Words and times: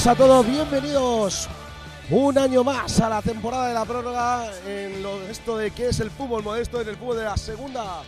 días 0.00 0.06
a 0.06 0.16
todos, 0.16 0.46
bienvenidos 0.46 1.46
un 2.08 2.38
año 2.38 2.64
más 2.64 2.98
a 3.00 3.10
la 3.10 3.20
temporada 3.20 3.68
de 3.68 3.74
la 3.74 3.84
prórroga 3.84 4.50
en 4.66 5.02
lo, 5.02 5.20
esto 5.24 5.58
de 5.58 5.72
qué 5.72 5.88
es 5.88 6.00
el 6.00 6.10
fútbol 6.10 6.42
modesto, 6.42 6.80
en 6.80 6.88
el 6.88 6.96
fútbol 6.96 7.18
de 7.18 7.24
la 7.24 7.36
segunda 7.36 8.00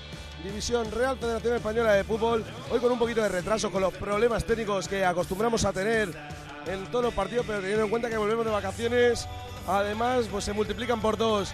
división 0.43 0.91
Real 0.91 1.19
Federación 1.19 1.57
Española 1.57 1.93
de 1.93 2.03
Fútbol. 2.03 2.47
Hoy 2.71 2.81
con 2.81 2.93
un 2.93 2.99
poquito 2.99 3.21
de 3.21 3.29
retraso, 3.29 3.71
con 3.71 3.83
los 3.83 3.93
problemas 3.93 4.43
técnicos 4.45 4.89
que 4.89 5.05
acostumbramos 5.05 5.67
a 5.67 5.73
tener 5.75 6.09
en 6.67 6.87
todos 6.87 7.05
los 7.05 7.13
partidos, 7.13 7.45
pero 7.47 7.61
teniendo 7.61 7.85
en 7.85 7.91
cuenta 7.91 8.09
que 8.09 8.17
volvemos 8.17 8.47
de 8.47 8.53
vacaciones, 8.53 9.29
además 9.69 10.29
pues 10.31 10.45
se 10.45 10.55
multiplican 10.55 10.99
por 10.99 11.19
dos. 11.19 11.53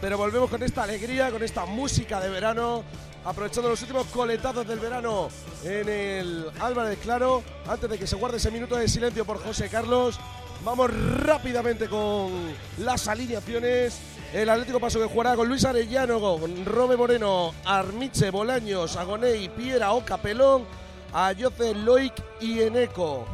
Pero 0.00 0.16
volvemos 0.16 0.48
con 0.48 0.62
esta 0.62 0.84
alegría, 0.84 1.30
con 1.30 1.42
esta 1.42 1.66
música 1.66 2.20
de 2.20 2.30
verano, 2.30 2.84
aprovechando 3.24 3.70
los 3.70 3.80
últimos 3.82 4.06
coletazos 4.08 4.66
del 4.66 4.78
verano 4.78 5.28
en 5.64 5.88
el 5.88 6.50
Álvarez 6.60 6.98
Claro, 7.02 7.42
antes 7.66 7.88
de 7.88 7.98
que 7.98 8.06
se 8.06 8.16
guarde 8.16 8.36
ese 8.36 8.50
minuto 8.50 8.76
de 8.76 8.88
silencio 8.88 9.24
por 9.24 9.42
José 9.42 9.68
Carlos. 9.68 10.18
Vamos 10.64 10.90
rápidamente 11.18 11.88
con 11.88 12.32
las 12.78 13.08
alineaciones. 13.08 13.98
El 14.32 14.48
Atlético 14.48 14.80
Paso 14.80 14.98
que 14.98 15.06
jugará 15.06 15.36
con 15.36 15.48
Luis 15.48 15.64
Arellano, 15.64 16.20
con 16.20 16.64
Robe 16.64 16.96
Moreno, 16.96 17.54
Armiche, 17.64 18.30
Bolaños, 18.30 18.96
Agoney, 18.96 19.48
Piera, 19.50 19.92
Oca, 19.92 20.16
Pelón, 20.16 20.64
Ayoce, 21.12 21.74
Loic 21.74 22.14
y 22.40 22.60
Eneco. 22.60 23.26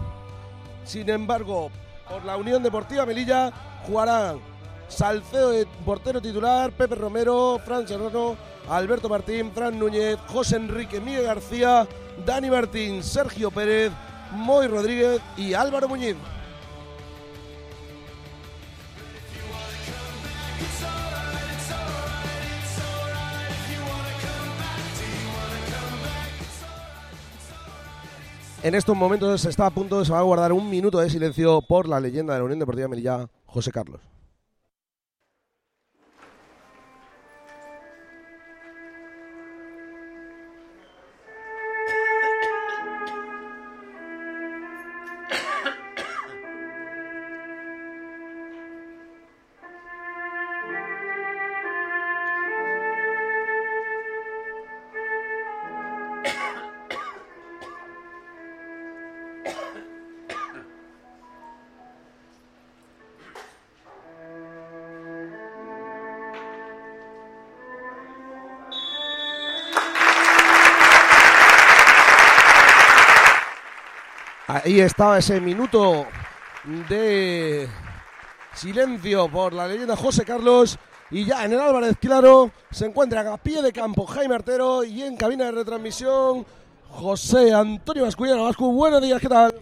Sin 0.84 1.08
embargo, 1.08 1.70
por 2.08 2.24
la 2.24 2.36
Unión 2.36 2.62
Deportiva 2.62 3.06
Melilla 3.06 3.52
jugarán 3.86 4.40
Salcedo 4.88 5.50
de 5.50 5.66
portero 5.86 6.20
titular, 6.20 6.72
Pepe 6.72 6.96
Romero, 6.96 7.60
Fran 7.64 7.86
Serrano, 7.86 8.36
Alberto 8.70 9.08
Martín, 9.08 9.50
Fran 9.52 9.76
Núñez, 9.76 10.16
José 10.28 10.54
Enrique, 10.56 11.00
Miguel 11.00 11.24
García, 11.24 11.88
Dani 12.24 12.50
Martín, 12.50 13.02
Sergio 13.02 13.50
Pérez, 13.50 13.90
Moy 14.32 14.68
Rodríguez 14.68 15.20
y 15.36 15.54
Álvaro 15.54 15.88
Muñiz. 15.88 16.16
En 28.62 28.74
estos 28.74 28.94
momentos 28.96 29.40
se 29.40 29.48
está 29.48 29.66
a 29.66 29.70
punto, 29.70 30.04
se 30.04 30.12
va 30.12 30.18
a 30.18 30.22
guardar 30.22 30.52
un 30.52 30.70
minuto 30.70 30.98
de 30.98 31.10
silencio 31.10 31.60
por 31.62 31.88
la 31.88 31.98
leyenda 31.98 32.34
de 32.34 32.40
la 32.40 32.44
Unión 32.44 32.60
Deportiva 32.60 32.88
Melilla, 32.88 33.26
José 33.46 33.72
Carlos. 33.72 34.00
Ahí 74.70 74.78
estaba 74.78 75.18
ese 75.18 75.40
minuto 75.40 76.06
de 76.88 77.66
silencio 78.54 79.28
por 79.28 79.52
la 79.52 79.66
leyenda 79.66 79.96
José 79.96 80.24
Carlos. 80.24 80.78
Y 81.10 81.24
ya 81.24 81.44
en 81.44 81.54
el 81.54 81.58
Álvarez 81.58 81.96
Claro 82.00 82.52
se 82.70 82.86
encuentra 82.86 83.34
a 83.34 83.36
pie 83.36 83.62
de 83.62 83.72
campo 83.72 84.06
Jaime 84.06 84.36
Artero 84.36 84.84
y 84.84 85.02
en 85.02 85.16
cabina 85.16 85.46
de 85.46 85.50
retransmisión 85.50 86.46
José 86.88 87.52
Antonio 87.52 88.04
Mascullano. 88.04 88.44
Vascu, 88.44 88.70
buenos 88.70 89.02
días, 89.02 89.20
¿qué 89.20 89.28
tal? 89.28 89.52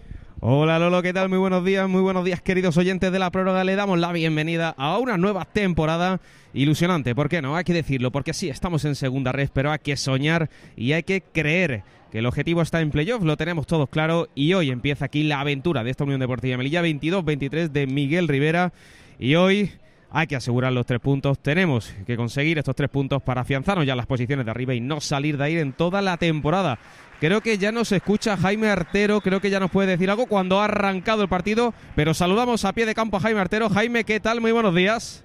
Hola 0.41 0.79
Lolo, 0.79 1.01
¿qué 1.01 1.15
tal? 1.15 1.31
Muy 1.31 1.39
buenos 1.39 1.65
días, 1.65 1.89
muy 1.89 2.03
buenos 2.03 2.23
días 2.27 2.43
queridos 2.43 2.77
oyentes 2.77 3.11
de 3.11 3.19
la 3.19 3.31
prórroga. 3.31 3.65
Le 3.65 3.77
damos 3.77 3.99
la 3.99 4.13
bienvenida 4.13 4.75
a 4.77 4.99
una 4.99 5.17
nueva 5.17 5.47
temporada 5.47 6.21
ilusionante, 6.53 7.15
¿por 7.15 7.31
qué 7.31 7.41
no? 7.41 7.57
Hay 7.57 7.65
que 7.65 7.73
decirlo, 7.73 8.13
porque 8.13 8.35
sí, 8.35 8.51
estamos 8.51 8.85
en 8.85 8.95
segunda 8.95 9.33
red, 9.33 9.49
pero 9.53 9.73
hay 9.73 9.79
que 9.79 9.97
soñar 9.97 10.51
y 10.77 10.93
hay 10.93 11.03
que 11.03 11.23
creer 11.23 11.83
que 12.11 12.19
el 12.19 12.27
objetivo 12.27 12.63
está 12.63 12.81
en 12.81 12.91
playoff, 12.91 13.23
lo 13.23 13.37
tenemos 13.37 13.67
todos 13.67 13.89
claro 13.89 14.29
y 14.35 14.55
hoy 14.55 14.71
empieza 14.71 15.07
aquí 15.07 15.25
la 15.25 15.41
aventura 15.41 15.85
de 15.85 15.91
esta 15.91 16.05
Unión 16.05 16.21
Deportiva 16.21 16.57
Melilla 16.57 16.83
22-23 16.83 17.69
de 17.69 17.87
Miguel 17.87 18.29
Rivera 18.29 18.73
y 19.19 19.35
hoy 19.35 19.73
hay 20.11 20.27
que 20.27 20.37
asegurar 20.37 20.73
los 20.73 20.87
tres 20.87 21.01
puntos, 21.01 21.39
tenemos 21.39 21.93
que 22.07 22.17
conseguir 22.17 22.59
estos 22.59 22.75
tres 22.75 22.89
puntos 22.89 23.23
para 23.23 23.43
afianzarnos 23.43 23.87
ya 23.87 23.95
las 23.95 24.07
posiciones 24.07 24.47
de 24.47 24.51
arriba 24.51 24.75
y 24.75 24.81
no 24.81 25.01
salir 25.01 25.37
de 25.37 25.45
ahí 25.45 25.59
en 25.59 25.73
toda 25.73 26.01
la 26.01 26.17
temporada. 26.17 26.79
Creo 27.21 27.41
que 27.41 27.59
ya 27.59 27.73
nos 27.73 27.93
escucha 27.93 28.37
Jaime 28.37 28.69
Artero, 28.69 29.21
creo 29.21 29.41
que 29.41 29.51
ya 29.51 29.61
nos 29.61 29.71
puede 29.71 29.89
decir 29.89 30.09
algo 30.09 30.27
cuando 30.27 30.61
ha 30.61 30.67
arrancado 30.67 31.23
el 31.23 31.29
partido, 31.29 31.75
pero 31.97 32.15
saludamos 32.15 32.65
a 32.65 32.73
pie 32.73 32.87
de 32.87 32.95
campo 32.95 33.17
a 33.17 33.21
Jaime 33.21 33.41
Artero. 33.41 33.69
Jaime, 33.69 34.05
¿qué 34.05 34.21
tal? 34.21 34.41
Muy 34.41 34.53
buenos 34.53 34.75
días. 34.75 35.25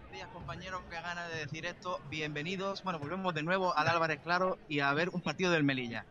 Buenos 0.00 0.12
días 0.12 0.28
compañeros, 0.32 0.80
qué 0.82 0.92
ganas 1.04 1.30
de 1.30 1.40
decir 1.40 1.66
esto. 1.66 2.00
Bienvenidos. 2.08 2.82
Bueno, 2.82 2.98
volvemos 2.98 3.34
de 3.34 3.42
nuevo 3.42 3.76
al 3.76 3.88
Álvarez 3.88 4.20
Claro 4.22 4.58
y 4.68 4.80
a 4.80 4.92
ver 4.94 5.10
un 5.10 5.20
partido 5.20 5.52
del 5.52 5.62
Melilla. 5.62 6.06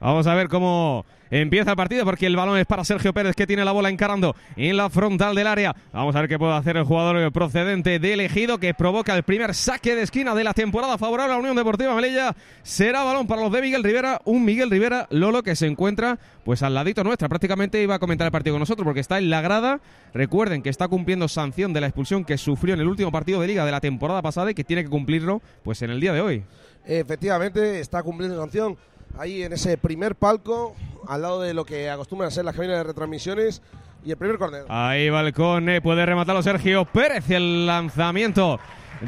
Vamos 0.00 0.26
a 0.26 0.34
ver 0.34 0.48
cómo 0.48 1.04
empieza 1.30 1.70
el 1.70 1.76
partido 1.76 2.04
porque 2.06 2.26
el 2.26 2.34
balón 2.34 2.58
es 2.58 2.64
para 2.64 2.84
Sergio 2.84 3.12
Pérez 3.12 3.36
que 3.36 3.46
tiene 3.46 3.64
la 3.64 3.72
bola 3.72 3.90
encarando 3.90 4.34
en 4.56 4.76
la 4.78 4.88
frontal 4.88 5.34
del 5.34 5.46
área. 5.46 5.76
Vamos 5.92 6.16
a 6.16 6.20
ver 6.20 6.28
qué 6.28 6.38
puede 6.38 6.54
hacer 6.54 6.78
el 6.78 6.84
jugador 6.84 7.30
procedente 7.32 7.98
de 7.98 8.12
elegido 8.14 8.58
que 8.58 8.72
provoca 8.72 9.14
el 9.14 9.22
primer 9.24 9.54
saque 9.54 9.94
de 9.94 10.02
esquina 10.02 10.34
de 10.34 10.42
la 10.42 10.54
temporada 10.54 10.96
favorable 10.96 11.34
a 11.34 11.36
la 11.36 11.40
Unión 11.40 11.54
Deportiva 11.54 11.94
Melilla. 11.94 12.34
Será 12.62 13.04
balón 13.04 13.26
para 13.26 13.42
los 13.42 13.52
de 13.52 13.60
Miguel 13.60 13.84
Rivera, 13.84 14.22
un 14.24 14.42
Miguel 14.42 14.70
Rivera 14.70 15.06
Lolo 15.10 15.42
que 15.42 15.54
se 15.54 15.66
encuentra 15.66 16.18
pues 16.44 16.62
al 16.62 16.72
ladito 16.72 17.04
nuestra. 17.04 17.28
Prácticamente 17.28 17.82
iba 17.82 17.96
a 17.96 17.98
comentar 17.98 18.24
el 18.24 18.32
partido 18.32 18.54
con 18.54 18.60
nosotros 18.60 18.86
porque 18.86 19.00
está 19.00 19.18
en 19.18 19.28
la 19.28 19.42
grada. 19.42 19.80
Recuerden 20.14 20.62
que 20.62 20.70
está 20.70 20.88
cumpliendo 20.88 21.28
sanción 21.28 21.74
de 21.74 21.82
la 21.82 21.88
expulsión 21.88 22.24
que 22.24 22.38
sufrió 22.38 22.72
en 22.72 22.80
el 22.80 22.88
último 22.88 23.12
partido 23.12 23.40
de 23.42 23.48
liga 23.48 23.66
de 23.66 23.70
la 23.70 23.80
temporada 23.80 24.22
pasada 24.22 24.50
y 24.50 24.54
que 24.54 24.64
tiene 24.64 24.82
que 24.82 24.88
cumplirlo 24.88 25.42
pues 25.62 25.82
en 25.82 25.90
el 25.90 26.00
día 26.00 26.14
de 26.14 26.22
hoy. 26.22 26.42
Efectivamente, 26.86 27.78
está 27.78 28.02
cumpliendo 28.02 28.40
sanción 28.40 28.76
ahí 29.18 29.42
en 29.42 29.52
ese 29.52 29.76
primer 29.78 30.14
palco, 30.14 30.74
al 31.06 31.22
lado 31.22 31.40
de 31.40 31.54
lo 31.54 31.64
que 31.64 31.90
acostumbran 31.90 32.30
ser 32.30 32.44
las 32.44 32.54
cabinas 32.54 32.78
de 32.78 32.84
retransmisiones. 32.84 33.62
Y 34.04 34.10
el 34.10 34.16
primer 34.16 34.38
córner. 34.38 34.64
Ahí 34.68 35.10
Balcone, 35.10 35.82
puede 35.82 36.06
rematarlo 36.06 36.42
Sergio 36.42 36.86
Pérez. 36.86 37.28
El 37.30 37.66
lanzamiento 37.66 38.58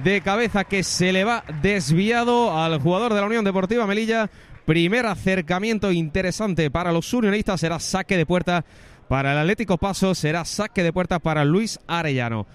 de 0.04 0.20
cabeza 0.20 0.64
que 0.64 0.82
se 0.82 1.12
le 1.12 1.24
va 1.24 1.44
desviado 1.62 2.58
al 2.58 2.78
jugador 2.78 3.14
de 3.14 3.20
la 3.20 3.26
Unión 3.26 3.44
Deportiva 3.44 3.86
Melilla. 3.86 4.30
Primer 4.66 5.06
acercamiento 5.06 5.90
interesante 5.90 6.70
para 6.70 6.92
los 6.92 7.12
unionistas. 7.14 7.60
Será 7.60 7.78
saque 7.80 8.18
de 8.18 8.26
puerta 8.26 8.64
para 9.08 9.32
el 9.32 9.38
Atlético 9.38 9.78
Paso. 9.78 10.14
Será 10.14 10.44
saque 10.44 10.82
de 10.82 10.92
puerta 10.92 11.18
para 11.18 11.44
Luis 11.44 11.80
Arellano. 11.86 12.46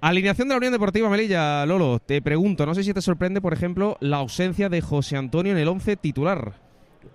Alineación 0.00 0.48
de 0.48 0.54
la 0.54 0.58
Unión 0.58 0.72
Deportiva 0.72 1.10
Melilla, 1.10 1.66
Lolo, 1.66 1.98
te 1.98 2.22
pregunto, 2.22 2.64
no 2.64 2.72
sé 2.72 2.84
si 2.84 2.94
te 2.94 3.02
sorprende, 3.02 3.40
por 3.40 3.52
ejemplo, 3.52 3.96
la 3.98 4.18
ausencia 4.18 4.68
de 4.68 4.80
José 4.80 5.16
Antonio 5.16 5.50
en 5.50 5.58
el 5.58 5.66
11 5.66 5.96
titular. 5.96 6.67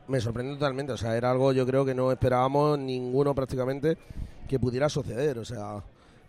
Me 0.07 0.19
sorprende 0.19 0.53
totalmente, 0.53 0.93
o 0.93 0.97
sea, 0.97 1.15
era 1.15 1.31
algo 1.31 1.53
yo 1.53 1.65
creo 1.65 1.85
que 1.85 1.95
no 1.95 2.11
esperábamos 2.11 2.77
ninguno 2.79 3.33
prácticamente 3.33 3.97
que 4.47 4.59
pudiera 4.59 4.89
suceder, 4.89 5.39
o 5.39 5.45
sea, 5.45 5.83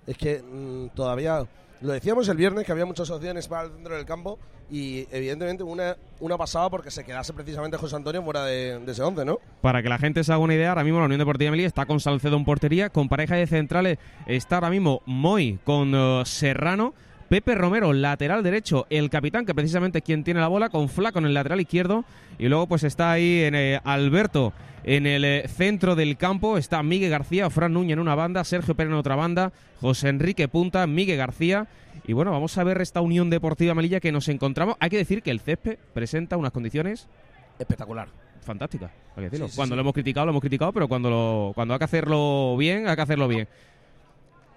es 0.06 0.16
que 0.16 0.43
mm, 0.43 0.94
todavía 0.94 1.46
lo 1.81 1.93
decíamos 1.93 2.28
el 2.28 2.37
viernes 2.37 2.64
que 2.64 2.72
había 2.72 2.87
muchas 2.87 3.11
opciones 3.11 3.49
para 3.49 3.64
el 3.64 3.72
centro 3.72 3.94
del 3.94 4.06
campo 4.06 4.38
y 4.70 5.06
evidentemente 5.11 5.62
una, 5.62 5.96
una 6.20 6.38
pasaba 6.38 6.70
porque 6.70 6.90
se 6.90 7.05
quedase 7.05 7.32
precisamente 7.32 7.76
José 7.76 7.96
Antonio 7.96 8.22
fuera 8.22 8.44
de, 8.44 8.81
ese 8.87 9.02
11, 9.02 9.25
¿no? 9.25 9.38
Para 9.61 9.82
que 9.82 9.88
la 9.88 9.99
gente 9.99 10.25
se 10.25 10.32
haga 10.32 10.43
una 10.43 10.55
idea, 10.55 10.70
ahora 10.70 10.84
mismo 10.84 11.00
la 11.00 11.06
Unión 11.06 11.19
Deportiva 11.19 11.50
Melilla 11.50 11.69
está 11.69 11.84
con 11.84 12.00
Salcedo 12.00 12.37
en 12.37 12.44
portería, 12.44 12.88
con 12.88 13.08
pareja 13.08 13.37
de 13.37 13.46
centrales 13.46 13.99
está 14.26 14.56
ahora 14.56 14.70
mismo 14.70 15.02
Moy 15.05 15.58
con 15.64 15.93
eh, 15.94 16.22
Serrano, 16.25 16.94
Pepe 17.35 17.57
Romero, 17.57 17.93
lateral 17.93 18.45
derecho, 18.45 18.87
el 18.91 19.11
capitán, 19.11 19.45
que 19.45 19.57
precisamente 19.57 19.99
es 19.99 20.05
quien 20.05 20.23
tiene 20.23 20.39
la 20.39 20.47
bola, 20.47 20.69
con 20.69 20.89
Flaco 20.89 21.19
en 21.19 21.25
el 21.25 21.35
lateral 21.35 21.61
izquierdo. 21.61 22.05
Y 22.39 22.47
luego 22.47 22.69
pues 22.69 22.85
está 22.85 23.11
ahí 23.11 23.43
en, 23.43 23.57
eh, 23.57 23.81
Alberto 23.83 24.53
en 24.85 25.05
el 25.05 25.25
eh, 25.25 25.49
centro 25.49 25.97
del 25.97 26.17
campo. 26.17 26.59
Está 26.59 26.81
Miguel 26.85 27.11
García, 27.11 27.51
Fran 27.51 27.73
Núñez 27.73 27.95
en 27.95 27.99
una 27.99 28.15
banda, 28.15 28.45
Sergio 28.45 28.77
Pérez 28.77 28.93
en 28.93 28.99
otra 28.99 29.17
banda, 29.17 29.51
José 29.81 30.11
Enrique 30.11 30.47
Punta, 30.47 30.87
Miguel 30.87 31.17
García. 31.17 31.67
Y 32.07 32.13
bueno, 32.13 32.31
vamos 32.31 32.57
a 32.57 32.63
ver 32.63 32.81
esta 32.81 33.01
Unión 33.01 33.31
Deportiva 33.31 33.75
Melilla 33.75 33.99
que 33.99 34.13
nos 34.13 34.29
encontramos. 34.29 34.77
Hay 34.79 34.91
que 34.91 34.99
decir 34.99 35.21
que 35.21 35.33
el 35.33 35.41
césped 35.41 35.79
presenta 35.93 36.37
unas 36.37 36.53
condiciones 36.53 37.09
espectacular. 37.59 38.07
Fantásticas, 38.43 38.93
hay 39.17 39.25
que 39.25 39.31
decirlo. 39.31 39.49
cuando 39.57 39.75
lo 39.75 39.81
hemos 39.81 39.95
criticado, 39.95 40.27
lo 40.27 40.31
hemos 40.31 40.43
criticado, 40.43 40.73
pero 40.73 40.87
cuando, 40.87 41.11
lo, 41.11 41.53
cuando 41.57 41.75
hay 41.75 41.79
que 41.79 41.85
hacerlo 41.85 42.57
bien, 42.57 42.87
hay 42.87 42.95
que 42.95 43.03
hacerlo 43.03 43.27
bien. 43.27 43.49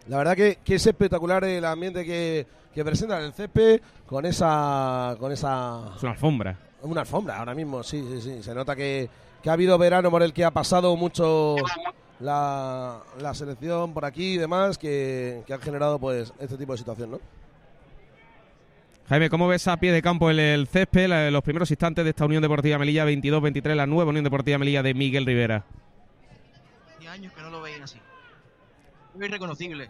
La 0.08 0.18
verdad 0.18 0.36
que, 0.36 0.60
que 0.64 0.76
es 0.76 0.86
espectacular 0.88 1.44
el 1.44 1.66
ambiente 1.66 2.06
que, 2.06 2.46
que 2.74 2.86
presentan 2.86 3.24
el 3.24 3.34
césped 3.34 3.82
con 4.06 4.26
esa 4.26 5.16
con 5.20 5.32
esa 5.32 5.92
es 5.96 6.04
una 6.04 6.12
alfombra 6.12 6.58
una 6.84 7.02
alfombra 7.02 7.40
ahora 7.40 7.56
mismo 7.56 7.84
sí 7.84 8.06
sí 8.08 8.22
sí 8.22 8.44
se 8.44 8.54
nota 8.54 8.76
que, 8.76 9.10
que 9.42 9.50
ha 9.50 9.54
habido 9.54 9.78
verano 9.78 10.12
por 10.12 10.24
el 10.24 10.32
que 10.32 10.46
ha 10.46 10.52
pasado 10.52 10.96
mucho 10.96 11.56
la, 12.20 13.00
la 13.20 13.34
selección 13.34 13.94
por 13.94 14.06
aquí 14.06 14.36
y 14.36 14.38
demás 14.38 14.78
que, 14.78 15.42
que 15.46 15.54
han 15.54 15.62
generado 15.62 16.00
pues 16.00 16.32
este 16.40 16.56
tipo 16.58 16.72
de 16.74 16.78
situación 16.78 17.12
no 17.12 17.20
Jaime, 19.10 19.30
¿cómo 19.30 19.48
ves 19.48 19.68
a 19.70 19.78
pie 19.78 19.94
de 19.94 20.02
campo 20.02 20.30
el, 20.30 20.38
el 20.38 20.68
césped, 20.68 21.32
los 21.32 21.42
primeros 21.42 21.72
instantes 21.72 22.04
de 22.04 22.10
esta 22.10 22.26
Unión 22.26 22.42
Deportiva 22.42 22.78
Melilla 22.78 23.06
22-23, 23.06 23.74
la 23.74 23.88
nueva 23.88 24.10
Unión 24.10 24.26
Deportiva 24.26 24.58
Melilla 24.58 24.84
de 24.84 24.94
Miguel 24.94 25.26
Rivera? 25.26 25.64
años 27.10 27.34
que 27.34 27.42
no 27.42 27.50
lo 27.50 27.62
veían 27.62 27.84
así. 27.84 28.00
Muy 29.18 29.28
reconocible. 29.28 29.90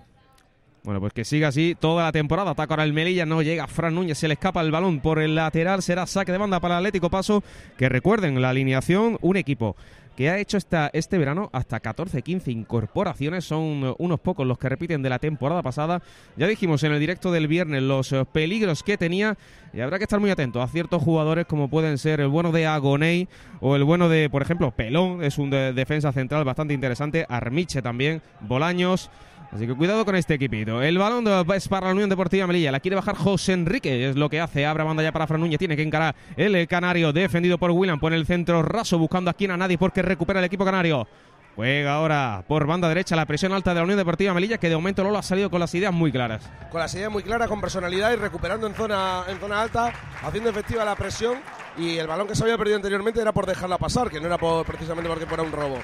Bueno, 0.84 1.02
pues 1.02 1.12
que 1.12 1.26
siga 1.26 1.50
así 1.50 1.76
toda 1.78 2.06
la 2.06 2.12
temporada. 2.14 2.52
Ataca 2.52 2.74
ahora 2.74 2.86
el 2.86 2.94
Melilla, 2.94 3.26
no 3.26 3.42
llega 3.42 3.68
Fran 3.68 3.94
Núñez, 3.94 4.18
se 4.18 4.30
le 4.30 4.36
escapa 4.36 4.62
el 4.62 4.72
balón 4.72 5.02
por 5.02 5.20
el 5.20 5.36
lateral. 5.36 5.82
Será 5.82 6.06
saque 6.06 6.32
de 6.32 6.38
banda 6.38 6.62
para 6.62 6.76
el 6.76 6.78
Atlético 6.80 7.10
Paso. 7.10 7.44
Que 7.78 7.90
recuerden, 7.90 8.42
la 8.42 8.52
alineación, 8.52 9.18
un 9.22 9.36
equipo 9.36 9.76
que 10.18 10.32
ha 10.32 10.40
hecho 10.40 10.58
esta, 10.58 10.90
este 10.94 11.20
verano 11.20 11.52
hasta 11.54 11.80
14-15 11.80 12.52
incorporaciones. 12.52 13.46
Son 13.46 13.96
unos 14.00 14.20
pocos 14.20 14.48
los 14.48 14.58
que 14.58 14.68
repiten 14.68 15.04
de 15.04 15.10
la 15.10 15.20
temporada 15.20 15.62
pasada. 15.62 16.02
Ya 16.36 16.48
dijimos 16.48 16.84
en 16.84 16.92
el 16.92 17.00
directo 17.00 17.32
del 17.32 17.48
viernes 17.48 17.84
los 17.84 18.14
peligros 18.34 18.82
que 18.82 18.98
tenía 18.98 19.38
y 19.74 19.80
habrá 19.80 20.00
que 20.00 20.06
estar 20.06 20.20
muy 20.20 20.32
atento 20.32 20.64
a 20.64 20.68
ciertos 20.68 21.04
jugadores 21.04 21.46
como 21.46 21.70
pueden 21.70 22.00
ser 22.00 22.20
el 22.20 22.30
bueno 22.30 22.52
de 22.52 22.66
Agoney 22.66 23.30
o 23.60 23.76
el 23.76 23.84
bueno 23.84 24.10
de, 24.10 24.28
por 24.28 24.42
ejemplo, 24.42 24.72
Pelón, 24.72 25.24
es 25.24 25.38
un 25.38 25.52
defensa 25.52 26.12
central 26.12 26.44
bastante 26.46 26.74
interesante. 26.74 27.28
Armiche 27.30 27.84
también, 27.84 28.24
Bolaños. 28.42 29.12
Así 29.52 29.66
que 29.66 29.74
cuidado 29.74 30.04
con 30.06 30.16
este 30.16 30.34
equipito. 30.34 30.82
El 30.82 30.98
balón 30.98 31.26
es 31.54 31.68
para 31.68 31.88
la 31.88 31.94
Unión 31.94 32.10
Deportiva 32.10 32.46
Melilla. 32.48 32.72
La 32.72 32.80
quiere 32.80 32.96
bajar 32.96 33.16
José 33.16 33.54
Enrique. 33.54 34.10
Es 34.10 34.16
lo 34.16 34.30
que 34.30 34.42
hace. 34.42 34.66
Abre 34.66 34.84
banda 34.84 35.02
ya 35.02 35.12
para 35.12 35.26
Fran 35.26 35.40
Núñez. 35.40 35.58
Tiene 35.58 35.76
que 35.76 35.84
encarar 35.84 36.16
el 36.36 36.68
canario. 36.68 37.14
Defendido 37.14 37.58
por 37.58 37.72
William. 37.72 38.00
Pone 38.00 38.18
el 38.18 38.26
centro 38.26 38.62
raso 38.62 38.98
buscando 38.98 39.32
aquí 39.32 39.46
a 39.46 39.56
nadie 39.56 39.78
porque 39.78 40.02
recupera 40.02 40.40
el 40.40 40.46
equipo 40.46 40.66
canario. 40.66 41.08
Juega 41.56 41.96
ahora 41.96 42.44
por 42.48 42.68
banda 42.68 42.88
derecha 42.88 43.16
la 43.16 43.26
presión 43.26 43.52
alta 43.52 43.72
de 43.72 43.78
la 43.78 43.84
Unión 43.84 43.98
Deportiva 43.98 44.32
Melilla, 44.32 44.60
que 44.60 44.70
de 44.70 44.76
momento 44.76 45.04
Lolo 45.04 45.18
ha 45.18 45.24
salido 45.24 45.50
con 45.50 45.60
las 45.60 45.74
ideas 45.74 45.92
muy 45.92 46.12
claras. 46.12 46.48
Con 46.70 46.80
las 46.80 46.94
ideas 46.94 47.10
muy 47.10 47.24
claras, 47.24 47.48
con 47.48 47.60
personalidad 47.60 48.12
y 48.14 48.16
recuperando 48.16 48.68
en 48.68 48.76
zona, 48.76 49.24
en 49.28 49.40
zona 49.40 49.64
alta, 49.64 49.92
haciendo 50.22 50.52
efectiva 50.52 50.86
la 50.86 50.96
presión. 50.96 51.40
Y 51.76 51.98
el 51.98 52.06
balón 52.06 52.28
que 52.28 52.36
se 52.36 52.44
había 52.44 52.60
perdido 52.60 52.76
anteriormente 52.76 53.20
era 53.20 53.32
por 53.32 53.48
dejarla 53.48 53.80
pasar, 53.80 54.12
que 54.12 54.20
no 54.20 54.28
era 54.28 54.38
precisamente 54.64 55.10
porque 55.10 55.26
fuera 55.26 55.42
un 55.42 55.52
robo. 55.52 55.80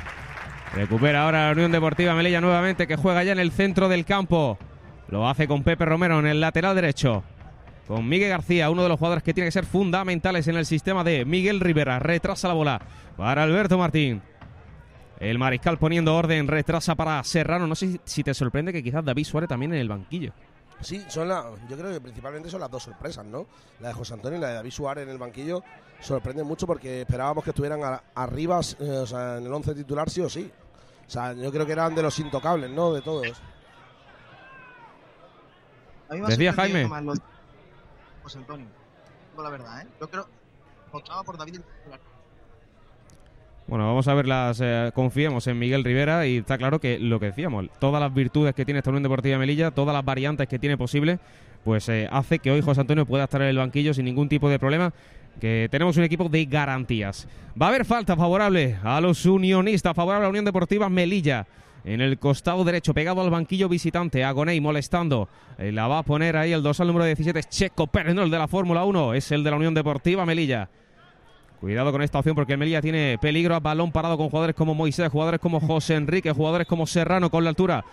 Recupera 0.74 1.24
ahora 1.24 1.46
la 1.46 1.52
Unión 1.52 1.72
Deportiva 1.72 2.16
Melilla 2.16 2.42
nuevamente 2.42 2.88
que 2.88 2.96
juega 2.96 3.24
ya 3.24 3.32
en 3.32 3.40
el 3.40 3.52
centro 3.52 3.90
del 3.90 4.06
campo. 4.06 4.58
Lo 5.08 5.30
hace 5.30 5.48
con 5.48 5.64
Pepe 5.64 5.86
Romero 5.86 6.20
en 6.20 6.26
el 6.26 6.42
lateral 6.42 6.76
derecho. 6.76 7.24
Con 7.88 8.10
Miguel 8.10 8.30
García, 8.30 8.72
uno 8.72 8.82
de 8.82 8.90
los 8.90 8.98
jugadores 8.98 9.24
que 9.24 9.36
tiene 9.36 9.48
que 9.48 9.52
ser 9.52 9.66
fundamentales 9.66 10.48
en 10.48 10.56
el 10.56 10.66
sistema 10.66 11.04
de 11.04 11.26
Miguel 11.26 11.60
Rivera. 11.60 12.00
Retrasa 12.00 12.48
la 12.48 12.56
bola 12.56 12.82
para 13.16 13.44
Alberto 13.44 13.78
Martín. 13.78 14.24
El 15.20 15.38
mariscal 15.38 15.78
poniendo 15.78 16.16
orden, 16.16 16.48
retrasa 16.48 16.96
para 16.96 17.24
Serrano. 17.24 17.68
No 17.68 17.76
sé 17.76 18.00
si 18.04 18.24
te 18.24 18.34
sorprende 18.34 18.74
que 18.74 18.82
quizás 18.82 19.06
David 19.06 19.26
Suárez 19.26 19.50
también 19.50 19.74
en 19.74 19.80
el 19.80 19.90
banquillo. 19.90 20.34
Sí, 20.82 21.04
son 21.08 21.30
la, 21.30 21.46
yo 21.70 21.78
creo 21.78 21.94
que 21.94 22.02
principalmente 22.02 22.50
son 22.50 22.60
las 22.60 22.72
dos 22.72 22.84
sorpresas, 22.84 23.24
¿no? 23.26 23.46
La 23.80 23.90
de 23.90 23.94
José 23.94 24.16
Antonio 24.16 24.40
y 24.40 24.42
la 24.42 24.48
de 24.48 24.54
David 24.56 24.72
Suárez 24.72 25.04
en 25.04 25.12
el 25.12 25.20
banquillo 25.20 25.64
sorprenden 26.02 26.48
mucho 26.48 26.66
porque 26.66 27.02
esperábamos 27.02 27.44
que 27.44 27.52
estuvieran 27.52 27.80
arriba, 28.16 28.60
eh, 28.80 28.90
o 28.90 29.06
sea, 29.06 29.38
en 29.38 29.46
el 29.46 29.54
11 29.54 29.76
titular 29.76 30.10
sí 30.10 30.22
o 30.22 30.30
sí. 30.30 30.52
O 31.08 31.10
sea, 31.10 31.34
yo 31.34 31.52
creo 31.52 31.66
que 31.66 31.72
eran 31.74 31.94
de 31.96 32.02
los 32.02 32.18
intocables, 32.20 32.72
¿no? 32.72 32.94
De 32.94 33.02
todos. 33.02 33.42
Decía 36.28 36.54
Jaime. 36.54 36.88
José 38.24 38.38
Antonio. 38.38 38.68
La 39.38 39.50
verdad, 39.50 39.82
¿eh? 39.82 39.88
Yo 40.00 40.10
creo 40.10 40.28
votaba 40.92 41.24
por 41.24 41.38
David 41.38 41.60
bueno, 43.66 43.88
vamos 43.88 44.08
a 44.10 44.14
ver 44.14 44.28
las. 44.28 44.60
Eh, 44.62 44.92
confiemos 44.94 45.48
en 45.48 45.58
Miguel 45.58 45.86
Rivera 45.86 46.28
y 46.28 46.38
está 46.38 46.58
claro 46.58 46.80
que 46.80 47.00
lo 47.00 47.20
que 47.20 47.28
decíamos, 47.28 47.66
todas 47.80 48.02
las 48.02 48.14
virtudes 48.14 48.54
que 48.54 48.66
tiene 48.66 48.80
esta 48.80 48.90
Unión 48.90 49.04
Deportiva 49.04 49.38
Melilla, 49.38 49.72
todas 49.72 49.94
las 49.94 50.04
variantes 50.04 50.48
que 50.50 50.60
tiene 50.60 50.78
posible, 50.78 51.18
pues 51.64 51.88
eh, 51.88 52.10
hace 52.12 52.40
que 52.40 52.52
hoy 52.52 52.62
José 52.62 52.82
Antonio 52.82 53.06
pueda 53.06 53.24
estar 53.24 53.42
en 53.42 53.48
el 53.48 53.58
banquillo 53.58 53.94
sin 53.94 54.04
ningún 54.04 54.28
tipo 54.28 54.50
de 54.50 54.60
problema 54.60 54.94
que 55.40 55.68
tenemos 55.70 55.98
un 55.98 56.04
equipo 56.04 56.30
de 56.30 56.46
garantías. 56.46 57.28
Va 57.60 57.68
a 57.68 57.70
haber 57.70 57.86
falta 57.86 58.16
favorable 58.16 58.78
a 58.84 59.00
los 59.02 59.26
unionistas, 59.26 59.96
favorable 59.96 60.26
a 60.26 60.28
la 60.28 60.30
Unión 60.30 60.46
Deportiva 60.46 60.90
Melilla. 60.90 61.46
En 61.86 62.00
el 62.00 62.18
costado 62.18 62.64
derecho, 62.64 62.94
pegado 62.94 63.22
al 63.22 63.30
banquillo 63.30 63.68
visitante, 63.68 64.24
Agoney 64.24 64.62
molestando. 64.62 65.28
Eh, 65.58 65.72
la 65.72 65.88
va 65.88 66.00
a 66.00 66.04
poner 66.04 66.38
ahí 66.38 66.54
el 66.54 66.64
dorsal 66.64 66.88
número 66.88 67.06
17, 67.06 67.44
Checo 67.44 67.88
Pérez, 67.88 68.16
no 68.16 68.24
el 68.24 68.32
de 68.32 68.38
la 68.38 68.48
Fórmula 68.48 68.86
1, 68.86 69.14
es 69.16 69.32
el 69.32 69.44
de 69.44 69.52
la 69.52 69.58
Unión 69.58 69.74
Deportiva 69.74 70.26
Melilla. 70.26 70.70
Cuidado 71.64 71.94
con 71.94 72.02
esta 72.02 72.20
opción 72.20 72.36
porque 72.36 72.52
el 72.52 72.60
Melilla 72.60 72.82
tiene 72.82 73.18
peligro 73.22 73.56
a 73.56 73.62
balón 73.62 73.94
parado 73.94 74.18
con 74.18 74.30
jugadores 74.30 74.54
como 74.54 74.76
Moisés, 74.76 75.08
jugadores 75.10 75.40
como 75.40 75.62
José 75.62 75.96
Enrique, 75.96 76.30
jugadores 76.34 76.68
como 76.68 76.86
Serrano 76.86 77.32
con 77.32 77.46
la 77.46 77.52
altura. 77.52 77.86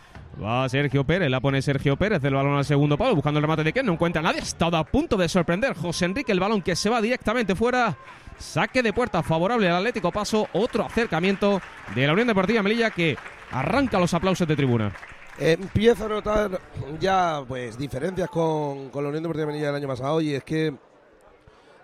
Va 0.43 0.69
Sergio 0.69 1.05
Pérez, 1.05 1.31
la 1.31 1.39
pone 1.39 1.62
Sergio 1.62 1.97
Pérez 1.97 2.21
del 2.21 2.35
balón 2.35 2.57
al 2.57 2.65
segundo 2.65 2.99
palo, 2.99 3.15
buscando 3.15 3.39
el 3.39 3.45
remate 3.45 3.62
de 3.62 3.73
que 3.73 3.85
no 3.85 3.93
encuentra 3.93 4.23
nadie. 4.23 4.41
Está 4.41 4.67
a 4.77 4.83
punto 4.83 5.17
de 5.17 5.29
sorprender 5.29 5.77
José 5.77 6.07
Enrique, 6.07 6.33
el 6.33 6.41
balón 6.41 6.62
que 6.62 6.75
se 6.75 6.91
va 6.91 7.00
directamente 7.00 7.55
fuera. 7.55 7.97
Saque 8.39 8.83
de 8.83 8.93
puerta 8.93 9.23
favorable 9.23 9.69
al 9.69 9.77
Atlético 9.77 10.11
Paso. 10.11 10.49
Otro 10.53 10.87
acercamiento 10.87 11.62
de 11.95 12.07
la 12.09 12.12
Unión 12.12 12.27
Deportiva 12.27 12.65
Melilla 12.65 12.91
que 12.91 13.17
arranca 13.53 14.00
los 14.00 14.12
aplausos 14.12 14.49
de 14.49 14.57
tribuna. 14.57 14.93
Empieza 15.39 16.07
a 16.07 16.09
notar 16.09 16.61
ya 16.99 17.45
pues 17.47 17.79
diferencias 17.79 18.29
con, 18.31 18.91
con 18.91 19.05
la 19.05 19.11
Unión 19.11 19.23
Deportiva 19.23 19.47
Melilla 19.47 19.69
del 19.69 19.77
año 19.77 19.87
pasado 19.87 20.21
y 20.21 20.35
es 20.35 20.43
que 20.43 20.75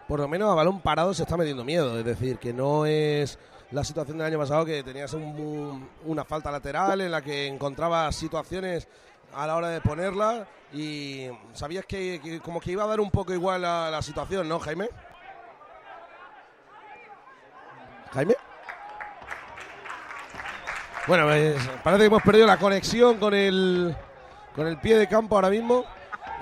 por 0.08 0.20
lo 0.20 0.28
menos 0.28 0.50
a 0.50 0.54
balón 0.54 0.80
parado 0.80 1.12
se 1.14 1.22
está 1.25 1.36
metiendo 1.36 1.64
miedo. 1.64 1.98
Es 1.98 2.04
decir, 2.04 2.38
que 2.38 2.52
no 2.52 2.86
es 2.86 3.38
la 3.72 3.82
situación 3.84 4.18
del 4.18 4.28
año 4.28 4.38
pasado 4.38 4.64
que 4.64 4.82
tenías 4.82 5.12
un- 5.14 5.88
una 6.04 6.25
falta 6.25 6.50
lateral 6.50 7.00
en 7.00 7.10
la 7.10 7.22
que 7.22 7.46
encontrabas 7.48 8.14
situaciones 8.14 8.86
a 9.34 9.46
la 9.46 9.56
hora 9.56 9.68
de 9.68 9.80
ponerla 9.80 10.46
y 10.72 11.26
sabías 11.52 11.84
que, 11.84 12.40
como 12.44 12.60
que 12.60 12.72
iba 12.72 12.84
a 12.84 12.86
dar 12.86 13.00
un 13.00 13.10
poco 13.10 13.32
igual 13.32 13.62
la, 13.62 13.90
la 13.90 14.02
situación, 14.02 14.48
¿no, 14.48 14.58
Jaime? 14.60 14.88
Jaime. 18.12 18.34
Bueno, 21.06 21.25
pues 21.26 21.56
parece 21.84 22.00
que 22.02 22.06
hemos 22.06 22.22
perdido 22.22 22.46
la 22.46 22.56
conexión 22.58 23.18
con 23.18 23.34
el 23.34 23.94
con 24.54 24.66
el 24.66 24.78
pie 24.78 24.96
de 24.96 25.06
campo 25.06 25.36
ahora 25.36 25.50
mismo. 25.50 25.84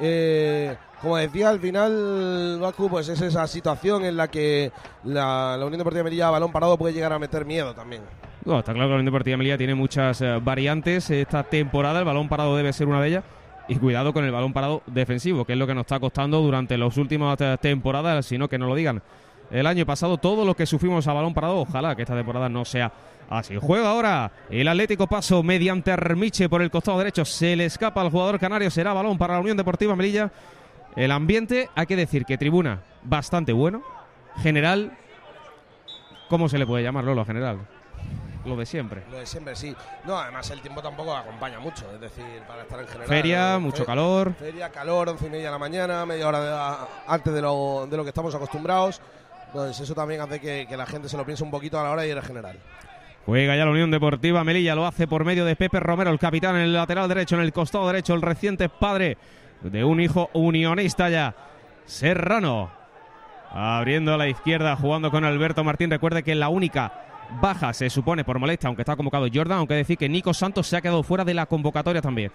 Eh, 0.01 0.77
como 1.05 1.19
decía, 1.19 1.51
al 1.51 1.61
final, 1.61 2.59
Baku, 2.61 2.89
pues 2.89 3.09
es 3.09 3.21
esa 3.21 3.47
situación 3.47 4.05
en 4.05 4.17
la 4.17 4.29
que 4.29 4.73
la, 5.05 5.57
la 5.57 5.65
Unión 5.67 5.79
Deportiva 5.79 6.03
Melilla 6.03 6.29
a 6.29 6.31
balón 6.33 6.51
parado 6.51 6.77
puede 6.77 6.95
llegar 6.95 7.13
a 7.13 7.19
meter 7.19 7.45
miedo 7.45 7.75
también. 7.75 8.03
No, 8.45 8.59
está 8.59 8.73
claro 8.73 8.89
que 8.89 8.91
la 8.91 8.97
Unión 8.97 9.07
Deportiva 9.07 9.37
Melilla 9.37 9.59
tiene 9.59 9.75
muchas 9.75 10.21
eh, 10.23 10.41
variantes 10.43 11.09
esta 11.11 11.45
temporada. 11.45 12.01
El 12.01 12.05
balón 12.05 12.29
parado 12.29 12.57
debe 12.57 12.73
ser 12.73 12.89
una 12.89 13.01
de 13.01 13.09
ellas. 13.09 13.25
Y 13.69 13.77
cuidado 13.77 14.13
con 14.13 14.25
el 14.25 14.33
balón 14.33 14.53
parado 14.53 14.83
defensivo, 14.87 15.45
que 15.45 15.53
es 15.53 15.59
lo 15.59 15.67
que 15.67 15.75
nos 15.75 15.83
está 15.83 16.01
costando 16.01 16.41
durante 16.41 16.77
las 16.77 16.97
últimas 16.97 17.41
eh, 17.41 17.57
temporadas, 17.61 18.27
sino 18.27 18.49
que 18.49 18.59
no 18.59 18.67
lo 18.67 18.75
digan. 18.75 19.03
El 19.51 19.67
año 19.67 19.87
pasado 19.87 20.17
todo 20.17 20.45
lo 20.45 20.57
que 20.57 20.67
sufrimos 20.67 21.07
a 21.07 21.13
balón 21.13 21.35
parado, 21.35 21.61
ojalá 21.61 21.95
que 21.95 22.03
esta 22.03 22.17
temporada 22.17 22.49
no 22.49 22.65
sea 22.65 22.93
así. 23.29 23.57
Juega 23.61 23.91
ahora 23.91 24.33
el 24.51 24.69
Atlético 24.69 25.07
Paso 25.07 25.43
mediante 25.43 25.93
Armiche 25.93 26.49
por 26.49 26.63
el 26.63 26.71
costado 26.71 26.99
derecho. 26.99 27.25
Se 27.25 27.57
le 27.57 27.67
escapa 27.67 28.01
al 28.01 28.11
jugador 28.11 28.39
canario, 28.39 28.71
será 28.71 28.93
balón 28.93 29.19
para 29.19 29.35
la 29.35 29.41
Unión 29.41 29.57
Deportiva 29.57 29.95
Melilla. 29.95 30.31
El 30.97 31.11
ambiente, 31.11 31.69
hay 31.75 31.87
que 31.87 31.97
decir 31.97 32.25
que 32.25 32.39
tribuna 32.39 32.81
bastante 33.03 33.53
bueno. 33.53 33.83
General, 34.43 34.97
¿cómo 36.29 36.49
se 36.49 36.59
le 36.59 36.67
puede 36.67 36.83
llamar, 36.85 37.05
Lolo? 37.05 37.25
General. 37.25 37.59
Lo 38.45 38.57
de 38.57 38.67
siempre. 38.67 39.03
Lo 39.11 39.19
de 39.19 39.27
siempre, 39.27 39.57
sí. 39.57 39.75
No, 40.05 40.19
además 40.19 40.51
el 40.51 40.61
tiempo 40.61 40.83
tampoco 40.83 41.17
acompaña 41.17 41.59
mucho, 41.61 41.91
es 41.95 42.01
decir, 42.01 42.25
para 42.47 42.63
estar 42.63 42.79
en 42.79 42.87
general. 42.87 43.09
Feria, 43.09 43.55
eh, 43.55 43.59
mucho 43.59 43.79
fe- 43.79 43.85
calor. 43.87 44.35
Feria, 44.35 44.69
calor, 44.71 45.09
once 45.09 45.27
y 45.27 45.31
media 45.31 45.47
de 45.47 45.51
la 45.53 45.59
mañana, 45.59 46.05
media 46.05 46.29
hora 46.29 46.41
de 46.41 46.51
la- 46.51 46.89
antes 47.07 47.33
de 47.33 47.41
lo, 47.41 47.87
de 47.91 47.97
lo 47.97 48.03
que 48.03 48.11
estamos 48.11 48.35
acostumbrados. 48.35 49.01
Pues 49.53 49.81
eso 49.81 49.95
también 49.95 50.21
hace 50.21 50.41
que, 50.41 50.67
que 50.69 50.77
la 50.77 50.85
gente 50.85 51.09
se 51.09 51.17
lo 51.17 51.25
piense 51.25 51.43
un 51.43 51.51
poquito 51.51 51.81
a 51.81 51.85
la 51.85 51.91
hora 51.93 52.03
de 52.03 52.09
ir 52.11 52.17
al 52.19 52.25
general. 52.25 52.59
Juega 53.25 53.57
ya 53.57 53.65
la 53.65 53.71
Unión 53.71 53.91
Deportiva 53.91 54.45
Melilla, 54.45 54.75
lo 54.75 54.85
hace 54.87 55.07
por 55.09 55.25
medio 55.25 55.47
de 55.47 55.57
Pepe 55.57 55.81
Romero, 55.81 56.11
el 56.11 56.19
capitán 56.19 56.57
en 56.57 56.63
el 56.63 56.75
lateral 56.75 57.09
derecho, 57.09 57.37
en 57.37 57.43
el 57.43 57.53
costado 57.53 57.87
derecho, 57.87 58.13
el 58.13 58.21
reciente 58.21 58.69
padre 58.69 59.17
de 59.71 59.85
un 59.85 60.01
hijo 60.01 60.31
unionista 60.33 61.09
ya, 61.09 61.35
Serrano. 61.87 62.71
Abriendo 63.51 64.13
a 64.13 64.17
la 64.17 64.29
izquierda, 64.29 64.77
jugando 64.77 65.11
con 65.11 65.25
Alberto 65.25 65.63
Martín. 65.63 65.91
Recuerde 65.91 66.23
que 66.23 66.35
la 66.35 66.49
única 66.49 66.93
baja 67.41 67.73
se 67.73 67.89
supone 67.89 68.25
por 68.25 68.39
molestia, 68.39 68.67
aunque 68.67 68.83
está 68.83 68.97
convocado 68.97 69.27
Jordan, 69.33 69.59
aunque 69.59 69.75
decir 69.75 69.97
que 69.97 70.09
Nico 70.09 70.35
Santos 70.35 70.67
se 70.67 70.77
ha 70.77 70.81
quedado 70.81 71.03
fuera 71.03 71.25
de 71.25 71.35
la 71.35 71.47
convocatoria 71.47 72.03
también. 72.03 72.33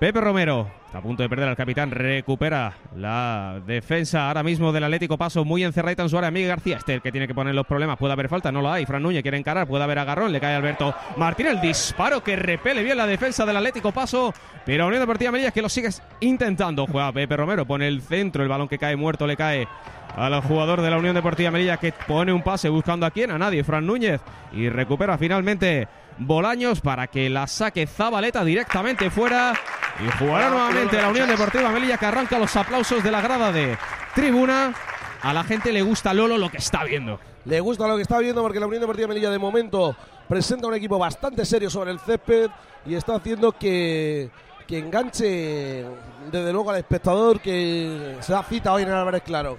Pepe 0.00 0.18
Romero 0.18 0.66
está 0.86 0.96
a 0.96 1.02
punto 1.02 1.22
de 1.22 1.28
perder 1.28 1.46
al 1.46 1.56
capitán, 1.56 1.90
recupera 1.90 2.72
la 2.96 3.60
defensa 3.66 4.28
ahora 4.28 4.42
mismo 4.42 4.72
del 4.72 4.84
Atlético 4.84 5.18
Paso, 5.18 5.44
muy 5.44 5.62
encerradita 5.62 6.02
en 6.02 6.08
su 6.08 6.16
área. 6.16 6.30
Miguel 6.30 6.48
García, 6.48 6.78
este 6.78 6.94
el 6.94 7.02
que 7.02 7.12
tiene 7.12 7.28
que 7.28 7.34
poner 7.34 7.54
los 7.54 7.66
problemas. 7.66 7.98
Puede 7.98 8.14
haber 8.14 8.30
falta, 8.30 8.50
no 8.50 8.62
lo 8.62 8.72
hay. 8.72 8.86
Fran 8.86 9.02
Núñez 9.02 9.20
quiere 9.20 9.36
encarar, 9.36 9.68
puede 9.68 9.84
haber 9.84 9.98
agarrón, 9.98 10.32
le 10.32 10.40
cae 10.40 10.54
Alberto 10.54 10.94
Martín. 11.18 11.48
El 11.48 11.60
disparo 11.60 12.24
que 12.24 12.34
repele 12.34 12.82
bien 12.82 12.96
la 12.96 13.06
defensa 13.06 13.44
del 13.44 13.58
Atlético 13.58 13.92
Paso, 13.92 14.32
pero 14.64 14.86
Unión 14.86 15.02
Deportiva 15.02 15.32
Melilla 15.32 15.50
que 15.50 15.60
lo 15.60 15.68
sigue 15.68 15.90
intentando. 16.20 16.86
Juega 16.86 17.12
Pepe 17.12 17.36
Romero, 17.36 17.66
pone 17.66 17.86
el 17.86 18.00
centro, 18.00 18.42
el 18.42 18.48
balón 18.48 18.68
que 18.68 18.78
cae 18.78 18.96
muerto 18.96 19.26
le 19.26 19.36
cae 19.36 19.68
al 20.16 20.40
jugador 20.40 20.80
de 20.80 20.88
la 20.88 20.96
Unión 20.96 21.14
Deportiva 21.14 21.50
Melilla 21.50 21.76
que 21.76 21.92
pone 21.92 22.32
un 22.32 22.42
pase 22.42 22.70
buscando 22.70 23.04
a 23.04 23.10
quién, 23.10 23.32
a 23.32 23.38
nadie, 23.38 23.62
Fran 23.64 23.86
Núñez, 23.86 24.22
y 24.54 24.70
recupera 24.70 25.18
finalmente 25.18 25.88
Bolaños 26.20 26.82
para 26.82 27.06
que 27.06 27.30
la 27.30 27.46
saque 27.46 27.86
Zabaleta 27.86 28.44
directamente 28.44 29.10
fuera 29.10 29.54
y 29.98 30.18
jugará 30.18 30.50
nuevamente 30.50 31.00
la 31.00 31.08
Unión 31.08 31.26
Deportiva 31.26 31.70
Melilla 31.70 31.96
que 31.96 32.04
arranca 32.04 32.38
los 32.38 32.54
aplausos 32.56 33.02
de 33.02 33.10
la 33.10 33.22
grada 33.22 33.50
de 33.50 33.78
tribuna. 34.14 34.74
A 35.22 35.32
la 35.32 35.44
gente 35.44 35.72
le 35.72 35.80
gusta 35.80 36.12
Lolo 36.12 36.36
lo 36.36 36.50
que 36.50 36.58
está 36.58 36.84
viendo. 36.84 37.18
Le 37.46 37.60
gusta 37.60 37.88
lo 37.88 37.96
que 37.96 38.02
está 38.02 38.18
viendo 38.18 38.42
porque 38.42 38.60
la 38.60 38.66
Unión 38.66 38.82
Deportiva 38.82 39.08
Melilla 39.08 39.30
de 39.30 39.38
momento 39.38 39.96
presenta 40.28 40.66
un 40.66 40.74
equipo 40.74 40.98
bastante 40.98 41.46
serio 41.46 41.70
sobre 41.70 41.90
el 41.90 41.98
césped 41.98 42.50
y 42.84 42.94
está 42.94 43.14
haciendo 43.14 43.52
que, 43.52 44.28
que 44.66 44.78
enganche 44.78 45.86
desde 46.30 46.52
luego 46.52 46.70
al 46.70 46.76
espectador 46.76 47.40
que 47.40 48.16
se 48.20 48.32
da 48.32 48.42
cita 48.42 48.74
hoy 48.74 48.82
en 48.82 48.88
el 48.88 48.94
Álvarez 48.94 49.22
Claro. 49.22 49.56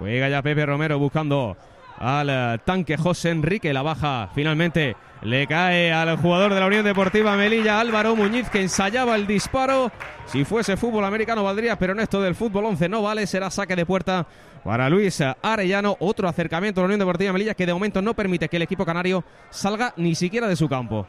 Juega 0.00 0.28
ya 0.28 0.42
Pepe 0.42 0.66
Romero 0.66 0.98
buscando 0.98 1.56
al 1.98 2.28
eh, 2.28 2.58
tanque 2.64 2.96
José 2.96 3.30
Enrique. 3.30 3.72
La 3.72 3.82
baja 3.82 4.30
finalmente 4.34 4.96
le 5.22 5.46
cae 5.46 5.92
al 5.92 6.16
jugador 6.16 6.54
de 6.54 6.60
la 6.60 6.66
Unión 6.66 6.84
Deportiva 6.84 7.36
Melilla, 7.36 7.78
Álvaro 7.78 8.16
Muñiz, 8.16 8.48
que 8.48 8.62
ensayaba 8.62 9.16
el 9.16 9.26
disparo. 9.26 9.92
Si 10.26 10.44
fuese 10.44 10.76
fútbol 10.76 11.04
americano 11.04 11.44
valdría, 11.44 11.78
pero 11.78 11.92
en 11.92 12.00
esto 12.00 12.22
del 12.22 12.34
fútbol 12.34 12.64
11 12.66 12.88
no 12.88 13.02
vale. 13.02 13.26
Será 13.26 13.50
saque 13.50 13.76
de 13.76 13.84
puerta 13.84 14.26
para 14.64 14.88
Luis 14.88 15.22
Arellano. 15.42 15.96
Otro 16.00 16.28
acercamiento 16.28 16.80
a 16.80 16.82
la 16.82 16.86
Unión 16.86 17.00
Deportiva 17.00 17.32
Melilla 17.32 17.54
que 17.54 17.66
de 17.66 17.74
momento 17.74 18.00
no 18.00 18.14
permite 18.14 18.48
que 18.48 18.56
el 18.56 18.62
equipo 18.62 18.86
canario 18.86 19.24
salga 19.50 19.92
ni 19.96 20.14
siquiera 20.14 20.48
de 20.48 20.56
su 20.56 20.68
campo. 20.68 21.06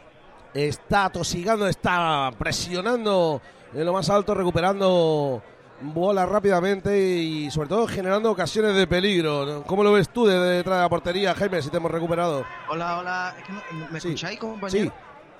Está 0.54 1.10
tosigando, 1.10 1.68
está 1.68 2.32
presionando 2.38 3.42
en 3.74 3.86
lo 3.86 3.94
más 3.94 4.10
alto, 4.10 4.34
recuperando 4.34 5.42
bola 5.82 6.26
rápidamente 6.26 6.98
y 6.98 7.50
sobre 7.52 7.70
todo 7.70 7.88
generando 7.88 8.32
ocasiones 8.32 8.76
de 8.76 8.88
peligro. 8.88 9.64
¿Cómo 9.66 9.84
lo 9.84 9.92
ves 9.94 10.10
tú 10.10 10.26
desde 10.26 10.58
detrás 10.58 10.78
de 10.78 10.82
la 10.84 10.90
portería, 10.90 11.34
Jaime, 11.36 11.62
si 11.62 11.70
te 11.70 11.78
hemos 11.78 11.92
recuperado? 11.92 12.46
Hola, 12.68 12.98
hola. 13.00 13.36
Es 13.38 13.44
que 13.44 13.54
no- 13.54 13.64
¿Me 13.90 14.00
Sí. 14.00 14.10
escucháis, 14.10 14.40
compañero? 14.40 14.92
Sí, 14.92 14.92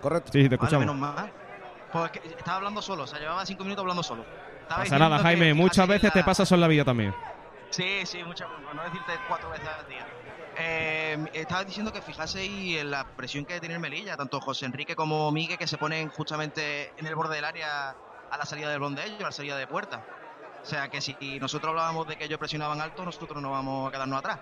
correcto. 0.02 0.32
Sí, 0.34 0.40
te 0.44 0.44
Vale, 0.44 0.56
escuchamos. 0.56 0.80
menos 0.80 0.96
mal. 0.98 1.32
Pues 1.92 2.06
es 2.06 2.12
que 2.22 2.28
estaba 2.30 2.58
hablando 2.58 2.82
solo, 2.82 3.04
o 3.04 3.08
sea, 3.08 3.20
llevaba 3.20 3.46
cinco 3.46 3.64
minutos 3.64 3.82
hablando 3.84 4.04
solo. 4.04 4.26
Estaba 4.62 4.84
pasa 4.84 4.98
nada, 5.00 5.18
que 5.18 5.24
Jaime. 5.24 5.54
Muchas 5.54 5.88
veces 5.88 6.04
la- 6.06 6.12
te 6.12 6.24
pasas 6.24 6.52
en 6.52 6.62
la 6.62 6.68
vida 6.68 6.86
también. 6.86 7.14
Sí, 7.70 8.06
sí, 8.06 8.24
muchas 8.24 8.48
por 8.50 8.76
no 8.76 8.84
decirte 8.84 9.14
cuatro 9.28 9.50
veces 9.50 9.68
al 9.68 9.88
día. 9.88 10.08
Eh, 10.58 11.18
estaba 11.34 11.64
diciendo 11.64 11.94
que 11.94 12.02
fijaseis 12.02 12.78
en 12.80 12.92
la 12.92 13.06
presión 13.16 13.46
que 13.46 13.60
tiene 13.60 13.76
el 13.76 13.82
Melilla, 13.82 14.18
tanto 14.18 14.40
José 14.42 14.66
Enrique 14.66 14.96
como 14.96 15.32
Miguel, 15.32 15.58
que 15.58 15.68
se 15.68 15.78
ponen 15.78 16.10
justamente 16.10 16.92
en 16.98 17.06
el 17.06 17.16
borde 17.16 17.36
del 17.36 17.46
área 17.46 17.96
a 18.30 18.38
la 18.38 18.46
salida 18.46 18.70
del 18.70 18.80
balón 18.80 18.96
de 18.96 19.06
ellos, 19.06 19.22
a 19.22 19.26
la 19.26 19.32
salida 19.32 19.58
de 19.58 19.68
puerta. 19.68 20.06
O 20.62 20.66
sea 20.66 20.88
que 20.90 21.02
si 21.02 21.16
nosotros 21.40 21.70
hablábamos 21.72 22.08
de 22.08 22.16
que 22.16 22.26
ellos 22.26 22.38
presionaban 22.38 22.80
alto, 22.80 23.04
nosotros 23.04 23.42
no 23.42 23.52
vamos 23.52 23.90
a 23.90 23.92
quedarnos 23.92 24.20
atrás. 24.20 24.40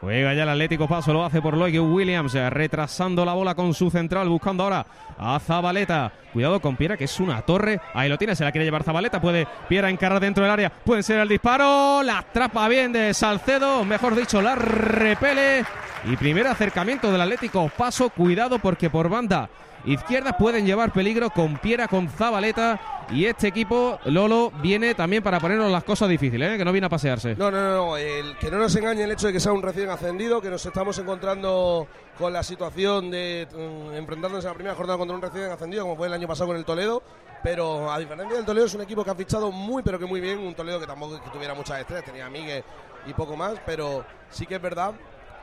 Juega 0.00 0.32
ya 0.32 0.44
el 0.44 0.48
Atlético 0.48 0.88
Paso, 0.88 1.12
lo 1.12 1.26
hace 1.26 1.42
por 1.42 1.54
Loic 1.54 1.78
Williams, 1.78 2.34
eh, 2.34 2.48
retrasando 2.48 3.22
la 3.22 3.34
bola 3.34 3.54
con 3.54 3.74
su 3.74 3.90
central, 3.90 4.30
buscando 4.30 4.62
ahora 4.62 4.86
a 5.18 5.38
Zabaleta. 5.38 6.10
Cuidado 6.32 6.58
con 6.58 6.74
Piera, 6.76 6.96
que 6.96 7.04
es 7.04 7.20
una 7.20 7.42
torre. 7.42 7.78
Ahí 7.92 8.08
lo 8.08 8.16
tiene, 8.16 8.34
se 8.34 8.42
la 8.42 8.50
quiere 8.50 8.64
llevar 8.64 8.82
Zabaleta. 8.82 9.20
Puede 9.20 9.46
Piera 9.68 9.90
encargar 9.90 10.20
dentro 10.20 10.42
del 10.42 10.52
área. 10.52 10.70
Puede 10.70 11.02
ser 11.02 11.20
el 11.20 11.28
disparo. 11.28 12.02
La 12.02 12.18
atrapa 12.20 12.66
bien 12.68 12.92
de 12.92 13.12
Salcedo, 13.12 13.84
mejor 13.84 14.14
dicho, 14.14 14.40
la 14.40 14.54
repele. 14.54 15.66
Y 16.04 16.16
primer 16.16 16.46
acercamiento 16.46 17.12
del 17.12 17.20
Atlético 17.20 17.68
Paso. 17.68 18.08
Cuidado 18.08 18.58
porque 18.58 18.88
por 18.88 19.10
banda 19.10 19.50
izquierda 19.84 20.36
pueden 20.36 20.64
llevar 20.66 20.92
peligro 20.92 21.28
con 21.28 21.58
Piera, 21.58 21.88
con 21.88 22.08
Zabaleta. 22.08 22.80
Y 23.12 23.24
este 23.24 23.48
equipo, 23.48 23.98
Lolo, 24.04 24.52
viene 24.62 24.94
también 24.94 25.22
para 25.22 25.40
ponernos 25.40 25.70
las 25.70 25.82
cosas 25.82 26.08
difíciles, 26.08 26.52
¿eh? 26.54 26.58
que 26.58 26.64
no 26.64 26.70
viene 26.70 26.86
a 26.86 26.90
pasearse. 26.90 27.34
No, 27.34 27.50
no, 27.50 27.74
no, 27.74 27.96
el, 27.96 28.36
que 28.38 28.50
no 28.50 28.58
nos 28.58 28.74
engañe 28.76 29.02
el 29.02 29.10
hecho 29.10 29.26
de 29.26 29.32
que 29.32 29.40
sea 29.40 29.52
un 29.52 29.62
recién 29.62 29.90
ascendido, 29.90 30.40
que 30.40 30.48
nos 30.48 30.64
estamos 30.64 30.96
encontrando 30.98 31.88
con 32.16 32.32
la 32.32 32.44
situación 32.44 33.10
de 33.10 33.48
mm, 33.52 33.94
enfrentarnos 33.94 34.44
en 34.44 34.48
la 34.48 34.54
primera 34.54 34.76
jornada 34.76 34.96
contra 34.96 35.16
un 35.16 35.22
recién 35.22 35.50
ascendido, 35.50 35.82
como 35.82 35.96
fue 35.96 36.06
el 36.06 36.12
año 36.12 36.28
pasado 36.28 36.48
con 36.48 36.56
el 36.56 36.64
Toledo. 36.64 37.02
Pero 37.42 37.90
a 37.90 37.98
diferencia 37.98 38.36
del 38.36 38.44
Toledo, 38.44 38.66
es 38.66 38.74
un 38.74 38.82
equipo 38.82 39.02
que 39.02 39.10
ha 39.10 39.14
fichado 39.14 39.50
muy, 39.50 39.82
pero 39.82 39.98
que 39.98 40.06
muy 40.06 40.20
bien. 40.20 40.38
Un 40.38 40.54
Toledo 40.54 40.78
que 40.78 40.86
tampoco 40.86 41.20
que 41.20 41.30
tuviera 41.30 41.54
muchas 41.54 41.80
estrellas, 41.80 42.04
tenía 42.04 42.26
a 42.26 42.30
Miguel 42.30 42.62
y 43.06 43.14
poco 43.14 43.36
más, 43.36 43.54
pero 43.64 44.04
sí 44.28 44.46
que 44.46 44.56
es 44.56 44.62
verdad 44.62 44.92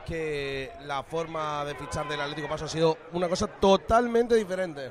que 0.06 0.70
la 0.86 1.02
forma 1.02 1.64
de 1.66 1.74
fichar 1.74 2.08
del 2.08 2.20
Atlético 2.20 2.48
Paso 2.48 2.64
ha 2.64 2.68
sido 2.68 2.96
una 3.12 3.28
cosa 3.28 3.46
totalmente 3.46 4.36
diferente. 4.36 4.90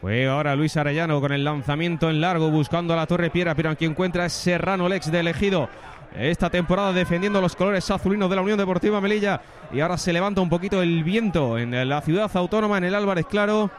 Juega 0.00 0.32
ahora 0.32 0.54
Luis 0.54 0.76
Arellano 0.76 1.20
con 1.20 1.32
el 1.32 1.44
lanzamiento 1.44 2.08
en 2.08 2.20
largo 2.20 2.50
buscando 2.50 2.94
a 2.94 2.96
la 2.96 3.06
Torre 3.06 3.30
Piedra, 3.30 3.54
pero 3.54 3.76
quien 3.76 3.90
encuentra 3.90 4.26
es 4.26 4.32
Serrano 4.32 4.88
Lex 4.88 5.10
de 5.10 5.20
elegido. 5.20 5.68
Esta 6.16 6.50
temporada 6.50 6.92
defendiendo 6.92 7.40
los 7.40 7.56
colores 7.56 7.90
azulinos 7.90 8.30
de 8.30 8.36
la 8.36 8.42
Unión 8.42 8.58
Deportiva 8.58 9.00
Melilla. 9.00 9.40
Y 9.72 9.80
ahora 9.80 9.98
se 9.98 10.12
levanta 10.12 10.40
un 10.40 10.48
poquito 10.48 10.82
el 10.82 11.02
viento 11.04 11.58
en 11.58 11.88
la 11.88 12.00
ciudad 12.00 12.30
autónoma, 12.34 12.78
en 12.78 12.84
el 12.84 12.94
Álvarez 12.94 13.26
Claro. 13.26 13.70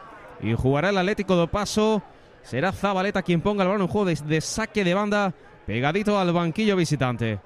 Y 0.42 0.54
jugará 0.54 0.90
el 0.90 0.98
Atlético 0.98 1.40
de 1.40 1.48
Paso. 1.48 2.02
Será 2.44 2.72
Zabaleta 2.72 3.24
quien 3.24 3.42
ponga 3.42 3.64
el 3.64 3.70
balón 3.70 3.84
en 3.84 3.88
juego 3.88 4.06
de, 4.06 4.16
de 4.16 4.42
saque 4.42 4.84
de 4.84 4.94
banda, 4.94 5.34
pegadito 5.66 6.18
al 6.18 6.32
banquillo 6.32 6.76
visitante. 6.76 7.40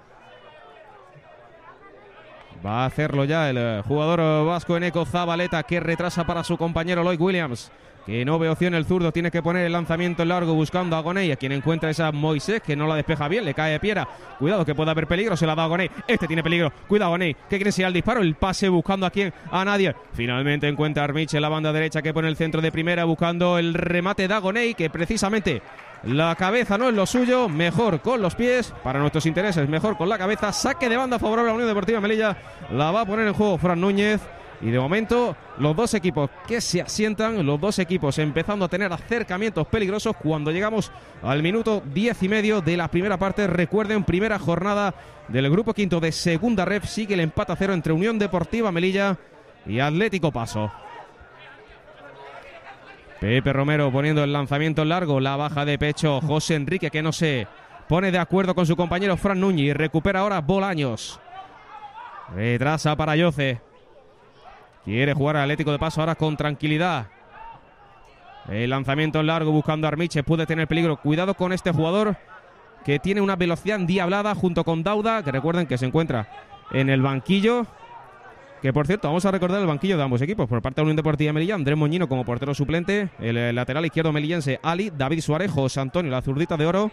Va 2.65 2.83
a 2.83 2.85
hacerlo 2.85 3.25
ya 3.25 3.49
el 3.49 3.57
eh, 3.57 3.81
jugador 3.85 4.19
eh, 4.21 4.43
vasco 4.45 4.77
Eneco 4.77 5.05
Zabaleta 5.05 5.63
que 5.63 5.79
retrasa 5.79 6.25
para 6.25 6.43
su 6.43 6.57
compañero 6.57 7.03
Lloyd 7.03 7.19
Williams. 7.19 7.71
Que 8.05 8.25
no 8.25 8.39
ve 8.39 8.49
opción 8.49 8.73
el 8.73 8.85
zurdo, 8.85 9.11
tiene 9.11 9.31
que 9.31 9.41
poner 9.41 9.65
el 9.65 9.71
lanzamiento 9.71 10.25
largo 10.25 10.53
buscando 10.53 10.95
a 10.95 11.01
Gonei, 11.01 11.31
a 11.31 11.35
quien 11.35 11.51
encuentra 11.51 11.89
esa 11.89 12.11
Moisés, 12.11 12.61
que 12.61 12.75
no 12.75 12.87
la 12.87 12.95
despeja 12.95 13.27
bien, 13.27 13.45
le 13.45 13.53
cae 13.53 13.79
Piera, 13.79 14.07
cuidado 14.39 14.65
que 14.65 14.75
puede 14.75 14.91
haber 14.91 15.07
peligro, 15.07 15.37
se 15.37 15.45
la 15.45 15.55
da 15.55 15.63
a 15.63 15.67
Gonei, 15.67 15.89
este 16.07 16.27
tiene 16.27 16.43
peligro, 16.43 16.71
cuidado 16.87 17.11
Gonei, 17.11 17.33
que 17.33 17.57
quiere 17.57 17.71
ser 17.71 17.85
al 17.85 17.93
disparo, 17.93 18.21
el 18.21 18.35
pase 18.35 18.69
buscando 18.69 19.05
a 19.05 19.09
quien, 19.09 19.33
a 19.51 19.63
nadie, 19.63 19.95
finalmente 20.13 20.67
encuentra 20.67 21.03
a 21.03 21.05
Armiche 21.05 21.37
en 21.37 21.41
la 21.41 21.49
banda 21.49 21.71
derecha 21.71 22.01
que 22.01 22.13
pone 22.13 22.27
el 22.27 22.35
centro 22.35 22.61
de 22.61 22.71
primera 22.71 23.05
buscando 23.05 23.57
el 23.57 23.73
remate 23.73 24.27
de 24.27 24.33
Agonei, 24.33 24.73
que 24.73 24.89
precisamente 24.89 25.61
la 26.03 26.35
cabeza 26.35 26.77
no 26.77 26.89
es 26.89 26.95
lo 26.95 27.05
suyo, 27.05 27.47
mejor 27.47 28.01
con 28.01 28.21
los 28.21 28.35
pies, 28.35 28.73
para 28.83 28.99
nuestros 28.99 29.25
intereses, 29.25 29.69
mejor 29.69 29.95
con 29.95 30.09
la 30.09 30.17
cabeza, 30.17 30.51
saque 30.51 30.89
de 30.89 30.97
banda 30.97 31.17
favorable 31.17 31.49
a 31.49 31.53
la 31.53 31.55
Unión 31.55 31.69
Deportiva 31.69 32.01
Melilla, 32.01 32.35
la 32.71 32.91
va 32.91 33.01
a 33.01 33.05
poner 33.05 33.27
en 33.27 33.33
juego 33.33 33.57
Fran 33.57 33.79
Núñez. 33.79 34.19
Y 34.63 34.71
de 34.71 34.79
momento, 34.79 35.35
los 35.57 35.75
dos 35.75 35.93
equipos 35.93 36.29
que 36.47 36.61
se 36.61 36.81
asientan, 36.81 37.45
los 37.45 37.59
dos 37.59 37.79
equipos 37.79 38.17
empezando 38.17 38.63
a 38.63 38.69
tener 38.69 38.93
acercamientos 38.93 39.67
peligrosos 39.67 40.15
cuando 40.15 40.51
llegamos 40.51 40.89
al 41.21 41.43
minuto 41.43 41.83
diez 41.93 42.23
y 42.23 42.29
medio 42.29 42.61
de 42.61 42.77
la 42.77 42.87
primera 42.87 43.17
parte. 43.17 43.45
Recuerden, 43.45 44.05
primera 44.05 44.39
jornada 44.39 44.95
del 45.27 45.49
grupo 45.49 45.73
quinto 45.73 45.99
de 45.99 46.13
segunda 46.13 46.63
ref. 46.63 46.85
Sigue 46.85 47.15
el 47.15 47.19
empate 47.19 47.51
a 47.51 47.55
cero 47.57 47.73
entre 47.73 47.91
Unión 47.91 48.17
Deportiva 48.17 48.71
Melilla 48.71 49.17
y 49.65 49.79
Atlético 49.79 50.31
Paso. 50.31 50.71
Pepe 53.19 53.51
Romero 53.51 53.91
poniendo 53.91 54.23
el 54.23 54.31
lanzamiento 54.31 54.85
largo, 54.85 55.19
la 55.19 55.35
baja 55.35 55.65
de 55.65 55.77
pecho 55.77 56.21
José 56.21 56.55
Enrique 56.55 56.89
que 56.89 57.01
no 57.01 57.11
se 57.11 57.47
pone 57.89 58.11
de 58.13 58.17
acuerdo 58.17 58.55
con 58.55 58.65
su 58.65 58.77
compañero 58.77 59.17
Fran 59.17 59.41
Núñez 59.41 59.75
recupera 59.75 60.21
ahora 60.21 60.39
Bolaños. 60.39 61.19
Retrasa 62.33 62.95
para 62.95 63.17
Yoce. 63.17 63.72
Quiere 64.85 65.13
jugar 65.13 65.37
al 65.37 65.43
Atlético 65.43 65.71
de 65.71 65.79
Paso 65.79 66.01
ahora 66.01 66.15
con 66.15 66.35
tranquilidad. 66.35 67.07
El 68.49 68.69
lanzamiento 68.69 69.23
largo 69.23 69.51
buscando 69.51 69.87
Armiche. 69.87 70.23
Puede 70.23 70.45
tener 70.45 70.67
peligro. 70.67 70.97
Cuidado 70.97 71.33
con 71.33 71.53
este 71.53 71.71
jugador 71.71 72.17
que 72.83 72.99
tiene 72.99 73.21
una 73.21 73.37
velocidad 73.37 73.79
endiablada 73.79 74.35
junto 74.35 74.65
con 74.65 74.83
Dauda, 74.83 75.23
que 75.23 75.31
recuerden 75.31 75.67
que 75.67 75.77
se 75.77 75.85
encuentra 75.85 76.27
en 76.71 76.89
el 76.89 77.01
banquillo. 77.01 77.65
Que 78.61 78.73
por 78.73 78.87
cierto, 78.87 79.07
vamos 79.07 79.25
a 79.25 79.31
recordar 79.31 79.61
el 79.61 79.67
banquillo 79.67 79.97
de 79.97 80.03
ambos 80.03 80.21
equipos. 80.21 80.47
Por 80.47 80.61
parte 80.61 80.81
de 80.81 80.83
Unión 80.83 80.97
Deportiva 80.97 81.31
Melilla, 81.31 81.55
Andrés 81.55 81.77
Moñino 81.77 82.09
como 82.09 82.25
portero 82.25 82.53
suplente. 82.53 83.09
El 83.19 83.55
lateral 83.55 83.85
izquierdo 83.85 84.11
melillense, 84.11 84.59
Ali, 84.63 84.89
David 84.89 85.21
Suárez, 85.21 85.51
José 85.51 85.79
Antonio, 85.79 86.11
la 86.11 86.21
zurdita 86.21 86.57
de 86.57 86.65
oro. 86.65 86.91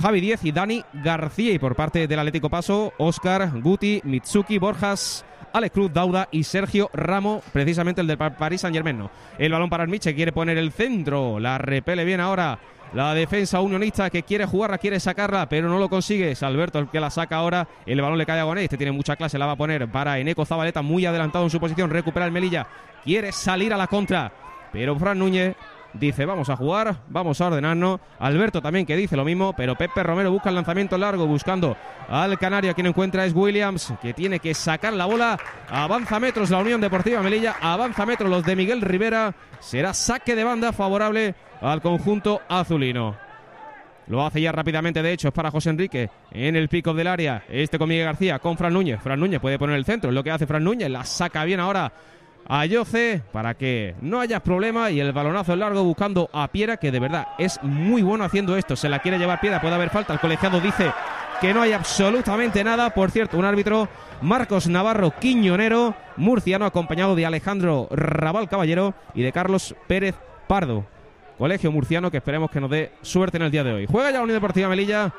Javi 0.00 0.20
Diez 0.20 0.44
y 0.44 0.52
Dani 0.52 0.84
García. 0.92 1.52
Y 1.52 1.58
por 1.58 1.76
parte 1.76 2.06
del 2.06 2.18
Atlético 2.18 2.50
Paso, 2.50 2.92
Oscar, 2.98 3.50
Guti, 3.60 4.00
Mitsuki, 4.04 4.58
Borjas, 4.58 5.24
Alex 5.52 5.72
Cruz, 5.72 5.92
Dauda 5.92 6.28
y 6.30 6.44
Sergio 6.44 6.90
Ramo, 6.92 7.42
precisamente 7.52 8.00
el 8.00 8.06
del 8.06 8.18
París 8.18 8.60
Saint 8.60 8.74
Germain. 8.74 9.08
El 9.38 9.52
balón 9.52 9.70
para 9.70 9.84
Armiche, 9.84 10.14
quiere 10.14 10.32
poner 10.32 10.58
el 10.58 10.72
centro, 10.72 11.38
la 11.38 11.58
repele 11.58 12.04
bien 12.04 12.20
ahora. 12.20 12.58
La 12.92 13.12
defensa 13.12 13.60
unionista 13.60 14.08
que 14.08 14.22
quiere 14.22 14.46
jugarla, 14.46 14.78
quiere 14.78 15.00
sacarla, 15.00 15.48
pero 15.48 15.68
no 15.68 15.78
lo 15.78 15.88
consigue. 15.88 16.30
Es 16.30 16.44
Alberto 16.44 16.78
el 16.78 16.88
que 16.88 17.00
la 17.00 17.10
saca 17.10 17.36
ahora. 17.36 17.66
El 17.86 18.00
balón 18.00 18.18
le 18.18 18.26
cae 18.26 18.38
a 18.38 18.44
Goné. 18.44 18.62
Este 18.64 18.76
tiene 18.76 18.92
mucha 18.92 19.16
clase, 19.16 19.36
la 19.36 19.46
va 19.46 19.52
a 19.52 19.56
poner 19.56 19.88
para 19.88 20.18
Eneco 20.18 20.44
Zabaleta, 20.44 20.80
muy 20.80 21.04
adelantado 21.04 21.44
en 21.44 21.50
su 21.50 21.58
posición. 21.58 21.90
Recupera 21.90 22.24
el 22.26 22.30
Melilla. 22.30 22.68
Quiere 23.02 23.32
salir 23.32 23.74
a 23.74 23.76
la 23.76 23.88
contra. 23.88 24.32
Pero 24.72 24.96
Fran 24.96 25.18
Núñez 25.18 25.56
dice 25.94 26.26
vamos 26.26 26.50
a 26.50 26.56
jugar, 26.56 26.96
vamos 27.08 27.40
a 27.40 27.46
ordenarnos. 27.46 28.00
Alberto 28.18 28.60
también 28.60 28.86
que 28.86 28.96
dice 28.96 29.16
lo 29.16 29.24
mismo, 29.24 29.54
pero 29.56 29.76
Pepe 29.76 30.02
Romero 30.02 30.30
busca 30.30 30.50
el 30.50 30.54
lanzamiento 30.56 30.98
largo 30.98 31.26
buscando 31.26 31.76
al 32.08 32.38
Canario. 32.38 32.74
Quien 32.74 32.88
encuentra 32.88 33.24
es 33.24 33.32
Williams, 33.32 33.94
que 34.02 34.12
tiene 34.12 34.38
que 34.38 34.54
sacar 34.54 34.92
la 34.92 35.06
bola. 35.06 35.38
Avanza 35.68 36.20
metros 36.20 36.50
la 36.50 36.58
Unión 36.58 36.80
Deportiva 36.80 37.22
Melilla, 37.22 37.56
avanza 37.60 38.06
metros 38.06 38.30
los 38.30 38.44
de 38.44 38.56
Miguel 38.56 38.80
Rivera. 38.80 39.34
Será 39.60 39.94
saque 39.94 40.34
de 40.34 40.44
banda 40.44 40.72
favorable 40.72 41.34
al 41.60 41.80
conjunto 41.80 42.42
azulino. 42.48 43.16
Lo 44.06 44.24
hace 44.24 44.40
ya 44.40 44.52
rápidamente, 44.52 45.02
de 45.02 45.12
hecho, 45.12 45.28
es 45.28 45.34
para 45.34 45.50
José 45.50 45.70
Enrique 45.70 46.10
en 46.30 46.56
el 46.56 46.68
pico 46.68 46.92
del 46.92 47.06
área. 47.06 47.44
Este 47.48 47.78
con 47.78 47.88
Miguel 47.88 48.04
García, 48.04 48.38
con 48.38 48.58
Fran 48.58 48.72
Núñez. 48.72 49.00
Fran 49.00 49.18
Núñez 49.18 49.40
puede 49.40 49.58
poner 49.58 49.76
el 49.76 49.86
centro, 49.86 50.10
es 50.10 50.14
lo 50.14 50.22
que 50.22 50.30
hace 50.30 50.46
Fran 50.46 50.62
Núñez. 50.62 50.90
La 50.90 51.04
saca 51.04 51.44
bien 51.44 51.60
ahora 51.60 51.90
a 52.48 52.66
Yoce 52.66 53.22
para 53.32 53.54
que 53.54 53.94
no 54.00 54.20
haya 54.20 54.40
problema 54.40 54.90
y 54.90 55.00
el 55.00 55.12
balonazo 55.12 55.56
largo 55.56 55.82
buscando 55.82 56.28
a 56.32 56.48
Piera 56.48 56.76
que 56.76 56.90
de 56.90 57.00
verdad 57.00 57.28
es 57.38 57.62
muy 57.62 58.02
bueno 58.02 58.24
haciendo 58.24 58.56
esto. 58.56 58.76
Se 58.76 58.88
la 58.88 58.98
quiere 58.98 59.18
llevar 59.18 59.40
Piera, 59.40 59.60
puede 59.60 59.74
haber 59.74 59.90
falta. 59.90 60.12
El 60.12 60.20
colegiado 60.20 60.60
dice 60.60 60.92
que 61.40 61.54
no 61.54 61.62
hay 61.62 61.72
absolutamente 61.72 62.62
nada. 62.64 62.90
Por 62.90 63.10
cierto, 63.10 63.38
un 63.38 63.44
árbitro 63.44 63.88
Marcos 64.22 64.68
Navarro 64.68 65.12
Quiñonero, 65.18 65.94
murciano, 66.16 66.64
acompañado 66.64 67.14
de 67.14 67.26
Alejandro 67.26 67.88
Raval 67.90 68.48
Caballero 68.48 68.94
y 69.14 69.22
de 69.22 69.32
Carlos 69.32 69.74
Pérez 69.86 70.14
Pardo. 70.46 70.86
Colegio 71.38 71.72
murciano 71.72 72.10
que 72.10 72.18
esperemos 72.18 72.50
que 72.50 72.60
nos 72.60 72.70
dé 72.70 72.92
suerte 73.02 73.38
en 73.38 73.42
el 73.42 73.50
día 73.50 73.64
de 73.64 73.72
hoy. 73.72 73.86
Juega 73.90 74.10
ya 74.10 74.18
la 74.18 74.22
Unión 74.22 74.36
Deportiva 74.36 74.68
Melilla 74.68 75.12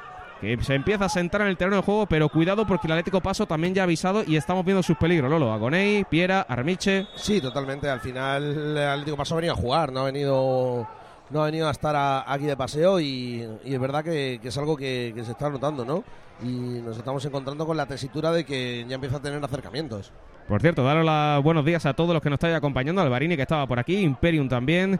que 0.45 0.63
se 0.63 0.75
empieza 0.75 1.05
a 1.05 1.09
sentar 1.09 1.41
en 1.41 1.47
el 1.47 1.57
terreno 1.57 1.77
de 1.77 1.81
juego, 1.81 2.05
pero 2.05 2.29
cuidado 2.29 2.65
porque 2.65 2.87
el 2.87 2.93
Atlético 2.93 3.21
Paso 3.21 3.45
también 3.45 3.73
ya 3.73 3.81
ha 3.81 3.85
avisado 3.85 4.23
y 4.25 4.37
estamos 4.37 4.63
viendo 4.65 4.83
sus 4.83 4.97
peligros, 4.97 5.29
Lolo. 5.29 5.51
Agonei, 5.51 6.03
Piera, 6.05 6.41
Armiche. 6.41 7.07
Sí, 7.15 7.41
totalmente. 7.41 7.89
Al 7.89 7.99
final 7.99 8.43
el 8.43 8.77
Atlético 8.77 9.17
Paso 9.17 9.35
ha 9.35 9.37
venido 9.37 9.53
a 9.53 9.57
jugar, 9.57 9.91
no 9.91 10.01
ha 10.01 10.05
venido 10.05 10.87
no 11.29 11.41
ha 11.41 11.45
venido 11.45 11.67
a 11.67 11.71
estar 11.71 12.23
aquí 12.27 12.45
de 12.45 12.55
paseo 12.55 12.99
y, 12.99 13.47
es 13.63 13.79
verdad 13.79 14.03
que, 14.03 14.39
es 14.43 14.57
algo 14.57 14.77
que, 14.77 15.13
se 15.23 15.31
está 15.31 15.49
notando, 15.49 15.85
¿no? 15.85 16.03
Y 16.43 16.81
nos 16.81 16.97
estamos 16.97 17.23
encontrando 17.25 17.65
con 17.65 17.77
la 17.77 17.85
tesitura 17.85 18.31
de 18.31 18.45
que 18.45 18.85
ya 18.87 18.95
empieza 18.95 19.17
a 19.17 19.21
tener 19.21 19.43
acercamientos. 19.43 20.11
Por 20.47 20.61
cierto, 20.61 20.83
daros 20.83 21.05
los 21.05 21.43
buenos 21.43 21.65
días 21.65 21.85
a 21.85 21.93
todos 21.93 22.13
los 22.13 22.21
que 22.21 22.29
nos 22.29 22.37
estáis 22.37 22.55
acompañando, 22.55 23.01
Alvarini 23.01 23.35
que 23.35 23.41
estaba 23.41 23.65
por 23.65 23.79
aquí, 23.79 23.97
Imperium 23.97 24.47
también, 24.47 24.99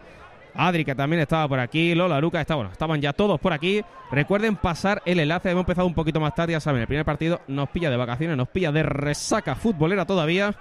Adri, 0.56 0.86
que 0.86 0.96
también 0.96 1.22
estaba 1.22 1.48
por 1.48 1.60
aquí, 1.60 1.94
Lola, 1.94 2.20
Luca, 2.22 2.40
está, 2.40 2.56
bueno, 2.56 2.72
estaban 2.72 3.02
ya 3.02 3.14
todos 3.14 3.40
por 3.40 3.52
aquí. 3.52 3.82
Recuerden 4.12 4.56
pasar 4.56 5.02
el 5.06 5.20
enlace, 5.20 5.52
hemos 5.52 5.64
empezado 5.64 5.88
un 5.88 5.94
poquito 5.94 6.20
más 6.20 6.34
tarde, 6.34 6.54
ya 6.54 6.60
saben, 6.60 6.82
el 6.82 6.88
primer 6.88 7.06
partido 7.06 7.42
nos 7.48 7.70
pilla 7.70 7.90
de 7.90 7.98
vacaciones, 7.98 8.38
nos 8.38 8.48
pilla 8.48 8.72
de 8.72 8.84
resaca 8.84 9.56
futbolera 9.56 10.06
todavía. 10.06 10.56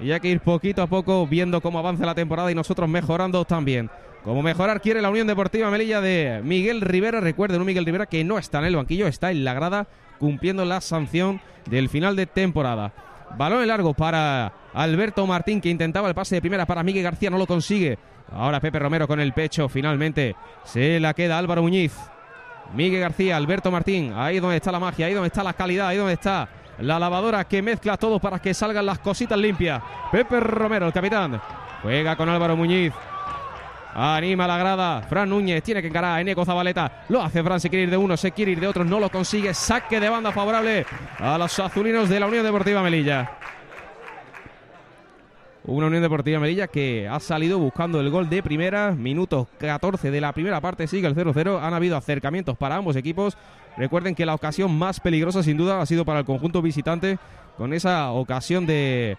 Y 0.00 0.12
hay 0.12 0.20
que 0.20 0.28
ir 0.28 0.40
poquito 0.40 0.82
a 0.82 0.86
poco 0.86 1.26
viendo 1.26 1.60
cómo 1.60 1.78
avanza 1.78 2.06
la 2.06 2.14
temporada 2.14 2.50
y 2.50 2.54
nosotros 2.54 2.88
mejorando 2.88 3.44
también. 3.44 3.90
Como 4.24 4.42
mejorar 4.42 4.80
quiere 4.80 5.00
la 5.00 5.10
Unión 5.10 5.26
Deportiva 5.26 5.70
Melilla 5.70 6.00
de 6.00 6.40
Miguel 6.44 6.80
Rivera. 6.80 7.20
Recuerden, 7.20 7.60
un 7.60 7.66
Miguel 7.66 7.84
Rivera 7.84 8.06
que 8.06 8.24
no 8.24 8.38
está 8.38 8.58
en 8.58 8.66
el 8.66 8.76
banquillo, 8.76 9.06
está 9.06 9.30
en 9.30 9.44
la 9.44 9.54
grada 9.54 9.86
cumpliendo 10.18 10.64
la 10.64 10.80
sanción 10.80 11.40
del 11.66 11.88
final 11.88 12.16
de 12.16 12.26
temporada. 12.26 12.92
Balón 13.36 13.66
largo 13.66 13.94
para 13.94 14.52
Alberto 14.72 15.26
Martín 15.26 15.60
que 15.60 15.68
intentaba 15.68 16.08
el 16.08 16.14
pase 16.14 16.36
de 16.36 16.40
primera 16.40 16.66
para 16.66 16.82
Miguel 16.82 17.04
García, 17.04 17.30
no 17.30 17.38
lo 17.38 17.46
consigue. 17.46 17.98
Ahora 18.32 18.60
Pepe 18.60 18.78
Romero 18.78 19.08
con 19.08 19.20
el 19.20 19.32
pecho, 19.32 19.68
finalmente 19.68 20.36
se 20.64 21.00
la 21.00 21.14
queda 21.14 21.38
Álvaro 21.38 21.62
Muñiz. 21.62 21.96
Miguel 22.74 23.00
García, 23.00 23.36
Alberto 23.36 23.70
Martín, 23.70 24.12
ahí 24.14 24.40
donde 24.40 24.56
está 24.56 24.70
la 24.70 24.78
magia, 24.78 25.06
ahí 25.06 25.14
donde 25.14 25.28
está 25.28 25.42
la 25.42 25.54
calidad, 25.54 25.88
ahí 25.88 25.96
donde 25.96 26.12
está 26.12 26.48
la 26.80 26.98
lavadora 26.98 27.44
que 27.44 27.62
mezcla 27.62 27.96
todo 27.96 28.18
para 28.18 28.38
que 28.38 28.52
salgan 28.52 28.84
las 28.84 28.98
cositas 28.98 29.38
limpias. 29.38 29.82
Pepe 30.12 30.38
Romero, 30.38 30.86
el 30.86 30.92
capitán, 30.92 31.40
juega 31.82 32.14
con 32.16 32.28
Álvaro 32.28 32.56
Muñiz. 32.56 32.92
Anima 33.94 34.46
la 34.46 34.58
grada. 34.58 35.02
Fran 35.02 35.28
Núñez 35.28 35.62
tiene 35.62 35.80
que 35.82 35.88
encarar 35.88 36.18
a 36.18 36.20
Eneco 36.20 36.44
Zabaleta. 36.44 37.04
Lo 37.08 37.22
hace 37.22 37.42
Fran, 37.42 37.58
se 37.58 37.68
quiere 37.68 37.84
ir 37.84 37.90
de 37.90 37.96
uno, 37.96 38.16
se 38.16 38.30
quiere 38.32 38.52
ir 38.52 38.60
de 38.60 38.68
otro, 38.68 38.84
no 38.84 39.00
lo 39.00 39.10
consigue. 39.10 39.52
Saque 39.54 39.98
de 39.98 40.08
banda 40.08 40.30
favorable 40.30 40.86
a 41.18 41.36
los 41.36 41.58
azulinos 41.58 42.08
de 42.08 42.20
la 42.20 42.26
Unión 42.26 42.44
Deportiva 42.44 42.82
Melilla. 42.82 43.30
Una 45.68 45.86
Unión 45.88 46.00
Deportiva 46.00 46.40
Melilla 46.40 46.66
que 46.66 47.06
ha 47.06 47.20
salido 47.20 47.58
buscando 47.58 48.00
el 48.00 48.08
gol 48.08 48.30
de 48.30 48.42
primera, 48.42 48.92
minutos 48.92 49.48
14 49.58 50.10
de 50.10 50.18
la 50.18 50.32
primera 50.32 50.62
parte, 50.62 50.86
sigue 50.86 51.06
el 51.06 51.14
0-0. 51.14 51.60
Han 51.60 51.74
habido 51.74 51.94
acercamientos 51.94 52.56
para 52.56 52.76
ambos 52.76 52.96
equipos. 52.96 53.36
Recuerden 53.76 54.14
que 54.14 54.24
la 54.24 54.34
ocasión 54.34 54.76
más 54.78 54.98
peligrosa 54.98 55.42
sin 55.42 55.58
duda 55.58 55.82
ha 55.82 55.84
sido 55.84 56.06
para 56.06 56.20
el 56.20 56.24
conjunto 56.24 56.62
visitante 56.62 57.18
con 57.58 57.74
esa 57.74 58.12
ocasión 58.12 58.64
de, 58.64 59.18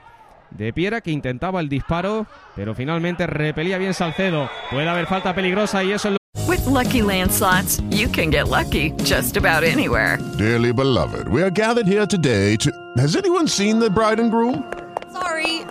de 0.49 0.73
Piera 0.73 1.01
que 1.01 1.11
intentaba 1.11 1.59
el 1.59 1.69
disparo, 1.69 2.25
pero 2.55 2.73
finalmente 2.73 3.27
repelía 3.27 3.77
bien 3.77 3.93
Salcedo. 3.93 4.49
Puede 4.71 4.89
haber 4.89 5.05
falta 5.05 5.35
peligrosa 5.35 5.83
y 5.83 5.91
eso 5.91 6.09
es 6.09 6.17
With 6.47 6.65
lucky 6.65 7.03
landslots, 7.03 7.79
you 7.91 8.09
can 8.09 8.31
get 8.31 8.47
lucky 8.47 8.91
just 9.03 9.37
about 9.37 9.63
anywhere. 9.63 10.17
Dearly 10.39 10.71
beloved, 10.71 11.27
we 11.27 11.43
are 11.43 11.51
gathered 11.51 11.85
here 11.85 12.07
today 12.07 12.57
to. 12.57 12.71
Has 12.97 13.15
anyone 13.15 13.47
seen 13.47 13.79
the 13.79 13.89
bride 13.89 14.19
and 14.19 14.31
groom? 14.31 14.63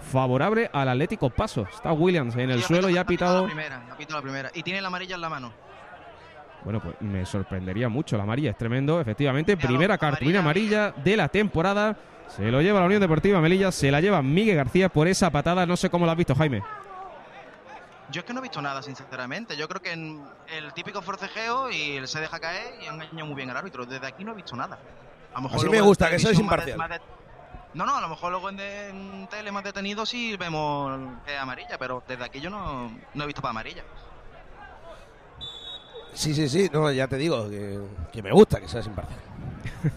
favorable 0.00 0.70
al 0.72 0.88
Atlético 0.88 1.30
Paso. 1.30 1.66
Está 1.72 1.92
Williams 1.92 2.34
en 2.36 2.50
el 2.50 2.60
Sí, 2.60 2.66
suelo 2.68 2.88
y 2.90 2.96
ha 2.96 3.04
pitado. 3.04 3.42
La 3.42 3.46
primera, 3.46 3.82
ha 3.92 3.96
pitado 3.96 4.18
la 4.18 4.22
primera. 4.22 4.50
Y 4.54 4.62
tiene 4.62 4.80
la 4.80 4.88
amarilla 4.88 5.14
en 5.16 5.20
la 5.20 5.28
mano. 5.28 5.52
Bueno, 6.64 6.80
pues 6.80 6.96
me 7.00 7.24
sorprendería 7.24 7.88
mucho 7.88 8.16
la 8.16 8.24
amarilla, 8.24 8.50
es 8.50 8.58
tremendo, 8.58 9.00
efectivamente. 9.00 9.56
Primera 9.56 9.96
cartulina 9.96 10.40
amarilla 10.40 10.92
de 10.92 11.16
la 11.16 11.28
temporada. 11.28 11.96
Se 12.28 12.50
lo 12.50 12.60
lleva 12.60 12.80
la 12.80 12.86
Unión 12.86 13.00
Deportiva 13.00 13.40
Melilla, 13.40 13.72
se 13.72 13.90
la 13.90 14.00
lleva 14.00 14.20
Miguel 14.22 14.56
García 14.56 14.88
por 14.88 15.08
esa 15.08 15.30
patada. 15.30 15.64
No 15.64 15.76
sé 15.76 15.88
cómo 15.88 16.04
la 16.04 16.12
has 16.12 16.18
visto, 16.18 16.34
Jaime. 16.34 16.62
Yo 18.10 18.20
es 18.20 18.24
que 18.26 18.32
no 18.32 18.40
he 18.40 18.42
visto 18.42 18.60
nada, 18.60 18.82
sinceramente. 18.82 19.56
Yo 19.56 19.68
creo 19.68 19.80
que 19.82 19.92
en 19.92 20.22
el 20.56 20.72
típico 20.72 21.00
forcejeo 21.02 21.70
y 21.70 21.92
él 21.96 22.08
se 22.08 22.20
deja 22.20 22.38
caer 22.40 22.74
y 22.82 22.86
ha 22.86 22.92
engañado 22.94 23.26
muy 23.26 23.34
bien 23.36 23.50
al 23.50 23.56
árbitro. 23.58 23.86
Desde 23.86 24.06
aquí 24.06 24.24
no 24.24 24.32
he 24.32 24.34
visto 24.34 24.56
nada. 24.56 24.78
A 25.32 25.36
lo 25.36 25.42
mejor 25.42 25.58
Así 25.58 25.68
me 25.68 25.80
gusta, 25.80 26.06
que 26.10 26.18
sois 26.18 26.36
televisión 26.36 26.46
más 26.46 26.64
de- 26.66 26.72
imparcial. 26.72 26.78
más 26.78 26.90
de- 26.90 27.17
No, 27.74 27.84
no, 27.86 27.96
a 27.96 28.00
lo 28.00 28.08
mejor 28.08 28.30
luego 28.30 28.48
en, 28.48 28.56
de- 28.56 28.88
en 28.88 29.26
tele 29.28 29.52
más 29.52 29.62
detenido 29.64 30.04
sí 30.06 30.36
vemos 30.36 30.98
que 31.24 31.34
es 31.34 31.40
amarilla, 31.40 31.78
pero 31.78 32.02
desde 32.08 32.24
aquí 32.24 32.40
yo 32.40 32.50
no, 32.50 32.90
no 33.14 33.24
he 33.24 33.26
visto 33.26 33.42
para 33.42 33.50
amarilla. 33.50 33.84
Sí, 36.14 36.34
sí, 36.34 36.48
sí, 36.48 36.68
no, 36.72 36.90
ya 36.90 37.06
te 37.06 37.16
digo 37.16 37.48
que, 37.48 37.78
que 38.12 38.22
me 38.22 38.32
gusta 38.32 38.60
que 38.60 38.68
seas 38.68 38.86
imparcial. 38.86 39.20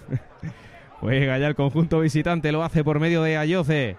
Juega 0.99 1.37
ya 1.39 1.47
el 1.47 1.55
conjunto 1.55 1.99
visitante, 2.01 2.51
lo 2.51 2.63
hace 2.63 2.83
por 2.83 2.99
medio 2.99 3.23
de 3.23 3.37
Ayoce. 3.37 3.97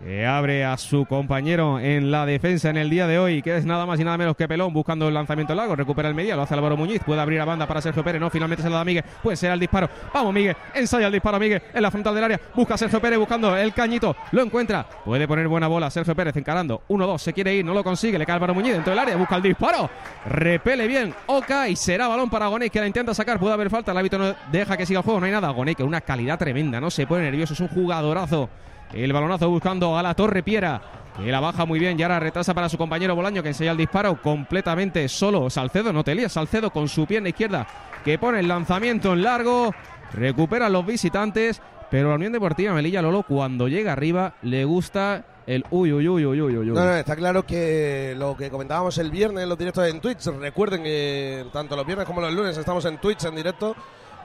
Que 0.00 0.24
abre 0.24 0.64
a 0.64 0.76
su 0.76 1.06
compañero 1.06 1.80
en 1.80 2.12
la 2.12 2.24
defensa 2.24 2.70
en 2.70 2.76
el 2.76 2.88
día 2.88 3.08
de 3.08 3.18
hoy, 3.18 3.42
que 3.42 3.56
es 3.56 3.64
nada 3.64 3.84
más 3.84 3.98
y 3.98 4.04
nada 4.04 4.16
menos 4.16 4.36
que 4.36 4.46
Pelón 4.46 4.72
buscando 4.72 5.08
el 5.08 5.14
lanzamiento 5.14 5.56
largo. 5.56 5.74
Recupera 5.74 6.08
el 6.08 6.14
media, 6.14 6.36
lo 6.36 6.42
hace 6.42 6.54
Álvaro 6.54 6.76
Muñiz. 6.76 7.02
Puede 7.04 7.20
abrir 7.20 7.40
a 7.40 7.44
banda 7.44 7.66
para 7.66 7.80
Sergio 7.80 8.04
Pérez. 8.04 8.20
No, 8.20 8.30
finalmente 8.30 8.62
se 8.62 8.70
la 8.70 8.76
da 8.76 8.84
Miguel. 8.84 9.02
Puede 9.20 9.36
ser 9.36 9.50
el 9.50 9.58
disparo. 9.58 9.90
Vamos, 10.14 10.32
Miguel. 10.32 10.56
Ensaya 10.72 11.08
el 11.08 11.12
disparo, 11.12 11.40
Miguel. 11.40 11.60
En 11.74 11.82
la 11.82 11.90
frontal 11.90 12.14
del 12.14 12.22
área. 12.22 12.40
Busca 12.54 12.74
a 12.74 12.78
Sergio 12.78 13.00
Pérez 13.00 13.18
buscando 13.18 13.56
el 13.56 13.74
cañito. 13.74 14.14
Lo 14.30 14.42
encuentra. 14.42 14.86
Puede 15.04 15.26
poner 15.26 15.48
buena 15.48 15.66
bola. 15.66 15.90
Sergio 15.90 16.14
Pérez 16.14 16.36
encarando. 16.36 16.82
1-2. 16.88 17.18
Se 17.18 17.32
quiere 17.32 17.56
ir. 17.56 17.64
No 17.64 17.74
lo 17.74 17.82
consigue. 17.82 18.20
Le 18.20 18.24
cae 18.24 18.34
Álvaro 18.34 18.54
Muñiz 18.54 18.74
dentro 18.74 18.92
del 18.92 19.00
área. 19.00 19.16
Busca 19.16 19.34
el 19.34 19.42
disparo. 19.42 19.90
Repele 20.26 20.86
bien. 20.86 21.12
Oca 21.26 21.68
y 21.68 21.74
será 21.74 22.06
balón 22.06 22.30
para 22.30 22.46
Gonei 22.46 22.70
que 22.70 22.78
la 22.78 22.86
intenta 22.86 23.14
sacar. 23.14 23.40
Puede 23.40 23.54
haber 23.54 23.68
falta. 23.68 23.90
El 23.90 23.98
árbitro 23.98 24.20
no 24.20 24.34
deja 24.52 24.76
que 24.76 24.86
siga 24.86 25.00
el 25.00 25.04
juego. 25.04 25.18
No 25.18 25.26
hay 25.26 25.32
nada. 25.32 25.48
Gonei 25.50 25.74
que 25.74 25.82
una 25.82 26.00
calidad 26.02 26.38
tremenda. 26.38 26.80
No 26.80 26.88
se 26.88 27.04
pone 27.04 27.24
nervioso. 27.24 27.54
Es 27.54 27.60
un 27.60 27.68
jugadorazo. 27.68 28.48
El 28.92 29.12
balonazo 29.12 29.48
buscando 29.48 29.96
a 29.98 30.02
la 30.02 30.14
Torre 30.14 30.42
Piera. 30.42 30.80
Que 31.16 31.32
la 31.32 31.40
baja 31.40 31.66
muy 31.66 31.80
bien 31.80 31.98
y 31.98 32.02
ahora 32.02 32.20
retrasa 32.20 32.54
para 32.54 32.68
su 32.68 32.78
compañero 32.78 33.16
Bolaño 33.16 33.42
que 33.42 33.48
enseña 33.48 33.72
el 33.72 33.76
disparo 33.76 34.22
completamente 34.22 35.08
solo. 35.08 35.50
Salcedo, 35.50 35.92
no 35.92 36.04
te 36.04 36.14
lías, 36.14 36.32
Salcedo 36.32 36.70
con 36.70 36.88
su 36.88 37.06
pierna 37.06 37.30
izquierda 37.30 37.66
que 38.04 38.18
pone 38.18 38.40
el 38.40 38.48
lanzamiento 38.48 39.12
en 39.12 39.22
largo. 39.22 39.74
Recuperan 40.12 40.72
los 40.72 40.86
visitantes. 40.86 41.60
Pero 41.90 42.10
la 42.10 42.16
Unión 42.16 42.32
Deportiva 42.32 42.74
Melilla 42.74 43.00
Lolo, 43.00 43.22
cuando 43.22 43.66
llega 43.66 43.92
arriba, 43.92 44.34
le 44.42 44.64
gusta 44.64 45.24
el 45.46 45.64
uy, 45.70 45.90
uy, 45.90 46.06
uy, 46.06 46.26
uy, 46.26 46.40
uy, 46.42 46.56
uy. 46.58 46.66
No, 46.66 46.94
está 46.94 47.16
claro 47.16 47.46
que 47.46 48.14
lo 48.18 48.36
que 48.36 48.50
comentábamos 48.50 48.98
el 48.98 49.10
viernes 49.10 49.44
en 49.44 49.48
los 49.48 49.56
directos 49.56 49.88
en 49.88 49.98
Twitch, 50.00 50.26
recuerden 50.26 50.82
que 50.82 51.46
tanto 51.50 51.74
los 51.76 51.86
viernes 51.86 52.06
como 52.06 52.20
los 52.20 52.32
lunes 52.34 52.58
estamos 52.58 52.84
en 52.84 52.98
Twitch 52.98 53.24
en 53.24 53.34
directo. 53.36 53.74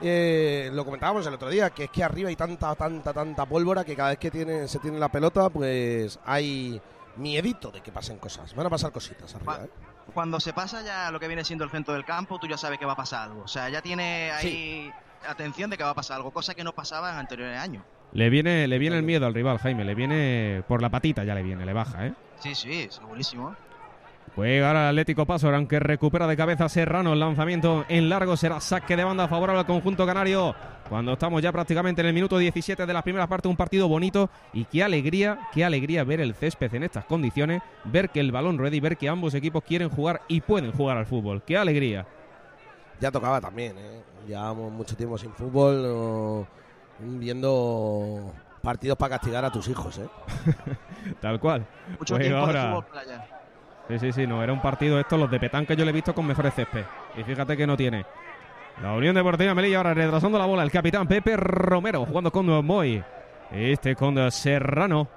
Eh, 0.06 0.70
lo 0.72 0.84
comentábamos 0.84 1.26
el 1.26 1.34
otro 1.34 1.48
día, 1.48 1.70
que 1.70 1.84
es 1.84 1.90
que 1.90 2.04
arriba 2.04 2.28
hay 2.28 2.36
tanta, 2.36 2.74
tanta, 2.74 3.12
tanta 3.12 3.46
pólvora 3.46 3.84
que 3.84 3.96
cada 3.96 4.10
vez 4.10 4.18
que 4.18 4.30
tiene, 4.30 4.68
se 4.68 4.78
tiene 4.78 4.98
la 4.98 5.08
pelota, 5.08 5.50
pues 5.50 6.18
hay 6.24 6.80
miedito 7.16 7.70
de 7.70 7.80
que 7.80 7.92
pasen 7.92 8.18
cosas. 8.18 8.54
Van 8.54 8.66
a 8.66 8.70
pasar 8.70 8.92
cositas 8.92 9.34
arriba, 9.34 9.60
¿eh? 9.64 9.68
Cuando 10.12 10.38
se 10.38 10.52
pasa 10.52 10.82
ya 10.82 11.10
lo 11.10 11.18
que 11.18 11.26
viene 11.26 11.44
siendo 11.44 11.64
el 11.64 11.70
centro 11.70 11.94
del 11.94 12.04
campo, 12.04 12.38
tú 12.38 12.46
ya 12.46 12.58
sabes 12.58 12.78
que 12.78 12.84
va 12.84 12.92
a 12.92 12.96
pasar 12.96 13.30
algo. 13.30 13.42
O 13.42 13.48
sea, 13.48 13.68
ya 13.68 13.80
tiene 13.80 14.30
ahí 14.32 14.92
atención 15.26 15.70
de 15.70 15.78
que 15.78 15.84
va 15.84 15.90
a 15.90 15.94
pasar 15.94 16.18
algo, 16.18 16.30
cosa 16.30 16.54
que 16.54 16.62
no 16.62 16.72
pasaba 16.72 17.10
en 17.10 17.16
anteriores 17.16 17.58
años. 17.58 17.82
Le 18.12 18.30
viene, 18.30 18.68
le 18.68 18.78
viene 18.78 18.96
el 18.96 19.02
miedo 19.02 19.26
al 19.26 19.34
rival, 19.34 19.58
Jaime. 19.58 19.84
Le 19.84 19.94
viene 19.94 20.62
por 20.68 20.82
la 20.82 20.90
patita, 20.90 21.24
ya 21.24 21.34
le 21.34 21.42
viene, 21.42 21.64
le 21.64 21.72
baja, 21.72 22.06
¿eh? 22.06 22.14
Sí, 22.38 22.54
sí, 22.54 22.86
segurísimo. 22.90 23.56
Juega 24.34 24.66
ahora 24.66 24.80
el 24.82 24.88
Atlético 24.88 25.26
Paso, 25.26 25.48
aunque 25.54 25.78
recupera 25.78 26.26
de 26.26 26.36
cabeza 26.36 26.68
Serrano. 26.68 27.12
El 27.12 27.20
lanzamiento 27.20 27.84
en 27.88 28.08
largo 28.08 28.36
será 28.36 28.60
saque 28.60 28.96
de 28.96 29.04
banda 29.04 29.28
favorable 29.28 29.60
al 29.60 29.66
conjunto 29.66 30.04
canario. 30.04 30.56
Cuando 30.88 31.12
estamos 31.12 31.40
ya 31.40 31.52
prácticamente 31.52 32.00
en 32.00 32.08
el 32.08 32.14
minuto 32.14 32.36
17 32.36 32.84
de 32.84 32.92
la 32.92 33.02
primera 33.02 33.28
parte, 33.28 33.46
un 33.46 33.56
partido 33.56 33.86
bonito. 33.86 34.28
Y 34.52 34.64
qué 34.64 34.82
alegría, 34.82 35.38
qué 35.52 35.64
alegría 35.64 36.02
ver 36.02 36.20
el 36.20 36.34
césped 36.34 36.74
en 36.74 36.82
estas 36.82 37.04
condiciones. 37.04 37.62
Ver 37.84 38.10
que 38.10 38.18
el 38.18 38.32
balón 38.32 38.58
rueda 38.58 38.74
y 38.74 38.80
ver 38.80 38.96
que 38.96 39.08
ambos 39.08 39.34
equipos 39.34 39.62
quieren 39.62 39.88
jugar 39.88 40.22
y 40.26 40.40
pueden 40.40 40.72
jugar 40.72 40.96
al 40.98 41.06
fútbol. 41.06 41.42
Qué 41.46 41.56
alegría. 41.56 42.04
Ya 43.00 43.12
tocaba 43.12 43.40
también, 43.40 43.78
¿eh? 43.78 44.02
Llevamos 44.26 44.72
mucho 44.72 44.96
tiempo 44.96 45.16
sin 45.16 45.30
fútbol, 45.32 45.80
no- 45.82 46.46
viendo 47.20 48.32
partidos 48.62 48.96
para 48.98 49.10
castigar 49.18 49.44
a 49.44 49.50
tus 49.52 49.68
hijos, 49.68 49.98
¿eh? 49.98 50.08
Tal 51.20 51.38
cual. 51.38 51.64
Mucho 52.00 52.16
Juega 52.16 52.30
tiempo 52.30 52.52
de 52.52 52.58
ahora. 52.58 52.68
fútbol 52.70 52.84
playa. 52.86 53.26
Sí, 53.88 53.98
sí, 53.98 54.12
sí, 54.12 54.26
no, 54.26 54.42
era 54.42 54.52
un 54.52 54.62
partido 54.62 54.98
esto, 54.98 55.18
los 55.18 55.30
de 55.30 55.38
Petán 55.38 55.66
que 55.66 55.76
yo 55.76 55.84
le 55.84 55.90
he 55.90 55.94
visto 55.94 56.14
con 56.14 56.26
mejores 56.26 56.54
césped. 56.54 56.84
Y 57.16 57.22
fíjate 57.22 57.56
que 57.56 57.66
no 57.66 57.76
tiene. 57.76 58.06
La 58.82 58.92
Unión 58.92 59.14
Deportiva 59.14 59.54
Melilla 59.54 59.78
ahora 59.78 59.94
retrasando 59.94 60.38
la 60.38 60.46
bola, 60.46 60.62
el 60.62 60.70
capitán 60.70 61.06
Pepe 61.06 61.36
Romero 61.36 62.04
jugando 62.06 62.32
con 62.32 62.46
Moy. 62.64 63.02
Este 63.52 63.94
con 63.94 64.30
Serrano. 64.32 65.08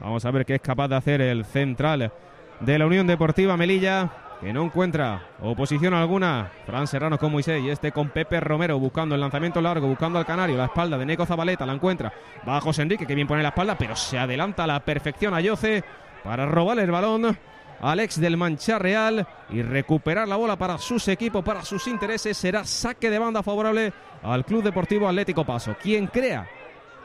Vamos 0.00 0.24
a 0.24 0.30
ver 0.30 0.44
qué 0.44 0.56
es 0.56 0.60
capaz 0.60 0.88
de 0.88 0.96
hacer 0.96 1.20
el 1.22 1.44
central 1.44 2.12
de 2.60 2.78
la 2.78 2.86
Unión 2.86 3.06
Deportiva 3.06 3.56
Melilla, 3.56 4.10
que 4.40 4.52
no 4.52 4.64
encuentra 4.64 5.28
oposición 5.40 5.94
alguna. 5.94 6.50
Fran 6.66 6.86
Serrano 6.86 7.18
con 7.18 7.32
Moisés 7.32 7.62
y 7.62 7.70
este 7.70 7.92
con 7.92 8.10
Pepe 8.10 8.40
Romero 8.40 8.78
buscando 8.78 9.14
el 9.14 9.20
lanzamiento 9.20 9.62
largo, 9.62 9.86
buscando 9.86 10.18
al 10.18 10.26
Canario, 10.26 10.58
la 10.58 10.66
espalda 10.66 10.98
de 10.98 11.06
Neco 11.06 11.24
Zabaleta, 11.24 11.64
la 11.64 11.72
encuentra. 11.72 12.12
Va 12.46 12.60
José 12.60 12.82
Enrique, 12.82 13.06
que 13.06 13.14
bien 13.14 13.28
pone 13.28 13.42
la 13.42 13.48
espalda, 13.48 13.78
pero 13.78 13.96
se 13.96 14.18
adelanta 14.18 14.64
a 14.64 14.66
la 14.66 14.80
perfección 14.80 15.32
a 15.32 15.40
Yoce 15.40 15.82
para 16.22 16.44
robarle 16.44 16.82
el 16.82 16.90
balón. 16.90 17.38
Alex 17.80 18.20
del 18.20 18.36
Mancha 18.36 18.78
Real 18.78 19.26
y 19.50 19.62
recuperar 19.62 20.26
la 20.28 20.36
bola 20.36 20.56
para 20.56 20.78
sus 20.78 21.06
equipos, 21.08 21.44
para 21.44 21.62
sus 21.64 21.86
intereses. 21.86 22.36
Será 22.36 22.64
saque 22.64 23.10
de 23.10 23.18
banda 23.18 23.42
favorable 23.42 23.92
al 24.22 24.44
Club 24.44 24.62
Deportivo 24.62 25.08
Atlético 25.08 25.44
Paso. 25.44 25.76
Quien 25.82 26.06
crea 26.06 26.48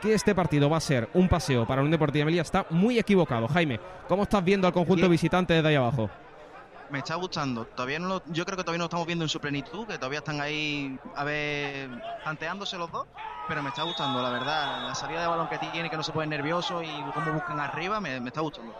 que 0.01 0.13
este 0.13 0.33
partido 0.33 0.69
va 0.69 0.77
a 0.77 0.81
ser 0.81 1.09
un 1.13 1.27
paseo 1.29 1.67
para 1.67 1.81
un 1.81 1.91
Deportivo 1.91 2.25
Melilla 2.25 2.41
está 2.41 2.65
muy 2.71 2.97
equivocado. 2.97 3.47
Jaime, 3.47 3.79
¿cómo 4.07 4.23
estás 4.23 4.43
viendo 4.43 4.65
al 4.67 4.73
conjunto 4.73 5.07
visitante 5.07 5.53
desde 5.53 5.67
ahí 5.69 5.75
abajo? 5.75 6.09
Me 6.89 6.99
está 6.99 7.15
gustando. 7.15 7.65
Todavía 7.65 7.99
no 7.99 8.07
lo- 8.07 8.23
yo 8.27 8.43
creo 8.43 8.57
que 8.57 8.63
todavía 8.63 8.79
no 8.79 8.83
lo 8.83 8.87
estamos 8.87 9.05
viendo 9.07 9.23
en 9.23 9.29
su 9.29 9.39
plenitud, 9.39 9.87
que 9.87 9.97
todavía 9.97 10.19
están 10.19 10.41
ahí 10.41 10.97
a 11.15 11.23
ver 11.23 11.89
tanteándose 12.25 12.77
los 12.77 12.91
dos, 12.91 13.07
pero 13.47 13.61
me 13.63 13.69
está 13.69 13.83
gustando, 13.83 14.21
la 14.21 14.29
verdad. 14.29 14.87
La 14.87 14.95
salida 14.95 15.21
de 15.21 15.27
balón 15.27 15.47
que 15.47 15.57
tiene, 15.59 15.89
que 15.89 15.95
no 15.95 16.03
se 16.03 16.11
pone 16.11 16.27
nervioso 16.27 16.83
y 16.83 16.89
cómo 17.13 17.31
buscan 17.31 17.59
arriba, 17.61 18.01
me, 18.01 18.19
me 18.19 18.27
está 18.27 18.41
gustando. 18.41 18.73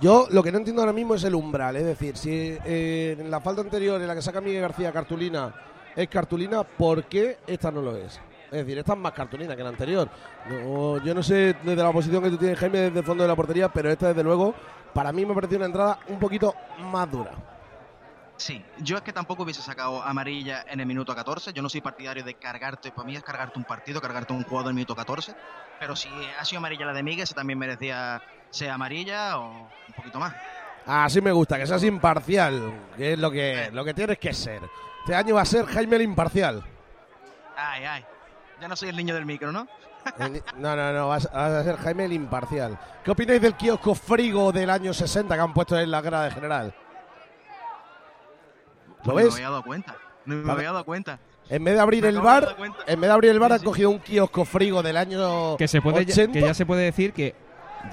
Yo 0.00 0.26
lo 0.30 0.42
que 0.42 0.50
no 0.50 0.58
entiendo 0.58 0.80
ahora 0.80 0.94
mismo 0.94 1.14
es 1.14 1.24
el 1.24 1.34
umbral, 1.34 1.76
es 1.76 1.84
decir, 1.84 2.16
si 2.16 2.30
eh, 2.64 3.16
en 3.18 3.30
la 3.30 3.40
falta 3.40 3.60
anterior 3.60 4.00
en 4.00 4.08
la 4.08 4.14
que 4.14 4.22
saca 4.22 4.40
Miguel 4.40 4.62
García 4.62 4.92
cartulina 4.92 5.54
es 5.94 6.08
cartulina, 6.08 6.62
¿por 6.64 7.04
qué 7.04 7.38
esta 7.46 7.70
no 7.70 7.82
lo 7.82 7.96
es? 7.96 8.18
Es 8.46 8.64
decir, 8.64 8.78
esta 8.78 8.94
es 8.94 8.98
más 8.98 9.12
cartulina 9.12 9.54
que 9.54 9.62
la 9.62 9.68
anterior. 9.68 10.08
Yo 10.48 11.14
no 11.14 11.22
sé 11.22 11.54
desde 11.62 11.82
la 11.82 11.92
posición 11.92 12.22
que 12.22 12.30
tú 12.30 12.38
tienes, 12.38 12.58
Jaime, 12.58 12.78
desde 12.78 13.00
el 13.00 13.04
fondo 13.04 13.22
de 13.22 13.28
la 13.28 13.36
portería, 13.36 13.68
pero 13.68 13.90
esta 13.90 14.08
desde 14.08 14.22
luego, 14.22 14.54
para 14.94 15.12
mí 15.12 15.24
me 15.26 15.34
pareció 15.34 15.58
una 15.58 15.66
entrada 15.66 16.00
un 16.08 16.18
poquito 16.18 16.54
más 16.78 17.10
dura. 17.10 17.32
Sí, 18.38 18.64
yo 18.78 18.96
es 18.96 19.02
que 19.02 19.12
tampoco 19.12 19.42
hubiese 19.42 19.60
sacado 19.60 20.02
amarilla 20.02 20.64
en 20.66 20.80
el 20.80 20.86
minuto 20.86 21.14
14. 21.14 21.52
Yo 21.52 21.62
no 21.62 21.68
soy 21.68 21.82
partidario 21.82 22.24
de 22.24 22.34
cargarte, 22.34 22.90
para 22.90 23.06
mí 23.06 23.14
es 23.14 23.22
cargarte 23.22 23.58
un 23.58 23.66
partido, 23.66 24.00
cargarte 24.00 24.32
un 24.32 24.44
jugador 24.44 24.68
en 24.68 24.70
el 24.70 24.74
minuto 24.76 24.96
14. 24.96 25.34
Pero 25.78 25.94
si 25.94 26.08
ha 26.38 26.44
sido 26.46 26.58
amarilla 26.58 26.86
la 26.86 26.94
de 26.94 27.02
Miguel, 27.02 27.26
se 27.26 27.34
también 27.34 27.58
merecía 27.58 28.22
ser 28.50 28.70
amarilla 28.70 29.38
o 29.38 29.50
un 29.50 29.94
poquito 29.96 30.18
más. 30.18 30.34
Así 30.86 31.20
me 31.20 31.30
gusta, 31.32 31.58
que 31.58 31.66
seas 31.66 31.84
imparcial, 31.84 32.72
que 32.96 33.12
es 33.12 33.18
lo 33.18 33.30
que, 33.30 33.70
lo 33.72 33.84
que 33.84 33.94
tienes 33.94 34.18
que 34.18 34.32
ser. 34.32 34.60
Este 35.00 35.14
año 35.14 35.34
va 35.36 35.42
a 35.42 35.46
ser 35.46 35.66
Jaime 35.66 35.96
el 35.96 36.02
imparcial. 36.02 36.62
Ay, 37.56 37.84
ay. 37.84 38.04
Ya 38.60 38.68
no 38.68 38.76
soy 38.76 38.88
el 38.88 38.96
niño 38.96 39.14
del 39.14 39.24
micro, 39.26 39.52
¿no? 39.52 39.66
No, 40.56 40.74
no, 40.76 40.92
no, 40.92 41.08
vas, 41.08 41.30
vas 41.32 41.52
a 41.52 41.64
ser 41.64 41.76
Jaime 41.76 42.06
el 42.06 42.12
imparcial. 42.12 42.78
¿Qué 43.04 43.10
opináis 43.10 43.40
del 43.40 43.54
kiosco 43.54 43.94
frigo 43.94 44.50
del 44.52 44.70
año 44.70 44.92
60 44.94 45.34
que 45.34 45.40
han 45.40 45.52
puesto 45.54 45.78
en 45.78 45.90
la 45.90 46.00
grada 46.00 46.24
de 46.24 46.30
general? 46.32 46.74
¿Lo 49.04 49.12
No 49.12 49.14
me 49.14 49.24
ves? 49.24 49.34
había 49.34 49.50
dado 49.50 49.62
cuenta. 49.62 49.96
No 50.24 50.36
me 50.36 50.52
había 50.52 50.72
dado 50.72 50.84
cuenta. 50.84 51.18
En 51.48 51.64
vez 51.64 51.74
de 51.74 51.80
abrir 51.80 52.04
el 52.06 52.20
bar, 52.20 52.56
en 52.86 53.00
vez 53.00 53.08
de 53.08 53.12
abrir 53.14 53.30
el 53.32 53.38
bar 53.38 53.50
Sí, 53.52 53.56
han 53.58 53.64
cogido 53.64 53.90
un 53.90 53.98
kiosco 53.98 54.44
frigo 54.44 54.82
del 54.82 54.96
año 54.96 55.56
Que, 55.56 55.66
se 55.68 55.82
puede, 55.82 56.00
80. 56.00 56.32
que 56.32 56.40
ya 56.40 56.54
se 56.54 56.64
puede 56.64 56.84
decir 56.84 57.12
que 57.12 57.34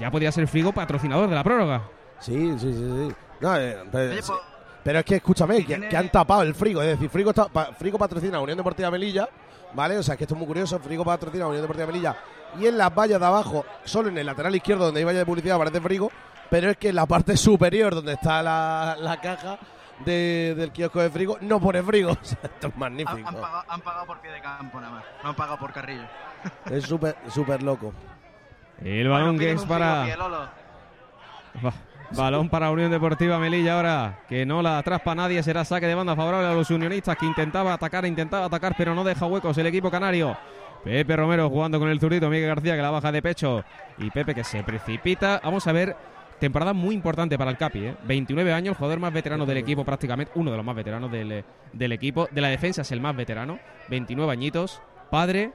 ya 0.00 0.10
podría 0.10 0.32
ser 0.32 0.46
Frigo 0.48 0.72
patrocinador 0.72 1.28
de 1.28 1.34
la 1.34 1.44
prórroga. 1.44 1.82
Sí, 2.20 2.32
sí, 2.58 2.72
sí, 2.72 3.08
sí. 3.08 3.14
No, 3.40 3.56
eh, 3.56 3.78
pero, 3.92 4.10
Oye, 4.12 4.22
sí. 4.22 4.28
pues, 4.28 4.40
Pero 4.82 4.98
es 5.00 5.04
que 5.04 5.16
escúchame, 5.16 5.64
que, 5.64 5.96
han 5.96 6.08
tapado 6.10 6.42
el 6.42 6.54
Frigo. 6.54 6.82
Es 6.82 6.88
decir, 6.88 7.08
Frigo, 7.08 7.30
está, 7.30 7.46
pa- 7.48 7.72
Frigo 7.78 7.98
patrocina 7.98 8.38
a 8.38 8.40
Unión 8.40 8.56
Deportiva 8.58 8.90
Melilla, 8.90 9.28
¿vale? 9.74 9.96
O 9.98 10.02
sea, 10.02 10.16
que 10.16 10.24
esto 10.24 10.34
es 10.34 10.38
muy 10.38 10.46
curioso. 10.46 10.78
Frigo 10.80 11.04
patrocina 11.04 11.44
a 11.44 11.48
Unión 11.48 11.62
Deportiva 11.62 11.86
Melilla. 11.86 12.16
Y 12.58 12.66
en 12.66 12.78
las 12.78 12.94
vallas 12.94 13.20
de 13.20 13.26
abajo, 13.26 13.64
solo 13.84 14.08
en 14.08 14.18
el 14.18 14.26
lateral 14.26 14.54
izquierdo, 14.56 14.86
donde 14.86 15.00
hay 15.00 15.04
valla 15.04 15.18
de 15.20 15.26
publicidad, 15.26 15.56
aparece 15.56 15.80
Frigo. 15.80 16.10
Pero 16.50 16.70
es 16.70 16.76
que 16.78 16.88
en 16.88 16.94
la 16.96 17.04
parte 17.06 17.36
superior, 17.36 17.94
donde 17.94 18.14
está 18.14 18.42
la, 18.42 18.96
la 18.98 19.20
caja 19.20 19.58
de- 20.04 20.54
del 20.56 20.72
kiosco 20.72 21.00
de 21.00 21.10
Frigo, 21.10 21.36
no 21.42 21.60
pone 21.60 21.82
Frigo. 21.82 22.10
O 22.20 22.24
sea, 22.24 22.38
esto 22.42 22.66
es 22.68 22.72
han, 22.72 22.78
magnífico. 22.80 23.28
han 23.28 23.34
pagado, 23.34 23.64
han 23.68 23.80
pagado 23.82 24.06
por 24.06 24.20
pie 24.20 24.30
de 24.32 24.40
campo 24.40 24.80
nada 24.80 24.94
más. 24.94 25.04
No 25.22 25.28
han 25.30 25.36
pagado 25.36 25.58
por 25.58 25.72
carrillo. 25.72 26.04
Es 26.70 26.84
súper, 26.84 27.16
súper 27.28 27.62
loco. 27.62 27.92
El 28.84 29.08
balón 29.08 29.36
Bueno, 29.36 29.40
que 29.40 29.52
es 29.52 29.64
para. 29.64 30.06
Balón 32.10 32.48
para 32.48 32.70
Unión 32.70 32.90
Deportiva 32.90 33.38
Melilla 33.38 33.74
ahora, 33.74 34.20
que 34.28 34.46
no 34.46 34.62
la 34.62 34.78
atraspa 34.78 35.14
nadie, 35.14 35.42
será 35.42 35.64
saque 35.64 35.86
de 35.86 35.94
banda 35.94 36.16
favorable 36.16 36.48
a 36.48 36.54
los 36.54 36.70
unionistas 36.70 37.16
que 37.18 37.26
intentaba 37.26 37.74
atacar, 37.74 38.06
intentaba 38.06 38.46
atacar, 38.46 38.74
pero 38.78 38.94
no 38.94 39.04
deja 39.04 39.26
huecos 39.26 39.58
el 39.58 39.66
equipo 39.66 39.90
canario. 39.90 40.34
Pepe 40.84 41.16
Romero 41.16 41.50
jugando 41.50 41.78
con 41.78 41.88
el 41.88 42.00
zurdito, 42.00 42.30
Miguel 42.30 42.48
García 42.48 42.76
que 42.76 42.82
la 42.82 42.90
baja 42.90 43.12
de 43.12 43.20
pecho 43.20 43.62
y 43.98 44.10
Pepe 44.10 44.34
que 44.34 44.44
se 44.44 44.62
precipita. 44.62 45.40
Vamos 45.44 45.66
a 45.66 45.72
ver, 45.72 45.96
temporada 46.38 46.72
muy 46.72 46.94
importante 46.94 47.36
para 47.36 47.50
el 47.50 47.58
Capi, 47.58 47.84
¿eh? 47.84 47.96
29 48.04 48.52
años, 48.54 48.72
el 48.72 48.76
jugador 48.76 49.00
más 49.00 49.12
veterano 49.12 49.44
del 49.44 49.58
equipo 49.58 49.84
prácticamente, 49.84 50.32
uno 50.34 50.50
de 50.50 50.56
los 50.56 50.64
más 50.64 50.76
veteranos 50.76 51.10
del, 51.10 51.44
del 51.72 51.92
equipo, 51.92 52.28
de 52.30 52.40
la 52.40 52.48
defensa 52.48 52.82
es 52.82 52.92
el 52.92 53.00
más 53.02 53.14
veterano, 53.14 53.58
29 53.88 54.32
añitos, 54.32 54.80
padre, 55.10 55.52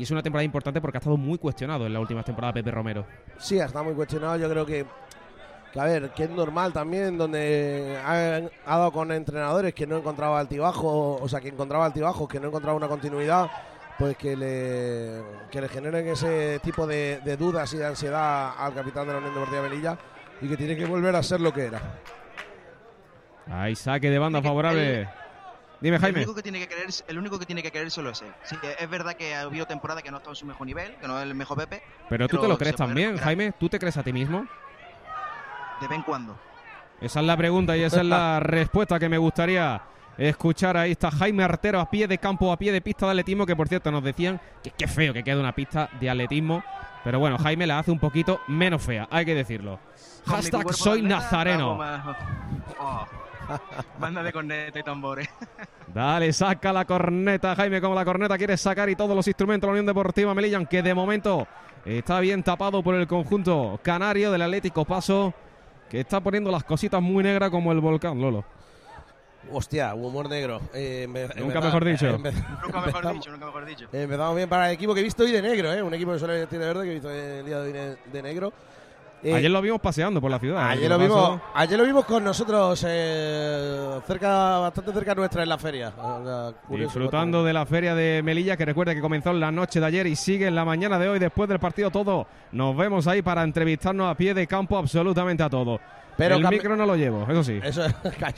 y 0.00 0.04
es 0.04 0.10
una 0.10 0.22
temporada 0.22 0.44
importante 0.44 0.80
porque 0.80 0.96
ha 0.96 1.00
estado 1.00 1.18
muy 1.18 1.36
cuestionado 1.36 1.84
en 1.84 1.92
la 1.92 2.00
última 2.00 2.22
temporada 2.22 2.54
Pepe 2.54 2.70
Romero. 2.70 3.04
Sí, 3.36 3.58
está 3.58 3.82
muy 3.82 3.92
cuestionado. 3.92 4.38
Yo 4.38 4.48
creo 4.48 4.64
que, 4.64 4.86
que, 5.70 5.78
a 5.78 5.84
ver, 5.84 6.08
que 6.12 6.24
es 6.24 6.30
normal 6.30 6.72
también, 6.72 7.18
donde 7.18 7.98
ha, 8.02 8.40
ha 8.64 8.78
dado 8.78 8.92
con 8.92 9.12
entrenadores 9.12 9.74
que 9.74 9.86
no 9.86 9.98
encontraba 9.98 10.40
altibajo, 10.40 11.18
o 11.20 11.28
sea, 11.28 11.38
que 11.38 11.48
encontraba 11.48 11.84
altibajos, 11.84 12.26
que 12.30 12.40
no 12.40 12.48
encontraba 12.48 12.78
una 12.78 12.88
continuidad, 12.88 13.50
pues 13.98 14.16
que 14.16 14.34
le, 14.34 15.20
que 15.50 15.60
le 15.60 15.68
generen 15.68 16.08
ese 16.08 16.60
tipo 16.60 16.86
de, 16.86 17.20
de 17.22 17.36
dudas 17.36 17.70
y 17.74 17.76
de 17.76 17.84
ansiedad 17.84 18.54
al 18.56 18.72
capitán 18.72 19.06
de 19.06 19.12
la 19.12 19.18
Unión 19.18 19.34
Deportiva 19.34 19.60
Melilla 19.60 19.98
y 20.40 20.48
que 20.48 20.56
tiene 20.56 20.76
que 20.76 20.86
volver 20.86 21.14
a 21.14 21.22
ser 21.22 21.42
lo 21.42 21.52
que 21.52 21.66
era. 21.66 21.82
Ahí 23.50 23.76
saque 23.76 24.08
de 24.08 24.18
banda 24.18 24.40
favorable. 24.40 25.10
Dime, 25.80 25.96
El 25.96 26.02
Jaime. 26.02 26.18
único 26.18 26.34
que 26.34 26.42
tiene 26.42 26.58
que 26.58 26.68
querer, 26.68 26.90
el 27.08 27.18
único 27.18 27.38
que 27.38 27.46
tiene 27.46 27.62
que 27.62 27.72
querer 27.72 27.90
solo 27.90 28.10
es 28.10 28.20
él. 28.22 28.32
Sí, 28.44 28.56
es 28.78 28.90
verdad 28.90 29.14
que 29.14 29.34
ha 29.34 29.42
habido 29.42 29.66
temporada 29.66 30.02
que 30.02 30.10
no 30.10 30.16
ha 30.16 30.20
estado 30.20 30.32
en 30.32 30.36
su 30.36 30.46
mejor 30.46 30.66
nivel, 30.66 30.94
que 30.96 31.08
no 31.08 31.18
es 31.18 31.24
el 31.24 31.34
mejor 31.34 31.56
Pepe. 31.56 31.82
Pero 32.08 32.28
tú 32.28 32.38
te 32.38 32.48
lo 32.48 32.58
crees 32.58 32.76
también, 32.76 33.16
Jaime. 33.16 33.52
¿Tú 33.58 33.68
te 33.68 33.78
crees 33.78 33.96
a 33.96 34.02
ti 34.02 34.12
mismo? 34.12 34.46
De 35.80 35.88
vez 35.88 35.96
en 35.96 36.02
cuando. 36.02 36.38
Esa 37.00 37.20
es 37.20 37.26
la 37.26 37.36
pregunta 37.36 37.76
y 37.76 37.82
esa 37.82 38.00
es 38.00 38.06
la 38.06 38.40
respuesta 38.40 38.98
que 38.98 39.08
me 39.08 39.16
gustaría 39.16 39.80
escuchar. 40.18 40.76
Ahí 40.76 40.92
está 40.92 41.10
Jaime 41.10 41.44
Artero 41.44 41.80
a 41.80 41.88
pie 41.88 42.06
de 42.06 42.18
campo, 42.18 42.52
a 42.52 42.58
pie 42.58 42.72
de 42.72 42.82
pista 42.82 43.06
de 43.06 43.12
atletismo, 43.12 43.46
que 43.46 43.56
por 43.56 43.68
cierto 43.68 43.90
nos 43.90 44.04
decían 44.04 44.38
que 44.62 44.70
qué 44.72 44.86
feo 44.86 45.14
que 45.14 45.24
queda 45.24 45.40
una 45.40 45.54
pista 45.54 45.88
de 45.98 46.10
atletismo. 46.10 46.62
Pero 47.02 47.18
bueno, 47.18 47.38
Jaime 47.38 47.66
la 47.66 47.78
hace 47.78 47.90
un 47.90 47.98
poquito 47.98 48.40
menos 48.46 48.82
fea, 48.82 49.08
hay 49.10 49.24
que 49.24 49.34
decirlo. 49.34 49.80
Hashtag 50.26 50.74
soy 50.74 51.00
nazareno. 51.00 51.78
Manda 53.98 54.22
de 54.22 54.32
corneta 54.32 54.78
y 54.78 54.82
tambores. 54.82 55.28
Dale, 55.94 56.32
saca 56.32 56.72
la 56.72 56.84
corneta, 56.84 57.54
Jaime, 57.56 57.80
como 57.80 57.94
la 57.94 58.04
corneta 58.04 58.38
quiere 58.38 58.56
sacar 58.56 58.88
y 58.88 58.96
todos 58.96 59.16
los 59.16 59.26
instrumentos 59.26 59.62
de 59.62 59.68
la 59.68 59.72
Unión 59.72 59.86
Deportiva 59.86 60.34
Melilla, 60.34 60.56
aunque 60.58 60.82
de 60.82 60.94
momento 60.94 61.46
está 61.84 62.20
bien 62.20 62.42
tapado 62.42 62.82
por 62.82 62.94
el 62.94 63.06
conjunto 63.06 63.80
canario 63.82 64.30
del 64.30 64.42
Atlético 64.42 64.84
Paso, 64.84 65.34
que 65.88 66.00
está 66.00 66.20
poniendo 66.20 66.50
las 66.50 66.62
cositas 66.64 67.02
muy 67.02 67.24
negras 67.24 67.50
como 67.50 67.72
el 67.72 67.80
volcán, 67.80 68.20
Lolo. 68.20 68.44
Hostia, 69.50 69.94
humor 69.94 70.28
negro. 70.28 70.60
Eh, 70.74 71.06
empe- 71.08 71.34
Nunca 71.36 71.60
mejor 71.60 71.84
dicho. 71.84 72.06
empe- 72.18 72.32
nunca 72.62 72.80
mejor 72.82 73.12
dicho, 73.14 73.30
nunca 73.32 73.46
mejor 73.46 73.64
dicho. 73.64 73.88
Empezamos 73.90 74.36
bien 74.36 74.48
para 74.48 74.68
el 74.68 74.74
equipo 74.74 74.92
que 74.94 75.00
he 75.00 75.02
visto 75.02 75.22
hoy 75.24 75.32
de 75.32 75.40
negro, 75.42 75.72
¿eh? 75.72 75.82
Un 75.82 75.94
equipo 75.94 76.12
que 76.12 76.18
suele 76.18 76.40
vestir 76.40 76.58
de 76.58 76.66
verde 76.66 76.84
que 76.84 76.90
he 76.90 76.94
visto 76.94 77.10
el 77.10 77.46
día 77.46 77.58
de 77.60 77.90
hoy 77.90 77.96
de 78.12 78.22
negro. 78.22 78.52
Eh, 79.22 79.34
Ayer 79.34 79.50
lo 79.50 79.60
vimos 79.60 79.80
paseando 79.80 80.20
por 80.20 80.30
la 80.30 80.38
ciudad. 80.38 80.62
¿eh? 80.62 80.72
Ayer 80.72 80.88
lo 80.88 80.98
vimos, 80.98 81.40
ayer 81.54 81.78
lo 81.78 81.84
vimos 81.84 82.04
con 82.06 82.24
nosotros 82.24 82.84
eh, 82.88 84.00
cerca, 84.06 84.58
bastante 84.58 84.92
cerca 84.92 85.14
nuestra 85.14 85.42
en 85.42 85.48
la 85.48 85.58
feria. 85.58 85.92
Curioso, 86.66 86.98
Disfrutando 86.98 87.44
de 87.44 87.52
la 87.52 87.66
feria 87.66 87.94
de 87.94 88.22
Melilla, 88.22 88.56
que 88.56 88.64
recuerde 88.64 88.94
que 88.94 89.00
comenzó 89.00 89.30
en 89.30 89.40
la 89.40 89.50
noche 89.52 89.78
de 89.78 89.86
ayer 89.86 90.06
y 90.06 90.16
sigue 90.16 90.46
en 90.46 90.54
la 90.54 90.64
mañana 90.64 90.98
de 90.98 91.08
hoy, 91.08 91.18
después 91.18 91.48
del 91.48 91.58
partido 91.58 91.90
todo. 91.90 92.26
Nos 92.52 92.76
vemos 92.76 93.06
ahí 93.06 93.20
para 93.20 93.42
entrevistarnos 93.42 94.10
a 94.10 94.14
pie 94.14 94.32
de 94.32 94.46
campo 94.46 94.78
absolutamente 94.78 95.42
a 95.42 95.50
todo. 95.50 95.78
Pero 96.20 96.36
el 96.36 96.48
micro 96.48 96.76
no 96.76 96.86
lo 96.86 96.94
llevo, 96.96 97.26
eso 97.28 97.42
sí. 97.42 97.60
Eso, 97.62 97.84
eso 97.86 97.94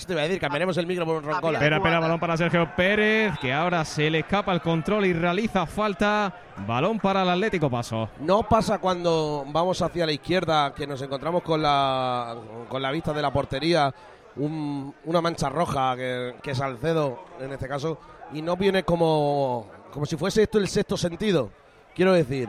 te 0.06 0.12
iba 0.12 0.22
a 0.22 0.24
decir, 0.24 0.40
cambiaremos 0.40 0.76
el 0.78 0.86
micro 0.86 1.04
por 1.04 1.16
un 1.16 1.24
roncola. 1.24 1.58
Espera, 1.58 1.76
espera, 1.76 2.00
balón 2.00 2.18
para 2.20 2.36
Sergio 2.36 2.68
Pérez, 2.76 3.38
que 3.40 3.52
ahora 3.52 3.84
se 3.84 4.08
le 4.10 4.20
escapa 4.20 4.52
el 4.52 4.60
control 4.60 5.04
y 5.06 5.12
realiza 5.12 5.66
falta. 5.66 6.32
Balón 6.66 6.98
para 6.98 7.22
el 7.22 7.28
Atlético 7.30 7.68
Paso. 7.70 8.08
No 8.20 8.42
pasa 8.48 8.78
cuando 8.78 9.44
vamos 9.48 9.80
hacia 9.82 10.06
la 10.06 10.12
izquierda, 10.12 10.72
que 10.74 10.86
nos 10.86 11.00
encontramos 11.02 11.42
con 11.42 11.60
la, 11.62 12.36
con 12.68 12.80
la 12.82 12.90
vista 12.90 13.12
de 13.12 13.22
la 13.22 13.32
portería, 13.32 13.92
un- 14.36 14.94
una 15.04 15.20
mancha 15.20 15.48
roja, 15.48 15.96
que, 15.96 16.34
que 16.42 16.52
es 16.52 16.58
Salcedo 16.58 17.24
en 17.40 17.52
este 17.52 17.68
caso, 17.68 17.98
y 18.32 18.42
no 18.42 18.56
viene 18.56 18.82
como, 18.82 19.66
como 19.92 20.06
si 20.06 20.16
fuese 20.16 20.42
esto 20.44 20.58
el 20.58 20.68
sexto 20.68 20.96
sentido. 20.96 21.50
Quiero 21.94 22.12
decir, 22.12 22.48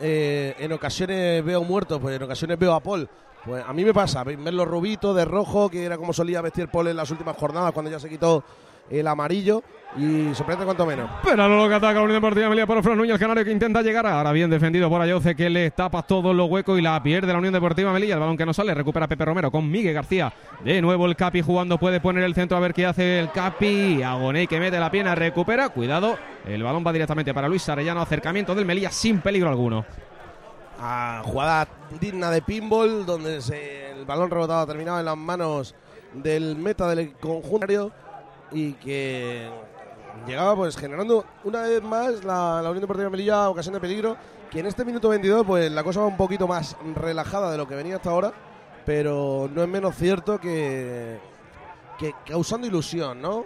eh, 0.00 0.54
en 0.58 0.72
ocasiones 0.72 1.44
veo 1.44 1.62
muertos, 1.64 1.98
pues 2.00 2.16
en 2.16 2.22
ocasiones 2.22 2.58
veo 2.58 2.72
a 2.74 2.80
Paul. 2.80 3.08
Pues 3.44 3.64
a 3.66 3.72
mí 3.72 3.84
me 3.84 3.94
pasa, 3.94 4.24
verlo 4.24 4.64
rubito, 4.64 5.14
de 5.14 5.24
rojo, 5.24 5.70
que 5.70 5.84
era 5.84 5.96
como 5.96 6.12
solía 6.12 6.40
vestir 6.42 6.68
Paul 6.68 6.88
en 6.88 6.96
las 6.96 7.10
últimas 7.10 7.36
jornadas 7.36 7.72
cuando 7.72 7.90
ya 7.90 7.98
se 7.98 8.08
quitó 8.08 8.44
el 8.90 9.06
amarillo, 9.06 9.62
y 9.96 10.34
sorprende 10.34 10.64
cuanto 10.64 10.86
menos. 10.86 11.10
Pero 11.22 11.48
lo 11.48 11.68
que 11.68 11.74
ataca 11.74 11.94
la 11.94 12.02
Unión 12.02 12.22
Deportiva 12.22 12.48
Melilla 12.48 12.66
por 12.66 12.82
Fran 12.82 12.96
Núñez, 12.96 13.18
canario 13.18 13.44
que 13.44 13.52
intenta 13.52 13.82
llegar. 13.82 14.06
Ahora 14.06 14.32
bien 14.32 14.50
defendido 14.50 14.88
por 14.88 15.00
Ayoce, 15.00 15.34
que 15.34 15.50
le 15.50 15.70
tapa 15.70 16.02
todos 16.02 16.34
los 16.34 16.48
huecos 16.48 16.78
y 16.78 16.82
la 16.82 17.02
pierde 17.02 17.32
la 17.32 17.38
Unión 17.38 17.52
Deportiva 17.52 17.92
Melilla. 17.92 18.14
El 18.14 18.20
balón 18.20 18.36
que 18.36 18.46
no 18.46 18.54
sale, 18.54 18.74
recupera 18.74 19.06
Pepe 19.06 19.24
Romero 19.24 19.50
con 19.50 19.70
Miguel 19.70 19.94
García. 19.94 20.32
De 20.64 20.80
nuevo 20.80 21.06
el 21.06 21.16
Capi 21.16 21.42
jugando, 21.42 21.78
puede 21.78 22.00
poner 22.00 22.24
el 22.24 22.34
centro 22.34 22.56
a 22.56 22.60
ver 22.60 22.72
qué 22.72 22.86
hace 22.86 23.18
el 23.18 23.30
Capi. 23.30 24.02
Agoney 24.02 24.46
que 24.46 24.58
mete 24.58 24.78
la 24.78 24.90
pierna, 24.90 25.14
recupera. 25.14 25.68
Cuidado, 25.68 26.18
el 26.46 26.62
balón 26.62 26.84
va 26.86 26.92
directamente 26.92 27.34
para 27.34 27.48
Luis 27.48 27.68
Arellano. 27.68 28.00
Acercamiento 28.00 28.54
del 28.54 28.64
Melilla 28.64 28.90
sin 28.90 29.20
peligro 29.20 29.50
alguno. 29.50 29.84
A 30.80 31.22
jugada 31.24 31.68
digna 32.00 32.30
de 32.30 32.42
pinball, 32.42 33.04
donde 33.06 33.40
se- 33.42 33.90
el 33.92 34.04
balón 34.04 34.30
rebotado 34.30 34.66
terminaba 34.66 35.00
en 35.00 35.06
las 35.06 35.16
manos 35.16 35.74
del 36.14 36.56
meta 36.56 36.88
del 36.88 37.12
conjunto 37.14 37.90
y 38.52 38.72
que 38.74 39.48
llegaba 40.26 40.56
pues 40.56 40.76
generando 40.76 41.24
una 41.44 41.62
vez 41.62 41.82
más 41.82 42.24
la, 42.24 42.60
la 42.62 42.70
Unión 42.70 42.80
Deportiva 42.80 43.10
Melilla 43.10 43.48
ocasión 43.50 43.74
de 43.74 43.80
peligro, 43.80 44.16
que 44.50 44.60
en 44.60 44.66
este 44.66 44.84
minuto 44.84 45.08
22 45.10 45.44
pues 45.46 45.70
la 45.70 45.82
cosa 45.84 46.00
va 46.00 46.06
un 46.06 46.16
poquito 46.16 46.46
más 46.48 46.76
relajada 46.94 47.50
de 47.50 47.58
lo 47.58 47.66
que 47.68 47.74
venía 47.74 47.96
hasta 47.96 48.10
ahora, 48.10 48.32
pero 48.86 49.50
no 49.52 49.62
es 49.62 49.68
menos 49.68 49.94
cierto 49.96 50.38
que, 50.40 51.18
que 51.98 52.14
causando 52.26 52.66
ilusión, 52.66 53.20
¿no? 53.20 53.44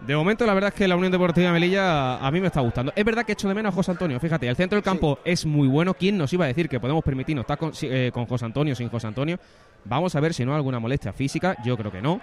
De 0.00 0.14
momento, 0.14 0.44
la 0.46 0.54
verdad 0.54 0.68
es 0.68 0.74
que 0.74 0.86
la 0.86 0.94
Unión 0.94 1.10
Deportiva 1.10 1.50
Melilla 1.52 2.18
a 2.18 2.30
mí 2.30 2.40
me 2.40 2.48
está 2.48 2.60
gustando. 2.60 2.92
Es 2.94 3.04
verdad 3.04 3.24
que 3.24 3.32
echo 3.32 3.48
de 3.48 3.54
menos 3.54 3.72
a 3.72 3.74
José 3.74 3.90
Antonio. 3.92 4.20
Fíjate, 4.20 4.46
el 4.46 4.54
centro 4.54 4.76
del 4.76 4.84
campo 4.84 5.18
es 5.24 5.46
muy 5.46 5.66
bueno. 5.68 5.94
¿Quién 5.94 6.18
nos 6.18 6.32
iba 6.32 6.44
a 6.44 6.48
decir 6.48 6.68
que 6.68 6.78
podemos 6.78 7.02
permitirnos 7.02 7.42
estar 7.44 7.58
con, 7.58 7.72
eh, 7.82 8.10
con 8.12 8.26
José 8.26 8.44
Antonio 8.44 8.74
sin 8.74 8.88
José 8.88 9.06
Antonio? 9.06 9.38
Vamos 9.84 10.14
a 10.14 10.20
ver 10.20 10.34
si 10.34 10.44
no 10.44 10.52
hay 10.52 10.56
alguna 10.58 10.78
molestia 10.78 11.12
física. 11.12 11.56
Yo 11.64 11.76
creo 11.76 11.90
que 11.90 12.02
no. 12.02 12.20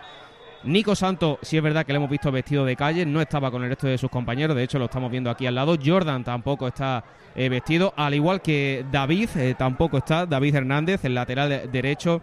Nico 0.66 0.96
Santo, 0.96 1.40
sí 1.42 1.58
es 1.58 1.64
verdad 1.64 1.86
que 1.86 1.92
le 1.92 1.98
hemos 1.98 2.10
visto 2.10 2.32
vestido 2.32 2.64
de 2.64 2.78
calle, 2.78 3.06
no 3.06 3.20
estaba 3.20 3.52
con 3.52 3.64
el 3.64 3.70
resto 3.70 3.86
de 3.88 3.98
sus 3.98 4.10
compañeros, 4.10 4.56
de 4.56 4.64
hecho 4.64 4.80
lo 4.80 4.86
estamos 4.86 5.12
viendo 5.12 5.30
aquí 5.30 5.46
al 5.46 5.56
lado. 5.56 5.76
Jordan 5.84 6.24
tampoco 6.24 6.70
está 6.70 7.04
eh, 7.36 7.50
vestido, 7.50 7.94
al 7.98 8.14
igual 8.14 8.42
que 8.42 8.86
David, 8.90 9.30
eh, 9.36 9.56
tampoco 9.58 9.98
está. 9.98 10.26
David 10.26 10.56
Hernández, 10.56 11.04
el 11.04 11.16
lateral 11.16 11.50
de- 11.50 11.68
derecho, 11.68 12.22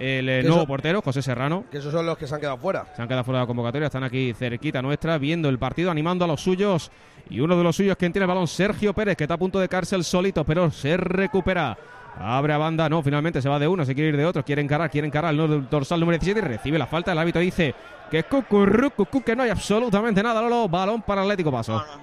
el 0.00 0.28
eh, 0.28 0.42
nuevo 0.42 0.58
eso- 0.58 0.66
portero, 0.66 1.02
José 1.02 1.22
Serrano. 1.22 1.64
Que 1.70 1.78
esos 1.78 1.92
son 1.92 2.06
los 2.06 2.16
que 2.18 2.26
se 2.26 2.34
han 2.34 2.40
quedado 2.40 2.56
fuera. 2.58 2.86
Se 2.96 3.02
han 3.02 3.06
quedado 3.06 3.22
fuera 3.22 3.38
de 3.38 3.42
la 3.44 3.46
convocatoria, 3.46 3.86
están 3.86 4.02
aquí 4.02 4.32
cerquita 4.34 4.82
nuestra, 4.82 5.18
viendo 5.18 5.48
el 5.48 5.58
partido, 5.58 5.90
animando 5.90 6.24
a 6.24 6.28
los 6.28 6.40
suyos. 6.40 6.90
Y 7.28 7.40
uno 7.40 7.56
de 7.56 7.62
los 7.62 7.76
suyos, 7.76 7.96
quien 7.96 8.12
tiene 8.12 8.24
el 8.24 8.28
balón, 8.28 8.48
Sergio 8.48 8.92
Pérez, 8.94 9.16
que 9.16 9.24
está 9.24 9.34
a 9.34 9.38
punto 9.38 9.60
de 9.60 9.68
cárcel 9.68 10.02
solito, 10.02 10.44
pero 10.44 10.70
se 10.70 10.96
recupera. 10.96 11.76
Abre 12.18 12.52
a 12.52 12.58
banda, 12.58 12.88
no, 12.88 13.02
finalmente 13.02 13.40
se 13.40 13.48
va 13.48 13.58
de 13.58 13.68
uno, 13.68 13.84
se 13.84 13.94
quiere 13.94 14.08
ir 14.10 14.16
de 14.16 14.26
otro, 14.26 14.44
quiere 14.44 14.60
encarar, 14.60 14.90
quiere 14.90 15.06
encarar 15.06 15.32
el 15.32 15.68
dorsal 15.70 16.00
número 16.00 16.18
17 16.18 16.40
y 16.40 16.42
recibe 16.56 16.78
la 16.78 16.86
falta. 16.86 17.12
El 17.12 17.18
árbitro 17.18 17.40
dice 17.40 17.74
que 18.10 18.24
cucurru, 18.24 18.90
cucú, 18.90 19.22
que 19.22 19.36
no 19.36 19.44
hay 19.44 19.50
absolutamente 19.50 20.22
nada, 20.22 20.42
Lolo. 20.42 20.68
Balón 20.68 21.02
para 21.02 21.22
Atlético 21.22 21.52
Paso. 21.52 21.74
No, 21.74 21.86
no, 21.86 21.96
no 21.98 22.02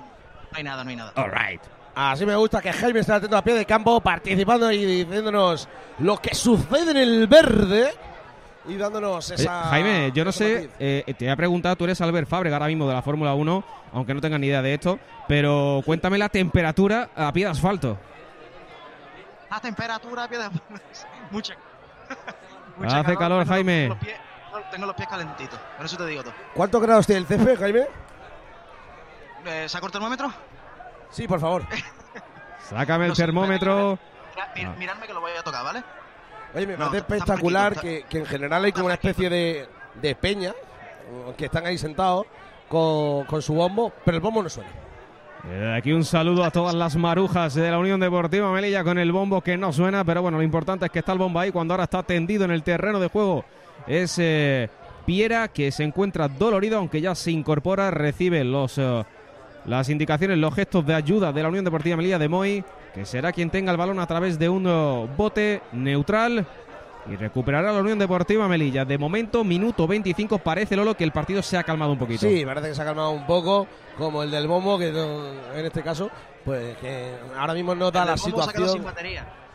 hay 0.53 0.63
nada, 0.63 0.83
no 0.83 0.89
hay 0.89 0.95
nada. 0.95 1.11
All 1.15 1.31
right. 1.31 1.61
Así 1.99 2.27
me 2.27 2.35
gusta 2.35 2.61
que 2.61 2.71
Jaime 2.71 2.99
esté 2.99 3.11
atento 3.11 3.35
a 3.35 3.41
pie 3.43 3.55
de 3.55 3.65
campo, 3.65 3.99
participando 4.01 4.71
y 4.71 4.85
diciéndonos 4.85 5.67
lo 5.97 6.17
que 6.17 6.35
sucede 6.35 6.91
en 6.91 6.97
el 6.97 7.25
verde 7.25 7.91
y 8.67 8.75
dándonos 8.77 9.31
Oye, 9.31 9.41
esa. 9.41 9.63
Jaime, 9.63 10.11
yo 10.13 10.23
no 10.23 10.31
sé, 10.31 10.69
eh, 10.77 11.03
te 11.17 11.25
voy 11.25 11.31
a 11.31 11.35
preguntar, 11.35 11.75
tú 11.75 11.85
eres 11.85 11.99
Albert 11.99 12.29
Fábrega 12.29 12.57
ahora 12.57 12.67
mismo 12.67 12.87
de 12.87 12.93
la 12.93 13.01
Fórmula 13.01 13.33
1, 13.33 13.63
aunque 13.93 14.13
no 14.13 14.21
tengas 14.21 14.39
ni 14.39 14.45
idea 14.45 14.61
de 14.61 14.75
esto, 14.75 14.99
pero 15.27 15.81
cuéntame 15.83 16.19
la 16.19 16.29
temperatura 16.29 17.09
a 17.15 17.33
pie 17.33 17.45
de 17.45 17.51
asfalto. 17.51 17.97
La 19.49 19.59
temperatura, 19.59 20.27
piedra. 20.27 20.51
Mucha. 21.31 21.55
Mucha 22.77 22.99
Hace 22.99 23.17
calor, 23.17 23.41
tengo- 23.41 23.53
Jaime. 23.55 23.73
Tengo 23.81 23.95
los, 23.95 24.03
pies, 24.03 24.17
tengo 24.69 24.85
los 24.85 24.95
pies 24.95 25.07
calentitos. 25.07 25.59
Con 25.77 25.85
eso 25.87 25.97
te 25.97 26.05
digo 26.05 26.21
todo. 26.21 26.33
¿Cuántos 26.53 26.79
grados 26.79 27.07
tiene 27.07 27.21
el 27.21 27.25
CF, 27.25 27.57
Jaime? 27.57 27.87
Eh, 29.47 29.65
¿Saco 29.67 29.87
el 29.87 29.91
termómetro? 29.91 30.31
Sí, 31.11 31.27
por 31.27 31.39
favor. 31.39 31.63
Sácame 32.69 33.05
el 33.05 33.09
No 33.09 33.15
termómetro. 33.15 33.99
Mira- 34.55 34.69
Ah. 34.69 34.75
Miradme 34.77 35.07
que 35.07 35.13
lo 35.13 35.21
voy 35.21 35.31
a 35.39 35.41
tocar, 35.43 35.63
¿vale? 35.63 35.83
Oye, 36.53 36.67
me 36.67 36.73
No, 36.73 36.85
parece 36.85 36.97
está 36.99 37.15
espectacular 37.15 37.75
que, 37.79 38.05
que 38.07 38.19
en 38.19 38.25
general 38.27 38.63
hay 38.65 38.71
como 38.71 38.85
una 38.85 38.93
especie 38.93 39.29
de, 39.31 39.67
de 39.99 40.13
peña 40.15 40.53
que 41.35 41.45
están 41.45 41.65
ahí 41.65 41.77
sentados 41.77 42.25
con, 42.69 43.25
con 43.25 43.41
su 43.41 43.53
bombo, 43.55 43.91
pero 44.05 44.17
el 44.17 44.21
bombo 44.21 44.43
no 44.43 44.49
suena. 44.49 44.69
Eh, 45.49 45.75
Aquí 45.77 45.91
un 45.91 46.03
saludo 46.05 46.43
a 46.43 46.51
todas 46.51 46.75
las 46.75 46.95
marujas 46.97 47.55
de 47.55 47.69
la 47.71 47.79
Unión 47.79 47.99
Deportiva 47.99 48.51
Melilla 48.51 48.83
con 48.83 48.97
el 48.99 49.11
bombo 49.11 49.41
que 49.41 49.57
no 49.57 49.73
suena, 49.73 50.03
pero 50.03 50.21
bueno, 50.21 50.37
lo 50.37 50.43
importante 50.43 50.85
es 50.85 50.91
que 50.91 50.99
está 50.99 51.13
el 51.13 51.19
bombo 51.19 51.39
ahí 51.39 51.51
cuando 51.51 51.73
ahora 51.73 51.85
está 51.85 52.03
tendido 52.03 52.45
en 52.45 52.51
el 52.51 52.61
terreno 52.63 52.99
de 52.99 53.07
juego. 53.07 53.43
Es 53.87 54.17
eh, 54.19 54.69
Piera 55.05 55.47
que 55.47 55.71
se 55.71 55.83
encuentra 55.83 56.27
dolorido, 56.27 56.77
aunque 56.77 57.01
ya 57.01 57.15
se 57.15 57.31
incorpora, 57.31 57.89
recibe 57.91 58.43
los, 58.43 58.77
eh, 58.77 59.03
las 59.67 59.89
indicaciones, 59.89 60.37
los 60.37 60.55
gestos 60.55 60.85
de 60.85 60.95
ayuda 60.95 61.31
de 61.31 61.43
la 61.43 61.49
Unión 61.49 61.65
Deportiva 61.65 61.97
Melilla 61.97 62.17
de 62.17 62.29
Moy, 62.29 62.63
que 62.93 63.05
será 63.05 63.31
quien 63.31 63.49
tenga 63.49 63.71
el 63.71 63.77
balón 63.77 63.99
a 63.99 64.07
través 64.07 64.39
de 64.39 64.49
un 64.49 64.65
eh, 64.65 65.09
bote 65.15 65.61
neutral. 65.73 66.47
Y 67.09 67.15
recuperará 67.15 67.71
la 67.71 67.79
Unión 67.79 67.99
Deportiva 67.99 68.49
Melilla. 68.49 68.83
De 68.83 68.97
momento, 68.97 69.43
minuto 69.43 69.87
25, 69.87 70.39
parece 70.39 70.75
Lolo 70.75 70.95
que 70.95 71.05
el 71.05 71.11
partido 71.11 71.41
se 71.41 71.57
ha 71.57 71.63
calmado 71.63 71.93
un 71.93 71.99
poquito. 71.99 72.27
Sí, 72.27 72.43
parece 72.45 72.69
que 72.69 72.75
se 72.75 72.81
ha 72.81 72.85
calmado 72.85 73.11
un 73.11 73.25
poco, 73.25 73.67
como 73.97 74.23
el 74.23 74.31
del 74.31 74.47
bombo, 74.47 74.77
que 74.77 74.89
en 74.89 75.65
este 75.65 75.83
caso, 75.83 76.09
pues 76.43 76.75
que 76.77 77.13
ahora 77.37 77.53
mismo 77.53 77.75
no 77.75 77.91
da 77.91 78.03
la 78.03 78.15
del 78.15 78.21
bombo 78.21 78.43
se 78.43 78.49
ha 78.49 78.53
quedado 78.53 78.73
sin 78.73 78.81
situación. 78.81 79.46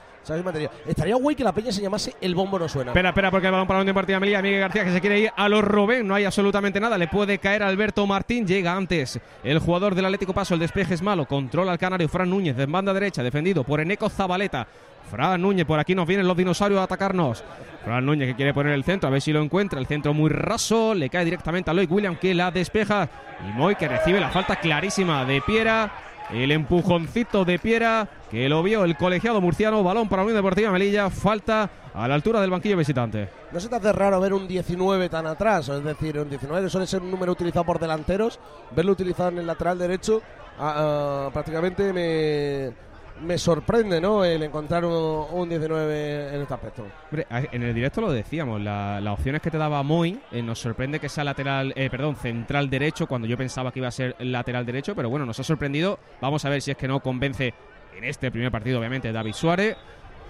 Estaría 0.86 1.16
guay 1.16 1.34
que 1.34 1.44
la 1.44 1.52
peña 1.52 1.72
se 1.72 1.82
llamase 1.82 2.14
El 2.20 2.34
Bombo 2.34 2.58
No 2.58 2.68
Suena. 2.68 2.90
Espera, 2.90 3.10
espera, 3.10 3.30
porque 3.30 3.46
el 3.46 3.52
balón 3.52 3.66
para 3.66 3.80
Unión 3.80 3.94
Deportiva 3.94 4.20
Melilla. 4.20 4.42
Miguel 4.42 4.60
García 4.60 4.84
que 4.84 4.92
se 4.92 5.00
quiere 5.00 5.20
ir 5.20 5.30
a 5.36 5.48
los 5.48 5.64
Robén. 5.64 6.06
No 6.06 6.14
hay 6.14 6.24
absolutamente 6.24 6.80
nada. 6.80 6.96
Le 6.98 7.08
puede 7.08 7.38
caer 7.38 7.62
Alberto 7.62 8.06
Martín. 8.06 8.46
Llega 8.46 8.74
antes 8.74 9.20
el 9.42 9.58
jugador 9.58 9.94
del 9.94 10.04
Atlético 10.04 10.32
Paso. 10.32 10.54
El 10.54 10.60
despeje 10.60 10.94
es 10.94 11.02
malo. 11.02 11.26
Controla 11.26 11.72
al 11.72 11.78
canario 11.78 12.08
Fran 12.08 12.30
Núñez 12.30 12.56
de 12.56 12.66
banda 12.66 12.92
derecha. 12.94 13.22
Defendido 13.22 13.64
por 13.64 13.80
Eneco 13.80 14.08
Zabaleta. 14.08 14.66
Fran 15.10 15.42
Núñez, 15.42 15.66
por 15.66 15.78
aquí 15.78 15.94
nos 15.94 16.06
vienen 16.06 16.26
los 16.26 16.36
dinosaurios 16.36 16.80
a 16.80 16.84
atacarnos. 16.84 17.44
Fran 17.84 18.06
Núñez 18.06 18.28
que 18.28 18.34
quiere 18.34 18.54
poner 18.54 18.72
el 18.72 18.84
centro, 18.84 19.08
a 19.08 19.10
ver 19.10 19.20
si 19.20 19.32
lo 19.32 19.42
encuentra. 19.42 19.78
El 19.78 19.86
centro 19.86 20.14
muy 20.14 20.30
raso, 20.30 20.94
le 20.94 21.10
cae 21.10 21.24
directamente 21.24 21.70
a 21.70 21.74
Loic 21.74 21.90
William 21.90 22.16
que 22.16 22.34
la 22.34 22.50
despeja. 22.50 23.08
Y 23.46 23.52
Moy 23.52 23.74
que 23.74 23.88
recibe 23.88 24.20
la 24.20 24.30
falta 24.30 24.56
clarísima 24.56 25.24
de 25.24 25.42
Piera. 25.42 25.92
El 26.32 26.50
empujoncito 26.50 27.44
de 27.44 27.58
Piera 27.58 28.08
que 28.30 28.48
lo 28.48 28.62
vio 28.62 28.84
el 28.84 28.96
colegiado 28.96 29.40
murciano. 29.40 29.82
Balón 29.82 30.08
para 30.08 30.22
Unión 30.22 30.36
Deportiva 30.36 30.70
Melilla. 30.70 31.10
Falta 31.10 31.70
a 31.92 32.08
la 32.08 32.14
altura 32.14 32.40
del 32.40 32.50
banquillo 32.50 32.76
visitante. 32.76 33.28
¿No 33.52 33.60
se 33.60 33.68
te 33.68 33.76
hace 33.76 33.92
raro 33.92 34.18
ver 34.18 34.32
un 34.32 34.48
19 34.48 35.10
tan 35.10 35.26
atrás? 35.26 35.68
Es 35.68 35.84
decir, 35.84 36.18
un 36.18 36.30
19 36.30 36.64
que 36.64 36.70
suele 36.70 36.86
ser 36.86 37.02
un 37.02 37.10
número 37.10 37.32
utilizado 37.32 37.66
por 37.66 37.78
delanteros, 37.78 38.40
verlo 38.74 38.92
utilizado 38.92 39.28
en 39.28 39.38
el 39.38 39.46
lateral 39.46 39.78
derecho, 39.78 40.22
ah, 40.58 41.26
ah, 41.26 41.30
prácticamente 41.32 41.92
me, 41.92 42.72
me 43.20 43.38
sorprende, 43.38 44.00
¿no? 44.00 44.24
El 44.24 44.42
encontrar 44.42 44.84
un, 44.84 45.26
un 45.30 45.48
19 45.48 46.34
en 46.34 46.40
este 46.42 46.54
aspecto. 46.54 46.86
En 47.30 47.62
el 47.62 47.74
directo 47.74 48.00
lo 48.00 48.10
decíamos, 48.10 48.60
la- 48.60 49.00
las 49.00 49.14
opciones 49.14 49.40
que 49.42 49.50
te 49.50 49.58
daba 49.58 49.82
Moy, 49.82 50.18
eh, 50.32 50.42
nos 50.42 50.58
sorprende 50.58 50.98
que 50.98 51.08
sea 51.08 51.22
lateral, 51.24 51.72
eh, 51.76 51.88
perdón, 51.90 52.16
central 52.16 52.68
derecho, 52.70 53.06
cuando 53.06 53.28
yo 53.28 53.36
pensaba 53.36 53.70
que 53.70 53.78
iba 53.78 53.88
a 53.88 53.92
ser 53.92 54.16
lateral 54.18 54.66
derecho, 54.66 54.94
pero 54.96 55.08
bueno, 55.10 55.26
nos 55.26 55.38
ha 55.38 55.44
sorprendido. 55.44 55.98
Vamos 56.20 56.44
a 56.44 56.48
ver 56.48 56.62
si 56.62 56.70
es 56.72 56.76
que 56.76 56.88
no 56.88 57.00
convence 57.00 57.54
en 57.96 58.04
este 58.04 58.30
primer 58.30 58.50
partido, 58.50 58.78
obviamente, 58.78 59.12
David 59.12 59.34
Suárez. 59.34 59.76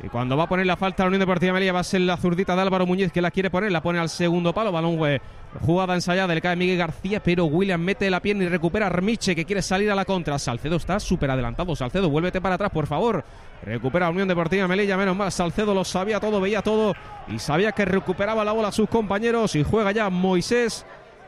Y 0.03 0.09
cuando 0.09 0.37
va 0.37 0.45
a 0.45 0.49
poner 0.49 0.67
la 0.67 0.77
falta 0.77 1.05
a 1.05 1.07
la 1.07 1.09
Unión 1.09 1.21
Deportiva 1.21 1.53
Melilla 1.53 1.73
va 1.73 1.81
a 1.81 1.85
ser 1.85 2.01
la 2.01 2.17
zurdita 2.17 2.57
de 2.57 2.63
Álvaro 2.63 2.87
Muñiz 2.87 3.13
que 3.13 3.23
la 3.23 3.31
quiere 3.31 3.51
poner, 3.51 3.71
la 3.71 3.83
pone 3.83 4.01
al 4.01 4.09
segundo 4.09 4.53
palo, 4.53 4.73
balón 4.73 4.99
eh, 5.07 5.21
jugada 5.61 5.95
ensayada, 5.95 6.35
le 6.35 6.41
cae 6.41 6.57
Miguel 6.57 6.77
García, 6.77 7.23
pero 7.23 7.45
William 7.45 7.81
mete 7.81 8.11
la 8.11 8.19
pierna 8.19 8.43
y 8.43 8.49
recupera 8.49 8.87
a 8.87 8.89
Armiche 8.89 9.37
que 9.37 9.45
quiere 9.45 9.63
salir 9.63 9.93
a 9.93 9.95
la 9.95 10.05
contra. 10.05 10.41
Salcedo 10.41 10.75
está 10.75 10.99
súper 10.99 11.31
adelantado, 11.31 11.77
Salcedo, 11.77 12.11
vuélvete 12.11 12.41
para 12.41 12.57
atrás, 12.57 12.73
por 12.73 12.89
favor. 12.89 13.25
Recupera 13.63 14.07
la 14.07 14.11
Unión 14.11 14.27
Deportiva 14.27 14.67
Melilla, 14.67 14.97
menos 14.97 15.17
mal, 15.17 15.31
Salcedo 15.31 15.73
lo 15.73 15.85
sabía 15.85 16.19
todo, 16.19 16.41
veía 16.41 16.63
todo 16.63 16.95
y 17.29 17.39
sabía 17.39 17.71
que 17.71 17.85
recuperaba 17.85 18.45
la 18.45 18.51
bola 18.51 18.69
a 18.69 18.73
sus 18.73 18.89
compañeros 18.89 19.55
y 19.55 19.63
juega 19.63 19.93
ya 19.93 20.11
Moisés. 20.11 20.85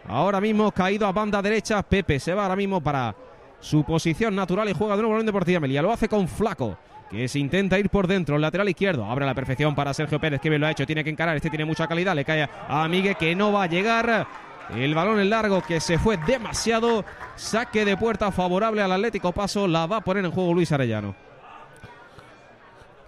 Ahora 0.08 0.40
mismo 0.40 0.72
caído 0.72 1.06
a 1.06 1.12
banda 1.12 1.40
derecha, 1.40 1.80
Pepe 1.84 2.18
se 2.18 2.34
va 2.34 2.42
ahora 2.42 2.56
mismo 2.56 2.80
para 2.80 3.14
su 3.60 3.84
posición 3.84 4.34
natural 4.34 4.68
y 4.68 4.74
juega 4.74 4.96
de 4.96 5.02
nuevo 5.02 5.14
la 5.14 5.20
Unión 5.20 5.26
Deportiva 5.26 5.60
Melilla. 5.60 5.80
Lo 5.80 5.92
hace 5.92 6.08
con 6.08 6.26
Flaco 6.26 6.76
que 7.10 7.28
se 7.28 7.38
intenta 7.38 7.78
ir 7.78 7.90
por 7.90 8.06
dentro, 8.06 8.38
lateral 8.38 8.68
izquierdo, 8.68 9.04
abre 9.04 9.24
a 9.24 9.28
la 9.28 9.34
perfección 9.34 9.74
para 9.74 9.94
Sergio 9.94 10.20
Pérez, 10.20 10.40
que 10.40 10.48
bien 10.48 10.60
lo 10.60 10.66
ha 10.66 10.70
hecho, 10.70 10.86
tiene 10.86 11.04
que 11.04 11.10
encarar, 11.10 11.36
este 11.36 11.50
tiene 11.50 11.64
mucha 11.64 11.86
calidad, 11.86 12.14
le 12.14 12.24
cae 12.24 12.48
a 12.68 12.88
Miguel 12.88 13.16
que 13.16 13.34
no 13.34 13.52
va 13.52 13.64
a 13.64 13.66
llegar, 13.66 14.26
el 14.70 14.94
balón 14.94 15.20
en 15.20 15.30
largo 15.30 15.62
que 15.62 15.80
se 15.80 15.98
fue 15.98 16.16
demasiado, 16.16 17.04
saque 17.36 17.84
de 17.84 17.96
puerta 17.96 18.32
favorable 18.32 18.82
al 18.82 18.92
Atlético 18.92 19.32
Paso, 19.32 19.68
la 19.68 19.86
va 19.86 19.98
a 19.98 20.00
poner 20.00 20.24
en 20.24 20.30
juego 20.30 20.54
Luis 20.54 20.72
Arellano. 20.72 21.14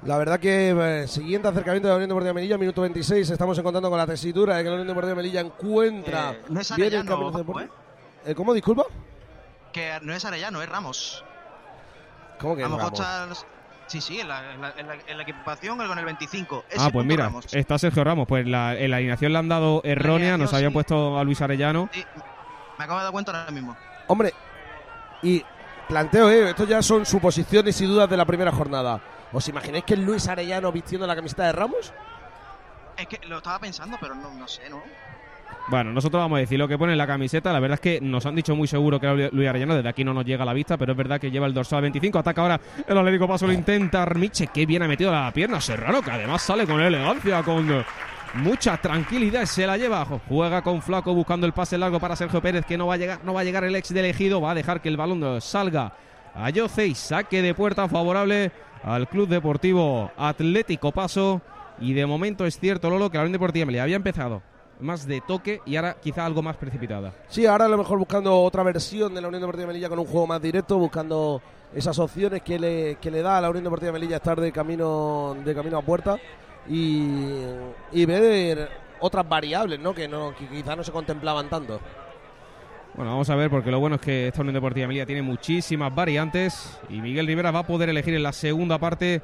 La 0.03 0.19
verdad 0.19 0.39
que 0.39 0.71
eh, 0.71 1.09
siguiente 1.09 1.49
acercamiento 1.49 1.89
de 1.89 1.93
la 1.93 1.97
Unión 1.97 2.11
Deportiva 2.11 2.35
Melilla, 2.35 2.59
minuto 2.59 2.83
26, 2.83 3.29
estamos 3.31 3.59
encontrando 3.59 3.89
con 3.89 3.99
la 3.99 4.07
tesitura 4.07 4.57
de 4.57 4.63
que 4.63 4.69
la 4.69 4.75
Unión 4.75 4.89
Deportiva 4.89 5.17
Melilla 5.17 5.41
encuentra 5.41 6.33
Eh, 6.33 6.43
no 6.49 6.61
es 6.61 6.77
bien 6.77 6.89
el 6.93 6.99
Arellano, 6.99 7.17
de 7.17 7.25
Paco, 7.25 7.39
deporte. 7.39 7.71
Eh, 8.27 8.35
¿Cómo, 8.35 8.55
disculpa? 8.55 8.85
Que 9.73 9.99
no 10.03 10.15
es 10.15 10.25
Arellano, 10.25 10.63
es 10.63 10.69
Ramos. 10.69 11.25
¿Cómo 12.39 12.55
que 12.55 12.63
Ramos? 12.63 13.47
Sí, 13.87 14.01
sí, 14.01 14.19
en 14.21 14.29
la, 14.29 14.53
en 14.53 14.61
la- 14.61 14.75
en 14.77 14.87
la- 14.89 14.95
en 15.07 15.17
la 15.17 15.23
equipación 15.23 15.77
con 15.79 15.97
el 15.99 16.05
25. 16.05 16.65
Ese 16.69 16.79
Ah, 16.81 16.91
pues 16.93 17.07
mira, 17.07 17.25
Ramos. 17.27 17.47
está 17.55 17.79
Sergio 17.79 18.03
Ramos, 18.03 18.27
pues 18.27 18.47
la, 18.47 18.75
en 18.75 18.91
la 18.91 18.97
alineación 18.97 19.33
le 19.33 19.39
han 19.39 19.49
dado 19.49 19.81
errónea, 19.85 20.37
nos 20.37 20.53
habían 20.55 20.71
sí. 20.71 20.75
puesto 20.75 21.19
a 21.19 21.23
Luis 21.25 21.41
Arellano. 21.41 21.89
Sí, 21.93 22.05
me 22.79 22.85
acabo 22.85 22.99
de 22.99 23.05
dar 23.05 23.13
cuenta 23.13 23.39
ahora 23.39 23.53
mismo. 23.53 23.77
Hombre, 24.09 24.33
y 25.23 25.45
planteo, 25.89 26.29
¿eh? 26.31 26.51
Estos 26.51 26.69
ya 26.69 26.83
son 26.83 27.07
suposiciones 27.07 27.81
y 27.81 27.87
dudas 27.87 28.11
de 28.11 28.17
la 28.17 28.25
primera 28.25 28.51
jornada. 28.51 29.01
¿Os 29.33 29.47
imagináis 29.49 29.85
que 29.85 29.95
es 29.95 30.01
Luis 30.01 30.27
Arellano 30.29 30.73
vistiendo 30.73 31.07
la 31.07 31.15
camiseta 31.15 31.45
de 31.45 31.53
Ramos? 31.53 31.93
Es 32.97 33.07
que 33.07 33.21
lo 33.29 33.37
estaba 33.39 33.59
pensando, 33.59 33.97
pero 34.01 34.15
no, 34.15 34.33
no 34.35 34.49
sé, 34.49 34.69
¿no? 34.71 34.83
Bueno, 35.69 35.93
nosotros 35.93 36.21
vamos 36.21 36.37
a 36.37 36.41
decir 36.41 36.61
lo 36.61 36.69
que 36.69 36.79
pone 36.79 36.93
en 36.93 36.99
la 36.99 37.09
camiseta. 37.09 37.53
La 37.53 37.59
verdad 37.59 37.75
es 37.75 37.81
que 37.81 38.01
nos 38.01 38.25
han 38.25 38.37
dicho 38.37 38.55
muy 38.55 38.69
seguro 38.69 39.01
que 39.01 39.07
era 39.07 39.31
Luis 39.33 39.49
Arellano. 39.49 39.75
Desde 39.75 39.89
aquí 39.89 40.05
no 40.05 40.15
nos 40.15 40.25
llega 40.25 40.45
a 40.45 40.47
la 40.47 40.53
vista, 40.53 40.77
pero 40.77 40.93
es 40.93 40.99
verdad 40.99 41.21
que 41.21 41.29
lleva 41.29 41.47
el 41.47 41.55
dorsal 41.55 41.83
25. 41.83 42.21
Ataca 42.21 42.41
ahora 42.43 42.61
el 42.87 42.97
Atlético 42.97 43.27
Paso, 43.27 43.49
lo 43.49 43.53
intenta 43.53 44.03
Armiche. 44.03 44.47
Que 44.47 44.65
bien 44.65 44.83
ha 44.83 44.89
metido 44.89 45.11
la 45.11 45.33
pierna 45.33 45.61
Serrano, 45.61 46.03
que 46.03 46.13
además 46.13 46.43
sale 46.43 46.67
con 46.67 46.81
elegancia, 46.81 47.43
con 47.43 47.69
eh, 47.69 47.85
mucha 48.35 48.77
tranquilidad. 48.77 49.45
Se 49.45 49.67
la 49.67 49.77
lleva. 49.77 50.05
Juega 50.05 50.63
con 50.63 50.81
Flaco 50.83 51.13
buscando 51.13 51.49
el 51.49 51.53
pase 51.53 51.77
largo 51.77 51.99
para 51.99 52.15
Sergio 52.15 52.41
Pérez, 52.41 52.65
que 52.65 52.79
no 52.79 52.87
va 52.87 52.95
a 52.95 52.99
llegar, 52.99 53.25
no 53.25 53.35
va 53.35 53.41
a 53.41 53.45
llegar 53.45 53.65
el 53.65 53.75
ex 53.75 53.93
de 53.93 53.99
elegido. 53.99 54.41
Va 54.41 54.53
a 54.53 54.55
dejar 54.55 54.81
que 54.81 54.89
el 54.89 54.97
balón 54.97 55.41
salga 55.41 55.95
a 56.33 56.49
Yoce 56.51 56.87
y 56.87 56.95
saque 56.95 57.43
de 57.43 57.55
puerta 57.55 57.89
favorable 57.89 58.53
al 58.85 59.09
Club 59.09 59.27
Deportivo 59.27 60.13
Atlético 60.17 60.93
Paso. 60.93 61.43
Y 61.81 61.93
de 61.93 62.07
momento 62.07 62.47
es 62.47 62.61
cierto, 62.61 62.89
Lolo, 62.89 63.11
que 63.11 63.19
la 63.19 63.25
Unión 63.25 63.33
Deportiva 63.33 63.67
Melilla 63.67 63.83
había 63.83 63.97
empezado 63.97 64.43
más 64.81 65.07
de 65.07 65.21
toque 65.21 65.61
y 65.67 65.77
ahora 65.77 65.97
quizá 66.03 66.27
algo 66.27 66.43
más 66.43 66.57
precipitada. 66.57 67.13
Sí, 67.29 67.47
ahora 67.47 67.67
a 67.67 67.69
lo 67.69 67.79
mejor 67.79 67.99
buscando 67.99 68.41
otra 68.41 68.63
versión 68.63 69.15
de 69.15 69.21
la 69.21 69.29
Unión 69.29 69.41
Deportiva 69.41 69.69
Melilla 69.69 69.89
con 69.89 69.99
un 69.99 70.07
juego 70.07 70.27
más 70.27 70.43
directo, 70.43 70.79
buscando 70.79 71.41
esas 71.75 71.99
opciones 71.99 72.43
que 72.43 72.59
le, 72.59 72.97
que 72.97 73.11
le 73.11 73.23
da 73.23 73.39
a 73.39 73.41
la 73.41 73.51
Unión 73.51 73.65
Deportiva 73.65 73.93
Melilla 73.93 74.17
estar 74.17 74.41
de 74.41 74.53
camino, 74.53 75.37
de 75.45 75.55
camino 75.55 75.79
a 75.79 75.83
puerta 75.83 76.19
y, 76.69 77.39
y 77.93 78.05
ver 78.07 78.69
otras 79.01 79.29
variables, 79.29 79.79
¿no? 79.81 79.95
Que, 79.95 80.09
no, 80.09 80.35
que 80.35 80.47
quizás 80.49 80.77
no 80.77 80.85
se 80.85 80.93
contemplaban 80.93 81.49
tanto. 81.49 81.81
Bueno, 82.95 83.11
vamos 83.11 83.29
a 83.29 83.37
ver, 83.37 83.51
porque 83.51 83.71
lo 83.71 83.79
bueno 83.79 83.97
es 83.97 84.03
que 84.03 84.29
esta 84.29 84.41
Unión 84.41 84.55
Deportiva 84.55 84.87
Melilla 84.89 85.05
tiene 85.05 85.21
muchísimas 85.21 85.95
variantes 85.95 86.81
y 86.89 87.01
Miguel 87.03 87.27
Rivera 87.27 87.51
va 87.51 87.59
a 87.61 87.67
poder 87.67 87.91
elegir 87.91 88.15
en 88.15 88.23
la 88.23 88.33
segunda 88.33 88.79
parte, 88.79 89.21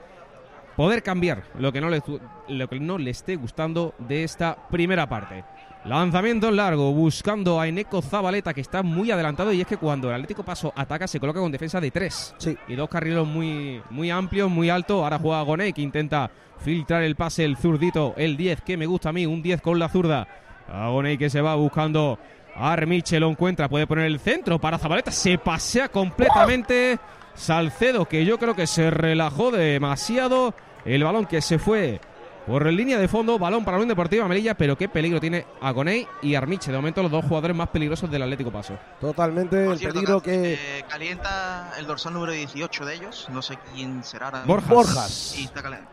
poder 0.77 1.03
cambiar 1.03 1.45
lo 1.59 1.73
que 1.73 1.81
no 1.81 1.91
le, 1.91 2.03
lo 2.49 2.69
que 2.69 2.81
no 2.81 2.99
le 2.99 3.11
esté 3.11 3.37
gustando 3.37 3.95
de 3.99 4.25
esta 4.25 4.57
primera 4.69 5.09
parte. 5.09 5.45
Lanzamiento 5.85 6.49
en 6.49 6.57
largo, 6.57 6.93
buscando 6.93 7.61
a 7.61 7.67
Eneco 7.67 8.03
Zabaleta, 8.03 8.55
que 8.55 8.61
está 8.61 8.85
muy 8.85 9.11
adelantado. 9.11 9.53
Y 9.53 9.61
es 9.61 9.67
que 9.67 9.77
cuando 9.77 10.09
el 10.09 10.15
Atlético 10.15 10.45
Paso 10.45 10.73
ataca, 10.77 11.09
se 11.09 11.19
coloca 11.19 11.41
con 11.41 11.51
defensa 11.51 11.81
de 11.81 11.91
tres. 11.91 12.35
Sí. 12.39 12.57
Y 12.69 12.77
dos 12.77 12.89
carrileros 12.89 13.27
muy, 13.27 13.83
muy 13.91 14.09
amplios, 14.11 14.49
muy 14.49 14.71
altos. 14.71 15.03
Ahora 15.03 15.19
juega 15.19 15.43
Gonei, 15.43 15.73
que 15.73 15.83
intenta 15.83 16.31
filtrar 16.63 17.03
el 17.03 17.17
pase, 17.17 17.45
el 17.45 17.57
zurdito, 17.57 18.15
el 18.17 18.37
10, 18.37 18.61
que 18.63 18.77
me 18.77 18.87
gusta 18.87 19.09
a 19.09 19.13
mí, 19.13 19.27
un 19.27 19.43
10 19.43 19.61
con 19.61 19.79
la 19.79 19.89
zurda. 19.89 20.29
Agonei 20.69 21.19
que 21.19 21.29
se 21.29 21.41
va 21.41 21.55
buscando 21.57 22.19
Armiche, 22.55 23.19
lo 23.19 23.29
encuentra, 23.29 23.69
puede 23.69 23.87
poner 23.87 24.07
el 24.07 24.21
centro 24.21 24.59
para 24.59 24.79
Zabaleta, 24.79 25.11
se 25.11 25.39
pasea 25.39 25.89
completamente. 25.89 26.99
Salcedo, 27.35 28.07
que 28.07 28.25
yo 28.25 28.39
creo 28.39 28.55
que 28.55 28.67
se 28.67 28.91
relajó 28.91 29.51
demasiado. 29.51 30.55
El 30.85 31.05
balón 31.05 31.27
que 31.27 31.41
se 31.41 31.59
fue 31.59 32.01
por 32.47 32.67
línea 32.67 32.99
de 32.99 33.07
fondo, 33.07 33.39
balón 33.39 33.65
para 33.65 33.77
la 33.77 33.83
Unión 33.85 33.91
Deportiva 33.91 34.27
Melilla, 34.27 34.55
pero 34.55 34.77
qué 34.77 34.89
peligro 34.89 35.21
tiene 35.21 35.47
Agonei 35.61 36.07
y 36.23 36.35
Armiche. 36.35 36.73
De 36.73 36.77
momento, 36.77 37.01
los 37.03 37.11
dos 37.13 37.25
jugadores 37.25 37.57
más 37.57 37.69
peligrosos 37.69 38.11
del 38.11 38.23
Atlético 38.23 38.51
Paso. 38.51 38.77
Totalmente, 39.01 39.65
Por 39.65 39.75
el 39.75 39.79
cierto, 39.79 39.95
peligro 40.01 40.21
que. 40.21 40.55
eh, 40.55 40.85
calienta 40.89 41.73
el 41.79 41.87
dorsal 41.87 42.15
número 42.15 42.33
18 42.33 42.85
de 42.85 42.95
ellos. 42.97 43.29
No 43.31 43.43
sé 43.43 43.57
quién 43.75 44.03
será. 44.03 44.27
ahora. 44.27 44.43
Borjas. 44.45 44.69
Borjas. 44.69 45.11
Sí, 45.11 45.45
está 45.45 45.63
caliente. 45.63 45.89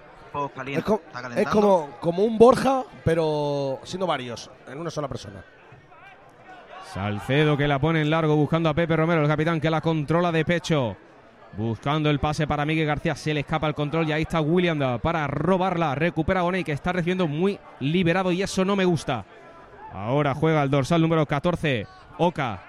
Es, 0.73 0.83
co- 0.83 1.01
está 1.07 1.41
es 1.41 1.47
como, 1.49 1.89
como 1.99 2.23
un 2.23 2.37
Borja, 2.37 2.83
pero 3.05 3.79
siendo 3.83 4.05
varios, 4.07 4.49
en 4.67 4.79
una 4.79 4.89
sola 4.91 5.07
persona. 5.07 5.43
Salcedo 6.93 7.55
que 7.57 7.67
la 7.67 7.79
pone 7.79 8.01
en 8.01 8.09
largo 8.09 8.35
buscando 8.35 8.69
a 8.69 8.73
Pepe 8.73 8.95
Romero, 8.95 9.21
el 9.21 9.27
capitán 9.27 9.59
que 9.61 9.69
la 9.69 9.81
controla 9.81 10.31
de 10.31 10.43
pecho. 10.45 10.97
Buscando 11.57 12.09
el 12.09 12.19
pase 12.19 12.47
para 12.47 12.65
Miguel 12.65 12.85
García, 12.87 13.15
se 13.15 13.33
le 13.33 13.41
escapa 13.41 13.67
el 13.67 13.73
control 13.73 14.07
y 14.07 14.11
ahí 14.11 14.21
está 14.21 14.39
William 14.39 14.99
para 14.99 15.27
robarla. 15.27 15.95
Recupera 15.95 16.41
Gonei 16.41 16.63
que 16.63 16.71
está 16.71 16.93
recibiendo 16.93 17.27
muy 17.27 17.59
liberado 17.79 18.31
y 18.31 18.41
eso 18.41 18.63
no 18.63 18.75
me 18.75 18.85
gusta. 18.85 19.25
Ahora 19.91 20.35
juega 20.35 20.63
el 20.63 20.69
dorsal 20.69 21.01
número 21.01 21.25
14, 21.25 21.87
Oca. 22.17 22.61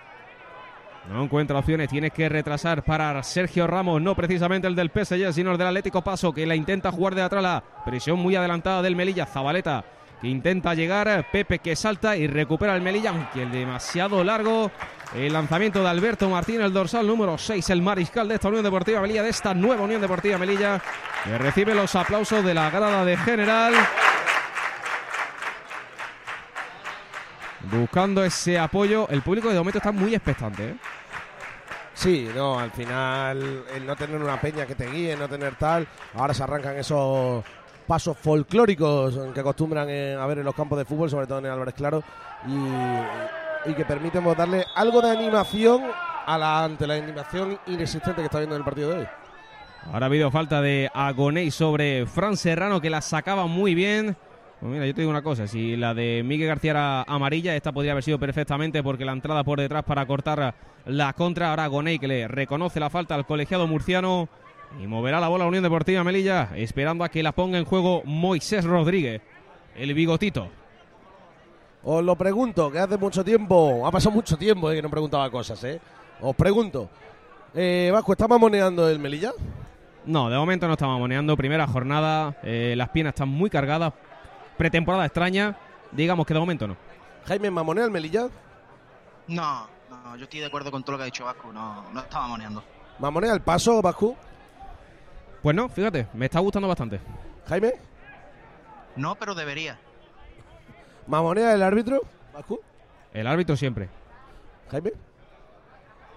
No 1.10 1.24
encuentra 1.24 1.58
opciones, 1.58 1.88
tiene 1.88 2.10
que 2.10 2.28
retrasar 2.28 2.84
para 2.84 3.22
Sergio 3.22 3.66
Ramos, 3.66 4.00
no 4.00 4.14
precisamente 4.14 4.68
el 4.68 4.76
del 4.76 4.90
PSG, 4.90 5.32
sino 5.32 5.52
el 5.52 5.58
del 5.58 5.68
Atlético 5.68 6.02
Paso, 6.02 6.32
que 6.32 6.46
la 6.46 6.54
intenta 6.54 6.92
jugar 6.92 7.14
de 7.14 7.22
atrás. 7.22 7.42
La 7.42 7.64
presión 7.84 8.18
muy 8.18 8.36
adelantada 8.36 8.82
del 8.82 8.96
Melilla, 8.96 9.26
Zabaleta, 9.26 9.84
que 10.20 10.28
intenta 10.28 10.74
llegar, 10.74 11.26
Pepe 11.30 11.58
que 11.60 11.74
salta 11.74 12.16
y 12.16 12.26
recupera 12.26 12.76
el 12.76 12.82
Melilla, 12.82 13.10
aunque 13.10 13.42
el 13.42 13.50
demasiado 13.50 14.22
largo. 14.22 14.70
El 15.14 15.32
lanzamiento 15.32 15.82
de 15.82 15.88
Alberto 15.88 16.30
Martín, 16.30 16.60
el 16.60 16.72
dorsal 16.72 17.04
número 17.04 17.36
6, 17.36 17.68
el 17.70 17.82
mariscal 17.82 18.28
de 18.28 18.36
esta 18.36 18.46
Unión 18.48 18.62
Deportiva 18.62 19.00
Melilla, 19.00 19.24
de 19.24 19.30
esta 19.30 19.52
nueva 19.54 19.82
Unión 19.82 20.00
Deportiva 20.00 20.38
Melilla, 20.38 20.80
que 21.24 21.36
recibe 21.36 21.74
los 21.74 21.96
aplausos 21.96 22.44
de 22.44 22.54
la 22.54 22.70
grada 22.70 23.04
de 23.04 23.16
general. 23.16 23.74
Buscando 27.72 28.22
ese 28.22 28.58
apoyo, 28.58 29.08
el 29.10 29.22
público 29.22 29.48
de 29.48 29.58
momento 29.58 29.78
está 29.78 29.90
muy 29.90 30.14
expectante. 30.14 30.68
¿eh? 30.68 30.76
Sí, 31.92 32.28
no, 32.34 32.58
al 32.58 32.70
final 32.70 33.64
el 33.74 33.84
no 33.84 33.96
tener 33.96 34.20
una 34.20 34.40
peña 34.40 34.64
que 34.64 34.74
te 34.74 34.86
guíe, 34.86 35.16
no 35.16 35.28
tener 35.28 35.56
tal, 35.56 35.86
ahora 36.14 36.32
se 36.32 36.42
arrancan 36.42 36.76
esos 36.76 37.44
pasos 37.90 38.16
folclóricos 38.16 39.18
que 39.34 39.40
acostumbran 39.40 39.88
a 39.88 40.26
ver 40.26 40.38
en 40.38 40.44
los 40.44 40.54
campos 40.54 40.78
de 40.78 40.84
fútbol, 40.84 41.10
sobre 41.10 41.26
todo 41.26 41.40
en 41.40 41.46
el 41.46 41.50
Álvarez 41.50 41.74
Claro, 41.74 42.04
y, 42.46 43.68
y 43.68 43.74
que 43.74 43.84
permiten 43.84 44.22
darle 44.36 44.64
algo 44.76 45.02
de 45.02 45.10
animación 45.10 45.82
a 46.24 46.38
la, 46.38 46.62
ante 46.62 46.86
la 46.86 46.94
animación 46.94 47.58
inexistente 47.66 48.20
que 48.20 48.26
está 48.26 48.38
viendo 48.38 48.54
en 48.54 48.60
el 48.60 48.64
partido 48.64 48.90
de 48.90 48.98
hoy. 49.00 49.06
Ahora 49.92 50.06
ha 50.06 50.08
habido 50.08 50.30
falta 50.30 50.62
de 50.62 50.88
Agoney 50.94 51.50
sobre 51.50 52.06
Fran 52.06 52.36
Serrano 52.36 52.80
que 52.80 52.90
la 52.90 53.00
sacaba 53.00 53.48
muy 53.48 53.74
bien. 53.74 54.16
Pues 54.60 54.70
mira, 54.70 54.86
yo 54.86 54.94
te 54.94 55.00
digo 55.00 55.10
una 55.10 55.22
cosa, 55.22 55.48
si 55.48 55.76
la 55.76 55.92
de 55.92 56.22
Miguel 56.24 56.46
García 56.46 56.70
era 56.70 57.02
amarilla, 57.02 57.56
esta 57.56 57.72
podría 57.72 57.90
haber 57.90 58.04
sido 58.04 58.20
perfectamente 58.20 58.84
porque 58.84 59.04
la 59.04 59.12
entrada 59.12 59.42
por 59.42 59.58
detrás 59.58 59.82
para 59.82 60.06
cortar 60.06 60.54
la 60.84 61.12
contra. 61.14 61.50
Ahora 61.50 61.64
Agoney 61.64 61.98
que 61.98 62.06
le 62.06 62.28
reconoce 62.28 62.78
la 62.78 62.88
falta 62.88 63.16
al 63.16 63.26
colegiado 63.26 63.66
murciano 63.66 64.28
y 64.78 64.86
moverá 64.86 65.20
la 65.20 65.28
bola 65.28 65.46
Unión 65.46 65.62
Deportiva 65.62 66.04
Melilla, 66.04 66.50
esperando 66.54 67.04
a 67.04 67.08
que 67.08 67.22
la 67.22 67.32
ponga 67.32 67.58
en 67.58 67.64
juego 67.64 68.02
Moisés 68.04 68.64
Rodríguez, 68.64 69.22
el 69.74 69.94
bigotito. 69.94 70.48
Os 71.82 72.04
lo 72.04 72.14
pregunto, 72.16 72.70
que 72.70 72.78
hace 72.78 72.98
mucho 72.98 73.24
tiempo, 73.24 73.86
ha 73.86 73.90
pasado 73.90 74.14
mucho 74.14 74.36
tiempo 74.36 74.70
eh, 74.70 74.76
que 74.76 74.82
no 74.82 74.90
preguntaba 74.90 75.30
cosas, 75.30 75.62
¿eh? 75.64 75.80
Os 76.20 76.36
pregunto, 76.36 76.90
eh, 77.54 77.90
Vasco, 77.92 78.12
¿está 78.12 78.28
mamoneando 78.28 78.88
el 78.88 78.98
Melilla? 78.98 79.32
No, 80.04 80.30
de 80.30 80.36
momento 80.36 80.66
no 80.66 80.74
estamos 80.74 80.98
moneando. 80.98 81.36
Primera 81.36 81.66
jornada, 81.66 82.36
eh, 82.42 82.74
las 82.76 82.88
piernas 82.90 83.12
están 83.12 83.28
muy 83.28 83.50
cargadas. 83.50 83.92
Pretemporada 84.56 85.06
extraña, 85.06 85.56
digamos 85.92 86.26
que 86.26 86.34
de 86.34 86.40
momento 86.40 86.66
no. 86.66 86.76
Jaime, 87.26 87.50
¿mamonea 87.50 87.84
el 87.84 87.90
Melilla? 87.90 88.28
No, 89.28 89.66
no, 89.88 90.16
yo 90.16 90.24
estoy 90.24 90.40
de 90.40 90.46
acuerdo 90.46 90.70
con 90.70 90.82
todo 90.82 90.92
lo 90.92 90.98
que 90.98 91.02
ha 91.02 91.06
dicho 91.06 91.24
Vasco. 91.24 91.52
No, 91.52 91.90
no 91.92 92.00
estaba 92.00 92.28
moneando. 92.28 92.62
¿Mamonea 92.98 93.32
el 93.32 93.40
paso, 93.40 93.80
Vasco? 93.80 94.16
Pues 95.42 95.56
no, 95.56 95.68
fíjate, 95.68 96.06
me 96.14 96.26
está 96.26 96.40
gustando 96.40 96.68
bastante. 96.68 97.00
Jaime, 97.48 97.74
No, 98.96 99.14
pero 99.14 99.34
debería. 99.34 99.78
¿mamonea 101.06 101.54
el 101.54 101.62
árbitro? 101.62 102.02
Vasco, 102.32 102.60
El 103.12 103.26
árbitro 103.26 103.56
siempre. 103.56 103.88
Jaime. 104.70 104.92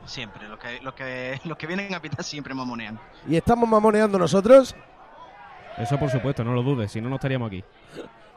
Siempre. 0.06 0.48
Los 0.50 0.60
que, 0.60 0.82
los 0.82 0.94
que, 0.94 1.40
los 1.46 1.58
que 1.58 1.68
vienen 1.68 1.94
a 1.96 2.02
pitar 2.02 2.24
siempre 2.24 2.54
mamonean. 2.54 3.00
¿Y 3.28 3.36
estamos 3.38 3.68
mamoneando 3.68 4.20
nosotros? 4.20 4.76
Eso 5.78 5.98
por 5.98 6.10
supuesto, 6.10 6.44
no 6.44 6.54
lo 6.54 6.62
dudes, 6.62 6.92
si 6.92 7.02
no, 7.02 7.10
no 7.10 7.16
estaríamos 7.16 7.48
aquí. 7.48 7.64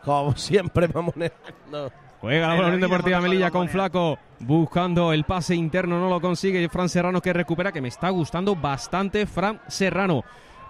Como 0.04 0.34
siempre, 0.36 0.88
mamoneando. 0.88 1.92
Juega 2.20 2.54
la 2.54 2.66
Unión 2.66 2.80
Deportiva 2.80 3.20
Melilla 3.20 3.50
con 3.50 3.68
Flaco, 3.68 4.18
buscando 4.38 5.12
el 5.12 5.24
pase 5.24 5.54
interno, 5.54 6.00
no 6.00 6.08
lo 6.08 6.20
consigue. 6.20 6.62
Y 6.62 6.68
Fran 6.68 6.88
Serrano 6.88 7.20
que 7.20 7.32
recupera, 7.32 7.72
que 7.72 7.82
me 7.82 7.88
está 7.88 8.08
gustando 8.08 8.56
bastante 8.56 9.26
Fran 9.26 9.60
Serrano. 9.68 10.24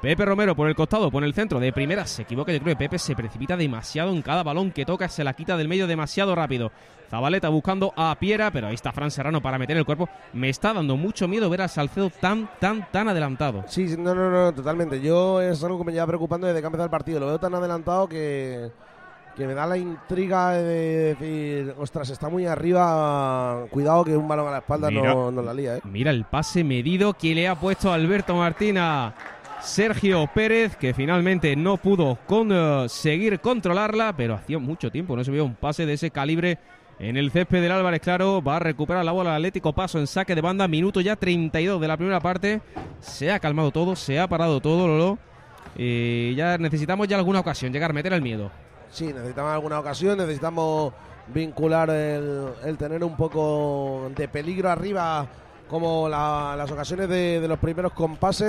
Pepe 0.07 0.25
Romero 0.25 0.55
por 0.55 0.69
el 0.69 0.77
costado, 0.77 1.11
por 1.11 1.25
el 1.25 1.35
centro, 1.35 1.59
de 1.59 1.73
primera 1.73 2.07
se 2.07 2.23
equivoca. 2.23 2.53
Yo 2.53 2.61
creo 2.61 2.77
que 2.77 2.85
Pepe 2.85 2.97
se 2.97 3.17
precipita 3.17 3.57
demasiado 3.57 4.13
en 4.13 4.23
cada 4.23 4.45
balón 4.45 4.71
que 4.71 4.85
toca, 4.85 5.09
se 5.09 5.25
la 5.25 5.35
quita 5.35 5.57
del 5.57 5.67
medio 5.67 5.89
demasiado 5.89 6.33
rápido. 6.37 6.71
Zabaleta 7.11 7.49
buscando 7.49 7.93
a 7.97 8.15
Piera, 8.15 8.53
pero 8.53 8.69
ahí 8.69 8.75
está 8.75 8.93
Fran 8.93 9.11
Serrano 9.11 9.43
para 9.43 9.59
meter 9.59 9.77
el 9.77 9.85
cuerpo. 9.85 10.09
Me 10.33 10.49
está 10.49 10.73
dando 10.73 10.97
mucho 10.97 11.27
miedo 11.27 11.51
ver 11.51 11.63
a 11.63 11.67
Salcedo 11.67 12.09
tan, 12.09 12.49
tan, 12.61 12.87
tan 12.93 13.09
adelantado. 13.09 13.65
Sí, 13.67 13.97
no, 13.99 14.15
no, 14.15 14.31
no, 14.31 14.55
totalmente. 14.55 15.01
Yo 15.01 15.43
es 15.43 15.65
algo 15.65 15.79
que 15.79 15.87
me 15.87 15.93
lleva 15.93 16.07
preocupando 16.07 16.47
desde 16.47 16.61
que 16.61 16.67
ha 16.67 16.69
empezado 16.69 16.85
el 16.85 16.91
partido. 16.93 17.19
Lo 17.19 17.27
veo 17.27 17.41
tan 17.41 17.57
adelantado 17.57 18.09
que, 18.09 18.71
que 19.37 19.45
me 19.45 19.55
da 19.55 19.67
la 19.67 19.77
intriga 19.77 20.53
de 20.53 21.15
decir, 21.15 21.75
ostras, 21.79 22.11
está 22.11 22.29
muy 22.29 22.47
arriba. 22.47 23.65
Cuidado 23.71 24.05
que 24.05 24.17
un 24.17 24.29
balón 24.29 24.47
a 24.47 24.53
la 24.53 24.59
espalda 24.59 24.89
Mira. 24.89 25.13
no, 25.15 25.33
no 25.33 25.43
la 25.43 25.53
lía, 25.53 25.79
¿eh? 25.79 25.81
Mira 25.83 26.13
el 26.13 26.25
pase 26.27 26.63
medido 26.63 27.13
que 27.15 27.35
le 27.35 27.49
ha 27.49 27.57
puesto 27.57 27.93
Alberto 27.93 28.37
Martina. 28.37 29.13
Sergio 29.67 30.31
Pérez, 30.33 30.77
que 30.77 30.95
finalmente 30.95 31.57
no 31.57 31.77
pudo 31.77 32.19
conseguir 32.27 33.41
controlarla, 33.41 34.15
pero 34.17 34.35
hacía 34.35 34.59
mucho 34.61 34.91
tiempo 34.93 35.17
no 35.17 35.25
se 35.25 35.31
veía 35.33 35.43
un 35.43 35.57
pase 35.57 35.85
de 35.87 35.95
ese 35.95 36.11
calibre 36.13 36.59
en 37.01 37.17
el 37.17 37.31
césped 37.33 37.61
del 37.61 37.73
Álvarez 37.73 38.01
Claro. 38.01 38.41
Va 38.41 38.57
a 38.57 38.61
recuperar 38.61 39.05
la 39.05 39.11
bola 39.13 39.31
el 39.31 39.37
Atlético 39.37 39.73
Paso 39.75 39.99
en 39.99 40.07
saque 40.07 40.35
de 40.37 40.41
banda, 40.41 40.69
minuto 40.69 41.01
ya 41.01 41.17
32 41.17 41.81
de 41.81 41.89
la 41.89 41.97
primera 41.97 42.21
parte. 42.21 42.63
Se 43.01 43.31
ha 43.33 43.41
calmado 43.41 43.73
todo, 43.73 43.97
se 43.97 44.21
ha 44.21 44.29
parado 44.29 44.61
todo, 44.61 44.87
Lolo. 44.87 45.19
Y 45.77 46.35
ya 46.37 46.57
necesitamos 46.59 47.09
ya 47.09 47.17
alguna 47.19 47.41
ocasión, 47.41 47.73
llegar, 47.73 47.93
meter 47.93 48.13
el 48.13 48.23
miedo. 48.23 48.51
Sí, 48.89 49.07
necesitamos 49.07 49.53
alguna 49.53 49.81
ocasión, 49.81 50.17
necesitamos 50.17 50.95
vincular 51.35 51.91
el, 51.91 52.77
tener 52.79 53.03
un 53.03 53.17
poco 53.17 54.11
de 54.17 54.29
peligro 54.29 54.71
arriba, 54.71 55.27
como 55.69 56.09
la- 56.09 56.55
las 56.57 56.71
ocasiones 56.71 57.09
de 57.09 57.45
los 57.49 57.59
primeros 57.59 57.93
compases. 57.93 58.49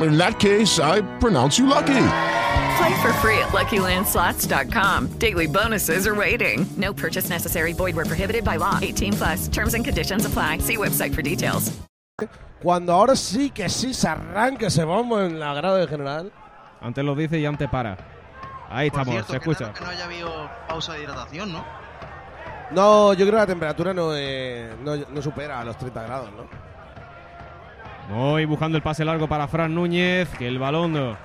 In 0.00 0.16
that 0.16 0.38
case, 0.38 0.78
I 0.78 1.00
pronounce 1.18 1.58
you 1.58 1.66
lucky. 1.66 1.86
Play 2.78 2.94
for 3.02 3.12
free 3.14 3.38
at 3.38 3.48
LuckyLandSlots.com. 3.52 5.18
Daily 5.18 5.46
bonuses 5.48 6.06
are 6.06 6.14
waiting. 6.14 6.64
No 6.76 6.92
purchase 6.94 7.28
necessary. 7.28 7.72
Void 7.72 7.96
where 7.96 8.04
prohibited 8.06 8.44
by 8.44 8.56
law. 8.58 8.78
18 8.80 9.12
plus. 9.14 9.48
Terms 9.48 9.74
and 9.74 9.84
conditions 9.84 10.24
apply. 10.24 10.58
See 10.58 10.76
website 10.76 11.12
for 11.14 11.22
details. 11.22 11.72
Cuando 12.62 12.92
ahora 12.92 13.14
sí 13.16 13.50
que 13.50 13.68
sí 13.68 13.92
se 13.94 14.08
arranca 14.08 14.66
ese 14.66 14.84
bombo 14.84 15.20
en 15.20 15.38
la 15.40 15.54
grada 15.54 15.78
de 15.78 15.86
general. 15.88 16.32
Antes 16.80 17.04
lo 17.04 17.14
dice 17.16 17.38
y 17.38 17.46
antes 17.46 17.68
para. 17.68 17.96
Ahí 18.70 18.90
Por 18.90 19.00
estamos, 19.00 19.14
cierto, 19.26 19.32
se 19.32 19.38
escucha. 19.38 19.72
que 19.72 19.84
no 19.84 19.90
haya 19.90 20.04
habido 20.04 20.50
pausa 20.68 20.92
de 20.94 21.02
hidratación, 21.04 21.52
¿no? 21.52 21.64
No, 22.70 23.14
yo 23.14 23.24
creo 23.26 23.32
que 23.32 23.36
la 23.40 23.46
temperatura 23.46 23.94
no, 23.94 24.10
eh, 24.14 24.76
no, 24.84 24.94
no 24.96 25.22
supera 25.22 25.60
a 25.60 25.64
los 25.64 25.76
30 25.78 26.02
grados, 26.02 26.30
¿no? 26.36 26.67
Hoy 28.14 28.46
buscando 28.46 28.76
el 28.78 28.82
pase 28.82 29.04
largo 29.04 29.28
para 29.28 29.48
Fran 29.48 29.74
Núñez, 29.74 30.30
que 30.38 30.48
el 30.48 30.58
balón 30.58 31.16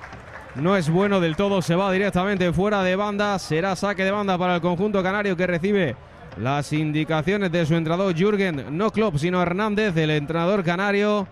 no, 0.54 0.76
es 0.76 0.90
bueno 0.90 1.18
del 1.18 1.34
todo, 1.34 1.62
se 1.62 1.74
va 1.74 1.90
directamente 1.90 2.52
fuera 2.52 2.82
de 2.82 2.94
banda, 2.94 3.38
será 3.38 3.74
saque 3.74 4.04
de 4.04 4.10
banda 4.10 4.36
para 4.36 4.56
el 4.56 4.60
conjunto 4.60 5.02
canario 5.02 5.34
que 5.34 5.46
recibe 5.46 5.96
las 6.36 6.72
indicaciones 6.74 7.50
de 7.50 7.64
su 7.64 7.74
entrenador 7.74 8.14
Jürgen, 8.14 8.76
no 8.76 8.90
Klopp, 8.90 9.16
sino 9.16 9.40
Hernández, 9.40 9.96
el 9.96 10.10
entrenador 10.10 10.62
canario. 10.62 11.26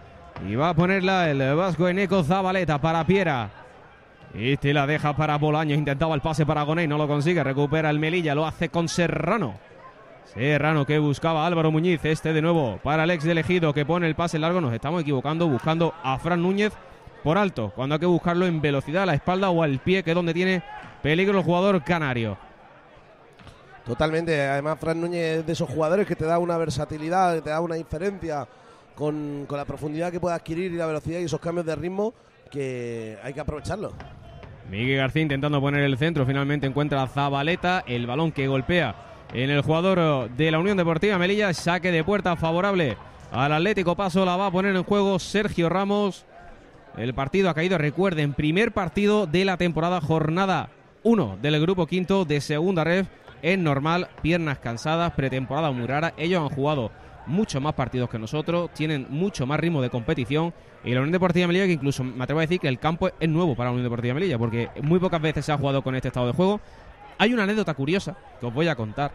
Y 0.48 0.54
va 0.54 0.70
a 0.70 0.74
ponerla 0.74 1.30
el 1.30 1.54
Vasco 1.54 1.86
Eneco 1.86 2.24
Zabaleta 2.24 2.80
para 2.80 3.04
Piera. 3.04 3.50
Este 4.34 4.72
la 4.72 4.86
deja 4.86 5.14
para 5.14 5.36
Bolaños. 5.36 5.78
Intentaba 5.78 6.14
el 6.14 6.20
pase 6.20 6.46
para 6.46 6.62
Gonei, 6.62 6.88
no 6.88 6.96
lo 6.98 7.06
consigue. 7.06 7.44
Recupera 7.44 7.90
el 7.90 7.98
Melilla, 7.98 8.34
lo 8.34 8.46
hace 8.46 8.70
con 8.70 8.88
Serrano. 8.88 9.54
Serrano 10.24 10.86
que 10.86 10.98
buscaba 10.98 11.46
Álvaro 11.46 11.70
Muñiz. 11.70 12.04
Este 12.04 12.32
de 12.32 12.40
nuevo 12.40 12.78
para 12.82 13.04
el 13.04 13.10
ex 13.10 13.24
de 13.24 13.32
elegido 13.32 13.74
que 13.74 13.84
pone 13.84 14.06
el 14.06 14.14
pase 14.14 14.38
largo. 14.38 14.60
Nos 14.60 14.72
estamos 14.72 15.02
equivocando 15.02 15.46
buscando 15.48 15.94
a 16.02 16.18
Fran 16.18 16.42
Núñez 16.42 16.72
por 17.22 17.36
alto. 17.38 17.72
Cuando 17.74 17.94
hay 17.94 17.98
que 18.00 18.06
buscarlo 18.06 18.46
en 18.46 18.60
velocidad, 18.60 19.02
a 19.02 19.06
la 19.06 19.14
espalda 19.14 19.50
o 19.50 19.62
al 19.62 19.78
pie, 19.80 20.02
que 20.02 20.10
es 20.10 20.14
donde 20.14 20.32
tiene 20.32 20.62
peligro 21.02 21.38
el 21.38 21.44
jugador 21.44 21.82
canario. 21.84 22.38
Totalmente. 23.84 24.40
Además, 24.40 24.78
Fran 24.80 25.00
Núñez 25.00 25.38
es 25.38 25.46
de 25.46 25.52
esos 25.52 25.68
jugadores 25.68 26.06
que 26.06 26.16
te 26.16 26.24
da 26.24 26.38
una 26.38 26.56
versatilidad, 26.56 27.34
que 27.34 27.42
te 27.42 27.50
da 27.50 27.60
una 27.60 27.74
diferencia 27.74 28.46
con, 28.94 29.44
con 29.46 29.58
la 29.58 29.64
profundidad 29.64 30.10
que 30.10 30.20
puede 30.20 30.34
adquirir 30.34 30.72
y 30.72 30.76
la 30.76 30.86
velocidad 30.86 31.20
y 31.20 31.24
esos 31.24 31.40
cambios 31.40 31.66
de 31.66 31.76
ritmo 31.76 32.14
que 32.50 33.18
hay 33.22 33.34
que 33.34 33.40
aprovecharlo. 33.40 33.92
Miguel 34.70 34.98
García 34.98 35.22
intentando 35.22 35.60
poner 35.60 35.82
el 35.82 35.98
centro, 35.98 36.24
finalmente 36.24 36.66
encuentra 36.66 37.02
a 37.02 37.08
Zabaleta, 37.08 37.84
el 37.86 38.06
balón 38.06 38.32
que 38.32 38.46
golpea 38.46 39.11
en 39.32 39.50
el 39.50 39.62
jugador 39.62 40.30
de 40.30 40.50
la 40.50 40.58
Unión 40.58 40.76
Deportiva 40.76 41.18
Melilla, 41.18 41.52
saque 41.54 41.90
de 41.90 42.04
puerta 42.04 42.36
favorable 42.36 42.96
al 43.30 43.52
Atlético 43.52 43.96
Paso, 43.96 44.24
la 44.24 44.36
va 44.36 44.46
a 44.46 44.50
poner 44.50 44.76
en 44.76 44.82
juego 44.82 45.18
Sergio 45.18 45.68
Ramos. 45.68 46.26
El 46.96 47.14
partido 47.14 47.48
ha 47.48 47.54
caído, 47.54 47.78
recuerden, 47.78 48.34
primer 48.34 48.72
partido 48.72 49.26
de 49.26 49.46
la 49.46 49.56
temporada, 49.56 50.00
jornada 50.02 50.68
1 51.02 51.38
del 51.40 51.60
grupo 51.60 51.86
quinto 51.86 52.26
de 52.26 52.42
segunda 52.42 52.84
red, 52.84 53.06
es 53.40 53.58
normal, 53.58 54.08
piernas 54.20 54.58
cansadas, 54.58 55.12
pretemporada 55.14 55.70
muy 55.70 55.86
rara, 55.86 56.12
ellos 56.18 56.42
han 56.42 56.54
jugado 56.54 56.92
mucho 57.26 57.60
más 57.60 57.74
partidos 57.74 58.10
que 58.10 58.18
nosotros, 58.18 58.70
tienen 58.74 59.06
mucho 59.08 59.46
más 59.46 59.58
ritmo 59.58 59.80
de 59.80 59.90
competición 59.90 60.52
y 60.84 60.92
la 60.92 61.00
Unión 61.00 61.12
Deportiva 61.12 61.46
Melilla 61.46 61.66
que 61.66 61.72
incluso 61.72 62.04
me 62.04 62.22
atrevo 62.22 62.40
a 62.40 62.42
decir 62.42 62.60
que 62.60 62.68
el 62.68 62.78
campo 62.78 63.10
es 63.18 63.28
nuevo 63.28 63.54
para 63.54 63.68
la 63.68 63.72
Unión 63.72 63.84
Deportiva 63.84 64.14
Melilla 64.14 64.38
porque 64.38 64.68
muy 64.82 64.98
pocas 64.98 65.22
veces 65.22 65.44
se 65.44 65.52
ha 65.52 65.58
jugado 65.58 65.82
con 65.82 65.94
este 65.94 66.08
estado 66.08 66.26
de 66.26 66.32
juego. 66.32 66.60
Hay 67.22 67.32
una 67.32 67.44
anécdota 67.44 67.72
curiosa 67.74 68.16
que 68.40 68.46
os 68.46 68.52
voy 68.52 68.66
a 68.66 68.74
contar 68.74 69.12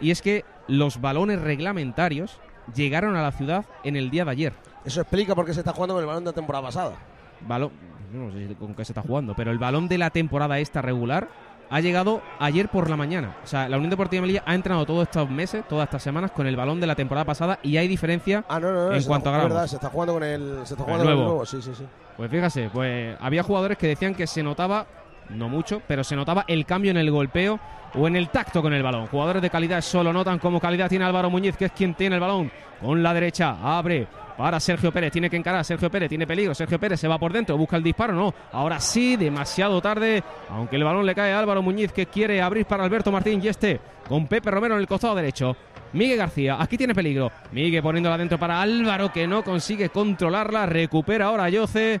y 0.00 0.12
es 0.12 0.22
que 0.22 0.44
los 0.68 1.00
balones 1.00 1.40
reglamentarios 1.40 2.38
llegaron 2.76 3.16
a 3.16 3.22
la 3.22 3.32
ciudad 3.32 3.64
en 3.82 3.96
el 3.96 4.08
día 4.08 4.24
de 4.24 4.30
ayer. 4.30 4.52
Eso 4.84 5.00
explica 5.00 5.34
por 5.34 5.46
qué 5.46 5.52
se 5.52 5.58
está 5.58 5.72
jugando 5.72 5.94
con 5.94 6.02
el 6.04 6.06
balón 6.06 6.22
de 6.22 6.30
la 6.30 6.34
temporada 6.36 6.66
pasada. 6.66 6.92
Balón, 7.40 7.72
no 8.12 8.30
sé 8.30 8.54
con 8.54 8.72
qué 8.76 8.84
se 8.84 8.92
está 8.92 9.02
jugando, 9.02 9.34
pero 9.34 9.50
el 9.50 9.58
balón 9.58 9.88
de 9.88 9.98
la 9.98 10.10
temporada 10.10 10.60
esta 10.60 10.80
regular 10.80 11.26
ha 11.70 11.80
llegado 11.80 12.22
ayer 12.38 12.68
por 12.68 12.88
la 12.88 12.96
mañana. 12.96 13.36
O 13.42 13.48
sea, 13.48 13.68
la 13.68 13.78
Unión 13.78 13.90
Deportiva 13.90 14.20
Melilla 14.20 14.44
ha 14.46 14.54
entrenado 14.54 14.86
todos 14.86 15.02
estos 15.02 15.28
meses, 15.28 15.66
todas 15.68 15.88
estas 15.88 16.04
semanas, 16.04 16.30
con 16.30 16.46
el 16.46 16.54
balón 16.54 16.78
de 16.78 16.86
la 16.86 16.94
temporada 16.94 17.24
pasada 17.24 17.58
y 17.64 17.78
hay 17.78 17.88
diferencia 17.88 18.44
ah, 18.48 18.60
no, 18.60 18.70
no, 18.70 18.92
en 18.92 19.02
cuanto 19.02 19.28
a 19.28 19.32
gramos. 19.32 19.70
Se 19.70 19.74
está 19.74 19.88
jugando 19.88 20.12
con 20.14 20.22
el, 20.22 20.60
se 20.64 20.74
está 20.74 20.84
jugando 20.84 21.02
el 21.02 21.16
nuevo. 21.16 21.20
Con 21.20 21.30
el 21.30 21.34
nuevo. 21.34 21.46
Sí, 21.46 21.60
sí, 21.60 21.72
sí. 21.76 21.84
Pues 22.16 22.30
fíjase, 22.30 22.70
pues 22.72 23.16
había 23.20 23.42
jugadores 23.42 23.76
que 23.76 23.88
decían 23.88 24.14
que 24.14 24.28
se 24.28 24.42
notaba, 24.44 24.86
no 25.30 25.48
mucho, 25.48 25.82
pero 25.86 26.04
se 26.04 26.16
notaba 26.16 26.44
el 26.48 26.66
cambio 26.66 26.90
en 26.90 26.96
el 26.96 27.10
golpeo 27.10 27.58
o 27.94 28.06
en 28.06 28.16
el 28.16 28.28
tacto 28.28 28.62
con 28.62 28.72
el 28.72 28.82
balón. 28.82 29.06
Jugadores 29.06 29.42
de 29.42 29.50
calidad 29.50 29.80
solo 29.80 30.12
notan 30.12 30.38
como 30.38 30.60
calidad 30.60 30.88
tiene 30.88 31.04
Álvaro 31.04 31.30
Muñiz, 31.30 31.56
que 31.56 31.66
es 31.66 31.72
quien 31.72 31.94
tiene 31.94 32.16
el 32.16 32.20
balón 32.20 32.50
con 32.80 33.02
la 33.02 33.14
derecha. 33.14 33.56
Abre 33.62 34.06
para 34.40 34.58
Sergio 34.58 34.90
Pérez. 34.90 35.12
Tiene 35.12 35.28
que 35.28 35.36
encarar. 35.36 35.62
Sergio 35.64 35.90
Pérez 35.90 36.08
tiene 36.08 36.26
peligro. 36.26 36.54
Sergio 36.54 36.80
Pérez 36.80 36.98
se 36.98 37.06
va 37.06 37.18
por 37.18 37.30
dentro. 37.30 37.58
Busca 37.58 37.76
el 37.76 37.82
disparo. 37.82 38.14
No. 38.14 38.32
Ahora 38.52 38.80
sí, 38.80 39.16
demasiado 39.16 39.82
tarde. 39.82 40.22
Aunque 40.48 40.76
el 40.76 40.84
balón 40.84 41.04
le 41.04 41.14
cae 41.14 41.32
a 41.32 41.38
Álvaro 41.38 41.60
Muñiz 41.60 41.92
que 41.92 42.06
quiere 42.06 42.40
abrir 42.40 42.64
para 42.64 42.82
Alberto 42.82 43.12
Martín. 43.12 43.40
Y 43.42 43.48
este 43.48 43.80
con 44.08 44.26
Pepe 44.26 44.50
Romero 44.50 44.74
en 44.74 44.80
el 44.80 44.86
costado 44.86 45.14
derecho. 45.14 45.54
Miguel 45.92 46.16
García, 46.16 46.56
aquí 46.58 46.78
tiene 46.78 46.94
peligro. 46.94 47.30
Miguel 47.52 47.82
poniéndola 47.82 48.16
dentro 48.16 48.38
para 48.38 48.62
Álvaro 48.62 49.12
que 49.12 49.26
no 49.26 49.42
consigue 49.42 49.90
controlarla. 49.90 50.64
Recupera 50.64 51.26
ahora 51.26 51.50
Yoce. 51.50 52.00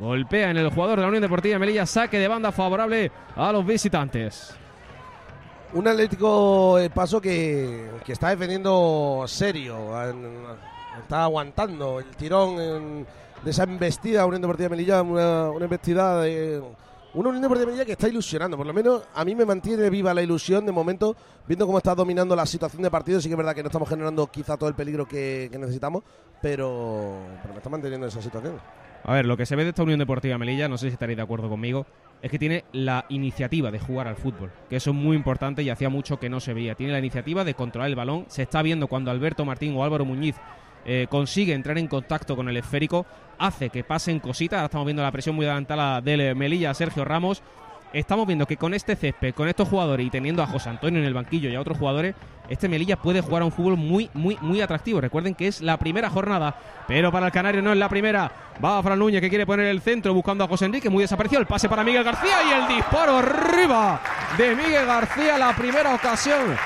Golpea 0.00 0.50
en 0.50 0.56
el 0.56 0.70
jugador 0.70 0.96
de 0.96 1.02
la 1.02 1.08
Unión 1.08 1.22
Deportiva 1.22 1.58
Melilla. 1.58 1.84
Saque 1.84 2.18
de 2.18 2.26
banda 2.26 2.50
favorable 2.52 3.12
a 3.36 3.52
los 3.52 3.66
visitantes. 3.66 4.54
Un 5.74 5.86
Atlético 5.86 6.78
el 6.78 6.90
paso 6.90 7.20
que, 7.20 7.90
que 8.04 8.12
está 8.12 8.30
defendiendo 8.30 9.24
serio 9.28 9.76
está 11.00 11.24
aguantando 11.24 12.00
el 12.00 12.06
tirón 12.16 13.06
de 13.44 13.50
esa 13.50 13.64
embestida 13.64 14.24
Unión 14.24 14.40
Deportiva 14.40 14.70
de 14.70 14.76
Melilla, 14.76 15.02
una, 15.02 15.50
una 15.50 15.64
embestida 15.66 16.22
de 16.22 16.62
una 17.12 17.28
Unión 17.28 17.42
Deportiva 17.42 17.66
de 17.66 17.66
Melilla 17.66 17.84
que 17.84 17.92
está 17.92 18.08
ilusionando, 18.08 18.56
por 18.56 18.66
lo 18.66 18.72
menos 18.72 19.02
a 19.14 19.24
mí 19.24 19.34
me 19.34 19.44
mantiene 19.44 19.90
viva 19.90 20.14
la 20.14 20.22
ilusión 20.22 20.66
de 20.66 20.72
momento, 20.72 21.14
viendo 21.46 21.66
cómo 21.66 21.78
está 21.78 21.94
dominando 21.94 22.34
la 22.34 22.46
situación 22.46 22.82
de 22.82 22.90
partido, 22.90 23.20
sí 23.20 23.28
que 23.28 23.34
es 23.34 23.38
verdad 23.38 23.54
que 23.54 23.62
no 23.62 23.68
estamos 23.68 23.88
generando 23.88 24.26
quizá 24.26 24.56
todo 24.56 24.68
el 24.68 24.74
peligro 24.74 25.06
que, 25.06 25.48
que 25.52 25.58
necesitamos, 25.58 26.02
pero, 26.42 27.18
pero 27.42 27.54
me 27.54 27.58
está 27.58 27.70
manteniendo 27.70 28.06
esa 28.06 28.22
situación. 28.22 28.60
A 29.04 29.14
ver, 29.14 29.26
lo 29.26 29.36
que 29.36 29.46
se 29.46 29.56
ve 29.56 29.64
de 29.64 29.70
esta 29.70 29.82
Unión 29.82 29.98
Deportiva 29.98 30.38
Melilla, 30.38 30.68
no 30.68 30.78
sé 30.78 30.88
si 30.88 30.92
estaréis 30.92 31.16
de 31.16 31.22
acuerdo 31.22 31.48
conmigo, 31.48 31.86
es 32.22 32.30
que 32.30 32.38
tiene 32.38 32.64
la 32.72 33.06
iniciativa 33.08 33.70
de 33.70 33.78
jugar 33.78 34.06
al 34.06 34.16
fútbol, 34.16 34.50
que 34.68 34.76
eso 34.76 34.90
es 34.90 34.96
muy 34.96 35.16
importante 35.16 35.62
y 35.62 35.70
hacía 35.70 35.88
mucho 35.88 36.18
que 36.18 36.28
no 36.28 36.40
se 36.40 36.52
veía. 36.52 36.74
Tiene 36.74 36.92
la 36.92 36.98
iniciativa 36.98 37.44
de 37.44 37.54
controlar 37.54 37.88
el 37.88 37.96
balón, 37.96 38.26
se 38.28 38.42
está 38.42 38.62
viendo 38.62 38.88
cuando 38.88 39.10
Alberto 39.10 39.44
Martín 39.44 39.74
o 39.76 39.84
Álvaro 39.84 40.04
Muñiz 40.04 40.36
eh, 40.84 41.06
consigue 41.10 41.54
entrar 41.54 41.78
en 41.78 41.88
contacto 41.88 42.36
con 42.36 42.48
el 42.48 42.56
esférico, 42.56 43.06
hace 43.38 43.70
que 43.70 43.84
pasen 43.84 44.20
cositas. 44.20 44.64
Estamos 44.64 44.86
viendo 44.86 45.02
la 45.02 45.12
presión 45.12 45.34
muy 45.34 45.46
adelantada 45.46 46.00
del 46.00 46.34
Melilla 46.36 46.74
Sergio 46.74 47.04
Ramos. 47.04 47.42
Estamos 47.92 48.24
viendo 48.24 48.46
que 48.46 48.56
con 48.56 48.72
este 48.72 48.94
césped, 48.94 49.34
con 49.34 49.48
estos 49.48 49.68
jugadores 49.68 50.06
y 50.06 50.10
teniendo 50.10 50.44
a 50.44 50.46
José 50.46 50.70
Antonio 50.70 51.00
en 51.00 51.06
el 51.06 51.14
banquillo 51.14 51.50
y 51.50 51.56
a 51.56 51.60
otros 51.60 51.76
jugadores, 51.76 52.14
este 52.48 52.68
Melilla 52.68 52.96
puede 52.96 53.20
jugar 53.20 53.42
a 53.42 53.46
un 53.46 53.52
fútbol 53.52 53.76
muy, 53.76 54.08
muy, 54.14 54.38
muy 54.40 54.60
atractivo. 54.60 55.00
Recuerden 55.00 55.34
que 55.34 55.48
es 55.48 55.60
la 55.60 55.76
primera 55.76 56.08
jornada, 56.08 56.54
pero 56.86 57.10
para 57.10 57.26
el 57.26 57.32
Canario 57.32 57.62
no 57.62 57.72
es 57.72 57.78
la 57.78 57.88
primera. 57.88 58.30
Va 58.64 58.80
Fran 58.80 58.98
Núñez 58.98 59.20
que 59.20 59.28
quiere 59.28 59.44
poner 59.44 59.66
el 59.66 59.80
centro 59.80 60.14
buscando 60.14 60.44
a 60.44 60.48
José 60.48 60.66
Enrique, 60.66 60.88
muy 60.88 61.02
desaparecido. 61.02 61.40
El 61.40 61.48
pase 61.48 61.68
para 61.68 61.82
Miguel 61.82 62.04
García 62.04 62.36
y 62.48 62.62
el 62.62 62.76
disparo 62.76 63.18
arriba 63.18 64.00
de 64.38 64.54
Miguel 64.54 64.86
García, 64.86 65.36
la 65.36 65.54
primera 65.56 65.92
ocasión 65.92 66.56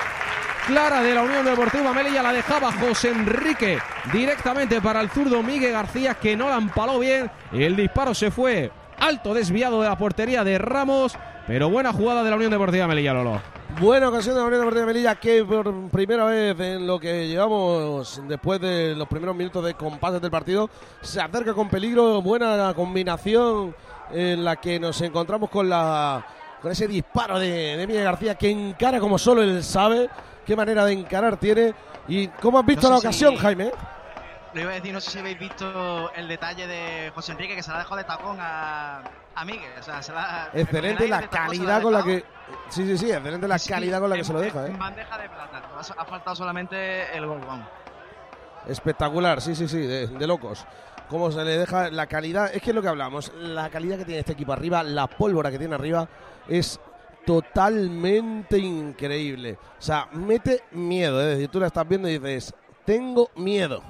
clara 0.67 1.01
de 1.01 1.13
la 1.13 1.21
Unión 1.21 1.45
Deportiva 1.45 1.93
Melilla 1.93 2.23
la 2.23 2.33
dejaba 2.33 2.71
José 2.71 3.09
Enrique 3.09 3.77
directamente 4.11 4.81
para 4.81 5.01
el 5.01 5.09
zurdo 5.09 5.43
Miguel 5.43 5.71
García 5.71 6.15
que 6.15 6.35
no 6.35 6.49
la 6.49 6.57
empaló 6.57 6.97
bien 6.97 7.29
el 7.51 7.75
disparo 7.75 8.15
se 8.15 8.31
fue 8.31 8.71
alto 9.05 9.35
desviado 9.35 9.81
de 9.81 9.87
la 9.87 9.97
portería 9.97 10.43
de 10.43 10.57
Ramos 10.57 11.13
pero 11.45 11.69
buena 11.69 11.93
jugada 11.93 12.23
de 12.23 12.29
la 12.31 12.35
Unión 12.37 12.49
Deportiva 12.49 12.87
Melilla 12.87 13.13
Lolo 13.13 13.39
Buena 13.79 14.09
ocasión 14.09 14.33
de 14.33 14.41
la 14.41 14.47
Unión 14.47 14.61
Deportiva 14.61 14.85
Melilla 14.87 15.15
que 15.15 15.43
por 15.43 15.89
primera 15.89 16.25
vez 16.25 16.59
en 16.59 16.87
lo 16.87 16.99
que 16.99 17.27
llevamos 17.27 18.21
después 18.27 18.59
de 18.59 18.95
los 18.95 19.07
primeros 19.07 19.35
minutos 19.35 19.63
de 19.63 19.75
compases 19.75 20.21
del 20.21 20.31
partido 20.31 20.71
se 21.01 21.21
acerca 21.21 21.53
con 21.53 21.69
peligro, 21.69 22.19
buena 22.23 22.73
combinación 22.73 23.75
en 24.11 24.43
la 24.43 24.55
que 24.55 24.79
nos 24.79 24.99
encontramos 25.01 25.51
con 25.51 25.69
la 25.69 26.25
con 26.61 26.71
ese 26.71 26.87
disparo 26.87 27.37
de, 27.37 27.77
de 27.77 27.85
Miguel 27.85 28.05
García 28.05 28.33
que 28.33 28.49
encara 28.49 28.99
como 28.99 29.19
solo 29.19 29.43
él 29.43 29.63
sabe 29.63 30.09
qué 30.45 30.55
manera 30.55 30.85
de 30.85 30.93
encarar 30.93 31.37
tiene. 31.37 31.73
¿Y 32.07 32.27
cómo 32.27 32.59
has 32.59 32.65
visto 32.65 32.89
la 32.89 32.97
ocasión, 32.97 33.35
Jaime? 33.35 33.71
Lo 34.55 34.61
iba 34.61 34.71
a 34.71 34.75
decir, 34.75 34.93
no 34.93 35.01
sé 35.01 35.11
si 35.11 35.19
habéis 35.19 35.37
visto 35.37 36.09
el 36.15 36.29
detalle 36.29 36.65
de 36.65 37.11
José 37.13 37.33
Enrique 37.33 37.57
que 37.57 37.61
se 37.61 37.71
la 37.71 37.79
dejó 37.79 37.97
de 37.97 38.05
tacón 38.05 38.37
a, 38.39 39.03
a 39.35 39.43
Miguel. 39.43 39.69
O 39.77 39.83
sea, 39.83 40.01
se 40.01 40.13
la, 40.13 40.49
excelente 40.53 41.09
la 41.09 41.27
calidad 41.27 41.81
con 41.81 41.91
la 41.91 42.01
que. 42.01 42.23
Sí, 42.69 42.85
sí, 42.85 42.97
sí, 42.97 43.11
excelente 43.11 43.49
la 43.49 43.59
calidad 43.59 43.99
con 43.99 44.09
la 44.09 44.15
que 44.15 44.23
se 44.23 44.31
lo 44.31 44.39
deja. 44.39 44.65
¿eh? 44.65 44.73
bandeja 44.79 45.17
de 45.17 45.27
plata. 45.27 45.61
Ha 45.97 46.05
faltado 46.05 46.37
solamente 46.37 47.17
el 47.17 47.25
gol, 47.25 47.41
vamos. 47.45 47.67
Espectacular, 48.65 49.41
sí, 49.41 49.55
sí, 49.55 49.67
sí, 49.67 49.79
de, 49.79 50.07
de 50.07 50.27
locos 50.27 50.65
cómo 51.09 51.31
se 51.31 51.43
le 51.43 51.57
deja 51.57 51.89
la 51.91 52.07
calidad. 52.07 52.49
Es 52.55 52.61
que 52.61 52.69
es 52.71 52.75
lo 52.75 52.81
que 52.81 52.87
hablamos, 52.87 53.33
la 53.35 53.69
calidad 53.69 53.97
que 53.97 54.05
tiene 54.05 54.21
este 54.21 54.31
equipo 54.31 54.53
arriba, 54.53 54.83
la 54.83 55.07
pólvora 55.07 55.51
que 55.51 55.59
tiene 55.59 55.75
arriba, 55.75 56.07
es 56.47 56.79
totalmente 57.25 58.57
increíble. 58.57 59.57
O 59.77 59.81
sea, 59.81 60.07
mete 60.13 60.63
miedo. 60.71 61.19
Es 61.19 61.27
decir, 61.27 61.49
tú 61.49 61.59
la 61.59 61.67
estás 61.67 61.85
viendo 61.87 62.07
y 62.07 62.17
dices, 62.17 62.53
tengo 62.85 63.29
miedo. 63.35 63.83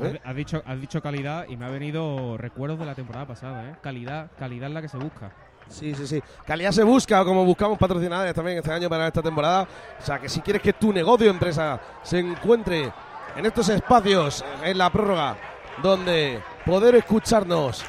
¿Eh? 0.00 0.20
Has, 0.24 0.34
dicho, 0.34 0.62
has 0.66 0.80
dicho 0.80 1.00
calidad 1.00 1.46
y 1.48 1.56
me 1.56 1.66
ha 1.66 1.70
venido 1.70 2.36
recuerdos 2.36 2.78
de 2.78 2.86
la 2.86 2.94
temporada 2.94 3.26
pasada. 3.26 3.70
¿eh? 3.70 3.76
Calidad, 3.80 4.30
calidad 4.38 4.68
es 4.68 4.74
la 4.74 4.82
que 4.82 4.88
se 4.88 4.98
busca. 4.98 5.32
Sí, 5.68 5.94
sí, 5.94 6.06
sí. 6.06 6.22
Calidad 6.46 6.72
se 6.72 6.82
busca, 6.82 7.24
como 7.24 7.44
buscamos 7.44 7.78
patrocinadores 7.78 8.34
también 8.34 8.58
este 8.58 8.72
año 8.72 8.88
para 8.88 9.06
esta 9.06 9.22
temporada. 9.22 9.66
O 9.98 10.02
sea, 10.04 10.18
que 10.18 10.28
si 10.28 10.40
quieres 10.40 10.62
que 10.62 10.72
tu 10.72 10.92
negocio, 10.92 11.30
empresa, 11.30 11.80
se 12.02 12.18
encuentre 12.18 12.92
en 13.36 13.46
estos 13.46 13.68
espacios, 13.68 14.44
en 14.62 14.76
la 14.76 14.90
prórroga, 14.90 15.36
donde 15.82 16.40
poder 16.64 16.96
escucharnos 16.96 17.84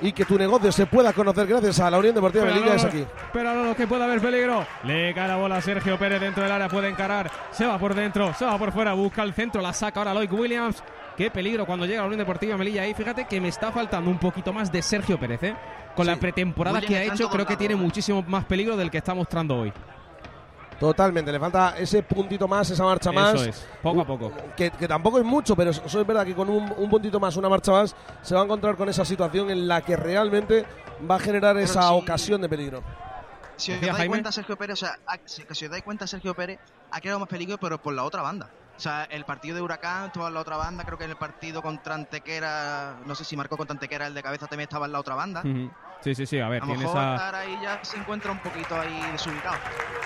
y 0.00 0.12
que 0.12 0.24
tu 0.24 0.36
negocio 0.36 0.72
se 0.72 0.86
pueda 0.86 1.12
conocer 1.12 1.46
gracias 1.46 1.80
a 1.80 1.90
la 1.90 1.98
Unión 1.98 2.14
Deportiva 2.14 2.44
Melilla 2.44 2.74
es 2.74 2.84
aquí. 2.84 3.06
Pero 3.32 3.54
no, 3.54 3.74
que 3.74 3.86
pueda 3.86 4.04
haber 4.04 4.20
peligro. 4.20 4.66
Le 4.82 5.14
cae 5.14 5.28
la 5.28 5.36
bola 5.36 5.56
a 5.56 5.60
Sergio 5.62 5.98
Pérez 5.98 6.20
dentro 6.20 6.42
del 6.42 6.52
área, 6.52 6.68
puede 6.68 6.88
encarar. 6.88 7.30
Se 7.50 7.64
va 7.64 7.78
por 7.78 7.94
dentro, 7.94 8.34
se 8.34 8.44
va 8.44 8.58
por 8.58 8.72
fuera, 8.72 8.92
busca 8.92 9.22
el 9.22 9.32
centro, 9.34 9.62
la 9.62 9.72
saca 9.72 10.00
ahora 10.00 10.14
Lloyd 10.14 10.32
Williams. 10.32 10.82
Qué 11.16 11.30
peligro 11.30 11.64
cuando 11.64 11.86
llega 11.86 12.00
la 12.00 12.06
Unión 12.06 12.18
Deportiva 12.18 12.56
Melilla 12.56 12.82
ahí. 12.82 12.92
Fíjate 12.94 13.26
que 13.26 13.40
me 13.40 13.48
está 13.48 13.70
faltando 13.70 14.10
un 14.10 14.18
poquito 14.18 14.52
más 14.52 14.72
de 14.72 14.82
Sergio 14.82 15.18
Pérez, 15.18 15.42
¿eh? 15.44 15.56
Con 15.94 16.06
la 16.06 16.16
pretemporada 16.16 16.80
que 16.80 16.96
ha 16.96 17.04
hecho, 17.04 17.28
creo 17.30 17.46
que 17.46 17.56
tiene 17.56 17.76
muchísimo 17.76 18.22
más 18.22 18.44
peligro 18.46 18.76
del 18.76 18.90
que 18.90 18.98
está 18.98 19.14
mostrando 19.14 19.56
hoy. 19.58 19.72
Totalmente, 20.80 21.30
le 21.30 21.38
falta 21.38 21.76
ese 21.78 22.02
puntito 22.02 22.48
más, 22.48 22.68
esa 22.68 22.82
marcha 22.82 23.12
más. 23.12 23.34
Eso 23.34 23.44
es, 23.44 23.66
poco 23.80 24.00
a 24.00 24.04
poco. 24.04 24.32
Que, 24.56 24.70
que 24.72 24.88
tampoco 24.88 25.18
es 25.18 25.24
mucho, 25.24 25.54
pero 25.54 25.70
eso 25.70 26.00
es 26.00 26.06
verdad 26.06 26.26
que 26.26 26.34
con 26.34 26.50
un, 26.50 26.72
un 26.76 26.90
puntito 26.90 27.20
más, 27.20 27.36
una 27.36 27.48
marcha 27.48 27.70
más, 27.70 27.94
se 28.22 28.34
va 28.34 28.40
a 28.40 28.44
encontrar 28.44 28.76
con 28.76 28.88
esa 28.88 29.04
situación 29.04 29.50
en 29.50 29.68
la 29.68 29.82
que 29.82 29.96
realmente 29.96 30.66
va 31.08 31.14
a 31.14 31.18
generar 31.20 31.56
esa 31.58 31.82
si- 31.82 31.94
ocasión 31.94 32.40
de 32.40 32.48
peligro. 32.48 32.82
Si 33.56 33.72
os 33.72 33.80
dais 33.80 34.08
cuenta, 34.08 34.32
Sergio 34.32 34.56
Pérez, 34.56 34.74
o 34.74 34.76
sea, 34.84 34.98
si 35.26 35.42
os 35.64 35.70
dais 35.70 35.84
cuenta, 35.84 36.08
Sergio 36.08 36.34
Pérez 36.34 36.58
ha 36.90 37.00
creado 37.00 37.20
más 37.20 37.28
peligro, 37.28 37.56
pero 37.56 37.80
por 37.80 37.94
la 37.94 38.02
otra 38.02 38.20
banda. 38.22 38.50
O 38.76 38.80
sea, 38.80 39.04
el 39.04 39.24
partido 39.24 39.54
de 39.56 39.62
Huracán 39.62 40.06
estaba 40.06 40.28
en 40.28 40.34
la 40.34 40.40
otra 40.40 40.56
banda, 40.56 40.84
creo 40.84 40.98
que 40.98 41.04
en 41.04 41.10
el 41.10 41.16
partido 41.16 41.62
contra 41.62 41.94
Antequera, 41.94 42.96
no 43.06 43.14
sé 43.14 43.24
si 43.24 43.36
marcó 43.36 43.56
contra 43.56 43.74
Antequera, 43.74 44.08
el 44.08 44.14
de 44.14 44.22
cabeza 44.22 44.46
también 44.46 44.66
estaba 44.68 44.86
en 44.86 44.92
la 44.92 44.98
otra 45.00 45.14
banda. 45.14 45.42
Sí, 46.00 46.14
sí, 46.14 46.26
sí, 46.26 46.40
a 46.40 46.48
ver, 46.48 46.62
A 46.62 46.66
lo 46.66 46.72
tiene 46.72 46.84
mejor 46.84 47.00
esa... 47.00 47.14
estar 47.14 47.34
ahí 47.36 47.56
ya 47.62 47.78
se 47.82 47.96
encuentra 47.96 48.32
un 48.32 48.38
poquito 48.40 48.78
ahí 48.78 49.00
desubicado. 49.12 49.56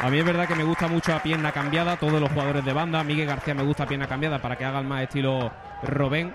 A 0.01 0.11
mí 0.11 0.19
es 0.19 0.25
verdad 0.25 0.47
que 0.47 0.55
me 0.55 0.65
gusta 0.65 0.87
mucho 0.87 1.15
a 1.15 1.23
pierna 1.23 1.51
cambiada, 1.51 1.97
todos 1.97 2.21
los 2.21 2.31
jugadores 2.31 2.65
de 2.65 2.73
banda. 2.73 3.03
Miguel 3.03 3.27
García 3.27 3.55
me 3.55 3.63
gusta 3.65 3.85
a 3.85 3.87
pierna 3.87 4.07
cambiada 4.07 4.41
para 4.41 4.57
que 4.57 4.65
hagan 4.65 4.87
más 4.87 5.03
estilo 5.03 5.51
Robén. 5.83 6.35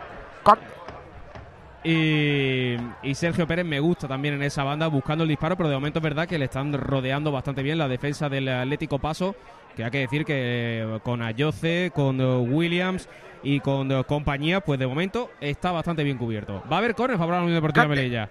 Y, 1.85 2.75
y 3.03 3.15
Sergio 3.15 3.45
Pérez 3.45 3.65
me 3.65 3.79
gusta 3.79 4.07
también 4.07 4.35
en 4.35 4.43
esa 4.43 4.63
banda 4.63 4.87
buscando 4.87 5.23
el 5.23 5.29
disparo, 5.29 5.57
pero 5.57 5.67
de 5.69 5.75
momento 5.75 5.99
es 5.99 6.03
verdad 6.03 6.27
que 6.27 6.37
le 6.37 6.45
están 6.45 6.71
rodeando 6.73 7.31
bastante 7.31 7.61
bien 7.61 7.77
la 7.77 7.89
defensa 7.89 8.29
del 8.29 8.47
Atlético 8.47 8.99
Paso, 8.99 9.35
que 9.75 9.83
hay 9.83 9.91
que 9.91 9.99
decir 9.99 10.25
que 10.25 10.33
eh, 10.35 10.99
con 11.03 11.21
Ayoce, 11.21 11.91
con 11.93 12.19
eh, 12.19 12.37
Williams 12.37 13.09
y 13.41 13.59
con 13.59 13.91
eh, 13.91 14.03
compañía, 14.05 14.61
pues 14.61 14.79
de 14.79 14.87
momento 14.87 15.31
está 15.41 15.71
bastante 15.71 16.03
bien 16.03 16.17
cubierto. 16.17 16.63
Va 16.71 16.77
a 16.77 16.79
haber 16.79 16.95
córner 16.95 17.17
favorable 17.17 17.37
a 17.37 17.39
la 17.39 17.45
Unión 17.45 17.57
Deportiva 17.57 17.87
Melilla. 17.87 18.29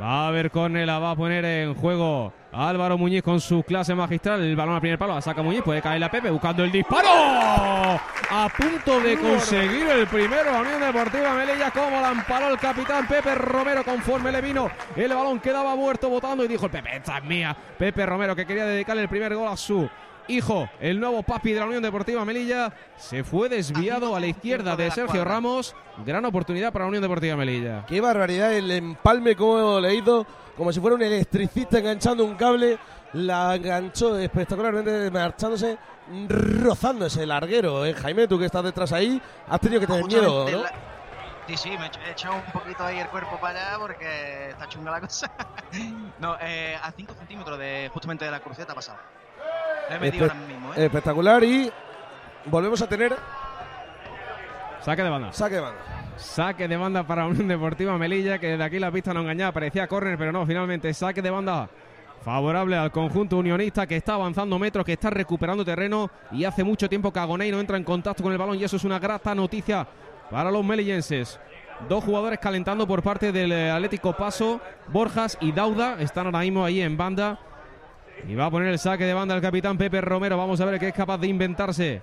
Va 0.00 0.24
a 0.24 0.28
haber 0.28 0.52
córner, 0.52 0.86
la 0.86 1.00
va 1.00 1.10
a 1.10 1.16
poner 1.16 1.44
en 1.44 1.74
juego 1.74 2.32
Álvaro 2.52 2.96
Muñiz 2.96 3.20
con 3.20 3.40
su 3.40 3.64
clase 3.64 3.96
magistral. 3.96 4.40
El 4.40 4.54
balón 4.54 4.76
al 4.76 4.80
primer 4.80 4.96
palo, 4.96 5.14
la 5.14 5.20
saca 5.20 5.42
Muñiz, 5.42 5.62
puede 5.62 5.82
caer 5.82 5.98
la 5.98 6.08
Pepe 6.08 6.30
buscando 6.30 6.62
el 6.62 6.70
disparo. 6.70 7.08
A 7.08 8.48
punto 8.56 9.00
de 9.00 9.16
conseguir 9.16 9.88
el 9.88 10.06
primero 10.06 10.52
la 10.52 10.60
Unión 10.60 10.80
Deportiva 10.80 11.34
Melilla. 11.34 11.72
Como 11.72 12.00
la 12.00 12.10
amparó 12.10 12.48
el 12.48 12.58
capitán 12.58 13.08
Pepe 13.08 13.34
Romero 13.34 13.82
conforme 13.82 14.30
le 14.30 14.40
vino. 14.40 14.70
El 14.94 15.08
balón 15.12 15.40
quedaba 15.40 15.74
muerto 15.74 16.08
votando 16.08 16.44
y 16.44 16.48
dijo 16.48 16.66
el 16.66 16.70
Pepe, 16.70 16.96
esta 16.96 17.18
es 17.18 17.24
mía. 17.24 17.56
Pepe 17.76 18.06
Romero 18.06 18.36
que 18.36 18.46
quería 18.46 18.66
dedicarle 18.66 19.02
el 19.02 19.08
primer 19.08 19.34
gol 19.34 19.48
a 19.48 19.56
su 19.56 19.90
hijo, 20.28 20.68
el 20.80 21.00
nuevo 21.00 21.22
papi 21.22 21.52
de 21.52 21.60
la 21.60 21.66
Unión 21.66 21.82
Deportiva 21.82 22.24
Melilla. 22.24 22.72
Se 22.96 23.24
fue 23.24 23.48
desviado 23.48 24.14
a 24.14 24.20
la 24.20 24.26
izquierda 24.26 24.76
de 24.76 24.90
Sergio 24.90 25.24
Ramos. 25.24 25.74
Gran 26.04 26.24
oportunidad 26.24 26.72
para 26.72 26.84
la 26.84 26.88
Unión 26.90 27.02
Deportiva 27.02 27.36
Melilla. 27.36 27.84
Qué 27.86 28.00
barbaridad 28.00 28.52
el 28.52 28.70
empalme 28.70 29.34
como 29.34 29.80
le 29.80 29.94
hizo, 29.94 30.26
como 30.56 30.72
si 30.72 30.80
fuera 30.80 30.96
un 30.96 31.02
electricista 31.02 31.78
enganchando 31.78 32.24
un 32.24 32.34
cable, 32.36 32.78
la 33.14 33.56
enganchó 33.56 34.16
espectacularmente 34.18 35.10
marchándose, 35.10 35.78
rozando 36.28 37.06
ese 37.06 37.26
larguero. 37.26 37.84
¿eh? 37.84 37.94
Jaime, 37.94 38.28
tú 38.28 38.38
que 38.38 38.44
estás 38.46 38.64
detrás 38.64 38.92
ahí, 38.92 39.20
has 39.48 39.60
tenido 39.60 39.80
que 39.80 39.86
tener 39.86 40.04
miedo, 40.04 40.48
¿no? 40.50 40.62
la- 40.62 40.72
Sí, 41.48 41.56
sí, 41.56 41.70
me 41.78 41.86
he 41.86 42.10
echado 42.12 42.34
un 42.34 42.42
poquito 42.52 42.84
ahí 42.84 42.98
el 42.98 43.08
cuerpo 43.08 43.38
para 43.40 43.58
allá 43.70 43.78
porque 43.78 44.50
está 44.50 44.68
chunga 44.68 44.90
la 44.90 45.00
cosa. 45.00 45.32
no, 46.18 46.36
eh, 46.42 46.76
a 46.82 46.92
5 46.92 47.14
centímetros 47.14 47.58
de 47.58 47.90
justamente 47.90 48.26
de 48.26 48.30
la 48.30 48.40
cruceta 48.40 48.72
ha 48.72 48.74
pasado. 48.74 48.98
Lo 49.90 49.96
he 49.96 49.98
metido 50.00 50.26
Espe- 50.26 50.30
ahora 50.32 50.46
mismo, 50.46 50.74
¿eh? 50.74 50.84
Espectacular 50.84 51.44
y 51.44 51.70
volvemos 52.46 52.80
a 52.82 52.86
tener 52.88 53.16
Saque 54.80 55.02
de 55.02 55.10
banda. 55.10 55.32
saque 55.32 55.54
de 55.56 55.60
banda. 55.60 55.80
Saque 56.16 56.68
de 56.68 56.76
banda 56.76 57.02
para 57.06 57.26
Unión 57.26 57.48
Deportiva 57.48 57.96
Melilla, 57.98 58.38
que 58.38 58.48
desde 58.48 58.64
aquí 58.64 58.78
la 58.78 58.90
pista 58.90 59.12
no 59.12 59.20
engañaba, 59.20 59.52
parecía 59.52 59.86
córner, 59.86 60.16
pero 60.18 60.32
no, 60.32 60.46
finalmente 60.46 60.92
saque 60.94 61.20
de 61.22 61.30
banda 61.30 61.68
favorable 62.24 62.76
al 62.76 62.90
conjunto 62.90 63.36
unionista 63.36 63.86
que 63.86 63.96
está 63.96 64.14
avanzando 64.14 64.58
metros, 64.58 64.84
que 64.84 64.94
está 64.94 65.10
recuperando 65.10 65.64
terreno 65.64 66.10
y 66.32 66.44
hace 66.44 66.64
mucho 66.64 66.88
tiempo 66.88 67.12
que 67.12 67.20
Agoney 67.20 67.50
no 67.50 67.60
entra 67.60 67.76
en 67.76 67.84
contacto 67.84 68.22
con 68.22 68.32
el 68.32 68.38
balón 68.38 68.56
y 68.58 68.64
eso 68.64 68.76
es 68.76 68.84
una 68.84 68.98
grata 68.98 69.34
noticia 69.34 69.86
para 70.30 70.50
los 70.50 70.64
melillenses. 70.64 71.38
Dos 71.88 72.02
jugadores 72.02 72.40
calentando 72.40 72.86
por 72.88 73.02
parte 73.04 73.30
del 73.30 73.52
eh, 73.52 73.70
Atlético 73.70 74.12
Paso, 74.14 74.60
Borjas 74.88 75.38
y 75.40 75.52
Dauda, 75.52 75.96
están 76.00 76.26
ahora 76.26 76.40
mismo 76.40 76.64
ahí 76.64 76.80
en 76.80 76.96
banda. 76.96 77.38
Y 78.26 78.34
va 78.34 78.46
a 78.46 78.50
poner 78.50 78.68
el 78.68 78.78
saque 78.78 79.04
de 79.04 79.14
banda 79.14 79.34
el 79.34 79.40
capitán 79.40 79.78
Pepe 79.78 80.00
Romero. 80.00 80.36
Vamos 80.36 80.60
a 80.60 80.64
ver 80.64 80.78
qué 80.78 80.88
es 80.88 80.94
capaz 80.94 81.18
de 81.18 81.28
inventarse. 81.28 82.02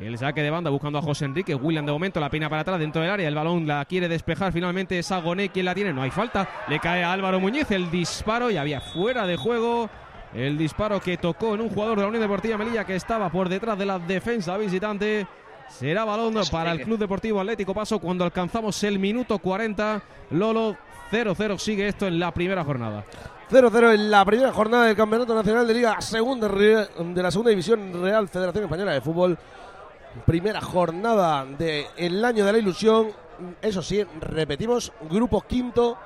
El 0.00 0.16
saque 0.16 0.42
de 0.42 0.50
banda 0.50 0.70
buscando 0.70 0.98
a 0.98 1.02
José 1.02 1.26
Enrique. 1.26 1.54
William 1.54 1.84
de 1.84 1.92
momento 1.92 2.20
la 2.20 2.30
peina 2.30 2.48
para 2.48 2.62
atrás 2.62 2.78
dentro 2.78 3.02
del 3.02 3.10
área. 3.10 3.28
El 3.28 3.34
balón 3.34 3.66
la 3.66 3.84
quiere 3.84 4.08
despejar. 4.08 4.52
Finalmente 4.52 4.98
es 4.98 5.10
Agoné 5.10 5.50
quien 5.50 5.66
la 5.66 5.74
tiene. 5.74 5.92
No 5.92 6.02
hay 6.02 6.10
falta. 6.10 6.48
Le 6.68 6.78
cae 6.78 7.04
a 7.04 7.12
Álvaro 7.12 7.40
Muñiz 7.40 7.70
el 7.70 7.90
disparo 7.90 8.50
y 8.50 8.56
había 8.56 8.80
fuera 8.80 9.26
de 9.26 9.36
juego. 9.36 9.90
El 10.32 10.56
disparo 10.56 11.00
que 11.00 11.16
tocó 11.16 11.54
en 11.54 11.60
un 11.60 11.70
jugador 11.70 11.96
de 11.96 12.02
la 12.02 12.08
Unión 12.08 12.22
Deportiva 12.22 12.56
Melilla 12.56 12.84
que 12.84 12.94
estaba 12.94 13.30
por 13.30 13.48
detrás 13.48 13.76
de 13.78 13.86
la 13.86 13.98
defensa 13.98 14.56
visitante. 14.56 15.26
Será 15.68 16.04
balón 16.04 16.34
para 16.50 16.72
el 16.72 16.82
Club 16.82 16.98
Deportivo 16.98 17.40
Atlético 17.40 17.74
Paso 17.74 17.98
cuando 17.98 18.24
alcanzamos 18.24 18.82
el 18.84 18.98
minuto 18.98 19.38
40. 19.38 20.02
Lolo 20.30 20.76
0-0 21.10 21.58
sigue 21.58 21.88
esto 21.88 22.06
en 22.06 22.18
la 22.18 22.32
primera 22.32 22.64
jornada. 22.64 23.04
0-0 23.50 23.94
en 23.94 24.10
la 24.12 24.24
primera 24.24 24.52
jornada 24.52 24.84
del 24.84 24.94
Campeonato 24.94 25.34
Nacional 25.34 25.66
de 25.66 25.74
Liga 25.74 26.00
segunda 26.00 26.46
de 26.46 27.20
la 27.20 27.32
Segunda 27.32 27.50
División 27.50 28.00
Real 28.00 28.28
Federación 28.28 28.64
Española 28.64 28.92
de 28.92 29.00
Fútbol. 29.00 29.36
Primera 30.24 30.60
jornada 30.60 31.44
del 31.44 32.24
año 32.24 32.44
de 32.44 32.52
la 32.52 32.58
ilusión. 32.58 33.08
Eso 33.60 33.82
sí, 33.82 34.04
repetimos, 34.20 34.92
grupo 35.10 35.40
quinto 35.40 35.98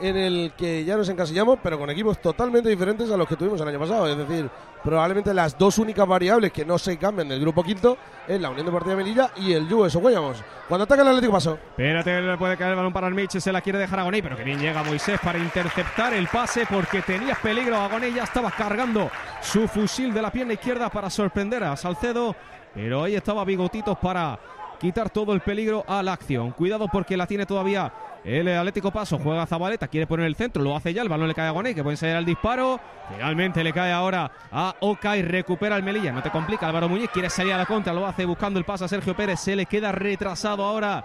en 0.00 0.16
el 0.16 0.52
que 0.56 0.84
ya 0.84 0.96
nos 0.96 1.08
encasillamos, 1.08 1.58
pero 1.62 1.78
con 1.78 1.88
equipos 1.90 2.20
totalmente 2.20 2.68
diferentes 2.68 3.10
a 3.10 3.16
los 3.16 3.26
que 3.26 3.36
tuvimos 3.36 3.60
el 3.60 3.68
año 3.68 3.78
pasado. 3.78 4.06
Es 4.08 4.16
decir, 4.16 4.48
probablemente 4.82 5.32
las 5.32 5.56
dos 5.56 5.78
únicas 5.78 6.06
variables 6.06 6.52
que 6.52 6.64
no 6.64 6.78
se 6.78 6.96
cambian 6.96 7.28
del 7.28 7.40
grupo 7.40 7.62
quinto 7.62 7.96
es 8.28 8.40
la 8.40 8.50
Unión 8.50 8.66
Deportiva 8.66 8.96
Melilla 8.96 9.30
y 9.36 9.52
el 9.52 9.68
Juve 9.68 9.90
Socuellamos. 9.90 10.42
Cuando 10.68 10.84
ataca 10.84 11.02
el 11.02 11.08
Atlético 11.08 11.32
Paso. 11.32 11.58
Espérate, 11.70 12.36
puede 12.36 12.56
caer 12.56 12.70
el 12.70 12.76
balón 12.76 12.92
para 12.92 13.08
el 13.08 13.14
Mitch, 13.14 13.38
se 13.38 13.52
la 13.52 13.60
quiere 13.60 13.78
dejar 13.78 14.00
a 14.00 14.02
Agoné, 14.02 14.22
pero 14.22 14.36
que 14.36 14.44
bien 14.44 14.58
llega 14.58 14.82
Moisés 14.82 15.18
para 15.22 15.38
interceptar 15.38 16.12
el 16.14 16.28
pase 16.28 16.66
porque 16.68 17.02
tenía 17.02 17.34
peligro. 17.34 17.76
Agoné 17.76 18.12
ya 18.12 18.24
estaba 18.24 18.50
cargando 18.50 19.10
su 19.40 19.66
fusil 19.68 20.12
de 20.12 20.22
la 20.22 20.30
pierna 20.30 20.54
izquierda 20.54 20.90
para 20.90 21.08
sorprender 21.08 21.64
a 21.64 21.76
Salcedo, 21.76 22.34
pero 22.74 23.04
ahí 23.04 23.14
estaba 23.14 23.44
Bigotitos 23.44 23.96
para 23.98 24.38
quitar 24.80 25.10
todo 25.10 25.32
el 25.32 25.40
peligro 25.40 25.84
a 25.88 26.02
la 26.02 26.12
acción. 26.12 26.52
Cuidado 26.52 26.88
porque 26.88 27.16
la 27.16 27.26
tiene 27.26 27.46
todavía 27.46 27.92
el 28.26 28.48
Atlético 28.48 28.90
Paso, 28.90 29.20
juega 29.20 29.46
Zabaleta, 29.46 29.86
quiere 29.86 30.08
poner 30.08 30.26
el 30.26 30.34
centro, 30.34 30.60
lo 30.60 30.76
hace 30.76 30.92
ya, 30.92 31.02
el 31.02 31.08
balón 31.08 31.28
le 31.28 31.34
cae 31.34 31.46
a 31.46 31.50
Agoné, 31.50 31.76
que 31.76 31.84
puede 31.84 31.96
salir 31.96 32.16
al 32.16 32.24
disparo. 32.24 32.80
Finalmente 33.12 33.62
le 33.62 33.72
cae 33.72 33.92
ahora 33.92 34.32
a 34.50 34.74
Oca 34.80 35.16
y 35.16 35.22
recupera 35.22 35.76
el 35.76 35.84
Melilla. 35.84 36.10
No 36.10 36.22
te 36.22 36.30
complica, 36.30 36.66
Álvaro 36.66 36.88
Muñiz 36.88 37.08
quiere 37.10 37.30
salir 37.30 37.52
a 37.52 37.58
la 37.58 37.66
contra, 37.66 37.92
lo 37.92 38.04
hace 38.04 38.24
buscando 38.24 38.58
el 38.58 38.64
pase 38.64 38.84
a 38.84 38.88
Sergio 38.88 39.14
Pérez, 39.14 39.38
se 39.38 39.54
le 39.54 39.66
queda 39.66 39.92
retrasado 39.92 40.64
ahora. 40.64 41.04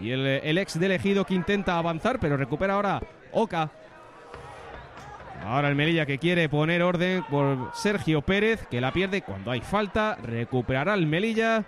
Y 0.00 0.12
el, 0.12 0.26
el 0.26 0.56
ex 0.56 0.80
del 0.80 0.92
Ejido 0.92 1.26
que 1.26 1.34
intenta 1.34 1.76
avanzar, 1.76 2.18
pero 2.18 2.38
recupera 2.38 2.74
ahora 2.74 3.02
Oca. 3.32 3.70
Ahora 5.44 5.68
el 5.68 5.74
Melilla 5.74 6.06
que 6.06 6.18
quiere 6.18 6.48
poner 6.48 6.82
orden 6.82 7.22
por 7.24 7.70
Sergio 7.74 8.22
Pérez, 8.22 8.66
que 8.70 8.80
la 8.80 8.92
pierde 8.92 9.20
cuando 9.20 9.50
hay 9.50 9.60
falta. 9.60 10.16
Recuperará 10.22 10.94
el 10.94 11.06
Melilla. 11.06 11.64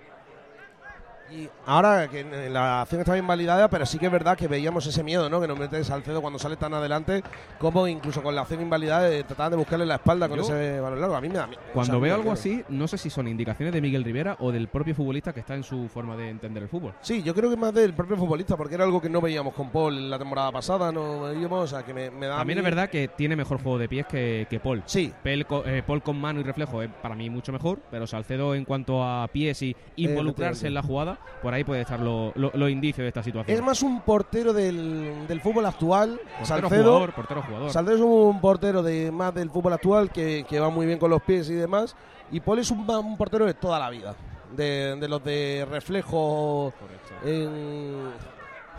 Y 1.31 1.49
ahora 1.67 2.07
que 2.09 2.21
eh, 2.21 2.51
la 2.51 2.83
acción 2.83 3.01
estaba 3.01 3.17
invalidada, 3.19 3.69
pero 3.69 3.87
sí 3.87 3.99
que 3.99 4.07
es 4.07 4.13
verdad 4.13 4.37
que 4.37 4.47
veíamos 4.47 4.87
ese 4.87 5.03
miedo, 5.03 5.29
¿no? 5.31 5.41
Que 5.41 5.49
nos 5.49 5.59
mete 5.59 5.83
Salcedo 5.83 6.21
cuando 6.21 6.39
sale 6.39 6.57
tan 6.57 6.75
adelante, 6.75 7.23
como 7.59 7.89
incluso 7.89 8.23
con 8.23 8.35
la 8.35 8.43
acción 8.43 8.61
invalidada 8.61 9.11
eh, 9.11 9.25
trataban 9.25 9.53
de 9.53 9.57
buscarle 9.57 9.87
la 9.87 9.95
espalda 9.97 10.29
con 10.29 10.39
Yo- 10.39 10.45
ese 10.45 10.81
balón 10.81 11.01
largo. 11.01 11.17
A 11.17 11.21
mí 11.21 11.29
me 11.29 11.35
da 11.35 11.47
miedo. 11.47 11.61
O 11.71 11.73
Cuando 11.73 11.95
sea, 11.95 12.01
veo 12.01 12.15
algo 12.15 12.31
así, 12.31 12.63
no 12.69 12.87
sé 12.87 12.99
si 12.99 13.11
son 13.11 13.27
indicaciones 13.27 13.73
de 13.73 13.81
Miguel 13.81 14.05
Rivera 14.05 14.37
o 14.41 14.53
del 14.53 14.69
propio 14.69 14.95
futbolista 14.95 15.33
que 15.33 15.41
está 15.41 15.55
en 15.55 15.65
su 15.65 15.89
forma 15.89 16.15
de 16.17 16.29
entender 16.29 16.63
el 16.63 16.69
fútbol. 16.69 16.95
Sí, 17.01 17.23
yo 17.23 17.35
creo 17.35 17.51
que 17.51 17.57
más 17.57 17.73
del 17.75 17.95
propio 17.95 18.17
futbolista, 18.17 18.57
porque 18.57 18.75
era 18.75 18.85
algo 18.85 19.01
que 19.01 19.09
no 19.09 19.21
veíamos 19.21 19.55
con 19.55 19.71
Paul 19.71 19.97
en 19.97 20.11
la 20.11 20.19
temporada 20.19 20.53
pasada, 20.53 20.93
no 20.93 21.23
veíamos, 21.23 21.65
o 21.65 21.67
sea, 21.67 21.85
que 21.85 21.95
me, 21.95 22.11
me 22.11 22.27
da. 22.27 22.37
También 22.37 22.59
mí- 22.59 22.61
es 22.61 22.65
verdad 22.65 22.91
que 22.91 23.09
tiene 23.09 23.35
mejor 23.35 23.63
juego 23.63 23.79
de 23.79 23.89
pies 23.89 24.07
que, 24.07 24.47
que 24.51 24.61
Paul. 24.61 24.83
Sí. 24.87 25.13
Pel 25.23 25.47
co- 25.47 25.65
eh, 25.67 25.83
Paul 25.87 26.03
con 26.03 26.21
mano 26.21 26.41
y 26.41 26.43
reflejo 26.43 26.83
es 26.83 26.91
para 27.03 27.15
mí 27.15 27.31
mucho 27.31 27.51
mejor, 27.51 27.81
pero 27.91 28.07
Salcedo 28.07 28.55
en 28.55 28.65
cuanto 28.65 29.03
a 29.03 29.27
pies 29.29 29.63
y 29.63 29.75
involucrarse 29.97 30.67
Efectivamente. 30.67 30.69
en 30.69 30.75
la 30.75 30.83
jugada, 30.83 31.14
por 31.43 31.53
ahí 31.55 31.65
puede 31.65 31.83
estar 31.83 32.01
lo- 32.01 32.33
lo- 32.35 32.51
los 32.55 32.71
indicios 32.71 33.05
de 33.05 33.09
esta 33.09 33.23
situación. 33.23 33.57
Es 33.57 33.63
más 33.63 33.83
un 33.83 34.01
portero 34.03 34.53
del, 34.53 35.27
del 35.29 35.41
fútbol 35.41 35.67
actual, 35.67 36.19
Portero 36.39 36.47
Salcedo. 36.47 36.85
jugador, 36.85 37.13
portero 37.15 37.43
jugador. 37.43 37.71
Salcedo 37.71 37.95
es 37.97 38.01
un 38.03 38.41
portero 38.41 38.83
de 38.83 39.11
más 39.11 39.35
del 39.35 39.51
fútbol 39.51 39.73
actual 39.75 40.11
que, 40.11 40.45
que 40.49 40.61
va 40.61 40.71
muy 40.71 40.87
bien 40.87 40.99
con 40.99 41.11
los 41.11 41.23
pies 41.23 41.49
y 41.51 41.55
demás. 41.55 41.95
Y 42.31 42.41
Paul 42.41 42.59
es 42.61 42.71
un, 42.71 42.89
un 42.91 43.17
portero 43.17 43.45
de 43.47 43.55
toda 43.55 43.79
la 43.79 43.91
vida. 43.91 44.15
De, 44.57 44.97
de 44.97 45.09
los 45.09 45.23
de 45.25 45.67
reflejo. 45.71 46.73
en- 47.25 48.11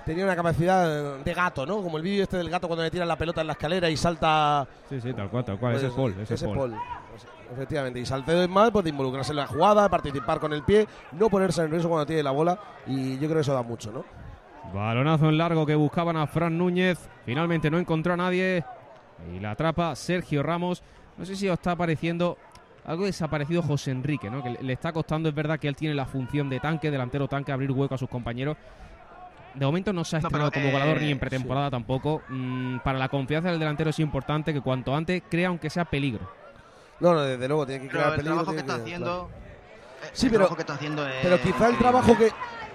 tenía 0.06 0.24
una 0.24 0.36
capacidad 0.36 1.18
de 1.18 1.34
gato, 1.34 1.66
¿no? 1.66 1.82
Como 1.82 1.98
el 1.98 2.04
vídeo 2.04 2.24
este 2.24 2.38
del 2.38 2.50
gato 2.50 2.68
cuando 2.68 2.84
le 2.84 2.92
tiran 2.92 3.08
la 3.08 3.18
pelota 3.18 3.42
en 3.42 3.48
la 3.48 3.54
escalera 3.54 3.90
y 3.90 3.98
salta. 3.98 4.68
Sí, 4.88 5.02
sí, 5.02 5.14
tal 5.14 5.30
cual, 5.30 5.44
tal 5.44 5.58
cual. 5.58 5.76
ese 5.76 5.88
es 5.88 5.94
Pues, 5.94 6.14
Paul, 6.14 6.24
ese 6.24 6.34
es 6.36 6.42
ese 6.42 6.46
Paul. 6.46 6.58
Paul. 6.72 6.82
Efectivamente, 7.54 8.00
y 8.00 8.06
Salcedo 8.06 8.44
es 8.44 8.50
más 8.50 8.72
pues, 8.72 8.84
de 8.84 8.90
involucrarse 8.90 9.32
en 9.32 9.38
la 9.38 9.48
jugada, 9.48 9.88
participar 9.90 10.40
con 10.40 10.52
el 10.54 10.64
pie, 10.64 10.88
no 11.14 11.30
ponerse 11.30 11.62
nervioso 11.62 11.88
cuando 11.90 12.06
tiene 12.06 12.24
la 12.24 12.32
bola, 12.32 12.60
y 12.88 13.14
yo 13.14 13.22
creo 13.28 13.36
que 13.36 13.42
eso 13.42 13.54
da 13.54 13.62
mucho, 13.62 13.92
¿no? 13.92 14.04
Balonazo 14.74 15.30
en 15.30 15.38
largo 15.38 15.66
que 15.66 15.76
buscaban 15.76 16.18
a 16.18 16.26
Fran 16.28 16.58
Núñez. 16.58 17.08
Finalmente 17.26 17.70
no 17.70 17.78
encontró 17.78 18.14
a 18.14 18.18
nadie. 18.18 18.64
Y 19.34 19.40
la 19.40 19.52
atrapa 19.52 19.96
Sergio 19.96 20.42
Ramos. 20.44 20.84
No 21.18 21.24
sé 21.26 21.36
si 21.36 21.48
os 21.48 21.54
está 21.54 21.76
pareciendo 21.76 22.38
algo 22.86 23.06
desaparecido 23.06 23.62
José 23.62 23.92
Enrique, 23.92 24.30
¿no? 24.30 24.44
Que 24.44 24.58
le- 24.62 24.74
está 24.74 24.92
costando, 24.92 25.30
es 25.30 25.36
verdad 25.36 25.60
que 25.60 25.68
él 25.68 25.76
tiene 25.76 25.94
la 25.96 26.06
función 26.06 26.50
de 26.50 26.60
tanque, 26.60 26.90
delantero 26.92 27.28
tanque, 27.28 27.52
abrir 27.52 27.72
hueco 27.72 27.96
a 27.96 27.98
sus 27.98 28.10
compañeros. 28.10 28.58
De 29.54 29.66
momento 29.66 29.94
no 29.94 30.04
se 30.04 30.18
ha 30.18 30.20
No, 30.20 30.28
estrenado 30.28 30.52
pero, 30.52 30.66
como 30.66 30.74
goleador 30.78 30.98
eh, 31.02 31.06
ni 31.06 31.12
en 31.12 31.20
pretemporada 31.20 31.70
tampoco. 31.72 32.22
Mm, 32.28 32.80
para 32.80 32.98
la 33.00 33.08
confianza 33.08 33.50
del 33.52 33.60
delantero 33.60 33.92
es 33.92 34.00
importante 34.00 34.52
que 34.54 34.60
cuanto 34.62 34.94
antes 34.94 35.24
crea 35.30 35.48
aunque 35.48 35.70
sea 35.70 35.86
peligro. 35.86 36.28
No, 37.00 37.14
no, 37.14 37.22
desde 37.22 37.48
luego 37.48 37.66
tiene 37.66 37.82
que 37.84 37.88
Pero 37.90 38.00
crear 38.00 38.10
el 38.14 38.16
peligro. 38.18 38.36
trabajo 38.36 38.52
que 38.54 38.60
está 38.60 38.76
haciendo. 38.76 39.30
eh, 40.04 40.10
Sí, 40.14 40.26
el 40.28 40.32
pero- 40.32 40.40
trabajo 40.40 40.56
que 40.56 40.62
está 40.62 40.74
haciendo 40.74 41.08
es 41.08 41.14
Pero 41.22 41.42
quizá 41.42 41.68
el 41.70 41.78
trabajo 41.78 42.18
que. 42.18 42.30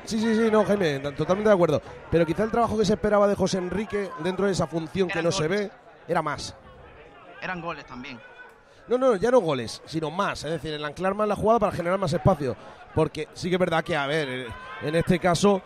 Sí, 0.05 0.19
sí, 0.19 0.35
sí, 0.35 0.49
no, 0.51 0.65
Jaime, 0.65 0.99
totalmente 1.13 1.49
de 1.49 1.55
acuerdo. 1.55 1.83
Pero 2.11 2.27
quizá 2.27 2.43
el 2.45 2.51
trabajo 2.51 2.77
que 2.79 2.85
se 2.85 2.95
esperaba 2.95 3.29
de 3.29 3.35
José 3.35 3.59
Enrique 3.59 4.11
dentro 4.25 4.47
de 4.47 4.53
esa 4.53 4.67
función 4.67 5.09
que 5.09 5.23
no 5.23 5.31
se 5.31 5.47
ve 5.47 5.71
era 6.09 6.23
más. 6.23 6.55
Eran 7.41 7.61
goles 7.61 7.85
también. 7.87 8.19
No, 8.89 8.99
no, 8.99 9.15
ya 9.17 9.31
no 9.31 9.41
goles, 9.41 9.81
sino 9.87 10.11
más. 10.11 10.43
Es 10.45 10.51
decir, 10.51 10.73
el 10.75 10.85
anclar 10.85 11.15
más 11.15 11.29
la 11.29 11.37
jugada 11.37 11.61
para 11.61 11.73
generar 11.73 11.99
más 11.99 12.13
espacio. 12.13 12.57
Porque 12.95 13.29
sí 13.35 13.49
que 13.49 13.55
es 13.55 13.61
verdad 13.61 13.85
que, 13.85 13.97
a 13.97 14.07
ver, 14.07 14.49
en 14.83 14.95
este 14.97 15.19
caso, 15.21 15.63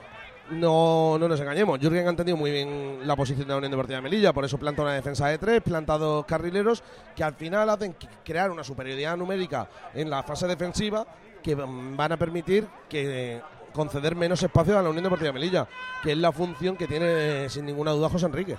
no, 0.51 1.16
no 1.18 1.28
nos 1.28 1.40
engañemos. 1.40 1.78
Jürgen 1.80 2.07
ha 2.07 2.11
entendido 2.11 2.36
muy 2.36 2.51
bien 2.51 3.01
la 3.07 3.16
posición 3.16 3.47
de 3.47 3.53
la 3.53 3.59
Unión 3.59 3.70
Deportiva 3.70 3.97
de 3.97 4.03
Melilla. 4.03 4.32
Por 4.32 4.45
eso 4.45 4.59
planta 4.59 4.82
una 4.82 4.92
defensa 4.92 5.26
de 5.28 5.38
tres, 5.38 5.62
planta 5.62 5.97
dos 5.99 6.24
carrileros 6.26 6.82
que 7.16 7.24
al 7.24 7.34
final 7.34 7.68
hacen 7.70 7.95
que- 7.95 8.09
crear 8.24 8.51
una 8.51 8.62
superioridad 8.64 9.16
numérica 9.16 9.68
en 9.95 10.11
la 10.11 10.22
fase 10.22 10.47
defensiva 10.47 11.07
que 11.42 11.55
van 11.55 12.12
a 12.12 12.16
permitir 12.16 12.66
que 12.88 13.40
conceder 13.72 14.14
menos 14.14 14.42
espacio 14.42 14.78
a 14.78 14.82
la 14.82 14.88
Unión 14.90 15.05
Deportiva 15.05 15.28
de 15.28 15.32
Melilla, 15.34 15.66
que 16.03 16.12
es 16.12 16.18
la 16.18 16.30
función 16.32 16.76
que 16.76 16.86
tiene 16.86 17.49
sin 17.49 17.66
ninguna 17.66 17.90
duda 17.90 18.09
José 18.09 18.26
Enrique. 18.26 18.57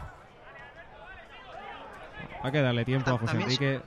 Hay 2.44 2.52
que 2.52 2.62
darle 2.62 2.86
tiempo 2.86 3.10
a 3.12 3.18
José 3.18 3.38
Enrique. 3.38 3.82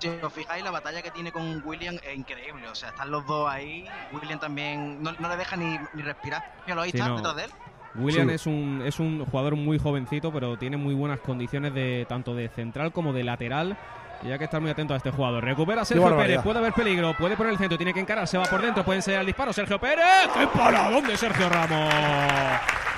Si 0.00 0.08
os 0.08 0.32
fijáis, 0.32 0.64
la 0.64 0.70
batalla 0.70 1.02
que 1.02 1.10
tiene 1.10 1.30
con 1.32 1.62
William 1.64 1.96
es 2.02 2.16
increíble. 2.16 2.66
O 2.68 2.74
sea, 2.74 2.88
están 2.90 3.10
los 3.10 3.26
dos 3.26 3.48
ahí. 3.48 3.86
William 4.12 4.38
también 4.40 5.02
no, 5.02 5.12
no 5.18 5.28
le 5.28 5.36
deja 5.36 5.56
ni, 5.56 5.78
ni 5.94 6.02
respirar. 6.02 6.42
Mira, 6.66 6.80
ahí 6.82 6.90
Sí, 6.90 6.96
está, 6.96 7.08
no. 7.10 7.16
detrás 7.16 7.36
de 7.36 7.44
él. 7.44 7.50
William 7.96 8.28
Sí. 8.28 8.34
es 8.34 8.46
un 8.46 8.82
es 8.86 9.00
un 9.00 9.24
jugador 9.26 9.56
muy 9.56 9.78
jovencito, 9.78 10.32
pero 10.32 10.56
tiene 10.56 10.76
muy 10.76 10.94
buenas 10.94 11.20
condiciones 11.20 11.74
de 11.74 12.06
tanto 12.08 12.34
de 12.34 12.48
central 12.48 12.92
como 12.92 13.12
de 13.12 13.24
lateral. 13.24 13.76
Y 14.22 14.30
hay 14.30 14.38
que 14.38 14.44
estar 14.44 14.60
muy 14.60 14.70
atento 14.70 14.92
a 14.92 14.98
este 14.98 15.10
jugador. 15.10 15.42
Recupera 15.42 15.84
Sergio. 15.84 16.14
Pérez, 16.16 16.42
puede 16.42 16.58
haber 16.58 16.72
peligro, 16.74 17.14
puede 17.16 17.36
poner 17.36 17.52
el 17.52 17.58
centro, 17.58 17.78
tiene 17.78 17.94
que 17.94 18.00
encarar, 18.00 18.26
se 18.28 18.36
va 18.36 18.44
por 18.44 18.60
dentro, 18.60 18.84
puede 18.84 18.98
enseñar 18.98 19.20
el 19.20 19.26
disparo. 19.26 19.52
Sergio 19.52 19.78
Pérez, 19.78 20.28
¡qué 20.34 20.46
paradón 20.46 21.06
de 21.06 21.16
Sergio 21.16 21.48
Ramos! 21.48 21.94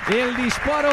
El 0.09 0.35
disparo 0.35 0.91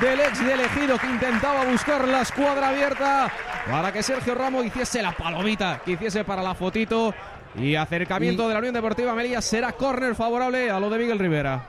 del 0.00 0.20
ex 0.20 0.44
de 0.46 0.52
elegido 0.54 0.96
que 0.98 1.06
intentaba 1.06 1.64
buscar 1.66 2.08
la 2.08 2.22
escuadra 2.22 2.70
abierta 2.70 3.30
para 3.70 3.92
que 3.92 4.02
Sergio 4.02 4.34
Ramos 4.34 4.64
hiciese 4.64 5.02
la 5.02 5.12
palomita, 5.12 5.82
que 5.84 5.92
hiciese 5.92 6.24
para 6.24 6.42
la 6.42 6.54
fotito. 6.54 7.14
Y 7.54 7.74
acercamiento 7.74 8.44
Y- 8.44 8.48
de 8.48 8.52
la 8.54 8.58
Unión 8.60 8.74
Deportiva 8.74 9.14
Melilla 9.14 9.42
será 9.42 9.72
córner 9.72 10.14
favorable 10.14 10.70
a 10.70 10.80
lo 10.80 10.88
de 10.88 10.98
Miguel 10.98 11.18
Rivera. 11.18 11.66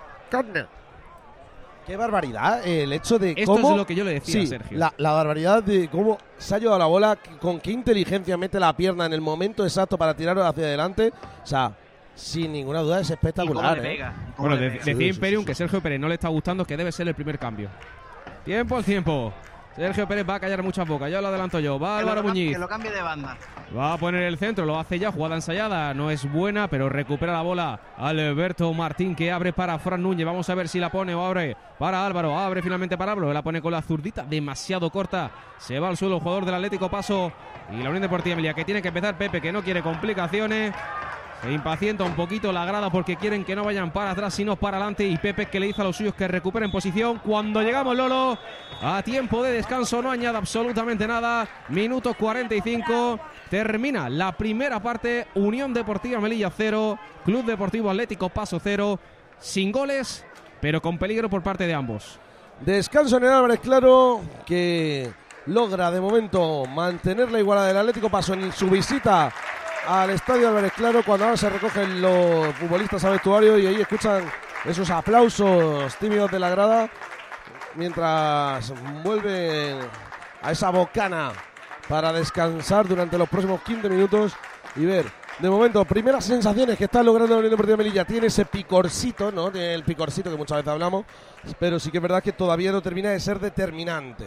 Qué 1.88 1.96
barbaridad 1.96 2.68
el 2.68 2.92
hecho 2.92 3.18
de 3.18 3.32
Esto 3.32 3.54
cómo... 3.54 3.72
es 3.72 3.78
lo 3.78 3.88
que 3.88 3.96
yo 3.96 4.04
le 4.04 4.14
decía 4.16 4.40
a 4.40 4.42
Sí, 4.44 4.48
Sergio. 4.48 4.78
La, 4.78 4.94
la 4.98 5.12
barbaridad 5.14 5.64
de 5.64 5.88
cómo 5.88 6.18
se 6.38 6.54
ha 6.54 6.58
llevado 6.60 6.78
la 6.78 6.86
bola, 6.86 7.18
con 7.40 7.60
qué 7.62 7.72
inteligencia 7.72 8.36
mete 8.38 8.60
la 8.60 8.76
pierna 8.76 9.06
en 9.06 9.14
el 9.14 9.22
momento 9.22 9.64
exacto 9.64 9.98
para 9.98 10.14
tirarlo 10.14 10.46
hacia 10.46 10.66
adelante. 10.66 11.14
O 11.44 11.48
sea, 11.48 11.72
sin 12.14 12.52
ninguna 12.52 12.82
duda 12.82 13.00
es 13.00 13.10
espectacular. 13.10 13.80
¿eh? 13.86 14.04
Bueno, 14.38 14.58
de- 14.58 14.70
decía 14.72 14.94
Sí, 14.94 14.96
sí, 15.00 15.08
Imperium 15.08 15.44
sí, 15.44 15.48
que. 15.48 15.56
Sergio 15.56 15.82
Pérez 15.82 16.00
no 16.00 16.10
le 16.10 16.16
está 16.16 16.28
gustando, 16.28 16.66
que 16.66 16.76
debe 16.76 16.92
ser 16.92 17.08
el 17.08 17.16
primer 17.16 17.40
cambio. 17.40 17.70
Tiempo 18.44 18.76
al 18.76 18.84
tiempo. 18.84 19.34
Sergio 19.78 20.08
Pérez 20.08 20.28
va 20.28 20.36
a 20.36 20.40
callar 20.40 20.64
muchas 20.64 20.88
bocas, 20.88 21.10
ya 21.12 21.22
lo 21.22 21.28
adelanto 21.28 21.60
yo. 21.60 21.80
Va 21.80 21.98
Que 21.98 22.02
Álvaro 22.02 22.22
cam- 22.22 22.28
Muñiz. 22.30 22.52
Que 22.54 22.58
lo 22.60 22.68
cambie 22.68 22.92
de 22.92 23.02
banda. 23.02 23.38
Va 23.78 23.94
a 23.94 23.98
poner 23.98 24.24
el 24.24 24.38
centro, 24.38 24.66
lo 24.66 24.80
hace 24.80 24.98
ya, 24.98 25.12
jugada 25.12 25.36
ensayada, 25.36 25.94
no 25.94 26.10
es 26.10 26.30
buena, 26.32 26.68
pero 26.68 26.90
recupera 26.90 27.34
la 27.34 27.42
bola. 27.44 27.80
Alberto 27.98 28.74
Martín 28.74 29.16
que 29.16 29.32
abre 29.32 29.54
para 29.54 29.78
Fran 29.78 30.02
Núñez, 30.02 30.26
vamos 30.26 30.50
a 30.50 30.56
ver 30.56 30.68
si 30.68 30.80
la 30.80 30.90
pone 30.90 31.14
o 31.14 31.24
abre 31.26 31.56
para 31.78 32.06
Álvaro, 32.06 32.38
abre 32.38 32.62
finalmente 32.64 32.98
para 32.98 33.12
Álvaro, 33.12 33.32
la 33.32 33.44
pone 33.44 33.62
con 33.62 33.72
la 33.72 33.82
zurdita, 33.82 34.24
demasiado 34.24 34.90
corta, 34.90 35.30
se 35.60 35.80
va 35.80 35.90
al 35.90 35.98
suelo 35.98 36.16
el 36.16 36.22
jugador 36.22 36.46
del 36.46 36.56
Atlético 36.56 36.90
Paso. 36.90 37.32
Y 37.72 37.76
la 37.84 37.90
Unión 37.90 38.02
Deportiva 38.02 38.34
Emilia 38.34 38.54
que 38.54 38.64
tiene 38.66 38.82
que 38.82 38.88
empezar. 38.88 39.18
Pepe 39.18 39.42
que 39.42 39.52
no 39.52 39.62
quiere 39.62 39.82
complicaciones. 39.84 40.74
Se 41.42 41.52
impacienta 41.52 42.04
un 42.04 42.16
poquito 42.16 42.52
la 42.52 42.66
grada 42.66 42.90
porque 42.90 43.16
quieren 43.16 43.46
que 43.46 43.56
no 43.56 43.64
vayan 43.64 43.92
para 43.92 44.12
atrás 44.12 44.34
sino 44.34 44.56
para 44.56 44.78
adelante 44.78 45.08
y 45.08 45.18
Pepe 45.18 45.46
que 45.46 45.60
le 45.60 45.68
dice 45.68 45.82
a 45.82 45.86
los 45.86 45.96
suyos 45.96 46.16
que 46.16 46.28
recuperen 46.28 46.72
posición. 46.72 47.20
Cuando 47.20 47.62
llegamos 47.62 47.96
Lolo 47.96 48.38
a 48.82 49.02
tiempo 49.04 49.44
de 49.44 49.54
descanso 49.54 50.02
no 50.02 50.10
añade 50.10 50.38
absolutamente 50.38 51.08
nada. 51.08 51.48
Minuto 51.70 52.16
45 52.16 53.20
termina 53.50 54.10
la 54.10 54.32
primera 54.32 54.82
parte. 54.82 55.28
Unión 55.36 55.74
Deportiva 55.74 56.20
Melilla 56.20 56.50
0, 56.50 57.00
Club 57.24 57.46
Deportivo 57.46 57.90
Atlético 57.90 58.30
Paso 58.30 58.60
0, 58.62 59.00
sin 59.40 59.72
goles 59.72 60.26
pero 60.60 60.82
con 60.82 60.98
peligro 60.98 61.30
por 61.30 61.44
parte 61.44 61.68
de 61.68 61.74
ambos. 61.74 62.20
Descanso 62.62 63.18
en 63.18 63.26
el 63.26 63.32
Álvarez 63.32 63.60
Claro, 63.60 64.22
que 64.46 65.12
logra 65.46 65.92
de 65.92 66.02
momento 66.02 66.66
mantener 66.66 67.32
la 67.32 67.40
igualdad 67.40 67.68
del 67.68 67.78
Atlético 67.78 68.10
Paso 68.10 68.34
en 68.34 68.52
su 68.52 68.70
visita 68.70 69.32
al 69.88 70.10
Estadio 70.10 70.50
Álvarez 70.50 70.74
Claro, 70.74 71.02
cuando 71.04 71.26
ahora 71.26 71.38
se 71.38 71.50
recogen 71.50 72.02
los 72.02 72.54
futbolistas 72.56 73.04
al 73.06 73.14
vestuario 73.14 73.58
y 73.58 73.68
ahí 73.68 73.82
escuchan 73.82 74.24
esos 74.66 74.90
aplausos 74.90 75.96
tímidos 75.96 76.30
de 76.30 76.40
la 76.40 76.50
grada, 76.50 76.90
mientras 77.76 78.74
vuelven 79.04 79.80
a 80.42 80.52
esa 80.52 80.70
bocana 80.72 81.32
para 81.88 82.12
descansar 82.12 82.88
durante 82.88 83.18
los 83.18 83.30
próximos 83.30 83.62
15 83.62 83.90
minutos 83.90 84.34
y 84.76 84.86
ver. 84.86 85.06
De 85.40 85.50
momento, 85.50 85.86
primeras 85.86 86.26
sensaciones 86.26 86.78
que 86.78 86.86
está 86.86 87.04
logrando 87.04 87.36
la 87.36 87.40
Unión 87.40 87.52
Deportiva 87.52 87.78
Melilla. 87.78 88.06
Tiene 88.06 88.28
ese 88.28 88.46
picorcito, 88.46 89.32
¿no? 89.32 89.50
El 89.50 89.84
picorcito 89.84 90.32
que 90.32 90.36
muchas 90.36 90.58
veces 90.58 90.74
hablamos. 90.74 91.06
Pero 91.60 91.80
sí 91.80 91.92
que 91.92 92.00
es 92.00 92.02
verdad 92.02 92.24
que 92.24 92.32
todavía 92.32 92.72
no 92.72 92.82
termina 92.82 93.12
de 93.12 93.20
ser 93.20 93.40
determinante. 93.40 94.26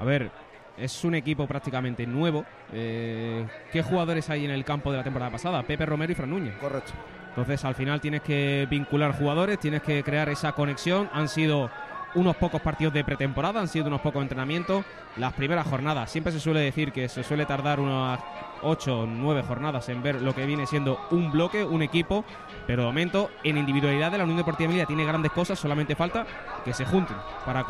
A 0.00 0.04
ver, 0.04 0.30
es 0.76 1.04
un 1.04 1.14
equipo 1.14 1.46
prácticamente 1.46 2.06
nuevo. 2.06 2.44
Eh, 2.72 3.46
¿Qué 3.72 3.82
jugadores 3.82 4.28
hay 4.30 4.44
en 4.44 4.50
el 4.50 4.64
campo 4.64 4.90
de 4.90 4.98
la 4.98 5.04
temporada 5.04 5.30
pasada? 5.30 5.62
Pepe 5.62 5.86
Romero 5.86 6.12
y 6.12 6.14
Fran 6.14 6.30
Núñez. 6.30 6.54
Correcto. 6.56 6.92
Entonces 7.28 7.64
al 7.64 7.74
final 7.74 8.00
tienes 8.00 8.22
que 8.22 8.66
vincular 8.70 9.12
jugadores, 9.12 9.58
tienes 9.58 9.82
que 9.82 10.02
crear 10.02 10.28
esa 10.28 10.52
conexión. 10.52 11.10
Han 11.12 11.28
sido 11.28 11.70
unos 12.14 12.36
pocos 12.36 12.62
partidos 12.62 12.94
de 12.94 13.04
pretemporada, 13.04 13.60
han 13.60 13.68
sido 13.68 13.88
unos 13.88 14.00
pocos 14.00 14.22
entrenamientos. 14.22 14.84
Las 15.16 15.34
primeras 15.34 15.66
jornadas, 15.66 16.10
siempre 16.10 16.32
se 16.32 16.40
suele 16.40 16.60
decir 16.60 16.92
que 16.92 17.08
se 17.08 17.22
suele 17.22 17.44
tardar 17.44 17.78
unas 17.78 18.20
8 18.62 19.00
o 19.00 19.06
9 19.06 19.42
jornadas 19.42 19.88
en 19.90 20.02
ver 20.02 20.22
lo 20.22 20.34
que 20.34 20.46
viene 20.46 20.66
siendo 20.66 20.98
un 21.10 21.30
bloque, 21.30 21.62
un 21.62 21.82
equipo. 21.82 22.24
Pero 22.66 22.82
de 22.82 22.88
momento, 22.88 23.30
en 23.44 23.58
individualidad 23.58 24.10
de 24.10 24.18
la 24.18 24.24
Unión 24.24 24.38
Deportiva 24.38 24.66
Emilia 24.66 24.86
tiene 24.86 25.04
grandes 25.04 25.32
cosas, 25.32 25.58
solamente 25.58 25.94
falta 25.94 26.26
que 26.64 26.72
se 26.72 26.86
junten 26.86 27.16
para 27.44 27.64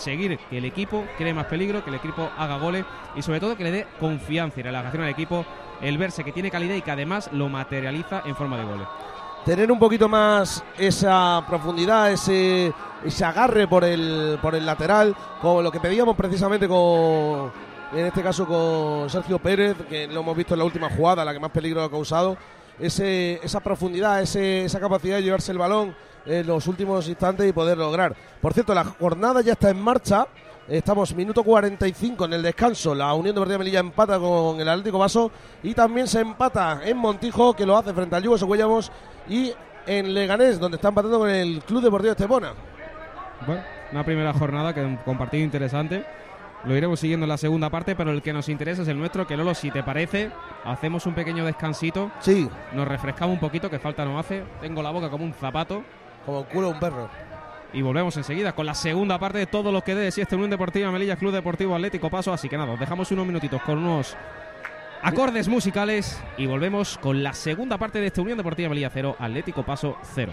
conseguir 0.00 0.38
que 0.48 0.56
el 0.56 0.64
equipo 0.64 1.04
cree 1.18 1.34
más 1.34 1.44
peligro, 1.44 1.84
que 1.84 1.90
el 1.90 1.96
equipo 1.96 2.30
haga 2.38 2.56
goles 2.56 2.86
y 3.14 3.20
sobre 3.20 3.38
todo 3.38 3.54
que 3.54 3.64
le 3.64 3.70
dé 3.70 3.86
confianza 4.00 4.58
y 4.58 4.62
relajación 4.62 5.02
al 5.02 5.10
equipo 5.10 5.44
el 5.82 5.98
verse 5.98 6.24
que 6.24 6.32
tiene 6.32 6.50
calidad 6.50 6.74
y 6.74 6.80
que 6.80 6.90
además 6.90 7.28
lo 7.34 7.50
materializa 7.50 8.22
en 8.24 8.34
forma 8.34 8.56
de 8.56 8.64
goles. 8.64 8.86
Tener 9.44 9.70
un 9.70 9.78
poquito 9.78 10.08
más 10.08 10.64
esa 10.78 11.44
profundidad, 11.46 12.10
ese, 12.10 12.72
ese 13.04 13.24
agarre 13.26 13.68
por 13.68 13.84
el, 13.84 14.38
por 14.40 14.54
el 14.54 14.64
lateral, 14.64 15.14
como 15.42 15.60
lo 15.60 15.70
que 15.70 15.80
pedíamos 15.80 16.16
precisamente 16.16 16.66
con, 16.66 17.52
en 17.92 18.06
este 18.06 18.22
caso 18.22 18.46
con 18.46 19.10
Sergio 19.10 19.38
Pérez, 19.38 19.76
que 19.86 20.06
lo 20.06 20.20
hemos 20.20 20.36
visto 20.36 20.54
en 20.54 20.60
la 20.60 20.64
última 20.64 20.88
jugada, 20.88 21.26
la 21.26 21.34
que 21.34 21.40
más 21.40 21.50
peligro 21.50 21.82
ha 21.82 21.90
causado. 21.90 22.38
Ese, 22.78 23.38
esa 23.42 23.60
profundidad, 23.60 24.22
ese, 24.22 24.64
esa 24.64 24.80
capacidad 24.80 25.16
de 25.16 25.22
llevarse 25.24 25.52
el 25.52 25.58
balón 25.58 25.94
en 26.26 26.46
los 26.46 26.66
últimos 26.66 27.08
instantes 27.08 27.48
y 27.48 27.52
poder 27.52 27.78
lograr. 27.78 28.14
Por 28.40 28.52
cierto, 28.52 28.74
la 28.74 28.84
jornada 28.84 29.40
ya 29.40 29.52
está 29.52 29.70
en 29.70 29.80
marcha. 29.80 30.26
Estamos 30.68 31.14
minuto 31.14 31.42
45 31.42 32.26
en 32.26 32.32
el 32.34 32.42
descanso. 32.42 32.94
La 32.94 33.12
Unión 33.14 33.34
Deportiva 33.34 33.58
Melilla 33.58 33.80
empata 33.80 34.18
con 34.18 34.60
el 34.60 34.68
Atlético 34.68 34.98
Vaso 34.98 35.30
y 35.62 35.74
también 35.74 36.06
se 36.06 36.20
empata 36.20 36.80
en 36.84 36.96
Montijo, 36.96 37.54
que 37.54 37.66
lo 37.66 37.76
hace 37.76 37.92
frente 37.92 38.14
al 38.14 38.22
Yugo 38.22 38.38
Socuellamos 38.38 38.92
y 39.28 39.52
en 39.86 40.14
Leganés, 40.14 40.60
donde 40.60 40.76
está 40.76 40.88
empatando 40.88 41.18
con 41.18 41.30
el 41.30 41.62
Club 41.64 41.82
Deportivo 41.82 42.12
Estepona. 42.12 42.52
Bueno, 43.46 43.62
una 43.90 44.04
primera 44.04 44.32
jornada 44.32 44.72
que 44.74 44.98
con 45.04 45.18
partido 45.18 45.42
interesante. 45.42 46.04
Lo 46.64 46.76
iremos 46.76 47.00
siguiendo 47.00 47.24
en 47.24 47.30
la 47.30 47.38
segunda 47.38 47.70
parte, 47.70 47.96
pero 47.96 48.10
el 48.10 48.20
que 48.20 48.34
nos 48.34 48.48
interesa 48.50 48.82
es 48.82 48.88
el 48.88 48.98
nuestro. 48.98 49.26
Que 49.26 49.36
Lolo, 49.36 49.54
si 49.54 49.70
te 49.70 49.82
parece, 49.82 50.30
hacemos 50.64 51.06
un 51.06 51.14
pequeño 51.14 51.46
descansito. 51.46 52.10
Sí, 52.20 52.48
Nos 52.74 52.86
refrescamos 52.86 53.32
un 53.32 53.40
poquito, 53.40 53.70
que 53.70 53.78
falta 53.78 54.04
nos 54.04 54.20
hace. 54.20 54.44
Tengo 54.60 54.82
la 54.82 54.90
boca 54.90 55.08
como 55.08 55.24
un 55.24 55.32
zapato. 55.32 55.82
Como 56.24 56.40
el 56.40 56.46
culo 56.46 56.68
de 56.68 56.72
un 56.74 56.80
perro. 56.80 57.10
Y 57.72 57.82
volvemos 57.82 58.16
enseguida 58.16 58.52
con 58.52 58.66
la 58.66 58.74
segunda 58.74 59.18
parte 59.18 59.38
de 59.38 59.46
todo 59.46 59.70
lo 59.70 59.82
que 59.82 59.94
dé 59.94 60.02
de 60.02 60.08
este 60.08 60.34
Unión 60.34 60.50
Deportiva 60.50 60.90
Melilla 60.90 61.16
Club 61.16 61.32
Deportivo 61.32 61.74
Atlético 61.74 62.10
Paso. 62.10 62.32
Así 62.32 62.48
que 62.48 62.58
nada, 62.58 62.72
os 62.72 62.80
dejamos 62.80 63.10
unos 63.12 63.26
minutitos 63.26 63.62
con 63.62 63.78
unos 63.78 64.16
acordes 65.02 65.48
musicales 65.48 66.20
y 66.36 66.46
volvemos 66.46 66.98
con 66.98 67.22
la 67.22 67.32
segunda 67.32 67.78
parte 67.78 68.00
de 68.00 68.08
este 68.08 68.20
Unión 68.20 68.38
Deportiva 68.38 68.68
Melilla 68.68 68.90
0, 68.92 69.16
Atlético 69.18 69.62
Paso 69.62 69.96
0. 70.14 70.32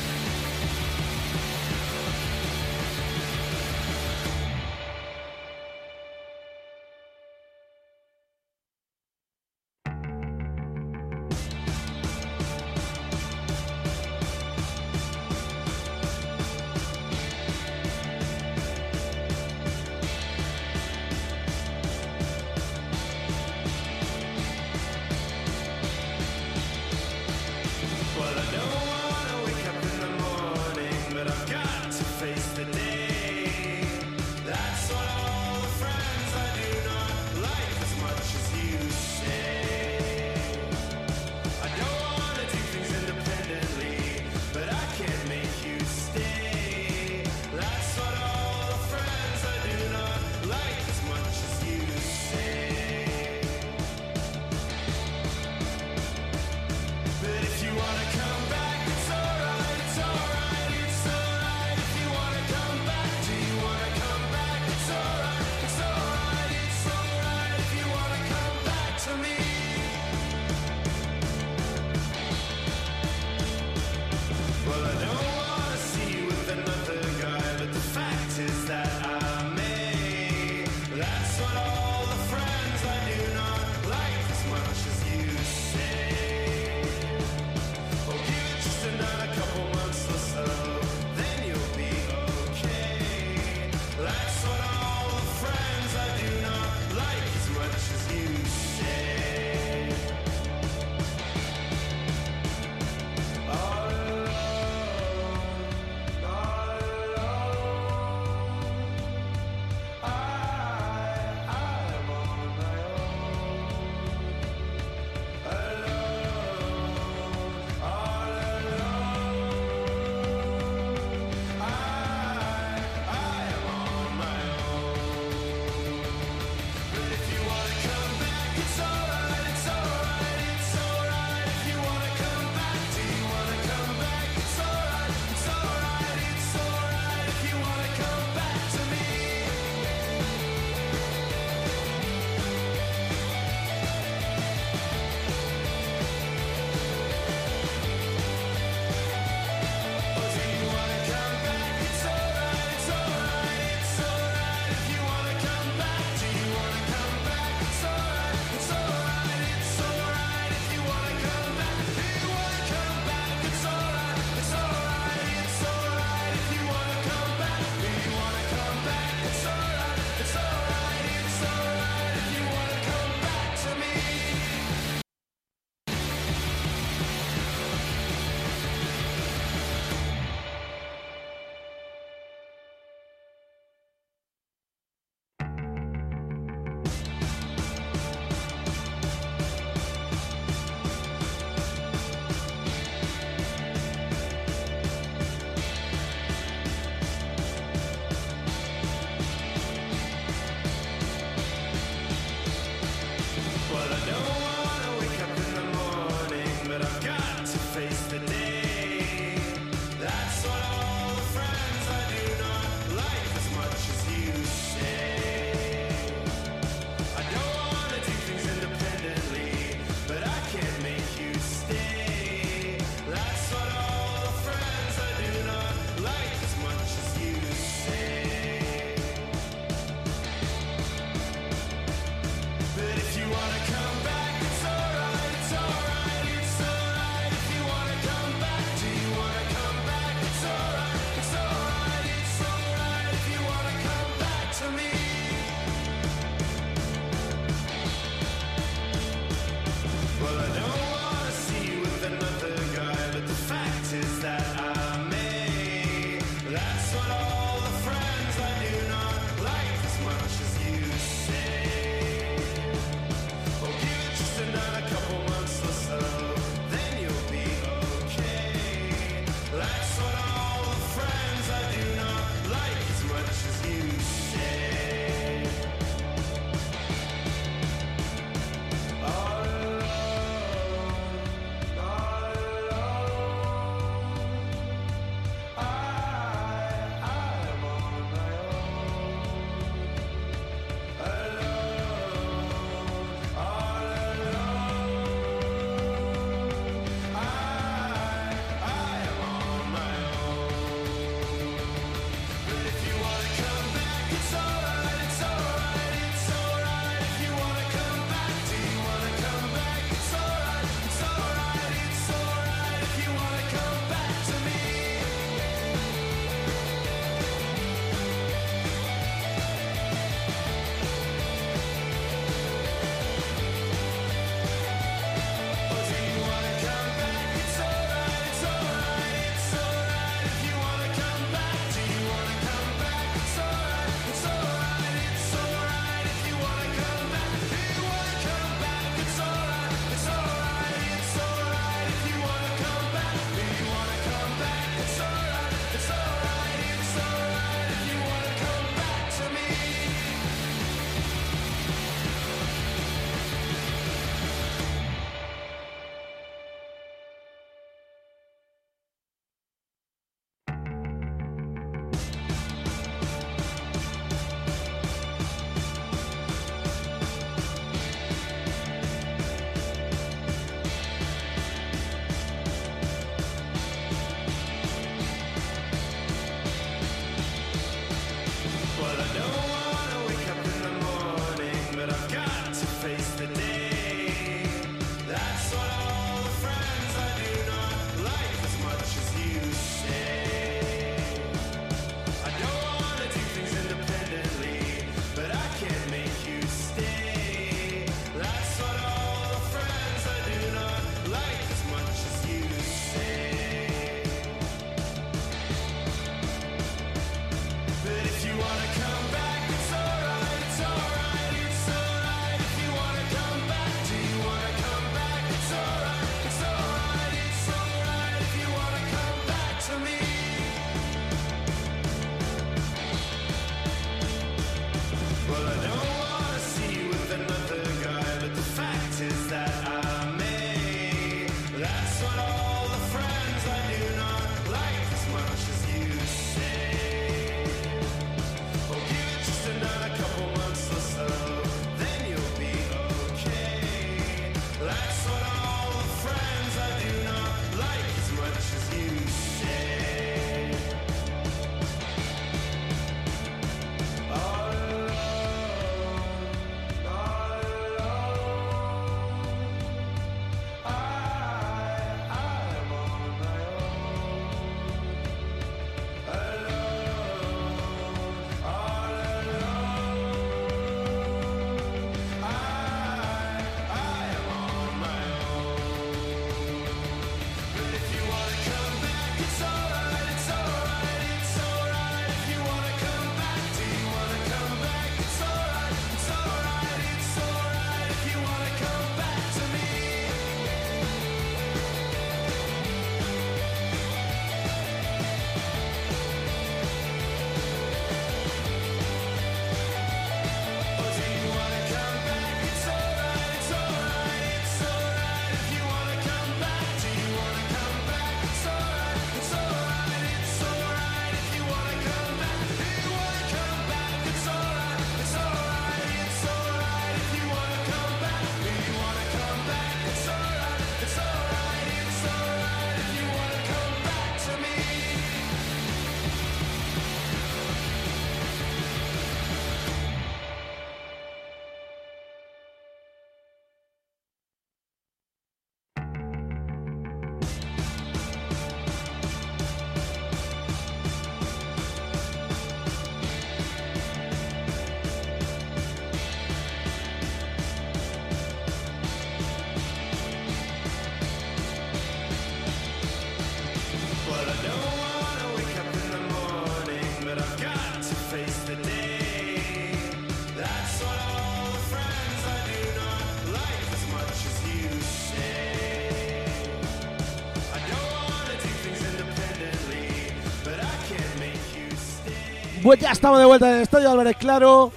Pues 572.63 572.79
ya 572.79 572.91
estamos 572.91 573.19
de 573.19 573.25
vuelta 573.25 573.49
en 573.49 573.55
el 573.57 573.61
estadio 573.63 573.89
Álvarez 573.91 574.17
Claro. 574.17 574.71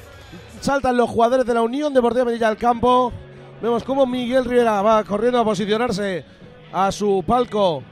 Saltan 0.61 0.97
los 0.97 1.11
jugadores 1.11 1.45
de 1.45 1.53
la 1.53 1.61
Unión 1.63 1.93
Deportiva 1.93 2.25
Melilla 2.25 2.49
al 2.49 2.57
campo. 2.57 3.13
Vemos 3.61 3.85
cómo 3.85 4.07
Miguel 4.07 4.45
Rivera 4.47 4.81
va 4.81 5.05
corriendo 5.05 5.39
a 5.39 5.45
posicionarse 5.45 6.25
a 6.73 6.91
su 6.91 7.23
palco 7.27 7.83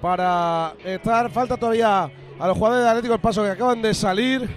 para 0.00 0.72
estar. 0.84 1.30
Falta 1.30 1.56
todavía 1.56 2.10
a 2.38 2.46
los 2.48 2.56
jugadores 2.56 2.84
de 2.84 2.90
Atlético 2.90 3.14
El 3.14 3.20
Paso 3.20 3.42
que 3.44 3.50
acaban 3.50 3.80
de 3.80 3.94
salir. 3.94 4.48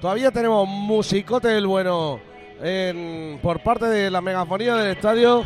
Todavía 0.00 0.32
tenemos 0.32 0.66
musicote 0.68 1.48
del 1.48 1.66
bueno 1.68 2.18
en- 2.60 3.38
por 3.40 3.60
parte 3.62 3.86
de 3.86 4.10
la 4.10 4.20
megafonía 4.20 4.74
del 4.74 4.96
estadio. 4.96 5.44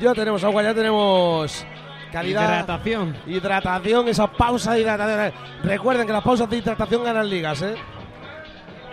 Ya 0.00 0.12
tenemos 0.12 0.44
agua, 0.44 0.62
ya 0.62 0.74
tenemos 0.74 1.64
calidad. 2.12 2.44
Hidratación. 2.44 3.16
Hidratación, 3.26 4.08
esa 4.08 4.26
pausa 4.26 4.74
de 4.74 4.80
hidratación. 4.80 5.32
Recuerden 5.62 6.06
que 6.06 6.12
las 6.12 6.22
pausas 6.22 6.48
de 6.48 6.58
hidratación 6.58 7.04
ganan 7.04 7.28
ligas, 7.28 7.62
¿eh? 7.62 7.74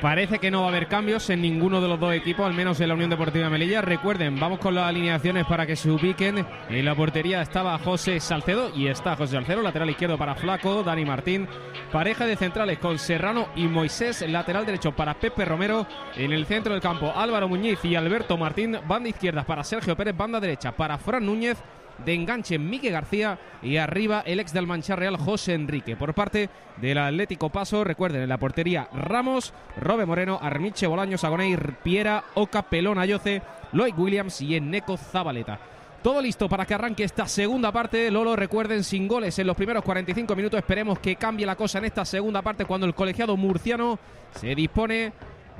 Parece 0.04 0.38
que 0.38 0.52
no 0.52 0.60
va 0.60 0.66
a 0.66 0.68
haber 0.68 0.90
cambios 0.90 1.30
en 1.30 1.42
ninguno 1.42 1.80
de 1.80 1.88
los 1.88 1.98
dos 1.98 2.14
equipos, 2.14 2.46
al 2.46 2.54
menos 2.54 2.78
en 2.82 2.90
la 2.90 2.94
Unión 2.94 3.10
Deportiva 3.10 3.50
Melilla. 3.50 3.80
Recuerden, 3.80 4.38
vamos 4.38 4.60
con 4.60 4.76
las 4.76 4.90
alineaciones 4.90 5.46
para 5.46 5.66
que 5.66 5.78
se 5.78 5.90
ubiquen. 5.90 6.46
En 6.68 6.84
la 6.84 6.94
portería 6.94 7.42
estaba 7.42 7.78
José 7.78 8.20
Salcedo 8.20 8.70
y 8.76 8.88
está 8.88 9.16
José 9.16 9.38
Salcedo, 9.38 9.62
lateral 9.62 9.90
izquierdo 9.90 10.18
para 10.18 10.36
Flaco, 10.36 10.84
Dani 10.84 11.06
Martín. 11.06 11.48
Pareja 11.90 12.26
de 12.26 12.36
centrales 12.36 12.80
con 12.80 13.00
Serrano 13.00 13.48
y 13.56 13.68
Moisés, 13.68 14.28
lateral 14.28 14.66
derecho 14.66 14.92
para 14.92 15.14
Pepe 15.14 15.46
Romero. 15.46 15.88
En 16.18 16.34
el 16.34 16.46
centro 16.48 16.74
del 16.74 16.82
campo 16.82 17.14
Álvaro 17.16 17.48
Muñiz 17.48 17.80
y 17.86 17.96
Alberto 17.96 18.36
Martín. 18.36 18.78
Banda 18.86 19.08
izquierda 19.08 19.46
para 19.46 19.64
Sergio 19.64 19.96
Pérez, 19.96 20.18
banda 20.18 20.42
derecha 20.42 20.74
para 20.74 20.98
Fran 20.98 21.26
Núñez 21.26 21.64
de 22.06 22.14
enganche 22.14 22.58
Miguel 22.60 22.94
García 22.94 23.40
y 23.62 23.78
arriba 23.78 24.24
el 24.26 24.40
ex 24.40 24.54
del 24.54 24.68
Mancha 24.68 24.96
Real 24.96 25.18
José 25.18 25.54
Enrique. 25.54 25.96
Por 25.96 26.14
parte 26.14 26.50
del 26.78 26.98
Atlético 26.98 27.50
Paso, 27.50 27.84
recuerden 27.84 28.24
en 28.24 28.30
la 28.30 28.38
portería 28.38 28.88
Ramos, 28.94 29.54
Robe 29.78 30.06
Moreno, 30.06 30.40
Armiche 30.42 30.88
Bolaños, 30.88 31.24
Agoneir, 31.24 31.76
Piera, 31.84 32.24
Oca, 32.34 32.64
Pelón, 32.64 33.00
Ayoce, 33.00 33.42
Lloyd 33.72 33.94
Williams 33.98 34.42
y 34.42 34.56
Eneco 34.56 34.98
Zabaleta. 34.98 35.60
Todo 36.04 36.22
listo 36.22 36.50
para 36.50 36.66
que 36.66 36.74
arranque 36.74 37.06
esta 37.06 37.30
segunda 37.30 37.72
parte. 37.72 38.12
Lolo, 38.12 38.36
recuerden, 38.36 38.84
sin 38.84 39.08
goles 39.08 39.40
en 39.40 39.48
los 39.48 39.56
primeros 39.56 39.86
45 39.86 40.36
minutos. 40.36 40.58
Esperemos 40.58 41.00
que 41.00 41.16
cambie 41.16 41.46
la 41.46 41.56
cosa 41.56 41.78
en 41.78 41.86
esta 41.86 42.04
segunda 42.04 42.42
parte 42.42 42.66
cuando 42.66 42.86
el 42.86 42.94
colegiado 42.94 43.38
murciano 43.38 43.98
se 44.36 44.54
dispone 44.54 45.14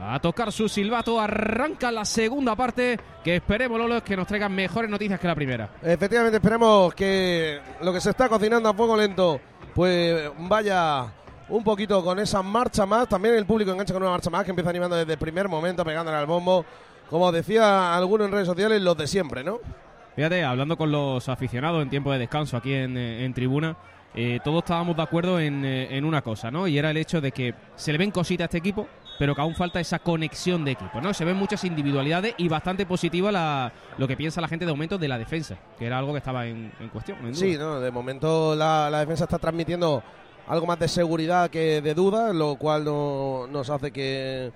a 0.04 0.20
tocar 0.20 0.52
su 0.52 0.68
silbato. 0.68 1.20
Arranca 1.20 1.92
la 1.92 2.06
segunda 2.06 2.56
parte. 2.56 3.00
Que 3.24 3.38
esperemos, 3.38 3.80
Lolo, 3.80 4.04
que 4.04 4.18
nos 4.18 4.28
traigan 4.28 4.54
mejores 4.54 4.90
noticias 4.90 5.20
que 5.20 5.28
la 5.28 5.36
primera. 5.36 5.70
Efectivamente, 5.82 6.38
esperemos 6.38 6.94
que 6.94 7.60
lo 7.82 7.94
que 7.94 8.02
se 8.02 8.10
está 8.10 8.28
cocinando 8.28 8.70
a 8.70 8.74
fuego 8.74 8.98
lento, 8.98 9.40
pues 9.74 10.30
vaya 10.40 11.06
un 11.50 11.64
poquito 11.64 12.04
con 12.04 12.20
esa 12.20 12.42
marcha 12.42 12.86
más. 12.86 13.08
También 13.08 13.36
el 13.36 13.46
público 13.46 13.72
engancha 13.72 13.94
con 13.94 14.04
una 14.04 14.12
marcha 14.12 14.30
más 14.30 14.44
que 14.44 14.52
empieza 14.52 14.70
animando 14.70 14.96
desde 14.96 15.14
el 15.14 15.20
primer 15.20 15.48
momento, 15.48 15.86
pegándole 15.86 16.18
al 16.18 16.26
bombo. 16.26 16.66
Como 17.10 17.32
decía 17.32 17.96
alguno 17.96 18.26
en 18.26 18.32
redes 18.32 18.48
sociales, 18.48 18.82
los 18.82 18.98
de 18.98 19.08
siempre, 19.08 19.44
¿no? 19.44 19.60
Fíjate, 20.16 20.44
hablando 20.44 20.78
con 20.78 20.92
los 20.92 21.28
aficionados 21.30 21.82
en 21.82 21.90
tiempo 21.90 22.12
de 22.12 22.20
descanso 22.20 22.56
aquí 22.56 22.74
en, 22.74 22.98
eh, 22.98 23.26
en 23.26 23.34
tribuna, 23.34 23.76
eh, 24.16 24.40
todos 24.44 24.60
estábamos 24.60 24.96
de 24.96 25.02
acuerdo 25.02 25.40
en, 25.40 25.66
eh, 25.66 25.98
en 25.98 26.06
una 26.06 26.22
cosa, 26.22 26.52
¿no? 26.52 26.68
Y 26.68 26.78
era 26.78 26.92
el 26.92 26.98
hecho 26.98 27.20
de 27.20 27.32
que 27.32 27.56
se 27.76 27.92
le 27.92 27.98
ven 27.98 28.12
cositas 28.12 28.44
a 28.44 28.46
este 28.46 28.60
equipo, 28.60 28.88
pero 29.20 29.36
que 29.36 29.42
aún 29.42 29.56
falta 29.56 29.80
esa 29.80 30.00
conexión 30.00 30.66
de 30.66 30.72
equipo, 30.72 31.00
¿no? 31.02 31.14
Se 31.14 31.24
ven 31.26 31.38
muchas 31.38 31.64
individualidades 31.64 32.34
y 32.38 32.48
bastante 32.48 32.86
positiva 32.86 33.32
la, 33.32 33.72
lo 33.98 34.08
que 34.08 34.18
piensa 34.18 34.42
la 34.42 34.48
gente 34.48 34.66
de 34.66 34.72
momento 34.72 34.98
de 34.98 35.08
la 35.08 35.18
defensa, 35.18 35.58
que 35.78 35.86
era 35.86 35.98
algo 36.00 36.12
que 36.14 36.18
estaba 36.20 36.46
en, 36.46 36.72
en 36.80 36.90
cuestión. 36.90 37.18
en. 37.26 37.36
Sí, 37.36 37.56
no, 37.58 37.80
de 37.80 37.92
momento 37.92 38.56
la, 38.56 38.90
la 38.90 39.00
defensa 39.00 39.26
está 39.26 39.38
transmitiendo 39.40 40.02
algo 40.48 40.66
más 40.66 40.80
de 40.80 40.88
seguridad 40.88 41.50
que 41.50 41.82
de 41.82 41.94
duda, 41.94 42.34
lo 42.34 42.56
cual 42.56 42.84
no- 42.86 43.48
nos 43.48 43.70
hace 43.70 43.92
que 43.92 44.52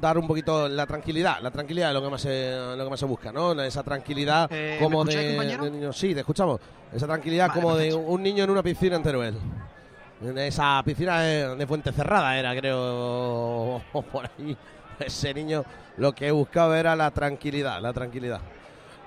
dar 0.00 0.16
un 0.18 0.26
poquito 0.28 0.68
la 0.68 0.86
tranquilidad, 0.86 1.40
la 1.40 1.50
tranquilidad 1.50 1.88
es 1.88 1.94
lo 1.94 2.02
que 2.02 2.10
más 2.10 2.20
se, 2.20 2.54
lo 2.76 2.84
que 2.84 2.90
más 2.90 3.00
se 3.00 3.06
busca, 3.06 3.32
¿no? 3.32 3.52
Esa 3.62 3.82
tranquilidad 3.82 4.48
Eh, 4.52 4.78
como 4.80 5.04
¿me 5.04 5.12
de, 5.14 5.30
escucháis, 5.32 5.60
de 5.60 5.70
niño. 5.70 5.92
Sí, 5.92 6.12
te 6.14 6.20
escuchamos. 6.20 6.60
Esa 6.92 7.06
tranquilidad 7.06 7.48
Vale, 7.48 7.60
como 7.60 7.76
de 7.76 7.94
un 7.94 8.22
niño 8.22 8.44
en 8.44 8.50
una 8.50 8.62
piscina 8.62 8.96
en 8.96 9.02
Teruel. 9.02 9.34
En 10.22 10.38
esa 10.38 10.80
piscina 10.84 11.20
de, 11.20 11.66
Fuente 11.66 11.92
Cerrada 11.92 12.38
era, 12.38 12.54
creo, 12.54 13.82
por 14.12 14.30
ahí. 14.38 14.56
Ese 15.00 15.34
niño 15.34 15.64
lo 15.96 16.14
que 16.14 16.30
buscaba 16.30 16.78
era 16.78 16.94
la 16.94 17.10
tranquilidad, 17.10 17.80
la 17.80 17.92
tranquilidad. 17.92 18.40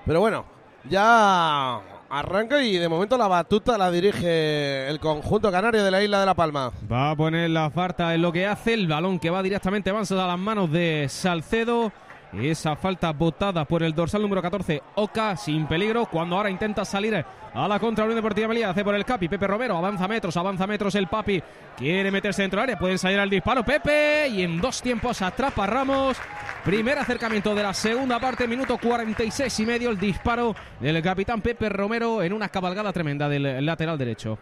Pero 0.04 0.20
bueno, 0.20 0.44
ya 0.84 1.80
arranca 2.10 2.62
y 2.62 2.76
de 2.76 2.88
momento 2.88 3.16
la 3.16 3.28
batuta 3.28 3.78
la 3.78 3.90
dirige 3.90 4.88
el 4.88 5.00
conjunto 5.00 5.50
canario 5.50 5.82
de 5.82 5.90
la 5.90 6.02
isla 6.02 6.20
de 6.20 6.26
La 6.26 6.34
Palma. 6.34 6.70
Va 6.90 7.12
a 7.12 7.16
poner 7.16 7.48
la 7.50 7.70
falta 7.70 8.14
en 8.14 8.22
lo 8.22 8.30
que 8.30 8.46
hace 8.46 8.74
el 8.74 8.86
balón 8.86 9.18
que 9.18 9.30
va 9.30 9.42
directamente 9.42 9.90
avanza 9.90 10.22
a 10.22 10.28
las 10.28 10.38
manos 10.38 10.70
de 10.70 11.06
Salcedo. 11.08 11.92
Esa 12.32 12.76
falta 12.76 13.12
botada 13.12 13.64
por 13.64 13.82
el 13.82 13.94
dorsal 13.94 14.20
número 14.20 14.42
14, 14.42 14.82
Oca, 14.96 15.36
sin 15.36 15.66
peligro, 15.66 16.06
cuando 16.06 16.36
ahora 16.36 16.50
intenta 16.50 16.84
salir 16.84 17.24
a 17.54 17.68
la 17.68 17.78
contra 17.78 18.04
Unión 18.04 18.16
Deportiva 18.16 18.48
Melilla, 18.48 18.70
hace 18.70 18.84
por 18.84 18.94
el 18.94 19.04
Capi, 19.04 19.28
Pepe 19.28 19.46
Romero, 19.46 19.76
avanza 19.76 20.06
metros, 20.06 20.36
avanza 20.36 20.66
metros 20.66 20.94
el 20.96 21.06
Papi, 21.06 21.42
quiere 21.76 22.10
meterse 22.10 22.42
dentro 22.42 22.60
del 22.60 22.70
área, 22.70 22.78
pueden 22.78 22.98
salir 22.98 23.18
al 23.18 23.30
disparo, 23.30 23.64
Pepe, 23.64 24.28
y 24.28 24.42
en 24.42 24.60
dos 24.60 24.82
tiempos 24.82 25.22
atrapa 25.22 25.66
Ramos, 25.66 26.18
primer 26.64 26.98
acercamiento 26.98 27.54
de 27.54 27.62
la 27.62 27.72
segunda 27.72 28.18
parte, 28.20 28.46
minuto 28.46 28.76
46 28.76 29.60
y 29.60 29.66
medio, 29.66 29.90
el 29.90 29.98
disparo 29.98 30.54
del 30.80 31.00
capitán 31.02 31.40
Pepe 31.40 31.68
Romero 31.68 32.22
en 32.22 32.32
una 32.32 32.48
cabalgada 32.48 32.92
tremenda 32.92 33.28
del 33.28 33.64
lateral 33.64 33.96
derecho. 33.96 34.38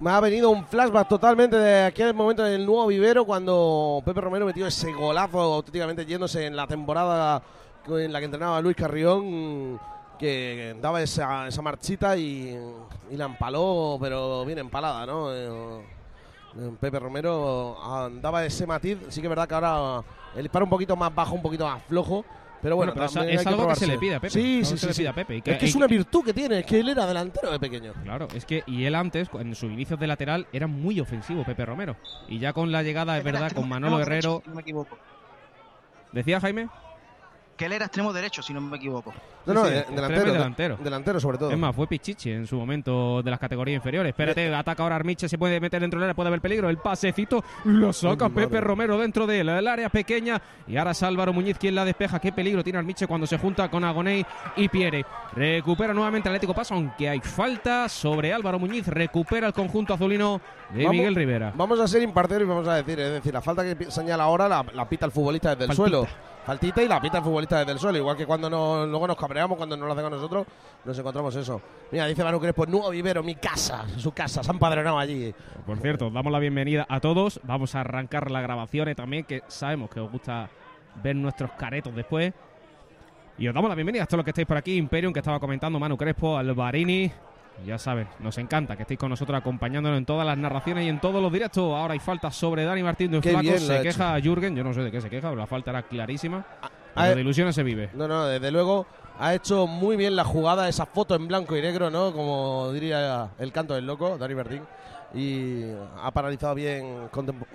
Me 0.00 0.10
ha 0.10 0.20
venido 0.20 0.50
un 0.50 0.66
flashback 0.66 1.08
totalmente 1.08 1.56
de 1.56 1.84
aquel 1.84 2.14
momento 2.14 2.42
del 2.42 2.66
nuevo 2.66 2.88
vivero 2.88 3.24
cuando 3.24 4.02
Pepe 4.04 4.20
Romero 4.20 4.44
metió 4.44 4.66
ese 4.66 4.92
golazo 4.92 5.38
auténticamente 5.38 6.04
yéndose 6.04 6.46
en 6.46 6.56
la 6.56 6.66
temporada 6.66 7.40
en 7.86 8.12
la 8.12 8.18
que 8.18 8.24
entrenaba 8.24 8.60
Luis 8.60 8.76
Carrión 8.76 9.78
que 10.18 10.76
daba 10.80 11.00
esa, 11.00 11.46
esa 11.46 11.62
marchita 11.62 12.16
y, 12.16 12.58
y 13.10 13.16
la 13.16 13.26
empaló, 13.26 13.96
pero 14.00 14.44
bien 14.44 14.58
empalada, 14.58 15.06
¿no? 15.06 15.32
Eh, 15.32 15.82
Pepe 16.80 16.98
Romero 16.98 17.76
ah, 17.80 18.08
daba 18.12 18.44
ese 18.44 18.66
matiz, 18.66 18.98
sí 19.08 19.20
que 19.20 19.26
es 19.26 19.30
verdad 19.30 19.48
que 19.48 19.54
ahora 19.54 20.04
el 20.34 20.42
disparo 20.42 20.64
un 20.64 20.70
poquito 20.70 20.96
más 20.96 21.14
bajo, 21.14 21.34
un 21.34 21.42
poquito 21.42 21.66
más 21.66 21.82
flojo, 21.84 22.24
pero 22.64 22.76
bueno, 22.76 22.92
Bueno, 22.94 23.06
pero 23.08 23.12
también 23.20 23.38
es 23.38 23.46
hay 23.46 23.52
algo 23.52 23.68
que 23.68 23.76
se 23.76 23.86
le 23.86 23.98
pide 23.98 24.14
a 24.14 24.20
Pepe, 24.20 24.30
Sí, 24.30 24.60
sí, 24.64 24.70
se 24.70 24.76
sí, 24.78 24.86
le 24.86 24.92
sí. 24.94 24.98
pide 25.02 25.08
a 25.08 25.12
Pepe, 25.14 25.42
que- 25.42 25.50
es 25.52 25.58
que 25.58 25.66
es 25.66 25.74
una 25.74 25.86
virtud 25.86 26.24
que 26.24 26.32
tiene, 26.32 26.60
es 26.60 26.66
que 26.66 26.80
él 26.80 26.88
era 26.88 27.06
delantero 27.06 27.52
de 27.52 27.60
pequeño. 27.60 27.92
Claro, 28.02 28.26
es 28.34 28.46
que 28.46 28.62
y 28.66 28.84
él 28.86 28.94
antes, 28.94 29.28
en 29.38 29.54
sus 29.54 29.70
inicios 29.70 30.00
de 30.00 30.06
lateral, 30.06 30.46
era 30.50 30.66
muy 30.66 30.98
ofensivo 30.98 31.44
Pepe 31.44 31.66
Romero. 31.66 31.94
Y 32.26 32.38
ya 32.38 32.54
con 32.54 32.72
la 32.72 32.82
llegada, 32.82 33.18
es 33.18 33.22
verdad, 33.24 33.52
con 33.52 33.68
Manolo 33.68 34.02
si 34.02 34.26
no 34.26 34.42
me 34.54 34.62
equivoco. 34.62 34.96
¿Decía 36.12 36.40
Jaime? 36.40 36.68
Que 37.56 37.66
él 37.66 37.72
era 37.72 37.84
extremo 37.84 38.12
derecho, 38.12 38.42
si 38.42 38.52
no 38.52 38.60
me 38.60 38.76
equivoco. 38.76 39.14
No, 39.46 39.54
no, 39.54 39.64
Sí, 39.66 39.68
sí, 39.68 39.74
de- 39.74 39.94
delantero, 39.94 40.32
delantero. 40.32 40.78
delantero 40.82 41.20
sobre 41.20 41.38
todo. 41.38 41.50
Es 41.52 41.58
más, 41.58 41.76
fue 41.76 41.86
Pichichi 41.86 42.30
en 42.32 42.46
su 42.46 42.56
momento 42.56 43.22
de 43.22 43.30
las 43.30 43.38
categorías 43.38 43.76
inferiores. 43.76 44.10
Espérate, 44.10 44.52
ataca 44.54 44.82
ahora 44.82 44.96
Armiche, 44.96 45.28
se 45.28 45.38
puede 45.38 45.60
meter 45.60 45.80
dentro 45.80 46.00
del 46.00 46.04
área, 46.06 46.14
puede 46.14 46.28
haber 46.28 46.40
peligro. 46.40 46.68
El 46.68 46.78
pasecito 46.78 47.44
lo 47.64 47.92
saca 47.92 48.28
Pepe 48.28 48.46
madre. 48.46 48.60
Romero 48.60 48.98
dentro 48.98 49.26
del 49.26 49.48
el 49.50 49.68
área 49.68 49.88
pequeña. 49.88 50.40
Y 50.66 50.76
ahora 50.76 50.92
es 50.92 51.02
Álvaro 51.04 51.32
Muñiz 51.32 51.58
quien 51.58 51.74
la 51.76 51.84
despeja. 51.84 52.18
Qué 52.18 52.32
peligro 52.32 52.64
tiene 52.64 52.78
Armiche 52.80 53.06
cuando 53.06 53.26
se 53.26 53.38
junta 53.38 53.70
con 53.70 53.84
Agoney 53.84 54.24
y 54.56 54.68
Pierre. 54.68 55.04
Recupera 55.34 55.92
nuevamente 55.94 56.28
Atlético 56.28 56.54
Paso, 56.54 56.74
aunque 56.74 57.08
hay 57.08 57.20
falta 57.20 57.88
sobre 57.88 58.32
Álvaro 58.32 58.58
Muñiz. 58.58 58.88
Recupera 58.88 59.46
el 59.48 59.52
conjunto 59.52 59.94
azulino 59.94 60.40
de 60.70 60.84
Vamos- 60.84 60.96
Miguel 60.96 61.14
Rivera. 61.14 61.52
Vamos 61.54 61.78
a 61.78 61.86
ser 61.86 62.02
imparciales 62.02 62.46
y 62.46 62.48
vamos 62.48 62.66
a 62.66 62.76
decir, 62.76 62.98
es 62.98 63.12
decir, 63.12 63.32
la 63.32 63.42
falta 63.42 63.62
que 63.62 63.90
señala 63.90 64.24
ahora 64.24 64.48
la, 64.48 64.64
la 64.72 64.88
pita 64.88 65.06
el 65.06 65.12
futbolista 65.12 65.50
desde 65.54 65.70
el 65.70 65.76
suelo. 65.76 66.06
Faltita 66.44 66.82
y 66.82 66.88
la 66.88 67.00
pita 67.00 67.18
el 67.18 67.24
futbolista 67.24 67.58
desde 67.60 67.72
el 67.72 67.78
suelo. 67.78 67.96
Igual 67.98 68.16
que 68.16 68.26
cuando 68.26 68.50
no- 68.50 68.84
luego 68.86 69.06
nos 69.06 69.16
cabreamos, 69.16 69.56
cuando 69.56 69.76
no 69.76 69.86
lo 69.86 69.92
hacemos 69.92 70.10
nosotros, 70.10 70.46
nos 70.84 70.98
encontramos 70.98 71.34
eso. 71.36 71.60
Mira, 71.90 72.06
dice 72.06 72.22
Manu 72.22 72.38
Crespo, 72.38 72.66
nuevo 72.66 72.90
vivero, 72.90 73.22
mi 73.22 73.34
casa, 73.36 73.84
su 73.96 74.12
casa, 74.12 74.42
se 74.42 74.50
han 74.50 74.58
padronado 74.58 74.98
allí. 74.98 75.34
Por 75.64 75.78
cierto, 75.78 76.10
damos 76.10 76.30
la 76.30 76.38
bienvenida 76.38 76.84
a 76.88 77.00
todos. 77.00 77.40
Vamos 77.44 77.74
a 77.74 77.80
arrancar 77.80 78.30
las 78.30 78.42
grabaciones 78.42 78.94
también, 78.94 79.24
que 79.24 79.42
sabemos 79.48 79.88
que 79.88 80.00
os 80.00 80.10
gusta 80.12 80.50
ver 81.02 81.16
nuestros 81.16 81.50
caretos 81.52 81.94
después. 81.94 82.32
Y 83.38 83.48
os 83.48 83.54
damos 83.54 83.68
la 83.70 83.74
bienvenida 83.74 84.02
a 84.04 84.06
todos 84.06 84.18
los 84.18 84.24
que 84.24 84.30
estáis 84.30 84.46
por 84.46 84.56
aquí. 84.58 84.76
Imperium, 84.76 85.12
que 85.12 85.20
estaba 85.20 85.40
comentando, 85.40 85.78
Manu 85.80 85.96
Crespo, 85.96 86.36
Alvarini. 86.36 87.10
Ya 87.66 87.78
saben, 87.78 88.08
nos 88.18 88.36
encanta 88.38 88.76
que 88.76 88.82
estéis 88.82 88.98
con 89.00 89.08
nosotros 89.10 89.38
acompañándonos 89.38 89.96
en 89.98 90.04
todas 90.04 90.26
las 90.26 90.36
narraciones 90.36 90.84
y 90.84 90.88
en 90.88 91.00
todos 91.00 91.22
los 91.22 91.32
directos. 91.32 91.62
Ahora 91.74 91.94
hay 91.94 92.00
falta 92.00 92.30
sobre 92.30 92.64
Dani 92.64 92.82
Martín 92.82 93.10
de 93.12 93.22
flaco. 93.22 93.58
Se 93.58 93.80
queja 93.80 94.18
Jürgen, 94.20 94.54
yo 94.56 94.64
no 94.64 94.74
sé 94.74 94.82
de 94.82 94.90
qué 94.90 95.00
se 95.00 95.08
queja, 95.08 95.28
pero 95.30 95.40
la 95.40 95.46
falta 95.46 95.70
era 95.70 95.82
clarísima. 95.82 96.44
a 96.62 96.68
Pero 96.94 97.06
ver- 97.08 97.14
de 97.16 97.20
ilusiones 97.22 97.54
se 97.54 97.62
vive. 97.62 97.90
No, 97.94 98.06
no, 98.06 98.26
desde 98.26 98.50
luego 98.50 98.86
ha 99.18 99.34
hecho 99.34 99.66
muy 99.66 99.96
bien 99.96 100.14
la 100.16 100.24
jugada, 100.24 100.68
esa 100.68 100.86
foto 100.86 101.14
en 101.14 101.26
blanco 101.28 101.56
y 101.56 101.62
negro, 101.62 101.90
¿no? 101.90 102.12
Como 102.12 102.70
diría 102.72 103.30
el 103.38 103.50
canto 103.52 103.74
del 103.74 103.86
loco, 103.86 104.18
Dani 104.18 104.34
Bertín. 104.34 104.62
Y 105.14 105.62
ha 106.02 106.10
paralizado 106.10 106.54
bien, 106.56 107.08
contempo- 107.10 107.46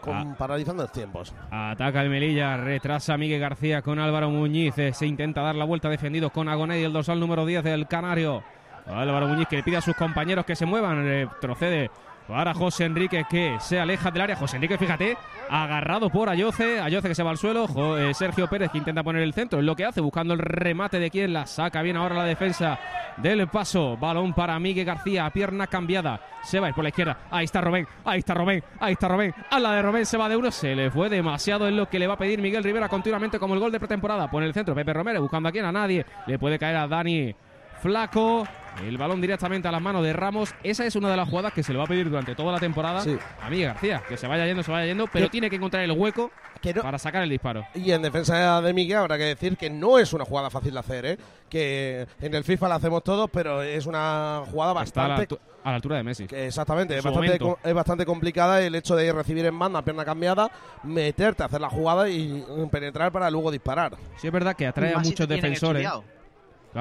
con, 0.00 0.14
Ah. 0.16 0.34
paralizando 0.38 0.82
los 0.84 0.92
tiempos. 0.92 1.32
Ataca 1.50 2.02
el 2.02 2.10
Melilla, 2.10 2.56
retrasa 2.56 3.14
a 3.14 3.18
Miguel 3.18 3.40
García 3.40 3.82
con 3.82 3.98
Álvaro 3.98 4.30
Muñiz. 4.30 4.76
eh, 4.78 4.92
Se 4.92 5.06
intenta 5.06 5.40
dar 5.42 5.54
la 5.56 5.64
vuelta 5.64 5.88
defendidos 5.88 6.32
con 6.32 6.48
Agoney, 6.48 6.82
el 6.84 6.92
dorsal 6.92 7.18
número 7.20 7.46
10 7.46 7.62
del 7.64 7.86
Canario. 7.88 8.42
Álvaro 8.88 9.28
Muñiz 9.28 9.48
que 9.48 9.56
le 9.56 9.62
pide 9.62 9.76
a 9.76 9.80
sus 9.80 9.94
compañeros 9.94 10.44
que 10.44 10.56
se 10.56 10.66
muevan. 10.66 11.04
Retrocede 11.04 11.90
para 12.28 12.52
José 12.52 12.84
Enrique 12.84 13.24
que 13.28 13.56
se 13.58 13.80
aleja 13.80 14.10
del 14.10 14.22
área. 14.22 14.36
José 14.36 14.56
Enrique, 14.56 14.76
fíjate, 14.76 15.16
agarrado 15.48 16.10
por 16.10 16.28
Ayoce. 16.28 16.78
Ayoce 16.78 17.08
que 17.08 17.14
se 17.14 17.22
va 17.22 17.30
al 17.30 17.38
suelo. 17.38 17.66
Eh, 17.98 18.12
Sergio 18.12 18.48
Pérez 18.48 18.70
que 18.70 18.78
intenta 18.78 19.02
poner 19.02 19.22
el 19.22 19.32
centro. 19.32 19.58
Es 19.58 19.64
lo 19.64 19.74
que 19.74 19.84
hace, 19.84 20.00
buscando 20.00 20.34
el 20.34 20.40
remate 20.40 20.98
de 20.98 21.10
quien 21.10 21.32
la 21.32 21.46
saca 21.46 21.82
bien 21.82 21.96
ahora 21.96 22.14
la 22.16 22.24
defensa 22.24 22.78
del 23.16 23.48
paso. 23.48 23.96
Balón 23.96 24.34
para 24.34 24.58
Miguel 24.58 24.84
García, 24.84 25.28
pierna 25.30 25.66
cambiada. 25.66 26.20
Se 26.42 26.60
va 26.60 26.66
a 26.66 26.68
ir 26.70 26.74
por 26.74 26.84
la 26.84 26.90
izquierda. 26.90 27.18
Ahí 27.30 27.46
está 27.46 27.60
Robén, 27.60 27.86
ahí 28.04 28.18
está 28.18 28.34
Robén, 28.34 28.62
ahí 28.78 28.92
está 28.92 29.08
Robén. 29.08 29.34
A 29.50 29.58
la 29.58 29.72
de 29.72 29.82
Robén 29.82 30.06
se 30.06 30.18
va 30.18 30.28
de 30.28 30.36
uno. 30.36 30.50
Se 30.50 30.74
le 30.74 30.90
fue 30.90 31.08
demasiado 31.08 31.66
en 31.66 31.76
lo 31.76 31.88
que 31.88 31.98
le 31.98 32.06
va 32.06 32.14
a 32.14 32.18
pedir 32.18 32.40
Miguel 32.40 32.62
Rivera 32.62 32.88
continuamente 32.88 33.38
como 33.38 33.54
el 33.54 33.60
gol 33.60 33.72
de 33.72 33.80
pretemporada. 33.80 34.30
Pone 34.30 34.46
el 34.46 34.54
centro 34.54 34.74
Pepe 34.74 34.92
Romero 34.92 35.22
buscando 35.22 35.48
a 35.48 35.52
quién, 35.52 35.64
a 35.64 35.72
nadie. 35.72 36.04
Le 36.26 36.38
puede 36.38 36.58
caer 36.58 36.76
a 36.76 36.86
Dani 36.86 37.34
Flaco. 37.80 38.46
El 38.84 38.96
balón 38.96 39.20
directamente 39.20 39.66
a 39.68 39.72
las 39.72 39.82
manos 39.82 40.02
de 40.04 40.12
Ramos. 40.12 40.54
Esa 40.62 40.86
es 40.86 40.94
una 40.96 41.10
de 41.10 41.16
las 41.16 41.28
jugadas 41.28 41.52
que 41.52 41.62
se 41.62 41.72
le 41.72 41.78
va 41.78 41.84
a 41.84 41.88
pedir 41.88 42.08
durante 42.08 42.34
toda 42.34 42.52
la 42.52 42.60
temporada 42.60 43.00
Sí. 43.00 43.16
a 43.42 43.50
Miguel 43.50 43.68
García. 43.68 44.02
Que 44.08 44.16
se 44.16 44.26
vaya 44.26 44.46
yendo, 44.46 44.62
se 44.62 44.70
vaya 44.70 44.86
yendo, 44.86 45.06
pero 45.12 45.26
Que- 45.26 45.30
tiene 45.30 45.50
que 45.50 45.56
encontrar 45.56 45.82
el 45.82 45.92
hueco 45.92 46.30
Que 46.62 46.72
no- 46.72 46.82
para 46.82 46.98
sacar 46.98 47.22
el 47.22 47.30
disparo. 47.30 47.64
Y 47.74 47.90
en 47.92 48.02
defensa 48.02 48.60
de 48.62 48.72
Miguel 48.72 48.98
habrá 48.98 49.18
que 49.18 49.24
decir 49.24 49.56
que 49.56 49.68
no 49.70 49.98
es 49.98 50.12
una 50.12 50.24
jugada 50.24 50.48
fácil 50.50 50.72
de 50.74 50.78
hacer, 50.80 51.06
¿eh? 51.06 51.18
Que 51.48 52.06
en 52.20 52.34
el 52.34 52.44
FIFA 52.44 52.68
la 52.68 52.74
hacemos 52.76 53.02
todos, 53.02 53.28
pero 53.32 53.62
es 53.62 53.86
una 53.86 54.42
jugada 54.50 54.82
Está 54.82 55.04
a 55.04 55.08
la, 55.08 55.14
bastante... 55.18 55.42
a 55.64 55.70
la 55.70 55.74
altura 55.76 55.96
de 55.96 56.02
Messi. 56.04 56.26
que 56.26 56.46
exactamente, 56.46 56.94
En 56.94 56.98
es 56.98 57.74
bastante, 57.74 58.02
es 58.02 58.06
complicada 58.06 58.60
el 58.62 58.74
hecho 58.74 58.94
de 58.96 59.12
recibir 59.12 59.44
en 59.46 59.58
banda, 59.58 59.82
pierna 59.82 60.04
cambiada, 60.04 60.50
meterte, 60.84 61.42
hacer 61.42 61.60
la 61.60 61.68
jugada 61.70 62.08
y 62.08 62.44
penetrar 62.70 63.10
para 63.12 63.30
luego 63.30 63.50
disparar. 63.50 63.96
Sí, 64.16 64.26
es 64.28 64.32
verdad 64.32 64.54
que 64.54 64.66
atrae 64.66 64.94
a 64.94 64.98
muchos 64.98 65.26
defensores. 65.28 65.82
estudiado. 65.84 66.04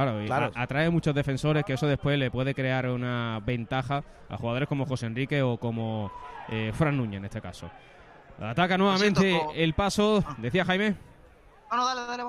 Claro, 0.03 0.21
y 0.23 0.27
Claro. 0.27 0.51
atrae 0.53 0.89
muchos 0.91 1.15
defensores 1.15 1.63
que 1.65 1.73
eso 1.73 1.87
después 1.87 2.19
le 2.19 2.29
puede 2.29 2.53
crear 2.53 2.87
una 2.87 3.39
ventaja 3.43 4.03
a 4.29 4.37
jugadores 4.37 4.69
como 4.69 4.85
José 4.85 5.07
Enrique 5.07 5.41
o 5.41 5.57
como 5.57 6.11
eh, 6.49 6.71
Fran 6.73 6.95
Núñez 6.95 7.17
en 7.17 7.25
este 7.25 7.41
caso. 7.41 7.69
Ataca 8.39 8.77
nuevamente 8.77 9.39
el 9.55 9.73
paso, 9.73 10.23
decía 10.37 10.63
Jaime. 10.65 10.95
No, 11.71 11.77
no, 11.77 11.85
dale, 11.85 12.01
dale. 12.01 12.23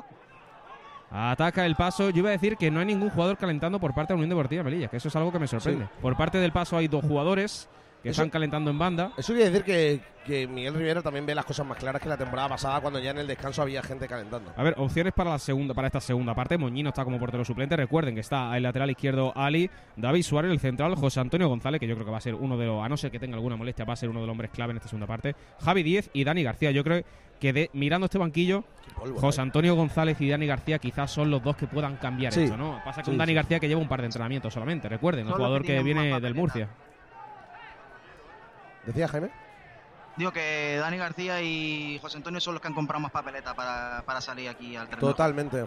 va. 1.11 1.31
Ataca 1.33 1.67
el 1.67 1.75
paso. 1.77 2.09
Yo 2.11 2.19
iba 2.21 2.29
a 2.31 2.33
decir 2.33 2.57
que 2.57 2.71
no 2.71 2.81
hay 2.81 2.87
ningún 2.87 3.11
jugador 3.11 3.37
calentando 3.37 3.79
por 3.79 3.95
parte 3.95 4.13
de 4.13 4.17
la 4.17 4.19
Unión 4.25 4.31
Deportiva 4.31 4.63
Melilla, 4.63 4.89
que 4.89 4.97
eso 4.97 5.09
es 5.09 5.17
algo 5.17 5.31
que 5.31 5.39
me 5.39 5.47
sorprende. 5.47 5.89
Por 6.01 6.17
parte 6.17 6.39
del 6.39 6.53
paso 6.53 6.77
hay 6.77 6.89
dos 6.89 7.05
jugadores 7.05 7.69
que 8.03 8.11
Eso- 8.11 8.23
están 8.23 8.31
calentando 8.31 8.71
en 8.71 8.79
banda. 8.79 9.13
Eso 9.17 9.33
quiere 9.33 9.51
decir 9.51 9.65
que, 9.65 10.01
que 10.25 10.47
Miguel 10.47 10.75
Rivera 10.75 11.03
también 11.03 11.27
ve 11.27 11.35
las 11.35 11.45
cosas 11.45 11.67
más 11.67 11.79
claras 11.79 12.01
que 12.01 12.09
la 12.09 12.17
temporada 12.17 12.49
pasada 12.51 12.81
cuando 12.81 12.99
ya 13.01 13.11
en 13.11 13.19
el 13.19 13.27
descanso 13.27 13.61
había 13.63 13.83
gente 13.83 14.07
calentando. 14.07 14.53
A 14.57 14.63
ver, 14.63 14.75
opciones 14.79 15.13
para 15.13 15.31
la 15.31 15.39
segunda, 15.39 15.75
para 15.75 15.89
esta 15.89 16.01
segunda 16.01 16.35
parte. 16.35 16.57
Moñino 16.59 16.91
está 16.91 17.05
como 17.05 17.19
portero 17.19 17.45
suplente. 17.45 17.77
Recuerden 17.77 18.15
que 18.15 18.21
está 18.21 18.57
el 18.57 18.63
lateral 18.63 18.91
izquierdo 18.91 19.33
Ali, 19.37 19.69
David 19.97 20.23
Suárez, 20.23 20.51
el 20.53 20.61
central, 20.61 20.95
José 20.95 21.21
Antonio 21.21 21.49
González, 21.49 21.81
que 21.81 21.89
yo 21.89 21.95
creo 21.95 22.07
que 22.07 22.13
va 22.13 22.19
a 22.19 22.23
ser 22.23 22.35
uno 22.35 22.57
de 22.57 22.67
los, 22.67 22.85
a 22.85 22.89
no 22.89 22.97
ser 22.97 23.11
que 23.11 23.19
tenga 23.19 23.35
alguna 23.37 23.57
molestia, 23.57 23.85
va 23.85 23.95
a 23.95 23.97
ser 23.97 24.09
uno 24.11 24.21
de 24.21 24.27
los 24.27 24.33
hombres 24.33 24.51
clave 24.53 24.71
en 24.73 24.77
esta 24.77 24.89
segunda 24.89 25.07
parte. 25.07 25.35
Javi 25.61 25.83
Díez 25.83 26.11
y 26.13 26.25
Dani 26.25 26.43
García. 26.45 26.71
Yo 26.71 26.85
creo 26.85 27.03
que 27.41 27.53
de, 27.53 27.71
mirando 27.73 28.05
este 28.07 28.19
banquillo, 28.19 28.65
polvo, 28.97 29.21
José 29.21 29.41
eh. 29.41 29.43
Antonio 29.43 29.75
González 29.77 30.21
y 30.21 30.29
Dani 30.29 30.47
García 30.47 30.79
quizás 30.79 31.11
son 31.11 31.31
los 31.31 31.43
dos 31.43 31.57
que 31.57 31.67
puedan 31.67 31.97
cambiar 31.97 32.33
Sí. 32.33 32.43
esto, 32.43 32.57
¿no? 32.57 32.81
Pasa 32.85 33.03
con 33.03 33.15
Sí, 33.15 33.19
Dani. 33.19 33.35
García 33.35 33.59
que 33.61 33.69
lleva 33.69 33.81
un 33.81 33.89
par 33.89 34.01
de 34.01 34.07
entrenamientos 34.07 34.53
solamente. 34.55 34.89
Recuerden, 34.89 35.27
el 35.27 35.33
jugador 35.33 35.63
que 35.65 35.83
viene 35.83 36.21
del. 36.21 36.35
Murcia. 36.35 36.69
¿Decía 38.89 39.07
Jaime? 39.07 39.29
Digo 40.17 40.33
que 40.33 40.79
Dani 40.81 40.97
García 40.97 41.43
y 41.43 41.99
José 42.01 42.17
Antonio 42.17 42.41
son 42.41 42.55
los 42.55 42.63
que 42.63 42.69
han 42.69 42.75
comprado 42.75 43.01
más 43.01 43.13
papeleta 43.13 43.55
para, 43.55 44.03
para 44.07 44.21
salir 44.23 44.49
aquí 44.49 44.75
al 44.77 44.89
terreno. 44.89 45.07
Totalmente. 45.09 45.67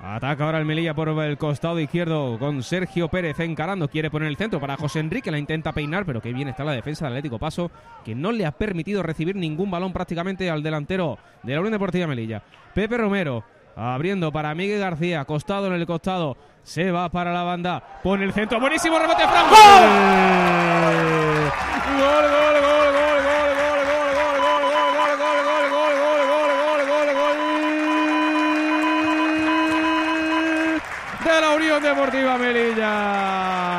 Ataca 0.00 0.44
ahora 0.44 0.58
el 0.58 0.64
Melilla 0.64 0.94
por 0.94 1.08
el 1.08 1.36
costado 1.36 1.78
izquierdo 1.78 2.38
con 2.38 2.62
Sergio 2.62 3.08
Pérez 3.08 3.38
encarando. 3.40 3.88
Quiere 3.88 4.10
poner 4.10 4.28
el 4.28 4.36
centro 4.36 4.60
para 4.60 4.78
José 4.78 5.00
Enrique. 5.00 5.30
La 5.30 5.38
intenta 5.38 5.72
peinar, 5.72 6.06
pero 6.06 6.22
qué 6.22 6.32
bien 6.32 6.48
está 6.48 6.64
la 6.64 6.72
defensa 6.72 7.04
del 7.04 7.14
Atlético 7.14 7.38
Paso, 7.38 7.70
que 8.02 8.14
no 8.14 8.32
le 8.32 8.46
ha 8.46 8.52
permitido 8.52 9.02
recibir 9.02 9.36
ningún 9.36 9.70
balón 9.70 9.92
prácticamente 9.92 10.50
al 10.50 10.62
delantero 10.62 11.18
de 11.42 11.52
la 11.52 11.60
Unión 11.60 11.72
Deportiva 11.72 12.06
Melilla. 12.06 12.42
Pepe 12.74 12.96
Romero 12.96 13.44
abriendo 13.76 14.32
para 14.32 14.54
Miguel 14.54 14.80
García. 14.80 15.24
Costado 15.26 15.66
en 15.66 15.74
el 15.74 15.86
costado. 15.86 16.38
Se 16.62 16.90
va 16.90 17.10
para 17.10 17.32
la 17.34 17.42
banda. 17.42 18.00
Pone 18.02 18.24
el 18.24 18.32
centro. 18.32 18.58
Buenísimo 18.58 18.98
remate. 18.98 19.22
Fran. 19.28 19.50
¡Gol! 19.50 19.58
¡Gol, 20.80 20.94
gol, 20.94 21.04
gol, 21.04 21.42
gol, 21.42 21.50
gol! 21.50 21.67
De 31.24 31.40
la 31.40 31.50
Unión 31.50 31.82
Deportiva 31.82 32.38
Melilla. 32.38 33.77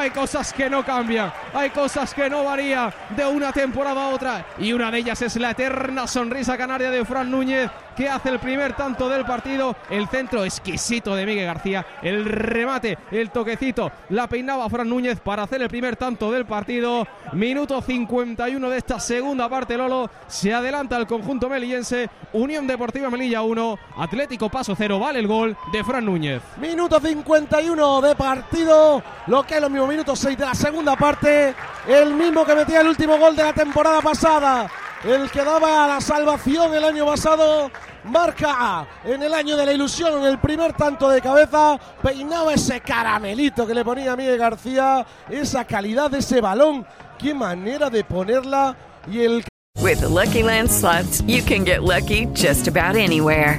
Hay 0.00 0.12
cosas 0.12 0.54
que 0.54 0.70
no 0.70 0.82
cambian, 0.82 1.30
hay 1.52 1.68
cosas 1.68 2.14
que 2.14 2.30
no 2.30 2.42
varían 2.42 2.90
de 3.10 3.26
una 3.26 3.52
temporada 3.52 4.06
a 4.06 4.08
otra. 4.08 4.46
Y 4.56 4.72
una 4.72 4.90
de 4.90 4.96
ellas 4.96 5.20
es 5.20 5.36
la 5.36 5.50
eterna 5.50 6.06
sonrisa 6.06 6.56
canaria 6.56 6.90
de 6.90 7.04
Fran 7.04 7.30
Núñez, 7.30 7.70
que 7.96 8.08
hace 8.08 8.30
el 8.30 8.38
primer 8.38 8.74
tanto 8.74 9.08
del 9.08 9.24
partido. 9.24 9.76
El 9.88 10.08
centro 10.08 10.44
exquisito 10.44 11.14
de 11.14 11.26
Miguel 11.26 11.46
García. 11.46 11.86
El 12.02 12.24
remate, 12.24 12.98
el 13.10 13.30
toquecito. 13.30 13.90
La 14.10 14.26
peinaba 14.26 14.68
Fran 14.68 14.88
Núñez 14.88 15.20
para 15.20 15.44
hacer 15.44 15.62
el 15.62 15.68
primer 15.68 15.96
tanto 15.96 16.30
del 16.30 16.46
partido. 16.46 17.06
Minuto 17.32 17.80
51 17.80 18.70
de 18.70 18.78
esta 18.78 19.00
segunda 19.00 19.48
parte, 19.48 19.76
Lolo. 19.76 20.10
Se 20.26 20.52
adelanta 20.52 20.96
el 20.96 21.06
conjunto 21.06 21.48
melillense. 21.48 22.08
Unión 22.32 22.66
Deportiva 22.66 23.10
Melilla 23.10 23.42
1. 23.42 23.78
Atlético 23.98 24.48
Paso 24.48 24.74
0. 24.76 24.98
Vale 24.98 25.18
el 25.18 25.26
gol 25.26 25.56
de 25.72 25.84
Fran 25.84 26.04
Núñez. 26.04 26.42
Minuto 26.60 27.00
51 27.00 28.00
de 28.00 28.14
partido. 28.14 29.02
Lo 29.26 29.42
que 29.42 29.56
es 29.56 29.60
los 29.60 29.70
mismos 29.70 29.88
minutos 29.88 30.18
6 30.18 30.38
de 30.38 30.44
la 30.44 30.54
segunda 30.54 30.96
parte. 30.96 31.54
El 31.86 32.14
mismo 32.14 32.44
que 32.44 32.54
metía 32.54 32.80
el 32.80 32.88
último 32.88 33.18
gol 33.18 33.36
de 33.36 33.42
la 33.42 33.52
temporada 33.52 34.00
pasada. 34.00 34.70
El 35.04 35.30
que 35.30 35.42
daba 35.42 35.88
la 35.88 36.00
salvación 36.00 36.74
el 36.74 36.84
año 36.84 37.06
pasado. 37.06 37.70
Marca 38.04 38.86
en 39.04 39.22
el 39.22 39.32
año 39.32 39.56
de 39.56 39.66
la 39.66 39.72
ilusión, 39.72 40.24
el 40.24 40.38
primer 40.38 40.74
tanto 40.74 41.08
de 41.08 41.22
cabeza. 41.22 41.78
Peinaba 42.02 42.52
ese 42.52 42.80
caramelito 42.80 43.66
que 43.66 43.74
le 43.74 43.84
ponía 43.84 44.12
a 44.12 44.16
Miguel 44.16 44.38
García. 44.38 45.06
Esa 45.28 45.64
calidad 45.64 46.12
ese 46.14 46.40
balón. 46.40 46.86
Qué 47.18 47.32
manera 47.32 47.88
de 47.88 48.04
ponerla. 48.04 48.76
Y 49.10 49.20
el. 49.20 49.44
With 49.80 50.00
the 50.00 50.08
Lucky 50.08 50.42
Land 50.42 50.70
slots, 50.70 51.22
you 51.22 51.42
can 51.42 51.64
get 51.64 51.82
lucky 51.82 52.26
just 52.34 52.68
about 52.68 52.96
anywhere. 52.96 53.58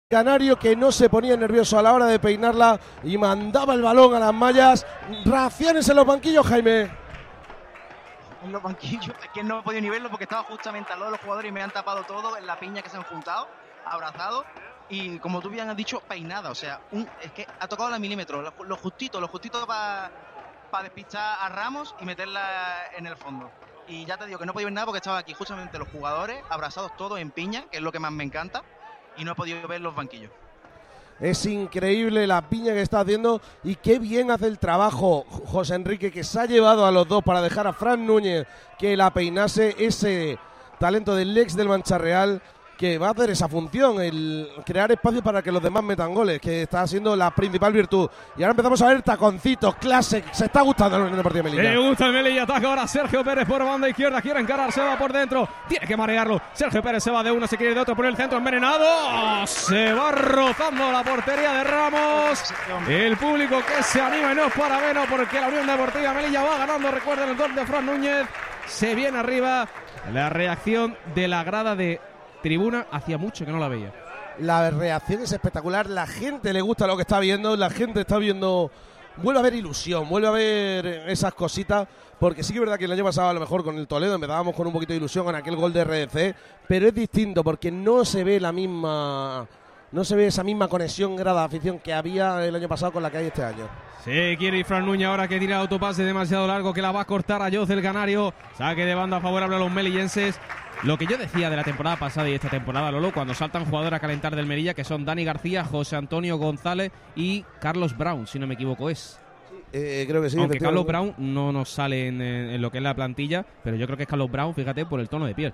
Canario 0.11 0.59
que 0.59 0.75
no 0.75 0.91
se 0.91 1.09
ponía 1.09 1.37
nervioso 1.37 1.79
a 1.79 1.81
la 1.81 1.93
hora 1.93 2.05
de 2.05 2.19
peinarla 2.19 2.77
y 3.01 3.17
mandaba 3.17 3.73
el 3.75 3.81
balón 3.81 4.13
a 4.13 4.19
las 4.19 4.33
mallas. 4.33 4.85
Raciones 5.23 5.87
en 5.87 5.95
los 5.95 6.05
banquillos, 6.05 6.45
Jaime. 6.45 6.91
En 8.43 8.51
los 8.51 8.61
banquillos, 8.61 9.15
es 9.23 9.29
que 9.29 9.41
no 9.41 9.59
he 9.59 9.63
podido 9.63 9.81
ni 9.81 9.89
verlo 9.89 10.09
porque 10.09 10.25
estaba 10.25 10.43
justamente 10.43 10.91
al 10.91 10.99
lado 10.99 11.11
de 11.11 11.17
los 11.17 11.21
jugadores 11.21 11.49
y 11.49 11.53
me 11.53 11.61
han 11.61 11.71
tapado 11.71 12.03
todo 12.03 12.35
en 12.35 12.45
la 12.45 12.59
piña 12.59 12.81
que 12.81 12.89
se 12.89 12.97
han 12.97 13.03
juntado, 13.03 13.47
abrazados 13.85 14.45
y 14.89 15.17
como 15.19 15.39
tú 15.39 15.49
bien 15.49 15.69
has 15.69 15.77
dicho, 15.77 16.01
peinada. 16.01 16.49
O 16.51 16.55
sea, 16.55 16.81
es 17.21 17.31
que 17.31 17.47
ha 17.61 17.67
tocado 17.69 17.89
la 17.89 17.97
milímetro, 17.97 18.41
lo, 18.41 18.53
lo 18.65 18.75
justito, 18.75 19.21
lo 19.21 19.29
justito 19.29 19.65
para 19.65 20.11
pa 20.69 20.83
despistar 20.83 21.37
a 21.39 21.47
Ramos 21.47 21.95
y 22.01 22.05
meterla 22.05 22.87
en 22.97 23.07
el 23.07 23.15
fondo. 23.15 23.49
Y 23.87 24.03
ya 24.03 24.17
te 24.17 24.25
digo 24.25 24.39
que 24.39 24.45
no 24.45 24.51
podido 24.51 24.67
ver 24.67 24.73
nada 24.73 24.85
porque 24.87 24.97
estaba 24.97 25.19
aquí 25.19 25.33
justamente 25.33 25.79
los 25.79 25.87
jugadores 25.87 26.43
abrazados 26.49 26.97
todos 26.97 27.17
en 27.17 27.31
piña, 27.31 27.63
que 27.71 27.77
es 27.77 27.83
lo 27.83 27.93
que 27.93 27.99
más 27.99 28.11
me 28.11 28.25
encanta, 28.25 28.63
y 29.17 29.23
no 29.23 29.31
he 29.31 29.35
podido 29.35 29.67
ver 29.67 29.81
los 29.81 29.95
banquillos. 29.95 30.31
Es 31.19 31.45
increíble 31.45 32.25
la 32.25 32.49
piña 32.49 32.73
que 32.73 32.81
está 32.81 33.01
haciendo 33.01 33.41
y 33.63 33.75
qué 33.75 33.99
bien 33.99 34.31
hace 34.31 34.47
el 34.47 34.57
trabajo 34.57 35.23
José 35.45 35.75
Enrique 35.75 36.11
que 36.11 36.23
se 36.23 36.39
ha 36.39 36.45
llevado 36.47 36.85
a 36.85 36.91
los 36.91 37.07
dos 37.07 37.23
para 37.23 37.43
dejar 37.43 37.67
a 37.67 37.73
Fran 37.73 38.07
Núñez 38.07 38.47
que 38.79 38.97
la 38.97 39.13
peinase 39.13 39.75
ese 39.77 40.39
talento 40.79 41.13
del 41.15 41.37
ex 41.37 41.55
del 41.55 41.69
Mancha 41.69 41.99
Real 41.99 42.41
que 42.81 42.97
va 42.97 43.09
a 43.09 43.11
hacer 43.11 43.29
esa 43.29 43.47
función, 43.47 44.01
el 44.01 44.49
crear 44.65 44.91
espacio 44.91 45.21
para 45.21 45.43
que 45.43 45.51
los 45.51 45.61
demás 45.61 45.83
metan 45.83 46.15
goles, 46.15 46.41
que 46.41 46.63
está 46.63 46.87
siendo 46.87 47.15
la 47.15 47.29
principal 47.29 47.71
virtud. 47.71 48.09
Y 48.35 48.41
ahora 48.41 48.53
empezamos 48.53 48.81
a 48.81 48.87
ver 48.87 49.03
taconcitos, 49.03 49.75
clase, 49.75 50.23
se 50.31 50.45
está 50.45 50.61
gustando 50.61 50.97
el 50.97 51.15
Deportivo 51.15 51.43
de 51.43 51.51
Melilla. 51.51 51.75
Le 51.75 51.77
gusta 51.77 52.07
el 52.07 52.13
Melilla, 52.13 52.41
ataca 52.41 52.67
ahora 52.67 52.87
Sergio 52.87 53.23
Pérez 53.23 53.47
por 53.47 53.63
banda 53.63 53.87
izquierda, 53.87 54.19
quiere 54.19 54.39
encarar, 54.39 54.71
se 54.71 54.81
va 54.81 54.97
por 54.97 55.13
dentro, 55.13 55.47
tiene 55.67 55.85
que 55.85 55.95
marearlo. 55.95 56.41
Sergio 56.53 56.81
Pérez 56.81 57.03
se 57.03 57.11
va 57.11 57.21
de 57.21 57.31
uno, 57.31 57.45
se 57.45 57.55
quiere 57.55 57.75
de 57.75 57.81
otro, 57.81 57.95
por 57.95 58.07
el 58.07 58.15
centro 58.15 58.39
envenenado, 58.39 59.45
se 59.45 59.93
va 59.93 60.11
rozando 60.13 60.91
la 60.91 61.03
portería 61.03 61.53
de 61.53 61.63
Ramos. 61.63 62.43
El 62.89 63.15
público 63.15 63.57
que 63.59 63.83
se 63.83 64.01
anima 64.01 64.31
y 64.31 64.35
no 64.35 64.45
es 64.45 64.53
para 64.53 64.79
menos 64.79 65.05
porque 65.07 65.39
la 65.39 65.49
Unión 65.49 65.67
Deportiva 65.67 66.15
Melilla 66.15 66.41
va 66.41 66.57
ganando, 66.57 66.89
recuerden 66.89 67.29
el 67.29 67.35
gol 67.35 67.53
de 67.53 67.63
Fran 67.63 67.85
Núñez, 67.85 68.25
se 68.65 68.95
viene 68.95 69.19
arriba. 69.19 69.67
La 70.11 70.29
reacción 70.29 70.97
de 71.13 71.27
la 71.27 71.43
grada 71.43 71.75
de 71.75 72.01
tribuna 72.41 72.87
hacía 72.91 73.17
mucho 73.17 73.45
que 73.45 73.51
no 73.51 73.59
la 73.59 73.67
veía. 73.67 73.93
La 74.39 74.71
reacción 74.71 75.21
es 75.21 75.31
espectacular, 75.31 75.89
la 75.89 76.07
gente 76.07 76.53
le 76.53 76.61
gusta 76.61 76.87
lo 76.87 76.95
que 76.95 77.01
está 77.01 77.19
viendo, 77.19 77.55
la 77.55 77.69
gente 77.69 78.01
está 78.01 78.17
viendo, 78.17 78.71
vuelve 79.17 79.39
a 79.39 79.43
ver 79.43 79.53
ilusión, 79.53 80.07
vuelve 80.09 80.27
a 80.27 80.31
ver 80.31 80.85
esas 81.09 81.33
cositas, 81.33 81.87
porque 82.19 82.43
sí 82.43 82.53
que 82.53 82.59
es 82.59 82.61
verdad 82.61 82.77
que 82.77 82.85
el 82.85 82.91
año 82.91 83.03
pasado 83.03 83.29
a 83.29 83.33
lo 83.33 83.39
mejor 83.39 83.63
con 83.63 83.77
el 83.77 83.87
Toledo 83.87 84.15
empezábamos 84.15 84.55
con 84.55 84.67
un 84.67 84.73
poquito 84.73 84.93
de 84.93 84.97
ilusión 84.97 85.25
con 85.25 85.35
aquel 85.35 85.55
gol 85.55 85.73
de 85.73 85.83
RDC, 85.83 86.35
pero 86.67 86.87
es 86.87 86.95
distinto 86.95 87.43
porque 87.43 87.71
no 87.71 88.05
se 88.05 88.23
ve 88.23 88.39
la 88.39 88.51
misma, 88.51 89.47
no 89.91 90.03
se 90.03 90.15
ve 90.15 90.27
esa 90.27 90.43
misma 90.43 90.67
conexión 90.67 91.15
grada 91.15 91.43
afición 91.43 91.79
que 91.79 91.93
había 91.93 92.45
el 92.45 92.55
año 92.55 92.67
pasado 92.67 92.91
con 92.91 93.03
la 93.03 93.11
que 93.11 93.17
hay 93.17 93.27
este 93.27 93.43
año. 93.43 93.67
Sí, 94.03 94.35
quiere 94.37 94.57
ir 94.57 94.65
Fran 94.65 94.85
Núñez 94.85 95.07
ahora 95.07 95.27
que 95.27 95.39
tira 95.39 95.57
el 95.57 95.61
autopase 95.61 96.03
demasiado 96.03 96.47
largo 96.47 96.73
que 96.73 96.81
la 96.81 96.91
va 96.91 97.01
a 97.01 97.05
cortar 97.05 97.41
a 97.41 97.51
Joz 97.51 97.69
el 97.69 97.81
Canario. 97.81 98.33
Saque 98.57 98.85
de 98.85 98.95
banda 98.95 99.19
favorable 99.19 99.57
a 99.57 99.59
los 99.59 99.71
melillenses. 99.71 100.39
Lo 100.83 100.97
que 100.97 101.05
yo 101.05 101.17
decía 101.17 101.51
de 101.51 101.55
la 101.55 101.63
temporada 101.63 101.97
pasada 101.97 102.27
y 102.27 102.33
esta 102.33 102.49
temporada, 102.49 102.91
Lolo, 102.91 103.13
cuando 103.13 103.35
saltan 103.35 103.65
jugadores 103.65 103.97
a 103.97 103.99
calentar 103.99 104.35
del 104.35 104.47
Melilla, 104.47 104.73
que 104.73 104.83
son 104.83 105.05
Dani 105.05 105.23
García, 105.23 105.63
José 105.63 105.95
Antonio 105.95 106.37
González 106.37 106.91
y 107.15 107.43
Carlos 107.59 107.95
Brown, 107.95 108.25
si 108.25 108.39
no 108.39 108.47
me 108.47 108.55
equivoco 108.55 108.89
es. 108.89 109.19
Eh, 109.73 110.05
creo 110.07 110.23
que 110.23 110.31
sí. 110.31 110.39
Aunque 110.39 110.57
Carlos 110.57 110.85
Brown 110.87 111.13
no 111.19 111.51
nos 111.51 111.69
sale 111.69 112.07
en, 112.07 112.21
en, 112.21 112.59
lo 112.59 112.71
que 112.71 112.79
es 112.79 112.83
la 112.83 112.95
plantilla, 112.95 113.45
pero 113.63 113.77
yo 113.77 113.85
creo 113.85 113.97
que 113.97 114.03
es 114.03 114.09
Carlos 114.09 114.31
Brown, 114.31 114.55
fíjate, 114.55 114.85
por 114.87 114.99
el 114.99 115.07
tono 115.07 115.27
de 115.27 115.35
piel. 115.35 115.53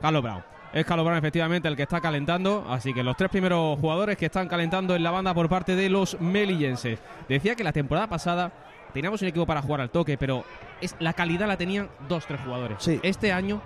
Carlos 0.00 0.22
Brown. 0.22 0.42
Es 0.72 0.86
Carlos 0.86 1.04
Brown 1.04 1.18
efectivamente 1.18 1.68
el 1.68 1.76
que 1.76 1.82
está 1.82 2.00
calentando, 2.00 2.64
así 2.68 2.94
que 2.94 3.02
los 3.02 3.16
tres 3.16 3.30
primeros 3.30 3.78
jugadores 3.78 4.16
que 4.16 4.26
están 4.26 4.48
calentando 4.48 4.96
en 4.96 5.02
la 5.02 5.10
banda 5.10 5.34
por 5.34 5.48
parte 5.48 5.76
de 5.76 5.90
los 5.90 6.18
melillenses. 6.20 6.98
Decía 7.28 7.54
que 7.54 7.62
la 7.62 7.72
temporada 7.72 8.06
pasada 8.06 8.50
teníamos 8.94 9.20
un 9.20 9.28
equipo 9.28 9.44
para 9.44 9.60
jugar 9.60 9.82
al 9.82 9.90
toque, 9.90 10.16
pero 10.16 10.44
es, 10.80 10.96
la 10.98 11.12
calidad 11.12 11.46
la 11.46 11.58
tenían 11.58 11.90
dos, 12.08 12.24
tres 12.26 12.40
jugadores. 12.42 12.78
Sí. 12.80 12.98
Este 13.02 13.32
año, 13.32 13.60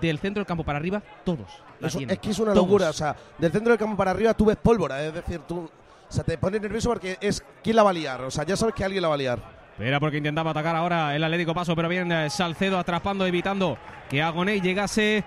del 0.00 0.18
centro 0.18 0.40
del 0.40 0.46
campo 0.46 0.64
para 0.64 0.78
arriba, 0.78 1.02
todos. 1.24 1.62
Eso, 1.80 2.00
es 2.00 2.18
que 2.18 2.30
es 2.30 2.38
una 2.38 2.54
todos. 2.54 2.66
locura. 2.66 2.88
O 2.88 2.94
sea, 2.94 3.14
del 3.36 3.52
centro 3.52 3.70
del 3.70 3.78
campo 3.78 3.96
para 3.96 4.10
arriba 4.12 4.32
tú 4.32 4.46
ves 4.46 4.56
pólvora. 4.56 5.04
Es 5.04 5.12
decir, 5.12 5.40
tú 5.46 5.68
O 6.08 6.12
sea, 6.12 6.24
te 6.24 6.38
pone 6.38 6.58
nervioso 6.58 6.88
porque 6.88 7.18
es 7.20 7.44
quién 7.62 7.76
la 7.76 7.82
va 7.82 7.90
a 7.90 7.94
liar. 7.94 8.22
O 8.22 8.30
sea, 8.30 8.44
ya 8.44 8.56
sabes 8.56 8.74
que 8.74 8.84
alguien 8.84 9.02
la 9.02 9.08
va 9.08 9.14
a 9.14 9.18
liar. 9.18 9.60
Era 9.78 10.00
porque 10.00 10.18
intentaba 10.18 10.50
atacar 10.50 10.76
ahora 10.76 11.14
el 11.14 11.24
Atlético 11.24 11.54
Paso, 11.54 11.74
pero 11.76 11.88
bien 11.88 12.12
Salcedo 12.30 12.78
atrapando, 12.78 13.26
evitando 13.26 13.78
que 14.08 14.22
Agoney 14.22 14.60
llegase. 14.60 15.24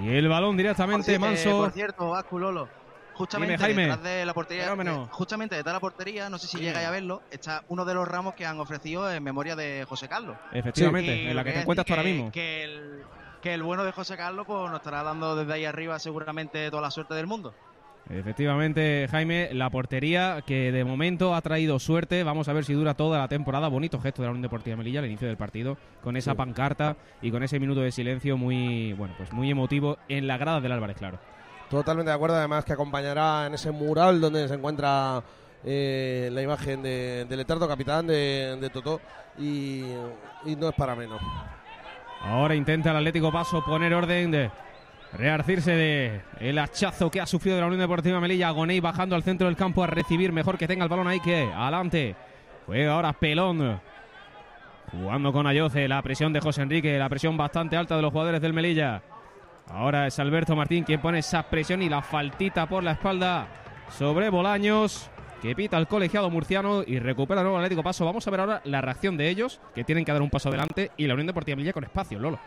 Y 0.00 0.16
el 0.16 0.28
balón 0.28 0.56
directamente, 0.56 1.04
Por 1.04 1.14
eh, 1.14 1.18
Manso. 1.18 1.58
por 1.58 1.72
cierto, 1.72 2.10
Vasco 2.10 2.38
Lolo. 2.38 2.68
Justamente 3.14 3.54
Dime, 3.54 3.64
Jaime. 3.64 3.82
detrás 3.82 4.02
de 4.02 4.26
la 4.26 4.34
portería, 4.34 4.74
eh, 4.74 5.06
justamente 5.10 5.54
detrás 5.54 5.72
de 5.72 5.76
la 5.76 5.80
portería, 5.80 6.28
no 6.28 6.36
sé 6.36 6.46
si 6.48 6.58
llegáis 6.58 6.86
a 6.86 6.90
verlo, 6.90 7.22
está 7.30 7.64
uno 7.68 7.86
de 7.86 7.94
los 7.94 8.06
ramos 8.06 8.34
que 8.34 8.44
han 8.44 8.60
ofrecido 8.60 9.10
en 9.10 9.22
memoria 9.22 9.56
de 9.56 9.86
José 9.88 10.06
Carlos. 10.06 10.36
Efectivamente, 10.52 11.30
en 11.30 11.34
la 11.34 11.42
que 11.42 11.52
te 11.52 11.60
encuentras 11.60 11.86
tú 11.86 11.94
ahora 11.94 12.02
mismo. 12.02 12.30
Que 12.30 12.64
el, 12.64 13.04
que 13.40 13.54
el 13.54 13.62
bueno 13.62 13.84
de 13.84 13.92
José 13.92 14.18
Carlos 14.18 14.46
pues, 14.46 14.70
nos 14.70 14.80
estará 14.80 15.02
dando 15.02 15.34
desde 15.34 15.52
ahí 15.52 15.64
arriba 15.64 15.98
seguramente 15.98 16.68
toda 16.70 16.82
la 16.82 16.90
suerte 16.90 17.14
del 17.14 17.26
mundo. 17.26 17.54
Efectivamente, 18.08 19.08
Jaime, 19.10 19.48
la 19.52 19.68
portería 19.68 20.42
que 20.46 20.70
de 20.70 20.84
momento 20.84 21.34
ha 21.34 21.40
traído 21.42 21.78
suerte. 21.80 22.22
Vamos 22.22 22.48
a 22.48 22.52
ver 22.52 22.64
si 22.64 22.72
dura 22.72 22.94
toda 22.94 23.18
la 23.18 23.26
temporada. 23.28 23.66
Bonito 23.68 23.98
gesto 24.00 24.22
de 24.22 24.26
la 24.26 24.30
Unión 24.30 24.42
Deportiva 24.42 24.76
Melilla 24.76 25.00
al 25.00 25.06
inicio 25.06 25.26
del 25.26 25.36
partido, 25.36 25.76
con 26.02 26.16
esa 26.16 26.30
Sí. 26.32 26.36
pancarta 26.36 26.96
y 27.20 27.30
con 27.32 27.42
ese 27.42 27.58
minuto 27.58 27.80
de 27.80 27.90
silencio 27.90 28.36
muy, 28.36 28.92
bueno, 28.92 29.14
pues 29.16 29.32
muy 29.32 29.50
emotivo 29.50 29.98
en 30.08 30.26
la 30.28 30.38
grada 30.38 30.60
del 30.60 30.72
Álvarez, 30.72 30.96
claro. 30.96 31.18
Totalmente 31.68 32.10
de 32.10 32.14
acuerdo, 32.14 32.36
además 32.36 32.64
que 32.64 32.74
acompañará 32.74 33.46
en 33.48 33.54
ese 33.54 33.72
mural 33.72 34.20
donde 34.20 34.46
se 34.46 34.54
encuentra 34.54 35.20
eh, 35.64 36.28
la 36.32 36.42
imagen 36.42 36.82
de, 36.84 37.24
del 37.28 37.40
eterno 37.40 37.66
capitán 37.66 38.06
de, 38.06 38.56
de 38.60 38.70
Totó 38.70 39.00
y, 39.36 39.80
y 40.44 40.54
no 40.56 40.68
es 40.68 40.74
para 40.76 40.94
menos. 40.94 41.20
Ahora 42.22 42.54
intenta 42.54 42.92
el 42.92 42.96
Atlético 42.98 43.32
Paso 43.32 43.64
poner 43.64 43.92
orden 43.94 44.30
de 44.30 44.50
rearcirse 45.12 45.72
de 45.72 46.20
el 46.40 46.58
hachazo 46.58 47.10
que 47.10 47.20
ha 47.20 47.26
sufrido 47.26 47.56
de 47.56 47.60
la 47.62 47.66
Unión 47.66 47.80
Deportiva 47.80 48.20
Melilla. 48.20 48.48
Agoney 48.48 48.80
bajando 48.80 49.16
al 49.16 49.22
centro 49.22 49.46
del 49.46 49.56
campo 49.56 49.82
a 49.82 49.86
recibir 49.86 50.32
mejor 50.32 50.58
que 50.58 50.66
tenga 50.66 50.84
el 50.84 50.90
balón 50.90 51.08
ahí 51.08 51.20
que 51.20 51.50
adelante. 51.54 52.16
Juega 52.66 52.94
ahora 52.94 53.12
Pelón. 53.12 53.80
Jugando 54.90 55.32
con 55.32 55.46
Ayoce, 55.46 55.88
la 55.88 56.00
presión 56.02 56.32
de 56.32 56.40
José 56.40 56.62
Enrique, 56.62 56.98
la 56.98 57.08
presión 57.08 57.36
bastante 57.36 57.76
alta 57.76 57.96
de 57.96 58.02
los 58.02 58.12
jugadores 58.12 58.40
del 58.40 58.52
Melilla. 58.52 59.02
Ahora 59.68 60.06
es 60.06 60.18
Alberto 60.18 60.54
Martín 60.54 60.84
quien 60.84 61.00
pone 61.00 61.18
esa 61.18 61.42
presión 61.42 61.82
y 61.82 61.88
la 61.88 62.02
faltita 62.02 62.66
por 62.66 62.84
la 62.84 62.92
espalda 62.92 63.48
sobre 63.90 64.30
Bolaños, 64.30 65.10
que 65.42 65.56
pita 65.56 65.76
el 65.76 65.88
colegiado 65.88 66.30
murciano 66.30 66.82
y 66.86 66.98
recupera 67.00 67.40
el 67.40 67.46
nuevo 67.46 67.58
Atlético 67.58 67.82
Paso. 67.82 68.04
Vamos 68.04 68.26
a 68.26 68.30
ver 68.30 68.40
ahora 68.40 68.60
la 68.64 68.80
reacción 68.80 69.16
de 69.16 69.28
ellos, 69.28 69.60
que 69.74 69.84
tienen 69.84 70.04
que 70.04 70.12
dar 70.12 70.22
un 70.22 70.30
paso 70.30 70.48
adelante, 70.48 70.92
y 70.96 71.06
la 71.06 71.14
Unión 71.14 71.26
Deportiva 71.26 71.56
Melilla 71.56 71.72
con 71.72 71.84
espacio, 71.84 72.18
Lolo. 72.18 72.38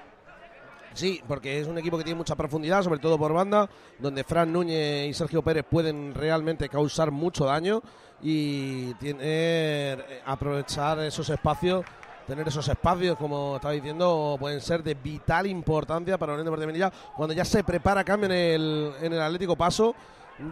Sí, 0.94 1.22
porque 1.28 1.60
es 1.60 1.68
un 1.68 1.78
equipo 1.78 1.98
que 1.98 2.04
tiene 2.04 2.18
mucha 2.18 2.36
profundidad, 2.36 2.84
sobre 2.84 3.00
todo 3.00 3.18
por 3.18 3.34
banda, 3.34 3.70
donde 4.00 4.24
Fran 4.24 4.52
Núñez 4.52 5.08
y 5.10 5.14
Sergio 5.14 5.42
Pérez 5.42 5.66
pueden 5.70 6.14
realmente 6.14 6.68
causar 6.70 7.12
mucho 7.12 7.46
daño 7.46 7.82
y 8.22 8.94
tener, 8.96 9.20
eh, 9.22 10.22
aprovechar 10.26 11.00
esos 11.00 11.30
espacios, 11.30 11.86
tener 12.28 12.48
esos 12.48 12.68
espacios, 12.68 13.18
como 13.18 13.56
estaba 13.56 13.74
diciendo, 13.74 14.36
pueden 14.40 14.62
ser 14.62 14.84
de 14.84 14.94
vital 14.96 15.48
importancia 15.48 16.18
para 16.18 16.34
Unión 16.34 16.46
Deportiva 16.46 16.68
Melilla 16.68 16.92
cuando 17.16 17.34
ya 17.34 17.46
se 17.46 17.64
prepara 17.64 18.04
cambio 18.04 18.26
en 18.28 18.36
el, 18.36 18.92
en 19.02 19.14
el 19.14 19.22
Atlético 19.22 19.56
Paso, 19.56 19.96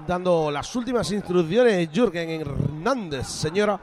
dando 0.08 0.52
las 0.52 0.76
últimas 0.76 1.12
instrucciones 1.12 1.90
Jürgen 1.92 2.30
Hernández, 2.30 3.28
señora, 3.28 3.80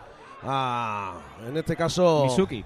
en 1.47 1.57
este 1.57 1.77
caso... 1.77 2.25
Mizuki. 2.27 2.65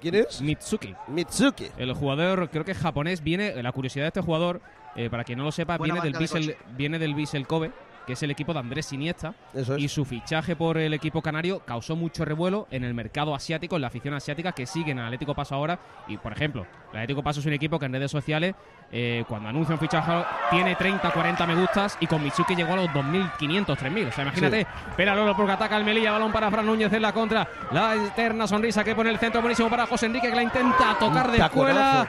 ¿Quién 0.00 0.14
es? 0.14 0.40
Mitsuki. 0.40 0.94
Mitsuki. 1.08 1.68
El 1.76 1.92
jugador, 1.94 2.48
creo 2.50 2.64
que 2.64 2.72
es 2.72 2.78
japonés, 2.78 3.22
viene. 3.22 3.62
La 3.62 3.72
curiosidad 3.72 4.04
de 4.04 4.08
este 4.08 4.20
jugador, 4.20 4.60
eh, 4.96 5.10
para 5.10 5.24
quien 5.24 5.38
no 5.38 5.44
lo 5.44 5.52
sepa, 5.52 5.76
Buena 5.76 5.94
viene 5.94 6.10
del, 6.10 6.20
Vissel, 6.20 6.56
viene 6.76 6.98
del 6.98 7.46
Kobe, 7.46 7.72
que 8.08 8.14
es 8.14 8.22
el 8.22 8.30
equipo 8.30 8.54
de 8.54 8.60
Andrés 8.60 8.90
Iniesta. 8.94 9.34
Eso 9.52 9.76
es. 9.76 9.82
Y 9.82 9.88
su 9.88 10.06
fichaje 10.06 10.56
por 10.56 10.78
el 10.78 10.94
equipo 10.94 11.20
canario 11.20 11.58
causó 11.58 11.94
mucho 11.94 12.24
revuelo 12.24 12.66
en 12.70 12.82
el 12.82 12.94
mercado 12.94 13.34
asiático, 13.34 13.76
en 13.76 13.82
la 13.82 13.88
afición 13.88 14.14
asiática 14.14 14.52
que 14.52 14.64
siguen 14.64 14.98
al 14.98 15.08
Atlético 15.08 15.34
Paso 15.34 15.54
ahora. 15.54 15.78
Y, 16.08 16.16
por 16.16 16.32
ejemplo, 16.32 16.66
el 16.90 17.00
Atlético 17.00 17.22
Paso 17.22 17.40
es 17.40 17.46
un 17.46 17.52
equipo 17.52 17.78
que 17.78 17.84
en 17.84 17.92
redes 17.92 18.10
sociales, 18.10 18.54
eh, 18.90 19.24
cuando 19.28 19.50
anuncia 19.50 19.74
un 19.74 19.78
fichaje, 19.78 20.24
tiene 20.50 20.74
30, 20.74 21.10
40 21.10 21.46
me 21.46 21.54
gustas 21.54 21.98
y 22.00 22.06
con 22.06 22.24
Mitsuki 22.24 22.56
llegó 22.56 22.72
a 22.72 22.76
los 22.76 22.88
2.500, 22.88 23.76
3.000. 23.76 24.08
O 24.08 24.12
sea, 24.12 24.24
imagínate, 24.24 24.66
espera 24.88 25.14
Lolo 25.14 25.36
porque 25.36 25.52
ataca 25.52 25.76
el 25.76 25.84
Melilla, 25.84 26.12
balón 26.12 26.32
para 26.32 26.50
Fran 26.50 26.64
Núñez 26.64 26.90
en 26.90 27.02
la 27.02 27.12
contra. 27.12 27.46
La 27.72 27.94
eterna 27.94 28.46
sonrisa 28.46 28.82
que 28.82 28.94
pone 28.94 29.10
el 29.10 29.18
centro 29.18 29.42
buenísimo 29.42 29.68
para 29.68 29.86
José 29.86 30.06
Enrique 30.06 30.30
que 30.30 30.34
la 30.34 30.44
intenta 30.44 30.96
tocar 30.98 31.30
de 31.30 31.36
escuela. 31.36 32.08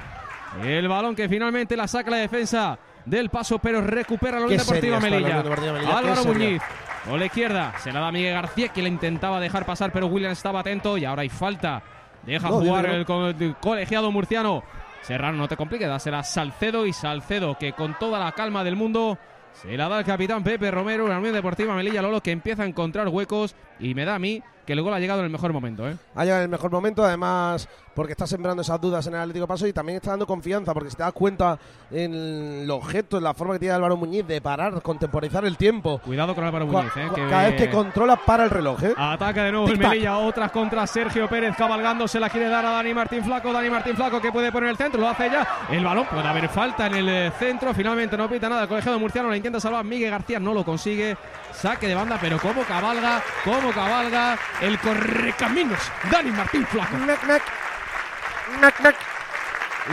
El 0.63 0.87
balón 0.87 1.13
que 1.13 1.27
finalmente 1.27 1.75
la 1.75 1.89
saca 1.89 2.09
la 2.09 2.17
defensa 2.17 2.79
del 3.09 3.29
paso, 3.29 3.59
pero 3.59 3.81
recupera 3.81 4.39
la 4.39 4.45
Unión 4.45 4.59
Deportiva 4.59 4.99
Melilla. 4.99 5.41
Deportiva 5.41 5.97
Álvaro. 5.97 6.23
Muñiz. 6.25 6.61
Con 7.07 7.19
la 7.19 7.25
izquierda 7.25 7.73
se 7.79 7.91
la 7.91 7.99
da 8.01 8.11
Miguel 8.11 8.33
García 8.33 8.67
que 8.69 8.81
le 8.81 8.89
intentaba 8.89 9.39
dejar 9.39 9.65
pasar, 9.65 9.91
pero 9.91 10.07
William 10.07 10.31
estaba 10.31 10.59
atento 10.59 10.97
y 10.97 11.05
ahora 11.05 11.21
hay 11.23 11.29
falta. 11.29 11.81
Deja 12.23 12.49
No, 12.49 12.55
jugar 12.59 12.85
el, 12.87 13.05
co- 13.05 13.27
el 13.29 13.55
colegiado 13.61 14.11
murciano. 14.11 14.63
Serrano, 15.01 15.37
no 15.37 15.47
te 15.47 15.55
compliques, 15.55 15.87
dásela 15.87 16.19
a 16.19 16.23
Salcedo 16.23 16.85
y 16.85 16.91
Salcedo, 16.93 17.57
que 17.57 17.71
con 17.71 17.97
toda 17.97 18.19
la 18.19 18.33
calma 18.33 18.63
del 18.65 18.75
mundo 18.75 19.17
se 19.53 19.75
la 19.77 19.87
da 19.87 19.99
el 19.99 20.05
capitán 20.05 20.43
Pepe 20.43 20.69
Romero, 20.69 21.07
la 21.07 21.17
Unión 21.17 21.33
Deportiva 21.33 21.73
Melilla 21.73 22.01
Lolo, 22.01 22.21
que 22.21 22.31
empieza 22.31 22.63
a 22.63 22.65
encontrar 22.65 23.07
huecos 23.07 23.55
y 23.79 23.93
me 23.95 24.05
da 24.05 24.15
a 24.15 24.19
mí 24.19 24.41
que 24.65 24.73
el 24.73 24.81
gol 24.83 24.93
ha 24.93 24.99
llegado 24.99 25.19
en 25.21 25.25
el 25.25 25.31
mejor 25.31 25.51
momento. 25.51 25.89
¿eh? 25.89 25.95
ha 26.13 26.23
llegado 26.23 26.41
en 26.41 26.43
el 26.43 26.49
mejor 26.49 26.69
momento, 26.71 27.03
además 27.03 27.67
porque 27.95 28.11
está 28.13 28.27
sembrando 28.27 28.61
esas 28.61 28.79
dudas 28.79 29.05
en 29.07 29.15
el 29.15 29.19
Atlético 29.19 29.47
Paso 29.47 29.65
y 29.67 29.73
también 29.73 29.97
está 29.97 30.11
dando 30.11 30.27
confianza, 30.27 30.73
porque 30.73 30.89
si 30.91 30.95
te 30.95 31.03
das 31.03 31.11
cuenta 31.11 31.57
en 31.91 32.65
los 32.67 32.87
gestos, 32.87 33.17
en 33.17 33.23
la 33.25 33.33
forma 33.33 33.53
que 33.55 33.59
tiene 33.59 33.73
Álvaro 33.75 33.97
Muñiz 33.97 34.25
de 34.25 34.39
parar, 34.41 34.81
contemporizar 34.81 35.43
el 35.43 35.57
tiempo. 35.57 35.99
Cuidado 35.99 36.33
con 36.35 36.43
Álvaro 36.43 36.67
Muñiz, 36.67 36.91
¿eh? 36.95 37.07
que 37.13 37.27
cada 37.27 37.43
ve- 37.45 37.49
vez 37.51 37.61
que 37.61 37.69
controla, 37.69 38.15
para 38.15 38.43
el 38.45 38.51
reloj. 38.51 38.81
¿eh? 38.83 38.93
Ataca 38.95 39.43
de 39.43 39.51
nuevo 39.51 39.67
el 39.67 39.73
Tic-tac. 39.77 39.89
Melilla, 39.89 40.17
otras 40.19 40.51
contra 40.51 40.85
Sergio 40.87 41.27
Pérez 41.27 41.55
cabalgando, 41.57 42.07
se 42.07 42.19
la 42.19 42.29
quiere 42.29 42.47
dar 42.47 42.65
a 42.65 42.69
Dani 42.71 42.93
Martín 42.93 43.23
Flaco, 43.23 43.51
Dani 43.51 43.69
Martín 43.69 43.95
Flaco 43.95 44.21
que 44.21 44.31
puede 44.31 44.51
poner 44.51 44.69
el 44.69 44.77
centro, 44.77 45.01
lo 45.01 45.09
hace 45.09 45.29
ya, 45.29 45.47
el 45.71 45.83
balón 45.83 46.05
puede 46.05 46.27
haber 46.27 46.47
falta 46.47 46.87
en 46.87 46.93
el 46.95 47.09
eh, 47.09 47.31
centro, 47.39 47.73
finalmente 47.73 48.15
no 48.15 48.29
pita 48.29 48.47
nada, 48.47 48.61
el 48.63 48.67
colegiado 48.69 48.99
murciano 48.99 49.29
la 49.29 49.35
intenta 49.37 49.59
salvar, 49.59 49.83
Miguel 49.83 50.11
García 50.11 50.39
no 50.39 50.53
lo 50.53 50.63
consigue, 50.63 51.17
saque 51.61 51.87
de 51.87 51.95
banda, 51.95 52.17
pero 52.19 52.39
cómo 52.39 52.63
cabalga, 52.63 53.21
cómo 53.43 53.71
cabalga 53.71 54.37
el 54.61 54.79
correcaminos, 54.79 55.79
Dani 56.11 56.31
Martín 56.31 56.65
Flaco. 56.67 56.95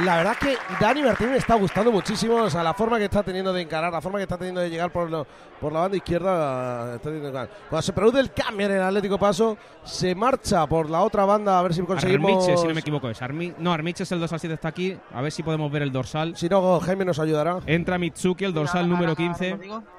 La 0.05 0.17
verdad 0.17 0.37
que 0.37 0.59
Dani 0.79 1.03
Martín 1.03 1.31
me 1.31 1.39
está 1.39 1.55
gustando 1.55 1.91
muchísimo, 1.91 2.37
o 2.37 2.51
sea, 2.51 2.63
la 2.63 2.75
forma 2.75 2.99
que 2.99 3.05
está 3.05 3.23
teniendo 3.23 3.51
de 3.51 3.63
encarar, 3.63 3.91
la 3.91 4.03
forma 4.03 4.19
que 4.19 4.25
está 4.25 4.37
teniendo 4.37 4.61
de 4.61 4.69
llegar 4.69 4.91
por, 4.93 5.09
lo- 5.11 5.27
por 5.59 5.73
la 5.73 5.81
banda 5.81 5.97
izquierda. 5.97 6.97
está 6.97 7.49
Cuando 7.71 7.83
se 7.83 7.93
produce 7.95 8.21
el 8.21 8.31
cambio 8.33 8.67
en 8.67 8.73
el 8.73 8.83
Atlético 8.83 9.19
Paso, 9.19 9.57
se 9.85 10.15
marcha 10.15 10.67
por 10.67 10.91
la 10.91 11.01
otra 11.01 11.25
banda 11.25 11.59
a 11.59 11.63
ver 11.63 11.73
si 11.73 11.81
conseguimos. 11.83 12.31
Armiche, 12.31 12.57
si 12.59 12.67
no 12.69 12.75
me 12.75 12.81
equivoco, 12.81 13.09
es 13.09 13.23
Armi 13.23 13.55
no, 13.57 13.73
Armiche 13.73 14.03
es 14.03 14.13
el 14.13 14.21
dorsal 14.21 14.39
7 14.39 14.55
está 14.55 14.69
aquí, 14.69 14.99
a 15.15 15.23
ver 15.23 15.33
si 15.33 15.43
podemos 15.43 15.73
ver 15.73 15.81
el 15.81 15.93
dorsal. 15.93 16.37
Si 16.37 16.47
no, 16.47 16.79
Jaime 16.81 17.07
nos 17.07 17.19
ayudará. 17.19 17.61
Entra 17.65 17.97
Mitsuki, 17.97 18.45
el 18.45 18.53
dorsal 18.53 18.87
número 18.91 19.13
ahora, 19.13 19.23
ahora 19.23 19.35
15. 19.35 19.96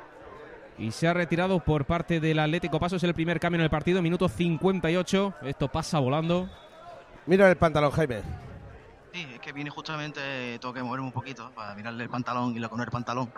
Y 0.77 0.91
se 0.91 1.07
ha 1.07 1.13
retirado 1.13 1.59
por 1.59 1.85
parte 1.85 2.19
del 2.19 2.37
Atlético 2.39 2.79
Paso. 2.79 2.97
Es 2.97 3.03
el 3.03 3.13
primer 3.13 3.39
cambio 3.39 3.57
en 3.59 3.63
el 3.63 3.69
partido, 3.69 4.01
minuto 4.01 4.29
58. 4.29 5.33
Esto 5.43 5.67
pasa 5.69 5.99
volando. 5.99 6.47
Mira 7.25 7.49
el 7.49 7.57
pantalón, 7.57 7.91
Jaime. 7.91 8.21
Sí, 9.13 9.27
es 9.33 9.39
que 9.39 9.51
viene 9.51 9.69
justamente, 9.71 10.59
tengo 10.59 10.73
que 10.73 10.83
moverme 10.83 11.07
un 11.07 11.11
poquito 11.11 11.49
para 11.55 11.73
mirarle 11.73 12.03
el 12.03 12.09
pantalón 12.09 12.55
y 12.55 12.59
lo 12.59 12.69
con 12.69 12.79
el 12.81 12.87
pantalón. 12.91 13.31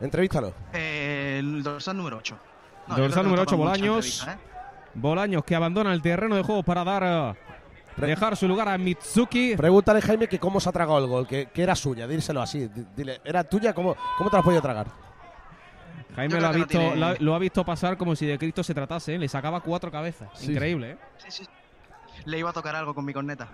Entrevístalo. 0.00 0.52
Eh, 0.72 1.36
el 1.38 1.62
dorsal 1.62 1.96
número 1.96 2.16
8. 2.18 2.38
Dorsal 2.96 3.24
número 3.24 3.42
8, 3.42 3.56
Bolaños. 3.56 4.26
¿eh? 4.26 4.36
Bolaños 4.94 5.44
que 5.44 5.54
abandona 5.54 5.92
el 5.92 6.02
terreno 6.02 6.34
de 6.34 6.42
juego 6.42 6.62
para 6.64 6.82
dar 6.82 7.36
eh, 7.36 8.04
dejar 8.06 8.36
su 8.36 8.48
lugar 8.48 8.68
a 8.68 8.76
Mitsuki. 8.78 9.54
Pregúntale, 9.56 10.02
Jaime, 10.02 10.26
que 10.26 10.40
cómo 10.40 10.58
se 10.58 10.68
ha 10.68 10.72
tragado 10.72 10.98
el 10.98 11.06
gol, 11.06 11.26
que, 11.28 11.46
que 11.46 11.62
era 11.62 11.76
suya, 11.76 12.06
díselo 12.08 12.42
así. 12.42 12.66
di- 12.66 12.86
Dile, 12.96 13.20
¿era 13.24 13.44
tuya? 13.44 13.72
¿Cómo, 13.72 13.94
cómo 14.16 14.28
te 14.30 14.36
la 14.36 14.40
has 14.40 14.44
podido 14.44 14.62
tragar? 14.62 14.86
Jaime 16.18 16.40
lo 16.40 16.46
ha, 16.46 16.50
no 16.52 16.56
visto, 16.58 16.78
tiene- 16.78 17.16
lo, 17.20 17.34
ha- 17.34 17.38
visto 17.38 17.64
pasar 17.64 17.96
como 17.96 18.14
si 18.16 18.26
de 18.26 18.38
Cristo 18.38 18.62
se 18.62 18.74
tratase. 18.74 19.14
¿eh? 19.14 19.18
Le 19.18 19.28
sacaba 19.28 19.60
cuatro 19.60 19.90
cabezas. 19.90 20.28
Sí. 20.34 20.52
Increíble, 20.52 20.92
¿eh? 20.92 20.98
Sí, 21.18 21.30
sí. 21.30 21.48
Le 22.24 22.38
iba 22.38 22.50
a 22.50 22.52
tocar 22.52 22.74
algo 22.76 22.94
con 22.94 23.04
mi 23.04 23.12
corneta. 23.12 23.48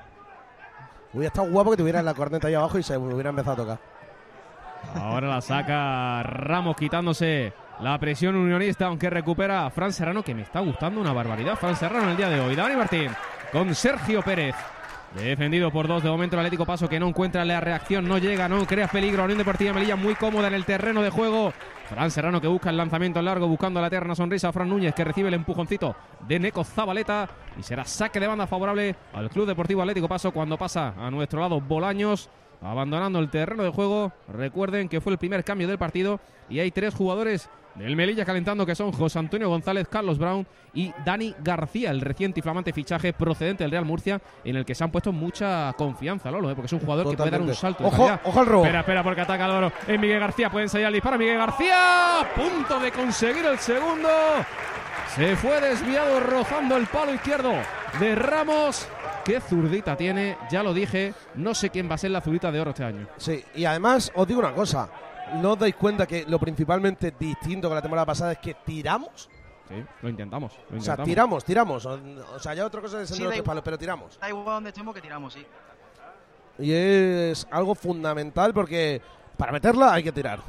Hubiera 1.13 1.29
estado 1.29 1.49
guapo 1.51 1.71
que 1.71 1.77
tuvieras 1.77 2.03
la 2.05 2.15
corneta 2.15 2.49
ahí 2.49 2.55
abajo 2.55 2.79
y 2.79 2.83
se 2.83 2.97
hubiera 2.97 3.31
empezado 3.31 3.53
a 3.53 3.57
tocar. 3.65 3.79
Ahora 5.01 5.29
la 5.29 5.41
saca 5.41 6.23
Ramos 6.25 6.77
quitándose 6.77 7.53
la 7.81 7.99
presión 7.99 8.35
unionista, 8.37 8.87
aunque 8.87 9.09
recupera 9.11 9.65
a 9.67 9.71
Fran 9.71 9.93
Serrano, 9.93 10.23
que 10.23 10.35
me 10.35 10.43
está 10.43 10.61
gustando 10.61 11.01
una 11.01 11.13
barbaridad. 11.13 11.57
Fran 11.57 11.77
Serrano 11.77 12.05
en 12.05 12.11
el 12.11 12.17
día 12.17 12.29
de 12.29 12.41
hoy. 12.41 12.55
Dani 12.55 12.77
Martín 12.77 13.11
con 13.53 13.75
Sergio 13.75 14.23
Pérez. 14.23 14.55
Defendido 15.15 15.71
por 15.71 15.87
dos 15.87 16.03
de 16.03 16.11
momento 16.11 16.37
Atlético 16.37 16.67
Paso 16.67 16.89
que 16.89 16.99
no 16.99 17.07
encuentra 17.07 17.45
la 17.45 17.61
reacción, 17.61 18.09
no 18.09 18.19
llega, 18.19 18.49
no 18.49 18.67
crea 18.67 18.89
peligro. 18.89 19.23
Unión 19.23 19.39
Deportiva 19.39 19.73
Melilla 19.73 19.95
muy 19.95 20.17
cómoda 20.17 20.49
en 20.49 20.55
el 20.55 20.65
terreno 20.65 21.03
de 21.03 21.11
juego. 21.11 21.53
Fran 21.89 22.11
Serrano 22.11 22.41
que 22.41 22.49
busca 22.49 22.71
el 22.71 22.77
lanzamiento 22.77 23.23
largo, 23.23 23.47
buscando 23.47 23.81
la 23.81 23.87
eterna 23.87 24.17
sonrisa. 24.17 24.53
Fran 24.53 24.69
Núñez 24.69 24.93
que 24.93 25.05
recibe 25.05 25.29
el 25.29 25.35
empujoncito 25.35 25.95
de 26.27 26.41
Neco 26.41 26.65
Zabaleta. 26.65 27.29
Y 27.57 27.63
será 27.63 27.85
saque 27.85 28.19
de 28.19 28.27
banda 28.27 28.49
favorable 28.49 28.97
al 29.13 29.31
Club 29.31 29.47
Deportivo 29.47 29.83
Atlético 29.83 30.09
Paso 30.09 30.33
cuando 30.33 30.59
pasa 30.59 30.95
a 30.99 31.11
nuestro 31.13 31.41
lado 31.41 31.61
Bolaños. 31.61 32.29
Abandonando 32.65 33.19
el 33.19 33.31
terreno 33.31 33.63
de 33.63 33.71
juego. 33.71 34.13
Recuerden 34.29 34.89
que 34.89 35.01
fue 35.01 35.13
el 35.13 35.19
primer 35.19 35.45
cambio 35.45 35.69
del 35.69 35.79
partido 35.79 36.21
y 36.49 36.61
hay 36.61 36.71
tres 36.71 36.95
jugadores 36.95 37.49
del 37.75 37.97
Melilla 37.97 38.25
calentando 38.25 38.65
que 38.65 38.75
son 38.75 38.93
José 38.93 39.19
Antonio 39.19 39.49
González, 39.49 39.89
Carlos 39.89 40.19
Brown 40.19 40.47
y 40.75 40.93
Dani 41.05 41.35
García, 41.43 41.91
el 41.91 42.01
reciente 42.01 42.41
y 42.41 42.43
flamante 42.43 42.73
fichaje 42.73 43.13
procedente 43.13 43.65
del 43.65 43.71
Real 43.71 43.85
Murcia 43.85 44.21
en 44.45 44.57
el 44.57 44.65
que 44.65 44.75
se 44.75 44.85
han 44.85 44.91
puesto 44.91 45.13
mucha 45.13 45.73
confianza, 45.77 46.31
Lolo, 46.31 46.51
¿eh? 46.51 46.55
porque 46.55 46.67
es 46.67 46.73
un 46.73 46.81
jugador 46.81 47.11
que 47.11 47.17
puede 47.17 47.31
dar 47.31 47.43
un 47.43 47.55
salto. 47.55 47.85
Ojo, 47.85 48.09
ojo 48.25 48.41
al 48.41 48.47
robo. 48.47 48.65
Espera, 48.65 48.81
espera, 48.81 49.03
porque 49.03 49.21
ataca 49.21 49.45
Álvaro. 49.45 49.73
Es 49.87 49.99
Miguel 49.99 50.21
García, 50.21 50.51
pueden 50.51 50.69
salir 50.69 50.87
al 50.87 50.93
disparo. 50.93 51.19
Miguel 51.19 51.39
García, 51.39 52.21
a 52.21 52.35
punto 52.35 52.79
de 52.79 52.93
conseguir 52.93 53.45
el 53.45 53.59
segundo. 53.59 54.09
Se 55.15 55.37
fue 55.37 55.61
desviado 55.61 56.21
rozando 56.21 56.77
el 56.77 56.87
palo 56.87 57.15
izquierdo 57.15 57.53
de 58.01 58.15
Ramos. 58.15 58.89
Qué 59.25 59.41
zurdita 59.41 59.97
tiene, 59.97 60.37
ya 60.51 60.63
lo 60.63 60.75
dije. 60.75 61.15
No 61.35 61.55
sé 61.55 61.71
quién 61.71 61.91
va 61.91 61.95
a 61.95 61.99
ser 61.99 62.11
la 62.11 62.21
zurdita 62.21 62.53
de 62.53 62.61
oro 62.61 62.71
este 62.71 62.85
año. 62.85 63.09
Sí, 63.17 63.43
y 63.55 63.65
además 63.65 64.13
os 64.15 64.27
digo 64.27 64.41
una 64.41 64.53
cosa. 64.55 64.89
¿No 65.37 65.53
os 65.53 65.59
dais 65.59 65.75
cuenta 65.75 66.07
que 66.07 66.25
lo 66.29 66.39
principalmente 66.39 67.15
distinto 67.19 67.69
con 67.69 67.75
la 67.75 67.81
temporada 67.83 68.05
pasada 68.07 68.33
es 68.33 68.39
que 68.39 68.55
tiramos? 68.55 69.31
Sí, 69.69 69.83
lo 70.03 70.09
intentamos. 70.11 70.53
Lo 70.71 70.79
O 70.79 70.81
sea, 70.83 70.97
tiramos, 70.99 71.43
tiramos. 71.45 71.87
O, 71.87 71.99
o 72.35 72.39
sea, 72.39 72.53
ya 72.53 72.67
otra 72.67 72.83
cosa 72.83 73.01
es 73.01 73.09
Sí, 73.09 73.23
igual. 73.23 73.43
palos, 73.43 73.63
pero 73.65 73.79
tiramos. 73.79 74.19
Da 74.21 74.29
igual 74.29 74.45
donde 74.45 74.69
estemos 74.69 74.95
que 74.95 75.01
tiramos, 75.01 75.33
sí. 75.33 75.47
Y 76.59 76.71
es 76.73 77.47
algo 77.51 77.75
fundamental 77.75 78.53
porque 78.53 79.01
para 79.39 79.51
meterla 79.53 79.95
hay 79.95 80.03
que 80.03 80.13
tirar. 80.13 80.41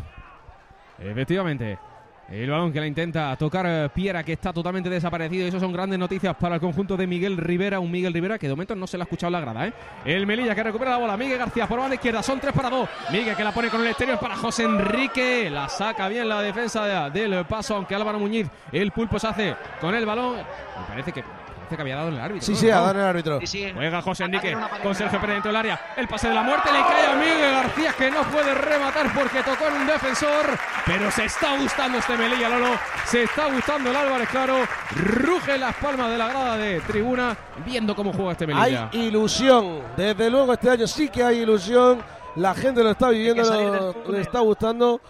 Efectivamente. 1.00 1.80
El 2.28 2.50
balón 2.50 2.74
que 2.74 2.80
la 2.80 2.88
intenta 2.88 3.36
tocar 3.36 3.66
eh, 3.68 3.88
Piera, 3.94 4.24
que 4.24 4.34
está 4.34 4.52
totalmente 4.52 4.90
desaparecido. 4.90 5.46
Y 5.46 5.50
eso 5.50 5.60
son 5.60 5.72
grandes 5.72 6.00
noticias 6.00 6.36
para 6.36 6.56
el 6.56 6.62
conjunto 6.62 6.98
de 6.98 7.06
Miguel 7.06 7.38
Rivera. 7.38 7.80
Un 7.80 7.92
Miguel 7.92 8.14
Rivera 8.14 8.40
que 8.40 8.48
de 8.48 8.54
momento 8.54 8.76
no 8.76 8.88
se 8.88 8.98
le 8.98 9.04
ha 9.04 9.06
escuchado 9.06 9.28
en 9.28 9.34
la 9.34 9.40
grada. 9.42 9.68
¿eh? 9.68 9.74
El 10.06 10.26
Melilla 10.26 10.56
que 10.56 10.64
recupera 10.64 10.92
la 10.92 10.98
bola. 10.98 11.16
Miguel 11.18 11.38
García 11.38 11.68
por 11.68 11.80
banda 11.80 11.94
izquierda. 11.96 12.24
Son 12.24 12.40
tres 12.40 12.52
para 12.54 12.70
dos. 12.72 12.90
Miguel 13.12 13.36
que 13.36 13.44
la 13.44 13.52
pone 13.52 13.70
con 13.70 13.82
el 13.82 13.88
exterior 13.88 14.18
para 14.18 14.36
José 14.38 14.64
Enrique. 14.64 15.50
La 15.52 15.70
saca 15.70 16.08
bien 16.08 16.28
la 16.28 16.42
defensa 16.42 17.10
de- 17.10 17.28
del 17.28 17.46
paso. 17.46 17.76
Aunque 17.76 17.94
Álvaro 17.94 18.18
Muñiz, 18.18 18.48
el 18.72 18.92
pulpo 18.92 19.20
se 19.20 19.28
hace 19.28 19.56
con 19.80 19.94
el 19.94 20.06
balón. 20.06 20.38
Me 20.38 20.86
parece 20.88 21.12
que, 21.12 21.22
parece 21.22 21.76
que 21.76 21.82
había 21.82 21.96
dado 21.98 22.08
en 22.10 22.16
el 22.16 22.22
árbitro. 22.22 22.42
Sí, 22.46 22.54
¿no? 22.54 22.58
sí, 22.58 22.70
a 22.72 22.76
No. 22.78 22.86
dar 22.88 22.96
el 22.96 23.02
árbitro. 23.04 23.40
Juega 23.76 24.02
José 24.02 24.24
Enrique 24.24 24.58
con 24.82 24.96
Sergio 24.96 25.20
Pérez 25.22 25.36
dentro 25.36 25.50
del 25.50 25.58
área. 25.58 25.80
El 25.96 26.08
pase 26.08 26.28
de 26.30 26.34
la 26.34 26.42
muerte 26.42 26.70
le 26.74 26.80
cae 26.80 27.06
a 27.06 27.16
Miguel 27.18 27.52
García 27.52 27.94
que 27.96 28.10
no 28.10 28.24
puede 28.24 28.52
rematar 28.56 29.14
porque 29.14 29.44
tocó 29.44 29.68
en 29.68 29.82
un 29.82 29.88
defensor. 29.88 30.58
Pero 30.86 31.10
se 31.10 31.26
está 31.26 31.58
gustando 31.58 31.98
este 31.98 32.16
Melilla, 32.16 32.48
Lolo. 32.50 32.76
Se 33.06 33.24
está 33.24 33.52
gustando 33.52 33.90
el 33.90 33.96
Álvarez, 33.96 34.30
claro. 34.30 34.58
Ruge 34.96 35.58
las 35.58 35.76
palmas 35.78 36.12
de 36.12 36.18
la 36.18 36.28
grada 36.28 36.58
de 36.58 36.80
tribuna 36.82 37.36
viendo 37.66 37.96
cómo 37.96 38.14
juega 38.14 38.34
este 38.34 38.46
Melilla. 38.46 38.90
Hay 38.94 39.00
ilusión. 39.08 39.82
Desde 39.98 40.30
luego 40.30 40.54
este 40.54 40.70
año 40.70 40.86
sí 40.88 41.10
que 41.10 41.24
hay 41.24 41.40
ilusión. 41.40 42.04
La 42.36 42.54
gente 42.54 42.84
lo 42.84 42.92
está 42.92 43.10
viviendo, 43.10 43.44
lo- 43.44 44.12
le 44.12 44.22
está 44.22 44.40
gustando. 44.42 45.02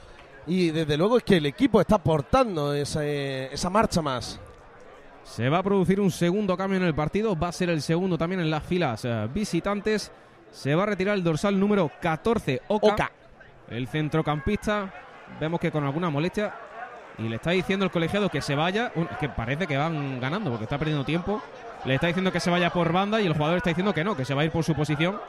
Y 0.47 0.69
desde 0.69 0.95
luego 0.95 1.17
es 1.17 1.23
que 1.23 1.37
el 1.37 1.45
equipo 1.47 1.81
está 1.81 1.95
aportando 1.95 2.73
esa, 2.73 3.03
esa 3.05 3.69
marcha 3.69 4.01
más. 4.01 4.39
Se 5.23 5.49
va 5.49 5.57
a 5.57 5.63
producir 5.63 5.99
un 5.99 6.11
segundo 6.11 6.55
cambio 6.55 6.77
en 6.77 6.85
el 6.85 6.93
partido. 6.95 7.37
Va 7.37 7.49
a 7.49 7.51
ser 7.51 7.69
el 7.69 7.81
segundo 7.81 8.17
también 8.17 8.39
en 8.41 8.49
las 8.51 8.63
filas 8.63 9.03
eh, 9.03 9.27
visitantes. 9.33 10.11
Se 10.51 10.73
va 10.75 10.83
a 10.83 10.85
retirar 10.85 11.15
el 11.15 11.23
dorsal 11.23 11.59
número 11.59 11.91
14, 11.99 12.61
Oka. 12.67 12.87
Oka. 12.93 13.11
El 13.69 13.87
centrocampista. 13.87 14.93
Vemos 15.39 15.59
que 15.59 15.71
con 15.71 15.83
alguna 15.83 16.09
molestia. 16.09 16.53
Y 17.17 17.29
le 17.29 17.37
está 17.37 17.51
diciendo 17.51 17.85
el 17.85 17.91
colegiado 17.91 18.29
que 18.29 18.41
se 18.41 18.55
vaya. 18.55 18.91
que 19.19 19.29
parece 19.29 19.67
que 19.67 19.77
van 19.77 20.19
ganando 20.19 20.49
porque 20.49 20.65
está 20.65 20.77
perdiendo 20.77 21.05
tiempo. 21.05 21.41
Le 21.85 21.95
está 21.95 22.07
diciendo 22.07 22.31
que 22.31 22.39
se 22.39 22.49
vaya 22.49 22.69
por 22.71 22.91
banda 22.91 23.21
y 23.21 23.25
el 23.25 23.33
jugador 23.33 23.57
está 23.57 23.69
diciendo 23.69 23.93
que 23.93 24.03
no, 24.03 24.15
que 24.17 24.25
se 24.25 24.33
va 24.33 24.41
a 24.41 24.45
ir 24.45 24.51
por 24.51 24.63
su 24.63 24.73
posición. 24.75 25.19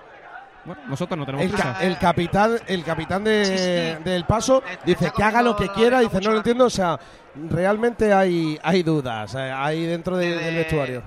Bueno, 0.65 0.83
nosotros 0.89 1.17
no 1.17 1.25
tenemos 1.25 1.45
El, 1.45 1.53
prisa. 1.53 1.75
ca- 1.75 1.85
el 1.85 1.97
capitán, 1.99 2.57
el 2.67 2.83
capitán 2.83 3.23
de- 3.23 3.45
Sí, 3.45 3.57
sí. 3.99 4.03
del 4.11 4.25
paso 4.25 4.65
dice 4.85 5.13
que 5.17 5.23
haga 5.23 5.41
lo 5.43 5.55
que 5.55 5.69
quiera. 5.69 6.01
Dice, 6.01 6.21
no 6.21 6.33
lo 6.33 6.39
entiendo. 6.39 6.65
O 6.65 6.71
sea, 6.71 6.99
realmente 7.37 8.13
hay, 8.13 8.59
hay 8.63 8.83
dudas 8.83 9.35
eh, 9.37 9.53
ahí 9.55 9.87
dentro 9.87 10.17
de- 10.17 10.27
del 10.31 10.39
Desde- 10.39 10.57
vestuario. 10.57 11.03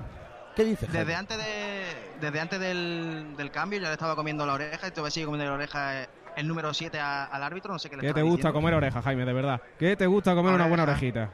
¿Qué 0.55 0.63
dice? 0.63 0.85
Desde 0.87 0.97
Jaime? 0.99 1.15
antes, 1.15 1.37
de, 1.37 1.83
desde 2.21 2.39
antes 2.39 2.59
del, 2.59 3.35
del 3.37 3.51
cambio 3.51 3.79
ya 3.79 3.87
le 3.87 3.93
estaba 3.93 4.15
comiendo 4.15 4.45
la 4.45 4.53
oreja 4.53 4.87
y 4.87 4.91
todavía 4.91 5.11
sigue 5.11 5.25
comiendo 5.25 5.49
la 5.49 5.55
oreja 5.57 6.03
eh, 6.03 6.09
el 6.35 6.47
número 6.47 6.73
7 6.73 6.99
al 6.99 7.43
árbitro. 7.43 7.73
No 7.73 7.79
sé 7.79 7.89
qué 7.89 7.97
le 7.97 8.01
¿Qué 8.01 8.13
te 8.13 8.21
gusta 8.21 8.35
diciendo. 8.37 8.53
comer 8.53 8.73
oreja, 8.73 9.01
Jaime, 9.01 9.25
de 9.25 9.33
verdad? 9.33 9.61
¿Qué 9.77 9.95
te 9.95 10.07
gusta 10.07 10.33
comer 10.35 10.53
una 10.53 10.67
buena 10.67 10.83
orejita? 10.83 11.29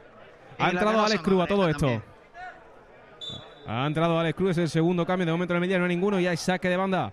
Ha 0.58 0.70
entrado 0.70 1.04
Alex 1.04 1.22
Cruz 1.22 1.42
a 1.44 1.46
todo 1.46 1.68
esto. 1.68 1.80
también. 1.80 2.02
Ha 3.68 3.86
entrado 3.86 4.18
Alex 4.18 4.36
Cruz, 4.36 4.50
es 4.52 4.58
el 4.58 4.68
segundo 4.68 5.04
cambio. 5.04 5.26
De 5.26 5.32
momento 5.32 5.52
en 5.52 5.56
el 5.56 5.60
Melilla 5.60 5.78
no 5.78 5.84
hay 5.84 5.88
ninguno 5.94 6.20
y 6.20 6.26
hay 6.26 6.36
saque 6.36 6.68
de 6.68 6.76
banda. 6.76 7.12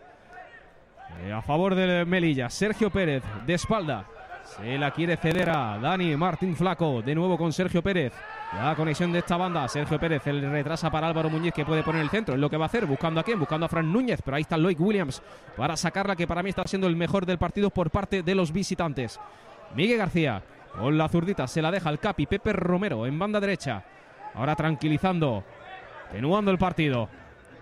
Eh, 1.24 1.32
a 1.32 1.42
favor 1.42 1.76
del 1.76 2.06
Melilla, 2.06 2.50
Sergio 2.50 2.90
Pérez, 2.90 3.24
de 3.46 3.54
espalda. 3.54 4.06
Se 4.58 4.78
la 4.78 4.92
quiere 4.92 5.18
ceder 5.18 5.50
a 5.50 5.80
Dani 5.80 6.16
Martín 6.16 6.56
Flaco. 6.56 7.02
De 7.02 7.16
nuevo 7.16 7.38
con 7.38 7.52
Sergio 7.52 7.82
Pérez. 7.82 8.14
La 8.54 8.76
conexión 8.76 9.12
de 9.12 9.20
esta 9.20 9.36
banda. 9.36 9.68
Sergio 9.68 10.00
Pérez 10.00 10.28
el 10.28 10.42
retrasa 10.52 10.92
para 10.92 11.08
Álvaro 11.08 11.30
Muñiz 11.30 11.54
que 11.54 11.66
puede 11.66 11.82
poner 11.82 12.02
el 12.02 12.10
centro. 12.10 12.36
Es 12.36 12.40
lo 12.40 12.50
que 12.50 12.58
va 12.58 12.66
a 12.66 12.68
hacer. 12.68 12.86
Buscando 12.86 13.20
a 13.20 13.24
quién? 13.24 13.40
Buscando 13.40 13.66
a 13.66 13.70
Fran 13.70 13.92
Núñez. 13.92 14.22
Pero 14.24 14.36
ahí 14.36 14.42
está 14.42 14.58
Loic 14.58 14.80
Williams 14.80 15.24
para 15.58 15.76
sacarla 15.76 16.16
que 16.16 16.28
para 16.28 16.44
mí 16.44 16.50
está 16.50 16.64
siendo 16.66 16.88
el 16.88 16.96
mejor 16.96 17.26
del 17.26 17.40
partido 17.40 17.72
por 17.72 17.90
parte 17.90 18.22
de 18.22 18.36
los 18.36 18.52
visitantes. 18.52 19.20
Miguel 19.76 19.98
García 19.98 20.44
con 20.78 20.98
la 20.98 21.10
zurdita 21.10 21.48
se 21.48 21.62
la 21.62 21.72
deja 21.72 21.90
al 21.90 22.00
Capi 22.00 22.28
Pepe 22.28 22.54
Romero 22.54 23.08
en 23.08 23.18
banda 23.18 23.40
derecha. 23.40 23.84
Ahora 24.36 24.56
tranquilizando, 24.56 25.44
tenuando 26.12 26.52
el 26.52 26.58
partido. 26.58 27.10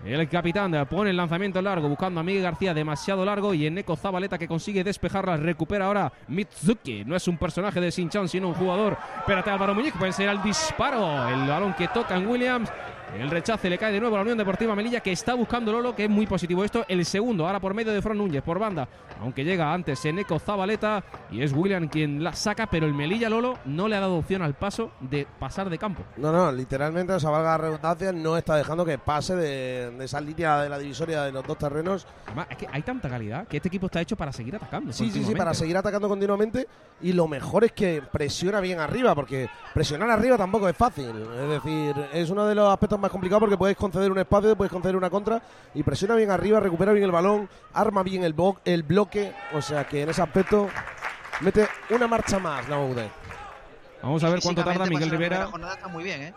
El 0.04 0.28
capitán 0.28 0.86
pone 0.90 1.10
el 1.10 1.16
lanzamiento 1.16 1.62
largo 1.62 1.88
buscando 1.88 2.18
a 2.18 2.22
Miguel 2.24 2.42
García 2.42 2.74
demasiado 2.74 3.24
largo 3.24 3.54
y 3.54 3.66
en 3.66 3.74
Neko 3.74 3.94
Zabaleta 3.94 4.36
que 4.36 4.48
consigue 4.48 4.82
despejarla. 4.82 5.36
Recupera 5.36 5.86
ahora 5.86 6.12
Mitsuki. 6.26 7.04
No 7.04 7.14
es 7.14 7.28
un 7.28 7.38
personaje 7.38 7.80
de 7.80 7.90
Shin-Chan 7.90 8.28
sino 8.28 8.48
un 8.48 8.54
jugador. 8.54 8.98
Espérate 9.18 9.50
Álvaro 9.50 9.74
Muñiz, 9.74 9.94
puede 9.96 10.12
ser 10.12 10.28
al 10.28 10.42
disparo. 10.42 11.28
El 11.28 11.46
balón 11.46 11.74
que 11.74 11.86
toca 11.88 12.16
en 12.16 12.26
Williams. 12.26 12.68
El 13.18 13.30
rechace 13.30 13.68
le 13.68 13.76
cae 13.76 13.92
de 13.92 14.00
nuevo 14.00 14.16
a 14.16 14.18
la 14.18 14.22
Unión 14.22 14.38
Deportiva 14.38 14.74
Melilla 14.74 15.00
que 15.00 15.12
está 15.12 15.34
buscando 15.34 15.70
Lolo, 15.70 15.94
que 15.94 16.04
es 16.04 16.10
muy 16.10 16.26
positivo 16.26 16.64
esto. 16.64 16.84
El 16.88 17.04
segundo, 17.04 17.46
ahora 17.46 17.60
por 17.60 17.74
medio 17.74 17.92
de 17.92 18.00
Fran 18.00 18.16
Núñez, 18.16 18.42
por 18.42 18.58
banda. 18.58 18.88
Aunque 19.20 19.44
llega 19.44 19.72
antes 19.72 20.04
Eneco 20.04 20.38
Zabaleta 20.38 21.04
y 21.30 21.42
es 21.42 21.52
William 21.52 21.88
quien 21.88 22.24
la 22.24 22.32
saca, 22.32 22.66
pero 22.66 22.86
el 22.86 22.94
Melilla 22.94 23.28
Lolo 23.28 23.58
no 23.66 23.86
le 23.86 23.96
ha 23.96 24.00
dado 24.00 24.16
opción 24.16 24.40
al 24.40 24.54
paso 24.54 24.92
de 25.00 25.26
pasar 25.38 25.68
de 25.68 25.76
campo. 25.78 26.02
No, 26.16 26.32
no, 26.32 26.50
literalmente, 26.50 27.12
o 27.12 27.20
sea, 27.20 27.30
valga 27.30 27.50
la 27.50 27.58
redundancia, 27.58 28.12
no 28.12 28.36
está 28.36 28.56
dejando 28.56 28.84
que 28.84 28.98
pase 28.98 29.36
de, 29.36 29.90
de 29.90 30.04
esa 30.04 30.20
línea 30.20 30.62
de 30.62 30.70
la 30.70 30.78
divisoria 30.78 31.22
de 31.22 31.32
los 31.32 31.46
dos 31.46 31.58
terrenos. 31.58 32.06
Además, 32.26 32.46
es 32.50 32.56
que 32.56 32.68
hay 32.72 32.82
tanta 32.82 33.10
calidad 33.10 33.46
que 33.46 33.58
este 33.58 33.68
equipo 33.68 33.86
está 33.86 34.00
hecho 34.00 34.16
para 34.16 34.32
seguir 34.32 34.56
atacando. 34.56 34.92
Sí, 34.92 35.10
sí, 35.10 35.22
sí, 35.22 35.34
para 35.34 35.52
seguir 35.52 35.76
atacando 35.76 36.08
continuamente. 36.08 36.66
Y 37.02 37.12
lo 37.12 37.28
mejor 37.28 37.64
es 37.64 37.72
que 37.72 38.02
presiona 38.10 38.60
bien 38.60 38.80
arriba, 38.80 39.14
porque 39.14 39.50
presionar 39.74 40.08
arriba 40.10 40.38
tampoco 40.38 40.68
es 40.68 40.76
fácil. 40.76 41.10
Es 41.10 41.48
decir, 41.48 41.94
es 42.12 42.30
uno 42.30 42.46
de 42.46 42.54
los 42.54 42.72
aspectos 42.72 43.01
más 43.02 43.10
complicados 43.10 43.40
porque 43.40 43.56
puedes 43.58 43.76
conceder 43.76 44.10
un 44.10 44.18
espacio, 44.18 44.56
puedes 44.56 44.72
conceder 44.72 44.96
una 44.96 45.10
contra. 45.10 45.42
Y 45.74 45.82
presiona 45.82 46.14
bien 46.14 46.30
arriba, 46.30 46.60
recupera 46.60 46.92
bien 46.92 47.04
el 47.04 47.12
balón, 47.12 47.48
arma 47.74 48.02
bien 48.02 48.24
el, 48.24 48.32
bo- 48.32 48.58
el 48.64 48.82
bloque. 48.82 49.32
O 49.52 49.60
sea 49.60 49.84
que 49.84 50.02
en 50.02 50.08
ese 50.10 50.22
aspecto 50.22 50.68
mete 51.40 51.66
una 51.90 52.06
marcha 52.08 52.38
más 52.38 52.68
la 52.68 52.78
UD. 52.78 52.98
Vamos 54.02 54.24
a 54.24 54.30
ver 54.30 54.40
cuánto 54.42 54.64
tarda 54.64 54.86
Miguel 54.86 55.10
Rivera. 55.10 55.48
está 55.74 55.88
muy 55.88 56.02
bien, 56.04 56.22
¿eh? 56.22 56.34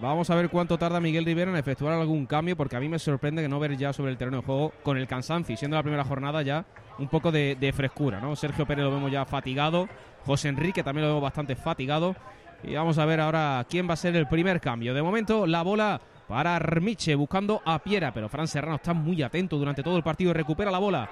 Vamos 0.00 0.30
a 0.30 0.36
ver 0.36 0.48
cuánto 0.48 0.78
tarda 0.78 1.00
Miguel 1.00 1.24
Rivera 1.24 1.50
en 1.50 1.56
efectuar 1.56 1.92
algún 1.94 2.24
cambio, 2.26 2.56
porque 2.56 2.76
a 2.76 2.80
mí 2.80 2.88
me 2.88 3.00
sorprende 3.00 3.42
que 3.42 3.48
no 3.48 3.58
ver 3.58 3.76
ya 3.76 3.92
sobre 3.92 4.12
el 4.12 4.16
terreno 4.16 4.36
de 4.38 4.42
juego 4.44 4.72
con 4.84 4.96
el 4.96 5.08
cansancio, 5.08 5.56
siendo 5.56 5.76
la 5.76 5.82
primera 5.82 6.04
jornada 6.04 6.40
ya 6.42 6.64
un 6.98 7.08
poco 7.08 7.32
de, 7.32 7.56
de 7.56 7.72
frescura, 7.72 8.20
¿no? 8.20 8.36
Sergio 8.36 8.64
Pérez 8.64 8.84
lo 8.84 8.92
vemos 8.92 9.10
ya 9.10 9.24
fatigado, 9.24 9.88
José 10.24 10.48
Enrique 10.50 10.84
también 10.84 11.02
lo 11.02 11.08
vemos 11.14 11.22
bastante 11.24 11.56
fatigado, 11.56 12.14
y 12.62 12.74
vamos 12.74 12.98
a 12.98 13.04
ver 13.04 13.20
ahora 13.20 13.64
quién 13.68 13.88
va 13.88 13.94
a 13.94 13.96
ser 13.96 14.16
el 14.16 14.26
primer 14.26 14.60
cambio. 14.60 14.94
De 14.94 15.02
momento, 15.02 15.46
la 15.46 15.62
bola 15.62 16.00
para 16.26 16.56
Armiche 16.56 17.14
buscando 17.14 17.62
a 17.64 17.78
Piera, 17.78 18.12
pero 18.12 18.28
Fran 18.28 18.48
Serrano 18.48 18.76
está 18.76 18.92
muy 18.92 19.22
atento 19.22 19.56
durante 19.56 19.82
todo 19.82 19.96
el 19.96 20.02
partido 20.02 20.30
y 20.30 20.34
recupera 20.34 20.70
la 20.70 20.78
bola. 20.78 21.08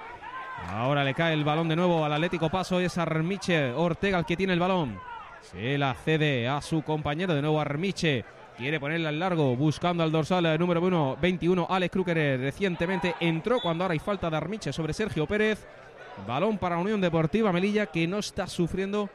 Ahora 0.69 1.03
le 1.03 1.13
cae 1.13 1.33
el 1.33 1.43
balón 1.43 1.69
de 1.69 1.75
nuevo 1.75 2.03
al 2.03 2.13
Atlético 2.13 2.49
Paso, 2.49 2.79
es 2.79 2.97
Armiche 2.97 3.71
Ortega 3.73 4.19
el 4.19 4.25
que 4.25 4.37
tiene 4.37 4.53
el 4.53 4.59
balón. 4.59 4.99
Se 5.41 5.77
la 5.77 5.93
cede 5.93 6.47
a 6.47 6.61
su 6.61 6.81
compañero, 6.81 7.33
de 7.33 7.41
nuevo 7.41 7.59
Armiche. 7.59 8.25
Quiere 8.57 8.79
ponerla 8.79 9.09
al 9.09 9.19
largo, 9.19 9.55
buscando 9.55 10.03
al 10.03 10.11
dorsal 10.11 10.57
número 10.57 10.81
uno, 10.81 11.15
21, 11.21 11.67
Alex 11.69 11.91
Kruger. 11.91 12.17
eh, 12.17 12.37
Recientemente 12.37 13.15
entró 13.19 13.59
cuando 13.61 13.83
ahora 13.83 13.93
hay 13.93 13.99
falta 13.99 14.31
de 14.31 14.37
Armiche 14.37 14.73
sobre 14.73 14.93
Sergio 14.93 15.27
Pérez. 15.27 15.65
Balón 16.27 16.57
para 16.57 16.79
Unión 16.79 16.99
Deportiva 16.99 17.51
Melilla, 17.51 17.85
que 17.85 18.07
no 18.07 18.17
está 18.17 18.47
sufriendo 18.47 19.09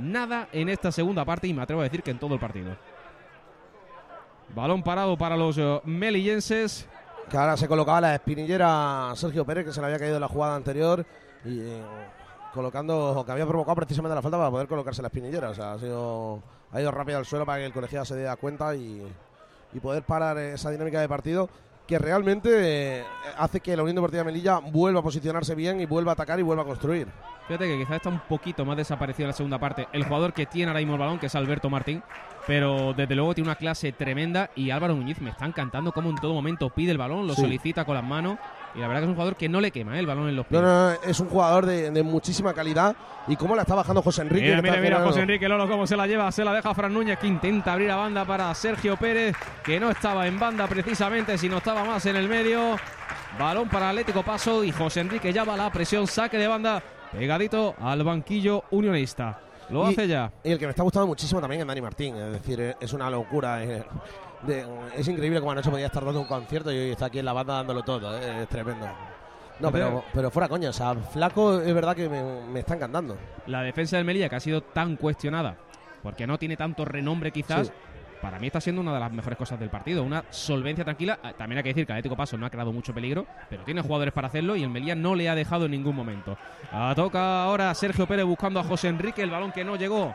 nada 0.00 0.48
en 0.52 0.68
esta 0.68 0.90
segunda 0.90 1.24
parte 1.24 1.46
y 1.46 1.54
me 1.54 1.62
atrevo 1.62 1.80
a 1.80 1.84
decir 1.84 2.02
que 2.02 2.10
en 2.10 2.18
todo 2.18 2.34
el 2.34 2.40
partido. 2.40 2.76
Balón 4.54 4.82
parado 4.82 5.16
para 5.16 5.36
los 5.36 5.58
eh, 5.58 5.80
melillenses. 5.84 6.88
Que 7.28 7.36
ahora 7.36 7.56
se 7.56 7.68
colocaba 7.68 8.00
la 8.00 8.14
espinillera 8.16 9.12
Sergio 9.14 9.44
Pérez, 9.44 9.64
que 9.64 9.72
se 9.72 9.80
le 9.80 9.86
había 9.86 9.98
caído 10.00 10.16
en 10.16 10.20
la 10.20 10.28
jugada 10.28 10.56
anterior. 10.56 11.06
Y 11.44 11.60
eh, 11.60 11.82
colocando, 12.52 13.22
que 13.24 13.30
había 13.30 13.46
provocado 13.46 13.76
precisamente 13.76 14.14
la 14.14 14.22
falta 14.22 14.36
para 14.36 14.50
poder 14.50 14.66
colocarse 14.66 15.00
la 15.00 15.08
espinillera. 15.08 15.50
O 15.50 15.54
sea, 15.54 15.74
ha 15.74 15.78
sido 15.78 16.42
ha 16.72 16.80
ido 16.80 16.90
rápido 16.90 17.18
al 17.18 17.26
suelo 17.26 17.46
para 17.46 17.58
que 17.58 17.66
el 17.66 17.72
colegiado 17.72 18.04
se 18.04 18.14
dé 18.14 18.36
cuenta 18.36 18.74
y, 18.74 19.02
y 19.72 19.80
poder 19.80 20.02
parar 20.02 20.38
esa 20.38 20.70
dinámica 20.70 21.00
de 21.00 21.08
partido 21.08 21.48
que 21.90 21.98
realmente 21.98 23.00
eh, 23.00 23.04
hace 23.36 23.58
que 23.58 23.76
la 23.76 23.82
Unión 23.82 23.96
Deportiva 23.96 24.22
Melilla 24.22 24.58
vuelva 24.60 25.00
a 25.00 25.02
posicionarse 25.02 25.56
bien 25.56 25.80
y 25.80 25.86
vuelva 25.86 26.12
a 26.12 26.14
atacar 26.14 26.38
y 26.38 26.42
vuelva 26.42 26.62
a 26.62 26.66
construir. 26.66 27.08
Fíjate 27.48 27.66
que 27.66 27.78
quizás 27.78 27.96
está 27.96 28.08
un 28.10 28.20
poquito 28.20 28.64
más 28.64 28.76
desaparecido 28.76 29.24
en 29.24 29.30
la 29.30 29.36
segunda 29.36 29.58
parte 29.58 29.88
el 29.92 30.04
jugador 30.04 30.32
que 30.32 30.46
tiene 30.46 30.70
ahora 30.70 30.78
mismo 30.78 30.94
el 30.94 31.00
balón, 31.00 31.18
que 31.18 31.26
es 31.26 31.34
Alberto 31.34 31.68
Martín, 31.68 32.00
pero 32.46 32.94
desde 32.94 33.16
luego 33.16 33.34
tiene 33.34 33.48
una 33.50 33.56
clase 33.56 33.90
tremenda 33.90 34.50
y 34.54 34.70
Álvaro 34.70 34.94
Muñiz 34.94 35.20
me 35.20 35.30
está 35.30 35.46
encantando 35.46 35.90
como 35.90 36.10
en 36.10 36.16
todo 36.16 36.32
momento 36.32 36.70
pide 36.70 36.92
el 36.92 36.98
balón, 36.98 37.26
lo 37.26 37.34
Sí. 37.34 37.42
solicita 37.42 37.84
con 37.84 37.96
las 37.96 38.04
manos 38.04 38.38
y 38.74 38.78
la 38.78 38.88
verdad 38.88 39.00
que 39.00 39.04
es 39.04 39.08
un 39.08 39.14
jugador 39.14 39.36
que 39.36 39.48
no 39.48 39.60
le 39.60 39.70
quema 39.70 39.96
¿eh? 39.96 40.00
el 40.00 40.06
balón 40.06 40.28
en 40.28 40.36
los 40.36 40.46
pies. 40.46 40.60
No, 40.60 40.66
no, 40.66 40.90
no, 40.90 40.96
es 41.02 41.18
un 41.20 41.28
jugador 41.28 41.66
de, 41.66 41.90
de 41.90 42.02
muchísima 42.02 42.54
calidad 42.54 42.94
y 43.26 43.36
cómo 43.36 43.56
la 43.56 43.62
está 43.62 43.74
bajando 43.74 44.02
José 44.02 44.22
Enrique. 44.22 44.46
Mira, 44.46 44.62
mira, 44.62 44.76
mira, 44.76 45.00
José 45.00 45.20
Enrique 45.20 45.48
Lolo 45.48 45.68
cómo 45.68 45.86
se 45.86 45.96
la 45.96 46.06
lleva, 46.06 46.30
se 46.32 46.44
la 46.44 46.52
deja 46.52 46.74
Fran 46.74 46.92
Núñez 46.92 47.18
que 47.18 47.26
intenta 47.26 47.72
abrir 47.72 47.90
a 47.90 47.96
banda 47.96 48.24
para 48.24 48.54
Sergio 48.54 48.96
Pérez, 48.96 49.36
que 49.64 49.80
no 49.80 49.90
estaba 49.90 50.26
en 50.26 50.38
banda 50.38 50.66
precisamente, 50.66 51.36
sino 51.38 51.58
estaba 51.58 51.84
más 51.84 52.04
en 52.06 52.16
el 52.16 52.28
medio. 52.28 52.76
Balón 53.38 53.68
para 53.68 53.90
Atlético 53.90 54.22
Paso 54.22 54.64
y 54.64 54.72
José 54.72 55.00
Enrique 55.00 55.32
ya 55.32 55.44
va 55.44 55.54
a 55.54 55.56
la 55.56 55.70
presión, 55.70 56.06
saque 56.06 56.36
de 56.36 56.48
banda, 56.48 56.82
pegadito 57.12 57.74
al 57.80 58.02
banquillo 58.02 58.64
unionista. 58.70 59.38
Lo 59.70 59.88
Y- 59.88 59.92
hace 59.92 60.08
ya. 60.08 60.32
Y 60.44 60.52
el 60.52 60.58
que 60.58 60.66
me 60.66 60.70
está 60.70 60.82
gustando 60.82 61.06
muchísimo 61.06 61.40
también 61.40 61.60
es 61.62 61.66
Dani 61.66 61.80
Martín. 61.80 62.16
Es 62.16 62.32
decir, 62.32 62.76
es 62.80 62.92
una 62.92 63.08
locura. 63.10 63.62
eh, 63.64 63.84
de- 64.42 64.64
es 64.96 65.06
increíble 65.06 65.38
como 65.40 65.52
anoche 65.52 65.70
podía 65.70 65.86
estar 65.86 66.04
dando 66.04 66.20
un 66.20 66.26
concierto 66.26 66.72
y 66.72 66.78
hoy 66.78 66.90
está 66.92 67.06
aquí 67.06 67.18
en 67.18 67.24
la 67.26 67.32
banda 67.32 67.54
dándolo 67.54 67.82
todo. 67.82 68.16
eh, 68.18 68.42
es 68.42 68.48
tremendo. 68.48 68.86
No, 69.60 69.70
pero, 69.70 70.02
pero 70.14 70.30
fuera 70.30 70.48
coña. 70.48 70.70
O 70.70 70.72
sea, 70.72 70.94
Flaco 70.94 71.60
es 71.60 71.74
verdad 71.74 71.94
que 71.94 72.08
me, 72.08 72.22
me 72.50 72.60
está 72.60 72.74
encantando. 72.74 73.16
La 73.46 73.62
defensa 73.62 73.96
del 73.98 74.06
Melilla, 74.06 74.28
que 74.30 74.36
ha 74.36 74.40
sido 74.40 74.62
tan 74.62 74.96
cuestionada, 74.96 75.56
porque 76.02 76.26
no 76.26 76.38
tiene 76.38 76.56
tanto 76.56 76.86
renombre 76.86 77.30
quizás, 77.30 77.66
Sí. 77.66 77.72
Para 78.20 78.38
mí 78.38 78.46
está 78.46 78.60
siendo 78.60 78.82
una 78.82 78.92
de 78.94 79.00
las 79.00 79.12
mejores 79.12 79.38
cosas 79.38 79.58
del 79.58 79.70
partido. 79.70 80.02
Una 80.02 80.24
solvencia 80.30 80.84
tranquila. 80.84 81.18
Ah, 81.22 81.32
También 81.36 81.58
hay 81.58 81.62
que 81.62 81.70
decir 81.70 81.86
que 81.86 81.92
el 81.92 81.98
Atlético 81.98 82.16
Paso 82.16 82.36
no 82.36 82.46
ha 82.46 82.50
creado 82.50 82.72
mucho 82.72 82.94
peligro, 82.94 83.26
pero 83.48 83.62
tiene 83.64 83.80
jugadores 83.80 84.12
para 84.12 84.28
hacerlo 84.28 84.56
y 84.56 84.62
el 84.62 84.70
Melilla 84.70 84.94
no 84.94 85.14
le 85.14 85.28
ha 85.28 85.34
dejado 85.34 85.64
en 85.64 85.72
ningún 85.72 85.96
momento. 85.96 86.36
Ah, 86.72 86.92
toca 86.94 87.44
ahora 87.44 87.74
Sergio 87.74 88.06
Pérez 88.06 88.24
buscando 88.24 88.60
a 88.60 88.64
José 88.64 88.88
Enrique, 88.88 89.22
el 89.22 89.30
balón 89.30 89.52
que 89.52 89.64
no 89.64 89.76
llegó. 89.76 90.14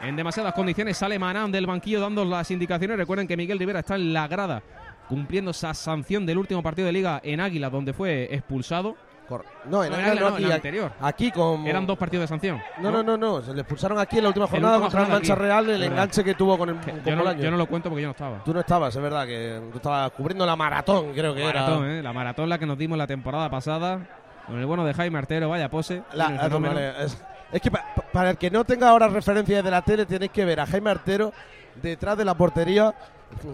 En 0.00 0.16
demasiadas 0.16 0.54
condiciones 0.54 0.96
sale 0.96 1.18
Manán 1.18 1.52
del 1.52 1.66
banquillo 1.66 2.00
dando 2.00 2.24
las 2.24 2.50
indicaciones. 2.50 2.96
Recuerden 2.96 3.28
que 3.28 3.36
Miguel 3.36 3.58
Rivera 3.58 3.80
está 3.80 3.96
en 3.96 4.12
la 4.12 4.26
grada 4.28 4.62
cumpliendo 5.08 5.50
esa 5.50 5.74
sanción 5.74 6.24
del 6.24 6.38
último 6.38 6.62
partido 6.62 6.86
de 6.86 6.92
liga 6.92 7.20
en 7.24 7.40
Águila 7.40 7.68
donde 7.68 7.92
fue 7.92 8.32
expulsado. 8.32 8.96
No, 9.30 9.84
en 9.84 9.90
No, 9.90 9.96
en 9.98 10.04
Águila 10.04 10.10
Águila 10.10 10.20
no, 10.20 10.28
no, 10.30 10.34
aquí, 10.34 10.42
en 10.42 10.46
el 10.46 10.52
aquí- 10.52 10.56
anterior. 10.56 10.92
Aquí 11.00 11.30
con. 11.30 11.66
Eran 11.66 11.86
dos 11.86 11.96
partidos 11.98 12.22
de 12.24 12.28
sanción. 12.28 12.60
No, 12.78 12.90
no, 12.90 13.02
no, 13.02 13.16
no. 13.16 13.40
Se 13.42 13.54
le 13.54 13.60
expulsaron 13.60 13.98
aquí 13.98 14.16
en 14.18 14.24
la 14.24 14.28
última 14.28 14.44
la 14.46 14.50
jornada 14.50 14.74
última 14.78 14.90
contra 14.90 15.02
el 15.02 15.08
Mancha 15.12 15.32
aquí. 15.34 15.42
Real 15.42 15.70
el 15.70 15.82
enganche 15.84 16.24
que 16.24 16.34
tuvo 16.34 16.58
con 16.58 16.68
el 16.70 16.76
con 16.76 17.02
Yo 17.04 17.12
no, 17.16 17.18
Bolaño. 17.22 17.42
yo 17.42 17.50
no 17.50 17.56
lo 17.56 17.66
cuento 17.66 17.88
porque 17.88 18.02
yo 18.02 18.08
no 18.08 18.12
estaba. 18.12 18.42
Tú 18.44 18.52
no 18.52 18.60
estabas, 18.60 18.94
es 18.94 19.02
verdad, 19.02 19.26
que 19.26 19.60
tú 19.70 19.76
estabas 19.78 20.10
cubriendo 20.12 20.44
la 20.44 20.56
maratón, 20.56 21.12
creo 21.14 21.34
que 21.34 21.44
Maratón, 21.44 21.84
era. 21.84 21.98
¿eh? 21.98 22.02
La 22.02 22.12
maratón 22.12 22.48
la 22.48 22.58
que 22.58 22.66
nos 22.66 22.76
dimos 22.78 22.98
la 22.98 23.06
temporada 23.06 23.48
pasada. 23.50 24.00
Con 24.46 24.58
el 24.58 24.66
bueno 24.66 24.84
de 24.84 24.94
Jaime 24.94 25.18
Artero, 25.18 25.48
vaya 25.48 25.68
pose. 25.70 26.02
La- 26.12 26.30
la- 26.30 26.48
vale, 26.48 27.04
es, 27.04 27.22
es 27.52 27.60
que 27.60 27.70
pa- 27.70 27.84
pa- 27.94 28.02
para 28.12 28.30
el 28.30 28.36
que 28.38 28.50
no 28.50 28.64
tenga 28.64 28.88
ahora 28.88 29.06
referencias 29.08 29.62
de 29.62 29.70
la 29.70 29.82
tele, 29.82 30.06
tenéis 30.06 30.32
que 30.32 30.44
ver 30.44 30.58
a 30.60 30.66
Jaime 30.66 30.90
Artero 30.90 31.32
detrás 31.80 32.16
de 32.18 32.24
la 32.24 32.34
portería 32.34 32.92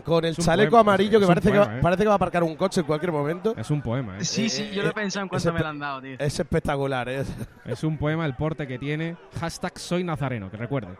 con 0.04 0.24
el 0.24 0.36
chaleco 0.36 0.70
poema, 0.70 0.92
amarillo 0.92 1.20
que 1.20 1.26
parece, 1.26 1.52
que 1.52 1.58
va, 1.58 1.76
¿eh? 1.76 1.80
parece 1.80 2.02
que 2.02 2.08
va 2.08 2.14
a 2.14 2.16
aparcar 2.16 2.42
un 2.42 2.56
coche 2.56 2.80
en 2.80 2.86
cualquier 2.86 3.12
momento. 3.12 3.54
Es 3.56 3.70
un 3.70 3.82
poema, 3.82 4.18
¿eh? 4.18 4.24
Sí, 4.24 4.48
sí, 4.48 4.70
yo 4.72 4.82
lo 4.82 4.90
he 4.90 4.92
pensado 4.92 5.24
en 5.24 5.28
cuanto 5.28 5.52
me 5.52 5.60
lo 5.60 5.68
han 5.68 5.78
dado, 5.78 6.02
tío. 6.02 6.16
Es 6.18 6.38
espectacular, 6.38 7.08
¿eh? 7.08 7.24
Es 7.64 7.84
un 7.84 7.96
poema 7.98 8.26
el 8.26 8.34
porte 8.34 8.66
que 8.66 8.78
tiene. 8.78 9.16
Hashtag 9.40 9.78
soy 9.78 10.04
nazareno, 10.04 10.50
que 10.50 10.56
recuerden. 10.56 10.96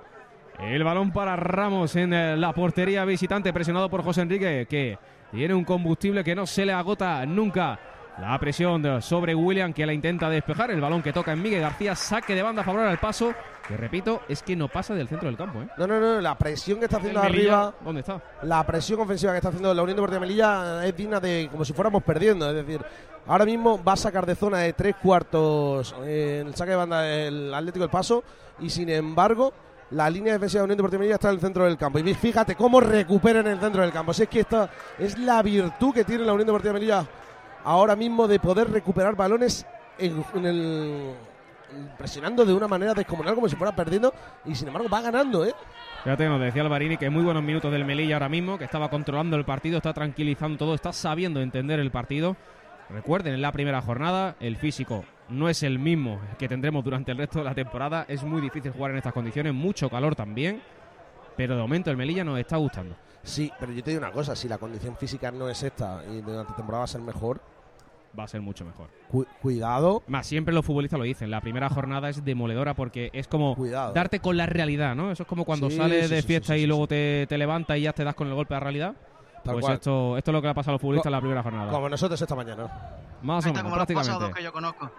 El 0.60 0.84
balón 0.84 1.12
para 1.12 1.36
Ramos 1.36 1.96
en 1.96 2.14
eh, 2.14 2.36
la 2.36 2.52
portería 2.52 3.04
visitante, 3.04 3.52
presionado 3.52 3.90
por 3.90 4.02
José 4.02 4.22
Enrique, 4.22 4.66
que 4.68 4.98
tiene 5.30 5.54
un 5.54 5.64
combustible 5.64 6.24
que 6.24 6.34
no 6.34 6.46
se 6.46 6.64
le 6.64 6.72
agota 6.72 7.26
nunca. 7.26 7.78
La 8.18 8.38
presión 8.38 8.80
de- 8.80 9.02
sobre 9.02 9.34
William, 9.34 9.72
que 9.74 9.84
la 9.84 9.92
intenta 9.92 10.30
despejar. 10.30 10.70
El 10.70 10.80
balón 10.80 11.02
que 11.02 11.12
toca 11.12 11.32
en 11.32 11.42
Miguel 11.42 11.60
García, 11.60 11.94
saque 11.94 12.34
de 12.34 12.42
banda 12.42 12.62
a 12.62 12.64
favor 12.64 12.80
al 12.80 12.98
paso. 12.98 13.34
Que 13.68 13.76
repito, 13.76 14.22
es 14.28 14.42
que 14.42 14.54
no 14.56 14.68
pasa 14.68 14.94
del 14.94 15.08
centro 15.08 15.26
del 15.28 15.36
campo, 15.36 15.60
¿eh? 15.60 15.68
No, 15.76 15.86
no, 15.86 15.98
no, 16.00 16.20
la 16.20 16.38
presión 16.38 16.78
que 16.78 16.84
está 16.86 16.98
haciendo 16.98 17.20
Melilla, 17.22 17.64
arriba, 17.66 17.74
¿Dónde 17.84 18.00
está? 18.00 18.20
la 18.42 18.64
presión 18.64 19.00
ofensiva 19.00 19.32
que 19.32 19.38
está 19.38 19.48
haciendo 19.48 19.74
la 19.74 19.82
Unión 19.82 19.96
Deportiva 19.96 20.20
Melilla 20.20 20.86
es 20.86 20.96
digna 20.96 21.18
de 21.20 21.48
como 21.50 21.64
si 21.64 21.72
fuéramos 21.72 22.02
perdiendo. 22.04 22.48
Es 22.48 22.54
decir, 22.64 22.80
ahora 23.26 23.44
mismo 23.44 23.82
va 23.82 23.94
a 23.94 23.96
sacar 23.96 24.24
de 24.24 24.36
zona 24.36 24.58
de 24.58 24.72
tres 24.72 24.94
cuartos 25.02 25.94
eh, 26.04 26.44
el 26.46 26.54
saque 26.54 26.70
de 26.70 26.76
banda 26.76 27.06
el 27.08 27.52
Atlético 27.52 27.80
del 27.82 27.90
Paso 27.90 28.22
y 28.60 28.70
sin 28.70 28.88
embargo 28.88 29.52
la 29.90 30.08
línea 30.08 30.32
defensiva 30.32 30.60
de 30.60 30.64
Unión 30.66 30.76
Deportiva 30.78 31.00
Melilla 31.00 31.14
está 31.16 31.28
en 31.30 31.34
el 31.34 31.40
centro 31.40 31.64
del 31.64 31.76
campo. 31.76 31.98
Y 31.98 32.14
fíjate 32.14 32.54
cómo 32.54 32.78
recupera 32.80 33.40
en 33.40 33.48
el 33.48 33.58
centro 33.60 33.82
del 33.82 33.90
campo. 33.92 34.14
Si 34.14 34.22
es 34.22 34.28
que 34.28 34.40
esta 34.40 34.70
es 34.96 35.18
la 35.18 35.42
virtud 35.42 35.92
que 35.92 36.04
tiene 36.04 36.24
la 36.24 36.32
Unión 36.32 36.46
Deportiva 36.46 36.72
Melilla 36.74 37.04
ahora 37.66 37.96
mismo 37.96 38.28
de 38.28 38.38
poder 38.38 38.70
recuperar 38.70 39.16
balones 39.16 39.66
en, 39.98 40.24
en 40.34 40.46
el 40.46 41.14
presionando 41.98 42.44
de 42.44 42.54
una 42.54 42.68
manera 42.68 42.94
descomunal 42.94 43.34
como 43.34 43.48
si 43.48 43.56
fuera 43.56 43.74
perdiendo 43.74 44.14
y 44.44 44.54
sin 44.54 44.68
embargo 44.68 44.88
va 44.88 45.02
ganando, 45.02 45.44
¿eh? 45.44 45.52
Fíjate, 46.04 46.28
nos 46.28 46.40
decía 46.40 46.62
Alvarini 46.62 46.96
que 46.96 47.10
muy 47.10 47.24
buenos 47.24 47.42
minutos 47.42 47.72
del 47.72 47.84
Melilla 47.84 48.14
ahora 48.14 48.28
mismo, 48.28 48.56
que 48.56 48.64
estaba 48.64 48.88
controlando 48.88 49.36
el 49.36 49.44
partido, 49.44 49.78
está 49.78 49.92
tranquilizando 49.92 50.58
todo, 50.58 50.74
está 50.74 50.92
sabiendo 50.92 51.40
entender 51.40 51.80
el 51.80 51.90
partido. 51.90 52.36
Recuerden, 52.88 53.34
en 53.34 53.42
la 53.42 53.50
primera 53.50 53.82
jornada 53.82 54.36
el 54.38 54.56
físico 54.56 55.04
no 55.28 55.48
es 55.48 55.64
el 55.64 55.80
mismo 55.80 56.20
que 56.38 56.48
tendremos 56.48 56.84
durante 56.84 57.10
el 57.10 57.18
resto 57.18 57.40
de 57.40 57.46
la 57.46 57.54
temporada. 57.54 58.06
Es 58.08 58.22
muy 58.22 58.40
difícil 58.40 58.70
jugar 58.70 58.92
en 58.92 58.98
estas 58.98 59.12
condiciones, 59.12 59.52
mucho 59.52 59.90
calor 59.90 60.14
también. 60.14 60.62
Pero 61.36 61.56
de 61.56 61.62
momento 61.62 61.90
el 61.90 61.96
Melilla 61.96 62.22
nos 62.22 62.38
está 62.38 62.56
gustando. 62.56 62.94
Sí, 63.24 63.50
pero 63.58 63.72
yo 63.72 63.82
te 63.82 63.90
digo 63.90 64.00
una 64.00 64.12
cosa, 64.12 64.36
si 64.36 64.48
la 64.48 64.56
condición 64.56 64.96
física 64.96 65.32
no 65.32 65.48
es 65.48 65.64
esta 65.64 66.00
y 66.04 66.20
durante 66.20 66.52
la 66.52 66.56
temporada 66.56 66.78
va 66.78 66.84
a 66.84 66.86
ser 66.86 67.00
mejor, 67.00 67.40
Va 68.18 68.24
a 68.24 68.28
ser 68.28 68.40
mucho 68.40 68.64
mejor. 68.64 68.88
cu- 69.10 69.26
cuidado. 69.42 70.02
Más 70.06 70.26
siempre 70.26 70.54
los 70.54 70.64
futbolistas 70.64 70.98
lo 70.98 71.04
dicen, 71.04 71.30
la 71.30 71.40
primera 71.40 71.68
jornada 71.68 72.08
es 72.08 72.24
demoledora 72.24 72.74
porque 72.74 73.10
es 73.12 73.28
como 73.28 73.54
Cuidado. 73.54 73.92
darte 73.92 74.20
con 74.20 74.36
la 74.36 74.46
realidad, 74.46 74.94
¿no? 74.94 75.10
Eso 75.10 75.24
es 75.24 75.28
como 75.28 75.44
cuando 75.44 75.68
Sí, 75.70 75.76
sales 75.76 76.08
sí, 76.08 76.14
de 76.14 76.22
fiesta 76.22 76.54
sí, 76.54 76.60
y 76.60 76.62
sí, 76.62 76.66
luego 76.66 76.86
te, 76.86 77.26
te 77.28 77.36
levantas 77.36 77.76
y 77.78 77.82
ya 77.82 77.92
te 77.92 78.04
das 78.04 78.14
con 78.14 78.28
el 78.28 78.34
golpe 78.34 78.54
de 78.54 78.60
la 78.60 78.64
realidad. 78.64 78.94
Tal 79.44 79.54
pues 79.54 79.64
cual. 79.64 79.74
esto, 79.74 80.16
esto 80.16 80.30
es 80.30 80.32
lo 80.32 80.40
que 80.40 80.46
le 80.46 80.50
ha 80.50 80.54
pasado 80.54 80.72
a 80.72 80.74
los 80.74 80.80
futbolistas 80.80 81.06
en 81.06 81.12
la 81.12 81.20
primera 81.20 81.42
jornada. 81.42 81.70
Como 81.70 81.88
nosotros 81.88 82.20
esta 82.20 82.34
mañana. 82.34 82.64
Más 83.22 83.44
o 83.44 83.48
menos, 83.48 83.62
como 83.62 83.76
los 83.76 83.86
prácticamente. 83.86 84.12
pasados 84.14 84.34
que 84.34 84.42
yo 84.42 84.52
conozco. 84.52 84.90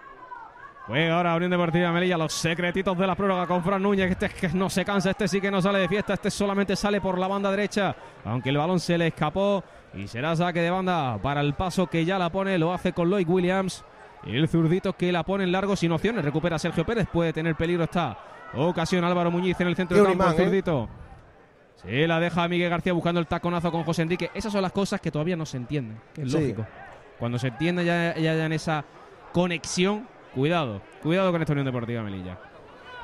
Juega 0.86 1.18
ahora 1.18 1.36
Unión 1.36 1.52
Deportiva 1.52 1.92
Melilla, 1.92 2.18
los 2.18 2.32
secretitos 2.32 2.98
de 2.98 3.06
la 3.06 3.14
prórroga 3.16 3.46
con 3.46 3.62
Fran 3.62 3.82
Núñez. 3.84 4.10
Este 4.12 4.28
es 4.28 4.34
que 4.36 4.48
no 4.50 4.70
se 4.70 4.86
cansa, 4.86 5.10
este 5.10 5.28
sí 5.28 5.42
que 5.42 5.52
no 5.52 5.62
sale 5.62 5.80
de 5.80 5.90
fiesta, 5.90 6.14
este 6.14 6.32
solamente 6.32 6.78
sale 6.78 7.02
por 7.02 7.18
la 7.20 7.28
banda 7.28 7.52
derecha, 7.52 7.94
aunque 8.24 8.50
el 8.50 8.58
balón 8.58 8.80
se 8.80 8.98
le 8.98 9.08
escapó. 9.08 9.64
Y 9.98 10.08
será 10.08 10.36
saque 10.36 10.62
de 10.62 10.70
banda 10.70 11.18
para 11.22 11.42
el 11.42 11.54
paso 11.54 11.88
que 11.88 12.06
ya 12.06 12.20
la 12.20 12.30
pone, 12.32 12.58
lo 12.58 12.74
hace 12.74 12.94
con 12.94 13.10
Lloyd 13.10 13.28
Williams. 13.28 13.84
El 14.26 14.48
zurdito 14.48 14.94
que 14.94 15.12
la 15.12 15.24
pone 15.24 15.44
en 15.44 15.52
largo 15.52 15.76
sin 15.76 15.92
opciones, 15.92 16.24
recupera 16.24 16.60
Sergio 16.60 16.86
Pérez, 16.86 17.08
puede 17.12 17.34
tener 17.34 17.56
peligro 17.56 17.84
esta 17.84 18.18
ocasión 18.56 19.04
Álvaro 19.04 19.32
Muñiz 19.32 19.60
en 19.62 19.68
el 19.68 19.76
centro 19.76 19.98
del 19.98 20.06
campo, 20.08 20.24
el 20.24 20.30
unimán, 20.30 20.42
¿eh? 20.42 20.46
zurdito. 20.46 20.90
Se 21.76 22.08
la 22.08 22.20
deja 22.20 22.44
a 22.44 22.48
Miguel 22.48 22.70
García 22.70 22.94
buscando 22.94 23.20
el 23.20 23.28
taconazo 23.28 23.72
con 23.72 23.84
José 23.84 24.02
Enrique. 24.02 24.32
Esas 24.34 24.52
son 24.52 24.62
las 24.62 24.72
cosas 24.72 25.00
que 25.00 25.12
todavía 25.12 25.36
no 25.36 25.46
se 25.46 25.58
entienden, 25.58 26.00
que 26.14 26.24
es 26.24 26.32
Sí. 26.32 26.40
lógico. 26.40 26.66
Cuando 27.20 27.38
se 27.40 27.48
entiende 27.50 27.86
ya, 27.86 28.16
ya, 28.16 28.34
ya 28.34 28.46
en 28.46 28.54
esa 28.54 28.84
conexión, 29.32 30.08
cuidado, 30.34 30.82
cuidado 31.02 31.32
con 31.32 31.42
esta 31.42 31.54
Unión 31.54 31.66
Deportiva 31.66 32.02
Melilla. 32.04 32.38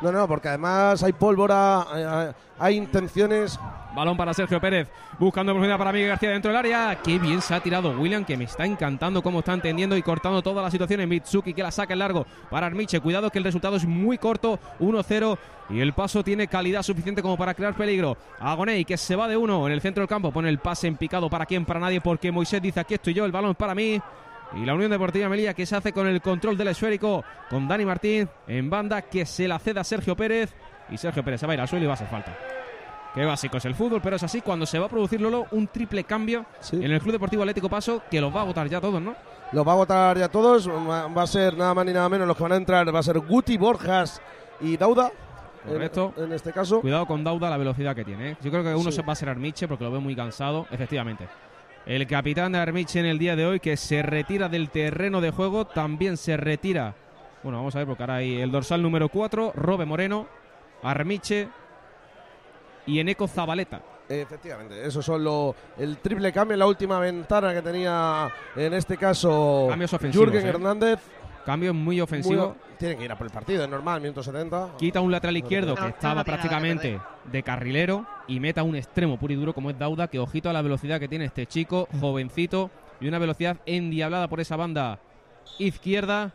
No, 0.03 0.11
no, 0.11 0.27
porque 0.27 0.49
además 0.49 1.01
hay 1.01 1.13
pólvora, 1.13 1.81
hay, 1.91 2.03
hay- 2.03 2.33
hay 2.59 2.75
intenciones. 2.77 3.59
Balón 3.95 4.17
para 4.17 4.33
Sergio 4.33 4.59
Pérez, 4.59 4.87
buscando 5.19 5.51
oportunidad 5.51 5.77
para 5.77 5.91
Miguel 5.93 6.09
García 6.09 6.31
dentro 6.31 6.49
del 6.49 6.57
área. 6.57 6.97
Qué 7.03 7.19
bien 7.19 7.41
se 7.41 7.53
ha 7.53 7.59
tirado 7.59 7.91
William, 7.91 8.25
que 8.25 8.35
me 8.35 8.45
está 8.45 8.65
encantando 8.65 9.21
cómo 9.21 9.39
está 9.39 9.53
entendiendo 9.53 9.95
y 9.95 10.01
cortando 10.01 10.41
toda 10.41 10.63
la 10.63 10.71
situación 10.71 10.99
en 11.01 11.09
Mitsuki, 11.09 11.53
que 11.53 11.61
la 11.61 11.69
saca 11.71 11.93
en 11.93 11.99
largo 11.99 12.25
para 12.49 12.65
Armiche. 12.65 12.99
Cuidado 13.01 13.29
que 13.29 13.37
el 13.37 13.43
resultado 13.43 13.75
es 13.75 13.85
muy 13.85 14.17
corto, 14.17 14.57
1-0, 14.79 15.37
y 15.69 15.79
el 15.79 15.93
paso 15.93 16.23
tiene 16.23 16.47
calidad 16.47 16.81
suficiente 16.81 17.21
como 17.21 17.37
para 17.37 17.53
crear 17.53 17.75
peligro. 17.75 18.17
Agoney, 18.39 18.83
que 18.83 18.97
se 18.97 19.15
va 19.15 19.27
de 19.27 19.37
uno 19.37 19.67
en 19.67 19.73
el 19.73 19.81
centro 19.81 20.01
del 20.01 20.09
campo, 20.09 20.31
pone 20.31 20.49
el 20.49 20.57
pase 20.57 20.87
en 20.87 20.97
picado 20.97 21.29
para 21.29 21.45
quién, 21.45 21.63
para 21.65 21.79
nadie, 21.79 22.01
porque 22.01 22.31
Moisés 22.31 22.61
dice 22.63 22.79
aquí 22.79 22.95
estoy 22.95 23.13
yo, 23.13 23.25
el 23.25 23.31
balón 23.31 23.53
para 23.53 23.75
mí. 23.75 24.01
Y 24.55 24.65
la 24.65 24.75
Unión 24.75 24.91
Deportiva 24.91 25.27
Melilla 25.29 25.53
que 25.53 25.65
se 25.65 25.75
hace 25.75 25.91
con 25.91 26.07
el 26.07 26.21
control 26.21 26.57
del 26.57 26.67
esférico, 26.67 27.23
con 27.49 27.67
Dani 27.67 27.85
Martín 27.85 28.29
en 28.47 28.69
banda, 28.69 29.01
que 29.01 29.25
se 29.25 29.47
la 29.47 29.57
cede 29.59 29.79
a 29.79 29.83
Sergio 29.83 30.15
Pérez. 30.15 30.53
Y 30.89 30.97
Sergio 30.97 31.23
Pérez 31.23 31.39
se 31.39 31.47
va 31.47 31.53
a 31.53 31.55
ir 31.55 31.61
al 31.61 31.67
suelo 31.67 31.85
y 31.85 31.87
va 31.87 31.93
a 31.93 31.95
hacer 31.95 32.07
falta. 32.07 32.37
Qué 33.15 33.23
básico 33.25 33.57
es 33.57 33.65
el 33.65 33.75
fútbol, 33.75 34.01
pero 34.01 34.15
es 34.15 34.23
así 34.23 34.41
cuando 34.41 34.65
se 34.65 34.79
va 34.79 34.87
a 34.87 34.89
producir 34.89 35.21
Lolo 35.21 35.45
un 35.51 35.67
triple 35.67 36.03
cambio 36.03 36.45
en 36.71 36.91
el 36.91 36.99
Club 36.99 37.13
Deportivo 37.13 37.43
Atlético 37.43 37.69
Paso 37.69 38.01
que 38.09 38.19
los 38.19 38.33
va 38.35 38.39
a 38.39 38.43
agotar 38.43 38.67
ya 38.67 38.81
todos, 38.81 39.01
¿no? 39.01 39.15
Los 39.51 39.67
va 39.67 39.73
a 39.73 39.75
votar 39.75 40.17
ya 40.17 40.29
todos. 40.29 40.67
Va 40.67 41.21
a 41.21 41.27
ser 41.27 41.55
nada 41.55 41.73
más 41.75 41.85
ni 41.85 41.93
nada 41.93 42.09
menos 42.09 42.27
los 42.27 42.35
que 42.35 42.41
van 42.43 42.53
a 42.53 42.55
entrar. 42.55 42.93
Va 42.93 42.99
a 42.99 43.03
ser 43.03 43.19
Guti, 43.19 43.57
Borjas 43.57 44.19
y 44.61 44.77
Dauda. 44.77 45.11
En- 45.65 45.73
Correcto. 45.73 46.13
En, 46.17 46.33
este 46.33 46.51
caso. 46.51 46.81
Cuidado 46.81 47.05
con 47.05 47.23
Dauda, 47.23 47.49
la 47.51 47.57
velocidad 47.57 47.95
que 47.95 48.03
tiene. 48.03 48.31
¿eh? 48.31 48.37
Yo 48.41 48.49
creo 48.49 48.63
que 48.63 48.73
uno 48.73 48.91
Sí. 48.91 48.97
se 48.97 49.01
va 49.03 49.13
a 49.13 49.15
ser 49.15 49.29
Armiche 49.29 49.67
porque 49.67 49.83
lo 49.83 49.91
veo 49.91 50.01
muy 50.01 50.15
cansado, 50.15 50.65
efectivamente. 50.71 51.27
El 51.85 52.07
capitán 52.07 52.53
de 52.53 52.59
Armiche 52.59 52.99
en 52.99 53.05
el 53.05 53.19
día 53.19 53.35
de 53.35 53.45
hoy 53.45 53.59
que 53.59 53.75
se 53.75 54.01
retira 54.01 54.47
del 54.47 54.69
terreno 54.69 55.19
de 55.19 55.31
juego, 55.31 55.65
también 55.65 56.15
se 56.15 56.37
retira. 56.37 56.95
Bueno, 57.43 57.57
vamos 57.57 57.75
a 57.75 57.79
ver 57.79 57.87
porque 57.87 58.03
ahora 58.03 58.15
hay 58.15 58.39
el 58.39 58.51
dorsal 58.51 58.81
número 58.81 59.09
4, 59.09 59.51
Robe 59.53 59.85
Moreno, 59.85 60.27
Armiche 60.81 61.49
y 62.85 62.99
Eneco 62.99 63.27
Zabaleta. 63.27 63.81
Efectivamente, 64.07 64.85
eso 64.85 65.01
son 65.01 65.25
lo, 65.25 65.55
el 65.77 65.97
triple 65.97 66.31
cambio 66.31 66.53
en 66.53 66.59
la 66.59 66.67
última 66.67 66.99
ventana 66.99 67.53
que 67.53 67.61
tenía 67.61 68.31
en 68.55 68.73
este 68.73 68.97
caso 68.97 69.69
Jürgen 70.11 70.45
¿eh? 70.45 70.49
Hernández. 70.49 70.99
Cambio 71.45 71.73
muy 71.73 71.99
ofensivo. 72.01 72.49
Muy- 72.49 72.73
tiene 72.77 72.97
que 72.97 73.05
ir 73.05 73.11
a 73.11 73.17
por 73.17 73.27
el 73.27 73.33
partido, 73.33 73.63
es 73.63 73.69
normal, 73.69 74.01
minuto 74.01 74.23
70. 74.23 74.71
Quita 74.77 74.99
un 75.01 75.11
lateral 75.11 75.37
izquierdo 75.37 75.75
que 75.75 75.81
no 75.81 75.87
estaba 75.87 76.23
que 76.23 76.31
prácticamente 76.31 76.99
de 77.31 77.43
carrilero 77.43 78.05
y 78.27 78.39
meta 78.39 78.63
un 78.63 78.75
extremo 78.75 79.17
puro 79.17 79.33
y 79.33 79.35
duro 79.37 79.53
como 79.53 79.69
es 79.69 79.77
Dauda, 79.79 80.07
que 80.07 80.19
ojito 80.19 80.49
a 80.49 80.53
la 80.53 80.61
velocidad 80.61 80.99
que 80.99 81.07
tiene 81.07 81.25
este 81.25 81.45
chico, 81.45 81.87
jovencito, 82.01 82.71
y 82.99 83.07
una 83.07 83.19
velocidad 83.19 83.57
endiablada 83.65 84.27
por 84.27 84.39
esa 84.41 84.55
banda 84.55 84.99
izquierda. 85.59 86.31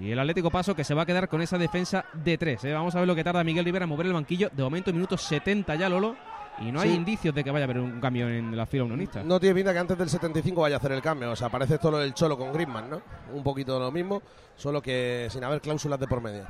Y 0.00 0.10
el 0.10 0.18
Atlético 0.18 0.50
Paso 0.50 0.74
que 0.74 0.82
se 0.84 0.92
va 0.94 1.02
a 1.02 1.06
quedar 1.06 1.28
con 1.28 1.40
esa 1.40 1.56
defensa 1.56 2.04
de 2.12 2.36
tres. 2.36 2.64
¿eh? 2.64 2.72
Vamos 2.72 2.94
a 2.96 2.98
ver 2.98 3.06
lo 3.06 3.14
que 3.14 3.22
tarda 3.22 3.44
Miguel 3.44 3.64
Rivera 3.64 3.84
en 3.84 3.88
mover 3.88 4.06
el 4.06 4.12
banquillo. 4.12 4.50
De 4.52 4.62
momento, 4.62 4.92
minuto 4.92 5.16
70 5.16 5.74
ya, 5.76 5.88
Lolo. 5.88 6.16
Y 6.60 6.70
no 6.70 6.80
hay 6.80 6.92
indicios 6.92 7.34
de 7.34 7.42
que 7.42 7.50
vaya 7.50 7.64
a 7.64 7.66
haber 7.66 7.80
un 7.80 8.00
cambio 8.00 8.28
en 8.28 8.56
la 8.56 8.64
fila 8.66 8.84
unionista. 8.84 9.22
No 9.24 9.40
tiene 9.40 9.56
pinta 9.56 9.72
que 9.72 9.78
antes 9.78 9.98
del 9.98 10.08
75 10.08 10.60
vaya 10.60 10.76
a 10.76 10.78
hacer 10.78 10.92
el 10.92 11.02
cambio. 11.02 11.32
O 11.32 11.36
sea, 11.36 11.48
parece 11.48 11.74
esto 11.74 11.90
lo 11.90 11.98
del 11.98 12.14
Cholo 12.14 12.38
con 12.38 12.52
Griezmann, 12.52 12.88
¿no? 12.88 13.02
Un 13.32 13.42
poquito 13.42 13.78
lo 13.78 13.90
mismo, 13.90 14.22
solo 14.56 14.80
que 14.80 15.26
sin 15.30 15.42
haber 15.42 15.60
cláusulas 15.60 15.98
de 15.98 16.06
por 16.06 16.20
medio. 16.20 16.46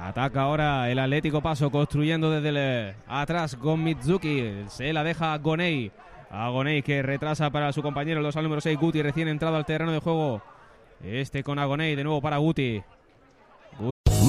Ataca 0.00 0.42
ahora 0.42 0.90
el 0.90 0.98
Atlético 0.98 1.40
Paso 1.40 1.70
construyendo 1.70 2.30
desde 2.30 2.48
el, 2.48 2.56
eh, 2.58 2.94
atrás 3.06 3.56
con 3.56 3.82
Mitsuki. 3.82 4.64
Se 4.68 4.92
la 4.92 5.04
deja 5.04 5.32
a 5.32 5.38
Gonei. 5.38 5.90
A 6.30 6.48
Gonei 6.48 6.82
que 6.82 7.02
retrasa 7.02 7.50
para 7.50 7.72
su 7.72 7.82
compañero 7.82 8.18
el 8.18 8.24
dorsal 8.24 8.44
número 8.44 8.60
6 8.60 8.78
Guti 8.78 9.02
recién 9.02 9.28
entrado 9.28 9.56
al 9.56 9.66
terreno 9.66 9.92
de 9.92 10.00
juego. 10.00 10.42
Este 11.02 11.42
con 11.42 11.58
Agonei 11.58 11.94
de 11.94 12.04
nuevo 12.04 12.20
para 12.20 12.38
Guti. 12.38 12.82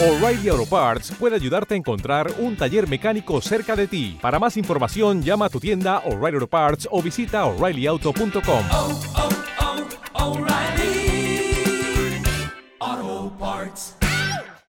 O'Reilly 0.00 0.48
Auto 0.48 0.66
Parts 0.66 1.12
puede 1.12 1.36
ayudarte 1.36 1.74
a 1.74 1.76
encontrar 1.76 2.28
un 2.38 2.56
taller 2.56 2.88
mecánico 2.88 3.40
cerca 3.40 3.76
de 3.76 3.86
ti. 3.86 4.18
Para 4.20 4.38
más 4.38 4.56
información, 4.56 5.22
llama 5.22 5.46
a 5.46 5.48
tu 5.48 5.60
tienda 5.60 5.98
O'Reilly 5.98 6.36
Auto 6.36 6.48
Parts 6.48 6.88
o 6.90 7.02
visita 7.02 7.44
oreillyauto.com. 7.44 8.64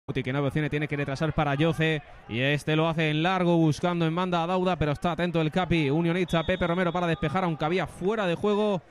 Guti 0.07 0.23
que 0.23 0.33
no 0.33 0.43
opciones 0.43 0.71
tiene 0.71 0.87
que 0.87 0.97
retrasar 0.97 1.33
para 1.33 1.53
Yoce. 1.53 2.01
Y 2.27 2.39
este 2.39 2.75
lo 2.75 2.87
hace 2.87 3.11
en 3.11 3.21
largo 3.21 3.57
buscando 3.57 4.07
en 4.07 4.15
banda 4.15 4.41
a 4.41 4.47
Dauda. 4.47 4.77
Pero 4.77 4.93
está 4.93 5.11
atento 5.11 5.41
el 5.41 5.51
capi 5.51 5.91
unionista 5.91 6.43
Pepe 6.43 6.65
Romero 6.65 6.91
para 6.91 7.05
despejar 7.05 7.43
aunque 7.43 7.65
había 7.65 7.85
fuera 7.85 8.25
de 8.25 8.33
juego 8.33 8.81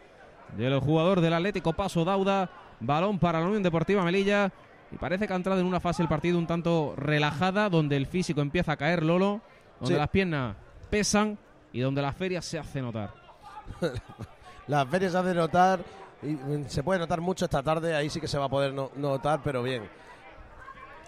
del 0.57 0.79
jugador 0.79 1.21
del 1.21 1.33
Atlético 1.33 1.73
Paso 1.73 2.05
Dauda. 2.05 2.49
Balón 2.79 3.19
para 3.19 3.41
la 3.41 3.47
Unión 3.47 3.65
Deportiva 3.65 4.05
Melilla. 4.05 4.53
Y 4.91 4.97
parece 4.97 5.27
que 5.27 5.33
ha 5.33 5.37
entrado 5.37 5.61
en 5.61 5.67
una 5.67 5.81
fase 5.81 6.03
del 6.03 6.09
partido 6.09 6.39
un 6.39 6.47
tanto 6.47 6.95
relajada, 6.97 7.69
donde 7.69 7.97
el 7.97 8.07
físico 8.07 8.41
empieza 8.41 8.73
a 8.73 8.77
caer 8.77 9.03
Lolo, 9.03 9.41
donde 9.81 9.95
Sí. 9.95 9.99
las 10.01 10.09
piernas 10.09 10.57
pesan 10.91 11.39
y 11.73 11.81
donde 11.81 12.01
la 12.03 12.13
feria 12.13 12.41
se 12.41 12.59
hace 12.59 12.81
notar. 12.81 13.11
Las 14.67 14.89
ferias 14.89 15.13
se 15.13 15.19
hace 15.19 15.35
notar, 15.35 15.81
y 16.23 16.27
mm, 16.29 16.65
se 16.69 16.83
puede 16.83 16.99
notar 17.01 17.21
mucho 17.21 17.45
esta 17.45 17.63
tarde, 17.63 17.95
ahí 17.95 18.09
sí 18.11 18.21
que 18.21 18.29
se 18.29 18.39
va 18.39 18.47
a 18.47 18.49
poder 18.49 18.73
no- 18.73 18.91
notar, 18.97 19.41
pero 19.45 19.63
bien. 19.63 19.83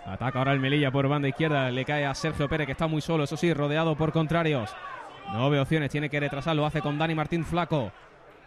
Ataca 0.06 0.38
ahora 0.38 0.52
el 0.52 0.60
Melilla 0.60 0.90
por 0.90 1.06
banda 1.08 1.28
izquierda. 1.28 1.70
Le 1.70 1.84
cae 1.84 2.06
a 2.06 2.14
Sergio 2.14 2.48
Pérez, 2.48 2.66
que 2.66 2.72
está 2.72 2.86
muy 2.86 3.00
solo, 3.02 3.24
eso 3.24 3.36
sí, 3.36 3.52
rodeado 3.52 3.94
por 3.96 4.12
contrarios. 4.12 4.70
No 5.32 5.50
ve 5.50 5.60
opciones, 5.60 5.90
tiene 5.90 6.08
que 6.08 6.18
retrasar. 6.18 6.56
Lo 6.56 6.64
hace 6.66 6.80
con 6.80 6.98
Dani 6.98 7.14
Martín 7.14 7.44
Flaco. 7.44 7.92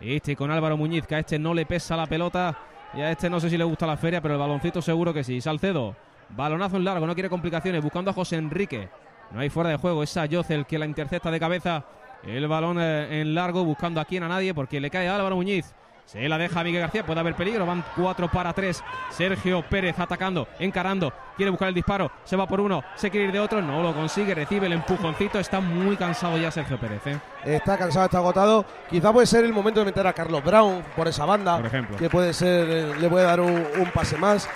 Este 0.01 0.35
con 0.35 0.49
Álvaro 0.51 0.75
Muñiz, 0.77 1.05
que 1.05 1.15
a 1.15 1.19
este 1.19 1.37
no 1.39 1.53
le 1.53 1.65
pesa 1.65 1.95
la 1.95 2.07
pelota. 2.07 2.57
Y 2.95 3.01
a 3.01 3.11
este 3.11 3.29
no 3.29 3.39
sé 3.39 3.49
si 3.49 3.57
le 3.57 3.63
gusta 3.63 3.87
la 3.87 3.97
feria, 3.97 4.21
pero 4.21 4.35
el 4.35 4.39
baloncito 4.39 4.81
seguro 4.81 5.13
que 5.13 5.23
sí. 5.23 5.41
Salcedo, 5.41 5.95
balonazo 6.29 6.77
en 6.77 6.83
largo, 6.83 7.07
no 7.07 7.13
quiere 7.13 7.29
complicaciones. 7.29 7.81
Buscando 7.81 8.11
a 8.11 8.13
José 8.13 8.37
Enrique. 8.37 8.89
No 9.31 9.39
hay 9.39 9.49
fuera 9.49 9.69
de 9.71 9.77
juego. 9.77 10.03
Es 10.03 10.13
Yoce 10.29 10.53
el 10.53 10.65
que 10.65 10.77
la 10.77 10.85
intercepta 10.85 11.31
de 11.31 11.39
cabeza. 11.39 11.85
El 12.23 12.47
balón 12.47 12.77
eh, 12.79 13.21
en 13.21 13.33
largo, 13.35 13.65
buscando 13.65 13.99
a 13.99 14.05
quien 14.05 14.23
a 14.23 14.27
nadie, 14.27 14.53
porque 14.53 14.79
le 14.79 14.89
cae 14.89 15.09
a 15.09 15.15
Álvaro 15.15 15.35
Muñiz. 15.35 15.73
Se 16.05 16.27
la 16.29 16.37
deja 16.37 16.63
Miguel 16.63 16.81
García, 16.81 17.05
puede 17.05 17.19
haber 17.19 17.33
peligro. 17.35 17.65
Van 17.65 17.83
4 17.95 18.29
para 18.29 18.53
3. 18.53 18.83
Sergio 19.09 19.63
Pérez 19.67 19.97
atacando, 19.99 20.47
encarando. 20.59 21.11
Quiere 21.35 21.49
buscar 21.49 21.69
el 21.69 21.73
disparo. 21.73 22.11
Se 22.23 22.35
va 22.35 22.45
por 22.45 22.61
uno, 22.61 22.83
se 22.95 23.09
quiere 23.09 23.27
ir 23.27 23.31
de 23.31 23.39
otro. 23.39 23.61
No 23.61 23.81
lo 23.81 23.93
consigue. 23.93 24.35
Recibe 24.35 24.67
el 24.67 24.73
empujoncito. 24.73 25.39
Está 25.39 25.59
muy 25.59 25.95
cansado 25.95 26.37
ya 26.37 26.51
Sergio 26.51 26.79
Pérez. 26.79 27.01
¿eh? 27.07 27.19
Está 27.45 27.77
cansado, 27.77 28.05
está 28.05 28.17
agotado. 28.19 28.65
Quizá 28.89 29.11
puede 29.11 29.25
ser 29.25 29.45
el 29.45 29.53
momento 29.53 29.79
de 29.79 29.87
meter 29.87 30.05
a 30.05 30.13
Carlos 30.13 30.43
Brown 30.43 30.83
por 30.95 31.07
esa 31.07 31.25
banda. 31.25 31.57
Por 31.57 31.65
ejemplo. 31.65 31.97
Que 31.97 32.09
puede 32.09 32.33
ser, 32.33 32.69
eh, 32.69 32.93
le 32.99 33.09
puede 33.09 33.25
dar 33.25 33.39
un, 33.39 33.65
un 33.77 33.91
pase 33.91 34.17
más 34.17 34.47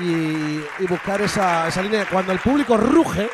y, 0.00 0.04
y 0.04 0.86
buscar 0.88 1.22
esa, 1.22 1.68
esa 1.68 1.82
línea. 1.82 2.04
Cuando 2.10 2.32
el 2.32 2.40
público 2.40 2.76
ruge, 2.76 3.30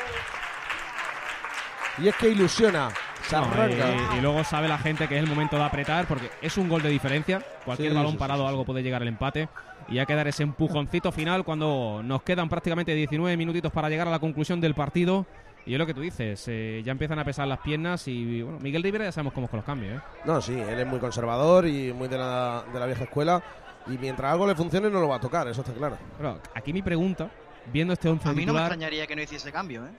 y 1.98 2.08
es 2.08 2.14
que 2.16 2.28
ilusiona, 2.28 2.88
No, 3.30 3.68
y, 3.68 4.18
y 4.18 4.20
luego 4.20 4.42
sabe 4.44 4.68
la 4.68 4.78
gente 4.78 5.08
que 5.08 5.16
es 5.16 5.22
el 5.22 5.28
momento 5.28 5.56
de 5.56 5.62
apretar 5.64 6.06
porque 6.06 6.30
es 6.40 6.56
un 6.56 6.68
gol 6.68 6.82
de 6.82 6.88
diferencia. 6.90 7.40
Cualquier 7.64 7.90
Sí, 7.90 7.94
balón 7.96 8.12
sí, 8.12 8.16
sí, 8.16 8.18
parado 8.18 8.46
algo 8.48 8.64
puede 8.64 8.82
llegar 8.82 9.02
al 9.02 9.08
empate. 9.08 9.48
Y 9.88 9.98
hay 9.98 10.06
que 10.06 10.14
dar 10.14 10.28
ese 10.28 10.42
empujoncito 10.42 11.10
final 11.12 11.44
cuando 11.44 12.02
nos 12.04 12.22
quedan 12.22 12.48
prácticamente 12.48 12.94
19 12.94 13.36
minutitos 13.36 13.72
para 13.72 13.88
llegar 13.88 14.06
a 14.08 14.10
la 14.10 14.18
conclusión 14.18 14.60
del 14.60 14.74
partido. 14.74 15.26
Y 15.64 15.74
es 15.74 15.78
lo 15.78 15.86
que 15.86 15.94
tú 15.94 16.00
dices, 16.00 16.44
eh, 16.48 16.82
ya 16.84 16.90
empiezan 16.90 17.20
a 17.20 17.24
pesar 17.24 17.46
las 17.46 17.60
piernas 17.60 18.08
y 18.08 18.42
bueno, 18.42 18.58
Miguel 18.60 18.82
Rivera 18.82 19.04
ya 19.04 19.12
sabemos 19.12 19.32
cómo 19.32 19.44
es 19.44 19.50
con 19.50 19.58
los 19.58 19.64
cambios. 19.66 19.96
¿eh? 19.96 20.00
No, 20.24 20.40
sí, 20.40 20.52
él 20.58 20.78
es 20.80 20.86
muy 20.86 20.98
conservador 20.98 21.66
y 21.68 21.92
muy 21.92 22.08
de 22.08 22.18
la, 22.18 22.64
de 22.72 22.80
la 22.80 22.86
vieja 22.86 23.04
escuela. 23.04 23.40
Y 23.86 23.98
mientras 23.98 24.32
algo 24.32 24.46
le 24.46 24.54
funcione, 24.56 24.90
no 24.90 25.00
lo 25.00 25.08
va 25.08 25.16
a 25.16 25.20
tocar, 25.20 25.46
eso 25.48 25.60
está 25.60 25.72
claro. 25.72 25.96
Pero 26.16 26.40
aquí 26.54 26.72
mi 26.72 26.82
pregunta, 26.82 27.30
viendo 27.72 27.92
este 27.92 28.08
once 28.08 28.28
A 28.28 28.32
mí 28.32 28.44
no 28.44 28.52
me 28.54 28.58
extrañaría 28.60 29.06
que 29.06 29.14
no 29.14 29.22
hiciese 29.22 29.52
cambio, 29.52 29.86
¿eh? 29.86 29.90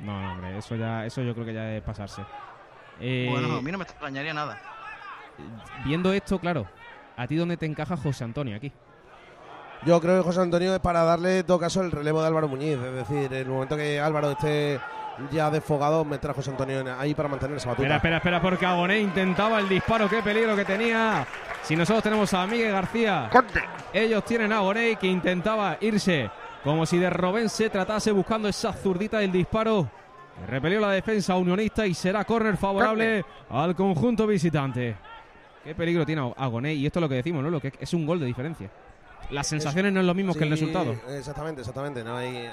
No, 0.00 0.20
no, 0.20 0.32
hombre, 0.32 0.56
eso 0.58 0.76
ya, 0.76 1.04
eso 1.04 1.22
yo 1.22 1.34
creo 1.34 1.46
que 1.46 1.54
ya 1.54 1.74
es 1.76 1.82
pasarse. 1.82 2.22
Eh, 3.02 3.26
Bueno, 3.28 3.56
a 3.56 3.60
mí 3.62 3.72
no 3.72 3.78
me 3.78 3.84
extrañaría 3.84 4.32
nada. 4.32 4.58
Viendo 5.84 6.12
esto, 6.12 6.38
claro, 6.38 6.66
¿a 7.16 7.26
ti 7.26 7.34
dónde 7.36 7.56
te 7.56 7.66
encaja 7.66 7.96
José 7.96 8.22
Antonio 8.24 8.56
aquí? 8.56 8.72
Yo 9.84 10.00
creo 10.00 10.18
que 10.18 10.22
José 10.22 10.40
Antonio 10.40 10.72
es 10.74 10.80
para 10.80 11.02
darle, 11.02 11.40
en 11.40 11.46
todo 11.46 11.58
caso, 11.58 11.80
el 11.80 11.90
relevo 11.90 12.20
de 12.20 12.28
Álvaro 12.28 12.46
Muñiz. 12.46 12.78
Es 12.78 12.94
decir, 12.94 13.32
en 13.32 13.40
el 13.40 13.48
momento 13.48 13.76
que 13.76 13.98
Álvaro 13.98 14.30
esté 14.30 14.78
ya 15.32 15.50
desfogado, 15.50 16.04
meter 16.04 16.30
a 16.30 16.34
José 16.34 16.50
Antonio 16.50 16.84
ahí 16.96 17.14
para 17.14 17.28
mantener 17.28 17.56
esa 17.56 17.70
batuta. 17.70 17.82
Espera, 17.82 17.96
espera, 17.96 18.16
espera, 18.18 18.40
porque 18.40 18.64
Agoné 18.64 19.00
intentaba 19.00 19.58
el 19.58 19.68
disparo, 19.68 20.08
qué 20.08 20.22
peligro 20.22 20.54
que 20.54 20.64
tenía. 20.64 21.26
Si 21.62 21.74
nosotros 21.74 22.04
tenemos 22.04 22.32
a 22.34 22.46
Miguel 22.46 22.70
García, 22.70 23.28
ellos 23.92 24.24
tienen 24.24 24.52
a 24.52 24.58
Agoné 24.58 24.94
que 24.94 25.08
intentaba 25.08 25.76
irse 25.80 26.30
como 26.62 26.86
si 26.86 26.98
de 26.98 27.10
Robén 27.10 27.48
se 27.48 27.68
tratase 27.68 28.12
buscando 28.12 28.48
esa 28.48 28.72
zurdita 28.72 29.18
del 29.18 29.32
disparo. 29.32 29.90
Repelió 30.48 30.80
la 30.80 30.90
defensa 30.90 31.36
unionista 31.36 31.86
y 31.86 31.94
será 31.94 32.24
córner 32.24 32.56
favorable 32.56 33.24
al 33.50 33.74
conjunto 33.76 34.26
visitante. 34.26 34.96
Qué 35.62 35.74
peligro 35.74 36.04
tiene 36.04 36.32
Agoné 36.36 36.74
y 36.74 36.86
esto 36.86 36.98
es 36.98 37.02
lo 37.02 37.08
que 37.08 37.16
decimos, 37.16 37.42
¿no? 37.42 37.50
Lo 37.50 37.60
que 37.60 37.72
es 37.78 37.94
un 37.94 38.04
gol 38.06 38.18
de 38.18 38.26
diferencia. 38.26 38.68
Las 39.30 39.46
sensaciones 39.46 39.92
no 39.92 40.00
es 40.00 40.06
lo 40.06 40.14
mismo 40.14 40.34
que 40.34 40.40
el 40.44 40.56
Sí, 40.56 40.64
resultado. 40.64 40.96
Exactamente, 41.16 41.60
exactamente. 41.60 42.02
No 42.02 42.16
hay, 42.16 42.48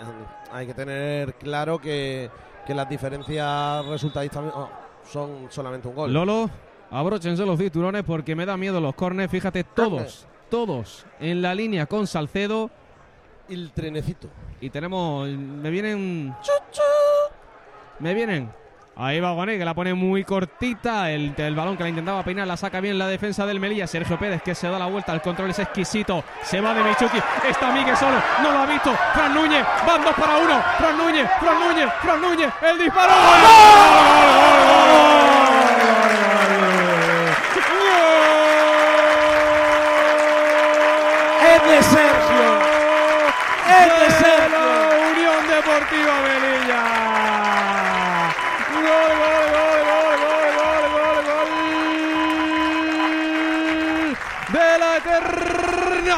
hay 0.51 0.67
que 0.67 0.73
tener 0.73 1.33
claro 1.33 1.79
que, 1.79 2.29
que 2.65 2.73
las 2.75 2.87
diferencias 2.87 3.85
resultadistas 3.87 4.43
oh, 4.53 4.69
son 5.03 5.47
solamente 5.49 5.87
un 5.87 5.95
gol. 5.95 6.13
Lolo, 6.13 6.49
abróchense 6.91 7.43
los 7.45 7.57
cinturones 7.57 8.03
porque 8.03 8.35
me 8.35 8.45
da 8.45 8.55
miedo 8.55 8.79
los 8.79 8.93
corners. 8.93 9.31
Fíjate, 9.31 9.63
todos, 9.63 10.27
todos 10.49 11.05
en 11.19 11.41
la 11.41 11.55
línea 11.55 11.87
con 11.87 12.05
Salcedo. 12.05 12.69
El 13.49 13.71
trenecito. 13.71 14.27
Y 14.61 14.69
tenemos. 14.69 15.27
Me 15.27 15.71
vienen. 15.71 16.35
Me 17.99 18.13
vienen. 18.13 18.51
Ahí 19.01 19.21
va 19.21 19.31
Guané, 19.31 19.57
que 19.57 19.63
la 19.63 19.73
pone 19.73 19.93
muy 19.93 20.25
cortita. 20.25 21.09
El, 21.09 21.33
balón 21.55 21.77
que 21.77 21.83
la 21.83 21.89
intentaba 21.89 22.21
peinar 22.21 22.45
la 22.45 22.57
saca 22.57 22.81
bien 22.81 22.97
la 22.97 23.07
defensa 23.07 23.45
del 23.45 23.57
Melilla. 23.57 23.87
Sergio 23.87 24.19
Pérez 24.19 24.41
que 24.41 24.53
se 24.53 24.67
da 24.67 24.77
la 24.77 24.87
vuelta. 24.87 25.13
El 25.13 25.21
control 25.21 25.51
es 25.51 25.59
exquisito. 25.59 26.21
Se 26.43 26.59
va 26.59 26.73
de 26.73 26.83
Michuki. 26.83 27.17
Está 27.47 27.71
Miguel 27.71 27.95
solo. 27.95 28.17
No 28.43 28.51
lo 28.51 28.59
ha 28.59 28.65
visto. 28.65 28.93
Fran 29.13 29.33
Núñez. 29.33 29.65
Van 29.87 30.03
dos 30.03 30.13
para 30.15 30.37
uno. 30.37 30.61
Fran 30.77 30.97
Núñez. 30.97 31.29
Fran 31.39 31.59
Núñez. 31.59 31.89
Fran 32.01 32.21
Núñez. 32.21 32.51
El 32.61 32.77
disparo. 32.77 33.13
¡Es 35.43 35.48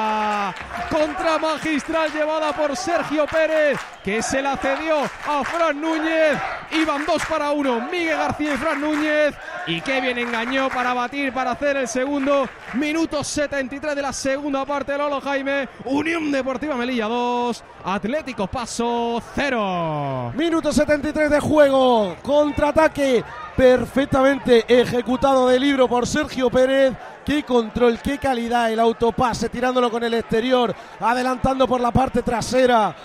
Contra 0.91 1.39
magistral 1.39 2.11
llevada 2.13 2.53
por 2.53 2.77
Sergio 2.77 3.27
Pérez, 3.27 3.79
que 4.03 4.23
se 4.23 4.41
la 4.41 4.57
cedió 4.57 5.03
a 5.27 5.45
Fran 5.45 5.81
Núñez. 5.81 6.39
Iban 6.73 7.05
dos 7.07 7.23
para 7.27 7.51
uno, 7.51 7.81
Miguel 7.91 8.17
García 8.17 8.55
y 8.55 8.57
Fran 8.57 8.81
Núñez. 8.81 9.35
Y 9.67 9.81
qué 9.83 10.01
bien 10.01 10.17
engañó 10.19 10.69
para 10.71 10.95
batir, 10.95 11.33
para 11.33 11.51
hacer 11.53 11.77
el 11.77 11.87
segundo. 11.89 12.49
Minuto 12.75 13.23
73 13.23 13.95
de 13.95 14.03
la 14.03 14.13
segunda 14.13 14.65
parte, 14.65 14.97
Lolo 14.97 15.21
Jaime. 15.21 15.69
Unión 15.85 16.33
Deportiva 16.33 16.75
Melilla 16.75 17.07
2, 17.07 17.65
Atlético 17.85 18.47
Paso 18.47 19.23
0. 19.35 20.33
Minuto 20.35 20.73
73 20.73 21.31
de 21.31 21.41
juego. 21.41 22.17
Contraataque 22.23 23.23
perfectamente 23.57 24.65
ejecutado 24.69 25.49
de 25.49 25.59
libro 25.59 25.89
por 25.89 26.07
Sergio 26.07 26.49
Pérez. 26.49 26.95
Qué 27.29 27.43
control, 27.43 27.99
qué 28.03 28.17
calidad 28.17 28.73
el 28.73 28.81
autopase, 28.81 29.51
tirándolo 29.51 29.91
con 29.91 30.03
el 30.03 30.15
exterior, 30.15 30.75
adelantando 30.99 31.69
por 31.69 31.79
la 31.79 31.91
parte 31.91 32.23
trasera, 32.23 32.97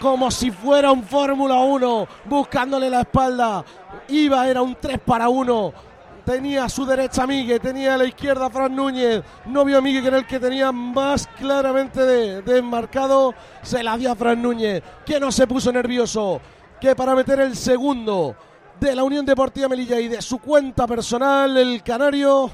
como 0.00 0.32
si 0.32 0.50
fuera 0.50 0.90
un 0.90 1.04
Fórmula 1.04 1.54
1, 1.60 2.08
buscándole 2.24 2.90
la 2.90 3.02
espalda. 3.02 3.64
Iba, 4.08 4.48
era 4.48 4.62
un 4.62 4.74
3 4.80 4.98
para 5.06 5.28
1. 5.28 5.72
Tenía 6.24 6.64
a 6.64 6.68
su 6.68 6.84
derecha 6.84 7.24
Migue, 7.24 7.60
tenía 7.60 7.94
a 7.94 7.98
la 7.98 8.04
izquierda 8.04 8.50
Fran 8.50 8.74
Núñez. 8.74 9.22
No 9.46 9.64
vio 9.64 9.78
a 9.78 9.80
Migue, 9.80 10.02
que 10.02 10.08
era 10.08 10.18
el 10.18 10.26
que 10.26 10.40
tenía 10.40 10.72
más 10.72 11.28
claramente 11.38 12.00
de- 12.04 12.42
desmarcado. 12.42 13.32
Se 13.62 13.80
la 13.84 13.96
dio 13.96 14.10
a 14.10 14.16
Fran 14.16 14.42
Núñez, 14.42 14.82
que 15.06 15.20
no 15.20 15.30
se 15.30 15.46
puso 15.46 15.70
nervioso. 15.70 16.40
Que 16.80 16.96
para 16.96 17.14
meter 17.14 17.38
el 17.38 17.54
segundo 17.56 18.34
de 18.80 18.96
la 18.96 19.04
Unión 19.04 19.24
Deportiva 19.24 19.68
Melilla 19.68 20.00
y 20.00 20.08
de 20.08 20.20
su 20.20 20.40
cuenta 20.40 20.84
personal, 20.88 21.56
el 21.56 21.80
Canario 21.84 22.50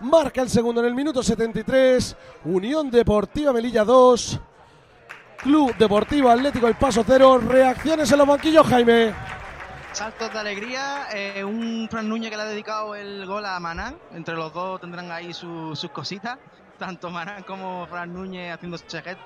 marca 0.00 0.42
el 0.42 0.48
segundo 0.50 0.80
en 0.80 0.86
el 0.88 0.94
minuto 0.94 1.22
73. 1.22 2.16
Unión 2.44 2.90
Deportiva 2.90 3.52
Melilla 3.52 3.84
2. 3.84 4.40
Club 5.38 5.74
Deportivo 5.76 6.28
Atlético 6.30 6.66
El 6.68 6.74
Paso 6.74 7.02
0. 7.06 7.38
Reacciones 7.38 8.10
en 8.12 8.18
los 8.18 8.26
banquillos, 8.26 8.66
Jaime. 8.66 9.14
Saltos 9.92 10.32
de 10.32 10.38
alegría, 10.38 11.08
eh, 11.12 11.42
un 11.42 11.88
Fran 11.90 12.08
Núñez 12.08 12.30
que 12.30 12.36
le 12.36 12.42
ha 12.42 12.46
dedicado 12.46 12.94
el 12.94 13.26
gol 13.26 13.44
a 13.44 13.58
Manán. 13.58 13.96
Entre 14.12 14.34
los 14.34 14.52
dos 14.52 14.80
tendrán 14.80 15.10
ahí 15.10 15.32
su- 15.34 15.74
sus 15.74 15.90
cositas. 15.90 16.38
Tanto 16.78 17.10
Manán 17.10 17.42
como 17.42 17.86
Fran 17.88 18.12
Núñez 18.12 18.54
haciendo 18.54 18.78
chequet. 18.78 19.18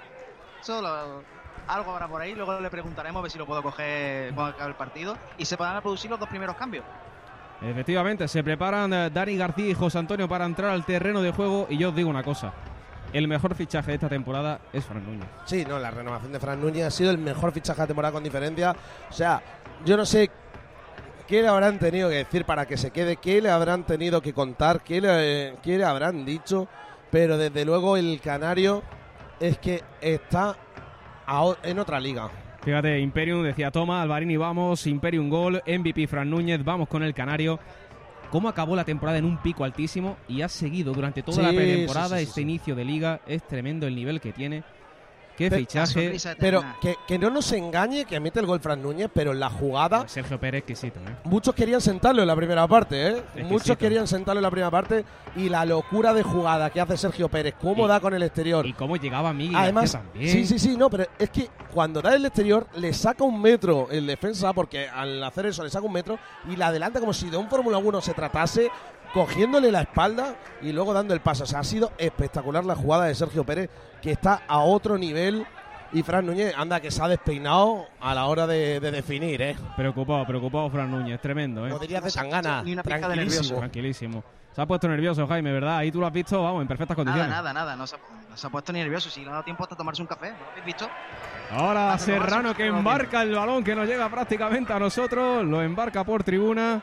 Solo 0.63 1.23
algo 1.67 1.93
habrá 1.93 2.09
por 2.09 2.23
ahí. 2.23 2.35
Luego 2.35 2.59
le 2.61 2.71
preguntaremos 2.71 3.21
a 3.21 3.23
ver 3.25 3.31
si 3.31 3.39
lo 3.39 3.45
puedo 3.47 3.63
coger 3.63 4.35
cuando 4.35 4.55
acabe 4.55 4.71
el 4.71 4.77
partido. 4.77 5.19
Y 5.37 5.45
se 5.45 5.57
podrán 5.57 5.83
producir 5.83 6.11
los 6.11 6.19
dos 6.19 6.29
primeros 6.29 6.57
cambios. 6.57 6.85
Efectivamente, 7.65 8.29
se 8.29 8.45
preparan 8.45 8.93
eh, 8.93 9.11
Dani 9.11 9.37
García 9.37 9.71
y 9.71 9.75
José 9.75 9.99
Antonio 9.99 10.29
para 10.29 10.45
entrar 10.45 10.71
al 10.71 10.85
terreno 10.85 11.23
de 11.23 11.33
juego. 11.33 11.67
Y 11.71 11.79
yo 11.79 11.89
os 11.89 11.97
digo 11.97 12.11
una 12.11 12.23
cosa: 12.23 12.53
el 13.13 13.27
mejor 13.27 13.55
fichaje 13.55 13.93
de 13.93 13.95
esta 13.95 14.09
temporada 14.09 14.61
es 14.73 14.85
Fran 14.85 15.05
Núñez. 15.05 15.27
Sí, 15.47 15.65
no, 15.67 15.79
la 15.79 15.91
renovación 15.91 16.33
de 16.33 16.41
Fran 16.41 16.61
Núñez 16.61 16.85
ha 16.87 16.91
sido 16.91 17.11
el 17.11 17.19
mejor 17.19 17.53
fichaje 17.53 17.81
de 17.81 17.87
temporada 17.87 18.13
con 18.13 18.23
diferencia. 18.23 18.77
O 19.09 19.13
sea, 19.13 19.43
yo 19.85 19.97
no 19.97 20.05
sé 20.05 20.31
qué 21.27 21.41
le 21.41 21.49
habrán 21.49 21.79
tenido 21.79 22.11
que 22.11 22.17
decir 22.17 22.45
para 22.45 22.67
que 22.67 22.77
se 22.77 22.91
quede, 22.91 23.17
qué 23.17 23.41
le 23.41 23.51
habrán 23.51 23.85
tenido 23.85 24.21
que 24.21 24.35
contar, 24.35 24.83
qué 24.83 25.01
le, 25.01 25.57
qué 25.63 25.79
le 25.79 25.85
habrán 25.85 26.27
dicho, 26.27 26.69
pero 27.11 27.39
desde 27.39 27.65
luego 27.65 27.97
el 27.97 28.21
Canario 28.21 28.83
es 29.41 29.59
que 29.59 29.83
está 30.03 30.57
en 31.63 31.79
otra 31.79 31.99
liga. 31.99 32.29
Fíjate, 32.65 32.99
Imperium 32.99 33.43
decía 33.43 33.71
toma, 33.71 34.01
Alvarini 34.01 34.39
vamos, 34.39 34.87
Imperium 34.87 35.29
gol, 35.29 35.63
MVP 35.67 36.07
Fran 36.07 36.31
Núñez, 36.31 36.65
vamos 36.65 36.89
con 36.89 37.03
el 37.03 37.13
Canario. 37.13 37.61
¿Cómo 38.31 38.49
acabó 38.49 38.75
la 38.75 38.85
temporada 38.85 39.19
en 39.19 39.27
un 39.27 39.37
pico 39.37 39.65
altísimo 39.65 40.17
y 40.29 40.41
ha 40.41 40.49
seguido 40.49 40.95
durante 40.95 41.23
toda 41.23 41.43
la 41.43 41.53
pretemporada 41.53 42.17
sí, 42.17 42.25
sí, 42.25 42.29
este 42.31 42.41
inicio 42.41 42.75
de 42.75 42.87
liga? 42.87 43.21
Es 43.27 43.47
tremendo 43.47 43.87
el 43.87 43.95
nivel 43.95 44.19
que 44.19 44.33
tiene. 44.33 44.65
Qué 45.37 45.51
Pe- 45.51 45.59
fichaje. 45.59 46.17
Pero 46.39 46.65
que, 46.81 46.95
que 47.07 47.19
no 47.19 47.29
nos 47.31 47.51
engañe 47.53 48.05
que 48.05 48.21
mete 48.21 48.41
el 48.41 48.47
gol 48.47 48.61
Fran 48.61 48.81
Núñez, 48.83 49.11
pero 49.13 49.33
en 49.33 49.41
la 49.41 49.51
jugada 49.51 50.07
Sergio 50.09 50.39
Pérez, 50.39 50.61
exquisito, 50.61 51.01
¿eh? 51.01 51.17
muchos 51.25 51.55
querían 51.55 51.81
sentarlo 51.81 52.23
en 52.23 52.29
la 52.29 52.37
primera 52.37 52.67
parte, 52.69 53.07
¿eh? 53.09 53.11
Exquisito. 53.19 53.49
Muchos 53.49 53.77
querían 53.77 54.07
sentarlo 54.07 54.39
en 54.39 54.43
la 54.45 54.51
primera 54.51 54.71
parte 54.71 55.05
y 55.37 55.49
la 55.49 55.65
locura 55.65 56.15
de 56.15 56.23
jugada 56.23 56.71
que 56.71 56.81
hace 56.81 56.97
Sergio 56.97 57.29
Pérez, 57.29 57.55
cómo 57.61 57.85
Y- 57.87 57.89
da 57.89 58.01
con 58.01 58.15
el 58.15 58.23
exterior. 58.23 58.65
Y 58.67 58.73
cómo 58.75 58.97
llegaba 58.97 59.33
Miguel 59.33 59.57
Además, 59.57 59.93
también. 59.93 60.31
sí, 60.31 60.47
sí, 60.47 60.59
sí, 60.59 60.77
no, 60.77 60.89
pero 60.89 61.07
es 61.19 61.31
que 61.31 61.49
cuando 61.73 62.01
da 62.01 62.15
el 62.15 62.25
exterior 62.25 62.67
le 62.77 62.93
saca 62.93 63.25
un 63.25 63.41
metro 63.43 63.89
el 63.91 64.07
defensa, 64.07 64.53
porque 64.53 64.89
al 64.89 65.23
hacer 65.25 65.47
eso 65.47 65.65
le 65.65 65.71
saca 65.71 65.85
un 65.87 65.93
metro 65.93 66.19
y 66.49 66.55
la 66.57 66.69
adelanta 66.69 67.01
como 67.01 67.13
si 67.13 67.29
de 67.31 67.37
un 67.37 67.49
Fórmula 67.49 67.79
1 67.79 68.01
se 68.01 68.15
tratase, 68.15 68.71
cogiéndole 69.15 69.73
la 69.73 69.81
espalda 69.83 70.35
y 70.61 70.73
luego 70.73 70.93
dando 70.93 71.15
el 71.15 71.21
paso. 71.21 71.45
O 71.45 71.47
sea, 71.47 71.61
ha 71.61 71.65
sido 71.65 71.93
espectacular 71.97 72.65
la 72.65 72.75
jugada 72.75 73.05
de 73.07 73.15
Sergio 73.15 73.45
Pérez, 73.45 73.71
que 74.03 74.11
está 74.11 74.43
a 74.47 74.59
otro 74.59 74.99
nivel. 74.99 75.47
Y 75.93 76.03
Fran 76.03 76.27
Núñez, 76.27 76.53
anda, 76.59 76.81
que 76.81 76.91
se 76.91 77.01
ha 77.01 77.07
despeinado 77.07 77.87
a 78.01 78.15
la 78.17 78.27
hora 78.27 78.49
de, 78.49 78.81
de 78.81 78.91
definir, 78.91 79.41
¿eh? 79.41 79.57
Preocupado, 79.77 80.27
preocupado 80.27 80.69
Fran 80.69 80.91
Núñez, 80.91 81.21
tremendo, 81.21 81.65
¿eh? 81.65 81.71
Como 81.71 81.81
diría 81.81 82.01
de 82.01 82.11
Tangana, 82.11 82.63
Ni 82.65 82.73
una 82.73 82.83
pizca 82.83 82.97
de 83.09 83.15
tranquilísimo. 83.15 83.59
Tranquilísimo. 83.61 84.25
Se 84.53 84.61
ha 84.61 84.67
puesto 84.67 84.89
nervioso, 84.89 85.25
Jaime, 85.29 85.53
¿verdad? 85.53 85.77
Ahí 85.79 85.93
tú 85.93 86.01
lo 86.01 86.07
has 86.09 86.13
visto, 86.13 86.43
vamos, 86.43 86.63
en 86.63 86.69
perfectas 86.69 86.97
Nada, 86.97 87.05
condiciones. 87.05 87.31
nada, 87.37 87.53
nada. 87.53 87.77
No 87.77 87.87
se, 87.87 87.97
no 88.29 88.37
se 88.37 88.45
ha 88.47 88.51
puesto 88.51 88.73
ni 88.73 88.81
nervioso. 88.81 89.09
Si 89.09 89.21
le 89.21 89.29
ha 89.29 89.33
dado 89.33 89.45
tiempo 89.45 89.63
hasta 89.63 89.77
tomarse 89.77 90.03
un 90.03 90.09
café. 90.09 90.31
¿No 90.33 90.37
lo 90.39 90.51
habéis 90.51 90.65
visto? 90.65 90.89
Ahora 91.53 91.93
Ah, 91.93 91.99
Serrano 91.99 92.55
que 92.55 92.67
embarca 92.67 93.23
el 93.23 93.33
balón 93.35 93.63
que 93.63 93.75
nos 93.77 93.87
llega 93.87 94.09
prácticamente 94.09 94.73
a 94.73 94.79
nosotros, 94.81 95.45
lo 95.45 95.63
embarca 95.63 96.03
por 96.03 96.25
tribuna. 96.25 96.83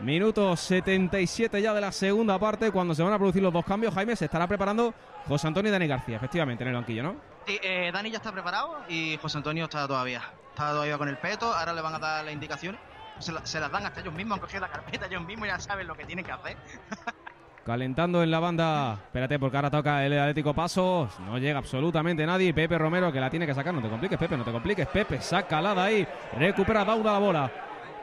Minuto 0.00 0.54
77 0.56 1.60
ya 1.62 1.72
de 1.72 1.80
la 1.80 1.90
segunda 1.90 2.38
parte, 2.38 2.70
cuando 2.70 2.94
se 2.94 3.02
van 3.02 3.12
a 3.14 3.18
producir 3.18 3.42
los 3.42 3.52
dos 3.52 3.64
cambios, 3.64 3.94
Jaime 3.94 4.14
se 4.14 4.26
estará 4.26 4.46
preparando 4.46 4.92
José 5.26 5.46
Antonio 5.46 5.70
y 5.70 5.72
Dani 5.72 5.86
García, 5.86 6.16
efectivamente, 6.16 6.62
en 6.64 6.68
el 6.68 6.74
banquillo, 6.74 7.02
¿no? 7.02 7.16
Sí, 7.46 7.58
eh, 7.62 7.90
Dani 7.92 8.10
ya 8.10 8.18
está 8.18 8.30
preparado 8.32 8.76
y 8.88 9.16
José 9.22 9.38
Antonio 9.38 9.64
está 9.64 9.86
todavía. 9.88 10.20
Está 10.50 10.70
todavía 10.70 10.98
con 10.98 11.08
el 11.08 11.16
peto. 11.16 11.52
Ahora 11.52 11.72
le 11.72 11.80
van 11.80 11.94
a 11.94 11.98
dar 11.98 12.24
las 12.24 12.34
indicaciones. 12.34 12.80
Se, 13.18 13.32
la- 13.32 13.44
se 13.46 13.58
las 13.58 13.70
dan 13.72 13.86
hasta 13.86 14.00
ellos 14.00 14.12
mismos, 14.12 14.36
han 14.36 14.40
cogido 14.42 14.60
la 14.60 14.68
carpeta 14.68 15.06
ellos 15.06 15.24
mismos 15.24 15.48
y 15.48 15.50
ya 15.50 15.58
saben 15.58 15.86
lo 15.86 15.94
que 15.94 16.04
tienen 16.04 16.24
que 16.24 16.32
hacer. 16.32 16.56
Calentando 17.64 18.22
en 18.22 18.30
la 18.30 18.38
banda, 18.38 18.92
espérate 19.06 19.38
porque 19.40 19.56
ahora 19.56 19.70
toca 19.70 20.04
el 20.06 20.16
Atlético 20.16 20.54
Paso, 20.54 21.08
no 21.26 21.36
llega 21.38 21.58
absolutamente 21.58 22.24
nadie, 22.24 22.54
Pepe 22.54 22.78
Romero 22.78 23.10
que 23.10 23.18
la 23.18 23.28
tiene 23.28 23.44
que 23.44 23.54
sacar, 23.54 23.74
no 23.74 23.82
te 23.82 23.88
compliques 23.88 24.16
Pepe, 24.16 24.36
no 24.36 24.44
te 24.44 24.52
compliques 24.52 24.86
Pepe, 24.86 25.20
saca 25.20 25.60
la 25.60 25.74
de 25.74 25.80
ahí, 25.80 26.08
recupera 26.38 26.84
Dauda 26.84 27.14
la 27.14 27.18
bola, 27.18 27.50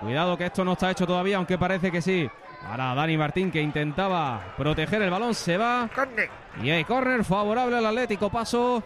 cuidado 0.04 0.38
que 0.38 0.46
esto 0.46 0.64
no 0.64 0.74
está 0.74 0.92
hecho 0.92 1.08
todavía, 1.08 1.38
aunque 1.38 1.58
parece 1.58 1.92
que 1.92 2.02
sí, 2.02 2.30
ahora 2.70 2.94
Dani 2.96 3.18
Martín 3.18 3.52
que 3.52 3.62
intentaba 3.62 4.54
proteger 4.58 5.02
el 5.02 5.10
balón, 5.10 5.34
se 5.34 5.58
va, 5.58 5.90
y 6.62 6.70
hay 6.70 6.84
córner 6.84 7.24
favorable 7.24 7.78
al 7.78 7.86
Atlético 7.86 8.30
Paso, 8.30 8.84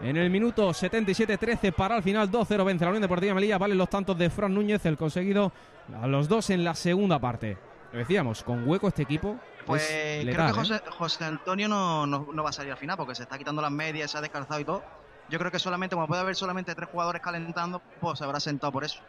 en 0.00 0.16
el 0.16 0.30
minuto 0.30 0.70
77-13 0.70 1.72
para 1.72 1.96
el 1.96 2.02
final 2.04 2.30
2-0 2.30 2.64
vence 2.64 2.84
la 2.84 2.90
Unión 2.90 3.02
Deportiva 3.02 3.34
Melilla. 3.34 3.58
Valen 3.58 3.76
los 3.76 3.90
tantos 3.90 4.16
de 4.16 4.30
Fran 4.30 4.54
Núñez, 4.54 4.86
el 4.86 4.96
conseguido 4.96 5.52
a 6.00 6.06
los 6.06 6.28
dos 6.28 6.50
en 6.50 6.62
la 6.62 6.74
segunda 6.74 7.18
parte. 7.18 7.58
Lo 7.92 7.98
decíamos, 7.98 8.44
con 8.44 8.68
hueco 8.68 8.88
este 8.88 9.02
equipo. 9.02 9.36
Pues 9.66 9.82
es 9.90 10.24
creo 10.24 10.46
que 10.46 10.50
¿eh? 10.50 10.54
José, 10.54 10.80
José 10.90 11.24
Antonio 11.24 11.68
no, 11.68 12.06
no, 12.06 12.28
no 12.32 12.42
va 12.44 12.50
a 12.50 12.52
salir 12.52 12.72
al 12.72 12.78
final 12.78 12.96
porque 12.96 13.16
se 13.16 13.24
está 13.24 13.36
quitando 13.36 13.60
las 13.60 13.72
medias, 13.72 14.10
se 14.10 14.18
ha 14.18 14.20
descalzado 14.20 14.60
y 14.60 14.64
todo. 14.64 14.84
Yo 15.30 15.38
creo 15.38 15.50
que 15.50 15.58
solamente, 15.58 15.96
como 15.96 16.06
puede 16.06 16.20
haber 16.20 16.36
solamente 16.36 16.74
tres 16.74 16.88
jugadores 16.90 17.20
calentando, 17.20 17.82
pues 18.00 18.18
se 18.18 18.24
habrá 18.24 18.38
sentado 18.40 18.72
por 18.72 18.84
eso. 18.84 19.00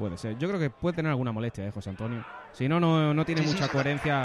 Puede 0.00 0.16
ser. 0.16 0.38
Yo 0.38 0.48
creo 0.48 0.58
que 0.58 0.70
puede 0.70 0.96
tener 0.96 1.10
alguna 1.10 1.30
molestia, 1.30 1.66
¿eh, 1.66 1.70
José 1.70 1.90
Antonio. 1.90 2.24
Si 2.52 2.66
no, 2.66 2.80
no, 2.80 3.12
no 3.12 3.24
tiene 3.26 3.42
Sí, 3.42 3.48
mucha 3.52 3.66
sí. 3.66 3.70
coherencia. 3.70 4.22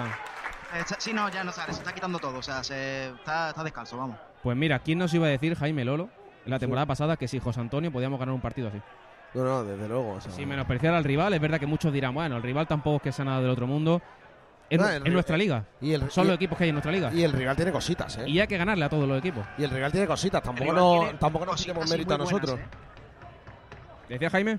Eh, 0.73 0.79
está- 0.79 0.95
sí, 0.99 1.11
no, 1.11 1.27
ya 1.29 1.43
no 1.43 1.51
sale, 1.51 1.73
se 1.73 1.79
está 1.79 1.93
quitando 1.93 2.17
todo, 2.17 2.37
o 2.37 2.41
sea, 2.41 2.63
se, 2.63 3.09
está, 3.09 3.49
está 3.49 3.61
descalzo, 3.61 3.97
vamos. 3.97 4.17
Pues 4.41 4.55
mira, 4.55 4.79
¿quién 4.79 4.99
nos 4.99 5.13
iba 5.13 5.27
a 5.27 5.29
decir, 5.29 5.53
Jaime 5.57 5.83
Lolo, 5.83 6.07
en 6.45 6.51
la 6.51 6.59
temporada 6.59 6.85
pasada, 6.85 7.17
que 7.17 7.27
si 7.27 7.39
José 7.41 7.59
Antonio 7.59 7.91
podíamos 7.91 8.17
ganar 8.17 8.33
un 8.33 8.39
partido 8.39 8.69
así? 8.69 8.81
No, 9.33 9.43
no, 9.43 9.63
desde 9.65 9.85
luego. 9.89 10.13
o 10.13 10.21
sea, 10.21 10.31
Sin 10.31 10.47
menospreciar 10.47 10.93
al 10.93 11.03
rival, 11.03 11.33
es 11.33 11.41
verdad 11.41 11.59
que 11.59 11.65
muchos 11.65 11.91
dirán, 11.91 12.13
bueno, 12.13 12.37
el 12.37 12.41
rival 12.43 12.67
tampoco 12.67 12.95
es 12.95 13.01
que 13.01 13.11
sea 13.11 13.25
nada 13.25 13.41
del 13.41 13.49
otro 13.49 13.67
mundo. 13.67 14.01
Es, 14.69 14.79
No, 14.79 14.87
el 14.89 15.03
ri- 15.03 15.11
nuestra 15.11 15.35
liga. 15.35 15.65
y 15.81 15.91
el- 15.91 16.09
Son 16.09 16.23
y- 16.23 16.27
los 16.29 16.35
equipos 16.37 16.57
que 16.57 16.63
hay 16.63 16.69
en 16.69 16.75
nuestra 16.75 16.91
liga. 16.93 17.11
Y 17.13 17.21
el 17.23 17.33
rival 17.33 17.57
tiene 17.57 17.73
cositas, 17.73 18.17
¿eh? 18.17 18.29
Y 18.29 18.39
hay 18.39 18.47
que 18.47 18.57
ganarle 18.57 18.85
a 18.85 18.89
todos 18.89 19.05
los 19.09 19.19
equipos. 19.19 19.45
Y 19.57 19.65
el 19.65 19.69
rival 19.71 19.91
tiene 19.91 20.07
cositas, 20.07 20.41
tampoco, 20.41 20.71
no, 20.71 20.99
tiene 21.01 21.17
tampoco 21.19 21.45
nos 21.45 21.57
quitemos 21.61 21.89
mérito 21.89 22.13
a 22.13 22.17
buenas, 22.17 22.31
nosotros. 22.31 22.59
¿eh? 22.61 22.65
¿Decía 24.07 24.29
Jaime? 24.29 24.57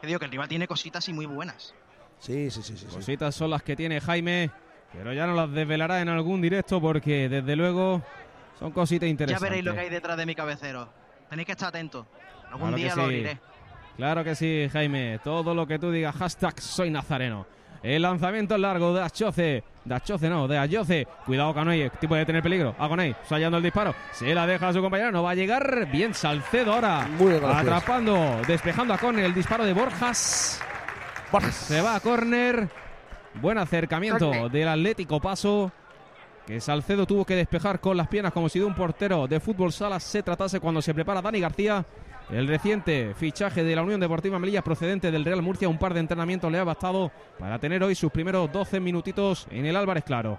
Que 0.00 0.06
digo 0.06 0.18
que 0.18 0.24
el 0.26 0.30
rival 0.30 0.48
tiene 0.48 0.66
cositas 0.68 1.08
y 1.08 1.12
muy 1.12 1.26
buenas. 1.26 1.74
Sí, 2.18 2.50
sí, 2.50 2.62
sí, 2.62 2.76
sí. 2.76 2.86
sí. 2.88 2.94
Cositas 2.96 3.34
son 3.34 3.50
las 3.50 3.62
que 3.62 3.76
tiene 3.76 4.00
Jaime, 4.00 4.50
pero 4.92 5.12
ya 5.12 5.26
no 5.26 5.34
las 5.34 5.50
desvelará 5.52 6.00
en 6.00 6.08
algún 6.08 6.40
directo 6.40 6.80
porque 6.80 7.28
desde 7.28 7.56
luego 7.56 8.02
son 8.58 8.72
cositas 8.72 9.06
Ya 9.06 9.10
interesantes. 9.10 9.42
veréis 9.50 9.64
lo 9.64 9.74
que 9.74 9.80
hay 9.80 9.88
detrás 9.88 10.16
de 10.16 10.26
mi 10.26 10.34
cabecero. 10.34 10.88
Tenéis 11.30 11.46
que 11.46 11.52
estar 11.52 11.68
atentos. 11.68 12.06
Algún 12.50 12.68
Claro 12.68 12.76
día 12.76 12.96
lo 12.96 13.02
abriré. 13.02 13.38
Claro 13.96 14.24
que 14.24 14.34
sí, 14.34 14.68
Jaime. 14.72 15.18
Todo 15.22 15.54
lo 15.54 15.66
que 15.66 15.78
tú 15.78 15.90
digas, 15.90 16.14
hashtag 16.16 16.60
soy 16.60 16.90
nazareno. 16.90 17.46
El 17.82 18.02
lanzamiento 18.02 18.54
es 18.54 18.60
largo 18.60 18.92
de 18.92 19.02
Achoce. 19.02 19.64
De 19.84 19.94
Achoce 19.94 20.28
no, 20.28 20.48
de 20.48 20.58
Ayoce. 20.58 21.06
Cuidado 21.24 21.54
Canoy, 21.54 21.90
tipo 22.00 22.14
de 22.14 22.26
tener 22.26 22.42
peligro. 22.42 22.74
Agoney, 22.78 23.14
fallando 23.24 23.58
el 23.58 23.62
disparo. 23.62 23.94
Se 24.12 24.34
la 24.34 24.46
deja 24.46 24.68
a 24.68 24.72
su 24.72 24.80
compañero, 24.80 25.12
no 25.12 25.22
va 25.22 25.30
a 25.30 25.34
llegar. 25.34 25.88
Bien 25.90 26.12
Salcedo 26.14 26.74
ahora. 26.74 27.08
Muy. 27.18 27.34
Atrapando, 27.34 28.40
despejando 28.46 28.94
a 28.94 28.98
córner 28.98 29.24
el 29.24 29.34
disparo 29.34 29.64
de 29.64 29.72
Borjas. 29.72 30.60
Se 31.50 31.80
va 31.80 31.96
a 31.96 32.00
córner. 32.00 32.68
Buen 33.40 33.58
acercamiento 33.58 34.48
del 34.48 34.68
Atlético 34.68 35.20
Paso. 35.20 35.70
Que 36.46 36.60
Salcedo 36.60 37.06
tuvo 37.06 37.26
que 37.26 37.36
despejar 37.36 37.78
con 37.78 37.96
las 37.96 38.08
piernas 38.08 38.32
como 38.32 38.48
si 38.48 38.58
de 38.58 38.64
un 38.64 38.74
portero 38.74 39.26
de 39.26 39.38
fútbol 39.38 39.70
sala 39.70 40.00
se 40.00 40.22
tratase 40.22 40.60
cuando 40.60 40.80
se 40.80 40.94
prepara 40.94 41.20
Dani 41.20 41.40
García. 41.40 41.84
El 42.30 42.46
reciente 42.46 43.14
fichaje 43.14 43.64
de 43.64 43.74
la 43.74 43.82
Unión 43.82 44.00
Deportiva 44.00 44.38
Melilla 44.38 44.62
procedente 44.62 45.10
del 45.10 45.24
Real 45.24 45.40
Murcia, 45.40 45.68
un 45.68 45.78
par 45.78 45.94
de 45.94 46.00
entrenamientos 46.00 46.52
le 46.52 46.58
ha 46.58 46.64
bastado 46.64 47.10
para 47.38 47.58
tener 47.58 47.82
hoy 47.82 47.94
sus 47.94 48.12
primeros 48.12 48.52
12 48.52 48.80
minutitos 48.80 49.46
en 49.50 49.64
el 49.64 49.76
Álvarez 49.76 50.04
Claro. 50.04 50.38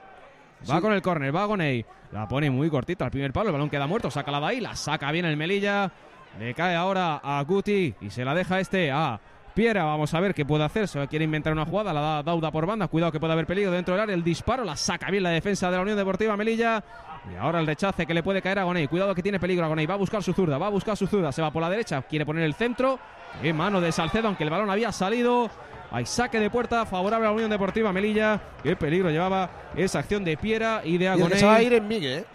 Va 0.69 0.75
Sí. 0.75 0.81
con 0.81 0.93
el 0.93 1.01
córner, 1.01 1.35
va 1.35 1.47
con 1.47 1.61
él. 1.61 1.85
La 2.11 2.27
pone 2.27 2.49
muy 2.51 2.69
cortita 2.69 3.05
al 3.05 3.11
primer 3.11 3.31
palo, 3.33 3.47
el 3.49 3.53
balón 3.53 3.69
queda 3.69 3.87
muerto, 3.87 4.11
saca 4.11 4.29
la 4.29 4.39
de 4.41 4.45
ahí, 4.47 4.59
la 4.59 4.75
saca 4.75 5.11
bien 5.11 5.25
el 5.25 5.37
Melilla. 5.37 5.91
Le 6.37 6.53
cae 6.53 6.75
ahora 6.75 7.21
a 7.23 7.41
Guti 7.43 7.95
y 8.01 8.09
se 8.11 8.23
la 8.23 8.35
deja 8.35 8.59
este 8.59 8.91
a 8.91 9.19
Piera. 9.55 9.83
Vamos 9.85 10.13
a 10.13 10.19
ver 10.19 10.35
qué 10.35 10.45
puede 10.45 10.63
hacer. 10.63 10.87
Se 10.87 11.07
quiere 11.07 11.25
inventar 11.25 11.51
una 11.53 11.65
jugada, 11.65 11.91
la 11.91 12.01
da 12.01 12.23
Dauda 12.23 12.51
por 12.51 12.65
banda. 12.67 12.87
Cuidado 12.87 13.11
que 13.11 13.19
puede 13.19 13.33
haber 13.33 13.47
peligro 13.47 13.71
dentro 13.71 13.93
del 13.95 14.03
área. 14.03 14.13
El 14.15 14.23
disparo 14.23 14.63
la 14.63 14.75
saca 14.75 15.09
bien 15.09 15.23
la 15.23 15.31
defensa 15.31 15.71
de 15.71 15.77
la 15.77 15.81
Unión 15.81 15.97
Deportiva 15.97 16.37
Melilla. 16.37 16.83
Y 17.31 17.35
ahora 17.35 17.59
el 17.59 17.67
rechace 17.67 18.05
que 18.05 18.13
le 18.13 18.23
puede 18.23 18.41
caer 18.41 18.59
a 18.59 18.63
Gonei. 18.63 18.87
Cuidado 18.87 19.13
que 19.13 19.21
tiene 19.21 19.39
peligro 19.39 19.65
a 19.65 19.67
Gonei. 19.67 19.85
Va 19.85 19.93
a 19.93 19.97
buscar 19.97 20.23
su 20.23 20.33
zurda, 20.33 20.57
va 20.57 20.67
a 20.67 20.69
buscar 20.69 20.97
su 20.97 21.07
zurda. 21.07 21.31
Se 21.31 21.41
va 21.41 21.51
por 21.51 21.61
la 21.61 21.69
derecha, 21.69 22.01
quiere 22.03 22.25
poner 22.25 22.43
el 22.43 22.53
centro. 22.55 22.99
En 23.43 23.55
mano 23.55 23.79
de 23.79 23.91
Salcedo, 23.91 24.27
aunque 24.27 24.43
el 24.43 24.49
balón 24.49 24.69
había 24.69 24.91
salido. 24.91 25.49
Hay 25.91 26.05
saque 26.05 26.39
de 26.39 26.49
puerta 26.49 26.85
favorable 26.85 27.25
a 27.27 27.29
la 27.29 27.35
Unión 27.35 27.49
Deportiva 27.49 27.91
Melilla. 27.91 28.39
Qué 28.63 28.75
peligro 28.75 29.09
llevaba 29.09 29.49
esa 29.75 29.99
acción 29.99 30.23
de 30.23 30.37
Piera 30.37 30.81
y 30.83 30.97
de 30.97 31.05
Y 31.05 31.07
Agonei. 31.07 31.39
se 31.39 31.45
va 31.45 31.55
a 31.55 31.61
ir 31.63 31.73
es 31.73 31.81
Miguel, 31.83 32.19
¿eh? 32.19 32.25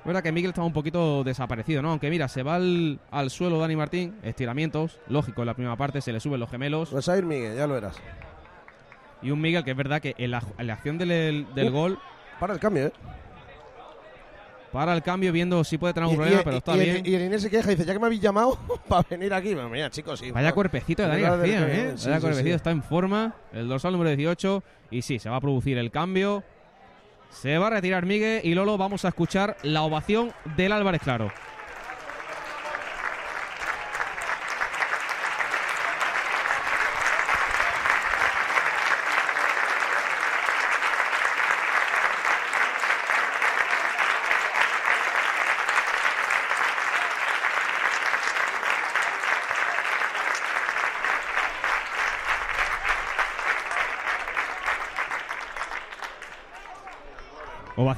Es 0.00 0.06
verdad 0.06 0.22
que 0.22 0.32
Miguel 0.32 0.48
estaba 0.50 0.66
un 0.66 0.72
poquito 0.72 1.22
desaparecido, 1.22 1.80
¿no? 1.80 1.90
Aunque 1.90 2.10
mira, 2.10 2.26
se 2.28 2.42
va 2.42 2.56
al, 2.56 2.98
al 3.10 3.30
suelo 3.30 3.58
Dani 3.58 3.76
Martín, 3.76 4.16
estiramientos, 4.22 4.98
lógico, 5.08 5.42
en 5.42 5.46
la 5.46 5.54
primera 5.54 5.76
parte 5.76 6.00
se 6.00 6.12
le 6.12 6.18
suben 6.20 6.40
los 6.40 6.50
gemelos. 6.50 6.88
Pues 6.90 7.08
a 7.08 7.16
ir 7.16 7.24
Miguel, 7.24 7.54
ya 7.56 7.66
lo 7.68 7.74
verás. 7.74 8.00
Y 9.22 9.30
un 9.30 9.40
Miguel 9.40 9.62
que 9.62 9.70
es 9.70 9.76
verdad 9.76 10.00
que 10.00 10.14
en 10.18 10.32
la, 10.32 10.42
en 10.58 10.66
la 10.66 10.72
acción 10.72 10.98
del, 10.98 11.46
del 11.54 11.68
Uh, 11.68 11.72
gol, 11.72 11.98
Para 12.40 12.54
el 12.54 12.58
cambio, 12.58 12.86
¿eh? 12.88 12.92
Para 14.72 14.94
el 14.94 15.02
cambio, 15.02 15.32
viendo 15.32 15.62
si 15.64 15.76
puede 15.78 15.92
tener 15.94 16.08
Y, 16.08 16.12
algún 16.12 16.24
problema, 16.24 16.40
y- 16.40 16.44
pero 16.44 16.56
está 16.56 16.76
y 16.76 16.80
bien. 16.80 17.02
y 17.06 17.14
el 17.14 17.22
Inés 17.26 17.42
se 17.42 17.50
queja 17.50 17.70
y 17.70 17.74
dice, 17.74 17.86
ya 17.86 17.92
que 17.92 17.98
me 17.98 18.06
habéis 18.06 18.20
llamado 18.20 18.58
para 18.88 19.06
venir 19.08 19.32
aquí. 19.34 19.54
Bueno, 19.54 19.68
mira, 19.68 19.90
chicos, 19.90 20.18
sí. 20.18 20.30
Vaya 20.30 20.52
cuerpecito 20.52 21.02
de 21.02 21.08
Dani 21.08 21.20
García, 21.22 21.60
¿eh? 21.68 21.92
sí, 21.96 22.06
Vaya 22.08 22.16
sí, 22.16 22.20
cuerpecito, 22.22 22.48
sí. 22.48 22.54
está 22.54 22.70
en 22.70 22.82
forma. 22.82 23.34
El 23.52 23.68
dorsal 23.68 23.92
número 23.92 24.10
18. 24.16 24.62
Y 24.90 25.02
sí, 25.02 25.18
se 25.18 25.28
va 25.30 25.36
a 25.36 25.40
producir 25.40 25.78
el 25.78 25.90
cambio. 25.90 26.42
Se 27.30 27.56
va 27.58 27.68
a 27.68 27.70
retirar 27.70 28.04
Miguel 28.04 28.40
y 28.44 28.54
Lolo 28.54 28.76
vamos 28.76 29.04
a 29.04 29.08
escuchar 29.08 29.56
la 29.62 29.82
ovación 29.82 30.32
del 30.56 30.72
Álvarez 30.72 31.00
Claro. 31.02 31.30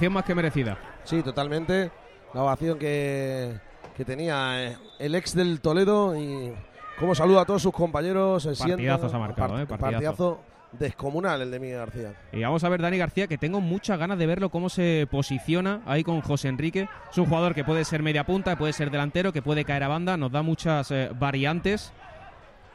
Ovación 0.05 0.13
más 0.13 0.25
que 0.25 0.35
merecida. 0.35 0.79
Sí, 1.05 1.23
totalmente. 1.23 1.91
La 2.35 2.43
ovación 2.43 2.79
que, 2.79 3.59
que 3.97 4.05
tenía 4.05 4.65
eh, 4.67 4.77
el 4.99 5.15
ex 5.15 5.35
del 5.35 5.61
Toledo 5.61 6.15
y 6.17 6.53
cómo 6.99 7.15
saluda 7.15 7.43
a 7.43 7.45
todos 7.45 7.63
sus 7.63 7.73
compañeros. 7.73 8.43
Se 8.43 8.55
Partidazo 8.55 9.09
se 9.09 9.17
ha 9.17 9.19
marcado, 9.19 9.55
part- 9.55 9.63
eh, 9.63 9.67
partidazo. 9.67 9.79
partidazo 9.79 10.41
descomunal 10.73 11.41
el 11.41 11.51
de 11.51 11.61
Miguel 11.61 11.79
García. 11.79 12.13
Y 12.33 12.43
vamos 12.43 12.65
a 12.65 12.69
ver 12.69 12.83
Dani 12.83 12.99
García, 12.99 13.29
que 13.29 13.39
tengo 13.39 13.61
muchas 13.61 13.99
ganas 13.99 14.19
de 14.19 14.27
verlo 14.27 14.51
cómo 14.51 14.69
se 14.69 15.07
posiciona 15.11 15.81
ahí 15.87 16.03
con 16.05 16.21
José 16.21 16.49
Enrique. 16.49 16.89
Es 17.11 17.17
un 17.19 17.27
jugador 17.27 17.55
que 17.55 17.65
puede 17.65 17.85
ser 17.85 18.03
media 18.03 18.25
punta, 18.27 18.57
puede 18.59 18.73
ser 18.73 18.91
delantero, 18.91 19.33
que 19.33 19.41
puede 19.41 19.65
caer 19.65 19.85
a 19.85 19.89
banda, 19.89 20.17
nos 20.17 20.33
da 20.33 20.43
muchas 20.43 20.91
eh, 20.91 21.11
variantes. 21.19 21.93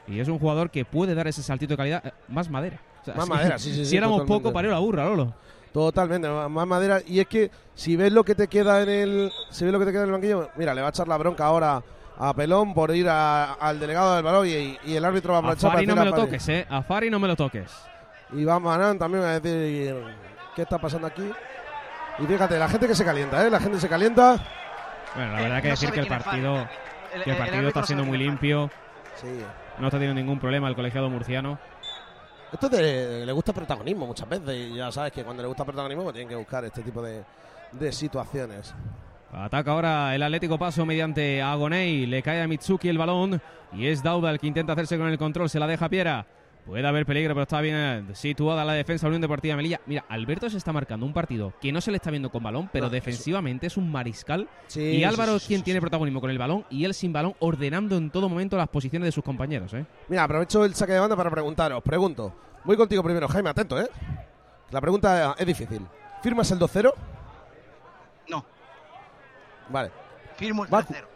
Y 0.07 0.19
es 0.19 0.27
un 0.29 0.39
jugador 0.39 0.71
que 0.71 0.85
puede 0.85 1.13
dar 1.13 1.27
ese 1.27 1.43
saltito 1.43 1.73
de 1.73 1.77
calidad. 1.77 2.05
Eh, 2.07 2.11
más 2.29 2.49
madera. 2.49 2.79
O 3.01 3.05
sea, 3.05 3.13
Más 3.15 3.25
si- 3.25 3.31
madera, 3.31 3.59
sí, 3.59 3.69
sí, 3.71 3.75
Si 3.83 3.85
sí, 3.91 3.97
éramos 3.97 4.19
totalmente. 4.19 4.43
poco, 4.43 4.53
parió 4.53 4.71
la 4.71 4.79
burra, 4.79 5.03
Lolo. 5.05 5.33
Totalmente, 5.73 6.27
más 6.27 6.67
madera. 6.67 6.99
Y 7.05 7.19
es 7.19 7.27
que 7.27 7.51
si 7.75 7.95
ves 7.95 8.11
lo 8.11 8.23
que 8.23 8.35
te 8.35 8.47
queda 8.47 8.81
en 8.81 8.89
el. 8.89 9.31
Si 9.49 9.63
ves 9.63 9.71
lo 9.73 9.79
que 9.79 9.85
te 9.85 9.91
queda 9.91 10.01
en 10.01 10.07
el 10.07 10.13
banquillo, 10.13 10.49
mira, 10.55 10.73
le 10.73 10.81
va 10.81 10.87
a 10.87 10.89
echar 10.89 11.07
la 11.07 11.17
bronca 11.17 11.45
ahora 11.45 11.81
a 12.17 12.33
Pelón 12.33 12.73
por 12.73 12.93
ir 12.95 13.07
a- 13.07 13.53
al 13.53 13.79
delegado 13.79 14.15
del 14.15 14.23
balón 14.23 14.47
y, 14.47 14.77
y 14.85 14.95
el 14.95 15.05
árbitro 15.05 15.31
va 15.33 15.37
a 15.37 15.41
A 15.41 15.43
aprovechar 15.43 15.71
Fari 15.71 15.85
no 15.87 15.95
me 15.95 16.01
a 16.01 16.05
lo 16.05 16.11
Fari. 16.11 16.23
toques, 16.23 16.49
eh. 16.49 16.67
A 16.69 16.81
Fari 16.81 17.09
no 17.09 17.19
me 17.19 17.27
lo 17.27 17.35
toques. 17.35 17.71
Y 18.33 18.43
va 18.43 18.59
Manán 18.59 18.97
también 18.99 19.23
a 19.23 19.39
decir 19.39 19.95
qué 20.55 20.61
está 20.63 20.77
pasando 20.79 21.07
aquí. 21.07 21.31
Y 22.19 22.25
fíjate, 22.25 22.59
la 22.59 22.67
gente 22.67 22.87
que 22.87 22.95
se 22.95 23.05
calienta, 23.05 23.45
¿eh? 23.45 23.49
La 23.49 23.59
gente 23.59 23.79
se 23.79 23.87
calienta. 23.87 24.43
Bueno, 25.15 25.31
la 25.33 25.41
verdad 25.41 25.61
que 25.61 25.67
no 25.69 25.73
decir 25.73 25.91
que 25.91 25.99
el 26.01 26.07
Fari. 26.07 26.23
partido, 26.23 26.55
El- 27.13 27.23
que 27.23 27.29
el 27.29 27.35
el 27.37 27.41
partido 27.43 27.67
está 27.69 27.83
siendo 27.83 28.03
muy 28.05 28.17
limpio. 28.17 28.69
Sí. 29.15 29.27
No 29.77 29.87
está 29.87 29.97
teniendo 29.97 30.19
ningún 30.19 30.39
problema 30.39 30.67
el 30.67 30.75
colegiado 30.75 31.09
murciano. 31.09 31.57
Esto 32.51 32.65
es 32.67 32.71
de- 32.71 33.25
le 33.25 33.31
gusta 33.31 33.53
protagonismo 33.53 34.05
muchas 34.07 34.27
veces. 34.27 34.69
Y 34.71 34.75
ya 34.75 34.91
sabes 34.91 35.11
que 35.11 35.23
cuando 35.23 35.43
le 35.43 35.47
gusta 35.47 35.65
protagonismo, 35.65 36.03
pues 36.03 36.13
tienen 36.13 36.29
que 36.29 36.35
buscar 36.35 36.65
este 36.65 36.81
tipo 36.81 37.01
de, 37.01 37.23
de 37.73 37.91
situaciones. 37.91 38.73
Ataca 39.31 39.71
ahora 39.71 40.15
el 40.15 40.23
Atlético 40.23 40.57
Paso 40.57 40.85
mediante 40.85 41.41
Agonei. 41.41 42.05
Le 42.07 42.23
cae 42.23 42.41
a 42.41 42.47
Mitsuki 42.47 42.89
el 42.89 42.97
balón. 42.97 43.39
Y 43.73 43.85
es 43.85 44.01
Dauda 44.01 44.31
el 44.31 44.39
que 44.39 44.47
intenta 44.47 44.73
hacerse 44.73 44.97
con 44.97 45.07
el 45.07 45.17
control. 45.19 45.49
Se 45.49 45.59
la 45.59 45.67
deja 45.67 45.87
Piera. 45.89 46.25
Puede 46.69 46.87
haber 46.87 47.03
peligro, 47.05 47.33
pero 47.33 47.43
está 47.43 47.61
bien 47.61 47.75
eh, 47.75 48.03
situada 48.13 48.63
la 48.63 48.73
defensa 48.73 49.05
de 49.05 49.07
la 49.07 49.09
Unión 49.15 49.21
Deportiva 49.23 49.55
Melilla. 49.55 49.81
Mira, 49.87 50.05
Alberto 50.07 50.49
se 50.51 50.57
está 50.57 50.71
marcando 50.71 51.03
un 51.03 51.13
partido 51.13 51.51
que 51.59 51.71
no 51.71 51.81
se 51.81 51.89
le 51.89 51.97
está 51.97 52.11
viendo 52.11 52.29
con 52.29 52.43
balón, 52.43 52.69
pero 52.71 52.85
No, 52.85 52.91
defensivamente 52.91 53.65
es 53.65 53.75
un 53.75 53.91
mariscal. 53.91 54.47
Sí, 54.67 54.79
y 54.81 55.03
Álvaro 55.03 55.31
sí, 55.31 55.37
es 55.37 55.47
quien 55.47 55.63
tiene 55.63 55.81
protagonismo 55.81 56.21
con 56.21 56.29
el 56.29 56.37
balón 56.37 56.65
y 56.69 56.85
él 56.85 56.93
sin 56.93 57.11
balón, 57.11 57.33
ordenando 57.39 57.97
en 57.97 58.11
todo 58.11 58.29
momento 58.29 58.55
las 58.55 58.67
posiciones 58.69 59.07
de 59.07 59.11
sus 59.11 59.23
compañeros. 59.23 59.73
¿eh? 59.73 59.83
Mira, 60.09 60.23
aprovecho 60.23 60.63
el 60.63 60.75
saque 60.75 60.93
de 60.93 60.99
banda 60.99 61.15
para 61.15 61.31
preguntaros. 61.31 61.81
Pregunto. 61.81 62.35
Voy 62.63 62.77
contigo 62.77 63.01
primero, 63.01 63.27
Jaime, 63.27 63.49
atento, 63.49 63.81
¿eh? 63.81 63.87
La 64.69 64.79
pregunta 64.79 65.35
es 65.39 65.47
difícil. 65.47 65.81
¿Firmas 66.21 66.51
el 66.51 66.59
2-0? 66.59 66.93
No. 68.29 68.45
Vale. 69.69 69.89
Firmo 70.35 70.65
el 70.65 70.71
Va- 70.73 70.83
tercero. 70.83 71.07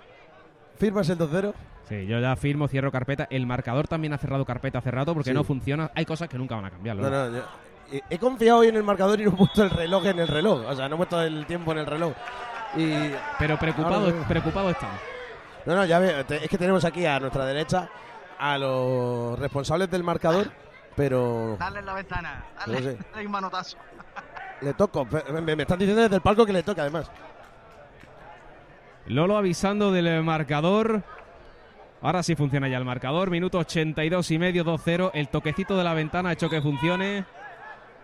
¿Firmas 0.79 1.07
el 1.09 1.17
2-0? 1.19 1.53
Sí, 1.89 2.05
yo 2.07 2.19
ya 2.19 2.35
firmo, 2.35 2.67
cierro 2.67 2.91
carpeta. 2.91 3.27
El 3.29 3.45
marcador 3.45 3.87
también 3.87 4.13
ha 4.13 4.17
cerrado 4.17 4.45
carpeta 4.45 4.77
hace 4.79 4.89
rato 4.91 5.13
porque 5.13 5.31
Sí. 5.31 5.33
no 5.35 5.43
funciona. 5.43 5.91
Hay 5.95 6.05
cosas 6.05 6.29
que 6.29 6.37
nunca 6.37 6.55
van 6.55 6.65
a 6.65 6.69
cambiar. 6.71 6.95
No, 6.95 7.09
no, 7.09 7.29
yo- 7.29 7.43
he- 7.91 8.01
he 8.09 8.17
confiado 8.19 8.59
hoy 8.59 8.67
en 8.69 8.75
el 8.77 8.83
marcador 8.83 9.19
y 9.19 9.25
no 9.25 9.31
he 9.31 9.35
puesto 9.35 9.63
el 9.63 9.69
reloj 9.69 10.05
en 10.05 10.19
el 10.19 10.27
reloj. 10.27 10.65
O 10.67 10.75
sea, 10.75 10.87
no 10.87 10.95
he 10.95 10.97
puesto 10.97 11.21
el 11.21 11.45
tiempo 11.45 11.71
en 11.73 11.79
el 11.79 11.85
reloj. 11.85 12.13
Y... 12.77 13.11
Pero 13.37 13.57
preocupado, 13.59 14.05
Ahora- 14.07 14.27
preocupado 14.27 14.69
está. 14.69 14.87
No, 15.65 15.75
no, 15.75 15.85
ya 15.85 15.99
veo. 15.99 16.19
Es 16.29 16.49
que 16.49 16.57
tenemos 16.57 16.83
aquí 16.85 17.05
a 17.05 17.19
nuestra 17.19 17.45
derecha 17.45 17.89
a 18.39 18.57
los 18.57 19.37
responsables 19.39 19.89
del 19.91 20.03
marcador, 20.03 20.51
pero 20.95 21.55
Dale 21.59 21.79
en 21.79 21.85
la 21.85 21.93
ventana. 21.93 22.43
No 22.65 22.73
Dale, 22.73 22.83
sé. 22.93 22.97
dale 23.13 23.25
un 23.25 23.31
manotazo. 23.31 23.77
le 24.61 24.73
toco. 24.73 25.05
Me, 25.31 25.41
me- 25.41 25.55
me 25.57 25.63
están 25.63 25.79
diciendo 25.79 26.01
desde 26.01 26.15
el 26.15 26.21
palco 26.21 26.45
que 26.45 26.53
le 26.53 26.63
toca, 26.63 26.81
además. 26.81 27.11
Lolo 29.07 29.37
avisando 29.37 29.91
del 29.91 30.23
marcador. 30.23 31.03
Ahora 32.03 32.21
sí 32.21 32.35
funciona 32.35 32.67
ya 32.67 32.77
el 32.77 32.83
marcador. 32.83 33.31
Minuto 33.31 33.59
82 33.59 34.29
y 34.31 34.37
medio, 34.37 34.65
2-0. 34.65 35.11
El 35.13 35.29
toquecito 35.29 35.77
de 35.77 35.85
la 35.85 35.93
ventana 35.93 36.29
ha 36.29 36.33
hecho 36.33 36.49
que 36.49 36.61
funcione. 36.61 37.23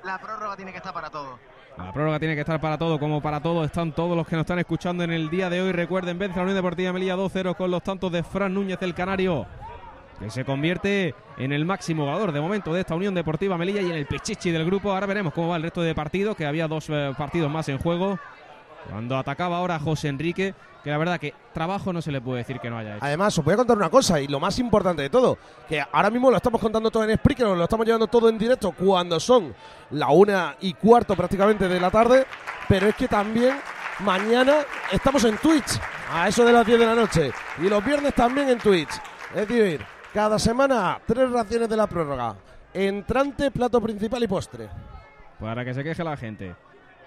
La 0.06 0.18
prórroga 0.18 0.56
tiene 0.56 0.72
que 0.72 0.78
estar 0.78 0.94
para 0.94 1.10
todo. 1.10 1.38
La 1.78 1.92
prórroga 1.92 2.18
tiene 2.18 2.34
que 2.34 2.42
estar 2.42 2.62
para 2.62 2.78
todo, 2.78 2.98
como 2.98 3.22
para 3.22 3.42
todo 3.42 3.66
están 3.66 3.92
todos 3.92 4.16
los 4.16 4.26
que 4.26 4.38
nos 4.38 4.44
están 4.44 4.60
escuchando 4.60 5.04
en 5.04 5.12
el 5.12 5.30
día 5.30 5.50
de 5.50 5.62
hoy. 5.62 5.74
Recuerden, 5.74 6.18
vence 6.18 6.38
la 6.38 6.44
Unión 6.44 6.56
Deportiva 6.56 6.94
Melilla 6.94 7.18
2-0 7.18 7.56
con 7.58 7.72
los 7.72 7.84
tantos 7.84 8.10
de 8.10 8.24
Fran 8.24 8.54
Núñez 8.54 8.82
el 8.82 8.94
Canario, 8.94 9.46
que 10.18 10.30
se 10.30 10.46
convierte 10.46 11.14
en 11.38 11.52
el 11.52 11.66
máximo 11.66 12.04
jugador 12.04 12.32
de 12.32 12.40
momento 12.40 12.74
de 12.74 12.82
esta 12.82 12.96
Unión 12.96 13.14
Deportiva 13.14 13.58
Melilla 13.58 13.82
y 13.82 13.90
en 13.90 13.98
el 13.98 14.06
pichichi 14.06 14.52
del 14.52 14.66
grupo. 14.66 14.94
Ahora 14.94 15.08
veremos 15.08 15.34
cómo 15.34 15.50
va 15.50 15.58
el 15.58 15.64
resto 15.64 15.82
de 15.82 15.94
partidos, 15.94 16.38
que 16.38 16.46
había 16.46 16.70
dos 16.70 16.90
eh, 16.90 17.14
partidos 17.18 17.52
más 17.52 17.68
en 17.68 17.78
juego. 17.78 18.18
Cuando 18.90 19.18
atacaba 19.18 19.58
ahora 19.58 19.80
José 19.80 20.08
Enrique, 20.08 20.54
que 20.84 20.90
la 20.90 20.98
verdad 20.98 21.20
que 21.20 21.34
trabajo 21.54 21.92
no 21.92 22.02
se 22.02 22.12
le 22.12 22.22
puede 22.22 22.40
decir 22.40 22.60
que 22.60 22.70
no 22.70 22.78
haya 22.78 22.96
hecho. 22.96 23.06
Además, 23.06 23.38
os 23.38 23.44
voy 23.44 23.54
a 23.54 23.58
contar 23.58 23.78
una 23.78 23.90
cosa, 23.90 24.20
y 24.20 24.28
lo 24.28 24.40
más 24.40 24.58
importante 24.60 25.02
de 25.02 25.10
todo, 25.10 25.38
que 25.68 25.82
ahora 25.82 26.10
mismo 26.10 26.32
lo 26.32 26.38
estamos 26.38 26.62
contando 26.62 26.90
todo 26.90 27.04
en 27.04 27.18
Spreaker, 27.18 27.48
lo 27.48 27.64
estamos 27.64 27.86
llevando 27.86 28.08
todo 28.08 28.30
en 28.30 28.38
directo 28.38 28.72
cuando 28.72 29.20
son 29.20 29.54
la 29.92 30.10
una 30.10 30.56
y 30.62 30.74
cuarto 30.74 31.16
prácticamente 31.16 31.68
de 31.68 31.80
la 31.80 31.92
tarde, 31.92 32.26
pero 32.68 32.88
es 32.88 32.96
que 32.96 33.08
también 33.08 33.58
mañana 34.00 34.58
estamos 34.92 35.24
en 35.26 35.38
Twitch, 35.38 35.80
a 36.12 36.28
eso 36.28 36.46
de 36.46 36.54
las 36.54 36.66
10 36.66 36.80
de 36.80 36.86
la 36.86 36.96
noche, 36.96 37.32
y 37.60 37.70
los 37.70 37.84
viernes 37.84 38.14
también 38.14 38.50
en 38.50 38.58
Twitch. 38.58 38.90
Es 39.36 39.48
decir, 39.48 39.86
cada 40.14 40.40
semana 40.40 41.00
tres 41.06 41.30
raciones 41.30 41.70
de 41.70 41.78
la 41.78 41.88
prórroga, 41.88 42.36
entrante, 42.74 43.52
plato 43.52 43.82
principal 43.82 44.24
y 44.24 44.28
postre. 44.28 44.70
Para 45.40 45.64
que 45.64 45.74
se 45.74 45.84
queje 45.84 46.04
la 46.04 46.18
gente. 46.18 46.56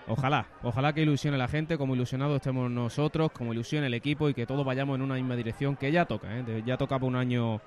Ojalá, 0.08 0.46
ojalá 0.62 0.92
que 0.92 1.02
ilusione 1.02 1.38
la 1.38 1.48
gente, 1.48 1.78
como 1.78 1.94
ilusionados 1.94 2.36
estemos 2.36 2.70
nosotros, 2.70 3.30
como 3.32 3.52
ilusione 3.52 3.86
el 3.86 3.94
equipo 3.94 4.28
y 4.28 4.34
que 4.34 4.46
todos 4.46 4.64
vayamos 4.64 4.96
en 4.96 5.02
una 5.02 5.14
misma 5.14 5.36
dirección, 5.36 5.76
que 5.76 5.92
ya 5.92 6.04
toca, 6.06 6.38
¿eh? 6.38 6.62
Ya 6.66 6.76
toca 6.76 6.98
por 6.98 7.08
un 7.08 7.16
año 7.16 7.60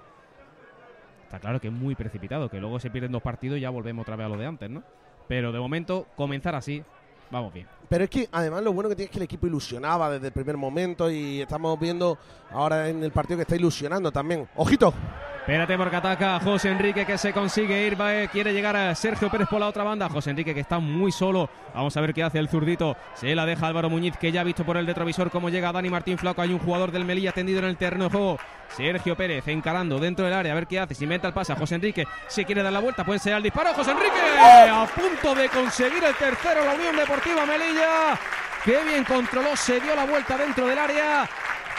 Está 1.26 1.40
claro 1.40 1.60
que 1.60 1.68
es 1.68 1.74
muy 1.74 1.96
precipitado, 1.96 2.50
que 2.50 2.60
luego 2.60 2.80
se 2.80 2.92
pierden 2.92 3.12
dos 3.12 3.22
partidos 3.22 3.58
y 3.58 3.62
ya 3.62 3.72
volvemos 3.72 4.04
otra 4.04 4.16
vez 4.16 4.26
a 4.26 4.30
lo 4.30 4.38
de 4.38 4.46
antes, 4.46 4.70
¿no? 4.70 4.84
Pero 5.28 5.52
de 5.52 5.60
momento, 5.60 6.06
comenzar 6.16 6.54
así, 6.54 6.84
vamos 7.32 7.52
bien. 7.52 7.68
Pero 7.90 8.04
es 8.04 8.10
que 8.12 8.30
además 8.32 8.64
lo 8.64 8.74
bueno 8.74 8.90
que 8.90 8.96
tiene 8.96 9.08
es 9.08 9.12
que 9.12 9.18
el 9.18 9.24
equipo 9.24 9.48
ilusionaba 9.48 10.12
desde 10.12 10.28
el 10.28 10.34
primer 10.34 10.56
momento 10.56 11.10
y 11.10 11.42
estamos 11.42 11.80
viendo 11.80 12.20
ahora 12.52 12.90
en 12.90 13.04
el 13.04 13.12
partido 13.12 13.38
que 13.38 13.42
está 13.42 13.56
ilusionando 13.56 14.12
también. 14.12 14.48
¡Ojito! 14.56 14.94
Espérate 15.46 15.78
porque 15.78 15.96
ataca 15.96 16.40
José 16.40 16.70
Enrique 16.70 17.06
que 17.06 17.20
se 17.20 17.32
consigue 17.32 17.86
ir, 17.86 18.02
va, 18.02 18.16
eh, 18.16 18.28
quiere 18.30 18.52
llegar 18.52 18.76
a 18.76 18.96
Sergio 18.96 19.30
Pérez 19.30 19.48
por 19.48 19.60
la 19.60 19.68
otra 19.68 19.84
banda. 19.84 20.10
José 20.10 20.32
Enrique 20.32 20.56
que 20.56 20.62
está 20.62 20.80
muy 20.80 21.12
solo. 21.12 21.52
Vamos 21.72 21.96
a 21.96 22.02
ver 22.02 22.16
qué 22.16 22.24
hace 22.24 22.40
el 22.40 22.50
zurdito. 22.50 22.98
Se 23.14 23.36
la 23.36 23.46
deja 23.46 23.68
Álvaro 23.68 23.88
Muñiz 23.88 24.18
que 24.18 24.32
ya 24.32 24.42
ha 24.42 24.44
visto 24.44 24.66
por 24.66 24.76
el 24.76 24.88
retrovisor 24.88 25.30
cómo 25.30 25.52
llega 25.52 25.72
Dani 25.72 25.88
Martín 25.92 26.18
Flaco. 26.18 26.42
Hay 26.42 26.52
un 26.52 26.58
jugador 26.58 26.92
del 26.92 27.06
Melilla 27.06 27.32
tendido 27.32 27.60
en 27.60 27.66
el 27.66 27.78
terreno 27.78 28.06
de 28.06 28.10
juego. 28.10 28.40
Sergio 28.70 29.16
Pérez 29.16 29.48
encarando 29.48 30.00
dentro 30.00 30.26
del 30.26 30.34
área 30.34 30.52
a 30.52 30.56
ver 30.56 30.66
qué 30.66 30.80
hace. 30.80 30.96
Si 30.96 31.04
inventa 31.04 31.28
el 31.28 31.34
pase 31.36 31.54
a 31.54 31.58
José 31.58 31.76
Enrique. 31.76 32.08
Si 32.26 32.44
quiere 32.44 32.64
dar 32.64 32.74
la 32.74 32.80
vuelta, 32.80 33.06
puede 33.06 33.20
ser 33.20 33.34
el 33.34 33.44
disparo. 33.44 33.72
José 33.76 33.92
Enrique 33.92 34.18
a 34.68 34.88
punto 34.88 35.36
de 35.36 35.48
conseguir 35.50 36.04
el 36.04 36.16
tercero. 36.16 36.66
La 36.66 36.74
Unión 36.74 36.96
Deportiva 36.96 37.46
Melilla. 37.46 38.20
Qué 38.64 38.84
bien 38.84 39.04
controló, 39.04 39.56
se 39.56 39.80
dio 39.80 39.96
la 39.96 40.08
vuelta 40.08 40.40
dentro 40.40 40.66
del 40.66 40.80
área 40.80 41.30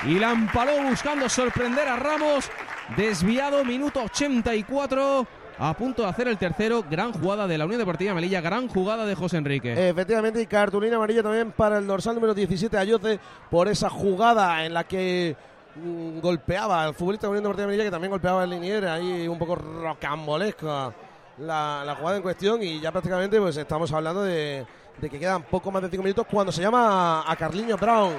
y 0.05 0.21
la 0.21 0.31
empaló 0.31 0.83
buscando 0.85 1.29
sorprender 1.29 1.89
a 1.89 1.97
Ramos. 1.97 2.49
Desviado, 2.95 3.65
minuto 3.65 4.03
84. 4.05 5.27
A 5.59 5.75
punto 5.75 6.03
de 6.03 6.09
hacer 6.09 6.29
el 6.29 6.37
tercero. 6.37 6.85
Gran 6.89 7.13
jugada 7.13 7.47
de 7.47 7.59
la 7.59 7.65
Unión 7.65 7.81
Deportiva 7.81 8.15
Melilla. 8.15 8.41
Gran 8.41 8.69
jugada 8.69 9.07
de 9.07 9.15
José 9.15 9.39
Enrique. 9.39 9.89
Efectivamente, 9.89 10.41
y 10.41 10.47
cartulina 10.47 10.97
amarilla 10.97 11.23
también 11.23 11.51
para 11.53 11.79
el 11.79 11.87
dorsal 11.87 12.15
número 12.15 12.35
17, 12.35 12.77
Ayoce, 12.77 13.19
por 13.51 13.67
esa 13.69 13.89
jugada 13.89 14.65
en 14.65 14.75
la 14.75 14.85
que 14.85 15.35
mm, 15.75 16.21
golpeaba 16.21 16.85
al 16.85 16.95
futbolista 16.95 17.27
de 17.27 17.29
la 17.29 17.39
Unión 17.39 17.45
Deportiva 17.45 17.67
Melilla, 17.67 17.85
que 17.85 17.91
también 17.91 18.11
golpeaba 18.11 18.45
el 18.45 18.51
linier, 18.51 18.87
ahí 18.87 19.27
un 19.27 19.39
poco 19.39 19.57
rocambolesca 19.57 20.95
la, 21.39 21.97
jugada 21.99 22.19
en 22.19 22.23
cuestión. 22.23 22.63
Y 22.63 22.79
ya 22.81 22.93
prácticamente 22.93 23.41
pues 23.41 23.57
estamos 23.57 23.91
hablando 23.93 24.23
de, 24.23 24.65
de 24.99 25.11
que 25.11 25.19
quedan 25.19 25.43
poco 25.43 25.73
más 25.73 25.83
de 25.83 25.89
5 25.89 26.03
minutos 26.03 26.27
cuando 26.31 26.53
se 26.53 26.63
llama 26.63 27.25
a 27.27 27.35
Carliño 27.35 27.77
Brown. 27.77 28.15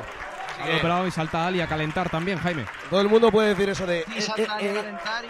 Carlos 0.57 1.07
y 1.07 1.11
salta 1.11 1.45
Ali 1.47 1.61
a 1.61 1.67
calentar 1.67 2.09
también, 2.09 2.39
Jaime. 2.39 2.65
Todo 2.89 3.01
el 3.01 3.09
mundo 3.09 3.31
puede 3.31 3.49
decir 3.49 3.69
eso 3.69 3.85
de. 3.85 4.03
Y 4.13 4.17
eh, 4.17 4.21
salta 4.21 4.59
eh, 4.59 4.69
a 4.69 4.71
eh, 4.71 4.73
calentar 4.75 5.25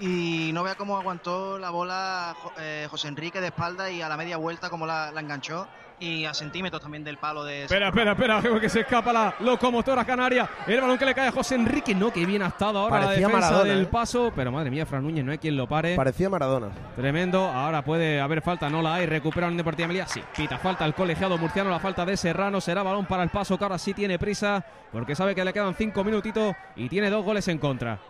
y, 0.00 0.48
y 0.48 0.52
no 0.52 0.62
vea 0.62 0.74
cómo 0.76 0.96
aguantó 0.96 1.58
la 1.58 1.70
bola 1.70 2.34
Jo- 2.40 2.52
eh, 2.58 2.86
José 2.90 3.08
Enrique 3.08 3.40
de 3.40 3.48
espalda 3.48 3.90
y 3.90 4.02
a 4.02 4.08
la 4.08 4.16
media 4.16 4.36
vuelta 4.36 4.70
cómo 4.70 4.86
la, 4.86 5.10
la 5.12 5.20
enganchó 5.20 5.68
y 6.00 6.24
a 6.24 6.32
centímetros 6.32 6.80
también 6.80 7.04
del 7.04 7.18
palo 7.18 7.44
de... 7.44 7.64
Espera, 7.64 7.88
espera, 7.88 8.12
espera, 8.12 8.42
que 8.60 8.68
se 8.68 8.80
escapa 8.80 9.12
la 9.12 9.34
locomotora 9.40 10.04
canaria. 10.04 10.48
El 10.66 10.80
balón 10.80 10.96
que 10.96 11.04
le 11.04 11.14
cae 11.14 11.28
a 11.28 11.32
José 11.32 11.56
Enrique. 11.56 11.94
No, 11.94 12.10
que 12.10 12.24
bien 12.24 12.42
ha 12.42 12.48
estado 12.48 12.78
ahora 12.78 13.00
Parecía 13.00 13.28
la 13.28 13.28
defensa 13.28 13.50
Maradona, 13.50 13.74
del 13.74 13.82
¿eh? 13.82 13.88
paso. 13.90 14.32
Pero 14.34 14.50
madre 14.50 14.70
mía, 14.70 14.86
Fran 14.86 15.02
Núñez, 15.02 15.24
no 15.24 15.32
hay 15.32 15.38
quien 15.38 15.56
lo 15.56 15.68
pare. 15.68 15.94
Parecía 15.94 16.30
Maradona. 16.30 16.70
Tremendo. 16.96 17.44
Ahora 17.44 17.84
puede 17.84 18.18
haber 18.18 18.40
falta, 18.40 18.70
no 18.70 18.80
la 18.80 18.94
hay. 18.94 19.06
Recupera 19.06 19.42
la 19.42 19.48
Unión 19.48 19.58
Deportiva 19.58 19.88
Melilla. 19.88 20.06
Sí, 20.06 20.22
pita 20.34 20.58
falta 20.58 20.84
al 20.84 20.94
colegiado 20.94 21.36
murciano. 21.36 21.68
La 21.70 21.78
falta 21.78 22.06
de 22.06 22.16
Serrano. 22.16 22.60
Será 22.60 22.82
balón 22.82 23.04
para 23.04 23.22
el 23.22 23.28
paso, 23.28 23.58
que 23.58 23.64
ahora 23.64 23.78
sí 23.78 23.92
tiene 23.92 24.18
prisa. 24.18 24.64
Porque 24.90 25.14
sabe 25.14 25.34
que 25.34 25.44
le 25.44 25.52
quedan 25.52 25.74
cinco 25.74 26.02
minutitos 26.02 26.54
y 26.76 26.88
tiene 26.88 27.10
dos 27.10 27.24
goles 27.24 27.46
en 27.48 27.58
contra. 27.58 28.00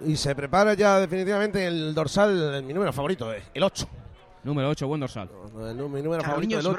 Y 0.00 0.16
se 0.16 0.36
prepara 0.36 0.74
ya 0.74 1.00
definitivamente 1.00 1.66
el 1.66 1.92
dorsal, 1.92 2.62
mi 2.62 2.72
número 2.72 2.92
favorito, 2.92 3.32
eh, 3.32 3.42
el 3.52 3.64
8. 3.64 3.88
Número 4.48 4.70
8, 4.70 4.88
buen 4.88 4.98
dorsal. 4.98 5.28
El 5.60 5.76
número 5.76 6.22
favorito 6.22 6.56
del 6.56 6.76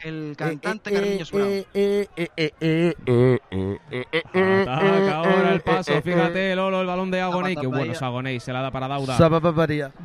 El 0.00 0.34
cantante 0.36 0.92
Carliños 0.92 1.30
Brown. 1.30 1.64
Ahora 4.68 5.52
el 5.52 5.60
paso. 5.60 6.02
Fíjate, 6.02 6.56
Lolo, 6.56 6.80
el 6.80 6.88
balón 6.88 7.12
de 7.12 7.20
Agoney. 7.20 7.54
Qué 7.54 7.68
bueno 7.68 7.92
es 7.92 8.02
Agoney. 8.02 8.40
Se 8.40 8.52
la 8.52 8.62
da 8.62 8.72
para 8.72 8.88
Dauda. 8.88 9.16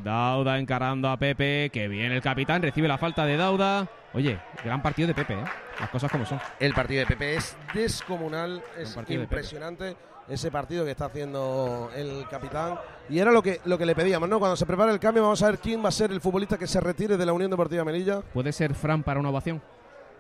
Dauda 0.04 0.60
encarando 0.60 1.10
a 1.10 1.18
Pepe. 1.18 1.72
Que 1.74 1.88
bien 1.88 2.12
el 2.12 2.22
capitán. 2.22 2.62
Recibe 2.62 2.88
la 2.88 3.00
falta 3.00 3.26
de 3.26 3.38
Dauda. 3.38 3.90
Oye, 4.14 4.40
gran 4.64 4.84
partido 4.84 5.08
de 5.08 5.16
Pepe. 5.16 5.36
Las 5.80 5.90
cosas 5.90 6.12
como 6.12 6.28
son. 6.28 6.40
El 6.60 6.76
partido 6.76 7.00
de 7.00 7.08
Pepe 7.08 7.38
es 7.38 7.58
descomunal. 7.74 8.62
Es 8.78 8.96
impresionante 9.08 9.96
ese 10.28 10.50
partido 10.52 10.86
que 10.86 10.92
está 10.92 11.06
haciendo 11.06 11.90
el 11.96 12.26
capitán. 12.30 12.80
Y 13.10 13.20
era 13.20 13.32
lo 13.32 13.42
que, 13.44 13.60
lo 13.66 13.78
que 13.78 13.86
le 13.86 13.94
pedíamos, 13.96 14.30
¿no? 14.30 14.40
Cuando 14.40 14.56
se 14.56 14.66
prepare 14.66 14.92
el 14.92 15.00
cambio, 15.00 15.24
vamos 15.24 15.42
a 15.44 15.48
ver 15.48 15.60
quién 15.60 15.84
va 15.84 15.90
a 15.90 15.92
ser 15.92 16.12
el 16.12 16.22
futbolista 16.22 16.58
que 16.58 16.68
se 16.68 16.80
retire 16.80 17.18
de 17.18 17.26
la 17.26 17.34
Unión 17.34 17.52
Deportiva 17.52 17.84
Melilla. 17.84 18.22
¿Puede 18.22 18.52
ser 18.52 18.74
Fran 18.74 19.04
para 19.04 19.20
una 19.20 19.30
ovación? 19.30 19.62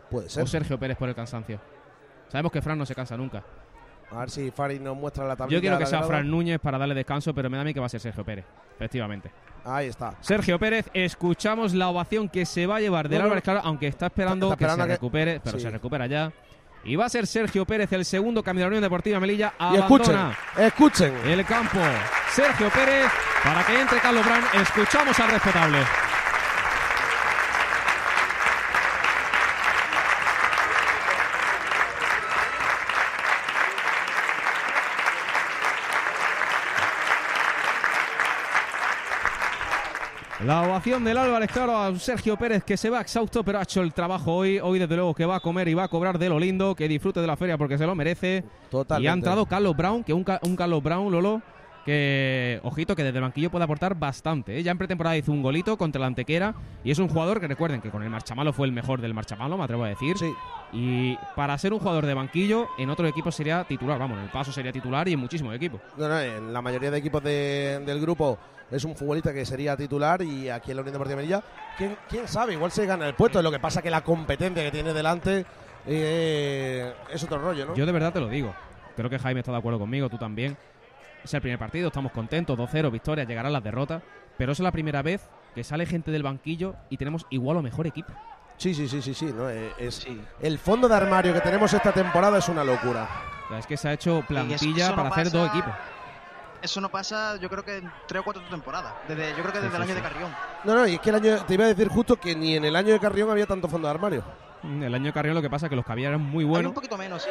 Puede 0.10 0.30
ser. 0.30 0.44
¿O 0.44 0.48
Sergio 0.48 0.78
Pérez 0.78 0.98
por 0.98 1.08
el 1.10 1.16
cansancio? 1.16 1.60
Sabemos 2.28 2.52
que 2.52 2.62
Fran 2.62 2.78
no 2.78 2.86
se 2.86 2.94
cansa 2.96 3.16
nunca. 3.16 3.44
A 4.12 4.20
ver 4.20 4.30
si 4.30 4.52
Fari 4.52 4.80
nos 4.80 4.96
muestra 4.96 5.26
la 5.26 5.36
tablilla. 5.36 5.58
Yo 5.58 5.62
quiero 5.62 5.78
que 5.80 5.86
sea. 5.88 6.04
Fran 6.04 6.30
Núñez 6.30 6.60
para 6.60 6.78
darle 6.78 6.94
descanso, 6.94 7.34
pero 7.34 7.50
me 7.50 7.58
da 7.58 7.62
a 7.62 7.66
mí 7.66 7.74
que 7.74 7.80
va 7.80 7.88
a 7.88 7.90
ser 7.90 8.00
Sergio 8.00 8.24
Pérez, 8.24 8.46
efectivamente. 8.76 9.32
Ahí 9.66 9.88
está. 9.88 10.14
Sergio 10.20 10.60
Pérez, 10.60 10.88
escuchamos 10.94 11.74
la 11.74 11.88
ovación 11.90 12.28
que 12.30 12.46
se 12.46 12.68
va 12.68 12.76
a 12.76 12.80
llevar 12.80 13.08
del 13.10 13.20
No, 13.20 13.24
no, 13.24 13.26
Álvarez 13.28 13.44
Claro, 13.44 13.62
aunque 13.64 13.88
está 13.88 14.08
esperando, 14.08 14.48
Está 14.52 14.56
esperando 14.56 14.78
que 14.78 14.82
se 14.84 14.88
que- 14.88 14.94
recupere, 14.96 15.40
pero 15.44 15.58
sí. 15.58 15.64
se 15.64 15.70
recupera 15.72 16.06
ya. 16.06 16.32
Y 16.86 16.96
va 16.96 17.06
a 17.06 17.10
ser 17.10 17.26
Sergio 17.28 17.66
Pérez 17.66 17.92
el 17.94 18.04
segundo 18.04 18.44
cambio 18.44 18.66
de 18.66 18.66
la 18.66 18.68
Unión 18.70 18.84
Deportiva 18.84 19.20
Melilla. 19.20 19.54
Y 19.72 19.78
escuchen, 19.78 20.16
Abandona 20.16 20.38
escuchen. 20.58 21.14
el 21.26 21.46
campo. 21.46 21.80
Sergio 22.32 22.70
Pérez, 22.70 23.06
para 23.44 23.64
que 23.66 23.80
entre 23.80 24.00
Carlos 24.00 24.26
Brand, 24.26 24.46
escuchamos 24.62 25.18
al 25.20 25.30
respetable. 25.32 25.78
La 40.46 40.64
ovación 40.64 41.06
del 41.06 41.18
Álvarez, 41.18 41.50
claro, 41.50 41.78
a 41.78 41.98
Sergio 41.98 42.36
Pérez 42.36 42.66
que 42.66 42.76
se 42.76 42.90
va 42.90 43.00
exhausto, 43.00 43.46
pero 43.46 43.60
ha 43.60 43.64
hecho 43.64 43.82
el 43.82 43.94
trabajo 43.94 44.36
hoy. 44.36 44.60
Hoy, 44.60 44.78
desde 44.78 44.96
luego, 44.98 45.14
que 45.14 45.26
va 45.26 45.38
a 45.38 45.40
comer 45.40 45.70
y 45.70 45.74
va 45.74 45.84
a 45.86 45.88
cobrar 45.88 46.20
de 46.20 46.28
lo 46.28 46.38
lindo. 46.38 46.76
Que 46.76 46.90
disfrute 46.90 47.22
de 47.22 47.28
la 47.28 47.38
feria 47.38 47.58
porque 47.58 47.78
se 47.78 47.86
lo 47.86 47.96
merece. 47.96 48.44
Totalmente. 48.70 49.06
Y 49.06 49.08
ha 49.08 49.14
entrado 49.14 49.46
Carlos 49.46 49.78
Brown, 49.78 50.04
que 50.04 50.12
un, 50.12 50.26
un 50.42 50.56
Carlos 50.58 50.84
Brown, 50.84 51.10
Lolo, 51.10 51.42
que, 51.86 52.60
ojito, 52.64 52.96
que 52.96 53.04
desde 53.04 53.18
el 53.18 53.24
banquillo 53.24 53.50
puede 53.52 53.66
aportar 53.66 53.96
bastante. 53.96 54.58
¿eh? 54.58 54.64
Ya 54.64 54.72
en 54.72 54.78
pretemporada 54.78 55.18
hizo 55.18 55.32
un 55.32 55.42
golito 55.42 55.78
contra 55.78 56.00
la 56.00 56.08
Antequera. 56.08 56.54
Y 56.84 56.92
es 56.92 57.00
un 57.00 57.08
jugador 57.10 57.40
que 57.42 57.48
recuerden 57.48 57.82
que 57.82 57.90
con 57.90 58.04
el 58.04 58.10
Marchamalo 58.10 58.54
fue 58.54 58.68
el 58.68 58.74
mejor 58.74 59.02
del 59.02 59.14
Marchamalo, 59.14 59.58
me 59.58 59.64
atrevo 59.64 59.84
a 59.84 59.90
decir. 59.90 60.18
Sí. 60.18 60.34
Y 60.72 61.18
para 61.36 61.58
ser 61.58 61.74
un 61.74 61.80
jugador 61.80 62.06
de 62.06 62.14
banquillo, 62.14 62.68
en 62.78 62.90
otro 62.90 63.06
equipo 63.08 63.32
sería 63.32 63.64
titular. 63.66 64.00
Vamos, 64.00 64.18
en 64.18 64.24
el 64.26 64.30
paso 64.30 64.52
sería 64.52 64.72
titular 64.72 65.08
y 65.08 65.14
en 65.14 65.20
muchísimos 65.20 65.54
equipos. 65.56 65.82
No, 65.98 66.08
no, 66.08 66.20
en 66.20 66.52
la 66.54 66.62
mayoría 66.62 66.90
de 66.92 66.98
equipos 66.98 67.22
de- 67.24 67.82
del 67.86 68.00
grupo 68.02 68.38
es 68.72 68.84
un 68.86 68.96
futbolista 68.96 69.34
que 69.34 69.46
sería 69.46 69.76
titular 69.78 70.22
y 70.24 70.50
aquí 70.50 70.72
en 70.72 70.78
la 70.78 70.82
Unión 70.82 70.94
Deportiva 70.94 71.18
Melilla, 71.18 71.44
¿quién, 71.78 71.96
quién 72.10 72.28
sabe? 72.28 72.54
Igual 72.54 72.72
se 72.72 72.86
gana 72.86 73.08
el 73.08 73.14
puesto. 73.14 73.42
Lo 73.42 73.52
que 73.52 73.60
pasa 73.60 73.82
que 73.82 73.92
la 73.92 74.02
competencia 74.02 74.64
que 74.64 74.72
tiene 74.72 74.94
delante 74.94 75.46
eh, 75.86 76.94
es 77.12 77.24
otro 77.24 77.38
rollo, 77.40 77.66
¿no? 77.68 77.76
Yo 77.76 77.86
de 77.86 77.92
verdad 77.92 78.14
te 78.14 78.20
lo 78.20 78.30
digo. 78.30 78.54
Creo 78.96 79.10
que 79.10 79.20
Jaime 79.20 79.42
está 79.42 79.52
de 79.52 79.58
acuerdo 79.58 79.80
conmigo, 79.80 80.10
tú 80.10 80.18
también. 80.18 80.56
Es 81.24 81.34
el 81.34 81.42
primer 81.42 81.58
partido, 81.60 81.88
estamos 81.88 82.12
contentos, 82.12 82.58
2-0, 82.58 82.92
victoria, 82.92 83.24
llegarán 83.24 83.54
las 83.54 83.64
derrotas. 83.64 84.02
Pero 84.38 84.52
es 84.52 84.60
la 84.60 84.72
primera 84.72 85.02
vez 85.02 85.30
que 85.56 85.64
sale 85.64 85.86
gente 85.86 86.12
del 86.12 86.24
banquillo 86.24 86.76
y 86.90 86.98
tenemos 86.98 87.26
igual 87.30 87.58
o 87.58 87.62
mejor 87.62 87.86
equipo. 87.88 88.12
Sí, 88.58 88.74
sí, 88.74 88.88
sí, 88.88 89.02
sí, 89.02 89.14
sí. 89.14 89.26
¿no? 89.36 89.50
Eh, 89.50 89.72
El 90.42 90.58
fondo 90.58 90.88
de 90.88 90.96
armario 90.96 91.34
que 91.34 91.42
tenemos 91.42 91.72
esta 91.74 91.92
temporada 91.92 92.38
es 92.40 92.50
una 92.50 92.64
locura. 92.64 93.08
O 93.46 93.50
sea, 93.50 93.60
es 93.60 93.68
que 93.68 93.78
se 93.78 93.90
ha 93.90 93.94
hecho 93.94 94.24
plantilla 94.28 94.90
no 94.90 94.96
para 94.96 95.10
hacer 95.10 95.26
pasa- 95.26 95.38
dos 95.38 95.50
equipos. 95.50 95.74
Eso 96.62 96.80
no 96.80 96.88
pasa, 96.90 97.36
yo 97.42 97.50
creo 97.50 97.64
que 97.64 97.78
en 97.78 97.92
tres 98.08 98.22
o 98.22 98.24
cuatro 98.24 98.42
temporadas. 98.50 98.94
Desde, 99.08 99.32
yo 99.32 99.42
creo 99.44 99.52
que 99.52 99.58
Sí, 99.60 99.64
desde 99.66 99.76
el 99.76 99.82
año 99.84 99.92
sí. 99.92 99.96
de 99.96 100.02
Carrión. 100.02 100.32
No, 100.64 100.76
no, 100.76 100.88
y 100.88 100.94
es 100.96 101.00
que 101.02 101.10
el 101.10 101.16
año, 101.18 101.44
te 101.46 101.54
iba 101.56 101.66
a 101.66 101.68
decir 101.68 101.90
justo 101.90 102.16
que 102.16 102.36
ni 102.36 102.56
en 102.56 102.64
el 102.64 102.76
año 102.76 102.94
de 102.94 103.00
Carrión 103.00 103.30
había 103.30 103.46
tanto 103.46 103.68
fondo 103.68 103.88
de 103.88 103.94
armario. 103.94 104.24
Mm, 104.64 104.84
El 104.84 104.96
año 104.96 105.06
de 105.08 105.14
Carrión 105.14 105.36
lo 105.36 105.42
que 105.42 105.50
pasa 105.50 105.66
es 105.66 105.70
que 105.70 105.76
los 105.76 105.86
que 105.86 105.92
había 105.92 106.08
eran 106.08 106.22
muy 106.22 106.46
Hay 106.46 106.50
buenos. 106.50 106.70
un 106.70 106.74
poquito 106.76 106.98
menos, 106.98 107.22
sí. 107.24 107.30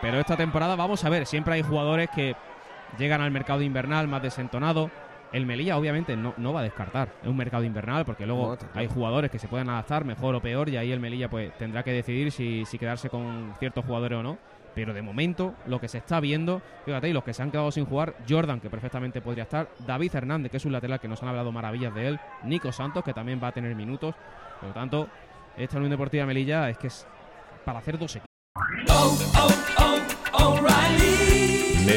Pero 0.00 0.18
esta 0.18 0.36
temporada 0.36 0.76
vamos 0.76 1.04
a 1.04 1.10
ver, 1.10 1.26
siempre 1.26 1.54
hay 1.54 1.62
jugadores 1.62 2.08
que 2.14 2.34
llegan 2.98 3.20
al 3.20 3.30
mercado 3.30 3.62
invernal 3.62 4.08
más 4.08 4.22
desentonado. 4.22 4.90
El 5.32 5.44
Melilla 5.44 5.76
obviamente 5.76 6.16
no, 6.16 6.32
no 6.38 6.54
va 6.54 6.60
a 6.60 6.62
descartar, 6.62 7.10
es 7.22 7.28
un 7.28 7.36
mercado 7.36 7.62
invernal 7.62 8.06
porque 8.06 8.24
luego 8.24 8.56
No, 8.56 8.68
hay 8.72 8.86
jugadores 8.86 9.30
que 9.30 9.38
se 9.38 9.46
pueden 9.46 9.68
adaptar 9.68 10.06
mejor 10.06 10.34
o 10.34 10.40
peor 10.40 10.70
y 10.70 10.78
ahí 10.78 10.90
el 10.90 11.00
Melilla 11.00 11.28
pues 11.28 11.54
tendrá 11.58 11.82
que 11.82 11.92
decidir 11.92 12.32
si, 12.32 12.64
si 12.64 12.78
quedarse 12.78 13.10
con 13.10 13.54
ciertos 13.58 13.84
jugadores 13.84 14.18
o 14.18 14.22
no. 14.22 14.38
Pero 14.74 14.94
de 14.94 15.02
momento 15.02 15.54
lo 15.66 15.80
que 15.80 15.88
se 15.88 15.98
está 15.98 16.20
viendo, 16.20 16.62
fíjate, 16.84 17.08
y 17.08 17.12
los 17.12 17.24
que 17.24 17.34
se 17.34 17.42
han 17.42 17.50
quedado 17.50 17.70
sin 17.70 17.84
jugar, 17.84 18.14
Jordan 18.28 18.60
que 18.60 18.70
perfectamente 18.70 19.20
podría 19.20 19.42
estar, 19.42 19.68
David 19.86 20.14
Hernández 20.14 20.50
que 20.50 20.56
es 20.56 20.64
un 20.64 20.72
lateral 20.72 21.00
que 21.00 21.08
nos 21.08 21.22
han 21.22 21.28
hablado 21.28 21.52
maravillas 21.52 21.94
de 21.94 22.08
él, 22.08 22.20
Nico 22.44 22.72
Santos 22.72 23.04
que 23.04 23.12
también 23.12 23.40
va 23.42 23.48
a 23.48 23.52
tener 23.52 23.74
minutos. 23.74 24.14
Por 24.60 24.68
lo 24.68 24.74
tanto, 24.74 25.08
esta 25.56 25.76
Unión 25.76 25.90
Deportiva 25.90 26.24
Melilla 26.24 26.70
es 26.70 26.78
que 26.78 26.86
es 26.86 27.06
para 27.64 27.80
hacer 27.80 27.98
dos 27.98 28.16
equipos. 28.16 29.67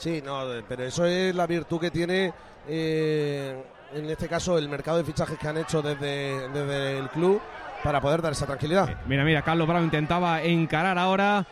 Sí, 0.00 0.22
no, 0.24 0.44
pero 0.66 0.84
eso 0.84 1.04
es 1.04 1.34
la 1.34 1.46
virtud 1.46 1.78
que 1.78 1.90
tiene, 1.90 2.32
eh, 2.66 3.54
en 3.94 4.08
este 4.08 4.28
caso, 4.28 4.56
el 4.56 4.66
mercado 4.66 4.96
de 4.96 5.04
fichajes 5.04 5.38
que 5.38 5.46
han 5.46 5.58
hecho 5.58 5.82
desde, 5.82 6.48
desde 6.48 6.98
el 6.98 7.10
club 7.10 7.38
para 7.84 8.00
poder 8.00 8.22
dar 8.22 8.32
esa 8.32 8.46
tranquilidad. 8.46 8.96
Mira, 9.06 9.24
mira, 9.24 9.42
Carlos 9.42 9.68
Bravo 9.68 9.84
intentaba 9.84 10.42
encarar 10.42 10.96
ahora. 10.96 11.46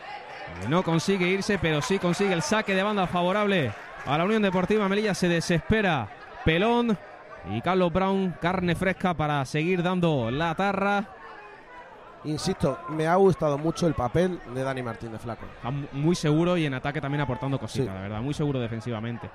No 0.66 0.82
consigue 0.82 1.28
irse, 1.28 1.58
pero 1.58 1.82
sí 1.82 1.98
consigue 1.98 2.32
el 2.32 2.40
saque 2.40 2.74
de 2.74 2.82
banda 2.82 3.06
favorable 3.06 3.70
a 4.06 4.16
la 4.16 4.24
Unión 4.24 4.40
Deportiva 4.40 4.88
Melilla. 4.88 5.12
Se 5.12 5.28
desespera 5.28 6.08
Pelón 6.42 6.96
y 7.50 7.60
Carlos 7.60 7.92
Brown, 7.92 8.34
carne 8.40 8.74
fresca 8.74 9.12
para 9.12 9.44
seguir 9.44 9.82
dando 9.82 10.30
la 10.30 10.54
tarra. 10.54 11.17
Insisto, 12.24 12.78
me 12.90 13.06
ha 13.06 13.14
gustado 13.16 13.56
mucho 13.58 13.86
el 13.86 13.94
papel 13.94 14.40
de 14.54 14.62
Dani 14.62 14.82
Martínez 14.82 15.20
Flaco. 15.20 15.46
Está 15.56 15.70
muy 15.92 16.14
seguro 16.14 16.56
y 16.56 16.66
en 16.66 16.74
ataque 16.74 17.00
también 17.00 17.20
aportando 17.20 17.58
cositas, 17.58 17.86
Sí. 17.88 17.94
la 17.94 18.00
verdad. 18.00 18.20
Muy 18.20 18.34
seguro 18.34 18.58
defensivamente. 18.60 19.30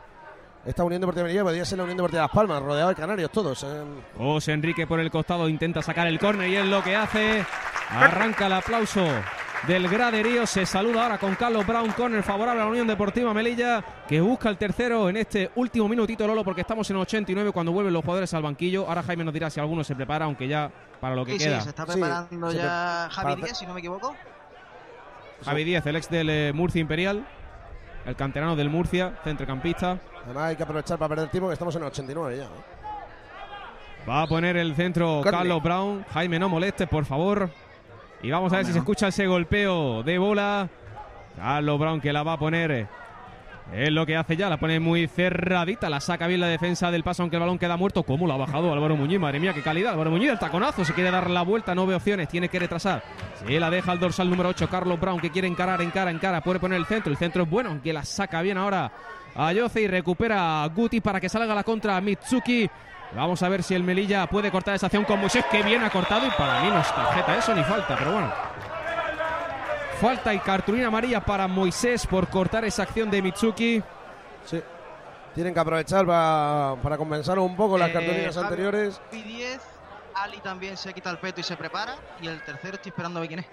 Esta 0.65 0.83
Unión 0.83 1.01
Deportiva 1.01 1.23
Melilla 1.25 1.43
podría 1.43 1.65
ser 1.65 1.77
la 1.77 1.83
Unión 1.83 1.97
Deportiva 1.97 2.21
Las 2.23 2.31
Palmas, 2.31 2.61
rodeado 2.61 2.89
de 2.89 2.95
canarios 2.95 3.31
todos. 3.31 3.63
eh. 3.63 3.83
José 4.17 4.53
Enrique 4.53 4.85
por 4.87 4.99
el 4.99 5.11
costado 5.11 5.49
intenta 5.49 5.81
sacar 5.81 6.07
el 6.07 6.19
córner 6.19 6.49
y 6.49 6.55
es 6.55 6.65
lo 6.65 6.81
que 6.83 6.95
hace. 6.95 7.45
Arranca 7.89 8.47
el 8.47 8.53
aplauso 8.53 9.05
del 9.67 9.87
graderío. 9.87 10.45
Se 10.45 10.65
saluda 10.65 11.03
ahora 11.03 11.17
con 11.17 11.35
Carlos 11.35 11.65
Brown, 11.65 11.91
córner 11.91 12.23
favorable 12.23 12.61
a 12.61 12.65
la 12.65 12.71
Unión 12.71 12.87
Deportiva 12.87 13.33
Melilla, 13.33 13.83
que 14.07 14.19
busca 14.21 14.49
el 14.49 14.57
tercero 14.57 15.09
en 15.09 15.17
este 15.17 15.51
último 15.55 15.87
minutito, 15.87 16.27
Lolo, 16.27 16.43
porque 16.43 16.61
estamos 16.61 16.89
en 16.89 16.97
89 16.97 17.51
cuando 17.51 17.71
vuelven 17.71 17.93
los 17.93 18.03
jugadores 18.03 18.33
al 18.33 18.43
banquillo. 18.43 18.87
Ahora 18.87 19.03
Jaime 19.03 19.23
nos 19.23 19.33
dirá 19.33 19.49
si 19.49 19.59
alguno 19.59 19.83
se 19.83 19.95
prepara, 19.95 20.25
aunque 20.25 20.47
ya 20.47 20.69
para 20.99 21.15
lo 21.15 21.25
que 21.25 21.33
Sí, 21.33 21.39
sí, 21.39 21.45
queda. 21.45 21.61
se 21.61 21.69
está 21.69 21.85
preparando 21.85 22.51
ya 22.51 23.07
pre- 23.09 23.15
Javi 23.23 23.41
Díaz, 23.41 23.57
si 23.57 23.65
no 23.65 23.73
me 23.73 23.79
equivoco. 23.79 24.15
Javi 25.43 25.63
Díaz, 25.63 25.85
el 25.85 25.95
ex 25.95 26.09
del 26.09 26.29
eh, 26.29 26.51
Murcia 26.53 26.79
Imperial, 26.81 27.25
el 28.05 28.15
canterano 28.15 28.55
del 28.55 28.69
Murcia, 28.69 29.19
centrocampista. 29.23 29.97
Además 30.25 30.43
hay 30.45 30.55
que 30.55 30.63
aprovechar 30.63 30.97
para 30.97 31.09
perder 31.09 31.29
tiempo 31.29 31.47
que 31.49 31.53
estamos 31.53 31.75
en 31.75 31.83
89 31.83 32.37
ya. 32.37 32.47
Va 34.09 34.21
a 34.23 34.27
poner 34.27 34.57
el 34.57 34.75
centro 34.75 35.17
Corner. 35.21 35.31
Carlos 35.33 35.63
Brown. 35.63 36.05
Jaime, 36.13 36.37
no 36.37 36.49
molestes, 36.49 36.87
por 36.89 37.05
favor. 37.05 37.49
Y 38.23 38.31
vamos 38.31 38.53
a 38.53 38.57
ver 38.57 38.65
si 38.65 38.71
se 38.71 38.79
escucha 38.79 39.09
ese 39.09 39.27
golpeo 39.27 40.01
de 40.01 40.17
bola. 40.17 40.69
Carlos 41.35 41.77
Brown 41.77 41.99
que 41.99 42.13
la 42.13 42.23
va 42.23 42.33
a 42.33 42.39
poner. 42.39 42.87
Es 43.73 43.91
lo 43.91 44.05
que 44.05 44.15
hace 44.15 44.37
ya, 44.37 44.49
la 44.49 44.57
pone 44.57 44.79
muy 44.79 45.07
cerradita, 45.07 45.89
la 45.89 45.99
saca 45.99 46.27
bien 46.27 46.39
la 46.39 46.47
defensa 46.47 46.89
del 46.89 47.03
paso, 47.03 47.23
aunque 47.23 47.35
el 47.35 47.41
balón 47.41 47.59
queda 47.59 47.75
muerto. 47.75 48.03
¿Cómo 48.03 48.25
lo 48.25 48.33
ha 48.33 48.37
bajado 48.37 48.71
Álvaro 48.71 48.95
Muñiz? 48.95 49.19
Madre 49.19 49.41
mía, 49.41 49.53
qué 49.53 49.61
calidad. 49.61 49.91
Álvaro 49.93 50.11
Muñiz, 50.11 50.29
el 50.29 50.39
taconazo, 50.39 50.85
se 50.85 50.93
quiere 50.93 51.11
dar 51.11 51.29
la 51.29 51.41
vuelta, 51.41 51.75
no 51.75 51.85
ve 51.85 51.95
opciones, 51.95 52.29
tiene 52.29 52.47
que 52.47 52.59
retrasar. 52.59 53.03
Se 53.45 53.59
la 53.59 53.69
deja 53.69 53.91
al 53.91 53.99
dorsal 53.99 54.29
número 54.29 54.49
8, 54.49 54.69
Carlos 54.69 54.99
Brown, 55.01 55.19
que 55.19 55.29
quiere 55.29 55.49
encarar, 55.49 55.81
encara, 55.81 56.09
encara, 56.09 56.41
puede 56.41 56.59
poner 56.59 56.79
el 56.79 56.85
centro. 56.85 57.11
El 57.11 57.17
centro 57.17 57.43
es 57.43 57.49
bueno, 57.49 57.71
aunque 57.71 57.91
la 57.91 58.05
saca 58.05 58.41
bien 58.41 58.57
ahora 58.57 58.91
a 59.35 59.51
Yoce 59.51 59.81
y 59.81 59.87
recupera 59.87 60.63
a 60.63 60.67
Guti 60.67 61.01
para 61.01 61.19
que 61.19 61.27
salga 61.27 61.53
la 61.53 61.63
contra 61.63 61.97
a 61.97 62.01
Mitsuki. 62.01 62.69
Vamos 63.15 63.41
a 63.43 63.49
ver 63.49 63.61
si 63.63 63.75
el 63.75 63.83
Melilla 63.83 64.25
puede 64.27 64.49
cortar 64.51 64.75
esa 64.75 64.87
acción 64.87 65.05
con 65.05 65.19
Moisés, 65.19 65.45
que 65.51 65.61
bien 65.61 65.83
ha 65.83 65.89
cortado 65.89 66.25
y 66.25 66.31
para 66.31 66.61
mí 66.61 66.69
no 66.69 66.79
es 66.79 66.87
tarjeta 66.95 67.37
eso 67.37 67.53
ni 67.53 67.63
falta, 67.63 67.95
pero 67.97 68.11
bueno. 68.13 68.31
Falta 70.01 70.33
y 70.33 70.39
cartulina 70.39 70.87
amarilla 70.87 71.21
para 71.23 71.47
Moisés 71.47 72.05
por 72.07 72.27
cortar 72.27 72.65
esa 72.65 72.83
acción 72.83 73.09
de 73.09 73.21
Mitsuki. 73.21 73.81
Sí. 74.45 74.61
Tienen 75.33 75.53
que 75.53 75.59
aprovechar 75.59 76.05
para, 76.05 76.75
para 76.81 76.97
compensar 76.97 77.39
un 77.39 77.55
poco 77.55 77.77
las 77.77 77.89
Eh, 77.89 77.93
cartulinas 77.93 78.35
anteriores. 78.37 78.99
Javi 79.11 79.23
10, 79.23 79.61
Ali 80.15 80.37
también 80.39 80.75
se 80.77 80.93
quita 80.93 81.09
el 81.09 81.17
peto 81.19 81.39
y 81.39 81.43
se 81.43 81.55
prepara. 81.55 81.95
Y 82.21 82.27
el 82.27 82.43
tercero 82.43 82.75
estoy 82.75 82.89
esperando 82.89 83.19
a 83.19 83.21
ver 83.21 83.27
quién 83.29 83.39
es. 83.39 83.45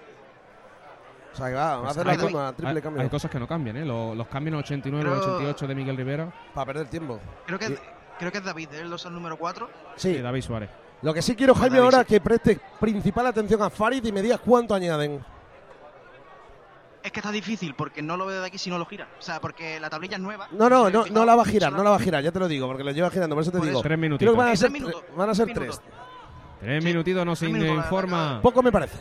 O 1.33 1.37
sea, 1.37 1.47
que 1.47 1.53
va, 1.53 1.65
va 1.67 1.73
a 1.75 1.79
Pues 1.79 1.91
hacer 1.91 2.07
hay, 2.09 2.17
la 2.17 2.23
misma, 2.23 2.53
triple 2.53 2.75
hay- 2.75 2.81
cambio. 2.81 3.01
hay 3.03 3.09
cosas 3.09 3.31
que 3.31 3.39
no 3.39 3.47
cambian, 3.47 3.77
¿eh? 3.77 3.85
Los, 3.85 4.17
los 4.17 4.27
cambios 4.27 4.53
en 4.53 4.59
89 4.59 5.09
y 5.09 5.13
Pero- 5.19 5.23
88 5.35 5.67
de 5.67 5.75
Miguel 5.75 5.95
Rivera. 5.97 6.27
Para 6.53 6.65
perder 6.65 6.87
tiempo. 6.87 7.19
Creo 7.45 7.57
que, 7.57 7.65
Y- 7.67 7.79
creo 8.21 8.31
que 8.31 8.37
es 8.37 8.43
David, 8.45 8.69
¿eh? 8.73 8.81
el 8.81 8.89
dorsal 8.89 9.13
número 9.13 9.37
4. 9.37 9.69
Sí. 9.97 10.17
David 10.19 10.41
Suárez. 10.41 10.69
Lo 11.01 11.13
que 11.13 11.21
sí 11.21 11.35
quiero, 11.35 11.53
Jaime, 11.55 11.77
David, 11.79 11.83
ahora 11.85 11.99
sí. 11.99 12.05
que 12.13 12.21
preste 12.21 12.59
principal 12.79 13.25
atención 13.27 13.61
a 13.63 13.69
Farid 13.69 14.05
y 14.05 14.11
me 14.11 14.21
digas 14.21 14.39
cuánto 14.45 14.73
añaden. 14.75 15.23
Es 17.03 17.11
que 17.11 17.19
está 17.19 17.31
difícil 17.31 17.73
porque 17.73 18.03
no 18.03 18.15
lo 18.15 18.27
veo 18.27 18.41
de 18.41 18.47
aquí 18.47 18.59
si 18.59 18.69
no 18.69 18.77
lo 18.77 18.85
gira. 18.85 19.07
O 19.17 19.21
sea, 19.23 19.41
porque 19.41 19.79
la 19.79 19.89
tablilla 19.89 20.17
es 20.17 20.21
nueva. 20.21 20.47
No, 20.51 20.69
no, 20.69 20.89
no, 20.91 21.05
no 21.07 21.25
la 21.25 21.35
va 21.35 21.41
a 21.41 21.45
girar, 21.45 21.73
no 21.73 21.83
la 21.83 21.89
va 21.89 21.95
a 21.95 21.99
girar, 21.99 22.23
ya 22.23 22.31
te 22.31 22.37
lo 22.39 22.47
digo, 22.47 22.67
porque 22.67 22.83
lo 22.83 22.91
lleva 22.91 23.09
girando, 23.09 23.35
por 23.35 23.41
eso 23.41 23.51
te 23.51 23.57
Por 23.57 23.65
digo. 23.65 23.79
eso. 23.79 23.83
Tres 23.83 23.97
Creo 23.97 24.01
minutitos. 24.01 24.33
que 24.33 24.37
van 24.37 24.47
a 24.47 24.51
Tres 24.51 24.59
ser, 24.59 24.69
minutos, 24.71 25.01
tre- 25.03 25.15
van 25.15 25.29
a 25.29 25.33
ser 25.35 25.45
tres 25.45 25.55
tres. 25.57 25.67
minutos. 25.79 25.99
Tres 26.61 26.83
minutitos 26.83 27.25
nos 27.25 27.39
Tres 27.39 27.51
minutos, 27.51 27.75
la 27.75 27.81
informa. 27.83 28.39
Poco 28.43 28.61
me 28.61 28.71
parece. 28.71 28.97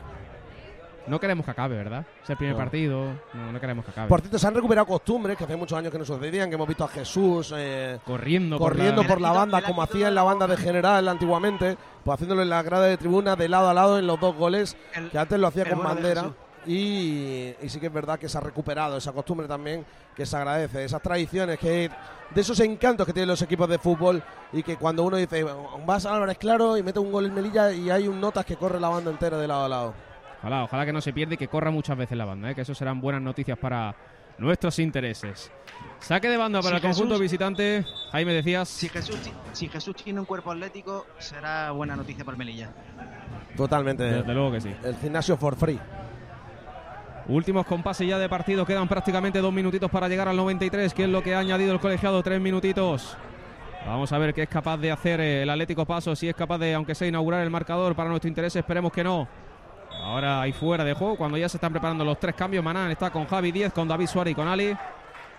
No 1.07 1.19
queremos 1.19 1.45
que 1.45 1.51
acabe, 1.51 1.77
¿verdad? 1.77 2.05
Es 2.23 2.31
el 2.31 2.37
primer 2.37 2.55
No. 2.55 2.63
partido. 2.63 3.05
No, 3.35 3.53
no 3.53 3.61
queremos 3.61 3.85
que 3.85 3.91
acabe. 3.91 4.09
Por 4.09 4.21
cierto, 4.21 4.39
se 4.39 4.47
han 4.47 4.55
recuperado 4.55 4.87
costumbres 4.87 5.37
que 5.37 5.45
hace 5.45 5.57
muchos 5.57 5.77
años 5.79 5.91
que 5.91 5.99
no 5.99 6.05
sucedían, 6.05 6.49
que 6.49 6.55
hemos 6.55 6.69
visto 6.69 6.85
a 6.85 6.89
Jesús 6.89 7.53
eh, 7.57 7.99
corriendo 8.05 8.59
corriendo 8.59 9.03
por 9.03 9.13
por 9.13 9.21
la... 9.21 9.29
la 9.29 9.33
Él 9.33 9.37
ha 9.37 9.41
banda, 9.41 9.63
como 9.63 9.83
hacía 9.83 10.09
en 10.09 10.15
la 10.15 10.23
banda 10.23 10.47
de 10.47 10.57
general 10.57 11.09
antiguamente, 11.09 11.77
pues 12.05 12.15
haciéndolo 12.15 12.43
en 12.43 12.51
la 12.51 12.63
grada 12.63 12.87
de 12.87 12.97
tribuna 12.97 13.35
de 13.37 13.49
lado 13.49 13.69
a 13.71 13.75
lado 13.75 13.99
en 13.99 14.07
los 14.07 14.21
dos 14.21 14.37
goles, 14.37 14.77
El- 14.95 15.11
que 15.11 15.19
antes 15.19 15.39
lo 15.39 15.47
hacía 15.49 15.69
con 15.69 15.83
bandera. 15.83 16.31
Y 16.67 17.55
sí 17.69 17.81
que 17.81 17.87
es 17.87 17.93
verdad 17.93 18.19
que 18.19 18.29
se 18.29 18.37
ha 18.37 18.41
recuperado 18.43 18.99
esa 18.99 19.13
costumbre 19.13 19.49
también, 19.49 19.85
que 20.15 20.27
se 20.27 20.37
agradece, 20.37 20.85
esas 20.85 21.01
tradiciones, 21.01 21.59
que 21.59 21.91
de 22.35 22.41
esos 22.41 22.61
encantos 22.61 23.07
que 23.07 23.15
tienen 23.15 23.29
los 23.29 23.41
equipos 23.43 23.69
de 23.69 23.79
fútbol 23.79 24.23
y 24.53 24.63
que 24.63 24.77
cuando 24.77 25.03
uno 25.05 25.17
dice, 25.17 25.45
vas 25.87 26.05
a 26.05 26.15
Álvarez 26.15 26.37
Claro 26.39 26.77
y 26.77 26.83
mete 26.83 26.99
un 26.99 27.11
gol 27.11 27.25
en 27.27 27.35
Melilla 27.35 27.73
y 27.73 27.89
hay 27.91 28.07
un 28.09 28.21
notas 28.21 28.45
que 28.45 28.57
corre 28.57 28.79
la 28.79 28.91
banda 28.91 29.11
entera 29.11 29.39
de 29.39 29.49
lado 29.49 29.65
a 29.65 29.69
lado. 29.69 29.95
Ojalá, 30.41 30.65
ojalá 30.65 30.87
que 30.87 30.93
no 30.93 31.01
se 31.01 31.13
pierda 31.13 31.35
y 31.35 31.37
que 31.37 31.49
corra 31.49 31.71
muchas 31.71 31.97
veces 31.97 32.17
la 32.17 32.25
banda, 32.25 32.51
¿eh? 32.51 32.55
que 32.55 32.63
eso 32.63 32.75
serán 32.75 33.01
buenas 33.01 33.21
noticias 33.23 33.59
para 33.59 33.95
nuestros 34.39 34.79
intereses. 34.79 35.53
Saque 35.99 36.29
de 36.31 36.39
banda 36.39 36.61
para 36.63 36.71
Si 36.71 36.77
el 36.77 36.83
conjunto 36.83 37.15
Jesús- 37.15 37.21
visitante. 37.21 37.85
Jaime 38.13 38.33
decías. 38.33 38.69
Si 38.69 38.89
Jesús, 38.89 39.17
ti- 39.21 39.33
si 39.53 39.69
Jesús 39.69 39.95
tiene 39.97 40.19
un 40.21 40.25
cuerpo 40.27 40.51
atlético, 40.51 41.07
será 41.19 41.71
buena 41.73 41.95
noticia 41.95 42.25
para 42.25 42.35
el 42.35 42.39
Melilla. 42.39 42.71
Totalmente. 43.55 44.03
Desde 44.05 44.33
luego 44.33 44.53
que 44.53 44.61
sí. 44.63 44.75
El 44.83 44.97
gimnasio 44.97 45.37
for 45.37 45.57
free. 45.57 45.79
Últimos 47.29 47.67
compases 47.67 48.09
ya 48.09 48.19
de 48.19 48.29
partido, 48.29 48.65
quedan 48.67 48.89
prácticamente 48.89 49.41
dos 49.41 49.53
minutitos 49.53 49.91
para 49.91 50.09
llegar 50.09 50.27
al 50.29 50.37
93, 50.37 50.95
que 50.95 51.05
es 51.05 51.09
lo 51.09 51.23
que 51.23 51.35
ha 51.35 51.39
añadido 51.39 51.73
el 51.73 51.79
colegiado, 51.81 52.23
tres 52.23 52.41
minutitos. 52.41 53.17
Vamos 53.87 54.11
a 54.13 54.19
ver 54.19 54.35
qué 54.35 54.43
es 54.45 54.49
capaz 54.49 54.79
de 54.79 54.91
hacer 54.91 55.21
el 55.21 55.49
Atlético 55.49 55.85
Paso, 55.87 56.17
si 56.17 56.29
es 56.29 56.35
capaz 56.35 56.59
de, 56.59 56.75
aunque 56.75 56.95
sea, 56.95 57.07
inaugurar 57.09 57.43
el 57.43 57.51
marcador 57.51 57.95
para 57.95 58.09
nuestro 58.09 58.29
interés, 58.29 58.57
esperemos 58.57 58.91
que 58.93 59.05
no. 59.05 59.29
Ahora 59.93 60.41
hay 60.41 60.53
fuera 60.53 60.85
de 60.85 60.95
juego, 60.95 61.17
cuando 61.17 61.37
ya 61.37 61.49
se 61.49 61.57
están 61.57 61.73
preparando 61.73 62.05
los 62.05 62.19
tres 62.19 62.35
cambios, 62.35 62.65
Manán 62.65 62.91
está 62.91 63.11
con 63.11 63.27
Javi 63.27 63.53
10, 63.53 63.73
con 63.73 63.87
David 63.87 64.07
Suárez 64.07 64.33
y 64.33 64.35
con 64.35 64.49
Ali. 64.49 64.77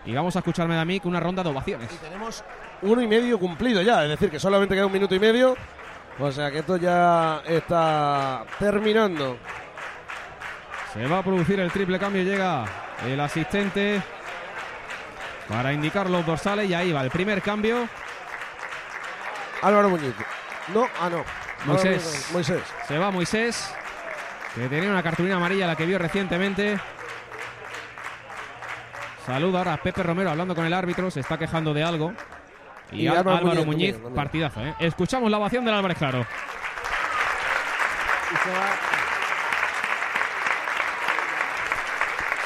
Y 0.06 0.14
vamos 0.14 0.36
a 0.36 0.40
escucharme 0.40 0.76
de 0.76 0.86
mí 0.86 1.00
que 1.00 1.08
una 1.08 1.20
ronda 1.20 1.44
de 1.44 1.50
ovaciones. 1.50 1.92
Y 1.92 1.98
tenemos 1.98 2.44
uno 2.82 3.02
y 3.02 3.08
medio 3.08 3.40
cumplido 3.40 3.82
ya, 3.82 4.04
es 4.04 4.10
decir, 4.10 4.30
que 4.30 4.40
solamente 4.40 4.76
queda 4.76 4.86
un 4.86 4.94
minuto 4.94 5.14
y 5.14 5.20
medio. 5.20 5.56
O 6.20 6.32
sea 6.32 6.52
que 6.52 6.60
esto 6.60 6.78
ya 6.78 7.42
está 7.46 8.44
terminando. 8.60 9.38
Se 10.94 11.06
va 11.08 11.20
a 11.20 11.24
producir 11.24 11.60
el 11.60 11.72
triple 11.72 11.98
cambio, 12.00 12.24
llega 12.24 12.66
el 13.08 13.20
asistente 13.20 14.02
para 15.48 15.74
indicar 15.74 16.10
los 16.10 16.26
dorsales 16.26 16.70
y 16.70 16.74
ahí 16.74 16.92
va 16.92 17.02
el 17.02 17.10
primer 17.10 17.42
cambio. 17.42 17.88
Álvaro 19.62 19.90
Muñiz. 19.90 20.14
No, 20.74 20.88
ah, 21.00 21.10
no. 21.10 21.24
Moisés. 21.66 22.30
Moisés. 22.34 22.62
Se 22.88 22.98
va 22.98 23.12
Moisés, 23.12 23.74
que 24.56 24.68
tenía 24.68 24.90
una 24.92 25.04
cartulina 25.04 25.38
amarilla 25.38 25.68
la 25.68 25.76
que 25.76 25.86
vio 25.86 25.98
recientemente. 25.98 26.80
Saluda 29.26 29.60
ahora 29.60 29.74
a 29.74 29.78
Pepe 29.78 30.04
Romero 30.04 30.32
hablando 30.32 30.56
con 30.56 30.66
el 30.66 30.74
árbitro, 30.74 31.10
se 31.12 31.20
está 31.22 31.38
quejando 31.38 31.74
de 31.74 31.84
algo. 31.84 32.14
y, 32.92 33.04
Y 33.04 33.08
Al- 33.08 33.18
Álvaro 33.20 33.38
Álvaro 33.38 33.66
Muñiz 33.66 33.96
partidazo. 34.16 34.62
¿eh? 34.62 34.76
Escuchamos 34.80 35.30
la 35.32 35.38
ovación 35.38 35.64
del 35.64 35.74
Álvarez 35.76 35.98
Claro. 35.98 36.26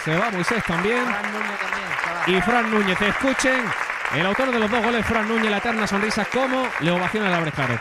Se 0.03 0.15
va 0.15 0.30
Moisés 0.32 0.64
también. 0.65 1.03
Y 2.27 2.40
Fran 2.41 2.69
Núñez, 2.72 2.99
escuchen. 3.02 3.64
El 4.15 4.26
autor 4.26 4.52
de 4.52 4.60
los 4.60 4.69
dos 4.69 4.84
goles, 4.84 5.06
Fran 5.06 5.27
Núñez, 5.27 5.49
la 5.49 5.57
eterna 5.57 5.88
sonrisa, 5.88 6.26
como 6.26 6.68
le 6.80 6.91
ovaciona 6.91 7.27
el 7.27 7.34
Álvarez 7.34 7.53
Claro. 7.56 7.80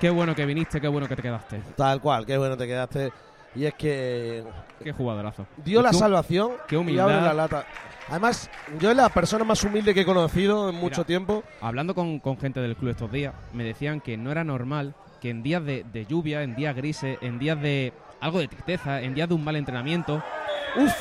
Qué 0.00 0.10
bueno 0.10 0.34
que 0.34 0.44
viniste, 0.44 0.80
qué 0.80 0.88
bueno 0.88 1.08
que 1.08 1.16
te 1.16 1.22
quedaste. 1.22 1.60
Tal 1.76 2.00
cual, 2.00 2.26
qué 2.26 2.36
bueno 2.36 2.56
te 2.56 2.66
quedaste. 2.66 3.12
Y 3.54 3.64
es 3.64 3.74
que 3.74 4.44
Qué 4.84 4.92
jugadorazo. 4.92 5.46
dio 5.64 5.80
Y 5.80 5.82
la 5.82 5.92
salvación 5.92 6.52
Qué 6.68 6.74
y 6.74 6.78
humildad. 6.78 7.10
abre 7.10 7.22
la 7.22 7.34
lata. 7.34 7.64
Además, 8.08 8.50
yo 8.78 8.90
es 8.90 8.96
la 8.96 9.08
persona 9.08 9.44
más 9.44 9.64
humilde 9.64 9.94
que 9.94 10.02
he 10.02 10.04
conocido 10.04 10.68
en 10.68 10.76
mucho 10.76 11.00
Mira, 11.00 11.06
tiempo. 11.06 11.42
Hablando 11.60 11.94
con, 11.94 12.20
con 12.20 12.38
gente 12.38 12.60
del 12.60 12.76
club 12.76 12.90
estos 12.90 13.10
días, 13.10 13.34
me 13.52 13.64
decían 13.64 14.00
que 14.00 14.16
no 14.16 14.30
era 14.30 14.44
normal 14.44 14.94
que 15.20 15.30
en 15.30 15.42
días 15.42 15.64
de, 15.64 15.84
de 15.90 16.04
lluvia, 16.04 16.42
en 16.42 16.54
días 16.54 16.76
grises, 16.76 17.18
en 17.22 17.38
días 17.38 17.60
de 17.60 17.92
algo 18.20 18.38
de 18.38 18.48
tristeza, 18.48 19.00
en 19.00 19.14
días 19.14 19.28
de 19.28 19.34
un 19.34 19.42
mal 19.42 19.56
entrenamiento, 19.56 20.22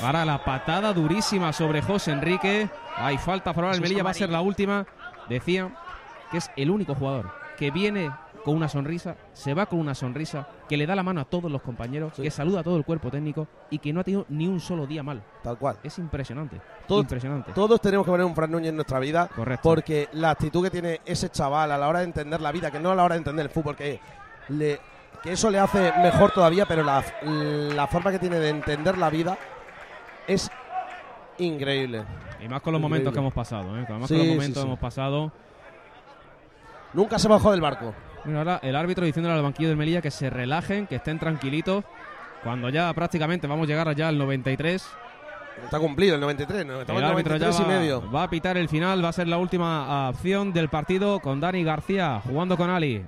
para 0.02 0.24
la 0.24 0.44
patada 0.44 0.94
durísima 0.94 1.52
sobre 1.52 1.82
José 1.82 2.12
Enrique, 2.12 2.70
hay 2.96 3.18
falta 3.18 3.54
por 3.54 3.66
ahora, 3.66 3.76
el 3.76 3.82
Melilla 3.82 4.04
va 4.04 4.12
a 4.12 4.14
ser 4.14 4.30
la 4.30 4.42
última, 4.42 4.86
decían 5.28 5.76
que 6.32 6.38
es 6.38 6.50
el 6.56 6.70
único 6.70 6.96
jugador 6.96 7.30
que 7.58 7.72
viene 7.72 8.10
con 8.46 8.56
una 8.56 8.70
sonrisa, 8.70 9.16
se 9.34 9.54
va 9.56 9.66
con 9.66 9.80
una 9.80 9.96
sonrisa, 9.96 10.48
que 10.70 10.78
le 10.78 10.86
da 10.86 10.96
la 10.96 11.02
mano 11.04 11.20
a 11.20 11.26
todos 11.26 11.52
los 11.52 11.62
compañeros, 11.64 12.14
que 12.14 12.30
saluda 12.30 12.60
a 12.60 12.64
todo 12.64 12.78
el 12.78 12.86
cuerpo 12.86 13.10
técnico 13.10 13.48
y 13.72 13.80
que 13.80 13.92
no 13.92 14.00
ha 14.00 14.04
tenido 14.04 14.26
ni 14.30 14.48
un 14.48 14.60
solo 14.60 14.86
día 14.86 15.02
mal. 15.02 15.24
Tal 15.44 15.58
cual. 15.58 15.78
Es 15.84 15.98
impresionante. 15.98 16.62
Todos- 16.88 17.02
impresionante. 17.02 17.52
Todos 17.54 17.82
tenemos 17.82 18.06
que 18.06 18.12
poner 18.12 18.26
un 18.26 18.36
Fran 18.36 18.52
Núñez 18.52 18.70
en 18.70 18.76
nuestra 18.76 19.00
vida. 19.00 19.28
Correcto. 19.36 19.68
Porque 19.68 20.08
la 20.14 20.30
actitud 20.30 20.64
que 20.64 20.70
tiene 20.70 21.02
ese 21.06 21.30
chaval 21.30 21.72
a 21.72 21.78
la 21.78 21.88
hora 21.90 22.00
de 22.00 22.06
entender 22.06 22.40
la 22.40 22.52
vida, 22.52 22.70
que 22.70 22.80
no 22.80 22.92
a 22.92 22.96
la 22.96 23.04
hora 23.04 23.16
de 23.16 23.20
entender 23.20 23.48
el 23.48 23.52
fútbol, 23.52 23.76
que, 23.76 24.00
le, 24.50 24.80
que 25.24 25.32
eso 25.32 25.50
le 25.50 25.58
hace 25.60 25.92
mejor 26.04 26.30
todavía, 26.32 26.68
pero 26.68 26.84
la, 26.84 27.04
la 27.24 27.88
forma 27.88 28.12
que 28.12 28.20
tiene 28.20 28.38
de 28.38 28.50
entender 28.50 28.98
la 29.00 29.10
vida 29.10 29.38
es 30.28 30.52
increíble. 31.40 32.04
Y 32.40 32.48
más 32.48 32.62
con 32.62 32.74
los 32.74 32.82
momentos 32.82 33.12
que 33.12 33.18
hemos 33.20 33.34
pasado, 33.34 33.76
¿eh? 33.78 33.86
Además 33.90 34.08
Sí, 34.08 34.14
con 34.16 34.20
los 34.28 34.36
momentos 34.36 34.48
sí. 34.58 34.62
que 34.62 34.68
hemos 34.68 34.80
pasado. 34.80 35.32
Nunca 36.94 37.18
se 37.20 37.28
bajó 37.28 37.52
del 37.52 37.60
barco. 37.62 37.94
Ahora 38.34 38.60
el 38.64 38.76
árbitro 38.76 39.06
diciéndole 39.06 39.36
al 39.36 39.44
banquillo 39.44 39.70
del 39.70 39.78
Melilla 39.78 40.02
que 40.02 40.12
se 40.12 40.30
relajen, 40.30 40.88
que 40.88 40.96
estén 40.96 41.20
tranquilitos. 41.20 41.84
Cuando 42.44 42.70
ya 42.70 42.94
prácticamente 42.94 43.48
vamos 43.48 43.66
a 43.66 43.68
llegar 43.68 43.96
ya 43.96 44.08
al 44.08 44.18
93. 44.18 44.88
Está 45.64 45.80
cumplido 45.80 46.16
el 46.16 46.22
93, 46.22 46.66
¿no? 46.66 46.82
Estamos 46.82 47.02
el 47.02 47.08
árbitro 47.08 47.38
ya 47.38 47.48
93 47.48 47.60
y 47.60 47.64
va, 47.64 47.80
medio. 47.80 48.12
va 48.12 48.24
a 48.24 48.30
pitar 48.30 48.58
el 48.58 48.68
final, 48.68 49.04
va 49.04 49.10
a 49.10 49.14
ser 49.14 49.28
la 49.28 49.38
última 49.38 50.10
opción 50.10 50.52
del 50.52 50.70
partido 50.70 51.20
con 51.20 51.40
Dani 51.40 51.64
García 51.64 52.22
jugando 52.26 52.58
con 52.58 52.70
Ali. 52.70 53.06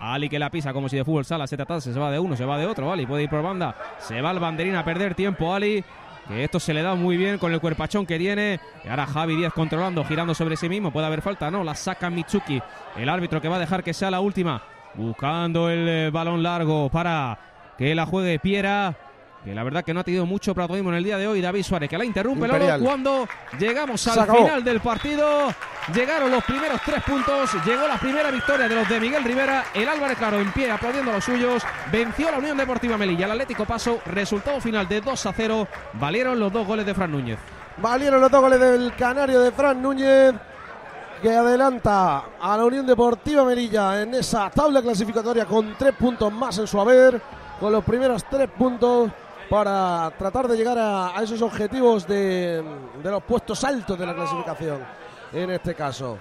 Ali 0.00 0.28
que 0.28 0.38
la 0.38 0.50
pisa 0.50 0.72
como 0.72 0.88
si 0.88 0.96
de 0.96 1.04
fútbol 1.04 1.24
sala 1.24 1.46
se 1.46 1.56
tratase, 1.56 1.92
se 1.92 1.98
va 1.98 2.10
de 2.10 2.18
uno, 2.18 2.36
se 2.36 2.44
va 2.44 2.58
de 2.58 2.66
otro, 2.66 2.92
Ali 2.92 3.06
puede 3.06 3.24
ir 3.24 3.30
por 3.30 3.42
banda, 3.42 3.74
se 3.98 4.20
va 4.20 4.30
el 4.30 4.38
banderín 4.38 4.76
a 4.76 4.84
perder 4.84 5.14
tiempo 5.14 5.52
Ali, 5.52 5.82
que 6.28 6.44
esto 6.44 6.60
se 6.60 6.74
le 6.74 6.82
da 6.82 6.94
muy 6.94 7.16
bien 7.16 7.38
con 7.38 7.52
el 7.52 7.60
cuerpachón 7.60 8.06
que 8.06 8.18
tiene, 8.18 8.60
y 8.84 8.88
ahora 8.88 9.06
Javi 9.06 9.36
Díaz 9.36 9.52
controlando, 9.52 10.04
girando 10.04 10.34
sobre 10.34 10.56
sí 10.56 10.68
mismo, 10.68 10.92
puede 10.92 11.06
haber 11.06 11.22
falta, 11.22 11.50
no, 11.50 11.64
la 11.64 11.74
saca 11.74 12.10
Mitsuki, 12.10 12.60
el 12.96 13.08
árbitro 13.08 13.40
que 13.40 13.48
va 13.48 13.56
a 13.56 13.60
dejar 13.60 13.82
que 13.82 13.94
sea 13.94 14.10
la 14.10 14.20
última, 14.20 14.62
buscando 14.94 15.70
el 15.70 15.88
eh, 15.88 16.10
balón 16.10 16.42
largo 16.42 16.90
para 16.90 17.38
que 17.78 17.94
la 17.94 18.06
juegue 18.06 18.38
Piera, 18.38 18.94
que 19.48 19.54
la 19.54 19.64
verdad 19.64 19.82
que 19.82 19.94
no 19.94 20.00
ha 20.00 20.04
tenido 20.04 20.26
mucho 20.26 20.52
protagonismo 20.52 20.90
en 20.90 20.96
el 20.96 21.04
día 21.04 21.16
de 21.16 21.26
hoy. 21.26 21.40
David 21.40 21.62
Suárez, 21.62 21.88
que 21.88 21.96
la 21.96 22.04
interrumpe 22.04 22.44
Imperial. 22.44 22.80
cuando 22.80 23.26
llegamos 23.58 24.06
al 24.06 24.26
final 24.26 24.62
del 24.62 24.80
partido. 24.80 25.54
Llegaron 25.94 26.30
los 26.30 26.44
primeros 26.44 26.78
tres 26.84 27.02
puntos, 27.02 27.50
llegó 27.64 27.88
la 27.88 27.96
primera 27.96 28.30
victoria 28.30 28.68
de 28.68 28.74
los 28.74 28.86
de 28.86 29.00
Miguel 29.00 29.24
Rivera. 29.24 29.64
El 29.72 29.88
Álvarez 29.88 30.18
Claro 30.18 30.38
en 30.38 30.52
pie 30.52 30.70
aplaudiendo 30.70 31.12
a 31.12 31.14
los 31.14 31.24
suyos. 31.24 31.62
Venció 31.90 32.28
a 32.28 32.32
la 32.32 32.38
Unión 32.38 32.58
Deportiva 32.58 32.98
Melilla, 32.98 33.24
el 33.24 33.32
Atlético 33.32 33.64
Paso. 33.64 34.00
Resultado 34.04 34.60
final 34.60 34.86
de 34.86 35.00
2 35.00 35.26
a 35.26 35.32
0. 35.32 35.68
Valieron 35.94 36.38
los 36.38 36.52
dos 36.52 36.66
goles 36.66 36.84
de 36.84 36.92
Fran 36.92 37.10
Núñez. 37.10 37.38
Valieron 37.78 38.20
los 38.20 38.30
dos 38.30 38.42
goles 38.42 38.60
del 38.60 38.94
canario 38.96 39.40
de 39.40 39.50
Fran 39.50 39.80
Núñez, 39.80 40.34
que 41.22 41.30
adelanta 41.30 42.24
a 42.38 42.54
la 42.54 42.66
Unión 42.66 42.86
Deportiva 42.86 43.44
Melilla 43.44 44.02
en 44.02 44.12
esa 44.12 44.50
tabla 44.50 44.82
clasificatoria 44.82 45.46
con 45.46 45.74
tres 45.78 45.94
puntos 45.94 46.30
más 46.30 46.58
en 46.58 46.66
su 46.66 46.78
haber, 46.78 47.18
con 47.58 47.72
los 47.72 47.82
primeros 47.82 48.24
tres 48.24 48.50
puntos 48.50 49.10
para 49.48 50.10
tratar 50.18 50.46
de 50.48 50.56
llegar 50.56 50.78
a, 50.78 51.18
a 51.18 51.22
esos 51.22 51.40
objetivos 51.42 52.06
de, 52.06 52.62
de 53.02 53.10
los 53.10 53.22
puestos 53.22 53.62
altos 53.64 53.98
de 53.98 54.06
la 54.06 54.14
clasificación, 54.14 54.80
en 55.32 55.50
este 55.50 55.74
caso. 55.74 56.18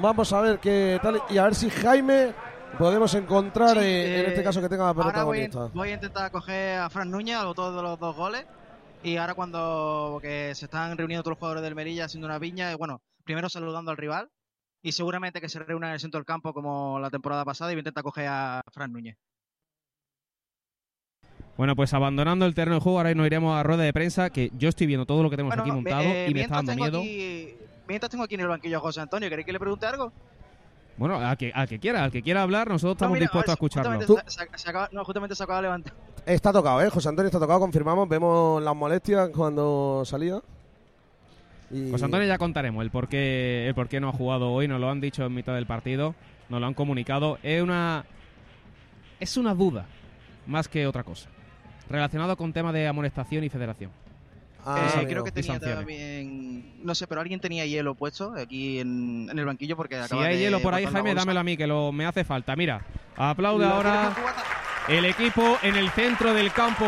Vamos 0.00 0.32
a 0.32 0.40
ver 0.40 0.58
qué 0.58 0.98
tal 1.02 1.22
y 1.28 1.38
a 1.38 1.44
ver 1.44 1.54
si 1.54 1.68
Jaime 1.70 2.32
podemos 2.78 3.12
encontrar 3.14 3.76
Sí, 3.76 3.84
eh, 3.84 4.20
en 4.20 4.26
eh, 4.26 4.28
este 4.28 4.42
caso 4.42 4.60
que 4.60 4.68
tenga 4.68 4.88
Ahora 4.88 4.94
voy, 5.02 5.12
protagonista. 5.12 5.70
voy 5.74 5.88
a 5.90 5.94
intentar 5.94 6.30
coger 6.30 6.78
a 6.78 6.88
Fran 6.90 7.10
Núñez, 7.10 7.36
al 7.36 7.46
autor 7.48 7.74
de 7.74 7.82
los 7.82 7.98
dos 7.98 8.16
goles. 8.16 8.46
Y 9.02 9.16
ahora 9.16 9.34
cuando 9.34 10.18
que 10.22 10.54
se 10.54 10.66
están 10.66 10.96
reuniendo 10.96 11.22
todos 11.22 11.32
los 11.32 11.38
jugadores 11.38 11.62
del 11.62 11.74
Melilla 11.74 12.04
haciendo 12.04 12.26
una 12.26 12.38
piña, 12.38 12.70
y 12.70 12.74
bueno, 12.76 13.00
primero 13.24 13.48
saludando 13.48 13.90
al 13.90 13.96
rival. 13.96 14.30
Y 14.82 14.92
seguramente 14.92 15.40
que 15.40 15.48
se 15.48 15.58
reúnan 15.58 15.90
en 15.90 15.94
el 15.94 16.00
centro 16.00 16.18
del 16.18 16.24
campo 16.26 16.54
como 16.54 16.98
la 17.00 17.10
temporada 17.10 17.44
pasada 17.44 17.70
y 17.70 17.74
voy 17.74 17.80
a 17.80 17.82
intentar 17.82 18.02
coger 18.04 18.28
a 18.28 18.62
Fran 18.72 18.92
Núñez. 18.92 19.16
Bueno, 21.60 21.76
pues 21.76 21.92
abandonando 21.92 22.46
el 22.46 22.54
terreno 22.54 22.76
de 22.76 22.80
juego, 22.80 22.96
ahora 23.00 23.12
nos 23.12 23.26
iremos 23.26 23.54
a 23.54 23.62
rueda 23.62 23.82
de 23.82 23.92
prensa, 23.92 24.30
que 24.30 24.50
yo 24.56 24.70
estoy 24.70 24.86
viendo 24.86 25.04
todo 25.04 25.22
lo 25.22 25.28
que 25.28 25.36
tenemos 25.36 25.54
Bueno, 25.54 25.62
aquí 25.62 25.70
montado 25.70 26.04
eh, 26.04 26.28
y 26.30 26.32
me 26.32 26.40
está 26.40 26.54
dando 26.54 26.74
miedo. 26.74 27.00
Aquí, 27.00 27.54
mientras 27.86 28.08
tengo 28.08 28.24
aquí 28.24 28.36
en 28.36 28.40
el 28.40 28.48
banquillo 28.48 28.78
a 28.78 28.80
José 28.80 29.02
Antonio, 29.02 29.28
¿queréis 29.28 29.44
que 29.44 29.52
le 29.52 29.60
pregunte 29.60 29.84
algo? 29.84 30.10
Bueno, 30.96 31.16
al 31.16 31.36
que, 31.36 31.52
al 31.54 31.68
que 31.68 31.78
quiera, 31.78 32.02
al 32.02 32.10
que 32.10 32.22
quiera 32.22 32.40
hablar, 32.40 32.66
nosotros 32.68 32.92
estamos 32.92 33.10
No, 33.10 33.14
mira, 33.16 33.24
dispuestos 33.24 33.50
a 33.50 33.52
ver, 33.52 33.56
escucharlo. 33.56 33.98
Justamente, 33.98 34.58
se, 34.58 34.70
acaba, 34.70 34.88
no, 34.90 35.04
justamente 35.04 35.34
se 35.34 35.42
acaba 35.42 35.58
de 35.58 35.62
levantar. 35.64 35.92
Está 36.24 36.50
tocado, 36.50 36.80
¿eh? 36.80 36.88
José 36.88 37.10
Antonio 37.10 37.26
está 37.26 37.38
tocado, 37.38 37.60
confirmamos, 37.60 38.08
vemos 38.08 38.62
las 38.62 38.74
molestias 38.74 39.28
cuando 39.28 40.02
salía. 40.06 40.40
Y- 41.70 41.90
Pues 41.90 42.02
Antonio 42.02 42.26
ya 42.26 42.38
contaremos 42.38 42.82
el 42.82 42.90
por 42.90 43.06
qué, 43.06 43.66
el 43.68 43.74
por 43.74 43.86
qué 43.88 44.00
no 44.00 44.08
ha 44.08 44.12
jugado 44.12 44.50
hoy, 44.50 44.66
nos 44.66 44.80
lo 44.80 44.88
han 44.88 45.02
dicho 45.02 45.26
en 45.26 45.34
mitad 45.34 45.54
del 45.54 45.66
partido, 45.66 46.14
nos 46.48 46.58
lo 46.58 46.66
han 46.66 46.72
comunicado. 46.72 47.38
Es 47.42 47.62
una 47.62 48.06
es 49.20 49.36
una 49.36 49.52
duda 49.54 49.84
más 50.46 50.66
que 50.66 50.86
otra 50.86 51.04
cosa, 51.04 51.28
relacionado 51.90 52.36
con 52.36 52.52
temas 52.52 52.72
de 52.72 52.86
amonestación 52.86 53.44
y 53.44 53.48
federación. 53.48 53.90
Ah, 54.64 55.00
Eh, 55.00 55.06
creo 55.08 55.24
que 55.24 55.32
tenía 55.32 55.58
también, 55.58 56.84
no 56.84 56.94
sé, 56.94 57.06
pero 57.06 57.20
alguien 57.20 57.40
tenía 57.40 57.64
hielo 57.64 57.94
puesto 57.94 58.34
aquí 58.36 58.78
en, 58.78 59.28
en 59.30 59.38
el 59.38 59.44
banquillo 59.46 59.76
porque 59.76 60.02
Si 60.04 60.16
hay 60.16 60.36
de 60.36 60.40
hielo 60.42 60.60
por 60.60 60.74
ahí, 60.74 60.84
Jaime, 60.86 61.14
dámelo 61.14 61.40
a 61.40 61.44
mí, 61.44 61.56
que 61.56 61.66
lo, 61.66 61.92
me 61.92 62.04
hace 62.04 62.24
falta. 62.24 62.54
Mira, 62.56 62.82
aplaude 63.16 63.64
Lo 63.66 63.74
ahora 63.74 64.14
el 64.88 65.04
equipo 65.04 65.58
en 65.62 65.76
el 65.76 65.90
centro 65.90 66.34
del 66.34 66.52
campo 66.52 66.86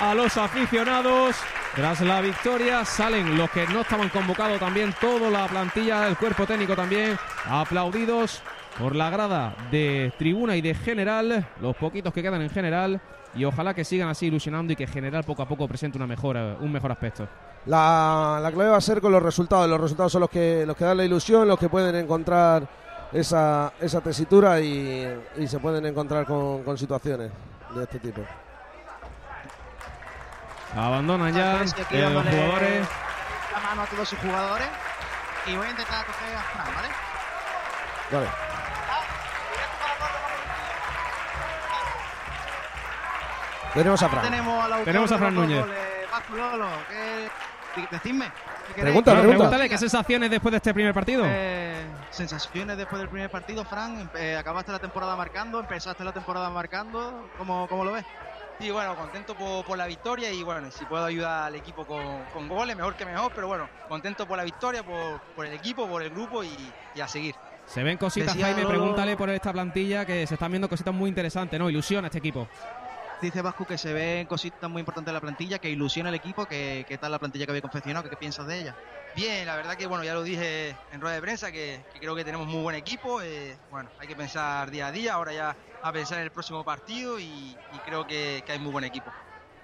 a 0.00 0.14
los 0.14 0.36
aficionados. 0.36 1.36
Tras 1.74 2.00
la 2.02 2.20
victoria 2.20 2.84
salen 2.84 3.36
los 3.36 3.50
que 3.50 3.66
no 3.66 3.80
estaban 3.80 4.08
convocados 4.08 4.60
también, 4.60 4.94
toda 5.00 5.28
la 5.30 5.48
plantilla, 5.48 6.06
el 6.06 6.16
cuerpo 6.16 6.46
técnico 6.46 6.76
también, 6.76 7.16
aplaudidos 7.46 8.42
por 8.78 8.94
la 8.94 9.10
grada 9.10 9.56
de 9.70 10.12
tribuna 10.18 10.56
y 10.56 10.60
de 10.60 10.74
general, 10.74 11.46
los 11.60 11.74
poquitos 11.76 12.12
que 12.12 12.22
quedan 12.22 12.42
en 12.42 12.50
general, 12.50 13.00
y 13.34 13.44
ojalá 13.44 13.74
que 13.74 13.84
sigan 13.84 14.08
así 14.08 14.26
ilusionando 14.26 14.72
y 14.72 14.76
que 14.76 14.86
general 14.86 15.24
poco 15.24 15.42
a 15.42 15.48
poco 15.48 15.66
presente 15.66 15.98
una 15.98 16.06
mejora, 16.06 16.56
un 16.60 16.70
mejor 16.70 16.92
aspecto. 16.92 17.26
La, 17.66 18.38
la 18.42 18.52
clave 18.52 18.70
va 18.70 18.76
a 18.76 18.80
ser 18.80 19.00
con 19.00 19.10
los 19.12 19.22
resultados. 19.22 19.68
Los 19.68 19.80
resultados 19.80 20.12
son 20.12 20.20
los 20.20 20.30
que, 20.30 20.64
los 20.66 20.76
que 20.76 20.84
dan 20.84 20.96
la 20.96 21.04
ilusión, 21.04 21.48
los 21.48 21.58
que 21.58 21.68
pueden 21.68 21.94
encontrar 21.96 22.68
esa, 23.12 23.72
esa 23.80 24.00
tesitura 24.00 24.60
y, 24.60 25.06
y 25.38 25.46
se 25.48 25.58
pueden 25.58 25.86
encontrar 25.86 26.26
con, 26.26 26.62
con 26.62 26.76
situaciones 26.76 27.30
de 27.74 27.82
este 27.82 27.98
tipo. 27.98 28.20
Abandonan 30.76 31.32
ya 31.32 31.62
eh, 31.62 32.10
los 32.10 32.24
jugadores. 32.26 32.88
La 33.52 33.60
mano 33.68 33.82
a 33.82 33.86
todos 33.86 34.08
sus 34.08 34.18
jugadores. 34.18 34.66
Y 35.46 35.56
voy 35.56 35.66
a 35.66 35.70
intentar 35.70 36.04
coger 36.06 36.36
a 36.36 36.40
Fran, 36.40 36.74
¿vale? 36.74 36.88
Vale. 38.10 38.43
Tenemos 43.74 44.02
a 44.02 44.08
Fran. 44.08 44.22
Tenemos, 44.24 44.64
autor 44.64 44.84
Tenemos 44.84 45.12
a 45.12 45.18
Fran 45.18 45.34
Núñez. 45.34 45.64
¿qué- 46.94 47.28
Decidme. 47.90 48.26
¿qué 48.74 48.82
Bueno, 48.82 49.02
pregunta. 49.02 49.20
pregúntale 49.20 49.68
qué 49.68 49.76
sensaciones 49.78 50.30
después 50.30 50.52
de 50.52 50.56
este 50.58 50.72
primer 50.72 50.94
partido. 50.94 51.24
Eh, 51.26 51.84
sensaciones 52.10 52.76
después 52.76 53.00
del 53.00 53.08
primer 53.08 53.28
partido, 53.30 53.64
Fran. 53.64 54.08
Eh, 54.14 54.36
acabaste 54.38 54.70
la 54.70 54.78
temporada 54.78 55.16
marcando, 55.16 55.58
empezaste 55.58 56.04
la 56.04 56.12
temporada 56.12 56.50
marcando. 56.50 57.28
¿Cómo, 57.36 57.66
cómo 57.68 57.84
lo 57.84 57.92
ves? 57.92 58.04
Sí, 58.60 58.70
bueno, 58.70 58.94
contento 58.94 59.34
por, 59.34 59.64
por 59.64 59.76
la 59.76 59.86
victoria 59.86 60.30
y 60.30 60.44
bueno, 60.44 60.70
si 60.70 60.84
puedo 60.84 61.04
ayudar 61.04 61.48
al 61.48 61.56
equipo 61.56 61.84
con, 61.84 62.22
con 62.32 62.48
goles, 62.48 62.76
mejor 62.76 62.94
que 62.94 63.04
mejor, 63.04 63.32
pero 63.34 63.48
bueno, 63.48 63.68
contento 63.88 64.28
por 64.28 64.36
la 64.36 64.44
victoria, 64.44 64.84
por, 64.84 65.20
por 65.34 65.44
el 65.46 65.52
equipo, 65.54 65.88
por 65.88 66.00
el 66.04 66.10
grupo 66.10 66.44
y, 66.44 66.56
y 66.94 67.00
a 67.00 67.08
seguir. 67.08 67.34
Se 67.66 67.82
ven 67.82 67.96
cositas, 67.98 68.28
Decía 68.34 68.46
Jaime, 68.46 68.62
Lolo- 68.62 68.68
pregúntale 68.70 69.16
por 69.16 69.28
esta 69.30 69.52
plantilla 69.52 70.04
que 70.04 70.24
se 70.28 70.34
están 70.34 70.52
viendo 70.52 70.68
cositas 70.68 70.94
muy 70.94 71.08
interesantes, 71.08 71.58
¿no? 71.58 71.68
Ilusiona 71.68 72.06
este 72.06 72.18
equipo. 72.18 72.46
Dice 73.20 73.42
Vasco 73.42 73.64
que 73.66 73.78
se 73.78 73.92
ven 73.92 74.26
cositas 74.26 74.68
muy 74.70 74.80
importantes 74.80 75.10
de 75.10 75.14
la 75.14 75.20
plantilla, 75.20 75.58
que 75.58 75.70
ilusiona 75.70 76.10
el 76.10 76.14
equipo, 76.14 76.46
que 76.46 76.84
qué 76.86 76.98
tal 76.98 77.12
la 77.12 77.18
plantilla 77.18 77.46
que 77.46 77.52
había 77.52 77.62
confeccionado, 77.62 78.02
que 78.04 78.10
qué 78.10 78.16
piensas 78.16 78.46
de 78.46 78.58
ella. 78.58 78.76
Bien, 79.12 79.46
la 79.46 79.56
verdad 79.56 79.76
que 79.76 79.86
bueno, 79.86 80.04
ya 80.04 80.12
lo 80.12 80.22
dije 80.24 80.80
en 80.90 81.00
rueda 81.00 81.14
de 81.14 81.20
prensa 81.22 81.52
que, 81.52 81.86
que 81.88 82.00
creo 82.00 82.16
que 82.16 82.24
tenemos 82.24 82.46
muy 82.48 82.60
buen 82.62 82.74
equipo. 82.76 83.22
eh, 83.22 83.60
bueno, 83.68 83.92
hay 83.96 84.08
que 84.08 84.16
pensar 84.16 84.70
día 84.70 84.88
a 84.88 84.92
día, 84.92 85.14
ahora 85.14 85.32
ya 85.32 85.56
a 85.80 85.92
pensar 85.92 86.18
en 86.18 86.24
el 86.24 86.32
próximo 86.32 86.64
partido 86.64 87.18
y, 87.20 87.80
creo 87.84 88.04
que, 88.04 88.42
que 88.44 88.52
hay 88.52 88.58
muy 88.58 88.72
buen 88.72 88.84
equipo. 88.84 89.14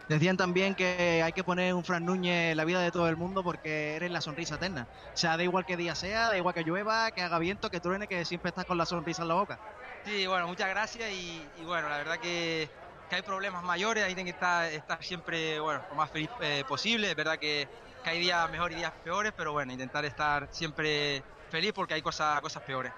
Decían 0.07 0.37
también 0.37 0.75
que 0.75 1.23
hay 1.25 1.33
que 1.33 1.45
poner 1.45 1.75
un 1.75 1.85
Fran 1.85 2.05
Núñez 2.05 2.53
en 2.53 2.57
la 2.57 2.65
vida 2.65 2.81
de 2.81 2.91
todo 2.93 3.09
el 3.09 3.17
mundo 3.17 3.43
porque 3.45 3.95
eres 3.97 4.11
la 4.11 4.21
sonrisa 4.21 4.57
eterna. 4.57 4.89
O 4.91 5.11
sea, 5.15 5.37
da 5.37 5.43
igual 5.45 5.65
que 5.65 5.77
día 5.77 5.95
sea, 5.95 6.29
da 6.29 6.37
igual 6.37 6.55
que 6.55 6.63
llueva, 6.65 7.11
que 7.13 7.23
haga 7.23 7.39
viento, 7.39 7.71
que 7.71 7.81
truene, 7.81 8.07
que 8.09 8.25
siempre 8.25 8.49
estás 8.51 8.65
con 8.65 8.79
la 8.79 8.87
sonrisa 8.87 9.23
en 9.23 9.29
la 9.29 9.35
boca. 9.35 9.61
Sí, 10.05 10.27
bueno, 10.27 10.47
muchas 10.49 10.69
gracias 10.69 11.11
y 11.13 11.63
bueno, 11.65 11.89
la 11.89 11.99
verdad 11.99 12.19
que, 12.19 12.73
que 13.11 13.17
hay 13.17 13.23
problemas 13.23 13.63
mayores, 13.65 14.05
hay 14.05 14.15
que 14.15 14.31
estar, 14.31 14.73
estar 14.73 15.03
siempre, 15.03 15.59
bueno, 15.59 15.83
lo 15.91 15.97
más 15.97 16.09
feliz 16.11 16.31
eh, 16.41 16.65
posible. 16.67 17.11
Es 17.11 17.17
verdad 17.17 17.39
que, 17.39 17.69
que 18.03 18.11
hay 18.11 18.21
días 18.21 18.49
mejores 18.51 18.77
y 18.77 18.81
días 18.81 18.93
peores, 19.05 19.33
pero 19.37 19.53
bueno, 19.53 19.73
intentar 19.73 20.05
estar 20.05 20.47
siempre 20.53 21.23
feliz 21.51 21.73
porque 21.75 21.95
hay 21.95 22.03
cosas, 22.03 22.41
cosas 22.41 22.63
peores. 22.63 22.93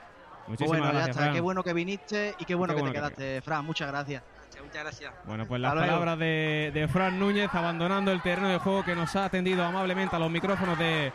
Muchísimas 0.46 0.80
bueno, 0.80 0.84
ya 0.84 0.92
gracias, 0.92 1.08
está. 1.08 1.22
Fran. 1.22 1.34
Qué 1.34 1.40
bueno 1.40 1.64
que 1.64 1.72
viniste 1.72 2.34
y 2.38 2.44
qué 2.44 2.54
bueno 2.54 2.74
Qué 2.74 2.76
que 2.76 2.82
bueno 2.82 2.92
te 2.92 3.00
que 3.00 3.14
quedaste, 3.16 3.42
Fran. 3.42 3.64
Muchas 3.64 3.88
gracias. 3.88 4.22
Muchas 4.62 4.82
gracias. 4.82 5.14
Bueno, 5.24 5.46
pues 5.46 5.60
las 5.60 5.74
palabras 5.74 6.18
de, 6.18 6.70
de 6.74 6.86
Fran 6.86 7.18
Núñez 7.18 7.48
abandonando 7.54 8.12
el 8.12 8.20
terreno 8.20 8.48
de 8.48 8.58
juego 8.58 8.84
que 8.84 8.94
nos 8.94 9.16
ha 9.16 9.24
atendido 9.24 9.64
amablemente 9.64 10.14
a 10.14 10.18
los 10.18 10.30
micrófonos 10.30 10.78
de 10.78 11.12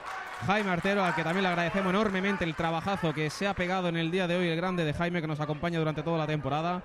Jaime 0.48 0.72
Artero, 0.72 1.04
al 1.04 1.14
que 1.14 1.24
también 1.24 1.44
le 1.44 1.50
agradecemos 1.50 1.92
enormemente 1.92 2.44
el 2.44 2.56
trabajazo 2.56 3.14
que 3.14 3.30
se 3.30 3.48
ha 3.48 3.54
pegado 3.54 3.90
en 3.90 3.98
el 3.98 4.10
día 4.10 4.28
de 4.28 4.38
hoy, 4.38 4.50
el 4.50 4.58
grande 4.58 4.84
de 4.84 4.94
Jaime 4.94 5.22
que 5.22 5.28
nos 5.28 5.40
acompaña 5.40 5.78
durante 5.78 6.02
toda 6.02 6.18
la 6.18 6.28
temporada. 6.28 6.82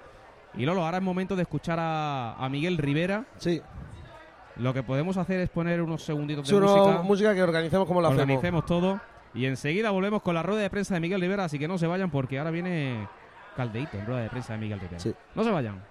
Y 0.55 0.65
Lolo, 0.67 0.85
ahora 0.85 0.99
es 0.99 1.03
momento 1.03 1.35
de 1.37 1.43
escuchar 1.43 1.79
a, 1.81 2.35
a 2.35 2.49
Miguel 2.49 2.79
Rivera. 2.79 3.25
Sí. 3.39 3.63
Lo 4.57 4.75
que 4.75 4.83
podemos 4.83 5.17
hacer 5.17 5.41
es 5.41 5.49
poner 5.49 5.81
unos 5.81 6.03
segunditos 6.03 6.47
de 6.47 6.61
música. 6.61 7.03
música 7.03 7.35
que 7.35 7.43
organicemos 7.43 7.87
como 7.87 8.03
la 8.03 8.09
hacemos. 8.09 8.23
organicemos 8.25 8.67
todo. 8.67 9.01
Y 9.35 9.47
enseguida 9.47 9.91
volvemos 9.91 10.21
con 10.23 10.35
la 10.35 10.43
rueda 10.43 10.61
de 10.61 10.69
prensa 10.69 10.93
de 10.95 11.01
Miguel 11.01 11.21
Rivera, 11.23 11.45
así 11.45 11.59
que 11.59 11.67
no 11.67 11.79
se 11.79 11.87
vayan 11.87 12.11
porque 12.11 12.39
ahora 12.39 12.51
viene 12.51 13.09
Caldeito 13.57 13.97
en 13.97 14.05
rueda 14.07 14.21
de 14.21 14.29
prensa 14.29 14.53
de 14.53 14.59
Miguel 14.59 14.79
Rivera. 14.79 14.99
Sí. 15.01 15.15
No 15.35 15.43
se 15.43 15.51
vayan. 15.51 15.83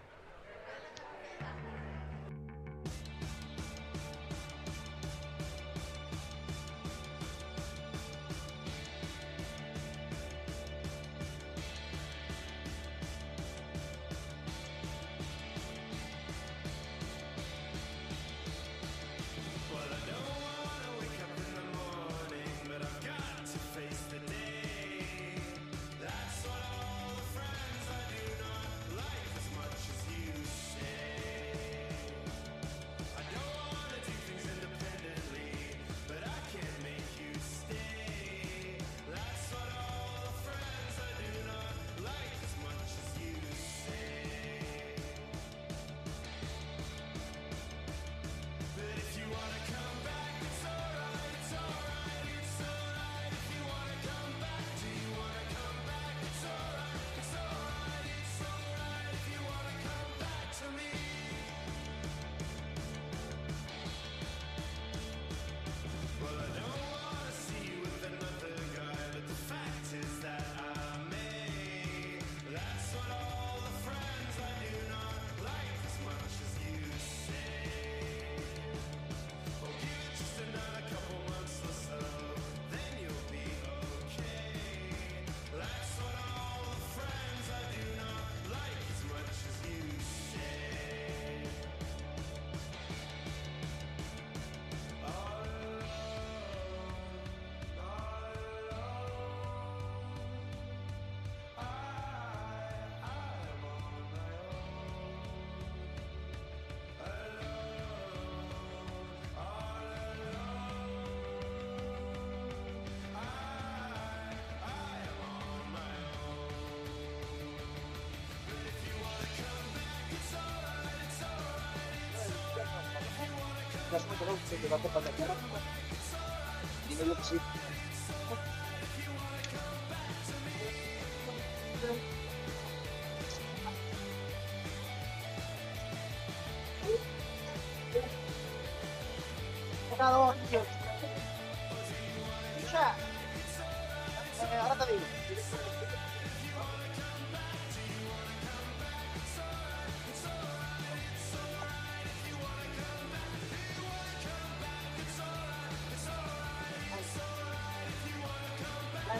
Dímelo 124.61 125.50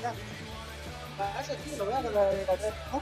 Va, 0.04 1.42
ese 1.42 1.56
tío 1.58 1.78
lo 1.78 1.86
lo 1.86 2.02
de 2.02 2.46
la 2.46 2.56
¿no? 2.92 3.02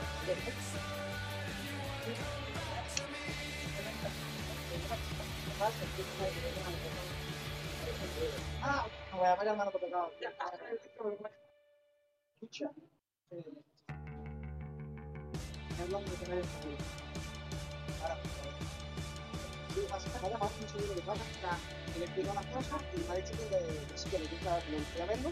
Voy 9.18 9.28
a 9.28 9.36
ver 9.36 9.48
hermano 9.48 9.72
que 9.72 9.80
tocaba. 9.80 10.10
Escucha. 12.42 12.70
Hablando 15.82 16.12
pasa 19.90 20.30
llamado 20.30 20.52
un 20.60 20.68
y 22.94 22.98
me 23.08 23.14
ha 23.14 23.16
dicho 23.16 23.32
que, 23.32 24.10
que 24.10 24.20
le 24.20 24.28
gusta 24.28 24.62
que 24.64 24.72
lo 24.72 24.78
estoy 24.78 25.08
viendo 25.08 25.32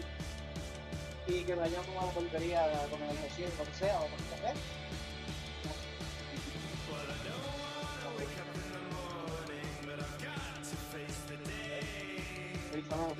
y 1.28 1.44
que 1.44 1.54
vayamos 1.54 1.88
a 1.88 2.06
la 2.06 2.12
tontería 2.12 2.86
con 2.90 3.02
el 3.02 3.16
recién, 3.18 3.50
lo 3.58 3.64
que 3.64 3.74
sea, 3.74 3.98
o 3.98 4.04
con 4.04 4.12
el 4.12 4.30
café. 4.30 4.54
Sábado, 12.88 13.14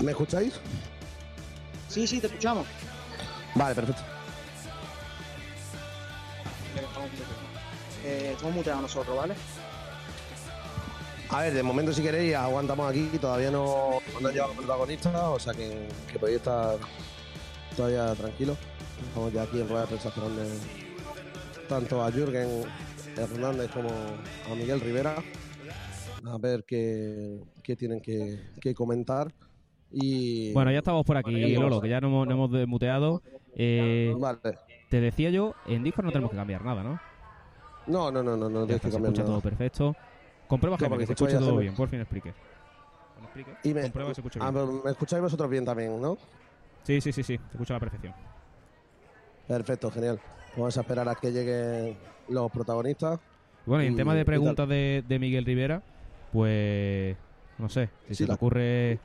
¿Me 0.00 0.10
escucháis? 0.12 0.54
Sí, 1.88 2.06
sí, 2.06 2.20
te 2.20 2.26
escuchamos. 2.26 2.66
Vale, 3.54 3.74
perfecto. 3.74 4.02
Eh, 8.04 8.30
estamos 8.32 8.54
muteados 8.54 8.82
nosotros, 8.82 9.16
¿vale? 9.16 9.34
A 11.30 11.40
ver, 11.40 11.54
de 11.54 11.62
momento 11.62 11.92
si 11.92 12.02
queréis 12.02 12.34
aguantamos 12.34 12.90
aquí, 12.90 13.08
todavía 13.20 13.50
no, 13.50 13.98
no 14.20 14.28
han 14.28 14.34
llegado 14.34 14.48
los 14.54 14.64
protagonistas, 14.64 15.14
o 15.14 15.38
sea 15.38 15.54
que, 15.54 15.88
que 16.12 16.18
podéis 16.18 16.38
estar 16.38 16.76
todavía 17.76 18.14
tranquilos. 18.14 18.58
Estamos 19.08 19.32
ya 19.32 19.42
aquí 19.42 19.60
en 19.60 19.68
rueda 19.68 19.82
de 19.82 19.86
prensa 19.88 20.08
esperando 20.08 20.42
tanto 21.68 22.04
a 22.04 22.12
Jürgen 22.12 22.64
Hernández 23.16 23.70
como 23.70 23.88
a 23.88 24.54
Miguel 24.54 24.80
Rivera 24.80 25.16
a 26.26 26.38
ver 26.38 26.64
qué, 26.64 27.40
qué 27.62 27.76
tienen 27.76 28.00
que, 28.00 28.40
que 28.60 28.74
comentar. 28.74 29.32
Y 29.96 30.52
Bueno, 30.52 30.72
ya 30.72 30.78
estamos 30.78 31.04
por 31.06 31.16
aquí, 31.16 31.54
Lolo, 31.54 31.80
que 31.80 31.88
ya 31.88 32.00
nos 32.00 32.08
hemos, 32.08 32.28
hemos 32.28 32.50
desmuteado. 32.50 33.22
Eh, 33.54 34.12
Vale. 34.18 34.38
Te 34.88 35.00
decía 35.00 35.30
yo, 35.30 35.54
en 35.66 35.82
Discord 35.84 36.06
no 36.06 36.10
tenemos 36.12 36.30
que 36.30 36.36
cambiar 36.36 36.64
nada, 36.64 36.82
¿no? 36.82 37.00
No, 37.86 38.10
no, 38.10 38.22
no, 38.22 38.36
no, 38.36 38.48
no 38.48 38.64
tienes 38.66 38.80
que 38.82 38.88
se 38.88 38.92
cambiar 38.92 39.12
escucha 39.12 39.22
nada. 39.22 39.32
todo 39.34 39.40
perfecto. 39.40 39.96
Comprueba, 40.48 40.76
Claro, 40.76 40.98
que 40.98 41.06
se 41.06 41.12
escucha 41.12 41.38
todo 41.38 41.56
bien. 41.58 41.74
Por 41.74 41.88
fin 41.88 42.00
explique. 42.00 42.32
Y 43.62 43.72
me, 43.74 43.82
Comprueba 43.82 44.10
que 44.10 44.14
se 44.16 44.20
escucha 44.20 44.40
ah, 44.42 44.50
bien. 44.50 44.80
me 44.84 44.90
escucháis 44.90 45.22
vosotros 45.22 45.48
bien 45.50 45.64
también, 45.64 46.00
¿no? 46.00 46.16
Sí, 46.82 47.00
sí, 47.00 47.12
sí, 47.12 47.22
sí. 47.22 47.36
Se 47.36 47.52
escucha 47.52 47.74
a 47.74 47.76
la 47.76 47.80
perfección. 47.80 48.14
Perfecto, 49.46 49.90
genial. 49.90 50.20
Vamos 50.56 50.76
a 50.76 50.80
esperar 50.80 51.08
a 51.08 51.14
que 51.14 51.30
lleguen 51.32 51.96
los 52.28 52.50
protagonistas. 52.50 53.20
Bueno, 53.66 53.84
y 53.84 53.86
en 53.88 53.96
tema 53.96 54.14
de 54.14 54.24
preguntas 54.24 54.68
de, 54.68 55.02
de 55.06 55.18
Miguel 55.18 55.44
Rivera, 55.44 55.82
pues 56.32 57.16
no 57.58 57.68
sé, 57.68 57.88
si 58.08 58.14
Sí, 58.14 58.24
se 58.24 58.26
te 58.26 58.32
ocurre... 58.32 58.98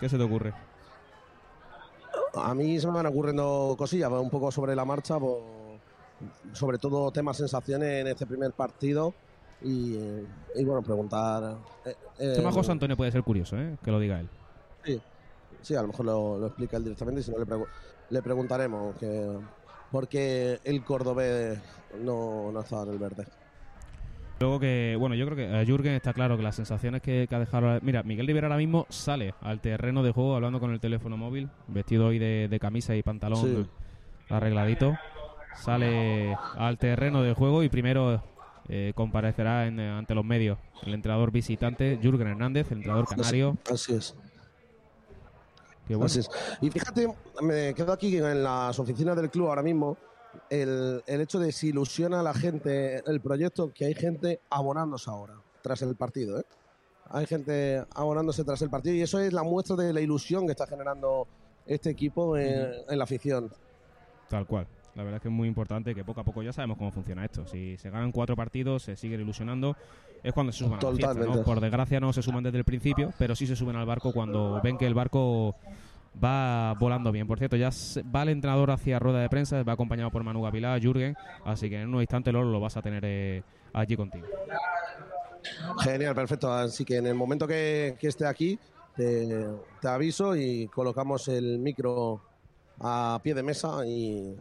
¿Qué 0.00 0.08
se 0.08 0.16
te 0.18 0.22
ocurre? 0.22 0.52
A 2.34 2.54
mí 2.54 2.78
se 2.78 2.86
me 2.86 2.92
van 2.94 3.06
ocurriendo 3.06 3.74
cosillas, 3.78 4.10
un 4.12 4.30
poco 4.30 4.52
sobre 4.52 4.76
la 4.76 4.84
marcha, 4.84 5.18
pues, 5.18 5.80
sobre 6.52 6.78
todo 6.78 7.10
temas 7.10 7.36
sensaciones 7.38 8.02
en 8.02 8.06
este 8.08 8.26
primer 8.26 8.52
partido 8.52 9.14
y, 9.62 9.94
y, 10.54 10.64
bueno, 10.64 10.82
preguntar... 10.82 11.56
eh, 11.86 11.94
eh, 12.18 12.32
tema 12.36 12.52
José 12.52 12.72
Antonio 12.72 12.96
puede 12.96 13.10
ser 13.12 13.22
curioso, 13.22 13.56
¿eh? 13.56 13.76
Que 13.82 13.90
lo 13.90 13.98
diga 13.98 14.20
él. 14.20 14.28
Sí, 14.84 15.02
sí, 15.62 15.74
a 15.74 15.82
lo 15.82 15.88
mejor 15.88 16.04
lo, 16.06 16.38
lo 16.38 16.46
explica 16.48 16.76
él 16.76 16.84
directamente 16.84 17.22
si 17.22 17.30
no 17.30 17.38
le, 17.38 17.46
pregu- 17.46 17.68
le 18.10 18.22
preguntaremos 18.22 18.96
que, 18.98 19.38
por 19.90 20.06
qué 20.08 20.60
el 20.64 20.84
cordobés 20.84 21.58
no, 22.00 22.52
no 22.52 22.60
está 22.60 22.82
en 22.82 22.90
el 22.90 22.98
verde. 22.98 23.24
Luego 24.38 24.60
que, 24.60 24.96
bueno, 24.98 25.14
yo 25.14 25.24
creo 25.26 25.36
que 25.36 25.56
a 25.56 25.64
Jürgen 25.64 25.94
está 25.94 26.12
claro 26.12 26.36
que 26.36 26.42
las 26.42 26.54
sensaciones 26.56 27.00
que, 27.00 27.26
que 27.28 27.34
ha 27.34 27.38
dejado... 27.38 27.78
Mira, 27.82 28.02
Miguel 28.02 28.26
Rivera 28.26 28.48
ahora 28.48 28.58
mismo 28.58 28.86
sale 28.90 29.34
al 29.40 29.60
terreno 29.60 30.02
de 30.02 30.12
juego 30.12 30.34
hablando 30.36 30.60
con 30.60 30.72
el 30.72 30.80
teléfono 30.80 31.16
móvil, 31.16 31.48
vestido 31.68 32.06
hoy 32.08 32.18
de, 32.18 32.46
de 32.48 32.60
camisa 32.60 32.94
y 32.94 33.02
pantalón 33.02 33.40
Sí. 33.40 33.66
arregladito. 34.28 34.94
Sale 35.54 36.36
al 36.56 36.76
terreno 36.76 37.22
de 37.22 37.32
juego 37.32 37.62
y 37.62 37.70
primero 37.70 38.22
eh, 38.68 38.92
comparecerá 38.94 39.66
en- 39.68 39.80
ante 39.80 40.14
los 40.14 40.24
medios 40.24 40.58
el 40.82 40.92
entrenador 40.92 41.30
visitante 41.30 41.98
Jürgen 42.02 42.26
Hernández, 42.28 42.70
el 42.72 42.78
entrenador 42.78 43.06
canario. 43.06 43.56
Así 43.72 43.94
es. 43.94 44.14
Bueno. 45.88 46.04
Así 46.04 46.18
es. 46.18 46.28
Y 46.60 46.68
fíjate, 46.70 47.08
me 47.40 47.72
quedo 47.72 47.92
aquí 47.92 48.16
en 48.16 48.42
las 48.42 48.78
oficinas 48.78 49.16
del 49.16 49.30
club 49.30 49.48
ahora 49.48 49.62
mismo. 49.62 49.96
El, 50.50 51.02
el 51.06 51.20
hecho 51.20 51.38
de 51.38 51.52
si 51.52 51.68
ilusiona 51.68 52.20
a 52.20 52.22
la 52.22 52.34
gente 52.34 53.02
el 53.06 53.20
proyecto, 53.20 53.72
que 53.72 53.86
hay 53.86 53.94
gente 53.94 54.40
abonándose 54.50 55.10
ahora, 55.10 55.34
tras 55.62 55.82
el 55.82 55.96
partido. 55.96 56.40
¿eh? 56.40 56.44
Hay 57.10 57.26
gente 57.26 57.84
abonándose 57.94 58.44
tras 58.44 58.62
el 58.62 58.70
partido 58.70 58.94
y 58.94 59.02
eso 59.02 59.20
es 59.20 59.32
la 59.32 59.42
muestra 59.42 59.76
de 59.76 59.92
la 59.92 60.00
ilusión 60.00 60.46
que 60.46 60.52
está 60.52 60.66
generando 60.66 61.26
este 61.66 61.90
equipo 61.90 62.36
en, 62.36 62.72
en 62.88 62.98
la 62.98 63.04
afición. 63.04 63.50
Tal 64.28 64.46
cual. 64.46 64.66
La 64.96 65.02
verdad 65.02 65.16
es 65.16 65.22
que 65.22 65.28
es 65.28 65.34
muy 65.34 65.46
importante 65.46 65.94
que 65.94 66.04
poco 66.04 66.22
a 66.22 66.24
poco 66.24 66.42
ya 66.42 66.54
sabemos 66.54 66.78
cómo 66.78 66.90
funciona 66.90 67.22
esto. 67.22 67.46
Si 67.46 67.76
se 67.76 67.90
ganan 67.90 68.12
cuatro 68.12 68.34
partidos, 68.34 68.82
se 68.82 68.96
siguen 68.96 69.20
ilusionando, 69.20 69.76
es 70.22 70.32
cuando 70.32 70.52
se 70.52 70.60
suman 70.60 70.78
a 70.80 70.82
la 70.82 70.88
fiesta, 70.88 71.08
¿no? 71.08 71.12
Totalmente. 71.14 71.44
Por 71.44 71.60
desgracia 71.60 72.00
no 72.00 72.12
se 72.14 72.22
suman 72.22 72.42
desde 72.42 72.58
el 72.58 72.64
principio, 72.64 73.12
pero 73.18 73.36
sí 73.36 73.46
se 73.46 73.56
suben 73.56 73.76
al 73.76 73.84
barco 73.84 74.12
cuando 74.14 74.58
ven 74.62 74.78
que 74.78 74.86
el 74.86 74.94
barco 74.94 75.54
va 76.22 76.74
volando 76.74 77.12
bien. 77.12 77.26
Por 77.26 77.38
cierto, 77.38 77.56
ya 77.56 77.70
va 78.14 78.22
el 78.22 78.30
entrenador 78.30 78.70
hacia 78.70 78.98
rueda 78.98 79.20
de 79.20 79.28
prensa, 79.28 79.62
va 79.62 79.72
acompañado 79.74 80.10
por 80.10 80.22
Manu 80.24 80.42
Gavilá, 80.42 80.78
Jürgen, 80.80 81.14
así 81.44 81.68
que 81.70 81.80
en 81.82 81.94
un 81.94 82.00
instante 82.00 82.32
Lolo 82.32 82.50
lo 82.50 82.60
vas 82.60 82.76
a 82.76 82.82
tener 82.82 83.02
eh, 83.04 83.42
allí 83.72 83.96
contigo. 83.96 84.26
Genial, 85.80 86.14
perfecto. 86.14 86.52
Así 86.52 86.84
que 86.84 86.96
en 86.96 87.06
el 87.06 87.14
momento 87.14 87.46
que, 87.46 87.96
que 88.00 88.08
esté 88.08 88.26
aquí, 88.26 88.58
te, 88.96 89.46
te 89.80 89.88
aviso 89.88 90.34
y 90.36 90.66
colocamos 90.68 91.28
el 91.28 91.58
micro 91.58 92.20
a 92.80 93.20
pie 93.22 93.34
de 93.34 93.42
mesa 93.42 93.86
y, 93.86 94.34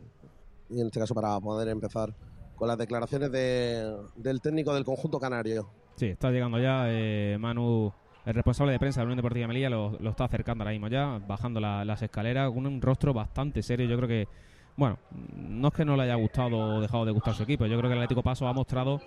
y 0.70 0.80
en 0.82 0.88
este 0.88 1.00
caso 1.00 1.14
para 1.14 1.40
poder 1.40 1.68
empezar 1.70 2.14
con 2.56 2.68
las 2.68 2.78
declaraciones 2.78 3.32
de- 3.32 3.96
del 4.16 4.42
técnico 4.42 4.74
del 4.74 4.86
conjunto 4.86 5.20
canario. 5.20 5.70
Sí, 5.98 6.08
está 6.08 6.32
llegando 6.32 6.58
ya 6.60 6.86
eh, 6.88 7.38
Manu, 7.40 7.94
el 8.26 8.34
responsable 8.34 8.74
de 8.74 8.80
prensa 8.80 9.00
de 9.00 9.06
la 9.06 9.08
Unión 9.08 9.18
Deportiva 9.18 9.48
Melilla, 9.48 9.70
lo, 9.70 9.98
lo 10.00 10.10
está 10.10 10.26
acercando 10.26 10.64
ahora 10.64 10.72
mismo 10.72 10.88
ya, 10.88 11.20
bajando 11.28 11.60
la- 11.60 11.86
las 11.86 12.02
escaleras, 12.02 12.52
con 12.52 12.66
un 12.66 12.82
rostro 12.82 13.14
bastante 13.14 13.62
serio. 13.62 13.88
Yo 13.88 13.96
creo 13.98 14.08
que, 14.10 14.28
bueno, 14.78 14.98
no 15.36 15.68
es 15.68 15.74
que 15.74 15.86
no 15.86 15.96
le 15.96 16.04
haya 16.04 16.16
gustado 16.16 16.58
o 16.58 16.82
dejado 16.82 17.06
de 17.06 17.12
gustar 17.12 17.34
su 17.36 17.44
equipo, 17.44 17.66
yo 17.66 17.78
creo 17.78 17.90
que 17.90 17.96
el 17.96 18.00
Atlético 18.04 18.24
Paso 18.24 18.48
ha 18.48 18.54
mostrado 18.54 19.00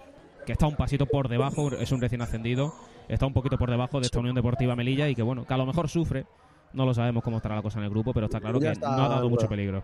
que 0.47 0.53
está 0.53 0.66
un 0.66 0.77
pasito 0.77 1.05
por 1.07 1.28
debajo, 1.28 1.70
es 1.73 1.93
un 1.93 2.01
recién 2.01 2.23
ascendido, 2.23 2.73
está 3.09 3.27
un 3.27 3.35
poquito 3.35 3.59
por 3.59 3.69
debajo 3.70 4.01
de 4.01 4.07
esta 4.07 4.19
Unión 4.20 4.35
Deportiva 4.35 4.74
Melilla 4.77 5.09
y 5.09 5.15
que, 5.15 5.23
bueno, 5.23 5.45
que 5.47 5.53
a 5.53 5.59
lo 5.59 5.66
mejor 5.66 5.89
sufre. 5.89 6.24
No 6.73 6.85
lo 6.86 6.95
sabemos 6.95 7.23
cómo 7.24 7.39
estará 7.39 7.57
la 7.57 7.62
cosa 7.62 7.78
en 7.78 7.85
el 7.85 7.90
grupo, 7.90 8.12
pero 8.15 8.27
está 8.27 8.40
claro 8.40 8.59
que 8.61 8.70
está, 8.70 8.95
no 8.97 9.05
ha 9.05 9.09
dado 9.09 9.28
mucho 9.28 9.49
peligro. 9.49 9.82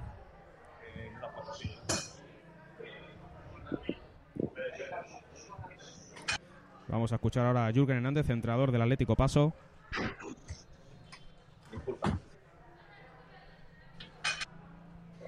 Vamos 6.89 7.12
a 7.12 7.15
escuchar 7.16 7.47
ahora 7.47 7.66
a 7.66 7.73
Jürgen 7.73 7.97
Hernández, 7.97 8.28
entrenador 8.28 8.70
del 8.70 8.82
Atlético 8.82 9.16
Paso. 9.16 9.55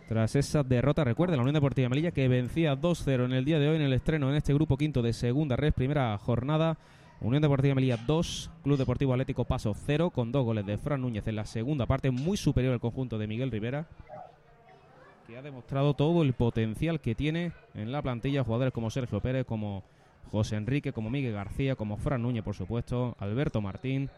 Tras 0.09 0.37
esa 0.37 0.63
derrota, 0.63 1.03
recuerda 1.03 1.35
la 1.35 1.43
Unión 1.43 1.55
Deportiva 1.55 1.89
Melilla 1.89 2.13
que 2.13 2.29
vencía 2.29 2.77
2-0 2.77 3.25
en 3.25 3.33
el 3.33 3.45
día 3.45 3.59
de 3.59 3.69
hoy 3.69 3.77
en 3.77 3.83
el 3.83 3.93
estreno 3.93 4.31
en 4.31 4.37
este 4.37 4.55
grupo 4.55 4.77
quinto 4.77 5.03
de 5.03 5.13
segunda 5.13 5.57
red, 5.57 5.73
primera 5.73 6.17
jornada. 6.19 6.79
Unión 7.21 7.43
Deportiva 7.43 7.75
Melilla 7.75 7.97
2, 7.97 8.51
Club 8.63 8.79
Deportivo 8.79 9.15
Atlético 9.15 9.45
Paso 9.45 9.75
0, 9.75 10.11
con 10.11 10.31
dos 10.31 10.45
goles 10.45 10.67
de 10.67 10.79
Fran 10.79 11.01
Núñez 11.01 11.27
en 11.27 11.37
la 11.37 11.47
segunda 11.47 11.87
parte, 11.87 12.11
muy 12.11 12.37
superior 12.37 12.75
al 12.75 12.81
conjunto 12.81 13.19
de 13.19 13.27
Miguel 13.27 13.51
Rivera, 13.51 13.87
que 15.27 15.37
ha 15.37 15.43
demostrado 15.43 15.95
todo 15.95 16.23
el 16.23 16.35
potencial 16.35 17.01
que 17.01 17.15
tiene 17.15 17.53
en 17.75 17.91
la 17.91 18.03
plantilla 18.03 18.45
jugadores 18.45 18.73
como 18.73 18.91
Sergio 18.91 19.21
Pérez, 19.21 19.47
como 19.47 19.83
José 20.31 20.57
Enrique, 20.57 20.93
como 20.93 21.11
Miguel 21.11 21.33
García, 21.33 21.77
como 21.77 21.97
Fran 21.97 22.23
Núñez, 22.23 22.43
por 22.43 22.55
supuesto, 22.55 23.17
Alberto 23.19 23.61
Martín, 23.61 24.11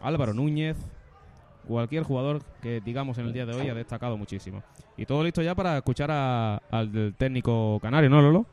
Álvaro 0.00 0.32
Núñez, 0.34 0.76
cualquier 1.66 2.04
jugador 2.04 2.42
que 2.62 2.80
digamos 2.80 3.18
en 3.18 3.26
el 3.26 3.32
día 3.32 3.46
de 3.46 3.54
hoy 3.54 3.68
ha 3.68 3.74
destacado 3.74 4.16
muchísimo. 4.16 4.62
Y 4.96 5.04
todo 5.06 5.22
listo 5.24 5.42
ya 5.42 5.54
para 5.54 5.76
escuchar 5.76 6.10
a- 6.10 6.56
al 6.70 7.14
técnico 7.18 7.78
canario, 7.80 8.08
¿no, 8.10 8.22
Lolo? 8.22 8.46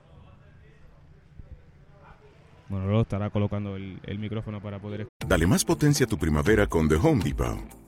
Bueno, 2.70 2.88
Lolo 2.88 3.02
estará 3.02 3.30
colocando 3.30 3.76
el, 3.76 4.00
el 4.04 4.18
micrófono 4.20 4.60
para 4.62 4.80
poder 4.80 5.08
Dale 5.28 5.46
más 5.48 5.64
potencia 5.64 6.06
a 6.06 6.10
tu 6.10 6.18
primavera 6.18 6.66
con 6.68 6.90
The 6.90 6.96
Home 6.96 7.24
Depot. 7.24 7.60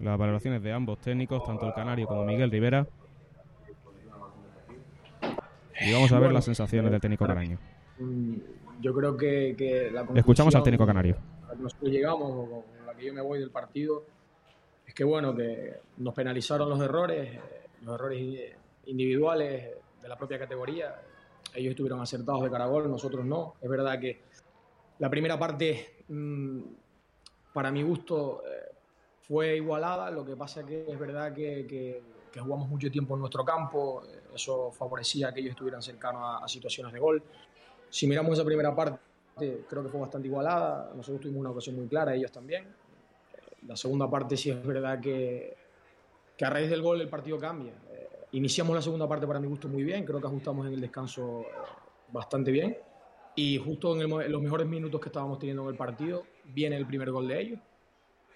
Las 0.00 0.18
valoraciones 0.18 0.62
de 0.62 0.72
ambos 0.72 0.98
técnicos, 0.98 1.44
tanto 1.44 1.66
el 1.66 1.74
canario 1.74 2.06
como 2.06 2.24
Miguel 2.24 2.50
Rivera. 2.50 2.86
Y 5.80 5.92
vamos 5.92 6.10
a 6.10 6.14
ver 6.16 6.24
Bueno, 6.24 6.34
las 6.34 6.44
sensaciones 6.44 6.90
del 6.90 7.00
técnico 7.00 7.26
canario. 7.26 7.58
Yo 8.80 8.94
creo 8.94 9.16
que, 9.16 9.54
que 9.56 9.90
la 9.90 10.06
Escuchamos 10.14 10.54
al 10.54 10.62
técnico 10.62 10.86
canario. 10.86 11.16
a 11.44 11.48
la 11.48 11.54
que 11.56 11.62
nosotros 11.62 11.90
llegamos, 11.90 12.30
o 12.30 12.50
con 12.50 12.86
la 12.86 12.94
que 12.94 13.06
yo 13.06 13.14
me 13.14 13.20
voy 13.20 13.38
del 13.38 13.50
partido, 13.50 14.04
es 14.86 14.94
que 14.94 15.04
bueno, 15.04 15.34
que 15.34 15.80
nos 15.98 16.14
penalizaron 16.14 16.68
los 16.68 16.80
errores, 16.80 17.38
los 17.82 17.94
errores 17.94 18.54
individuales 18.86 19.70
de 20.02 20.08
la 20.08 20.16
propia 20.16 20.38
categoría. 20.38 20.94
Ellos 21.54 21.70
estuvieron 21.70 22.00
acertados 22.00 22.42
de 22.42 22.50
cara 22.50 22.64
a 22.64 22.68
gol, 22.68 22.90
nosotros 22.90 23.24
no. 23.24 23.54
Es 23.60 23.68
verdad 23.68 23.98
que 23.98 24.20
la 24.98 25.08
primera 25.10 25.38
parte 25.38 26.02
mm, 26.08 26.60
para 27.52 27.70
mi 27.70 27.82
gusto, 27.82 28.42
eh, 28.46 28.65
fue 29.28 29.56
igualada. 29.56 30.10
Lo 30.10 30.24
que 30.24 30.36
pasa 30.36 30.64
que 30.64 30.86
es 30.88 30.98
verdad 30.98 31.32
que, 31.34 31.66
que- 31.66 32.02
que 32.32 32.40
jugamos 32.40 32.68
mucho 32.68 32.90
tiempo 32.90 33.14
en 33.14 33.20
nuestro 33.20 33.44
campo. 33.44 34.02
Eso 34.34 34.70
favorecía 34.70 35.32
que 35.32 35.40
ellos 35.40 35.52
estuvieran 35.52 35.80
cercanos 35.80 36.20
a, 36.22 36.44
a 36.44 36.48
situaciones 36.48 36.92
de 36.92 36.98
gol. 36.98 37.22
Si 37.88 38.06
miramos 38.06 38.34
esa 38.34 38.44
primera 38.44 38.74
parte, 38.74 38.98
creo 39.68 39.82
que 39.82 39.88
fue 39.88 40.00
bastante 40.00 40.28
igualada. 40.28 40.92
Nosotros 40.94 41.22
tuvimos 41.22 41.40
una 41.40 41.50
ocasión 41.50 41.76
muy 41.76 41.86
clara, 41.88 42.14
ellos 42.14 42.30
también. 42.30 42.66
La 43.66 43.74
segunda 43.76 44.08
parte 44.10 44.36
sí 44.36 44.50
es 44.50 44.64
verdad 44.66 45.00
que, 45.00 45.56
que 46.36 46.44
a 46.44 46.50
raíz 46.50 46.68
del 46.68 46.82
gol 46.82 47.00
el 47.00 47.08
partido 47.08 47.38
cambia. 47.38 47.72
Eh, 47.90 48.08
iniciamos 48.32 48.74
la 48.76 48.82
segunda 48.82 49.08
parte 49.08 49.26
para 49.26 49.40
mi 49.40 49.46
gusto 49.48 49.66
muy 49.68 49.82
bien, 49.82 50.04
creo 50.04 50.20
que 50.20 50.26
ajustamos 50.26 50.66
en 50.66 50.74
el 50.74 50.80
descanso 50.80 51.40
eh, 51.40 51.46
bastante 52.12 52.50
bien. 52.50 52.76
Y 53.34 53.58
justo 53.58 53.94
en, 53.94 54.02
el 54.02 54.22
en 54.26 54.32
los 54.32 54.42
mejores 54.42 54.66
minutos 54.66 55.00
que 55.00 55.08
estábamos 55.08 55.38
teniendo 55.38 55.62
en 55.64 55.70
el 55.70 55.76
partido, 55.76 56.24
viene 56.44 56.76
el 56.76 56.86
primer 56.86 57.10
gol 57.10 57.28
de 57.28 57.40
ellos. 57.40 57.60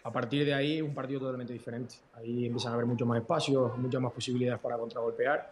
A 0.02 0.10
partir 0.10 0.46
de 0.46 0.54
ahí, 0.54 0.80
un 0.80 0.94
partido 0.94 1.20
totalmente 1.20 1.52
diferente. 1.52 1.96
Ahí 2.14 2.46
empiezan 2.46 2.72
a 2.72 2.74
haber 2.74 2.86
muchos 2.86 3.06
más 3.06 3.18
espacios, 3.18 3.76
muchas 3.76 4.00
más 4.00 4.12
posibilidades 4.12 4.60
para 4.60 4.78
contragolpear. 4.78 5.50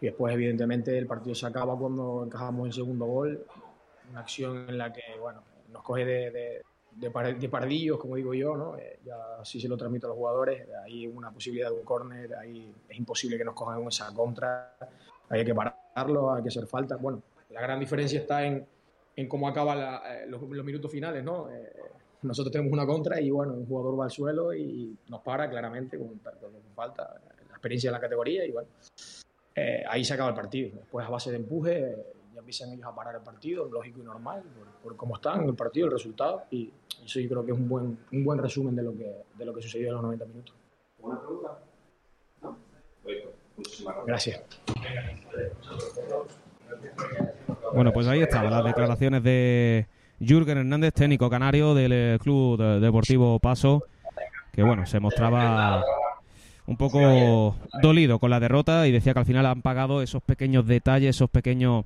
Y 0.00 0.06
después, 0.06 0.34
evidentemente, 0.34 0.96
el 0.98 1.06
partido 1.06 1.34
se 1.34 1.46
acaba 1.46 1.78
cuando 1.78 2.24
encajamos 2.24 2.66
el 2.66 2.72
segundo 2.74 3.06
gol. 3.06 3.46
Una 4.10 4.20
acción 4.20 4.68
en 4.68 4.76
la 4.76 4.92
que, 4.92 5.02
bueno, 5.18 5.42
nos 5.72 5.82
coge 5.82 6.04
de, 6.04 6.30
de, 6.30 6.62
de 6.92 7.10
par- 7.10 7.38
de 7.38 7.48
pardillos, 7.48 7.98
como 7.98 8.16
digo 8.16 8.34
yo, 8.34 8.54
¿no? 8.54 8.76
Eh, 8.76 9.00
ya 9.04 9.16
así 9.40 9.58
se 9.60 9.68
lo 9.68 9.78
transmito 9.78 10.06
a 10.06 10.10
los 10.10 10.18
jugadores. 10.18 10.68
Hay 10.84 11.06
una 11.06 11.30
posibilidad 11.30 11.70
de 11.70 11.76
un 11.76 11.84
córner, 11.84 12.34
ahí 12.34 12.70
es 12.88 12.98
imposible 12.98 13.38
que 13.38 13.44
nos 13.44 13.54
cojan 13.54 13.82
esa 13.88 14.12
contra. 14.12 14.76
Ahí 15.30 15.40
hay 15.40 15.46
que 15.46 15.54
pararlo, 15.54 16.34
hay 16.34 16.42
que 16.42 16.48
hacer 16.50 16.66
falta. 16.66 16.96
Bueno, 16.96 17.22
la 17.50 17.62
gran 17.62 17.80
diferencia 17.80 18.20
está 18.20 18.44
en, 18.44 18.66
en 19.16 19.28
cómo 19.28 19.48
acaban 19.48 19.78
los, 20.28 20.42
los 20.42 20.64
minutos 20.64 20.90
finales, 20.92 21.24
¿no? 21.24 21.50
Eh, 21.50 21.72
nosotros 22.22 22.52
tenemos 22.52 22.72
una 22.72 22.86
contra 22.86 23.20
y 23.20 23.30
bueno, 23.30 23.52
un 23.54 23.66
jugador 23.66 23.98
va 24.00 24.04
al 24.04 24.10
suelo 24.10 24.52
y 24.54 24.96
nos 25.08 25.20
para 25.20 25.48
claramente 25.48 25.98
con, 25.98 26.08
con- 26.18 26.52
con 26.52 26.74
falta, 26.74 27.20
la 27.48 27.50
experiencia 27.52 27.90
de 27.90 27.92
la 27.92 28.00
categoría 28.00 28.44
y 28.44 28.50
bueno, 28.52 28.68
eh, 29.54 29.84
ahí 29.88 30.04
se 30.04 30.14
acaba 30.14 30.30
el 30.30 30.34
partido. 30.34 30.70
Después 30.76 31.06
a 31.06 31.10
base 31.10 31.30
de 31.30 31.36
empuje 31.36 31.78
eh, 31.78 31.96
ya 32.34 32.40
empiezan 32.40 32.72
ellos 32.72 32.84
a 32.86 32.94
parar 32.94 33.14
el 33.16 33.22
partido, 33.22 33.66
lógico 33.70 34.00
y 34.00 34.04
normal, 34.04 34.42
por, 34.42 34.66
por 34.82 34.96
cómo 34.96 35.16
están 35.16 35.42
en 35.42 35.48
el 35.48 35.54
partido, 35.54 35.86
el 35.86 35.92
resultado 35.92 36.44
y 36.50 36.70
eso 37.04 37.20
yo 37.20 37.28
creo 37.28 37.44
que 37.46 37.52
es 37.52 37.58
un 37.58 37.68
buen, 37.68 37.98
un 38.12 38.24
buen 38.24 38.38
resumen 38.38 38.74
de 38.76 38.82
lo 38.82 38.92
que, 38.96 39.24
de 39.36 39.44
lo 39.44 39.54
que 39.54 39.62
sucedió 39.62 39.88
en 39.88 39.94
los 39.94 40.02
90 40.02 40.24
minutos. 40.26 40.54
¿Una 41.00 41.18
pregunta? 41.20 41.58
¿No? 42.42 42.58
Muchísimas 43.56 43.96
Gracias. 44.06 44.42
Bueno, 47.74 47.92
pues 47.92 48.06
ahí 48.06 48.20
estaban 48.20 48.50
las 48.50 48.64
declaraciones 48.64 49.22
de 49.22 49.86
Jürgen 50.20 50.58
Hernández, 50.58 50.94
técnico 50.94 51.28
canario 51.30 51.74
del 51.74 51.92
eh, 51.92 52.18
Club 52.20 52.58
de- 52.58 52.80
Deportivo 52.80 53.38
Paso, 53.38 53.84
que 54.52 54.62
bueno, 54.62 54.86
se 54.86 55.00
mostraba 55.00 55.84
un 56.66 56.76
poco 56.76 57.54
dolido 57.82 58.18
con 58.18 58.30
la 58.30 58.40
derrota 58.40 58.88
y 58.88 58.92
decía 58.92 59.12
que 59.12 59.20
al 59.20 59.26
final 59.26 59.46
han 59.46 59.62
pagado 59.62 60.02
esos 60.02 60.22
pequeños 60.22 60.66
detalles, 60.66 61.16
esos 61.16 61.30
pequeños 61.30 61.84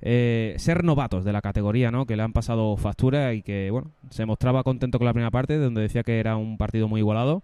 eh, 0.00 0.54
ser 0.58 0.84
novatos 0.84 1.24
de 1.24 1.32
la 1.32 1.42
categoría, 1.42 1.90
¿no? 1.90 2.06
Que 2.06 2.16
le 2.16 2.22
han 2.22 2.32
pasado 2.32 2.76
factura 2.76 3.34
y 3.34 3.42
que 3.42 3.70
bueno, 3.70 3.90
se 4.10 4.24
mostraba 4.26 4.62
contento 4.62 4.98
con 4.98 5.06
la 5.06 5.12
primera 5.12 5.30
parte, 5.30 5.58
donde 5.58 5.82
decía 5.82 6.02
que 6.02 6.18
era 6.18 6.36
un 6.36 6.56
partido 6.58 6.88
muy 6.88 7.00
igualado, 7.00 7.42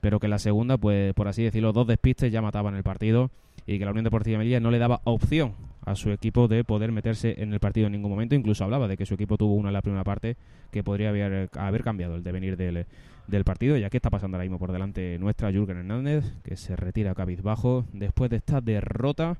pero 0.00 0.20
que 0.20 0.28
la 0.28 0.38
segunda, 0.38 0.76
pues 0.76 1.14
por 1.14 1.28
así 1.28 1.42
decirlo, 1.44 1.72
dos 1.72 1.86
despistes 1.86 2.30
ya 2.30 2.42
mataban 2.42 2.74
el 2.76 2.82
partido 2.82 3.30
y 3.68 3.78
que 3.78 3.84
la 3.84 3.90
Unión 3.90 4.04
Deportiva 4.04 4.38
Melilla 4.38 4.60
no 4.60 4.70
le 4.70 4.78
daba 4.78 5.02
opción 5.04 5.52
a 5.84 5.94
su 5.94 6.10
equipo 6.10 6.48
de 6.48 6.64
poder 6.64 6.90
meterse 6.90 7.34
en 7.42 7.52
el 7.52 7.60
partido 7.60 7.86
en 7.86 7.92
ningún 7.92 8.10
momento. 8.10 8.34
Incluso 8.34 8.64
hablaba 8.64 8.88
de 8.88 8.96
que 8.96 9.04
su 9.04 9.12
equipo 9.12 9.36
tuvo 9.36 9.54
una 9.54 9.68
en 9.68 9.74
la 9.74 9.82
primera 9.82 10.04
parte 10.04 10.36
que 10.70 10.82
podría 10.82 11.10
haber, 11.10 11.50
haber 11.52 11.84
cambiado 11.84 12.16
el 12.16 12.22
devenir 12.22 12.56
del, 12.56 12.86
del 13.26 13.44
partido. 13.44 13.76
Y 13.76 13.84
aquí 13.84 13.98
está 13.98 14.08
pasando 14.08 14.36
ahora 14.36 14.44
mismo 14.44 14.58
por 14.58 14.72
delante 14.72 15.18
nuestra 15.18 15.52
Jürgen 15.52 15.76
Hernández, 15.76 16.24
que 16.44 16.56
se 16.56 16.76
retira 16.76 17.14
cabizbajo 17.14 17.84
después 17.92 18.30
de 18.30 18.36
esta 18.36 18.62
derrota 18.62 19.36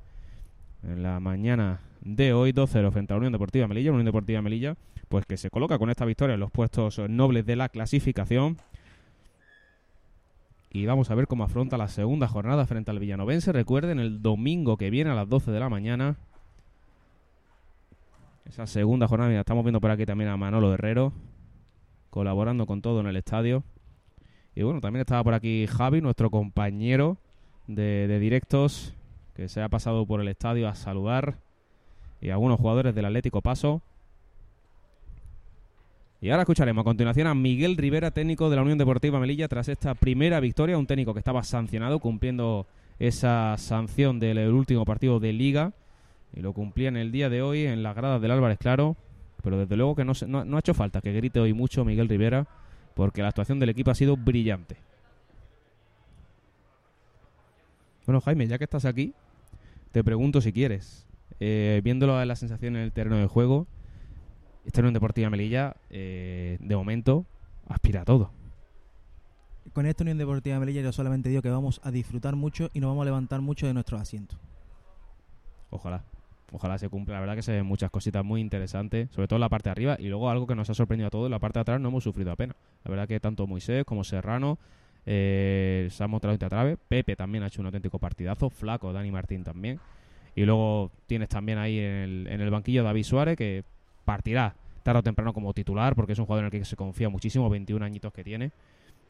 en 0.83 1.01
la 1.01 1.19
mañana 1.19 1.79
de 2.01 2.31
hoy 2.31 2.51
2-0 2.51 2.91
frente 2.91 3.13
a 3.13 3.15
la 3.15 3.17
Unión 3.17 3.33
Deportiva 3.33 3.67
Melilla. 3.67 3.89
Unión 3.89 4.05
Deportiva 4.05 4.43
Melilla, 4.43 4.75
pues 5.07 5.25
que 5.25 5.37
se 5.37 5.49
coloca 5.49 5.79
con 5.79 5.89
esta 5.89 6.05
victoria 6.05 6.35
en 6.35 6.39
los 6.39 6.51
puestos 6.51 6.99
nobles 7.09 7.47
de 7.47 7.55
la 7.55 7.69
clasificación. 7.69 8.57
Y 10.71 10.85
vamos 10.85 11.09
a 11.09 11.15
ver 11.15 11.25
cómo 11.25 11.43
afronta 11.43 11.77
la 11.77 11.87
segunda 11.87 12.27
jornada 12.27 12.65
frente 12.67 12.91
al 12.91 12.99
Villanovense. 12.99 13.51
Recuerden, 13.51 13.99
el 13.99 14.21
domingo 14.21 14.77
que 14.77 14.91
viene 14.91 15.09
a 15.09 15.15
las 15.15 15.27
12 15.27 15.49
de 15.51 15.59
la 15.59 15.67
mañana. 15.67 16.17
Esa 18.45 18.67
segunda 18.67 19.07
jornada, 19.07 19.29
mira, 19.29 19.41
estamos 19.41 19.63
viendo 19.63 19.81
por 19.81 19.89
aquí 19.89 20.05
también 20.05 20.29
a 20.29 20.37
Manolo 20.37 20.71
Herrero, 20.73 21.11
colaborando 22.11 22.67
con 22.67 22.83
todo 22.83 22.99
en 22.99 23.07
el 23.07 23.15
estadio. 23.15 23.63
Y 24.53 24.61
bueno, 24.61 24.79
también 24.79 25.01
estaba 25.01 25.23
por 25.23 25.33
aquí 25.33 25.65
Javi, 25.65 26.01
nuestro 26.01 26.29
compañero 26.29 27.17
de, 27.67 28.07
de 28.07 28.19
directos, 28.19 28.95
que 29.35 29.47
se 29.47 29.63
ha 29.63 29.69
pasado 29.69 30.05
por 30.05 30.21
el 30.21 30.27
estadio 30.27 30.67
a 30.67 30.75
saludar. 30.75 31.37
Y 32.21 32.29
algunos 32.29 32.59
jugadores 32.59 32.93
del 32.93 33.05
Atlético 33.05 33.41
Paso. 33.41 33.81
Y 36.21 36.31
ahora 36.31 36.41
escucharemos 36.41 36.81
a 36.81 36.83
continuación 36.83 37.27
a 37.27 37.33
Miguel 37.33 37.77
Rivera, 37.77 38.11
técnico 38.11 38.49
de 38.49 38.57
la 38.57 38.61
Unión 38.61 38.77
Deportiva 38.77 39.21
Melilla, 39.21 39.47
tras 39.47 39.69
esta 39.69 39.95
primera 39.95 40.41
victoria, 40.41 40.77
un 40.77 40.85
técnico 40.85 41.13
que 41.13 41.19
estaba 41.19 41.43
sancionado 41.43 41.99
cumpliendo 41.99 42.67
esa 42.99 43.55
sanción 43.57 44.19
del 44.19 44.37
último 44.51 44.83
partido 44.83 45.21
de 45.21 45.31
liga. 45.31 45.71
Y 46.33 46.41
lo 46.41 46.51
cumplía 46.51 46.89
en 46.89 46.97
el 46.97 47.13
día 47.13 47.29
de 47.29 47.41
hoy 47.41 47.65
en 47.65 47.83
las 47.83 47.95
gradas 47.95 48.21
del 48.21 48.31
Álvarez 48.31 48.57
Claro, 48.57 48.97
pero 49.41 49.57
desde 49.57 49.77
luego 49.77 49.95
que 49.95 50.03
no, 50.03 50.11
ha 50.11 50.59
hecho 50.59 50.73
falta 50.73 50.99
que 50.99 51.13
grite 51.13 51.39
hoy 51.39 51.53
mucho 51.53 51.85
Miguel 51.85 52.09
Rivera 52.09 52.45
porque 52.95 53.21
la 53.21 53.29
actuación 53.29 53.59
del 53.59 53.69
equipo 53.69 53.91
ha 53.91 53.95
sido 53.95 54.17
brillante. 54.17 54.75
Bueno, 58.05 58.19
Jaime, 58.19 58.45
ya 58.45 58.57
que 58.57 58.65
estás 58.65 58.83
aquí, 58.83 59.13
te 59.93 60.03
pregunto 60.03 60.41
si 60.41 60.51
quieres, 60.51 61.07
eh, 61.39 61.79
viéndolo 61.81 62.17
a 62.17 62.25
la 62.25 62.35
sensación 62.35 62.75
en 62.75 62.81
el 62.81 62.91
terreno 62.91 63.17
de 63.17 63.27
juego, 63.27 63.67
esta 64.69 64.81
Unión 64.81 64.93
Deportiva 64.93 65.31
Melilla, 65.31 65.75
eh, 65.89 66.57
de 66.59 66.75
momento, 66.75 67.25
aspira 67.67 68.01
a 68.01 68.05
todo. 68.05 68.29
Con 69.73 69.87
esta 69.87 70.03
Unión 70.03 70.19
Deportiva 70.19 70.59
Melilla 70.59 70.81
yo 70.81 70.91
solamente 70.91 71.27
digo 71.27 71.41
que 71.41 71.49
vamos 71.49 71.81
a 71.83 71.89
disfrutar 71.89 72.35
mucho 72.35 72.69
y 72.71 72.79
nos 72.79 72.89
vamos 72.89 73.01
a 73.01 73.05
levantar 73.05 73.41
mucho 73.41 73.65
de 73.65 73.73
nuestros 73.73 73.99
asientos. 73.99 74.37
Ojalá. 75.71 76.03
Ojalá 76.51 76.77
se 76.77 76.87
cumpla. 76.87 77.15
La 77.15 77.19
verdad 77.19 77.35
que 77.35 77.41
se 77.41 77.51
ven 77.51 77.65
muchas 77.65 77.89
cositas 77.89 78.23
muy 78.23 78.41
interesantes, 78.41 79.09
sobre 79.11 79.27
todo 79.27 79.37
en 79.37 79.41
la 79.41 79.49
parte 79.49 79.69
de 79.69 79.71
arriba. 79.71 79.97
Y 79.99 80.07
luego 80.07 80.29
algo 80.29 80.45
que 80.45 80.53
nos 80.53 80.69
ha 80.69 80.75
sorprendido 80.75 81.07
a 81.07 81.09
todos, 81.09 81.25
en 81.25 81.31
la 81.31 81.39
parte 81.39 81.57
de 81.57 81.61
atrás 81.61 81.81
no 81.81 81.89
hemos 81.89 82.03
sufrido 82.03 82.31
apenas. 82.31 82.55
La 82.83 82.91
verdad 82.91 83.07
que 83.07 83.19
tanto 83.19 83.47
Moisés 83.47 83.85
como 83.85 84.03
Serrano 84.03 84.59
eh, 85.07 85.87
se 85.89 86.03
han 86.03 86.11
mostrado 86.11 86.35
a 86.35 86.49
trave. 86.49 86.77
Pepe 86.77 87.15
también 87.15 87.43
ha 87.43 87.47
hecho 87.47 87.61
un 87.61 87.67
auténtico 87.67 87.97
partidazo. 87.97 88.51
Flaco, 88.51 88.93
Dani 88.93 89.11
Martín 89.11 89.43
también. 89.43 89.79
Y 90.35 90.45
luego 90.45 90.91
tienes 91.07 91.29
también 91.29 91.57
ahí 91.57 91.79
en 91.79 91.93
el, 91.93 92.27
en 92.27 92.41
el 92.41 92.49
banquillo 92.51 92.83
David 92.83 93.03
Suárez, 93.03 93.35
que 93.35 93.63
partirá 94.09 94.55
tarde 94.81 95.01
o 95.01 95.03
temprano 95.03 95.33
como 95.33 95.53
titular, 95.53 95.93
porque 95.93 96.13
es 96.13 96.19
un 96.19 96.25
jugador 96.25 96.45
en 96.45 96.45
el 96.47 96.59
que 96.59 96.65
se 96.65 96.75
confía 96.75 97.09
muchísimo, 97.09 97.47
21 97.47 97.85
añitos 97.85 98.11
que 98.11 98.23
tiene. 98.23 98.51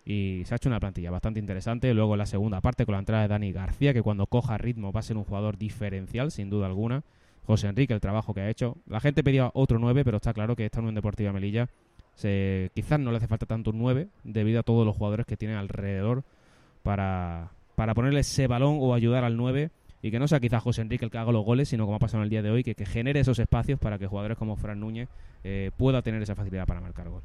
Y 0.04 0.42
se 0.44 0.54
ha 0.54 0.58
hecho 0.58 0.68
una 0.68 0.80
plantilla 0.82 1.10
bastante 1.10 1.40
interesante. 1.40 1.94
Luego 1.94 2.16
en 2.16 2.18
la 2.18 2.26
segunda 2.26 2.60
parte 2.60 2.86
con 2.86 2.94
la 2.94 3.00
entrada 3.00 3.22
de 3.22 3.30
Dani 3.30 3.54
García, 3.54 3.94
que 3.94 4.02
cuando 4.02 4.26
coja 4.28 4.58
ritmo 4.58 4.92
va 4.92 5.00
a 5.00 5.04
ser 5.04 5.16
un 5.16 5.24
jugador 5.24 5.58
diferencial, 5.58 6.32
sin 6.32 6.50
duda 6.50 6.66
alguna. 6.66 7.04
José 7.46 7.68
Enrique, 7.68 7.94
el 7.94 8.02
trabajo 8.02 8.34
que 8.34 8.42
ha 8.42 8.50
hecho. 8.50 8.76
La 8.88 9.00
gente 9.00 9.24
pedía 9.24 9.52
otro 9.54 9.80
9, 9.80 10.04
pero 10.04 10.18
está 10.18 10.34
claro 10.34 10.58
que 10.58 10.66
esta 10.66 10.80
Unión 10.82 10.96
Deportiva 10.96 11.32
Melilla 11.32 11.70
se, 12.16 12.70
quizás 12.76 13.00
no 13.00 13.12
le 13.12 13.18
hace 13.18 13.28
falta 13.28 13.46
tanto 13.46 13.72
un 13.72 13.78
9 13.78 14.10
debido 14.26 14.60
a 14.60 14.64
todos 14.64 14.86
los 14.86 14.98
jugadores 14.98 15.26
que 15.26 15.38
tiene 15.38 15.56
alrededor 15.56 16.26
para, 16.84 17.52
para 17.76 17.94
ponerle 17.94 18.20
ese 18.20 18.48
balón 18.48 18.80
o 18.82 18.94
ayudar 18.94 19.24
al 19.24 19.38
9 19.38 19.72
y 20.02 20.12
que 20.12 20.20
no 20.20 20.28
sea 20.28 20.40
quizás 20.40 20.64
José 20.64 20.82
Enrique 20.82 21.06
el 21.06 21.12
que 21.12 21.18
haga 21.18 21.32
los 21.32 21.44
goles, 21.44 21.70
sino 21.70 21.86
como 21.86 21.98
ha 21.98 22.00
pasado 22.00 22.20
en 22.20 22.26
el 22.26 22.30
día 22.30 22.42
de 22.42 22.52
hoy, 22.52 22.64
que, 22.64 22.76
que 22.76 22.86
genere 22.86 23.20
esos 23.20 23.40
espacios 23.40 23.80
para 23.80 23.98
que 23.98 24.08
jugadores 24.08 24.38
como 24.38 24.56
Fran 24.56 24.80
Núñez 24.80 25.10
eh, 25.44 25.72
pueda 25.78 26.02
tener 26.02 26.22
esa 26.22 26.36
facilidad 26.36 26.66
para 26.66 26.82
marcar 26.82 27.10
gol. 27.10 27.22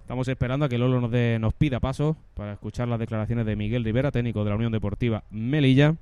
Estamos 0.00 0.26
esperando 0.28 0.66
a 0.66 0.68
que 0.68 0.78
Lolo 0.78 1.00
nos, 1.00 1.10
nos 1.40 1.54
pida 1.54 1.80
paso 1.80 2.16
para 2.34 2.52
escuchar 2.52 2.88
las 2.88 2.98
declaraciones 2.98 3.46
de 3.46 3.56
Miguel 3.56 3.84
Rivera, 3.84 4.10
técnico 4.10 4.42
de 4.42 4.50
la 4.50 4.56
Unión 4.56 4.72
Deportiva 4.72 5.24
Melilla, 5.30 5.96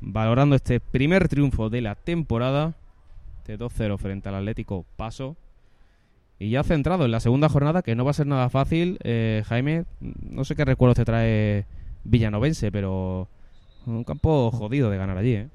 valorando 0.00 0.56
este 0.56 0.80
primer 0.80 1.28
triunfo 1.28 1.68
de 1.68 1.80
la 1.80 1.94
temporada, 1.94 2.74
de 3.46 3.58
2-0 3.58 3.98
frente 3.98 4.28
al 4.28 4.36
Atlético 4.36 4.86
Paso. 4.96 5.36
Y 6.38 6.50
ya 6.50 6.64
centrado 6.64 7.04
en 7.04 7.12
la 7.12 7.20
segunda 7.20 7.48
jornada, 7.48 7.82
que 7.82 7.94
no 7.94 8.04
va 8.04 8.10
a 8.10 8.14
ser 8.14 8.26
nada 8.26 8.48
fácil, 8.48 8.98
eh, 9.04 9.44
Jaime, 9.46 9.84
no 10.00 10.44
sé 10.44 10.56
qué 10.56 10.64
recuerdos 10.64 10.96
te 10.96 11.04
trae 11.04 11.66
Villanovense, 12.04 12.72
pero 12.72 13.28
un 13.86 14.04
campo 14.04 14.50
jodido 14.50 14.90
de 14.90 14.96
ganar 14.98 15.16
allí, 15.18 15.34
¿eh? 15.34 15.48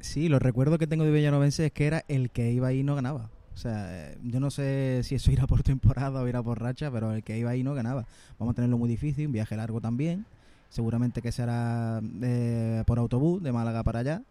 Sí, 0.00 0.28
los 0.28 0.40
recuerdos 0.40 0.78
que 0.78 0.86
tengo 0.86 1.04
de 1.04 1.10
Villanovense 1.10 1.66
es 1.66 1.72
que 1.72 1.86
era 1.86 2.04
el 2.08 2.30
que 2.30 2.50
iba 2.52 2.68
ahí 2.68 2.80
y 2.80 2.82
no 2.82 2.94
ganaba. 2.94 3.28
O 3.52 3.56
sea, 3.56 4.12
yo 4.22 4.40
no 4.40 4.50
sé 4.50 5.00
si 5.04 5.14
eso 5.16 5.30
irá 5.30 5.46
por 5.46 5.62
temporada 5.62 6.22
o 6.22 6.28
irá 6.28 6.42
por 6.42 6.60
racha, 6.60 6.90
pero 6.90 7.12
el 7.12 7.22
que 7.22 7.36
iba 7.38 7.50
ahí 7.50 7.62
no 7.62 7.74
ganaba. 7.74 8.06
Vamos 8.38 8.52
a 8.52 8.54
tenerlo 8.56 8.78
muy 8.78 8.88
difícil, 8.88 9.26
un 9.26 9.32
viaje 9.32 9.56
largo 9.56 9.80
también. 9.80 10.24
Seguramente 10.70 11.20
que 11.20 11.32
será 11.32 12.00
eh, 12.22 12.82
por 12.86 12.98
autobús 12.98 13.42
de 13.42 13.52
Málaga 13.52 13.82
para 13.82 13.98
allá. 13.98 14.22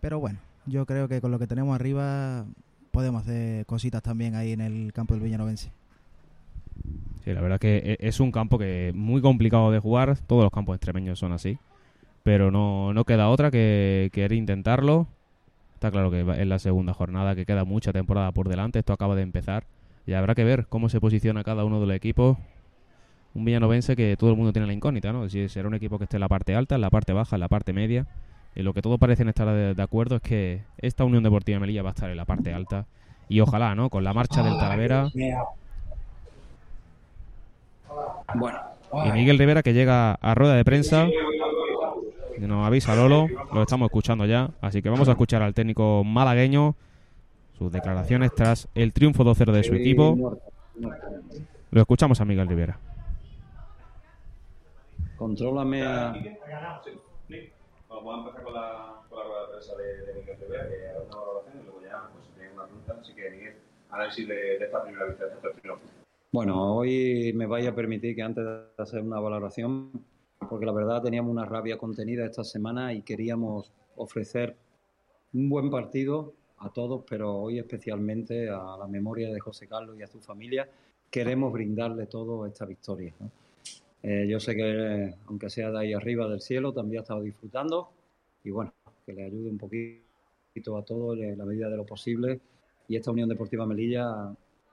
Pero 0.00 0.20
bueno, 0.20 0.38
yo 0.66 0.84
creo 0.84 1.08
que 1.08 1.20
con 1.20 1.30
lo 1.30 1.38
que 1.38 1.46
tenemos 1.46 1.74
arriba 1.74 2.44
podemos 2.90 3.22
hacer 3.22 3.64
cositas 3.64 4.02
también 4.02 4.34
ahí 4.34 4.52
en 4.52 4.60
el 4.60 4.92
campo 4.92 5.14
del 5.14 5.22
Villanovense. 5.22 5.70
Sí, 7.24 7.32
la 7.32 7.40
verdad 7.40 7.58
que 7.58 7.76
e- 7.78 7.98
es 8.00 8.20
un 8.20 8.30
campo 8.32 8.58
que 8.58 8.88
es 8.90 8.94
muy 8.94 9.22
complicado 9.22 9.70
de 9.70 9.78
jugar. 9.78 10.18
Todos 10.26 10.42
los 10.42 10.52
campos 10.52 10.74
extremeños 10.76 11.18
son 11.18 11.32
así. 11.32 11.58
Pero 12.26 12.50
no, 12.50 12.92
no 12.92 13.04
queda 13.04 13.28
otra 13.28 13.52
que 13.52 14.10
querer 14.12 14.32
intentarlo. 14.32 15.06
Está 15.74 15.92
claro 15.92 16.10
que 16.10 16.22
es 16.22 16.46
la 16.48 16.58
segunda 16.58 16.92
jornada, 16.92 17.36
que 17.36 17.46
queda 17.46 17.62
mucha 17.62 17.92
temporada 17.92 18.32
por 18.32 18.48
delante. 18.48 18.80
Esto 18.80 18.92
acaba 18.92 19.14
de 19.14 19.22
empezar. 19.22 19.62
Y 20.08 20.12
habrá 20.14 20.34
que 20.34 20.42
ver 20.42 20.66
cómo 20.66 20.88
se 20.88 21.00
posiciona 21.00 21.44
cada 21.44 21.64
uno 21.64 21.78
de 21.78 21.86
los 21.86 21.94
equipos. 21.94 22.36
Un 23.32 23.44
villanovense 23.44 23.94
que 23.94 24.16
todo 24.16 24.30
el 24.30 24.36
mundo 24.36 24.52
tiene 24.52 24.66
la 24.66 24.72
incógnita, 24.72 25.12
¿no? 25.12 25.28
Si 25.28 25.48
será 25.48 25.68
un 25.68 25.74
equipo 25.76 25.98
que 25.98 26.04
esté 26.04 26.16
en 26.16 26.22
la 26.22 26.26
parte 26.26 26.56
alta, 26.56 26.74
en 26.74 26.80
la 26.80 26.90
parte 26.90 27.12
baja, 27.12 27.36
en 27.36 27.40
la 27.40 27.48
parte 27.48 27.72
media. 27.72 28.08
Y 28.56 28.64
lo 28.64 28.74
que 28.74 28.82
todos 28.82 28.98
parecen 28.98 29.28
estar 29.28 29.46
de, 29.46 29.74
de 29.74 29.82
acuerdo 29.84 30.16
es 30.16 30.22
que 30.22 30.62
esta 30.78 31.04
Unión 31.04 31.22
Deportiva 31.22 31.60
Melilla 31.60 31.84
va 31.84 31.90
a 31.90 31.92
estar 31.92 32.10
en 32.10 32.16
la 32.16 32.24
parte 32.24 32.52
alta. 32.52 32.86
Y 33.28 33.38
ojalá, 33.38 33.76
¿no? 33.76 33.88
Con 33.88 34.02
la 34.02 34.12
marcha 34.12 34.42
del 34.42 34.58
Talavera. 34.58 35.10
Bueno, 38.34 38.58
Y 39.04 39.12
Miguel 39.12 39.38
Rivera 39.38 39.62
que 39.62 39.72
llega 39.74 40.14
a 40.14 40.34
rueda 40.34 40.56
de 40.56 40.64
prensa. 40.64 41.06
Nos 42.38 42.66
avisa 42.66 42.94
Lolo, 42.94 43.26
lo 43.52 43.62
estamos 43.62 43.86
escuchando 43.86 44.26
ya. 44.26 44.50
Así 44.60 44.82
que 44.82 44.88
vamos 44.88 45.08
a 45.08 45.12
escuchar 45.12 45.42
al 45.42 45.54
técnico 45.54 46.04
malagueño 46.04 46.74
sus 47.58 47.72
declaraciones 47.72 48.34
tras 48.34 48.68
el 48.74 48.92
triunfo 48.92 49.24
2-0 49.24 49.52
de 49.52 49.64
su 49.64 49.74
equipo. 49.74 50.38
Lo 51.70 51.80
escuchamos 51.80 52.20
a 52.20 52.24
Miguel 52.24 52.48
Rivera. 52.48 52.78
Contrólame 55.16 55.82
a... 55.82 56.14
Vamos 57.88 58.14
a 58.14 58.18
empezar 58.18 58.42
con 58.44 58.54
la, 58.54 58.94
con 59.08 59.18
la 59.18 59.24
rueda 59.24 59.40
de 59.42 59.48
prensa 59.48 59.76
de, 59.76 60.06
de 60.06 60.20
Miguel 60.20 60.36
Rivera, 60.38 60.68
que 60.68 60.88
hará 60.88 61.00
una 61.00 61.16
valoración 61.16 61.58
y 61.60 61.64
luego 61.64 61.80
ya 61.82 62.08
pues, 62.12 62.26
si 62.26 62.32
tiene 62.32 62.52
una 62.52 62.64
pregunta. 62.64 62.96
Así 63.00 63.14
que, 63.14 63.30
Miguel, 63.30 63.54
análisis 63.90 64.28
de, 64.28 64.34
de 64.34 64.64
esta 64.64 64.82
primera 64.82 65.06
victoria, 65.06 65.34
de 65.34 65.48
este 65.48 65.60
triunfo. 65.60 65.82
Bueno, 66.32 66.76
hoy 66.76 67.32
me 67.34 67.46
vais 67.46 67.66
a 67.66 67.74
permitir 67.74 68.14
que 68.14 68.22
antes 68.22 68.44
de 68.44 68.82
hacer 68.82 69.00
una 69.00 69.18
valoración, 69.18 69.90
porque 70.48 70.66
la 70.66 70.72
verdad 70.72 71.02
teníamos 71.02 71.30
una 71.30 71.44
rabia 71.44 71.78
contenida 71.78 72.24
esta 72.24 72.44
semana 72.44 72.92
y 72.92 73.02
queríamos 73.02 73.72
ofrecer 73.96 74.56
un 75.32 75.48
buen 75.48 75.70
partido 75.70 76.34
a 76.58 76.70
todos, 76.70 77.04
pero 77.08 77.34
hoy 77.34 77.58
especialmente 77.58 78.48
a 78.48 78.76
la 78.78 78.86
memoria 78.86 79.30
de 79.32 79.40
José 79.40 79.66
Carlos 79.66 79.98
y 79.98 80.02
a 80.02 80.06
su 80.06 80.20
familia, 80.20 80.68
queremos 81.10 81.52
brindarle 81.52 82.06
todo 82.06 82.46
esta 82.46 82.64
victoria. 82.64 83.12
¿no? 83.20 83.30
Eh, 84.02 84.26
yo 84.28 84.38
sé 84.40 84.54
que, 84.54 85.14
aunque 85.26 85.50
sea 85.50 85.70
de 85.70 85.78
ahí 85.78 85.92
arriba 85.92 86.28
del 86.28 86.40
cielo, 86.40 86.72
también 86.72 87.00
ha 87.00 87.02
estado 87.02 87.22
disfrutando 87.22 87.90
y 88.44 88.50
bueno, 88.50 88.72
que 89.04 89.12
le 89.12 89.24
ayude 89.24 89.50
un 89.50 89.58
poquito 89.58 90.76
a 90.76 90.84
todos 90.84 91.18
en 91.18 91.36
la 91.36 91.44
medida 91.44 91.68
de 91.68 91.76
lo 91.76 91.84
posible. 91.84 92.40
Y 92.88 92.96
esta 92.96 93.10
Unión 93.10 93.28
Deportiva 93.28 93.66
Melilla, 93.66 94.06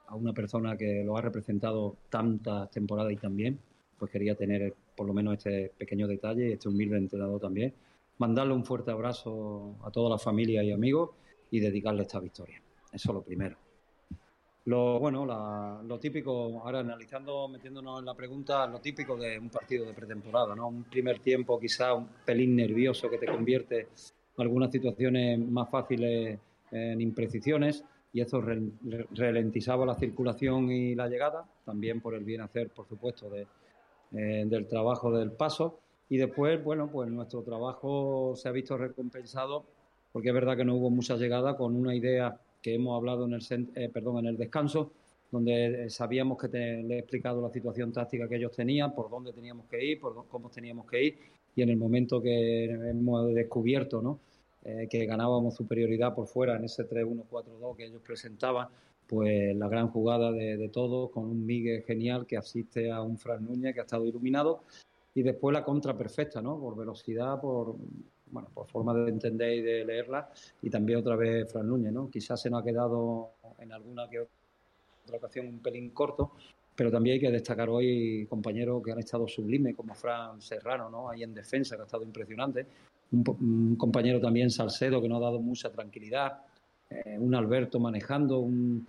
a 0.07 0.15
una 0.15 0.33
persona 0.33 0.77
que 0.77 1.03
lo 1.03 1.17
ha 1.17 1.21
representado 1.21 1.95
tantas 2.09 2.69
temporadas 2.69 3.11
y 3.11 3.17
también, 3.17 3.59
pues 4.03 4.11
quería 4.11 4.35
tener 4.35 4.73
por 4.97 5.07
lo 5.07 5.13
menos 5.13 5.37
este 5.37 5.71
pequeño 5.77 6.09
detalle 6.09 6.51
este 6.51 6.67
humilde 6.67 6.97
entrenador 6.97 7.39
también. 7.39 7.73
Mandarle 8.17 8.53
un 8.53 8.65
fuerte 8.65 8.91
abrazo 8.91 9.77
a 9.81 9.91
toda 9.91 10.09
la 10.09 10.17
familia 10.17 10.61
y 10.61 10.73
amigos 10.73 11.11
y 11.49 11.61
dedicarle 11.61 12.01
esta 12.01 12.19
victoria. 12.19 12.61
Eso 12.91 13.09
es 13.11 13.15
lo 13.15 13.21
primero. 13.21 13.55
Lo, 14.65 14.99
bueno, 14.99 15.25
la- 15.25 15.81
lo 15.87 15.99
típico, 15.99 16.61
ahora 16.65 16.79
analizando, 16.79 17.47
metiéndonos 17.47 17.99
en 17.99 18.05
la 18.05 18.13
pregunta, 18.13 18.67
lo 18.67 18.79
típico 18.81 19.15
de 19.15 19.39
un 19.39 19.47
partido 19.49 19.85
de 19.85 19.93
pretemporada, 19.93 20.53
¿no? 20.53 20.67
Un 20.67 20.83
primer 20.83 21.19
tiempo 21.19 21.57
quizá 21.57 21.93
un 21.93 22.07
pelín 22.25 22.57
nervioso 22.57 23.09
que 23.09 23.17
te 23.17 23.25
convierte 23.25 23.87
algunas 24.37 24.69
situaciones 24.69 25.39
más 25.39 25.69
fáciles 25.69 26.37
en 26.71 26.99
imprecisiones 26.99 27.85
y 28.11 28.19
eso 28.19 28.41
re- 28.41 28.61
re- 28.83 29.07
ralentizaba 29.15 29.85
la 29.85 29.95
circulación 29.95 30.69
y 30.69 30.93
la 30.93 31.07
llegada, 31.07 31.45
también 31.65 32.01
por 32.01 32.15
el 32.15 32.25
bien 32.25 32.41
hacer, 32.41 32.69
por 32.69 32.85
supuesto, 32.85 33.29
de, 33.29 33.47
eh, 34.13 34.45
del 34.47 34.67
trabajo 34.67 35.11
del 35.11 35.31
paso. 35.31 35.79
Y 36.09 36.17
después, 36.17 36.63
bueno, 36.63 36.89
pues 36.91 37.09
nuestro 37.09 37.41
trabajo 37.41 38.33
se 38.35 38.47
ha 38.49 38.51
visto 38.51 38.77
recompensado 38.77 39.65
porque 40.13 40.29
es 40.29 40.33
verdad 40.33 40.55
que 40.55 40.63
no 40.63 40.75
hubo 40.75 40.89
mucha 40.89 41.17
llegada 41.17 41.57
con 41.57 41.75
una 41.75 41.95
idea 41.95 42.39
que 42.61 42.75
hemos 42.75 42.95
hablado 42.95 43.25
en 43.25 43.33
el, 43.33 43.43
eh, 43.75 43.89
perdón, 43.91 44.19
en 44.19 44.27
el 44.27 44.37
descanso, 44.37 44.91
donde 45.31 45.85
eh, 45.85 45.89
sabíamos 45.89 46.37
que 46.37 46.47
le 46.47 46.95
he 46.95 46.99
explicado 46.99 47.41
la 47.41 47.49
situación 47.49 47.91
táctica 47.91 48.29
que 48.29 48.35
ellos 48.35 48.51
tenían, 48.51 48.93
por 48.93 49.09
dónde 49.09 49.33
teníamos 49.33 49.65
que 49.65 49.83
ir, 49.83 49.99
por 49.99 50.27
cómo 50.27 50.49
teníamos 50.49 50.85
que 50.89 51.03
ir, 51.03 51.17
y 51.55 51.63
en 51.63 51.69
el 51.69 51.77
momento 51.77 52.21
que 52.21 52.65
hemos 52.65 53.33
descubierto 53.33 54.01
¿no? 54.01 54.19
Eh, 54.63 54.87
que 54.89 55.05
ganábamos 55.05 55.55
superioridad 55.55 56.15
por 56.15 56.27
fuera 56.27 56.55
en 56.55 56.63
ese 56.63 56.87
3-1-4-2 56.87 57.75
que 57.75 57.85
ellos 57.85 58.01
presentaban, 58.05 58.69
pues 59.13 59.55
la 59.55 59.67
gran 59.67 59.89
jugada 59.89 60.31
de, 60.31 60.57
de 60.57 60.69
todos, 60.69 61.11
con 61.11 61.25
un 61.25 61.45
Miguel 61.45 61.83
genial 61.83 62.25
que 62.25 62.35
asiste 62.35 62.91
a 62.91 62.99
un 63.03 63.19
Fran 63.19 63.45
Núñez 63.45 63.75
que 63.75 63.79
ha 63.79 63.83
estado 63.83 64.07
iluminado, 64.07 64.63
y 65.13 65.21
después 65.21 65.53
la 65.53 65.63
contra 65.63 65.95
perfecta, 65.95 66.41
¿no? 66.41 66.59
Por 66.59 66.75
velocidad, 66.75 67.39
por 67.39 67.75
bueno, 68.31 68.49
por 68.51 68.65
forma 68.65 68.91
de 68.95 69.11
entender 69.11 69.53
y 69.53 69.61
de 69.61 69.85
leerla, 69.85 70.31
y 70.63 70.69
también 70.71 70.97
otra 70.97 71.15
vez 71.15 71.51
Fran 71.51 71.67
Núñez, 71.67 71.93
¿no? 71.93 72.09
Quizás 72.09 72.41
se 72.41 72.49
nos 72.49 72.61
ha 72.61 72.65
quedado 72.65 73.33
en 73.59 73.71
alguna 73.71 74.09
que 74.09 74.19
otra 74.19 75.17
ocasión 75.17 75.45
un 75.45 75.59
pelín 75.59 75.91
corto, 75.91 76.31
pero 76.75 76.89
también 76.89 77.13
hay 77.13 77.19
que 77.19 77.29
destacar 77.29 77.69
hoy 77.69 78.25
compañeros 78.27 78.81
que 78.83 78.93
han 78.93 78.99
estado 78.99 79.27
sublimes, 79.27 79.75
como 79.75 79.93
Fran 79.93 80.41
Serrano, 80.41 80.89
¿no? 80.89 81.07
Ahí 81.07 81.21
en 81.21 81.35
defensa, 81.35 81.75
que 81.75 81.83
ha 81.83 81.85
estado 81.85 82.03
impresionante. 82.03 82.65
Un, 83.11 83.23
un 83.27 83.75
compañero 83.75 84.19
también 84.19 84.49
Salcedo, 84.49 84.99
que 84.99 85.07
nos 85.07 85.21
ha 85.21 85.25
dado 85.25 85.39
mucha 85.39 85.71
tranquilidad. 85.71 86.41
Eh, 86.89 87.17
un 87.19 87.33
Alberto 87.33 87.79
manejando, 87.79 88.39
un, 88.39 88.85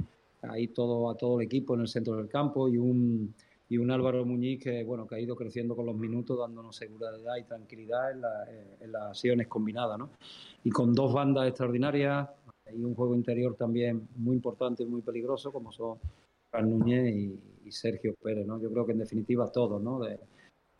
ahí 0.50 0.68
todo 0.68 1.10
a 1.10 1.16
todo 1.16 1.40
el 1.40 1.46
equipo 1.46 1.74
en 1.74 1.80
el 1.82 1.88
centro 1.88 2.16
del 2.16 2.28
campo 2.28 2.68
y 2.68 2.78
un 2.78 3.34
y 3.68 3.78
un 3.78 3.90
Álvaro 3.90 4.24
Muñiz 4.26 4.62
que 4.62 4.84
bueno 4.84 5.06
que 5.06 5.14
ha 5.14 5.20
ido 5.20 5.34
creciendo 5.34 5.74
con 5.74 5.86
los 5.86 5.96
minutos 5.96 6.38
dándonos 6.38 6.76
seguridad 6.76 7.12
y 7.38 7.44
tranquilidad 7.44 8.12
en, 8.12 8.20
la- 8.20 8.46
en 8.80 8.92
las 8.92 9.02
acciones 9.04 9.48
combinadas 9.48 9.98
¿no? 9.98 10.10
y 10.62 10.70
con 10.70 10.94
dos 10.94 11.12
bandas 11.14 11.48
extraordinarias 11.48 12.28
y 12.74 12.82
un 12.84 12.94
juego 12.94 13.14
interior 13.14 13.54
también 13.56 14.06
muy 14.16 14.36
importante 14.36 14.82
y 14.82 14.86
muy 14.86 15.00
peligroso 15.00 15.50
como 15.50 15.72
son 15.72 15.98
Fran 16.50 16.68
Núñez 16.70 17.14
y, 17.14 17.38
y 17.66 17.72
Sergio 17.72 18.14
Pérez 18.22 18.46
¿no? 18.46 18.60
yo 18.60 18.70
creo 18.70 18.84
que 18.84 18.92
en 18.92 18.98
definitiva 18.98 19.50
todos 19.50 19.82
¿no? 19.82 19.98
De- 20.00 20.18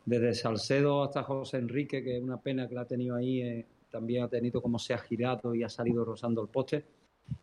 desde 0.05 0.35
Salcedo 0.35 1.03
hasta 1.03 1.23
José 1.23 1.57
Enrique 1.57 2.05
que 2.05 2.19
es 2.19 2.23
una 2.23 2.37
pena 2.37 2.69
que 2.69 2.75
la 2.75 2.83
ha 2.83 2.87
tenido 2.87 3.17
ahí 3.17 3.41
eh, 3.41 3.67
también 3.91 4.25
ha 4.25 4.29
tenido 4.29 4.61
como 4.61 4.79
se 4.79 4.93
ha 4.93 4.99
girado 4.99 5.55
y 5.55 5.63
ha 5.63 5.69
salido 5.71 6.05
rozando 6.05 6.43
el 6.43 6.49
poste 6.49 6.85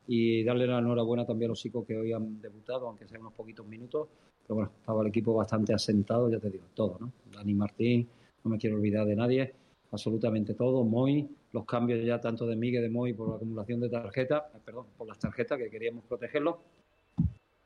y 0.07 0.43
darle 0.43 0.67
la 0.67 0.79
enhorabuena 0.79 1.25
también 1.25 1.49
a 1.49 1.53
los 1.53 1.59
chicos 1.59 1.85
que 1.85 1.97
hoy 1.97 2.11
han 2.11 2.41
debutado, 2.41 2.87
aunque 2.87 3.07
sean 3.07 3.21
unos 3.21 3.33
poquitos 3.33 3.65
minutos. 3.65 4.07
Pero 4.43 4.55
bueno, 4.55 4.71
estaba 4.79 5.01
el 5.01 5.07
equipo 5.07 5.33
bastante 5.33 5.73
asentado, 5.73 6.29
ya 6.29 6.39
te 6.39 6.49
digo, 6.49 6.65
todo, 6.73 6.97
¿no? 6.99 7.11
Dani 7.31 7.53
Martín, 7.53 8.07
no 8.43 8.51
me 8.51 8.57
quiero 8.57 8.75
olvidar 8.75 9.05
de 9.05 9.15
nadie, 9.15 9.53
absolutamente 9.91 10.53
todo. 10.53 10.83
Moy, 10.83 11.29
los 11.53 11.65
cambios 11.65 12.03
ya 12.05 12.19
tanto 12.19 12.45
de 12.45 12.55
Miguel 12.55 12.81
de 12.81 12.89
Moy 12.89 13.13
por 13.13 13.29
la 13.29 13.35
acumulación 13.35 13.79
de 13.79 13.89
tarjetas, 13.89 14.43
eh, 14.53 14.59
perdón, 14.63 14.87
por 14.97 15.07
las 15.07 15.19
tarjetas 15.19 15.57
que 15.57 15.69
queríamos 15.69 16.03
protegerlos. 16.05 16.55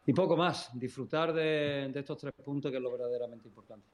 Y 0.07 0.13
poco 0.13 0.37
más, 0.37 0.69
disfrutar 0.77 1.33
de, 1.33 1.91
estos 1.95 2.17
tres 2.17 2.33
puntos 2.43 2.69
que 2.69 2.77
es 2.77 2.83
lo 2.83 2.91
verdaderamente 2.91 3.47
importante. 3.47 3.87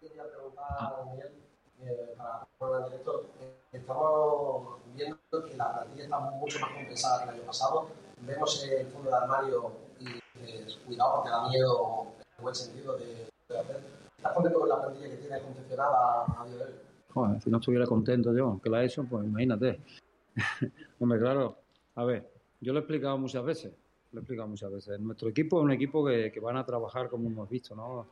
Quería 0.00 0.24
preguntar 0.28 0.64
a 0.68 1.04
Daniel, 1.04 1.32
eh, 1.84 2.16
para 2.58 2.78
el 2.78 2.84
director, 2.84 3.26
eh, 3.40 3.60
estamos 3.72 4.78
viendo 4.94 5.18
que 5.30 5.56
la 5.56 5.72
plantilla 5.72 6.04
está 6.04 6.20
mucho 6.20 6.60
más 6.60 6.70
compensada 6.72 7.18
que 7.18 7.30
el 7.30 7.34
año 7.36 7.46
pasado. 7.46 7.86
Vemos 8.20 8.64
el 8.64 8.86
fondo 8.88 9.10
de 9.10 9.16
armario 9.16 9.72
y 9.98 10.08
eh, 10.40 10.66
cuidado 10.86 11.16
porque 11.16 11.30
da 11.30 11.48
miedo 11.48 12.06
en 12.36 12.42
buen 12.42 12.54
sentido 12.54 12.96
de, 12.98 13.26
de 13.48 13.58
hacer. 13.58 13.80
¿Estás 14.16 14.32
contento 14.34 14.60
con 14.60 14.68
la 14.68 14.80
plantilla 14.80 15.08
que 15.08 15.16
tienes 15.16 15.42
confeccionada 15.42 16.24
a 16.38 16.46
día 16.46 16.56
de 16.56 16.64
hoy? 16.64 17.40
Si 17.40 17.50
no 17.50 17.58
estuviera 17.58 17.86
contento 17.86 18.32
yo, 18.32 18.60
que 18.62 18.70
la 18.70 18.82
he 18.82 18.86
hecho, 18.86 19.04
pues 19.04 19.24
imagínate. 19.24 19.80
Hombre, 21.00 21.18
claro, 21.18 21.56
a 21.96 22.04
ver, 22.04 22.30
yo 22.60 22.72
lo 22.72 22.78
he 22.78 22.82
explicado 22.82 23.18
muchas 23.18 23.44
veces, 23.44 23.72
lo 24.12 24.20
he 24.20 24.22
explicado 24.22 24.48
muchas 24.48 24.70
veces. 24.70 25.00
Nuestro 25.00 25.28
equipo 25.28 25.58
es 25.58 25.64
un 25.64 25.72
equipo 25.72 26.04
que, 26.04 26.30
que 26.30 26.40
van 26.40 26.56
a 26.56 26.64
trabajar 26.64 27.08
como 27.08 27.28
hemos 27.28 27.48
visto, 27.48 27.74
¿no? 27.74 28.06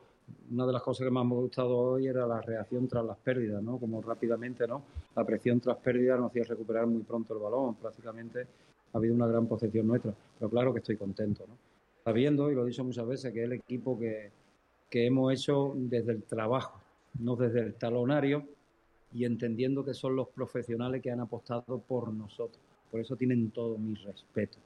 Una 0.51 0.65
de 0.65 0.73
las 0.73 0.81
cosas 0.81 1.05
que 1.05 1.11
más 1.11 1.25
me 1.25 1.35
ha 1.35 1.37
gustado 1.37 1.77
hoy 1.77 2.07
era 2.07 2.25
la 2.25 2.41
reacción 2.41 2.87
tras 2.87 3.05
las 3.05 3.17
pérdidas, 3.17 3.61
¿no? 3.61 3.77
Como 3.77 4.01
rápidamente, 4.01 4.67
¿no? 4.67 4.83
La 5.15 5.25
presión 5.25 5.59
tras 5.59 5.77
pérdidas 5.77 6.19
nos 6.19 6.31
hacía 6.31 6.43
recuperar 6.43 6.87
muy 6.87 7.03
pronto 7.03 7.33
el 7.33 7.39
balón, 7.39 7.75
prácticamente 7.75 8.47
ha 8.91 8.97
habido 8.97 9.13
una 9.13 9.27
gran 9.27 9.47
posesión 9.47 9.87
nuestra, 9.87 10.13
pero 10.37 10.49
claro 10.49 10.73
que 10.73 10.79
estoy 10.79 10.97
contento, 10.97 11.45
¿no? 11.47 11.55
Sabiendo, 12.03 12.49
y 12.51 12.55
lo 12.55 12.63
he 12.63 12.69
dicho 12.69 12.83
muchas 12.83 13.05
veces, 13.05 13.31
que 13.33 13.39
es 13.39 13.45
el 13.45 13.53
equipo 13.53 13.99
que, 13.99 14.31
que 14.89 15.05
hemos 15.05 15.31
hecho 15.33 15.73
desde 15.75 16.13
el 16.13 16.23
trabajo, 16.23 16.79
no 17.19 17.35
desde 17.35 17.59
el 17.59 17.75
talonario, 17.75 18.43
y 19.13 19.25
entendiendo 19.25 19.83
que 19.83 19.93
son 19.93 20.15
los 20.15 20.27
profesionales 20.29 21.01
que 21.01 21.11
han 21.11 21.19
apostado 21.19 21.79
por 21.79 22.13
nosotros. 22.13 22.59
Por 22.91 22.99
eso 22.99 23.15
tienen 23.15 23.51
todo 23.51 23.77
mi 23.77 23.95
respeto. 23.95 24.57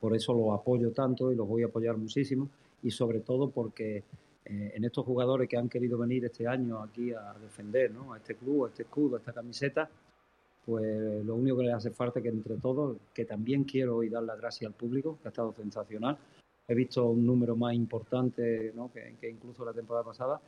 Por 0.00 0.14
eso 0.14 0.34
los 0.34 0.58
apoyo 0.58 0.92
tanto 0.92 1.32
y 1.32 1.36
los 1.36 1.46
voy 1.46 1.62
a 1.62 1.66
apoyar 1.66 1.96
muchísimo. 1.96 2.48
Y 2.82 2.90
sobre 2.90 3.20
todo 3.20 3.50
porque 3.50 4.02
eh, 4.44 4.72
en 4.74 4.84
estos 4.84 5.04
jugadores 5.04 5.48
que 5.48 5.56
han 5.56 5.68
querido 5.68 5.98
venir 5.98 6.24
este 6.24 6.46
año 6.46 6.82
aquí 6.82 7.12
a 7.12 7.34
defender 7.40 7.92
¿no? 7.92 8.12
a 8.12 8.18
este 8.18 8.34
club, 8.34 8.64
a 8.64 8.68
este 8.68 8.82
escudo, 8.82 9.16
a 9.16 9.18
esta 9.18 9.32
camiseta, 9.32 9.88
pues 10.64 11.24
lo 11.24 11.34
único 11.34 11.58
que 11.58 11.64
les 11.64 11.74
hace 11.74 11.90
falta 11.90 12.18
es 12.20 12.22
que 12.24 12.28
entre 12.28 12.56
todos, 12.56 12.96
que 13.12 13.24
también 13.24 13.64
quiero 13.64 13.96
hoy 13.96 14.08
dar 14.08 14.22
las 14.22 14.38
gracias 14.38 14.68
al 14.68 14.74
público, 14.74 15.18
que 15.20 15.28
ha 15.28 15.30
estado 15.30 15.52
sensacional, 15.52 16.18
he 16.68 16.74
visto 16.74 17.06
un 17.06 17.26
número 17.26 17.56
más 17.56 17.74
importante 17.74 18.72
¿no? 18.74 18.90
que, 18.92 19.16
que 19.20 19.28
incluso 19.28 19.64
la 19.64 19.72
temporada 19.72 20.04
pasada, 20.04 20.40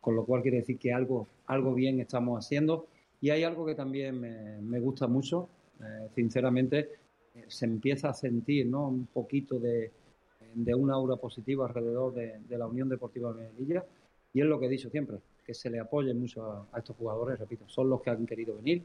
con 0.00 0.16
lo 0.16 0.24
cual 0.24 0.42
quiere 0.42 0.58
decir 0.58 0.78
que 0.78 0.92
algo, 0.92 1.26
algo 1.46 1.74
bien 1.74 2.00
estamos 2.00 2.44
haciendo. 2.44 2.86
Y 3.20 3.30
hay 3.30 3.44
algo 3.44 3.64
que 3.64 3.74
también 3.74 4.20
me, 4.20 4.60
me 4.60 4.80
gusta 4.80 5.06
mucho, 5.06 5.48
eh, 5.80 6.08
sinceramente, 6.14 6.90
eh, 7.34 7.44
se 7.46 7.66
empieza 7.66 8.10
a 8.10 8.14
sentir 8.14 8.66
¿no? 8.66 8.88
un 8.88 9.06
poquito 9.06 9.58
de, 9.58 9.90
de 10.54 10.74
una 10.74 10.94
aura 10.94 11.16
positiva 11.16 11.66
alrededor 11.66 12.14
de, 12.14 12.38
de 12.40 12.58
la 12.58 12.66
Unión 12.66 12.88
Deportiva 12.88 13.32
Melilla. 13.32 13.84
Y 14.32 14.40
es 14.40 14.46
lo 14.46 14.58
que 14.58 14.66
he 14.66 14.68
dicho 14.68 14.88
siempre, 14.88 15.18
que 15.44 15.52
se 15.54 15.68
le 15.68 15.78
apoye 15.78 16.14
mucho 16.14 16.44
a, 16.44 16.66
a 16.72 16.78
estos 16.78 16.96
jugadores, 16.96 17.38
repito, 17.38 17.68
son 17.68 17.90
los 17.90 18.00
que 18.00 18.10
han 18.10 18.24
querido 18.24 18.56
venir, 18.56 18.82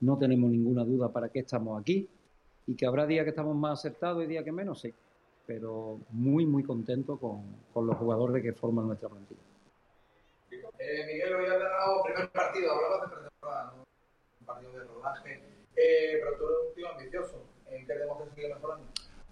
no 0.00 0.16
tenemos 0.16 0.50
ninguna 0.50 0.84
duda 0.84 1.12
para 1.12 1.28
qué 1.28 1.40
estamos 1.40 1.80
aquí 1.80 2.08
y 2.66 2.74
que 2.74 2.86
habrá 2.86 3.06
días 3.06 3.24
que 3.24 3.30
estamos 3.30 3.56
más 3.56 3.80
acertados 3.80 4.24
y 4.24 4.26
días 4.26 4.44
que 4.44 4.52
menos, 4.52 4.80
sí, 4.80 4.94
pero 5.46 6.00
muy, 6.10 6.46
muy 6.46 6.62
contento 6.62 7.18
con, 7.18 7.42
con 7.72 7.86
los 7.86 7.96
jugadores 7.96 8.42
que 8.42 8.52
forman 8.52 8.86
nuestra 8.86 9.08
plantilla. 9.08 9.40
Eh, 10.78 11.06
Miguel, 11.06 11.34
hoy 11.34 11.46
has 11.46 11.58
ganado 11.58 12.02
primer 12.04 12.30
partido, 12.30 12.72
hablabas 12.72 13.10
de 13.10 13.16
pretemporada, 13.16 13.74
¿no? 13.76 13.84
un 14.40 14.46
partido 14.46 14.72
de 14.72 14.84
rodaje, 14.84 15.42
eh, 15.76 16.20
pero 16.22 16.36
tú 16.36 16.44
eres 16.44 16.58
un 16.68 16.74
tío 16.74 16.88
ambicioso, 16.88 17.42
¿en 17.70 17.86
qué 17.86 17.92
tenemos 17.92 18.22
que 18.22 18.34
seguir 18.34 18.54
mejorando? 18.54 18.86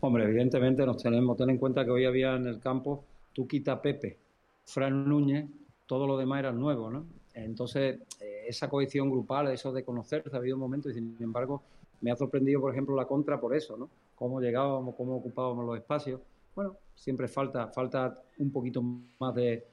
Hombre, 0.06 0.22
evidentemente 0.22 0.86
nos 0.86 1.02
tenemos, 1.02 1.36
ten 1.36 1.50
en 1.50 1.58
cuenta 1.58 1.84
que 1.84 1.90
hoy 1.90 2.04
había 2.04 2.36
en 2.36 2.46
el 2.46 2.60
campo, 2.60 3.04
tú 3.32 3.44
quita 3.48 3.82
Pepe, 3.82 4.16
Fran 4.64 5.08
Núñez, 5.08 5.46
todo 5.84 6.06
lo 6.06 6.16
demás 6.16 6.38
era 6.38 6.52
nuevo, 6.52 6.88
¿no? 6.88 7.06
Entonces, 7.34 7.98
eh, 8.20 8.44
esa 8.46 8.68
cohesión 8.68 9.10
grupal, 9.10 9.48
eso 9.48 9.72
de 9.72 9.82
conocerse, 9.82 10.30
ha 10.32 10.38
habido 10.38 10.56
momentos 10.56 10.92
y 10.92 10.94
sin 10.94 11.16
embargo 11.18 11.60
me 12.02 12.12
ha 12.12 12.16
sorprendido, 12.16 12.60
por 12.60 12.70
ejemplo, 12.70 12.94
la 12.94 13.04
contra 13.04 13.40
por 13.40 13.52
eso, 13.52 13.76
¿no? 13.76 13.90
Cómo 14.14 14.40
llegábamos, 14.40 14.94
cómo 14.94 15.16
ocupábamos 15.16 15.66
los 15.66 15.76
espacios. 15.76 16.20
Bueno, 16.54 16.76
siempre 16.94 17.26
falta, 17.26 17.66
falta 17.72 18.22
un 18.38 18.52
poquito 18.52 18.84
más 19.18 19.34
de, 19.34 19.66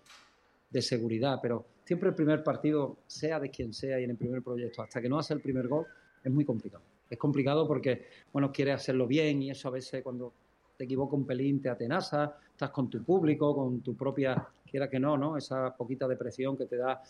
de 0.67 0.81
seguridad, 0.81 1.37
pero 1.43 1.63
siempre 1.85 2.09
el 2.09 2.15
primer 2.15 2.43
partido, 2.43 2.97
sea 3.05 3.39
de 3.39 3.51
quien 3.51 3.71
sea 3.71 3.99
y 3.99 4.05
en 4.05 4.09
el 4.09 4.17
primer 4.17 4.41
proyecto, 4.41 4.81
hasta 4.81 4.99
que 4.99 5.09
no 5.09 5.19
hace 5.19 5.35
el 5.35 5.41
primer 5.41 5.67
gol, 5.67 5.85
es 6.23 6.31
muy 6.31 6.43
complicado. 6.43 6.83
Es 7.13 7.19
complicado 7.19 7.67
porque, 7.67 8.07
bueno, 8.31 8.51
quieres 8.51 8.73
hacerlo 8.73 9.05
bien 9.05 9.43
y 9.43 9.51
eso 9.51 9.67
a 9.67 9.71
veces 9.71 10.01
cuando 10.01 10.33
te 10.75 10.85
equivocas 10.85 11.13
un 11.13 11.27
pelín 11.27 11.61
te 11.61 11.69
atenaza, 11.69 12.37
estás 12.49 12.71
con 12.71 12.89
tu 12.89 13.03
público, 13.03 13.55
con 13.55 13.81
tu 13.81 13.95
propia, 13.95 14.47
quiera 14.69 14.89
que 14.89 14.99
no, 14.99 15.15
¿no? 15.15 15.37
Esa 15.37 15.75
poquita 15.75 16.07
depresión 16.07 16.57
que 16.57 16.65
te 16.65 16.77
da. 16.77 17.03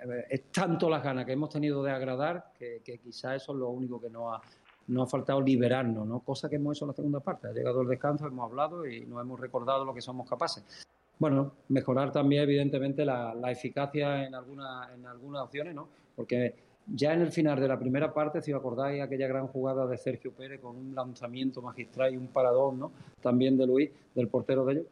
eh, 0.00 0.26
Es 0.28 0.52
tanto 0.52 0.90
las 0.90 1.02
ganas 1.02 1.24
que 1.24 1.32
hemos 1.32 1.48
tenido 1.48 1.82
de 1.82 1.90
agradar 1.90 2.52
que, 2.58 2.82
que 2.84 2.98
quizás 2.98 3.42
eso 3.42 3.52
es 3.52 3.58
lo 3.58 3.70
único 3.70 3.98
que 3.98 4.10
nos 4.10 4.34
ha, 4.34 4.42
nos 4.88 5.08
ha 5.08 5.10
faltado 5.10 5.40
liberarnos, 5.40 6.06
¿no? 6.06 6.20
Cosa 6.20 6.50
que 6.50 6.56
hemos 6.56 6.76
hecho 6.76 6.84
en 6.84 6.88
la 6.88 6.94
segunda 6.94 7.20
parte. 7.20 7.48
Ha 7.48 7.52
llegado 7.52 7.80
el 7.80 7.88
descanso, 7.88 8.26
hemos 8.26 8.50
hablado 8.50 8.86
y 8.86 9.06
nos 9.06 9.22
hemos 9.22 9.40
recordado 9.40 9.86
lo 9.86 9.94
que 9.94 10.02
somos 10.02 10.28
capaces. 10.28 10.86
Bueno, 11.18 11.52
mejorar 11.68 12.12
también, 12.12 12.42
evidentemente, 12.42 13.06
la, 13.06 13.34
la 13.34 13.50
eficacia 13.50 14.26
en, 14.26 14.34
alguna, 14.34 14.90
en 14.94 15.06
algunas 15.06 15.44
opciones, 15.44 15.74
¿no? 15.74 15.88
Porque 16.14 16.67
ya 16.94 17.12
en 17.12 17.20
el 17.20 17.32
final 17.32 17.60
de 17.60 17.68
la 17.68 17.78
primera 17.78 18.12
parte, 18.12 18.40
si 18.40 18.52
os 18.52 18.58
acordáis, 18.58 19.02
aquella 19.02 19.28
gran 19.28 19.48
jugada 19.48 19.86
de 19.86 19.98
Sergio 19.98 20.32
Pérez 20.32 20.60
con 20.60 20.76
un 20.76 20.94
lanzamiento 20.94 21.60
magistral 21.60 22.14
y 22.14 22.16
un 22.16 22.28
paradón, 22.28 22.78
¿no? 22.78 22.92
También 23.20 23.56
de 23.56 23.66
Luis, 23.66 23.90
del 24.14 24.28
portero 24.28 24.64
de 24.64 24.72
ellos, 24.74 24.86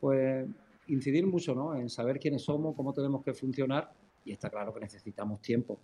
pues 0.00 0.46
incidir 0.88 1.26
mucho, 1.26 1.54
¿no? 1.54 1.74
En 1.74 1.88
saber 1.88 2.18
quiénes 2.18 2.42
somos, 2.42 2.74
cómo 2.74 2.92
tenemos 2.92 3.22
que 3.22 3.34
funcionar 3.34 3.90
y 4.24 4.32
está 4.32 4.50
claro 4.50 4.72
que 4.72 4.80
necesitamos 4.80 5.40
tiempo. 5.40 5.78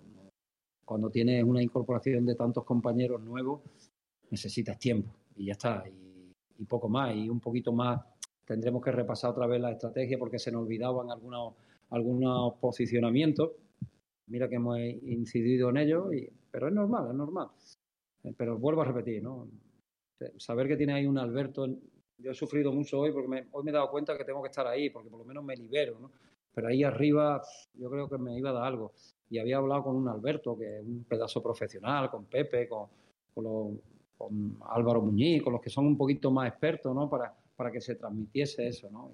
Cuando 0.85 1.11
tienes 1.11 1.45
una 1.45 1.63
incorporación 1.63 2.27
de 2.27 2.35
tantos 2.35 2.65
compañeros 2.65 3.21
nuevos, 3.23 3.61
necesitas 4.31 4.79
tiempo 4.79 5.11
y 5.37 5.47
ya 5.47 5.53
está, 5.53 5.85
y, 5.89 6.33
y 6.59 6.65
poco 6.65 6.89
más, 6.89 7.15
y 7.15 7.29
un 7.29 7.41
poquito 7.41 7.73
más 7.73 8.01
tendremos 8.45 8.83
que 8.83 8.91
repasar 8.91 9.31
otra 9.31 9.47
vez 9.47 9.61
la 9.61 9.71
estrategia 9.71 10.19
porque 10.19 10.39
se 10.39 10.51
nos 10.51 10.63
olvidaban 10.63 11.11
algunos, 11.11 11.55
algunos 11.91 12.55
posicionamientos. 12.55 13.51
Mira 14.31 14.49
que 14.49 14.57
hemos 14.57 14.79
incidido 14.79 15.71
en 15.71 15.77
ello, 15.79 16.13
y, 16.13 16.29
pero 16.51 16.69
es 16.69 16.75
normal, 16.75 17.09
es 17.11 17.15
normal. 17.15 17.49
Eh, 18.25 18.33
Pero 18.37 18.59
vuelvo 18.59 18.83
a 18.83 18.85
repetir, 18.87 19.23
¿no? 19.23 19.49
Saber 20.37 20.69
que 20.69 20.77
tiene 20.77 20.93
ahí 20.93 21.07
un 21.07 21.19
Alberto, 21.19 21.67
yo 22.19 22.31
he 22.31 22.35
sufrido 22.35 22.73
mucho 22.73 23.01
hoy 23.01 23.13
porque 23.13 23.29
me- 23.29 23.47
hoy 23.53 23.65
me 23.65 23.71
he 23.71 23.75
dado 23.75 23.91
cuenta 23.91 24.17
que 24.17 24.25
tengo 24.25 24.43
que 24.43 24.49
estar 24.49 24.67
ahí 24.67 24.91
porque 24.91 25.09
por 25.09 25.19
lo 25.21 25.25
menos 25.25 25.43
me 25.43 25.57
libero, 25.57 25.99
¿no? 25.99 26.11
Pero 26.55 26.69
ahí 26.69 26.83
arriba 26.85 27.43
yo 27.75 27.89
creo 27.91 28.09
que 28.09 28.19
me 28.19 28.37
iba 28.39 28.51
a 28.51 28.53
dar 28.53 28.65
algo. 28.65 28.93
Y 29.31 29.39
había 29.39 29.57
hablado 29.59 29.85
con 29.85 29.97
un 29.97 30.09
Alberto, 30.09 30.59
que 30.59 30.79
es 30.79 30.85
un 30.85 31.05
pedazo 31.05 31.43
profesional, 31.43 32.11
con 32.11 32.27
Pepe, 32.27 32.69
con, 32.69 32.89
con, 33.35 33.81
con 34.19 34.59
Álvaro 34.69 35.01
Muñiz, 35.01 35.43
con 35.43 35.53
los 35.55 35.63
que 35.63 35.71
son 35.71 35.87
un 35.87 35.97
poquito 35.97 36.31
más 36.31 36.49
expertos, 36.49 36.95
¿no? 36.95 37.09
Para, 37.09 37.35
para 37.57 37.71
que 37.73 37.81
se 37.81 37.95
transmitiese 37.95 38.67
eso, 38.67 38.91
¿no? 38.91 39.13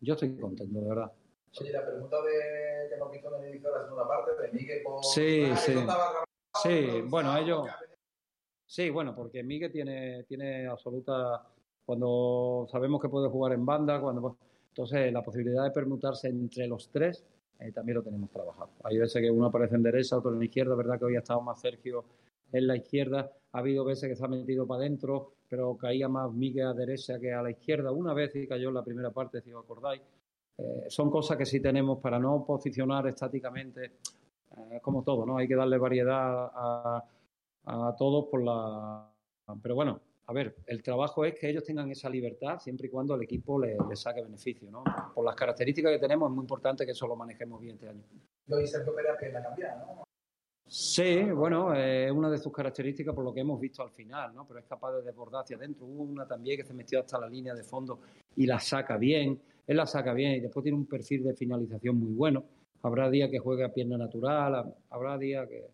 Y 0.00 0.06
yo 0.06 0.14
estoy 0.14 0.36
contento, 0.36 0.78
de 0.80 0.86
verdad. 0.88 1.12
Oye, 1.60 1.72
la 1.72 1.86
pregunta 1.86 2.16
de 2.22 2.88
que 2.90 2.96
nos 2.96 3.14
hizo 3.14 3.30
de 3.30 3.60
la 3.60 3.82
segunda 3.82 4.06
parte, 4.06 4.30
de 4.42 4.52
Miguel 4.52 4.82
por... 4.82 5.02
Sí, 5.04 5.48
Ah, 5.50 5.56
sí. 5.56 5.72
estaba 5.72 6.24
Sí, 6.62 7.02
bueno, 7.06 7.36
ellos. 7.36 7.68
Sí, 8.66 8.90
bueno, 8.90 9.14
porque 9.14 9.42
Miguel 9.42 9.70
tiene, 9.70 10.24
tiene 10.24 10.66
absoluta. 10.66 11.46
Cuando 11.84 12.66
sabemos 12.70 13.00
que 13.00 13.08
puede 13.08 13.28
jugar 13.28 13.52
en 13.52 13.64
banda, 13.64 14.00
cuando 14.00 14.36
entonces 14.68 15.12
la 15.12 15.22
posibilidad 15.22 15.64
de 15.64 15.70
permutarse 15.70 16.28
entre 16.28 16.66
los 16.66 16.88
tres 16.90 17.24
eh, 17.60 17.72
también 17.72 17.96
lo 17.96 18.02
tenemos 18.02 18.30
trabajado. 18.30 18.70
Hay 18.84 18.98
veces 18.98 19.22
que 19.22 19.30
uno 19.30 19.46
aparece 19.46 19.76
en 19.76 19.82
derecha, 19.82 20.18
otro 20.18 20.32
en 20.32 20.38
la 20.38 20.44
izquierda, 20.44 20.74
verdad 20.74 20.98
que 20.98 21.04
hoy 21.06 21.16
ha 21.16 21.20
estado 21.20 21.40
más 21.40 21.60
Sergio 21.60 22.04
en 22.52 22.66
la 22.66 22.76
izquierda, 22.76 23.30
ha 23.52 23.58
habido 23.58 23.84
veces 23.84 24.08
que 24.08 24.16
se 24.16 24.24
ha 24.24 24.28
metido 24.28 24.66
para 24.66 24.80
adentro, 24.80 25.32
pero 25.48 25.76
caía 25.76 26.08
más 26.08 26.32
Miguel 26.32 26.66
a 26.66 26.74
derecha 26.74 27.18
que 27.18 27.32
a 27.32 27.42
la 27.42 27.50
izquierda. 27.50 27.90
Una 27.92 28.12
vez 28.14 28.34
y 28.36 28.46
cayó 28.46 28.68
en 28.68 28.74
la 28.74 28.84
primera 28.84 29.10
parte, 29.10 29.40
si 29.40 29.52
os 29.52 29.64
acordáis. 29.64 30.02
Eh, 30.58 30.86
son 30.88 31.10
cosas 31.10 31.36
que 31.36 31.46
sí 31.46 31.60
tenemos 31.60 31.98
para 31.98 32.18
no 32.18 32.44
posicionar 32.44 33.06
estáticamente, 33.06 33.98
eh, 34.56 34.80
como 34.80 35.02
todo, 35.02 35.26
¿no? 35.26 35.36
Hay 35.36 35.46
que 35.46 35.56
darle 35.56 35.78
variedad 35.78 36.50
a, 36.54 37.04
a 37.64 37.96
todos 37.96 38.26
por 38.26 38.42
la... 38.42 39.10
Pero 39.62 39.74
bueno, 39.74 40.00
a 40.26 40.32
ver, 40.32 40.56
el 40.66 40.82
trabajo 40.82 41.24
es 41.24 41.34
que 41.34 41.48
ellos 41.48 41.62
tengan 41.62 41.90
esa 41.90 42.08
libertad 42.08 42.58
siempre 42.58 42.88
y 42.88 42.90
cuando 42.90 43.14
el 43.14 43.22
equipo 43.22 43.60
le, 43.60 43.76
le 43.88 43.96
saque 43.96 44.22
beneficio, 44.22 44.70
¿no? 44.70 44.82
Por 45.14 45.24
las 45.24 45.36
características 45.36 45.92
que 45.92 45.98
tenemos 45.98 46.30
es 46.30 46.34
muy 46.34 46.42
importante 46.42 46.84
que 46.84 46.92
eso 46.92 47.06
lo 47.06 47.16
manejemos 47.16 47.60
bien 47.60 47.74
este 47.74 47.88
año. 47.88 48.02
Y 48.48 48.66
Sergio 48.66 48.94
Pérez 48.94 49.16
pierna 49.18 49.42
cambiada, 49.42 49.84
¿no? 49.84 50.04
Sí, 50.68 51.22
bueno, 51.30 51.72
eh, 51.76 52.06
es 52.06 52.10
una 52.10 52.28
de 52.28 52.38
sus 52.38 52.52
características 52.52 53.14
por 53.14 53.22
lo 53.22 53.32
que 53.32 53.40
hemos 53.40 53.60
visto 53.60 53.84
al 53.84 53.90
final, 53.90 54.34
¿no? 54.34 54.44
Pero 54.48 54.58
es 54.58 54.66
capaz 54.66 54.94
de 54.94 55.02
desbordar 55.02 55.44
hacia 55.44 55.56
adentro. 55.56 55.86
Hubo 55.86 56.02
una 56.02 56.26
también 56.26 56.56
que 56.56 56.64
se 56.64 56.74
metió 56.74 56.98
hasta 56.98 57.20
la 57.20 57.28
línea 57.28 57.54
de 57.54 57.62
fondo 57.62 58.00
y 58.34 58.46
la 58.46 58.58
saca 58.58 58.96
bien. 58.96 59.40
Él 59.66 59.76
la 59.76 59.86
saca 59.86 60.12
bien 60.14 60.32
y 60.32 60.40
después 60.40 60.62
tiene 60.62 60.78
un 60.78 60.86
perfil 60.86 61.24
de 61.24 61.34
finalización 61.34 61.96
muy 61.98 62.12
bueno. 62.12 62.44
Habrá 62.82 63.10
días 63.10 63.30
que 63.30 63.38
juegue 63.38 63.64
a 63.64 63.72
pierna 63.72 63.96
natural, 63.98 64.54
ha- 64.54 64.74
habrá 64.90 65.18
días 65.18 65.48
que... 65.48 65.64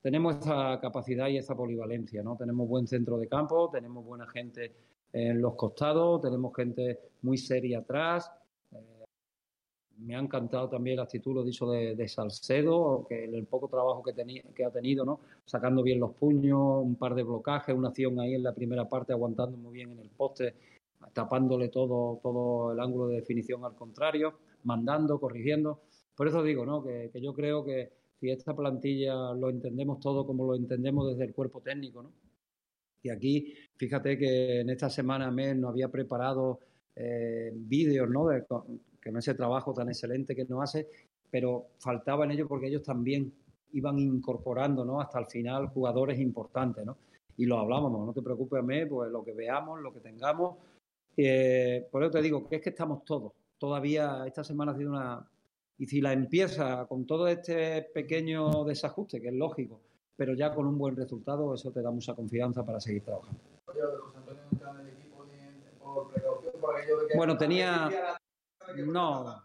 Tenemos 0.00 0.36
esa 0.38 0.78
capacidad 0.80 1.28
y 1.28 1.38
esa 1.38 1.56
polivalencia, 1.56 2.22
¿no? 2.22 2.36
Tenemos 2.36 2.68
buen 2.68 2.86
centro 2.86 3.18
de 3.18 3.26
campo, 3.28 3.68
tenemos 3.70 4.04
buena 4.04 4.26
gente 4.28 4.72
en 5.12 5.40
los 5.40 5.54
costados, 5.56 6.20
tenemos 6.22 6.54
gente 6.54 6.98
muy 7.22 7.36
seria 7.36 7.80
atrás. 7.80 8.30
Eh, 8.72 9.04
me 9.98 10.14
ha 10.14 10.20
encantado 10.20 10.68
también 10.68 10.96
la 10.98 11.02
actitud, 11.02 11.34
lo 11.34 11.42
dicho, 11.42 11.68
de, 11.68 11.96
de 11.96 12.06
Salcedo, 12.08 13.06
que 13.08 13.24
el, 13.24 13.44
poco 13.46 13.66
trabajo 13.66 14.02
que, 14.04 14.14
que 14.54 14.64
ha 14.64 14.70
tenido, 14.70 15.04
¿no? 15.04 15.18
Sacando 15.44 15.82
bien 15.82 15.98
los 15.98 16.12
puños, 16.14 16.80
un 16.82 16.94
par 16.94 17.16
de 17.16 17.24
blocajes, 17.24 17.74
una 17.74 17.88
acción 17.88 18.20
ahí 18.20 18.34
en 18.34 18.44
la 18.44 18.54
primera 18.54 18.88
parte, 18.88 19.12
aguantando 19.12 19.56
muy 19.56 19.72
bien 19.74 19.90
en 19.90 19.98
el 19.98 20.10
poste, 20.10 20.54
tapándole 21.12 21.68
todo, 21.68 22.20
todo 22.22 22.72
el 22.72 22.80
ángulo 22.80 23.08
de 23.08 23.16
definición 23.16 23.64
al 23.64 23.74
contrario, 23.74 24.38
mandando, 24.64 25.20
corrigiendo. 25.20 25.80
Por 26.14 26.28
eso 26.28 26.42
digo, 26.42 26.66
¿no? 26.66 26.82
Que, 26.82 27.10
yo 27.20 27.32
creo 27.34 27.64
que 27.64 27.92
si 28.18 28.30
esta 28.30 28.54
plantilla 28.54 29.32
lo 29.34 29.50
entendemos 29.50 30.00
todo 30.00 30.26
como 30.26 30.44
lo 30.44 30.56
entendemos 30.56 31.08
desde 31.08 31.24
el 31.24 31.34
cuerpo 31.34 31.60
técnico, 31.60 32.02
¿no? 32.02 32.12
Y 33.02 33.10
aquí, 33.10 33.54
fíjate 33.76 34.18
que 34.18 34.60
en 34.60 34.70
esta 34.70 34.90
semana 34.90 35.30
Mel 35.30 35.60
nos 35.60 35.70
había 35.70 35.88
preparado 35.88 36.58
eh, 36.96 37.52
vídeos, 37.54 38.10
¿no? 38.10 38.28
Que 39.00 39.12
no 39.12 39.20
ese 39.20 39.34
trabajo 39.34 39.72
tan 39.72 39.88
excelente 39.88 40.34
que 40.34 40.44
nos 40.46 40.62
hace, 40.62 40.88
pero 41.30 41.68
faltaba 41.78 42.24
en 42.24 42.32
ello 42.32 42.48
porque 42.48 42.66
ellos 42.66 42.82
también 42.82 43.32
iban 43.72 43.98
incorporando, 43.98 44.84
¿no? 44.84 45.00
Hasta 45.00 45.20
el 45.20 45.26
final 45.26 45.68
jugadores 45.68 46.18
importantes, 46.18 46.84
¿no? 46.84 46.96
Y 47.36 47.46
lo 47.46 47.58
hablábamos, 47.58 48.04
no 48.04 48.12
te 48.12 48.22
preocupes, 48.22 48.64
Mel, 48.64 48.88
pues 48.88 49.12
lo 49.12 49.24
que 49.24 49.32
veamos, 49.32 49.80
lo 49.80 49.92
que 49.92 50.00
tengamos. 50.00 50.56
Por 51.90 52.02
eso 52.04 52.10
te 52.12 52.22
digo 52.22 52.48
que 52.48 52.56
es 52.56 52.62
que 52.62 52.70
estamos 52.70 53.04
todos. 53.04 53.32
Todavía 53.58 54.24
esta 54.26 54.44
semana 54.44 54.72
ha 54.72 54.76
sido 54.76 54.90
una... 54.92 55.28
Y 55.78 55.86
si 55.86 56.00
la 56.00 56.12
empieza 56.12 56.86
con 56.86 57.06
todo 57.06 57.26
este 57.28 57.82
pequeño 57.94 58.64
desajuste, 58.64 59.20
que 59.20 59.28
es 59.28 59.34
lógico, 59.34 59.80
pero 60.16 60.34
ya 60.34 60.54
con 60.54 60.66
un 60.66 60.76
buen 60.78 60.96
resultado, 60.96 61.54
eso 61.54 61.70
te 61.72 61.82
da 61.82 61.90
mucha 61.90 62.14
confianza 62.14 62.64
para 62.64 62.80
seguir 62.80 63.02
trabajando. 63.02 63.40
Bueno, 67.16 67.36
tenía- 67.36 67.90
No, 68.76 69.42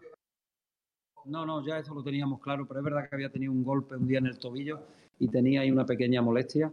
no, 1.26 1.46
no, 1.46 1.66
ya 1.66 1.78
eso 1.78 1.94
lo 1.94 2.02
teníamos 2.02 2.40
claro, 2.40 2.66
pero 2.66 2.80
es 2.80 2.84
verdad 2.84 3.08
que 3.08 3.14
había 3.14 3.30
tenido 3.30 3.52
un 3.52 3.64
golpe 3.64 3.96
un 3.96 4.06
día 4.06 4.18
en 4.18 4.26
el 4.26 4.38
tobillo 4.38 4.80
y 5.18 5.28
tenía 5.28 5.62
ahí 5.62 5.70
una 5.70 5.86
pequeña 5.86 6.20
molestia, 6.20 6.72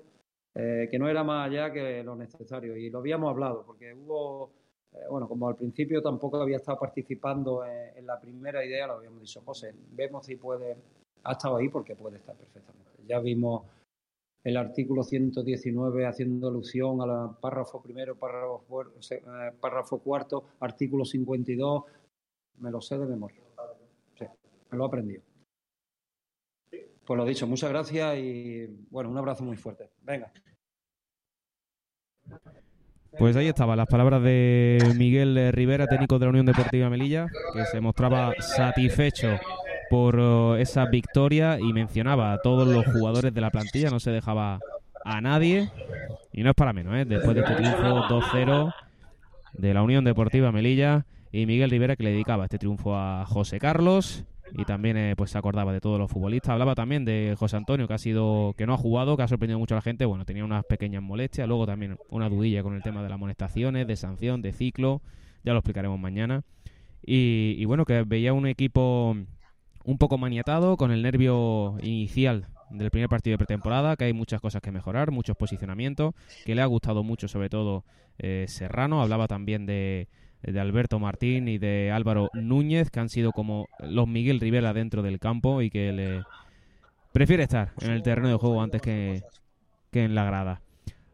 eh, 0.56 0.88
que 0.92 1.00
no 1.00 1.08
era 1.08 1.24
más 1.24 1.48
allá 1.48 1.72
que 1.72 2.04
lo 2.04 2.16
necesario. 2.16 2.76
Y 2.76 2.90
lo 2.90 3.00
habíamos 3.00 3.30
hablado, 3.30 3.64
porque 3.66 3.94
hubo 3.94 4.52
bueno, 5.10 5.28
como 5.28 5.48
al 5.48 5.56
principio 5.56 6.02
tampoco 6.02 6.42
había 6.42 6.58
estado 6.58 6.80
participando 6.80 7.66
en, 7.66 8.06
la 8.06 8.20
primera 8.20 8.64
idea, 8.66 8.88
lo 8.88 8.94
habíamos 8.94 9.22
dicho, 9.22 9.42
José, 9.42 9.74
vemos 9.92 10.26
si 10.26 10.36
puede, 10.36 10.76
ha 11.24 11.32
estado 11.32 11.58
ahí 11.58 11.70
porque 11.70 11.96
puede 11.96 12.18
estar 12.18 12.36
perfectamente. 12.36 12.92
Ya 13.08 13.20
vimos 13.20 13.64
el 14.44 14.58
artículo 14.58 15.04
119 15.04 16.06
haciendo 16.06 16.50
alusión 16.50 17.02
al 17.02 17.38
párrafo 17.38 17.82
primero, 17.82 18.16
párrafo, 18.16 18.84
eh, 19.12 19.52
párrafo 19.60 20.00
cuarto, 20.00 20.46
artículo 20.60 21.06
52, 21.06 21.84
me 22.60 22.72
lo 22.72 22.82
sé 22.82 22.98
de 22.98 23.06
memoria. 23.06 23.42
Sí, 24.18 24.26
me 24.72 24.78
lo 24.78 24.86
he 24.86 24.88
aprendido. 24.88 25.22
Pues 27.06 27.18
lo 27.18 27.26
dicho, 27.26 27.48
muchas 27.48 27.70
gracias 27.70 28.18
y 28.18 28.68
bueno, 28.90 29.10
un 29.10 29.18
abrazo 29.18 29.44
muy 29.44 29.58
fuerte. 29.58 29.90
Venga. 30.02 30.32
Pues 33.18 33.36
ahí 33.36 33.48
estaban 33.48 33.78
las 33.78 33.88
palabras 33.88 34.24
de 34.24 34.94
Miguel 34.96 35.52
Rivera, 35.52 35.88
técnico 35.88 36.18
de 36.18 36.26
la 36.26 36.30
Unión 36.30 36.46
Deportiva 36.46 36.90
Melilla, 36.90 37.28
que 37.54 37.66
se 37.66 37.82
mostraba 37.82 38.34
satisfecho 38.40 39.38
por 39.90 40.18
eh, 40.18 40.62
esa 40.62 40.86
victoria 40.86 41.60
y 41.60 41.74
mencionaba 41.74 42.32
a 42.32 42.38
todos 42.42 42.68
los 42.68 42.86
jugadores 42.86 43.34
de 43.34 43.42
la 43.42 43.50
plantilla, 43.50 43.90
no 43.90 44.00
se 44.00 44.12
dejaba 44.12 44.60
a 45.04 45.22
nadie. 45.22 45.70
Y 46.32 46.44
no 46.44 46.52
es 46.52 46.56
para 46.56 46.72
menos, 46.72 46.96
¿eh? 46.96 47.06
después 47.06 47.36
de 47.36 47.42
este 47.42 47.56
triunfo 47.56 48.08
2-0 48.08 48.74
de 49.54 49.74
la 49.74 49.84
Unión 49.84 50.06
Deportiva 50.06 50.52
Melilla 50.54 51.06
y 51.34 51.46
Miguel 51.46 51.70
Rivera 51.70 51.98
que 51.98 52.04
le 52.04 52.12
dedicaba 52.12 52.46
este 52.46 52.58
triunfo 52.58 52.96
a 52.96 53.26
José 53.26 53.60
Carlos 53.60 54.24
y 54.58 54.66
también 54.66 54.98
eh, 54.98 55.14
pues 55.16 55.32
se 55.32 55.38
acordaba 55.38 55.74
de 55.74 55.82
todos 55.82 56.00
los 56.00 56.12
futbolistas. 56.12 56.52
Hablaba 56.52 56.76
también 56.76 57.06
de 57.06 57.36
José 57.38 57.58
Antonio 57.58 57.88
que 57.88 57.94
ha 57.94 57.98
sido 57.98 58.54
que 58.58 58.66
no 58.66 58.74
ha 58.74 58.78
jugado, 58.78 59.18
que 59.18 59.24
ha 59.24 59.28
sorprendido 59.28 59.60
mucho 59.60 59.76
a 59.76 59.78
la 59.78 59.82
gente. 59.82 60.06
Bueno, 60.06 60.26
tenía 60.26 60.46
unas 60.46 60.66
pequeñas 60.66 61.02
molestias, 61.02 61.48
luego 61.48 61.66
también 61.66 61.98
una 62.10 62.30
dudilla 62.30 62.64
con 62.64 62.76
el 62.76 62.84
tema 62.84 63.02
de 63.02 63.10
las 63.10 63.16
amonestaciones, 63.16 63.88
de 63.88 63.96
sanción, 63.96 64.42
de 64.42 64.52
ciclo. 64.52 65.02
Ya 65.44 65.54
lo 65.54 65.60
explicaremos 65.60 66.00
mañana. 66.00 66.44
Y, 67.04 67.56
y 67.58 67.66
bueno, 67.66 67.86
que 67.86 68.04
veía 68.04 68.34
un 68.34 68.46
equipo 68.48 69.16
un 69.84 69.98
poco 69.98 70.18
maniatado 70.18 70.78
con 70.78 70.92
el 70.92 71.02
nervio 71.02 71.78
inicial 71.82 72.48
del 72.70 72.92
primer 72.92 73.10
partido 73.10 73.34
de 73.34 73.40
pretemporada, 73.40 73.96
que 73.96 74.06
hay 74.06 74.14
muchas 74.14 74.40
cosas 74.42 74.62
que 74.62 74.72
mejorar, 74.72 75.12
muchos 75.12 75.36
posicionamientos, 75.36 76.14
que 76.46 76.56
le 76.56 76.62
ha 76.62 76.66
gustado 76.66 77.04
mucho 77.04 77.28
sobre 77.28 77.50
todo 77.50 77.84
eh, 78.18 78.46
Serrano, 78.48 79.02
hablaba 79.02 79.28
también 79.28 79.66
de, 79.66 80.08
de 80.44 80.60
Alberto 80.60 81.00
Martín 81.00 81.48
y 81.48 81.58
de 81.58 81.92
Álvaro 81.92 82.30
Núñez, 82.34 82.90
que 82.90 83.00
han 83.00 83.10
sido 83.10 83.32
como 83.32 83.68
los 83.80 84.08
Miguel 84.08 84.40
Rivera 84.40 84.74
dentro 84.74 85.02
del 85.02 85.20
campo 85.20 85.62
y 85.62 85.70
que 85.70 85.92
le 85.92 86.24
prefiere 87.12 87.44
estar 87.44 87.72
en 87.82 87.92
el 87.92 88.04
terreno 88.04 88.30
de 88.30 88.36
juego 88.36 88.62
antes 88.62 88.82
que, 88.82 89.24
que 89.92 90.04
en 90.04 90.16
la 90.16 90.26
grada. 90.26 90.62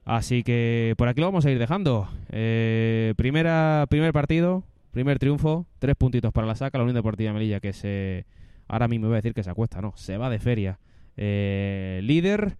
Así 0.06 0.44
que 0.44 0.96
por 0.98 1.10
aquí 1.10 1.20
lo 1.20 1.28
vamos 1.28 1.46
a 1.46 1.52
ir 1.52 1.60
dejando. 1.60 2.08
Eh, 2.30 3.14
primera, 3.18 3.86
primer 3.90 4.14
partido, 4.14 4.64
primer 4.92 5.20
triunfo, 5.20 5.66
tres 5.80 5.96
puntitos 5.98 6.32
para 6.32 6.48
la 6.48 6.56
saca, 6.56 6.78
la 6.78 6.86
Unión 6.86 6.96
Deportiva 6.96 7.34
Melilla 7.34 7.60
que 7.60 7.74
se... 7.74 8.26
Ahora 8.70 8.88
mismo 8.88 9.08
voy 9.08 9.16
a 9.16 9.18
decir 9.18 9.34
que 9.34 9.44
se 9.44 9.50
acuesta, 9.50 9.82
no, 9.82 9.94
se 9.98 10.18
va 10.18 10.30
de 10.30 10.40
feria. 10.40 10.80
Eh, 11.18 12.00
líder. 12.04 12.56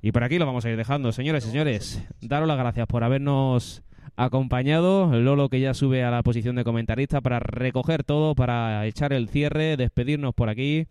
Y 0.00 0.12
por 0.12 0.24
aquí 0.24 0.38
lo 0.38 0.46
vamos 0.46 0.64
a 0.64 0.70
ir 0.70 0.76
dejando, 0.78 1.12
señores 1.12 1.44
y 1.46 1.50
señores. 1.50 2.02
Daros 2.22 2.48
las 2.48 2.56
gracias 2.56 2.86
por 2.86 3.04
habernos 3.04 3.82
acompañado. 4.24 5.18
Lolo 5.18 5.48
que 5.48 5.60
ya 5.60 5.74
sube 5.74 6.04
a 6.04 6.10
la 6.10 6.22
posición 6.22 6.56
de 6.56 6.64
comentarista 6.64 7.20
para 7.20 7.40
recoger 7.40 8.04
todo, 8.04 8.34
para 8.34 8.86
echar 8.86 9.12
el 9.12 9.28
cierre, 9.28 9.76
despedirnos 9.76 10.34
por 10.34 10.48
aquí. 10.48 10.86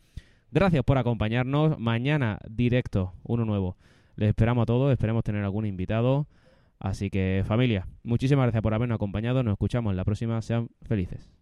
Gracias 0.51 0.83
por 0.83 0.97
acompañarnos. 0.97 1.79
Mañana 1.79 2.39
directo, 2.49 3.13
uno 3.23 3.45
nuevo. 3.45 3.77
Les 4.15 4.29
esperamos 4.29 4.63
a 4.63 4.65
todos, 4.65 4.91
esperemos 4.91 5.23
tener 5.23 5.43
algún 5.43 5.65
invitado. 5.65 6.27
Así 6.79 7.09
que 7.09 7.43
familia, 7.45 7.87
muchísimas 8.03 8.45
gracias 8.45 8.63
por 8.63 8.73
habernos 8.73 8.95
acompañado. 8.95 9.43
Nos 9.43 9.53
escuchamos 9.53 9.91
en 9.91 9.97
la 9.97 10.05
próxima. 10.05 10.41
Sean 10.41 10.69
felices. 10.81 11.38